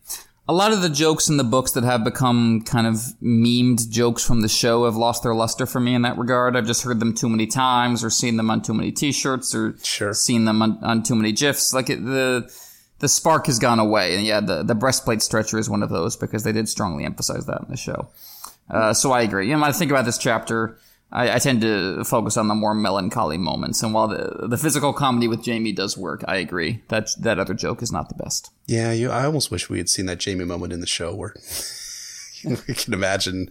a 0.48 0.54
lot 0.54 0.72
of 0.72 0.80
the 0.80 0.88
jokes 0.88 1.28
in 1.28 1.36
the 1.36 1.44
books 1.44 1.72
that 1.72 1.84
have 1.84 2.02
become 2.02 2.62
kind 2.62 2.86
of 2.86 2.94
memed 3.22 3.90
jokes 3.90 4.24
from 4.24 4.40
the 4.40 4.48
show 4.48 4.86
have 4.86 4.96
lost 4.96 5.22
their 5.22 5.34
luster 5.34 5.66
for 5.66 5.78
me 5.78 5.94
in 5.94 6.02
that 6.02 6.16
regard. 6.16 6.56
I've 6.56 6.66
just 6.66 6.82
heard 6.82 7.00
them 7.00 7.12
too 7.12 7.28
many 7.28 7.46
times 7.46 8.02
or 8.02 8.08
seen 8.08 8.38
them 8.38 8.50
on 8.50 8.62
too 8.62 8.72
many 8.72 8.90
t-shirts 8.90 9.54
or 9.54 9.76
sure. 9.82 10.14
seen 10.14 10.46
them 10.46 10.62
on, 10.62 10.82
on 10.82 11.02
too 11.02 11.14
many 11.14 11.32
GIFs. 11.32 11.74
Like 11.74 11.90
it, 11.90 12.02
the, 12.02 12.50
the 13.00 13.08
spark 13.08 13.44
has 13.46 13.58
gone 13.58 13.78
away. 13.78 14.14
And 14.14 14.24
yeah, 14.24 14.40
the, 14.40 14.62
the 14.62 14.74
breastplate 14.74 15.20
stretcher 15.20 15.58
is 15.58 15.68
one 15.68 15.82
of 15.82 15.90
those 15.90 16.16
because 16.16 16.44
they 16.44 16.52
did 16.52 16.66
strongly 16.66 17.04
emphasize 17.04 17.44
that 17.44 17.60
in 17.60 17.68
the 17.68 17.76
show. 17.76 18.08
Uh, 18.70 18.94
so 18.94 19.12
I 19.12 19.22
agree. 19.22 19.50
You 19.50 19.56
know, 19.56 19.64
I 19.64 19.72
think 19.72 19.90
about 19.90 20.06
this 20.06 20.18
chapter, 20.18 20.78
I, 21.10 21.36
I, 21.36 21.38
tend 21.38 21.62
to 21.62 22.04
focus 22.04 22.36
on 22.36 22.48
the 22.48 22.54
more 22.54 22.74
melancholy 22.74 23.38
moments. 23.38 23.82
And 23.82 23.94
while 23.94 24.08
the 24.08 24.46
the 24.46 24.58
physical 24.58 24.92
comedy 24.92 25.26
with 25.26 25.44
Jaime 25.44 25.72
does 25.72 25.96
work, 25.96 26.22
I 26.28 26.36
agree 26.36 26.82
that 26.88 27.08
that 27.20 27.38
other 27.38 27.54
joke 27.54 27.82
is 27.82 27.90
not 27.90 28.08
the 28.08 28.22
best. 28.22 28.50
Yeah, 28.66 28.92
you, 28.92 29.10
I 29.10 29.24
almost 29.24 29.50
wish 29.50 29.70
we 29.70 29.78
had 29.78 29.88
seen 29.88 30.06
that 30.06 30.22
Jaime 30.22 30.44
moment 30.44 30.72
in 30.72 30.80
the 30.80 30.86
show 30.86 31.14
where 31.14 31.34
we 32.44 32.74
can 32.74 32.92
imagine 32.92 33.50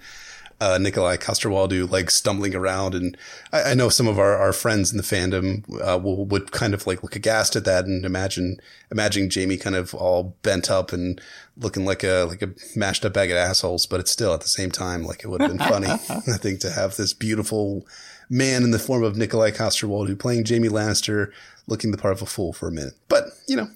uh, 0.60 0.78
Nikolaj 0.80 1.20
Coster-Waldau 1.20 1.90
like 1.90 2.10
stumbling 2.10 2.56
around. 2.56 2.96
And 2.96 3.18
I, 3.54 3.72
I, 3.72 3.74
know 3.74 3.90
some 3.90 4.08
of 4.08 4.18
our, 4.18 4.36
our 4.36 4.54
friends 4.54 4.92
in 4.92 4.98
the 4.98 5.04
fandom 5.04 5.64
uh, 5.82 6.00
will, 6.00 6.26
would 6.26 6.52
kind 6.52 6.74
of 6.74 6.88
like 6.88 7.04
look 7.04 7.16
aghast 7.16 7.56
at 7.56 7.66
that 7.66 7.86
and 7.86 8.04
imagine 8.06 8.60
imagining 8.92 9.30
Jaime 9.30 9.58
kind 9.58 9.76
of 9.76 9.94
all 9.94 10.36
bent 10.42 10.72
up 10.72 10.92
and 10.92 11.22
looking 11.58 11.86
like 11.86 12.04
a 12.04 12.26
like 12.28 12.42
a 12.42 12.50
mashed 12.76 13.06
up 13.06 13.14
bag 13.14 13.30
of 13.30 13.38
assholes. 13.38 13.86
But 13.86 14.00
it's 14.00 14.12
still 14.12 14.34
at 14.34 14.42
the 14.42 14.48
same 14.48 14.72
time 14.72 15.04
like 15.04 15.24
it 15.24 15.28
would 15.28 15.42
have 15.42 15.52
been 15.52 15.60
funny. 15.60 15.88
I 16.10 16.38
think 16.38 16.60
to 16.62 16.72
have 16.72 16.96
this 16.96 17.14
beautiful 17.14 17.86
man 18.30 18.64
in 18.64 18.72
the 18.72 18.80
form 18.80 19.04
of 19.04 19.16
Nikolaj 19.16 19.56
Coster-Waldau 19.56 20.18
playing 20.20 20.46
Jaime 20.46 20.70
Lannister, 20.70 21.32
looking 21.68 21.92
the 21.92 21.98
part 21.98 22.14
of 22.14 22.22
a 22.22 22.26
fool 22.26 22.52
for 22.52 22.68
a 22.68 22.72
minute. 22.72 22.94
But 23.08 23.26
you 23.48 23.56
know, 23.56 23.70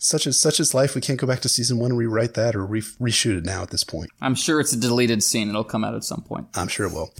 such 0.00 0.26
as 0.26 0.40
such 0.40 0.58
as 0.58 0.74
life. 0.74 0.94
We 0.94 1.00
can't 1.00 1.20
go 1.20 1.26
back 1.26 1.40
to 1.40 1.48
season 1.48 1.78
one 1.78 1.90
and 1.90 1.98
rewrite 1.98 2.34
that 2.34 2.56
or 2.56 2.64
re- 2.64 2.80
reshoot 2.80 3.38
it 3.38 3.44
now 3.44 3.62
at 3.62 3.70
this 3.70 3.84
point. 3.84 4.10
I'm 4.20 4.34
sure 4.34 4.58
it's 4.58 4.72
a 4.72 4.80
deleted 4.80 5.22
scene. 5.22 5.48
It'll 5.48 5.62
come 5.62 5.84
out 5.84 5.94
at 5.94 6.04
some 6.04 6.22
point. 6.22 6.48
I'm 6.54 6.68
sure 6.68 6.86
it 6.86 6.92
will. 6.92 7.12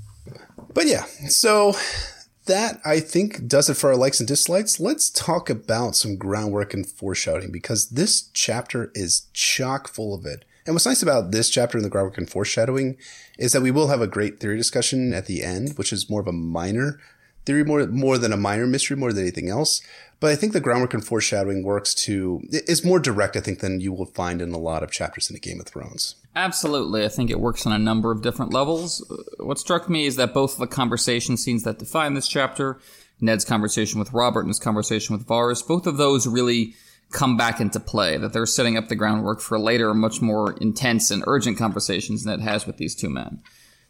But 0.72 0.86
yeah, 0.86 1.04
so 1.28 1.74
that 2.46 2.80
I 2.84 3.00
think 3.00 3.46
does 3.46 3.68
it 3.68 3.74
for 3.74 3.90
our 3.90 3.96
likes 3.96 4.18
and 4.18 4.26
dislikes. 4.26 4.80
Let's 4.80 5.10
talk 5.10 5.50
about 5.50 5.94
some 5.94 6.16
groundwork 6.16 6.74
and 6.74 6.86
foreshadowing 6.86 7.52
because 7.52 7.90
this 7.90 8.30
chapter 8.32 8.90
is 8.94 9.28
chock 9.32 9.88
full 9.88 10.14
of 10.14 10.24
it. 10.24 10.44
And 10.66 10.74
what's 10.74 10.86
nice 10.86 11.02
about 11.02 11.32
this 11.32 11.50
chapter 11.50 11.78
in 11.78 11.84
the 11.84 11.90
groundwork 11.90 12.18
and 12.18 12.28
foreshadowing 12.28 12.96
is 13.38 13.52
that 13.52 13.62
we 13.62 13.70
will 13.70 13.88
have 13.88 14.00
a 14.00 14.06
great 14.06 14.40
theory 14.40 14.56
discussion 14.56 15.12
at 15.12 15.26
the 15.26 15.42
end, 15.42 15.76
which 15.76 15.92
is 15.92 16.10
more 16.10 16.20
of 16.20 16.28
a 16.28 16.32
minor 16.32 17.00
theory, 17.44 17.64
more 17.64 17.86
more 17.86 18.18
than 18.18 18.32
a 18.32 18.36
minor 18.36 18.66
mystery, 18.66 18.96
more 18.96 19.12
than 19.12 19.22
anything 19.22 19.48
else. 19.48 19.82
But 20.20 20.30
I 20.30 20.36
think 20.36 20.52
the 20.52 20.60
groundwork 20.60 20.92
and 20.92 21.04
foreshadowing 21.04 21.64
works 21.64 21.94
to 21.94 22.42
is 22.50 22.84
more 22.84 23.00
direct, 23.00 23.36
I 23.36 23.40
think, 23.40 23.60
than 23.60 23.80
you 23.80 23.92
will 23.92 24.06
find 24.06 24.42
in 24.42 24.52
a 24.52 24.58
lot 24.58 24.82
of 24.82 24.90
chapters 24.90 25.30
in 25.30 25.36
a 25.36 25.38
Game 25.38 25.60
of 25.60 25.66
Thrones. 25.66 26.16
Absolutely. 26.36 27.04
I 27.04 27.08
think 27.08 27.30
it 27.30 27.40
works 27.40 27.66
on 27.66 27.72
a 27.72 27.78
number 27.78 28.12
of 28.12 28.22
different 28.22 28.52
levels. 28.52 29.04
Uh, 29.10 29.44
what 29.44 29.58
struck 29.58 29.88
me 29.88 30.04
is 30.04 30.16
that 30.16 30.34
both 30.34 30.58
the 30.58 30.66
conversation 30.66 31.38
scenes 31.38 31.64
that 31.64 31.78
define 31.78 32.14
this 32.14 32.28
chapter, 32.28 32.78
Ned's 33.20 33.46
conversation 33.46 33.98
with 33.98 34.12
Robert 34.12 34.40
and 34.40 34.50
his 34.50 34.60
conversation 34.60 35.16
with 35.16 35.26
Varys, 35.26 35.66
both 35.66 35.86
of 35.86 35.96
those 35.96 36.26
really 36.26 36.74
come 37.10 37.36
back 37.36 37.58
into 37.58 37.80
play, 37.80 38.16
that 38.18 38.32
they're 38.32 38.46
setting 38.46 38.76
up 38.76 38.88
the 38.88 38.94
groundwork 38.94 39.40
for 39.40 39.58
later, 39.58 39.92
much 39.94 40.20
more 40.20 40.52
intense 40.60 41.10
and 41.10 41.24
urgent 41.26 41.58
conversations 41.58 42.24
Ned 42.24 42.40
has 42.40 42.66
with 42.66 42.76
these 42.76 42.94
two 42.94 43.10
men. 43.10 43.42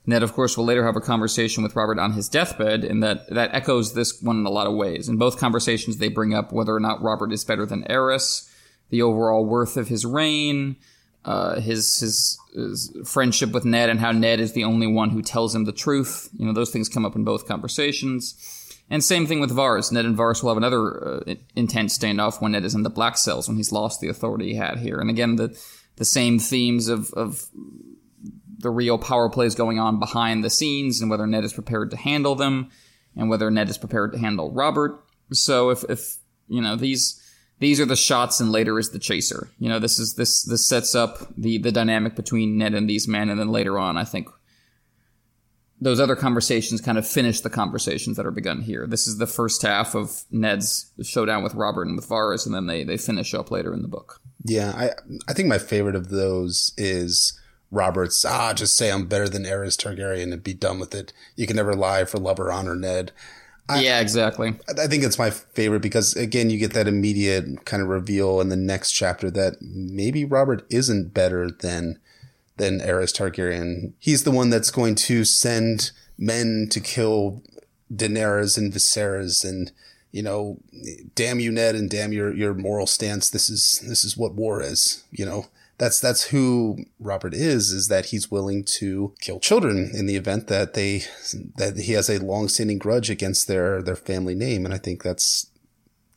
Ned, 0.07 0.23
of 0.23 0.33
course, 0.33 0.57
will 0.57 0.65
later 0.65 0.85
have 0.85 0.97
a 0.97 1.01
conversation 1.01 1.63
with 1.63 1.77
Robert 1.77 1.99
on 1.99 2.13
his 2.13 2.29
deathbed, 2.29 2.85
and 2.85 3.03
that, 3.03 3.29
that 3.29 3.55
echoes 3.55 3.95
this 3.95 4.21
one 4.23 4.39
in 4.39 4.47
a 4.47 4.51
lot 4.51 4.67
of 4.67 4.75
ways. 4.75 5.09
In 5.09 5.19
both 5.19 5.39
conversations, 5.39 5.99
they 5.99 6.09
bring 6.09 6.35
up 6.35 6.53
whether 6.53 6.75
or 6.75 6.81
not 6.81 7.03
Robert 7.03 7.33
is 7.33 7.45
better 7.45 7.67
than 7.67 7.85
Aerys, 7.85 8.51
the 8.89 9.03
overall 9.03 9.45
worth 9.45 9.77
of 9.77 9.89
his 9.89 10.07
reign, 10.07 10.77
uh, 11.25 11.61
his, 11.61 11.99
his 11.99 12.39
his 12.55 12.97
friendship 13.05 13.53
with 13.53 13.65
Ned 13.65 13.91
and 13.91 14.01
how 14.01 14.13
Ned 14.13 14.41
is 14.41 14.53
the 14.53 14.65
only 14.65 14.87
one 14.87 15.11
who 15.11 15.23
tells 15.23 15.55
him 15.55 15.65
the 15.65 15.73
truth. 15.73 16.29
You 16.37 16.47
know, 16.47 16.53
those 16.53 16.71
things 16.71 16.89
come 16.89 17.05
up 17.05 17.17
in 17.17 17.25
both 17.25 17.47
conversations. 17.47 18.67
And 18.89 19.05
same 19.05 19.27
thing 19.27 19.39
with 19.39 19.55
Varys. 19.55 19.93
Ned 19.93 20.05
and 20.05 20.17
Varys 20.17 20.43
will 20.43 20.51
have 20.51 20.57
another 20.57 21.23
uh, 21.29 21.35
intense 21.55 21.97
standoff 21.97 22.43
when 22.43 22.53
Ned 22.53 22.65
is 22.65 22.75
in 22.75 22.83
the 22.83 22.91
Black 22.91 23.17
Cells 23.17 23.47
when 23.47 23.57
he's 23.57 23.71
lost 23.71 24.01
the 24.01 24.09
authority 24.09 24.49
he 24.49 24.55
had 24.57 24.79
here. 24.79 24.99
And 24.99 25.11
again, 25.11 25.37
the 25.37 25.57
the 25.97 26.05
same 26.05 26.39
themes 26.39 26.89
of 26.89 27.13
of 27.13 27.47
the 28.61 28.71
real 28.71 28.99
power 28.99 29.29
plays 29.29 29.55
going 29.55 29.79
on 29.79 29.99
behind 29.99 30.45
the 30.45 30.51
scenes 30.51 31.01
and 31.01 31.11
whether 31.11 31.27
Ned 31.27 31.45
is 31.45 31.53
prepared 31.53 31.91
to 31.91 31.97
handle 31.97 32.35
them 32.35 32.71
and 33.17 33.29
whether 33.29 33.51
Ned 33.51 33.69
is 33.69 33.79
prepared 33.79 34.13
to 34.13 34.19
handle 34.19 34.53
Robert. 34.53 35.03
So 35.33 35.71
if 35.71 35.85
if 35.89 36.17
you 36.49 36.61
know 36.61 36.77
these 36.77 37.21
these 37.61 37.79
are 37.81 37.87
the 37.87 37.97
shots 37.97 38.41
and 38.41 38.51
later 38.51 38.79
is 38.79 38.91
the 38.91 38.99
chaser. 38.99 39.49
You 39.59 39.69
know, 39.69 39.79
this 39.79 39.99
is 39.99 40.15
this 40.15 40.43
this 40.45 40.67
sets 40.67 40.95
up 40.95 41.19
the 41.37 41.59
the 41.59 41.73
dynamic 41.73 42.17
between 42.17 42.59
Ned 42.59 42.75
and 42.75 42.89
these 42.89 43.07
men, 43.07 43.29
and 43.29 43.39
then 43.39 43.49
later 43.49 43.79
on, 43.79 43.97
I 43.97 44.05
think 44.05 44.29
those 45.83 46.01
other 46.01 46.17
conversations 46.17 46.81
kind 46.81 46.99
of 46.99 47.09
finish 47.09 47.41
the 47.41 47.51
conversations 47.51 48.17
that 48.17 48.27
are 48.27 48.31
begun 48.31 48.61
here. 48.61 48.87
This 48.87 49.07
is 49.07 49.17
the 49.17 49.27
first 49.27 49.63
half 49.63 49.95
of 49.95 50.25
Ned's 50.31 50.91
showdown 51.03 51.43
with 51.43 51.55
Robert 51.55 51.87
and 51.87 51.97
with 51.97 52.09
Varys, 52.09 52.45
and 52.45 52.55
then 52.55 52.67
they 52.67 52.85
they 52.85 52.97
finish 52.97 53.35
up 53.35 53.51
later 53.51 53.73
in 53.73 53.83
the 53.83 53.89
book. 53.89 54.21
Yeah, 54.45 54.73
I 54.75 54.91
I 55.29 55.35
think 55.35 55.49
my 55.49 55.59
favorite 55.59 55.97
of 55.97 56.09
those 56.09 56.73
is 56.77 57.39
Robert's 57.71 58.25
ah, 58.25 58.53
just 58.53 58.77
say 58.77 58.91
I'm 58.91 59.07
better 59.07 59.29
than 59.29 59.45
Aerys 59.45 59.77
Targaryen 59.77 60.33
and 60.33 60.43
be 60.43 60.55
done 60.55 60.79
with 60.79 60.95
it. 60.95 61.13
You 61.37 61.47
can 61.47 61.57
never 61.57 61.75
lie 61.75 62.05
for 62.05 62.19
love 62.19 62.41
or 62.41 62.53
honor, 62.53 62.75
Ned. 62.75 63.13
I, 63.69 63.83
yeah, 63.83 64.01
exactly. 64.01 64.55
I 64.69 64.89
think 64.89 65.05
it's 65.05 65.19
my 65.19 65.31
favorite 65.31 65.81
because 65.81 66.15
again, 66.17 66.51
you 66.51 66.59
get 66.59 66.73
that 66.73 66.89
immediate 66.89 67.65
kind 67.65 67.83
of 67.83 67.89
reveal 67.89 68.41
in 68.41 68.49
the 68.49 68.57
next 68.57 68.93
chapter 68.93 69.31
that 69.31 69.59
maybe 69.61 70.25
Robert 70.25 70.67
isn't 70.71 71.15
better 71.15 71.51
than 71.51 71.99
than 72.57 72.81
Aerys 72.81 73.15
Targaryen. 73.17 73.93
He's 73.99 74.25
the 74.25 74.33
one 74.33 74.51
that's 74.51 74.73
going 74.73 74.97
to 74.97 75.25
send 75.25 75.93
men 76.19 76.67
to 76.73 76.81
kill 76.81 77.43
Daenerys 77.95 78.59
and 78.59 78.73
Viserys 78.73 79.45
and 79.45 79.71
you 80.13 80.25
know, 80.25 80.59
damn 81.15 81.39
you, 81.39 81.53
Ned, 81.53 81.77
and 81.77 81.89
damn 81.89 82.13
your 82.13 82.35
your 82.35 82.55
moral 82.55 82.87
stance. 82.87 83.31
This 83.31 83.49
is 83.49 83.81
this 83.87 84.05
is 84.05 84.17
what 84.17 84.35
war 84.35 84.61
is. 84.61 85.05
You 85.13 85.25
know, 85.25 85.47
that's 85.81 85.99
that's 85.99 86.25
who 86.25 86.85
Robert 87.01 87.33
is 87.33 87.73
is 87.73 87.89
that 87.89 88.07
he's 88.07 88.31
willing 88.31 88.65
to 88.65 89.15
kill 89.19 89.41
children 89.41 89.91
in 89.95 90.05
the 90.05 90.15
event 90.15 90.47
that 90.49 90.75
they 90.75 91.05
that 91.57 91.79
he 91.79 91.95
has 91.95 92.11
a 92.11 92.23
long-standing 92.23 92.79
grudge 92.79 93.09
against 93.09 93.49
their 93.49 93.83
their 93.83 93.97
family 93.97 94.35
name 94.35 94.67
and 94.67 94.75
I 94.75 94.79
think 94.79 95.03
that's 95.03 95.51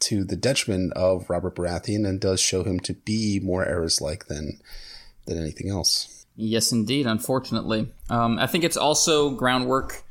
to 0.01 0.25
the 0.25 0.35
detriment 0.35 0.91
of 0.93 1.29
Robert 1.29 1.55
Baratheon 1.55 2.05
and 2.05 2.19
does 2.19 2.41
show 2.41 2.63
him 2.63 2.81
to 2.81 2.93
be 2.93 3.39
more 3.41 3.65
Aerys 3.65 4.01
like 4.01 4.25
than 4.25 4.59
than 5.25 5.37
anything 5.37 5.69
else. 5.69 6.25
Yes, 6.35 6.73
indeed. 6.73 7.07
Unfortunately, 7.07 7.89
um, 8.09 8.37
I 8.37 8.47
think 8.47 8.65
it's 8.65 8.75
also 8.75 9.29
groundwork 9.29 10.03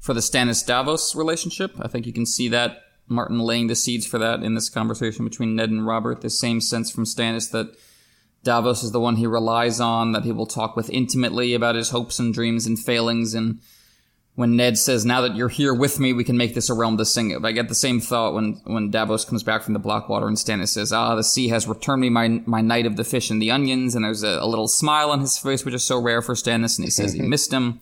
for 0.00 0.14
the 0.14 0.20
Stannis 0.20 0.66
Davos 0.66 1.14
relationship. 1.14 1.76
I 1.80 1.86
think 1.86 2.06
you 2.06 2.12
can 2.12 2.26
see 2.26 2.48
that 2.48 2.82
Martin 3.06 3.38
laying 3.38 3.68
the 3.68 3.76
seeds 3.76 4.04
for 4.04 4.18
that 4.18 4.42
in 4.42 4.54
this 4.54 4.68
conversation 4.68 5.24
between 5.24 5.54
Ned 5.54 5.70
and 5.70 5.86
Robert. 5.86 6.22
The 6.22 6.30
same 6.30 6.60
sense 6.60 6.90
from 6.90 7.04
Stannis 7.04 7.52
that 7.52 7.76
Davos 8.46 8.84
is 8.84 8.92
the 8.92 9.00
one 9.00 9.16
he 9.16 9.26
relies 9.26 9.80
on, 9.80 10.12
that 10.12 10.24
he 10.24 10.30
will 10.30 10.46
talk 10.46 10.76
with 10.76 10.88
intimately 10.90 11.52
about 11.52 11.74
his 11.74 11.90
hopes 11.90 12.20
and 12.20 12.32
dreams 12.32 12.64
and 12.64 12.78
failings. 12.78 13.34
And 13.34 13.58
when 14.36 14.54
Ned 14.54 14.78
says, 14.78 15.04
"Now 15.04 15.20
that 15.22 15.34
you're 15.34 15.48
here 15.48 15.74
with 15.74 15.98
me, 15.98 16.12
we 16.12 16.22
can 16.22 16.36
make 16.36 16.54
this 16.54 16.70
a 16.70 16.74
realm 16.74 16.96
to 16.98 17.04
sing 17.04 17.32
of," 17.32 17.44
I 17.44 17.50
get 17.50 17.68
the 17.68 17.74
same 17.74 18.00
thought 18.00 18.34
when 18.34 18.60
when 18.64 18.92
Davos 18.92 19.24
comes 19.24 19.42
back 19.42 19.64
from 19.64 19.74
the 19.74 19.80
Blackwater 19.80 20.28
and 20.28 20.36
Stannis 20.36 20.68
says, 20.68 20.92
"Ah, 20.92 21.16
the 21.16 21.24
sea 21.24 21.48
has 21.48 21.66
returned 21.66 22.02
me 22.02 22.08
my 22.08 22.40
my 22.46 22.60
knight 22.60 22.86
of 22.86 22.96
the 22.96 23.02
fish 23.02 23.30
and 23.30 23.42
the 23.42 23.50
onions," 23.50 23.96
and 23.96 24.04
there's 24.04 24.22
a, 24.22 24.38
a 24.40 24.46
little 24.46 24.68
smile 24.68 25.10
on 25.10 25.20
his 25.20 25.36
face, 25.36 25.64
which 25.64 25.74
is 25.74 25.82
so 25.82 26.00
rare 26.00 26.22
for 26.22 26.36
Stannis, 26.36 26.78
and 26.78 26.84
he 26.84 26.90
says 26.90 27.14
he 27.14 27.22
missed 27.34 27.52
him. 27.52 27.80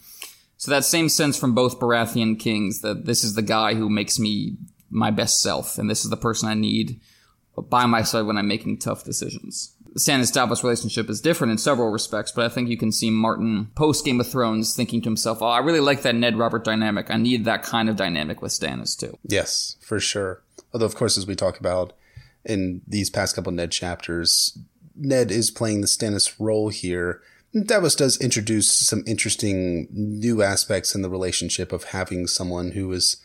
So 0.56 0.70
that 0.70 0.86
same 0.86 1.10
sense 1.10 1.36
from 1.36 1.54
both 1.54 1.78
Baratheon 1.78 2.38
kings 2.40 2.80
that 2.80 3.04
this 3.04 3.22
is 3.22 3.34
the 3.34 3.42
guy 3.42 3.74
who 3.74 3.90
makes 3.90 4.18
me 4.18 4.56
my 4.88 5.10
best 5.10 5.42
self, 5.42 5.76
and 5.76 5.90
this 5.90 6.04
is 6.04 6.10
the 6.10 6.16
person 6.16 6.48
I 6.48 6.54
need 6.54 7.00
by 7.68 7.84
my 7.84 8.02
side 8.02 8.26
when 8.26 8.38
I'm 8.38 8.48
making 8.48 8.78
tough 8.78 9.04
decisions. 9.04 9.73
Stannis 9.96 10.32
Davos 10.32 10.64
relationship 10.64 11.08
is 11.08 11.20
different 11.20 11.52
in 11.52 11.58
several 11.58 11.90
respects, 11.90 12.32
but 12.32 12.44
I 12.44 12.48
think 12.48 12.68
you 12.68 12.76
can 12.76 12.90
see 12.90 13.10
Martin 13.10 13.70
post 13.76 14.04
Game 14.04 14.20
of 14.20 14.28
Thrones 14.28 14.74
thinking 14.74 15.00
to 15.02 15.08
himself, 15.08 15.40
"Oh, 15.40 15.46
I 15.46 15.58
really 15.58 15.80
like 15.80 16.02
that 16.02 16.16
Ned 16.16 16.36
Robert 16.36 16.64
dynamic. 16.64 17.10
I 17.10 17.16
need 17.16 17.44
that 17.44 17.62
kind 17.62 17.88
of 17.88 17.96
dynamic 17.96 18.42
with 18.42 18.52
Stannis 18.52 18.98
too." 18.98 19.18
Yes, 19.22 19.76
for 19.80 20.00
sure. 20.00 20.42
Although, 20.72 20.86
of 20.86 20.96
course, 20.96 21.16
as 21.16 21.26
we 21.26 21.36
talk 21.36 21.60
about 21.60 21.92
in 22.44 22.82
these 22.88 23.08
past 23.08 23.36
couple 23.36 23.52
Ned 23.52 23.70
chapters, 23.70 24.58
Ned 24.96 25.30
is 25.30 25.50
playing 25.50 25.80
the 25.80 25.86
Stannis 25.86 26.34
role 26.38 26.70
here. 26.70 27.20
Davos 27.54 27.94
does 27.94 28.16
introduce 28.16 28.68
some 28.68 29.04
interesting 29.06 29.86
new 29.92 30.42
aspects 30.42 30.94
in 30.96 31.02
the 31.02 31.10
relationship 31.10 31.72
of 31.72 31.84
having 31.84 32.26
someone 32.26 32.72
who 32.72 32.90
is 32.92 33.18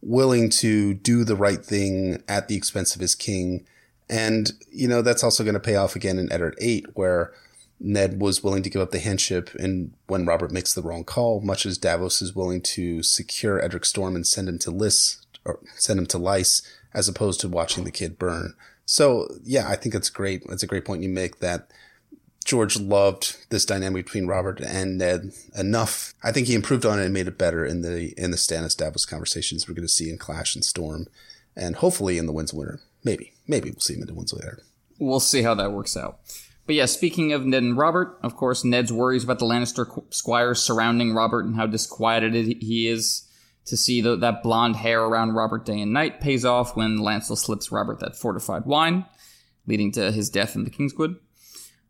willing 0.00 0.48
to 0.50 0.94
do 0.94 1.22
the 1.22 1.36
right 1.36 1.64
thing 1.64 2.22
at 2.26 2.48
the 2.48 2.56
expense 2.56 2.94
of 2.94 3.02
his 3.02 3.14
king 3.14 3.66
and, 4.08 4.52
you 4.70 4.88
know, 4.88 5.02
that's 5.02 5.24
also 5.24 5.44
going 5.44 5.54
to 5.54 5.60
pay 5.60 5.76
off 5.76 5.96
again 5.96 6.18
in 6.18 6.30
Eddard 6.32 6.56
8, 6.60 6.86
where 6.94 7.32
Ned 7.80 8.20
was 8.20 8.42
willing 8.42 8.62
to 8.62 8.70
give 8.70 8.82
up 8.82 8.90
the 8.90 8.98
handship 8.98 9.54
and 9.56 9.92
when 10.06 10.26
Robert 10.26 10.52
makes 10.52 10.72
the 10.72 10.82
wrong 10.82 11.04
call, 11.04 11.40
much 11.40 11.66
as 11.66 11.78
Davos 11.78 12.22
is 12.22 12.34
willing 12.34 12.62
to 12.62 13.02
secure 13.02 13.62
Edric 13.62 13.84
Storm 13.84 14.14
and 14.16 14.26
send 14.26 14.48
him 14.48 14.58
to 14.60 14.70
Lys 14.70 15.24
or 15.44 15.60
send 15.76 15.98
him 15.98 16.06
to 16.06 16.18
Lys 16.18 16.62
as 16.94 17.08
opposed 17.08 17.40
to 17.40 17.48
watching 17.48 17.84
the 17.84 17.90
kid 17.90 18.18
burn. 18.18 18.54
So 18.86 19.28
yeah, 19.42 19.68
I 19.68 19.76
think 19.76 19.94
it's 19.94 20.10
great. 20.10 20.42
It's 20.48 20.62
a 20.62 20.68
great 20.68 20.84
point 20.84 21.02
you 21.02 21.08
make 21.08 21.40
that 21.40 21.70
George 22.44 22.78
loved 22.78 23.36
this 23.50 23.64
dynamic 23.64 24.04
between 24.04 24.26
Robert 24.26 24.60
and 24.60 24.98
Ned 24.98 25.32
enough. 25.56 26.14
I 26.22 26.30
think 26.30 26.46
he 26.46 26.54
improved 26.54 26.84
on 26.84 27.00
it 27.00 27.06
and 27.06 27.14
made 27.14 27.26
it 27.26 27.38
better 27.38 27.64
in 27.64 27.80
the 27.82 28.12
in 28.16 28.30
the 28.30 28.36
Stannis 28.36 28.76
Davos 28.76 29.06
conversations 29.06 29.66
we're 29.66 29.74
going 29.74 29.86
to 29.86 29.92
see 29.92 30.10
in 30.10 30.18
Clash 30.18 30.54
and 30.54 30.64
Storm, 30.64 31.06
and 31.56 31.76
hopefully 31.76 32.18
in 32.18 32.26
the 32.26 32.32
Winds 32.32 32.52
of 32.52 32.58
Winter. 32.58 32.80
Maybe. 33.02 33.33
Maybe 33.46 33.70
we'll 33.70 33.80
see 33.80 33.94
him 33.94 34.02
in 34.02 34.06
the 34.06 34.14
ones 34.14 34.32
later. 34.32 34.62
We'll 34.98 35.20
see 35.20 35.42
how 35.42 35.54
that 35.54 35.72
works 35.72 35.96
out. 35.96 36.20
But 36.66 36.76
yeah, 36.76 36.86
speaking 36.86 37.32
of 37.32 37.44
Ned 37.44 37.62
and 37.62 37.76
Robert, 37.76 38.18
of 38.22 38.36
course, 38.36 38.64
Ned's 38.64 38.92
worries 38.92 39.24
about 39.24 39.38
the 39.38 39.44
Lannister 39.44 40.02
squires 40.12 40.62
surrounding 40.62 41.12
Robert 41.12 41.44
and 41.44 41.56
how 41.56 41.66
disquieted 41.66 42.34
he 42.34 42.88
is 42.88 43.28
to 43.66 43.76
see 43.76 44.00
the, 44.00 44.16
that 44.16 44.42
blonde 44.42 44.76
hair 44.76 45.02
around 45.02 45.32
Robert 45.32 45.64
day 45.64 45.80
and 45.80 45.92
night 45.92 46.20
pays 46.20 46.44
off 46.44 46.76
when 46.76 46.98
Lancel 46.98 47.36
slips 47.36 47.72
Robert 47.72 48.00
that 48.00 48.16
fortified 48.16 48.64
wine, 48.64 49.04
leading 49.66 49.92
to 49.92 50.12
his 50.12 50.30
death 50.30 50.54
in 50.54 50.64
the 50.64 50.70
Kingswood. 50.70 51.16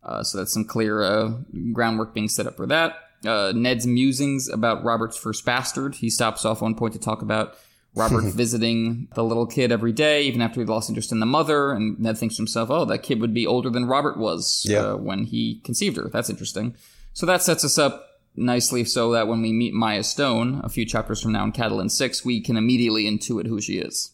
Uh, 0.02 0.22
so 0.22 0.38
that's 0.38 0.52
some 0.52 0.64
clear 0.64 1.02
uh, 1.02 1.32
groundwork 1.72 2.12
being 2.14 2.28
set 2.28 2.46
up 2.46 2.56
for 2.56 2.66
that. 2.66 2.96
Uh, 3.24 3.52
Ned's 3.54 3.86
musings 3.86 4.48
about 4.48 4.84
Robert's 4.84 5.16
first 5.16 5.44
bastard. 5.44 5.96
He 5.96 6.10
stops 6.10 6.44
off 6.44 6.60
one 6.60 6.74
point 6.74 6.92
to 6.92 7.00
talk 7.00 7.22
about 7.22 7.54
Robert 7.94 8.24
visiting 8.34 9.08
the 9.14 9.24
little 9.24 9.46
kid 9.46 9.70
every 9.72 9.92
day, 9.92 10.22
even 10.22 10.42
after 10.42 10.60
he 10.60 10.66
lost 10.66 10.88
interest 10.88 11.12
in 11.12 11.20
the 11.20 11.26
mother. 11.26 11.72
And 11.72 11.98
Ned 11.98 12.18
thinks 12.18 12.36
to 12.36 12.40
himself, 12.40 12.70
oh, 12.70 12.84
that 12.86 13.02
kid 13.02 13.20
would 13.20 13.34
be 13.34 13.46
older 13.46 13.70
than 13.70 13.86
Robert 13.86 14.18
was 14.18 14.64
yeah. 14.68 14.78
uh, 14.78 14.96
when 14.96 15.24
he 15.24 15.60
conceived 15.64 15.96
her. 15.96 16.08
That's 16.12 16.30
interesting. 16.30 16.76
So 17.12 17.26
that 17.26 17.42
sets 17.42 17.64
us 17.64 17.78
up 17.78 18.08
nicely 18.36 18.84
so 18.84 19.12
that 19.12 19.28
when 19.28 19.42
we 19.42 19.52
meet 19.52 19.74
Mya 19.74 20.02
Stone 20.02 20.60
a 20.64 20.68
few 20.68 20.84
chapters 20.84 21.22
from 21.22 21.32
now 21.32 21.44
in 21.44 21.52
Catelyn 21.52 21.90
6, 21.90 22.24
we 22.24 22.40
can 22.40 22.56
immediately 22.56 23.04
intuit 23.04 23.46
who 23.46 23.60
she 23.60 23.78
is. 23.78 24.12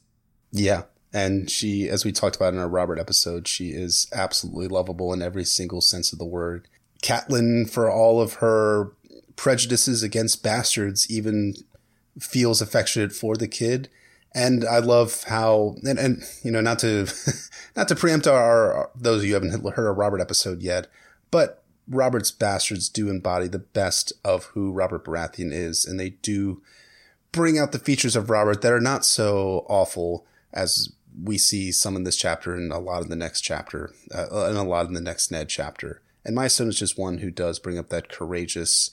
Yeah. 0.53 0.83
And 1.13 1.51
she, 1.51 1.89
as 1.89 2.05
we 2.05 2.13
talked 2.13 2.37
about 2.37 2.53
in 2.53 2.61
our 2.61 2.69
Robert 2.69 2.99
episode, 2.99 3.49
she 3.49 3.71
is 3.71 4.07
absolutely 4.13 4.69
lovable 4.69 5.13
in 5.13 5.23
every 5.23 5.45
single 5.45 5.81
sense 5.81 6.13
of 6.13 6.19
the 6.19 6.25
word. 6.25 6.69
Catelyn, 7.03 7.69
for 7.69 7.91
all 7.91 8.21
of 8.21 8.35
her 8.35 8.93
prejudices 9.37 10.03
against 10.03 10.43
bastards, 10.43 11.11
even 11.11 11.55
feels 12.19 12.61
affectionate 12.61 13.13
for 13.13 13.37
the 13.37 13.49
kid. 13.49 13.89
And 14.33 14.65
I 14.65 14.79
love 14.79 15.25
how, 15.25 15.77
and, 15.83 15.99
and 15.99 16.23
you 16.43 16.51
know, 16.51 16.61
not 16.61 16.79
to, 16.81 17.09
not 17.77 17.89
to 17.89 17.97
preempt 17.97 18.27
our, 18.27 18.73
our, 18.73 18.91
those 18.95 19.23
of 19.23 19.29
you 19.29 19.35
haven't 19.35 19.75
heard 19.75 19.89
a 19.89 19.93
Robert 19.93 20.21
episode 20.21 20.63
yet, 20.63 20.87
but 21.31 21.65
Robert's 21.89 22.31
bastards 22.31 22.89
do 22.89 23.09
embody 23.09 23.49
the 23.49 23.59
best 23.59 24.13
of 24.25 24.45
who 24.47 24.71
Robert 24.71 25.05
Baratheon 25.05 25.53
is. 25.53 25.85
And 25.85 25.99
they 25.99 26.11
do 26.11 26.63
bring 27.33 27.59
out 27.59 27.73
the 27.73 27.79
features 27.79 28.17
of 28.17 28.31
Robert 28.31 28.63
that 28.63 28.73
are 28.73 28.81
not 28.81 29.05
so 29.05 29.67
awful 29.69 30.27
as 30.53 30.93
we 31.23 31.39
see 31.39 31.73
some 31.73 31.97
in 31.97 32.05
this 32.05 32.17
chapter 32.17 32.55
and 32.55 32.73
a 32.73 32.79
lot 32.79 33.03
in 33.03 33.11
the 33.11 33.17
next 33.17 33.41
chapter, 33.41 33.93
uh, 34.15 34.47
and 34.47 34.57
a 34.57 34.63
lot 34.63 34.87
in 34.87 34.95
the 34.95 35.01
next 35.01 35.31
Ned 35.31 35.49
chapter. 35.49 36.03
And 36.25 36.35
Mya 36.35 36.49
Stone 36.49 36.69
is 36.69 36.79
just 36.79 36.99
one 36.99 37.19
who 37.19 37.31
does 37.31 37.59
bring 37.59 37.79
up 37.79 37.89
that 37.89 38.09
courageous, 38.09 38.91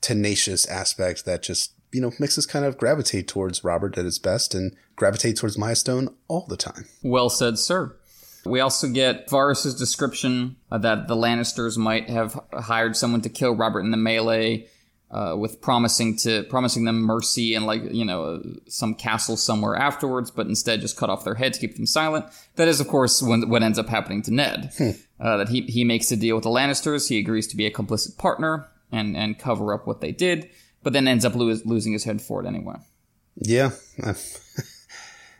tenacious 0.00 0.64
aspect 0.66 1.24
that 1.24 1.42
just 1.42 1.72
you 1.92 2.00
know, 2.00 2.12
makes 2.18 2.38
us 2.38 2.46
kind 2.46 2.64
of 2.64 2.78
gravitate 2.78 3.28
towards 3.28 3.64
Robert 3.64 3.96
at 3.98 4.04
his 4.04 4.18
best 4.18 4.54
and 4.54 4.74
gravitate 4.96 5.36
towards 5.36 5.58
Mya 5.58 5.74
Stone 5.76 6.14
all 6.28 6.46
the 6.48 6.56
time. 6.56 6.86
Well 7.02 7.30
said, 7.30 7.58
sir. 7.58 7.94
We 8.44 8.60
also 8.60 8.88
get 8.88 9.28
Varys's 9.28 9.74
description 9.74 10.56
that 10.70 11.08
the 11.08 11.16
Lannisters 11.16 11.76
might 11.76 12.08
have 12.08 12.38
hired 12.52 12.96
someone 12.96 13.20
to 13.22 13.28
kill 13.28 13.54
Robert 13.54 13.80
in 13.80 13.90
the 13.90 13.96
melee 13.96 14.68
uh, 15.10 15.34
with 15.38 15.60
promising 15.60 16.16
to 16.18 16.44
promising 16.44 16.84
them 16.84 17.00
mercy 17.00 17.54
and 17.54 17.66
like 17.66 17.82
you 17.90 18.04
know 18.04 18.42
some 18.68 18.94
castle 18.94 19.36
somewhere 19.36 19.74
afterwards, 19.74 20.30
but 20.30 20.46
instead 20.46 20.80
just 20.80 20.96
cut 20.96 21.10
off 21.10 21.24
their 21.24 21.34
head 21.34 21.54
to 21.54 21.60
keep 21.60 21.76
them 21.76 21.86
silent. 21.86 22.26
That 22.56 22.68
is, 22.68 22.80
of 22.80 22.88
course, 22.88 23.22
when, 23.22 23.48
what 23.48 23.62
ends 23.62 23.78
up 23.78 23.88
happening 23.88 24.22
to 24.22 24.34
Ned. 24.34 24.72
Hmm. 24.76 24.90
Uh, 25.20 25.38
that 25.38 25.48
he 25.48 25.62
he 25.62 25.84
makes 25.84 26.12
a 26.12 26.16
deal 26.16 26.36
with 26.36 26.44
the 26.44 26.50
Lannisters. 26.50 27.08
He 27.08 27.18
agrees 27.18 27.46
to 27.48 27.56
be 27.56 27.66
a 27.66 27.72
complicit 27.72 28.18
partner 28.18 28.68
and 28.92 29.16
and 29.16 29.38
cover 29.38 29.72
up 29.72 29.86
what 29.86 30.00
they 30.00 30.12
did, 30.12 30.50
but 30.88 30.94
then 30.94 31.06
ends 31.06 31.26
up 31.26 31.34
lo- 31.34 31.54
losing 31.66 31.92
his 31.92 32.04
head 32.04 32.22
for 32.22 32.42
it 32.42 32.46
anyway. 32.46 32.76
Yeah, 33.36 33.72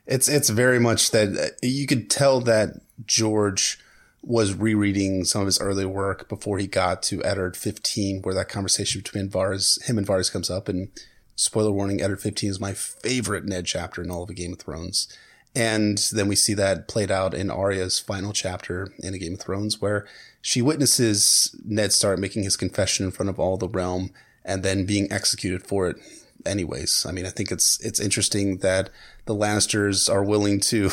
it's 0.06 0.28
it's 0.28 0.50
very 0.50 0.78
much 0.78 1.10
that 1.12 1.38
uh, 1.38 1.56
you 1.62 1.86
could 1.86 2.10
tell 2.10 2.42
that 2.42 2.74
George 3.06 3.78
was 4.20 4.52
rereading 4.52 5.24
some 5.24 5.40
of 5.40 5.46
his 5.46 5.58
early 5.58 5.86
work 5.86 6.28
before 6.28 6.58
he 6.58 6.66
got 6.66 7.02
to 7.04 7.24
Eddard 7.24 7.56
15, 7.56 8.20
where 8.20 8.34
that 8.34 8.50
conversation 8.50 9.00
between 9.00 9.30
Varys, 9.30 9.82
him 9.84 9.96
and 9.96 10.06
Varys 10.06 10.30
comes 10.30 10.50
up. 10.50 10.68
And 10.68 10.90
spoiler 11.34 11.72
warning, 11.72 12.02
Eddard 12.02 12.20
15 12.20 12.50
is 12.50 12.60
my 12.60 12.74
favorite 12.74 13.46
Ned 13.46 13.64
chapter 13.64 14.02
in 14.02 14.10
all 14.10 14.24
of 14.24 14.34
Game 14.34 14.52
of 14.52 14.58
Thrones. 14.58 15.08
And 15.54 15.96
then 16.12 16.28
we 16.28 16.36
see 16.36 16.52
that 16.52 16.88
played 16.88 17.10
out 17.10 17.32
in 17.32 17.50
Arya's 17.50 17.98
final 17.98 18.34
chapter 18.34 18.92
in 18.98 19.14
a 19.14 19.18
Game 19.18 19.32
of 19.32 19.40
Thrones, 19.40 19.80
where 19.80 20.06
she 20.42 20.60
witnesses 20.60 21.56
Ned 21.64 21.94
start 21.94 22.18
making 22.18 22.42
his 22.42 22.58
confession 22.58 23.06
in 23.06 23.12
front 23.12 23.30
of 23.30 23.40
all 23.40 23.56
the 23.56 23.66
realm 23.66 24.10
and 24.48 24.64
then 24.64 24.86
being 24.86 25.12
executed 25.12 25.64
for 25.64 25.88
it 25.88 25.96
anyways. 26.44 27.06
I 27.06 27.12
mean, 27.12 27.26
I 27.26 27.30
think 27.30 27.52
it's 27.52 27.78
it's 27.80 28.00
interesting 28.00 28.58
that 28.58 28.90
the 29.26 29.34
Lannisters 29.34 30.12
are 30.12 30.24
willing 30.24 30.58
to 30.60 30.90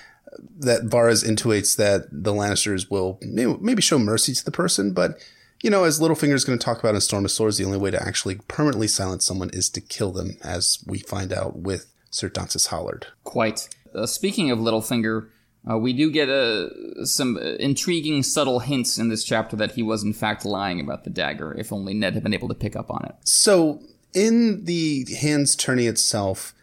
that 0.58 0.82
Varys 0.82 1.26
intuits 1.26 1.76
that 1.76 2.06
the 2.12 2.32
Lannisters 2.32 2.88
will 2.88 3.18
maybe 3.22 3.82
show 3.82 3.98
mercy 3.98 4.34
to 4.34 4.44
the 4.44 4.52
person, 4.52 4.92
but 4.92 5.18
you 5.62 5.70
know, 5.70 5.82
as 5.82 5.98
Littlefinger 5.98 6.34
is 6.34 6.44
going 6.44 6.56
to 6.56 6.64
talk 6.64 6.78
about 6.78 6.94
in 6.94 7.00
Storm 7.00 7.24
of 7.24 7.32
Swords, 7.32 7.58
the 7.58 7.64
only 7.64 7.78
way 7.78 7.90
to 7.90 8.00
actually 8.00 8.36
permanently 8.46 8.86
silence 8.86 9.24
someone 9.24 9.50
is 9.50 9.68
to 9.70 9.80
kill 9.80 10.12
them, 10.12 10.36
as 10.44 10.84
we 10.86 11.00
find 11.00 11.32
out 11.32 11.56
with 11.56 11.92
Sir 12.10 12.28
Dontos 12.28 12.68
Hollard. 12.68 13.06
Quite. 13.24 13.68
Uh, 13.92 14.06
speaking 14.06 14.52
of 14.52 14.60
Littlefinger, 14.60 15.30
uh, 15.70 15.76
we 15.76 15.92
do 15.92 16.10
get 16.10 16.28
uh, 16.28 17.04
some 17.04 17.36
intriguing, 17.36 18.22
subtle 18.22 18.60
hints 18.60 18.98
in 18.98 19.08
this 19.08 19.24
chapter 19.24 19.56
that 19.56 19.72
he 19.72 19.82
was 19.82 20.02
in 20.02 20.12
fact 20.12 20.44
lying 20.44 20.80
about 20.80 21.04
the 21.04 21.10
dagger. 21.10 21.52
If 21.54 21.72
only 21.72 21.94
Ned 21.94 22.14
had 22.14 22.22
been 22.22 22.34
able 22.34 22.48
to 22.48 22.54
pick 22.54 22.76
up 22.76 22.90
on 22.90 23.04
it. 23.04 23.14
So, 23.24 23.82
in 24.14 24.64
the 24.64 25.06
hands 25.20 25.54
tourney 25.54 25.86
itself, 25.86 26.54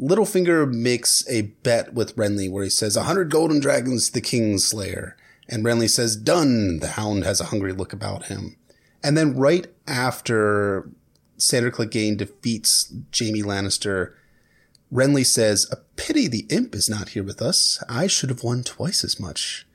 Littlefinger 0.00 0.72
makes 0.72 1.24
a 1.28 1.42
bet 1.42 1.94
with 1.94 2.16
Renly 2.16 2.50
where 2.50 2.64
he 2.64 2.70
says, 2.70 2.96
"A 2.96 3.04
hundred 3.04 3.30
golden 3.30 3.60
dragons, 3.60 4.10
the 4.10 4.20
king's 4.20 4.64
slayer." 4.64 5.16
And 5.48 5.64
Renly 5.64 5.88
says, 5.88 6.16
"Done." 6.16 6.78
The 6.80 6.88
hound 6.88 7.24
has 7.24 7.40
a 7.40 7.46
hungry 7.46 7.72
look 7.72 7.92
about 7.92 8.26
him. 8.26 8.56
And 9.02 9.16
then 9.16 9.36
right 9.36 9.66
after 9.86 10.90
Sandor 11.36 11.70
Clegane 11.70 12.16
defeats 12.16 12.92
Jaime 13.16 13.42
Lannister, 13.42 14.14
Renly 14.92 15.24
says, 15.24 15.66
"A 15.70 15.76
pity 15.96 16.28
the 16.28 16.46
imp 16.48 16.74
is 16.74 16.88
not 16.88 17.10
here 17.10 17.22
with 17.22 17.42
us. 17.42 17.82
I 17.88 18.06
should 18.06 18.30
have 18.30 18.42
won 18.42 18.62
twice 18.62 19.04
as 19.04 19.20
much." 19.20 19.66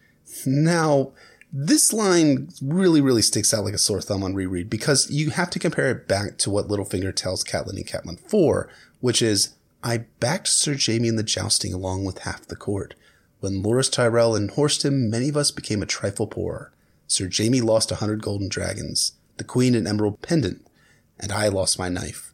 Now, 0.46 1.12
this 1.52 1.94
line 1.94 2.50
really, 2.62 3.00
really 3.00 3.22
sticks 3.22 3.54
out 3.54 3.64
like 3.64 3.76
a 3.76 3.78
sore 3.78 4.02
thumb 4.02 4.24
on 4.24 4.34
reread 4.34 4.72
because 4.72 5.12
you 5.12 5.30
have 5.30 5.52
to 5.52 5.60
compare 5.60 5.92
it 5.92 6.08
back 6.08 6.40
to 6.40 6.50
what 6.50 6.68
Littlefinger 6.68 7.16
tells 7.16 7.44
Catelyn 7.44 7.78
in 7.78 7.84
Catelyn 7.84 8.20
4, 8.28 8.68
which 9.02 9.22
is, 9.22 9.50
I 9.84 10.06
backed 10.20 10.48
Sir 10.48 10.76
Jaime 10.80 11.08
in 11.08 11.16
the 11.16 11.22
jousting 11.22 11.74
along 11.74 12.06
with 12.06 12.20
half 12.20 12.48
the 12.48 12.56
court. 12.56 12.96
When 13.40 13.62
Loras 13.62 13.92
Tyrell 13.92 14.36
enhorsed 14.36 14.84
him, 14.84 15.12
many 15.12 15.30
of 15.30 15.38
us 15.38 15.52
became 15.52 15.84
a 15.84 15.86
trifle 15.86 16.26
poorer. 16.26 16.72
Sir 17.06 17.30
Jaime 17.32 17.62
lost 17.62 17.92
a 17.92 17.96
hundred 17.96 18.24
golden 18.24 18.50
dragons, 18.50 19.12
the 19.38 19.44
queen 19.44 19.76
an 19.76 19.86
emerald 19.86 20.24
pendant, 20.24 20.66
and 21.20 21.32
I 21.32 21.50
lost 21.50 21.78
my 21.78 21.90
knife. 21.90 22.33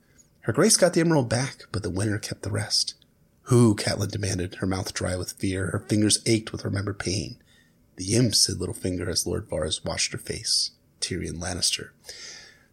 Her 0.49 0.53
grace 0.53 0.77
got 0.77 0.93
the 0.93 1.01
emerald 1.01 1.29
back, 1.29 1.65
but 1.71 1.83
the 1.83 1.91
winner 1.91 2.17
kept 2.17 2.41
the 2.41 2.49
rest. 2.49 2.95
Who? 3.43 3.75
Catelyn 3.75 4.09
demanded, 4.09 4.55
her 4.55 4.65
mouth 4.65 4.95
dry 4.95 5.15
with 5.15 5.33
fear, 5.33 5.67
her 5.67 5.85
fingers 5.87 6.23
ached 6.25 6.51
with 6.51 6.65
remembered 6.65 6.97
pain. 6.97 7.37
The 7.97 8.15
imp, 8.15 8.33
said 8.33 8.55
Littlefinger 8.55 9.07
as 9.07 9.27
Lord 9.27 9.47
Varys 9.47 9.85
washed 9.85 10.11
her 10.11 10.17
face. 10.17 10.71
Tyrion 11.01 11.37
Lannister. 11.39 11.89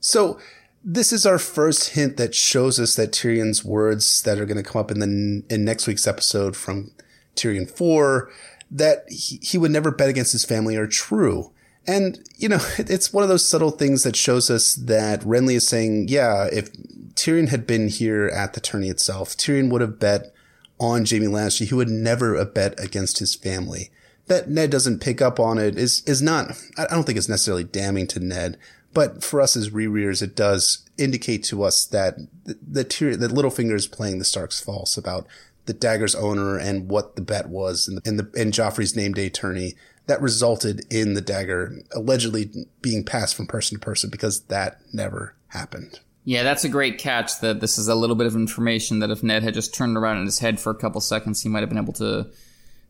So, 0.00 0.40
this 0.82 1.12
is 1.12 1.26
our 1.26 1.38
first 1.38 1.90
hint 1.90 2.16
that 2.16 2.34
shows 2.34 2.80
us 2.80 2.94
that 2.94 3.12
Tyrion's 3.12 3.62
words 3.62 4.22
that 4.22 4.38
are 4.38 4.46
going 4.46 4.56
to 4.56 4.62
come 4.62 4.80
up 4.80 4.90
in 4.90 5.00
the 5.00 5.44
in 5.54 5.62
next 5.66 5.86
week's 5.86 6.06
episode 6.06 6.56
from 6.56 6.92
Tyrion 7.34 7.70
4 7.70 8.30
that 8.70 9.04
he, 9.10 9.38
he 9.42 9.58
would 9.58 9.70
never 9.70 9.90
bet 9.90 10.08
against 10.08 10.32
his 10.32 10.46
family 10.46 10.76
are 10.76 10.86
true. 10.86 11.52
And, 11.86 12.18
you 12.36 12.48
know, 12.48 12.60
it's 12.78 13.12
one 13.12 13.22
of 13.22 13.28
those 13.28 13.48
subtle 13.48 13.70
things 13.70 14.02
that 14.02 14.16
shows 14.16 14.50
us 14.50 14.74
that 14.74 15.20
Renly 15.20 15.54
is 15.54 15.66
saying, 15.66 16.08
yeah, 16.08 16.48
if 16.52 16.72
Tyrion 17.14 17.48
had 17.48 17.66
been 17.66 17.88
here 17.88 18.26
at 18.28 18.52
the 18.52 18.60
tourney 18.60 18.88
itself, 18.88 19.36
Tyrion 19.36 19.70
would 19.70 19.80
have 19.80 19.98
bet 19.98 20.32
on 20.78 21.06
Jaime 21.06 21.26
Lannister. 21.26 21.66
He 21.66 21.74
would 21.74 21.88
never 21.88 22.36
have 22.36 22.54
bet 22.54 22.78
against 22.78 23.18
his 23.18 23.34
family. 23.34 23.90
That 24.26 24.48
Ned 24.50 24.70
doesn't 24.70 25.00
pick 25.00 25.22
up 25.22 25.38
on 25.38 25.58
it 25.58 25.78
is, 25.78 26.02
is 26.02 26.20
not, 26.20 26.60
I 26.76 26.86
don't 26.88 27.04
think 27.04 27.16
it's 27.16 27.28
necessarily 27.28 27.64
damning 27.64 28.08
to 28.08 28.20
Ned, 28.20 28.58
but 28.92 29.22
for 29.22 29.40
us 29.40 29.56
as 29.56 29.70
rereaders, 29.70 30.20
it 30.22 30.34
does 30.34 30.88
indicate 30.98 31.44
to 31.44 31.62
us 31.62 31.84
that 31.86 32.16
the, 32.44 32.58
the 32.66 32.84
Tyrion, 32.84 33.20
that 33.20 33.30
Littlefinger 33.30 33.74
is 33.74 33.86
playing 33.86 34.18
the 34.18 34.24
Starks 34.24 34.60
false 34.60 34.96
about 34.96 35.26
the 35.66 35.74
dagger's 35.74 36.14
owner 36.14 36.56
and 36.56 36.88
what 36.88 37.16
the 37.16 37.22
bet 37.22 37.48
was 37.48 37.88
in 37.88 37.96
the, 37.96 38.02
in 38.04 38.16
the, 38.16 38.30
in 38.40 38.50
Joffrey's 38.50 38.96
name 38.96 39.12
day 39.12 39.28
tourney 39.28 39.74
that 40.06 40.22
resulted 40.22 40.86
in 40.90 41.14
the 41.14 41.20
dagger 41.20 41.82
allegedly 41.92 42.50
being 42.80 43.04
passed 43.04 43.34
from 43.34 43.46
person 43.46 43.78
to 43.78 43.84
person 43.84 44.10
because 44.10 44.42
that 44.44 44.80
never 44.92 45.34
happened. 45.48 46.00
Yeah, 46.24 46.42
that's 46.42 46.64
a 46.64 46.68
great 46.68 46.98
catch 46.98 47.40
that 47.40 47.60
this 47.60 47.78
is 47.78 47.86
a 47.86 47.94
little 47.94 48.16
bit 48.16 48.26
of 48.26 48.34
information 48.34 48.98
that 48.98 49.10
if 49.10 49.22
Ned 49.22 49.44
had 49.44 49.54
just 49.54 49.74
turned 49.74 49.96
around 49.96 50.18
in 50.18 50.24
his 50.24 50.40
head 50.40 50.58
for 50.58 50.70
a 50.70 50.76
couple 50.76 51.00
seconds, 51.00 51.42
he 51.42 51.48
might 51.48 51.60
have 51.60 51.68
been 51.68 51.78
able 51.78 51.92
to 51.94 52.28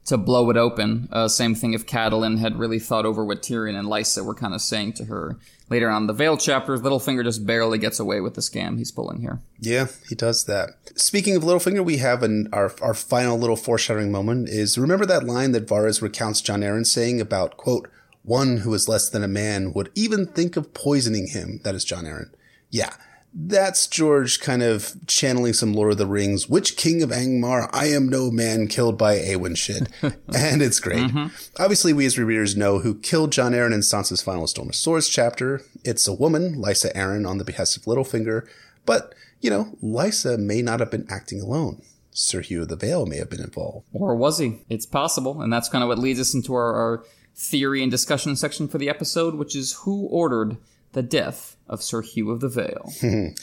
to 0.07 0.17
blow 0.17 0.51
it 0.51 0.57
open. 0.57 1.09
Uh, 1.13 1.29
same 1.29 1.55
thing 1.55 1.75
if 1.75 1.87
Catelyn 1.87 2.39
had 2.39 2.59
really 2.59 2.79
thought 2.79 3.05
over 3.05 3.25
what 3.25 3.43
Tyrion 3.43 3.79
and 3.79 3.89
Lysa 3.89 4.25
were 4.25 4.35
kind 4.35 4.55
of 4.55 4.61
saying 4.61 4.95
to 4.95 5.05
her. 5.07 5.37
Later 5.69 5.91
on 5.91 6.05
in 6.05 6.07
the 6.07 6.13
Vale 6.13 6.37
chapters, 6.37 6.81
Littlefinger 6.81 7.25
just 7.25 7.45
barely 7.45 7.79
gets 7.79 7.99
away 7.99 8.21
with 8.21 8.35
the 8.35 8.41
scam 8.41 8.79
he's 8.79 8.93
pulling 8.93 9.21
here. 9.21 9.41
Yeah, 9.59 9.89
he 10.09 10.15
does 10.15 10.45
that. 10.45 10.71
Speaking 10.95 11.35
of 11.35 11.43
Littlefinger, 11.43 11.85
we 11.85 11.97
have 11.97 12.23
an, 12.23 12.49
our, 12.53 12.73
our 12.81 12.95
final 12.95 13.37
little 13.37 13.57
foreshadowing 13.57 14.13
moment 14.13 14.49
is 14.49 14.79
remember 14.79 15.07
that 15.07 15.25
line 15.25 15.51
that 15.53 15.67
Varys 15.67 16.01
recounts 16.01 16.41
Jon 16.41 16.61
Arryn 16.61 16.87
saying 16.87 17.21
about, 17.21 17.57
quote, 17.57 17.89
one 18.23 18.59
who 18.59 18.75
is 18.75 18.89
less 18.89 19.09
than 19.09 19.25
a 19.25 19.29
man 19.29 19.73
would 19.73 19.91
even 19.95 20.27
think 20.27 20.57
of 20.57 20.73
poisoning 20.73 21.29
him. 21.29 21.61
That 21.65 21.75
is 21.75 21.85
Jon 21.85 22.05
Arryn. 22.05 22.31
Yeah, 22.71 22.95
that's 23.39 23.87
George 23.87 24.41
kind 24.41 24.63
of 24.63 24.95
channeling 25.07 25.53
some 25.53 25.75
Lord 25.75 25.93
of 25.93 25.99
the 25.99 26.07
Rings. 26.07 26.49
Witch-king 26.49 27.03
of 27.03 27.11
Angmar? 27.11 27.69
I 27.71 27.89
am 27.89 28.09
no 28.09 28.31
man 28.31 28.67
killed 28.67 28.97
by 28.97 29.19
Éowyn 29.19 29.59
shit. 29.59 29.89
and 30.03 30.63
it's 30.63 30.81
great. 30.81 31.11
Mm-hmm. 31.11 31.63
Obviously, 31.63 31.93
we 31.93 32.07
as 32.07 32.19
readers 32.19 32.57
know 32.57 32.79
who 32.79 32.99
killed 32.99 33.33
Jon 33.33 33.53
Arryn 33.53 33.75
in 33.75 33.81
Sansa's 33.81 34.23
final 34.23 34.47
Storm 34.47 34.71
of 34.71 34.75
Swords 34.75 35.11
chapter. 35.11 35.61
It's 35.85 36.09
a 36.09 36.15
woman, 36.15 36.57
Lysa 36.57 36.95
Arryn, 36.95 37.29
on 37.29 37.37
the 37.37 37.45
behest 37.45 37.77
of 37.77 37.83
Littlefinger. 37.83 38.49
But, 38.87 39.15
you 39.43 39.51
know, 39.51 39.77
Lysa 39.83 40.39
may 40.39 40.63
not 40.63 40.81
have 40.81 40.91
been 40.91 41.07
acting 41.11 41.43
alone. 41.43 41.83
Sir 42.13 42.41
Hugh 42.41 42.63
of 42.63 42.69
the 42.69 42.77
Vale 42.77 43.05
may 43.05 43.19
have 43.19 43.29
been 43.29 43.43
involved. 43.43 43.87
Or 43.93 44.17
was 44.17 44.39
he? 44.39 44.63
It's 44.71 44.87
possible. 44.87 45.43
And 45.43 45.53
that's 45.53 45.69
kind 45.69 45.85
of 45.85 45.89
what 45.89 45.99
leads 45.99 46.21
us 46.21 46.33
into 46.33 46.55
our, 46.55 46.73
our 46.73 47.05
theory 47.35 47.83
and 47.83 47.91
discussion 47.91 48.35
section 48.35 48.67
for 48.67 48.79
the 48.79 48.89
episode, 48.89 49.35
which 49.35 49.55
is 49.55 49.75
who 49.83 50.07
ordered 50.07 50.57
the 50.93 51.03
death 51.03 51.56
of 51.69 51.83
Sir 51.83 52.03
Hugh 52.03 52.31
of 52.31 52.41
the 52.41 52.49
Vale. 52.49 52.93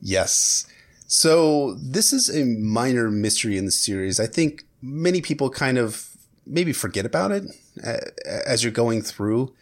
yes. 0.00 0.66
So 1.06 1.74
this 1.74 2.12
is 2.12 2.28
a 2.28 2.44
minor 2.44 3.10
mystery 3.10 3.56
in 3.56 3.64
the 3.64 3.70
series. 3.70 4.20
I 4.20 4.26
think 4.26 4.64
many 4.82 5.20
people 5.20 5.50
kind 5.50 5.78
of 5.78 6.10
maybe 6.46 6.72
forget 6.72 7.06
about 7.06 7.30
it 7.30 7.44
uh, 7.84 7.98
as 8.26 8.62
you're 8.62 8.72
going 8.72 9.02
through 9.02 9.54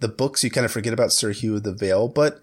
the 0.00 0.08
books. 0.08 0.42
You 0.42 0.50
kind 0.50 0.64
of 0.64 0.72
forget 0.72 0.92
about 0.92 1.12
Sir 1.12 1.32
Hugh 1.32 1.56
of 1.56 1.62
the 1.62 1.72
Vale, 1.72 2.08
but 2.08 2.40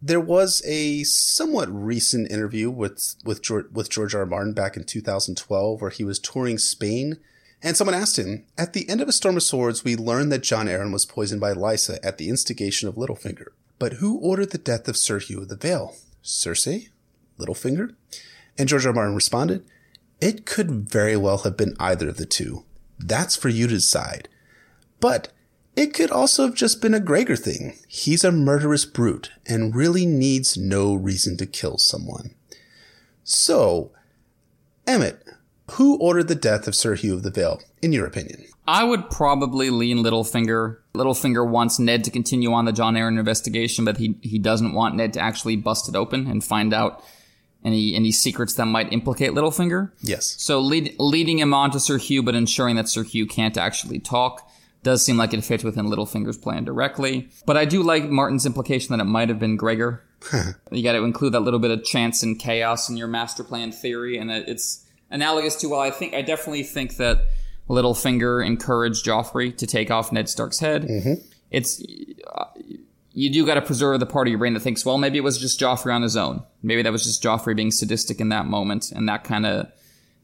there 0.00 0.20
was 0.20 0.62
a 0.64 1.02
somewhat 1.04 1.68
recent 1.70 2.30
interview 2.30 2.70
with 2.70 3.16
with 3.24 3.42
George, 3.42 3.66
with 3.72 3.90
George 3.90 4.14
R. 4.14 4.20
R. 4.20 4.26
Martin 4.26 4.52
back 4.52 4.76
in 4.76 4.84
2012, 4.84 5.80
where 5.80 5.90
he 5.90 6.04
was 6.04 6.18
touring 6.18 6.58
Spain, 6.58 7.18
and 7.62 7.76
someone 7.76 7.94
asked 7.94 8.18
him, 8.18 8.44
"At 8.56 8.72
the 8.72 8.88
end 8.88 9.00
of 9.00 9.08
A 9.08 9.12
Storm 9.12 9.36
of 9.36 9.42
Swords, 9.42 9.84
we 9.84 9.96
learned 9.96 10.30
that 10.32 10.42
Jon 10.42 10.66
Arryn 10.66 10.92
was 10.92 11.06
poisoned 11.06 11.40
by 11.40 11.52
Lysa 11.52 11.98
at 12.02 12.18
the 12.18 12.28
instigation 12.28 12.88
of 12.88 12.94
Littlefinger. 12.94 13.48
But 13.78 13.94
who 13.94 14.18
ordered 14.18 14.50
the 14.50 14.58
death 14.58 14.88
of 14.88 14.96
Sir 14.96 15.18
Hugh 15.18 15.42
of 15.42 15.48
the 15.48 15.56
Vale? 15.56 15.94
Cersei? 16.24 16.88
Littlefinger? 17.38 17.94
And 18.56 18.68
George 18.68 18.84
R. 18.86 18.90
R. 18.90 18.94
Martin 18.94 19.14
responded, 19.14 19.64
It 20.20 20.46
could 20.46 20.90
very 20.90 21.16
well 21.16 21.38
have 21.38 21.56
been 21.56 21.76
either 21.78 22.08
of 22.08 22.16
the 22.16 22.26
two. 22.26 22.64
That's 22.98 23.36
for 23.36 23.48
you 23.48 23.68
to 23.68 23.74
decide. 23.74 24.28
But 25.00 25.32
it 25.76 25.94
could 25.94 26.10
also 26.10 26.44
have 26.44 26.56
just 26.56 26.82
been 26.82 26.94
a 26.94 26.98
Gregor 26.98 27.36
thing. 27.36 27.78
He's 27.86 28.24
a 28.24 28.32
murderous 28.32 28.84
brute 28.84 29.30
and 29.46 29.76
really 29.76 30.06
needs 30.06 30.56
no 30.56 30.94
reason 30.94 31.36
to 31.36 31.46
kill 31.46 31.78
someone. 31.78 32.34
So, 33.22 33.92
Emmett, 34.88 35.22
Who 35.72 35.96
ordered 35.98 36.26
the 36.28 36.34
death 36.34 36.66
of 36.66 36.74
Sir 36.74 36.94
Hugh 36.96 37.14
of 37.14 37.22
the 37.22 37.30
Vale, 37.30 37.60
in 37.80 37.92
your 37.92 38.06
opinion? 38.06 38.46
I 38.68 38.84
would 38.84 39.08
probably 39.08 39.70
lean 39.70 40.04
Littlefinger. 40.04 40.76
Littlefinger 40.94 41.48
wants 41.48 41.78
Ned 41.78 42.04
to 42.04 42.10
continue 42.10 42.52
on 42.52 42.66
the 42.66 42.72
Jon 42.72 42.96
Arryn 42.96 43.18
investigation, 43.18 43.86
but 43.86 43.96
he, 43.96 44.18
he 44.20 44.38
doesn't 44.38 44.74
want 44.74 44.94
Ned 44.94 45.14
to 45.14 45.20
actually 45.20 45.56
bust 45.56 45.88
it 45.88 45.96
open 45.96 46.26
and 46.26 46.44
find 46.44 46.74
out 46.74 47.02
any 47.64 47.94
any 47.94 48.12
secrets 48.12 48.54
that 48.54 48.66
might 48.66 48.92
implicate 48.92 49.30
Littlefinger. 49.30 49.92
Yes. 50.02 50.36
So 50.38 50.60
lead, 50.60 50.94
leading 50.98 51.38
him 51.38 51.54
on 51.54 51.70
to 51.70 51.80
Sir 51.80 51.96
Hugh, 51.96 52.22
but 52.22 52.34
ensuring 52.34 52.76
that 52.76 52.90
Sir 52.90 53.04
Hugh 53.04 53.26
can't 53.26 53.56
actually 53.56 54.00
talk 54.00 54.46
does 54.82 55.02
seem 55.02 55.16
like 55.16 55.32
it 55.32 55.42
fits 55.42 55.64
within 55.64 55.86
Littlefinger's 55.86 56.36
plan 56.36 56.64
directly. 56.64 57.30
But 57.46 57.56
I 57.56 57.64
do 57.64 57.82
like 57.82 58.04
Martin's 58.04 58.44
implication 58.44 58.94
that 58.94 59.02
it 59.02 59.08
might 59.08 59.30
have 59.30 59.38
been 59.38 59.56
Gregor. 59.56 60.04
you 60.70 60.82
got 60.82 60.92
to 60.92 61.04
include 61.04 61.32
that 61.32 61.40
little 61.40 61.58
bit 61.58 61.70
of 61.70 61.84
chance 61.84 62.22
and 62.22 62.38
chaos 62.38 62.90
in 62.90 62.98
your 62.98 63.08
master 63.08 63.42
plan 63.42 63.72
theory, 63.72 64.18
and 64.18 64.30
it's 64.30 64.84
analogous 65.10 65.56
to. 65.56 65.70
Well, 65.70 65.80
I 65.80 65.90
think 65.90 66.12
I 66.12 66.20
definitely 66.20 66.64
think 66.64 66.98
that 66.98 67.22
Littlefinger 67.68 68.44
encouraged 68.44 69.04
Joffrey 69.04 69.56
to 69.56 69.66
take 69.66 69.90
off 69.90 70.12
Ned 70.12 70.28
Stark's 70.28 70.58
head. 70.58 70.82
Mm-hmm. 70.84 71.14
It's 71.50 71.82
uh, 72.34 72.44
you 73.12 73.30
do 73.30 73.44
got 73.44 73.54
to 73.54 73.62
preserve 73.62 74.00
the 74.00 74.06
part 74.06 74.28
of 74.28 74.30
your 74.30 74.38
brain 74.38 74.54
that 74.54 74.60
thinks, 74.60 74.86
well, 74.86 74.96
maybe 74.96 75.18
it 75.18 75.24
was 75.24 75.38
just 75.38 75.58
Joffrey 75.58 75.92
on 75.92 76.02
his 76.02 76.16
own. 76.16 76.44
Maybe 76.62 76.82
that 76.82 76.92
was 76.92 77.04
just 77.04 77.22
Joffrey 77.22 77.56
being 77.56 77.70
sadistic 77.70 78.20
in 78.20 78.28
that 78.28 78.46
moment, 78.46 78.92
and 78.92 79.08
that 79.08 79.24
kind 79.24 79.44
of 79.44 79.70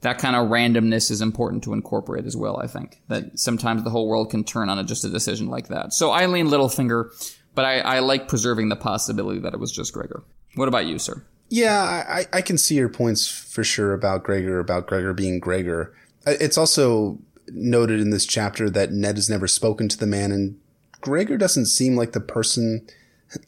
that 0.01 0.19
kind 0.19 0.37
of 0.37 0.49
randomness 0.49 1.11
is 1.11 1.21
important 1.21 1.65
to 1.65 1.73
incorporate 1.73 2.27
as 2.27 2.37
well. 2.37 2.61
I 2.63 2.67
think 2.67 3.01
that 3.09 3.39
sometimes 3.39 3.83
the 3.83 3.91
whole 3.91 4.07
world 4.07 4.31
can 4.31 4.45
turn 4.45 4.69
on 4.69 4.79
a, 4.79 4.85
just 4.85 5.05
a 5.05 5.09
decision 5.09 5.49
like 5.49 5.69
that. 5.69 5.95
So 5.95 6.11
I 6.11 6.27
lean 6.27 6.49
Littlefinger, 6.49 7.09
but 7.55 7.65
I, 7.65 7.79
I 7.81 7.99
like 8.01 8.29
preserving 8.29 8.69
the 8.69 8.77
possibility 8.77 9.41
that 9.41 9.55
it 9.55 9.61
was 9.61 9.73
just 9.73 9.95
Gregor. 9.95 10.23
What 10.57 10.69
about 10.69 10.85
you, 10.85 10.99
sir? 10.99 11.25
Yeah, 11.49 12.05
I, 12.07 12.27
I 12.33 12.43
can 12.43 12.59
see 12.59 12.75
your 12.75 12.91
points 12.91 13.27
for 13.27 13.65
sure 13.65 13.95
about 13.95 14.25
Gregor, 14.25 14.59
about 14.61 14.87
Gregor 14.87 15.15
being 15.15 15.41
Gregor. 15.41 15.95
It's 16.27 16.59
also 16.59 17.19
noted 17.49 18.01
in 18.01 18.11
this 18.11 18.27
chapter 18.27 18.71
that 18.71 18.93
Ned 18.93 19.17
has 19.17 19.31
never 19.31 19.47
spoken 19.47 19.89
to 19.89 19.99
the 19.99 20.07
man, 20.07 20.33
and 20.33 20.59
Gregor 21.01 21.37
doesn't 21.37 21.67
seem 21.67 21.97
like 21.97 22.13
the 22.13 22.21
person. 22.21 22.87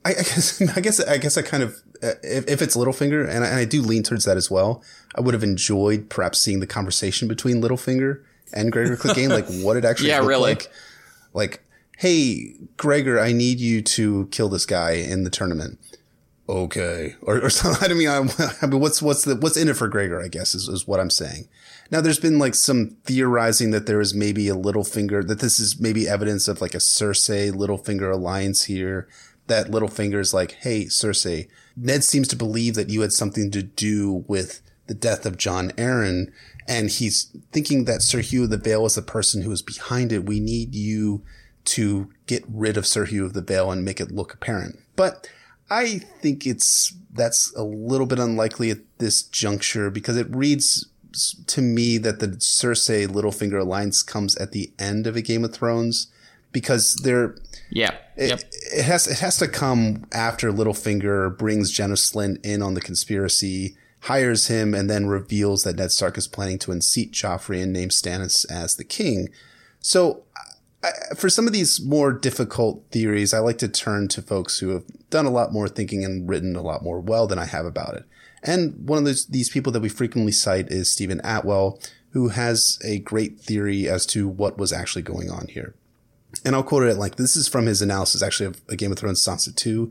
I, 0.05 0.11
I 0.11 0.15
guess, 0.15 0.63
I 0.77 0.81
guess, 0.81 1.01
I 1.01 1.19
guess 1.19 1.37
I 1.37 1.43
kind 1.43 1.63
of, 1.63 1.77
if, 2.03 2.49
if 2.49 2.63
it's 2.63 2.77
Littlefinger, 2.77 3.29
and 3.29 3.45
I, 3.45 3.49
and 3.49 3.59
I 3.59 3.65
do 3.65 3.83
lean 3.83 4.03
towards 4.03 4.25
that 4.25 4.37
as 4.37 4.51
well, 4.51 4.83
I 5.15 5.21
would 5.21 5.35
have 5.35 5.45
enjoyed 5.45 6.09
perhaps 6.11 6.39
seeing 6.39 6.61
the 6.61 6.67
conversation 6.67 7.29
between 7.29 7.63
Littlefinger 7.63 8.23
and 8.53 8.71
Gregor 8.73 8.97
Clegane, 8.97 9.31
like 9.31 9.47
what 9.65 9.77
it 9.77 9.85
actually 9.85 10.09
yeah, 10.11 10.19
really. 10.19 10.55
like. 10.55 10.71
Like, 11.37 11.63
hey, 11.99 12.55
Gregor, 12.79 13.21
I 13.21 13.33
need 13.33 13.61
you 13.61 13.83
to 13.83 14.27
kill 14.31 14.49
this 14.49 14.65
guy 14.65 14.93
in 14.93 15.25
the 15.25 15.31
tournament. 15.31 15.79
Okay, 16.49 17.15
or, 17.23 17.45
or 17.45 17.51
something. 17.51 17.91
I 17.91 17.95
mean, 17.95 18.09
I, 18.09 18.17
I 18.63 18.67
mean, 18.67 18.81
what's 18.81 19.03
what's 19.03 19.25
the 19.25 19.37
what's 19.37 19.57
in 19.57 19.69
it 19.69 19.77
for 19.77 19.89
Gregor? 19.89 20.23
I 20.23 20.29
guess 20.29 20.55
is, 20.55 20.69
is 20.69 20.87
what 20.87 21.01
I'm 21.01 21.11
saying. 21.11 21.49
Now, 21.91 22.01
there's 22.01 22.19
been 22.19 22.39
like 22.39 22.55
some 22.55 22.97
theorizing 23.05 23.71
that 23.71 23.87
there 23.87 24.01
is 24.01 24.15
maybe 24.15 24.49
a 24.49 24.55
Littlefinger, 24.55 25.27
that 25.27 25.41
this 25.41 25.61
is 25.61 25.81
maybe 25.81 26.09
evidence 26.09 26.49
of 26.49 26.61
like 26.61 26.75
a 26.75 26.79
Cersei 26.79 27.53
Littlefinger 27.53 28.13
alliance 28.13 28.65
here. 28.65 29.09
That 29.47 29.69
Littlefinger 29.69 30.19
is 30.19 30.35
like, 30.35 30.53
hey, 30.53 30.87
Cersei, 30.87 31.49
Ned 31.77 32.03
seems 32.03 32.27
to 32.29 32.37
believe 32.37 32.75
that 32.75 32.91
you 32.91 33.03
had 33.03 33.13
something 33.13 33.51
to 33.53 33.63
do 33.63 34.25
with 34.27 34.63
the 34.87 34.95
death 34.95 35.27
of 35.27 35.37
Jon 35.37 35.71
Arryn, 35.73 36.33
and 36.69 36.91
he's 36.91 37.37
thinking 37.53 37.85
that 37.85 38.03
Sir 38.03 38.21
Hugh 38.21 38.45
of 38.45 38.51
the 38.51 38.57
Vale 38.57 38.87
is 38.87 38.95
the 38.95 39.03
person 39.03 39.43
who 39.43 39.53
is 39.53 39.63
behind 39.63 40.13
it. 40.13 40.27
We 40.27 40.41
need 40.41 40.75
you 40.75 41.23
to 41.67 42.11
get 42.27 42.45
rid 42.49 42.77
of 42.77 42.87
Sir 42.87 43.05
Hugh 43.05 43.25
of 43.25 43.33
the 43.33 43.43
Vale 43.43 43.71
and 43.71 43.85
make 43.85 44.01
it 44.01 44.13
look 44.13 44.35
apparent. 44.35 44.79
But 44.95 45.29
I 45.71 45.99
think 45.99 46.47
it's 46.47 46.95
that's 47.13 47.53
a 47.55 47.63
little 47.63 48.07
bit 48.07 48.19
unlikely 48.19 48.71
at 48.71 48.79
this 48.99 49.23
juncture 49.23 49.91
because 49.91 50.17
it 50.17 50.35
reads 50.35 50.87
to 51.47 51.63
me 51.63 51.99
that 51.99 52.21
the 52.21 52.29
Cersei 52.29 53.07
Littlefinger 53.07 53.61
alliance 53.61 54.03
comes 54.03 54.37
at 54.37 54.53
the 54.53 54.73
end 54.79 55.07
of 55.07 55.17
a 55.17 55.23
Game 55.23 55.45
of 55.45 55.53
Thrones 55.53 56.09
because 56.53 56.95
they're 57.03 57.37
yeah 57.71 57.97
it, 58.17 58.29
yep. 58.31 58.41
it 58.73 58.85
has 58.85 59.07
it 59.07 59.19
has 59.19 59.37
to 59.39 59.49
come 59.49 60.07
after 60.13 60.51
Littlefinger 60.51 61.37
brings 61.37 61.71
Janos 61.71 62.11
Slynt 62.11 62.45
in 62.45 62.63
on 62.63 62.75
the 62.75 62.81
conspiracy, 62.81 63.77
hires 64.01 64.47
him, 64.47 64.75
and 64.75 64.89
then 64.89 65.07
reveals 65.07 65.65
that 65.65 65.77
Ned 65.77 65.93
Stark 65.93 66.17
is 66.17 66.29
planning 66.29 66.59
to 66.61 66.73
unseat 66.73 67.13
Joffrey 67.13 67.63
and 67.63 67.73
name 67.73 67.91
Stannis 67.91 68.51
as 68.51 68.77
the 68.77 68.85
king. 68.85 69.29
So 69.81 70.25
I, 70.83 71.15
for 71.17 71.29
some 71.29 71.47
of 71.47 71.53
these 71.53 71.81
more 71.85 72.13
difficult 72.13 72.85
theories, 72.91 73.35
I 73.35 73.39
like 73.41 73.59
to 73.59 73.69
turn 73.69 74.09
to 74.09 74.23
folks 74.23 74.59
who 74.59 74.71
have 74.71 74.85
done 75.11 75.27
a 75.27 75.31
lot 75.31 75.53
more 75.53 75.69
thinking 75.69 76.05
and 76.05 76.29
written 76.29 76.57
a 76.57 76.63
lot 76.63 76.83
more 76.83 77.01
well 77.01 77.27
than 77.27 77.39
I 77.39 77.45
have 77.45 77.67
about 77.67 77.95
it. 77.95 78.05
And 78.47 78.89
one 78.89 78.99
of 78.99 79.05
those, 79.05 79.27
these 79.27 79.51
people 79.51 79.73
that 79.73 79.83
we 79.83 79.89
frequently 79.89 80.33
cite 80.33 80.71
is 80.71 80.91
Steven 80.91 81.21
Attewell, 81.25 81.81
who 82.11 82.29
has 82.29 82.79
a 82.85 83.01
great 83.01 83.41
theory 83.41 83.89
as 83.89 84.07
to 84.07 84.29
what 84.29 84.57
was 84.57 84.73
actually 84.73 85.03
going 85.03 85.31
on 85.31 85.49
here. 85.49 85.75
And 86.45 86.55
I'll 86.55 86.63
quote 86.63 86.85
it 86.85 86.97
length. 86.97 87.17
This 87.17 87.37
is 87.37 87.49
from 87.49 87.67
his 87.67 87.83
analysis, 87.83 88.23
actually, 88.23 88.47
of 88.47 88.61
a 88.69 88.77
Game 88.77 88.93
of 88.93 88.99
Thrones 88.99 89.25
Sansa 89.25 89.55
2. 89.55 89.91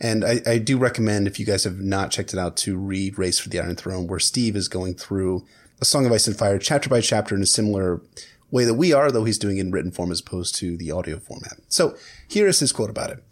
And 0.00 0.24
I, 0.24 0.40
I 0.46 0.58
do 0.58 0.76
recommend, 0.76 1.26
if 1.26 1.40
you 1.40 1.46
guys 1.46 1.64
have 1.64 1.80
not 1.80 2.10
checked 2.10 2.32
it 2.32 2.38
out, 2.38 2.56
to 2.58 2.76
read 2.76 3.18
Race 3.18 3.38
for 3.38 3.48
the 3.48 3.60
Iron 3.60 3.76
Throne, 3.76 4.06
where 4.06 4.18
Steve 4.18 4.54
is 4.54 4.68
going 4.68 4.94
through 4.94 5.46
A 5.80 5.84
Song 5.84 6.04
of 6.04 6.12
Ice 6.12 6.26
and 6.26 6.36
Fire 6.36 6.58
chapter 6.58 6.90
by 6.90 7.00
chapter 7.00 7.34
in 7.34 7.42
a 7.42 7.46
similar 7.46 8.02
way 8.50 8.64
that 8.64 8.74
we 8.74 8.92
are, 8.92 9.10
though 9.10 9.24
he's 9.24 9.38
doing 9.38 9.56
it 9.56 9.62
in 9.62 9.70
written 9.70 9.92
form 9.92 10.12
as 10.12 10.20
opposed 10.20 10.56
to 10.56 10.76
the 10.76 10.90
audio 10.90 11.18
format. 11.18 11.58
So 11.68 11.96
here 12.28 12.46
is 12.46 12.60
his 12.60 12.72
quote 12.72 12.90
about 12.90 13.10
it. 13.10 13.24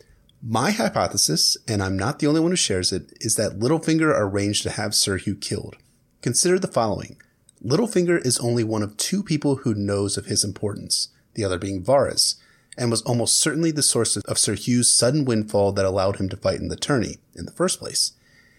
My 0.44 0.73
hypothesis, 0.73 1.56
and 1.69 1.81
I'm 1.81 1.97
not 1.97 2.19
the 2.19 2.27
only 2.27 2.40
one 2.40 2.51
who 2.51 2.56
shares 2.56 2.93
it, 2.93 3.12
is 3.20 3.36
that 3.36 3.60
Littlefinger 3.60 4.12
arranged 4.12 4.64
to 4.64 4.70
have 4.70 4.93
Sir 4.93 5.16
Hugh 5.16 5.36
killed. 5.36 5.77
Consider 6.20 6.59
the 6.59 6.66
following. 6.66 7.16
Littlefinger 7.64 8.19
is 8.27 8.40
only 8.40 8.64
one 8.64 8.82
of 8.82 8.97
two 8.97 9.23
people 9.23 9.56
who 9.56 9.73
knows 9.73 10.16
of 10.16 10.27
his 10.27 10.43
importance, 10.43 11.10
the 11.35 11.44
other 11.44 11.59
being 11.59 11.85
Varys, 11.85 12.35
and 12.77 12.90
was 12.90 13.02
almost 13.02 13.39
certainly 13.39 13.70
the 13.70 13.85
source 13.85 14.16
of 14.16 14.36
Sir 14.36 14.56
Hugh's 14.56 14.93
sudden 14.93 15.24
windfall 15.24 15.70
that 15.73 15.85
allowed 15.85 16.16
him 16.16 16.28
to 16.31 16.36
fight 16.36 16.59
in 16.59 16.66
the 16.66 16.74
tourney 16.74 17.19
in 17.36 17.44
the 17.44 17.52
first 17.52 17.78
place. 17.78 18.14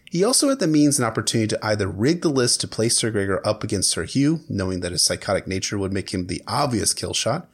He 0.10 0.24
also 0.24 0.48
had 0.48 0.60
the 0.60 0.68
means 0.68 0.98
and 0.98 1.06
opportunity 1.06 1.50
to 1.50 1.66
either 1.66 1.90
rig 1.90 2.22
the 2.22 2.30
list 2.30 2.62
to 2.62 2.68
place 2.68 2.96
Sir 2.96 3.12
Gregor 3.12 3.46
up 3.46 3.62
against 3.62 3.90
Sir 3.90 4.06
Hugh, 4.06 4.40
knowing 4.48 4.80
that 4.80 4.94
his 4.94 5.04
psychotic 5.04 5.48
nature 5.48 5.78
would 5.78 5.92
make 5.92 6.14
him 6.14 6.28
the 6.28 6.44
obvious 6.48 6.94
kill 6.94 7.14
shot, 7.14 7.50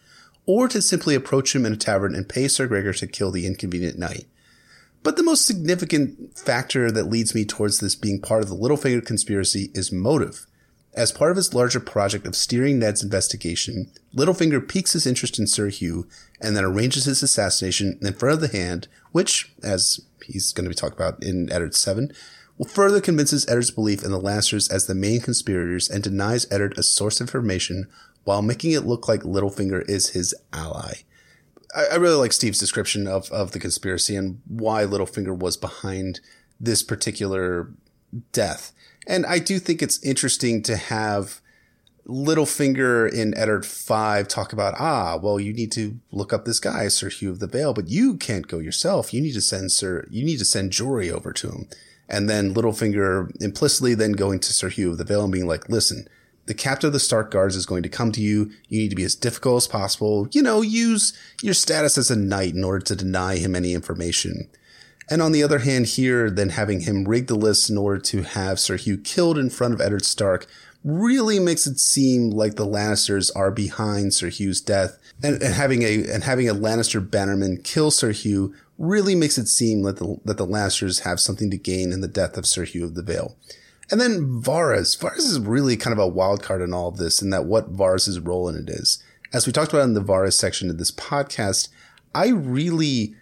or 0.49 0.67
to 0.67 0.81
simply 0.81 1.13
approach 1.13 1.53
him 1.53 1.63
in 1.63 1.73
a 1.73 1.77
tavern 1.77 2.15
and 2.15 2.27
pay 2.27 2.47
Sir 2.47 2.65
Gregor 2.65 2.91
to 2.91 3.05
kill 3.05 3.29
the 3.29 3.45
inconvenient 3.45 3.99
knight. 3.99 4.25
But 5.03 5.15
the 5.15 5.21
most 5.21 5.45
significant 5.45 6.35
factor 6.35 6.89
that 6.89 7.03
leads 7.03 7.35
me 7.35 7.45
towards 7.45 7.79
this 7.79 7.93
being 7.93 8.19
part 8.19 8.41
of 8.41 8.49
the 8.49 8.55
Littlefinger 8.55 9.05
conspiracy 9.05 9.69
is 9.75 9.91
motive. 9.91 10.47
As 10.95 11.11
part 11.11 11.29
of 11.29 11.37
his 11.37 11.53
larger 11.53 11.79
project 11.79 12.25
of 12.25 12.35
steering 12.35 12.79
Ned's 12.79 13.03
investigation, 13.03 13.91
Littlefinger 14.15 14.67
piques 14.67 14.93
his 14.93 15.05
interest 15.05 15.37
in 15.37 15.45
Sir 15.45 15.69
Hugh 15.69 16.07
and 16.41 16.57
then 16.57 16.65
arranges 16.65 17.05
his 17.05 17.21
assassination 17.21 17.99
in 18.01 18.13
front 18.13 18.33
of 18.33 18.41
the 18.41 18.57
hand, 18.57 18.87
which, 19.11 19.53
as 19.61 19.99
he's 20.25 20.51
going 20.51 20.63
to 20.63 20.69
be 20.69 20.73
talked 20.73 20.95
about 20.95 21.23
in 21.23 21.51
Eddard 21.51 21.75
7, 21.75 22.11
will 22.57 22.65
further 22.65 22.99
convinces 22.99 23.47
Eddard's 23.47 23.69
belief 23.69 24.03
in 24.03 24.09
the 24.09 24.19
Lannisters 24.19 24.71
as 24.71 24.87
the 24.87 24.95
main 24.95 25.21
conspirators 25.21 25.87
and 25.87 26.01
denies 26.01 26.47
Eddard 26.49 26.75
a 26.75 26.81
source 26.81 27.21
of 27.21 27.27
information 27.27 27.87
while 28.23 28.41
making 28.41 28.71
it 28.71 28.85
look 28.85 29.07
like 29.07 29.21
Littlefinger 29.21 29.87
is 29.89 30.09
his 30.09 30.33
ally. 30.53 30.93
I, 31.75 31.85
I 31.93 31.95
really 31.95 32.15
like 32.15 32.33
Steve's 32.33 32.59
description 32.59 33.07
of, 33.07 33.29
of 33.31 33.51
the 33.51 33.59
conspiracy 33.59 34.15
and 34.15 34.41
why 34.47 34.83
Littlefinger 34.83 35.37
was 35.37 35.57
behind 35.57 36.19
this 36.59 36.83
particular 36.83 37.71
death. 38.31 38.71
And 39.07 39.25
I 39.25 39.39
do 39.39 39.59
think 39.59 39.81
it's 39.81 40.03
interesting 40.03 40.61
to 40.63 40.75
have 40.75 41.41
Littlefinger 42.07 43.11
in 43.11 43.37
Eddard 43.37 43.65
5 43.65 44.27
talk 44.27 44.51
about, 44.51 44.75
ah, 44.79 45.17
well, 45.21 45.39
you 45.39 45.53
need 45.53 45.71
to 45.73 45.99
look 46.11 46.33
up 46.33 46.45
this 46.45 46.59
guy, 46.59 46.87
Sir 46.87 47.09
Hugh 47.09 47.29
of 47.29 47.39
the 47.39 47.47
Vale, 47.47 47.73
but 47.73 47.87
you 47.87 48.17
can't 48.17 48.47
go 48.47 48.57
yourself. 48.57 49.13
You 49.13 49.21
need 49.21 49.33
to 49.33 49.41
send 49.41 49.71
Sir, 49.71 50.07
you 50.09 50.25
need 50.25 50.39
to 50.39 50.45
send 50.45 50.71
Jory 50.71 51.11
over 51.11 51.31
to 51.33 51.49
him. 51.49 51.67
And 52.07 52.27
then 52.27 52.55
Littlefinger 52.55 53.31
implicitly 53.39 53.93
then 53.93 54.13
going 54.13 54.39
to 54.39 54.53
Sir 54.53 54.69
Hugh 54.69 54.91
of 54.91 54.97
the 54.97 55.03
Vale 55.03 55.23
and 55.25 55.33
being 55.33 55.45
like, 55.45 55.69
listen, 55.69 56.07
the 56.49 56.55
captain 56.55 56.87
of 56.87 56.93
the 56.93 56.99
Stark 56.99 57.29
Guards 57.29 57.55
is 57.55 57.67
going 57.67 57.83
to 57.83 57.89
come 57.89 58.11
to 58.11 58.21
you. 58.21 58.49
You 58.69 58.81
need 58.81 58.89
to 58.89 58.95
be 58.95 59.03
as 59.03 59.13
difficult 59.13 59.57
as 59.57 59.67
possible. 59.67 60.27
You 60.31 60.41
know, 60.41 60.63
use 60.63 61.13
your 61.43 61.53
status 61.53 61.95
as 61.95 62.09
a 62.09 62.15
knight 62.15 62.55
in 62.55 62.63
order 62.63 62.83
to 62.85 62.95
deny 62.95 63.37
him 63.37 63.55
any 63.55 63.75
information. 63.75 64.49
And 65.11 65.21
on 65.21 65.31
the 65.31 65.43
other 65.43 65.59
hand, 65.59 65.85
here, 65.85 66.31
then 66.31 66.49
having 66.49 66.79
him 66.81 67.07
rig 67.07 67.27
the 67.27 67.35
list 67.35 67.69
in 67.69 67.77
order 67.77 68.01
to 68.01 68.23
have 68.23 68.59
Sir 68.59 68.77
Hugh 68.77 68.97
killed 68.97 69.37
in 69.37 69.51
front 69.51 69.75
of 69.75 69.79
Eddard 69.79 70.05
Stark 70.05 70.47
really 70.83 71.39
makes 71.39 71.67
it 71.67 71.77
seem 71.77 72.31
like 72.31 72.55
the 72.55 72.65
Lannisters 72.65 73.29
are 73.35 73.51
behind 73.51 74.15
Sir 74.15 74.31
Hugh's 74.31 74.59
death. 74.59 74.97
And, 75.21 75.39
and 75.43 75.53
having 75.53 75.83
a 75.83 76.03
and 76.11 76.23
having 76.23 76.49
a 76.49 76.55
Lannister 76.55 76.99
bannerman 77.07 77.61
kill 77.61 77.91
Sir 77.91 78.11
Hugh 78.11 78.55
really 78.79 79.13
makes 79.13 79.37
it 79.37 79.47
seem 79.47 79.83
that 79.83 79.97
the, 79.97 80.19
that 80.25 80.37
the 80.37 80.47
Lannisters 80.47 81.01
have 81.01 81.19
something 81.19 81.51
to 81.51 81.57
gain 81.57 81.91
in 81.91 82.01
the 82.01 82.07
death 82.07 82.37
of 82.37 82.47
Sir 82.47 82.63
Hugh 82.63 82.85
of 82.85 82.95
the 82.95 83.03
Vale. 83.03 83.35
And 83.91 83.99
then 83.99 84.41
Varys. 84.41 84.97
Varys 84.97 85.17
is 85.19 85.39
really 85.39 85.75
kind 85.75 85.93
of 85.93 85.99
a 85.99 86.07
wild 86.07 86.43
card 86.43 86.61
in 86.61 86.73
all 86.73 86.87
of 86.87 86.97
this 86.97 87.21
and 87.21 87.33
that 87.33 87.45
what 87.45 87.73
Varys' 87.73 88.25
role 88.25 88.47
in 88.47 88.55
it 88.55 88.69
is. 88.69 89.03
As 89.33 89.45
we 89.45 89.53
talked 89.53 89.73
about 89.73 89.83
in 89.83 89.93
the 89.93 90.01
Varys 90.01 90.33
section 90.33 90.69
of 90.69 90.77
this 90.77 90.91
podcast, 90.91 91.69
I 92.13 92.29
really 92.29 93.15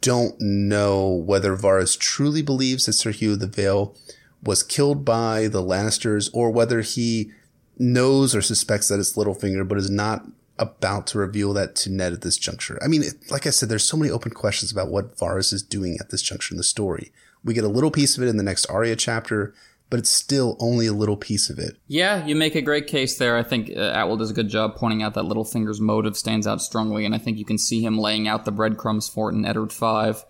don't 0.00 0.34
know 0.40 1.08
whether 1.08 1.56
Varys 1.56 1.98
truly 1.98 2.42
believes 2.42 2.86
that 2.86 2.94
Sir 2.94 3.12
Hugh 3.12 3.32
of 3.32 3.40
the 3.40 3.46
Vale 3.46 3.96
was 4.42 4.62
killed 4.62 5.04
by 5.04 5.46
the 5.46 5.62
Lannisters 5.62 6.28
or 6.32 6.50
whether 6.50 6.80
he 6.80 7.30
knows 7.78 8.34
or 8.34 8.42
suspects 8.42 8.88
that 8.88 8.98
it's 8.98 9.16
Littlefinger, 9.16 9.66
but 9.66 9.78
is 9.78 9.90
not 9.90 10.26
about 10.58 11.06
to 11.08 11.18
reveal 11.18 11.52
that 11.52 11.74
to 11.74 11.90
Ned 11.90 12.12
at 12.12 12.20
this 12.22 12.36
juncture. 12.36 12.78
I 12.82 12.88
mean, 12.88 13.02
like 13.30 13.46
I 13.46 13.50
said, 13.50 13.68
there's 13.68 13.84
so 13.84 13.96
many 13.96 14.10
open 14.10 14.32
questions 14.32 14.70
about 14.70 14.90
what 14.90 15.16
Varys 15.16 15.52
is 15.52 15.62
doing 15.62 15.96
at 16.00 16.10
this 16.10 16.22
juncture 16.22 16.52
in 16.52 16.58
the 16.58 16.64
story. 16.64 17.12
We 17.44 17.54
get 17.54 17.64
a 17.64 17.68
little 17.68 17.90
piece 17.90 18.16
of 18.16 18.22
it 18.22 18.28
in 18.28 18.36
the 18.36 18.42
next 18.42 18.66
Arya 18.66 18.96
chapter, 18.96 19.54
but 19.92 19.98
it's 19.98 20.10
still 20.10 20.56
only 20.58 20.86
a 20.86 20.92
little 20.94 21.18
piece 21.18 21.50
of 21.50 21.58
it. 21.58 21.76
Yeah, 21.86 22.24
you 22.24 22.34
make 22.34 22.54
a 22.54 22.62
great 22.62 22.86
case 22.86 23.18
there. 23.18 23.36
I 23.36 23.42
think 23.42 23.68
uh, 23.68 23.92
Attewell 23.92 24.16
does 24.16 24.30
a 24.30 24.32
good 24.32 24.48
job 24.48 24.74
pointing 24.74 25.02
out 25.02 25.12
that 25.12 25.26
Littlefinger's 25.26 25.82
motive 25.82 26.16
stands 26.16 26.46
out 26.46 26.62
strongly, 26.62 27.04
and 27.04 27.14
I 27.14 27.18
think 27.18 27.36
you 27.36 27.44
can 27.44 27.58
see 27.58 27.84
him 27.84 27.98
laying 27.98 28.26
out 28.26 28.46
the 28.46 28.52
breadcrumbs 28.52 29.06
for 29.06 29.28
it 29.28 29.34
in 29.34 29.44
Eddard 29.44 29.70
Five. 29.70 30.24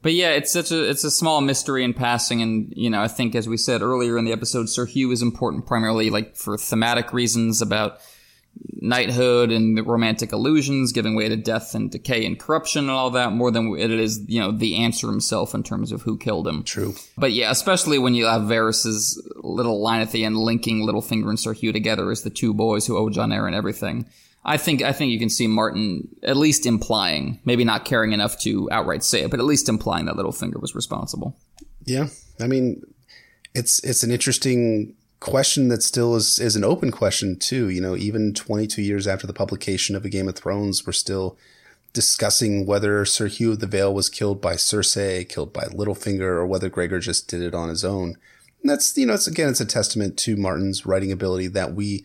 But 0.00 0.14
yeah, 0.14 0.30
it's 0.30 0.50
such 0.50 0.72
a 0.72 0.88
it's 0.88 1.04
a 1.04 1.10
small 1.10 1.42
mystery 1.42 1.84
in 1.84 1.92
passing, 1.92 2.40
and 2.40 2.72
you 2.74 2.88
know 2.88 3.02
I 3.02 3.08
think 3.08 3.34
as 3.34 3.46
we 3.46 3.58
said 3.58 3.82
earlier 3.82 4.16
in 4.16 4.24
the 4.24 4.32
episode, 4.32 4.70
Sir 4.70 4.86
Hugh 4.86 5.10
is 5.10 5.20
important 5.20 5.66
primarily 5.66 6.08
like 6.08 6.34
for 6.34 6.56
thematic 6.56 7.12
reasons 7.12 7.60
about 7.60 7.98
knighthood 8.84 9.50
and 9.50 9.78
the 9.78 9.82
romantic 9.82 10.32
illusions 10.32 10.92
giving 10.92 11.14
way 11.14 11.28
to 11.28 11.36
death 11.36 11.74
and 11.74 11.90
decay 11.90 12.26
and 12.26 12.38
corruption 12.38 12.82
and 12.82 12.90
all 12.90 13.10
that 13.10 13.32
more 13.32 13.50
than 13.50 13.74
it 13.78 13.90
is, 13.90 14.22
you 14.28 14.38
know, 14.38 14.52
the 14.52 14.76
answer 14.76 15.06
himself 15.06 15.54
in 15.54 15.62
terms 15.62 15.90
of 15.90 16.02
who 16.02 16.18
killed 16.18 16.46
him. 16.46 16.62
True. 16.62 16.94
But 17.16 17.32
yeah, 17.32 17.50
especially 17.50 17.98
when 17.98 18.14
you 18.14 18.26
have 18.26 18.42
Varys's 18.42 19.20
little 19.36 19.82
line 19.82 20.02
at 20.02 20.12
the 20.12 20.24
end 20.24 20.36
linking 20.36 20.86
Littlefinger 20.86 21.28
and 21.28 21.40
Sir 21.40 21.54
Hugh 21.54 21.72
together 21.72 22.10
as 22.10 22.22
the 22.22 22.30
two 22.30 22.52
boys 22.52 22.86
who 22.86 22.96
owe 22.98 23.08
Jon 23.08 23.30
Arryn 23.30 23.54
everything. 23.54 24.06
I 24.44 24.58
think 24.58 24.82
I 24.82 24.92
think 24.92 25.10
you 25.10 25.18
can 25.18 25.30
see 25.30 25.46
Martin 25.46 26.08
at 26.22 26.36
least 26.36 26.66
implying, 26.66 27.40
maybe 27.46 27.64
not 27.64 27.86
caring 27.86 28.12
enough 28.12 28.38
to 28.40 28.68
outright 28.70 29.02
say 29.02 29.22
it, 29.22 29.30
but 29.30 29.40
at 29.40 29.46
least 29.46 29.70
implying 29.70 30.04
that 30.04 30.16
Littlefinger 30.16 30.60
was 30.60 30.74
responsible. 30.74 31.34
Yeah. 31.86 32.08
I 32.38 32.46
mean, 32.46 32.82
it's 33.54 33.82
it's 33.82 34.02
an 34.02 34.10
interesting 34.10 34.94
question 35.24 35.68
that 35.68 35.82
still 35.82 36.14
is 36.14 36.38
is 36.38 36.54
an 36.54 36.64
open 36.64 36.90
question 36.90 37.38
too. 37.38 37.70
You 37.70 37.80
know, 37.80 37.96
even 37.96 38.34
22 38.34 38.82
years 38.82 39.06
after 39.06 39.26
the 39.26 39.32
publication 39.32 39.96
of 39.96 40.04
A 40.04 40.10
Game 40.10 40.28
of 40.28 40.36
Thrones, 40.36 40.86
we're 40.86 40.92
still 40.92 41.38
discussing 41.94 42.66
whether 42.66 43.04
Sir 43.06 43.28
Hugh 43.28 43.52
of 43.52 43.60
the 43.60 43.66
Vale 43.66 43.94
was 43.94 44.10
killed 44.10 44.42
by 44.42 44.54
Cersei, 44.54 45.26
killed 45.26 45.52
by 45.52 45.62
Littlefinger, 45.64 46.20
or 46.20 46.46
whether 46.46 46.68
Gregor 46.68 46.98
just 46.98 47.26
did 47.28 47.40
it 47.40 47.54
on 47.54 47.70
his 47.70 47.84
own. 47.84 48.16
And 48.60 48.70
that's 48.70 48.96
you 48.98 49.06
know, 49.06 49.14
it's 49.14 49.26
again, 49.26 49.48
it's 49.48 49.60
a 49.60 49.66
testament 49.66 50.18
to 50.18 50.36
Martin's 50.36 50.84
writing 50.84 51.10
ability 51.10 51.46
that 51.48 51.74
we 51.74 52.04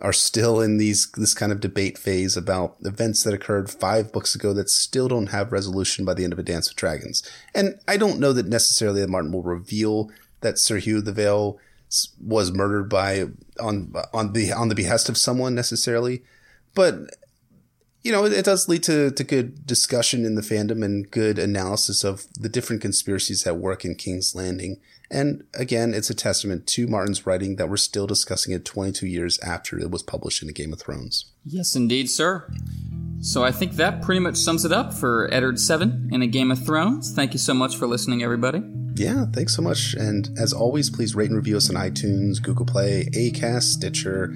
are 0.00 0.12
still 0.12 0.60
in 0.60 0.78
these 0.78 1.10
this 1.16 1.34
kind 1.34 1.50
of 1.50 1.60
debate 1.60 1.98
phase 1.98 2.36
about 2.36 2.76
events 2.82 3.24
that 3.24 3.34
occurred 3.34 3.68
five 3.68 4.12
books 4.12 4.36
ago 4.36 4.52
that 4.52 4.70
still 4.70 5.08
don't 5.08 5.30
have 5.30 5.50
resolution 5.50 6.04
by 6.04 6.14
the 6.14 6.22
end 6.22 6.32
of 6.32 6.38
A 6.38 6.44
Dance 6.44 6.68
with 6.68 6.76
Dragons. 6.76 7.28
And 7.52 7.80
I 7.88 7.96
don't 7.96 8.20
know 8.20 8.32
that 8.32 8.46
necessarily 8.46 9.00
that 9.00 9.10
Martin 9.10 9.32
will 9.32 9.42
reveal 9.42 10.08
that 10.40 10.56
Sir 10.56 10.78
Hugh 10.78 11.00
the 11.00 11.12
Vale 11.12 11.58
was 12.20 12.52
murdered 12.52 12.88
by 12.88 13.26
on 13.58 13.92
on 14.12 14.32
the 14.32 14.52
on 14.52 14.68
the 14.68 14.74
behest 14.74 15.08
of 15.08 15.16
someone 15.16 15.54
necessarily, 15.54 16.22
but 16.74 16.94
you 18.02 18.12
know 18.12 18.24
it, 18.24 18.32
it 18.32 18.44
does 18.44 18.68
lead 18.68 18.82
to 18.84 19.10
to 19.10 19.24
good 19.24 19.66
discussion 19.66 20.24
in 20.24 20.34
the 20.34 20.42
fandom 20.42 20.84
and 20.84 21.10
good 21.10 21.38
analysis 21.38 22.04
of 22.04 22.26
the 22.34 22.48
different 22.48 22.80
conspiracies 22.80 23.42
that 23.42 23.56
work 23.56 23.84
in 23.84 23.94
King's 23.94 24.34
Landing. 24.34 24.80
And 25.12 25.42
again, 25.54 25.92
it's 25.92 26.08
a 26.08 26.14
testament 26.14 26.68
to 26.68 26.86
Martin's 26.86 27.26
writing 27.26 27.56
that 27.56 27.68
we're 27.68 27.78
still 27.78 28.06
discussing 28.06 28.54
it 28.54 28.64
22 28.64 29.08
years 29.08 29.40
after 29.40 29.76
it 29.76 29.90
was 29.90 30.04
published 30.04 30.40
in 30.40 30.48
Game 30.52 30.72
of 30.72 30.78
Thrones. 30.78 31.32
Yes, 31.44 31.74
indeed, 31.74 32.08
sir. 32.08 32.48
So 33.20 33.42
I 33.42 33.50
think 33.50 33.72
that 33.72 34.02
pretty 34.02 34.20
much 34.20 34.36
sums 34.36 34.64
it 34.64 34.70
up 34.70 34.94
for 34.94 35.28
Eddard 35.34 35.58
7 35.58 36.10
in 36.12 36.22
A 36.22 36.28
Game 36.28 36.52
of 36.52 36.64
Thrones. 36.64 37.12
Thank 37.12 37.32
you 37.32 37.40
so 37.40 37.54
much 37.54 37.76
for 37.76 37.88
listening, 37.88 38.22
everybody 38.22 38.62
yeah, 38.94 39.24
thanks 39.32 39.54
so 39.54 39.62
much. 39.62 39.94
And 39.94 40.28
as 40.38 40.52
always, 40.52 40.90
please 40.90 41.14
rate 41.14 41.28
and 41.28 41.36
review 41.36 41.56
us 41.56 41.70
on 41.70 41.76
iTunes, 41.76 42.42
Google 42.42 42.66
Play, 42.66 43.08
Acast, 43.14 43.62
Stitcher, 43.62 44.28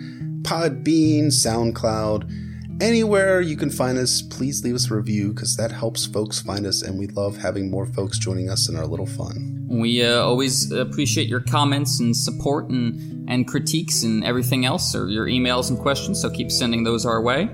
Podbean, 0.42 1.26
SoundCloud, 1.26 2.80
anywhere 2.80 3.40
you 3.40 3.56
can 3.56 3.70
find 3.70 3.98
us. 3.98 4.22
Please 4.22 4.64
leave 4.64 4.74
us 4.74 4.90
a 4.90 4.94
review 4.94 5.32
because 5.32 5.56
that 5.56 5.72
helps 5.72 6.06
folks 6.06 6.40
find 6.40 6.66
us, 6.66 6.82
and 6.82 6.98
we 6.98 7.06
love 7.08 7.36
having 7.36 7.70
more 7.70 7.86
folks 7.86 8.18
joining 8.18 8.50
us 8.50 8.68
in 8.68 8.76
our 8.76 8.86
little 8.86 9.06
fun. 9.06 9.66
We 9.68 10.04
uh, 10.04 10.20
always 10.20 10.70
appreciate 10.70 11.28
your 11.28 11.40
comments 11.40 12.00
and 12.00 12.16
support 12.16 12.68
and 12.68 13.28
and 13.28 13.48
critiques 13.48 14.02
and 14.02 14.22
everything 14.22 14.66
else, 14.66 14.94
or 14.94 15.08
your 15.08 15.26
emails 15.26 15.70
and 15.70 15.78
questions. 15.78 16.20
So 16.20 16.30
keep 16.30 16.50
sending 16.50 16.84
those 16.84 17.06
our 17.06 17.22
way. 17.22 17.48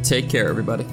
Take 0.04 0.30
care, 0.30 0.50
everybody. 0.50 0.86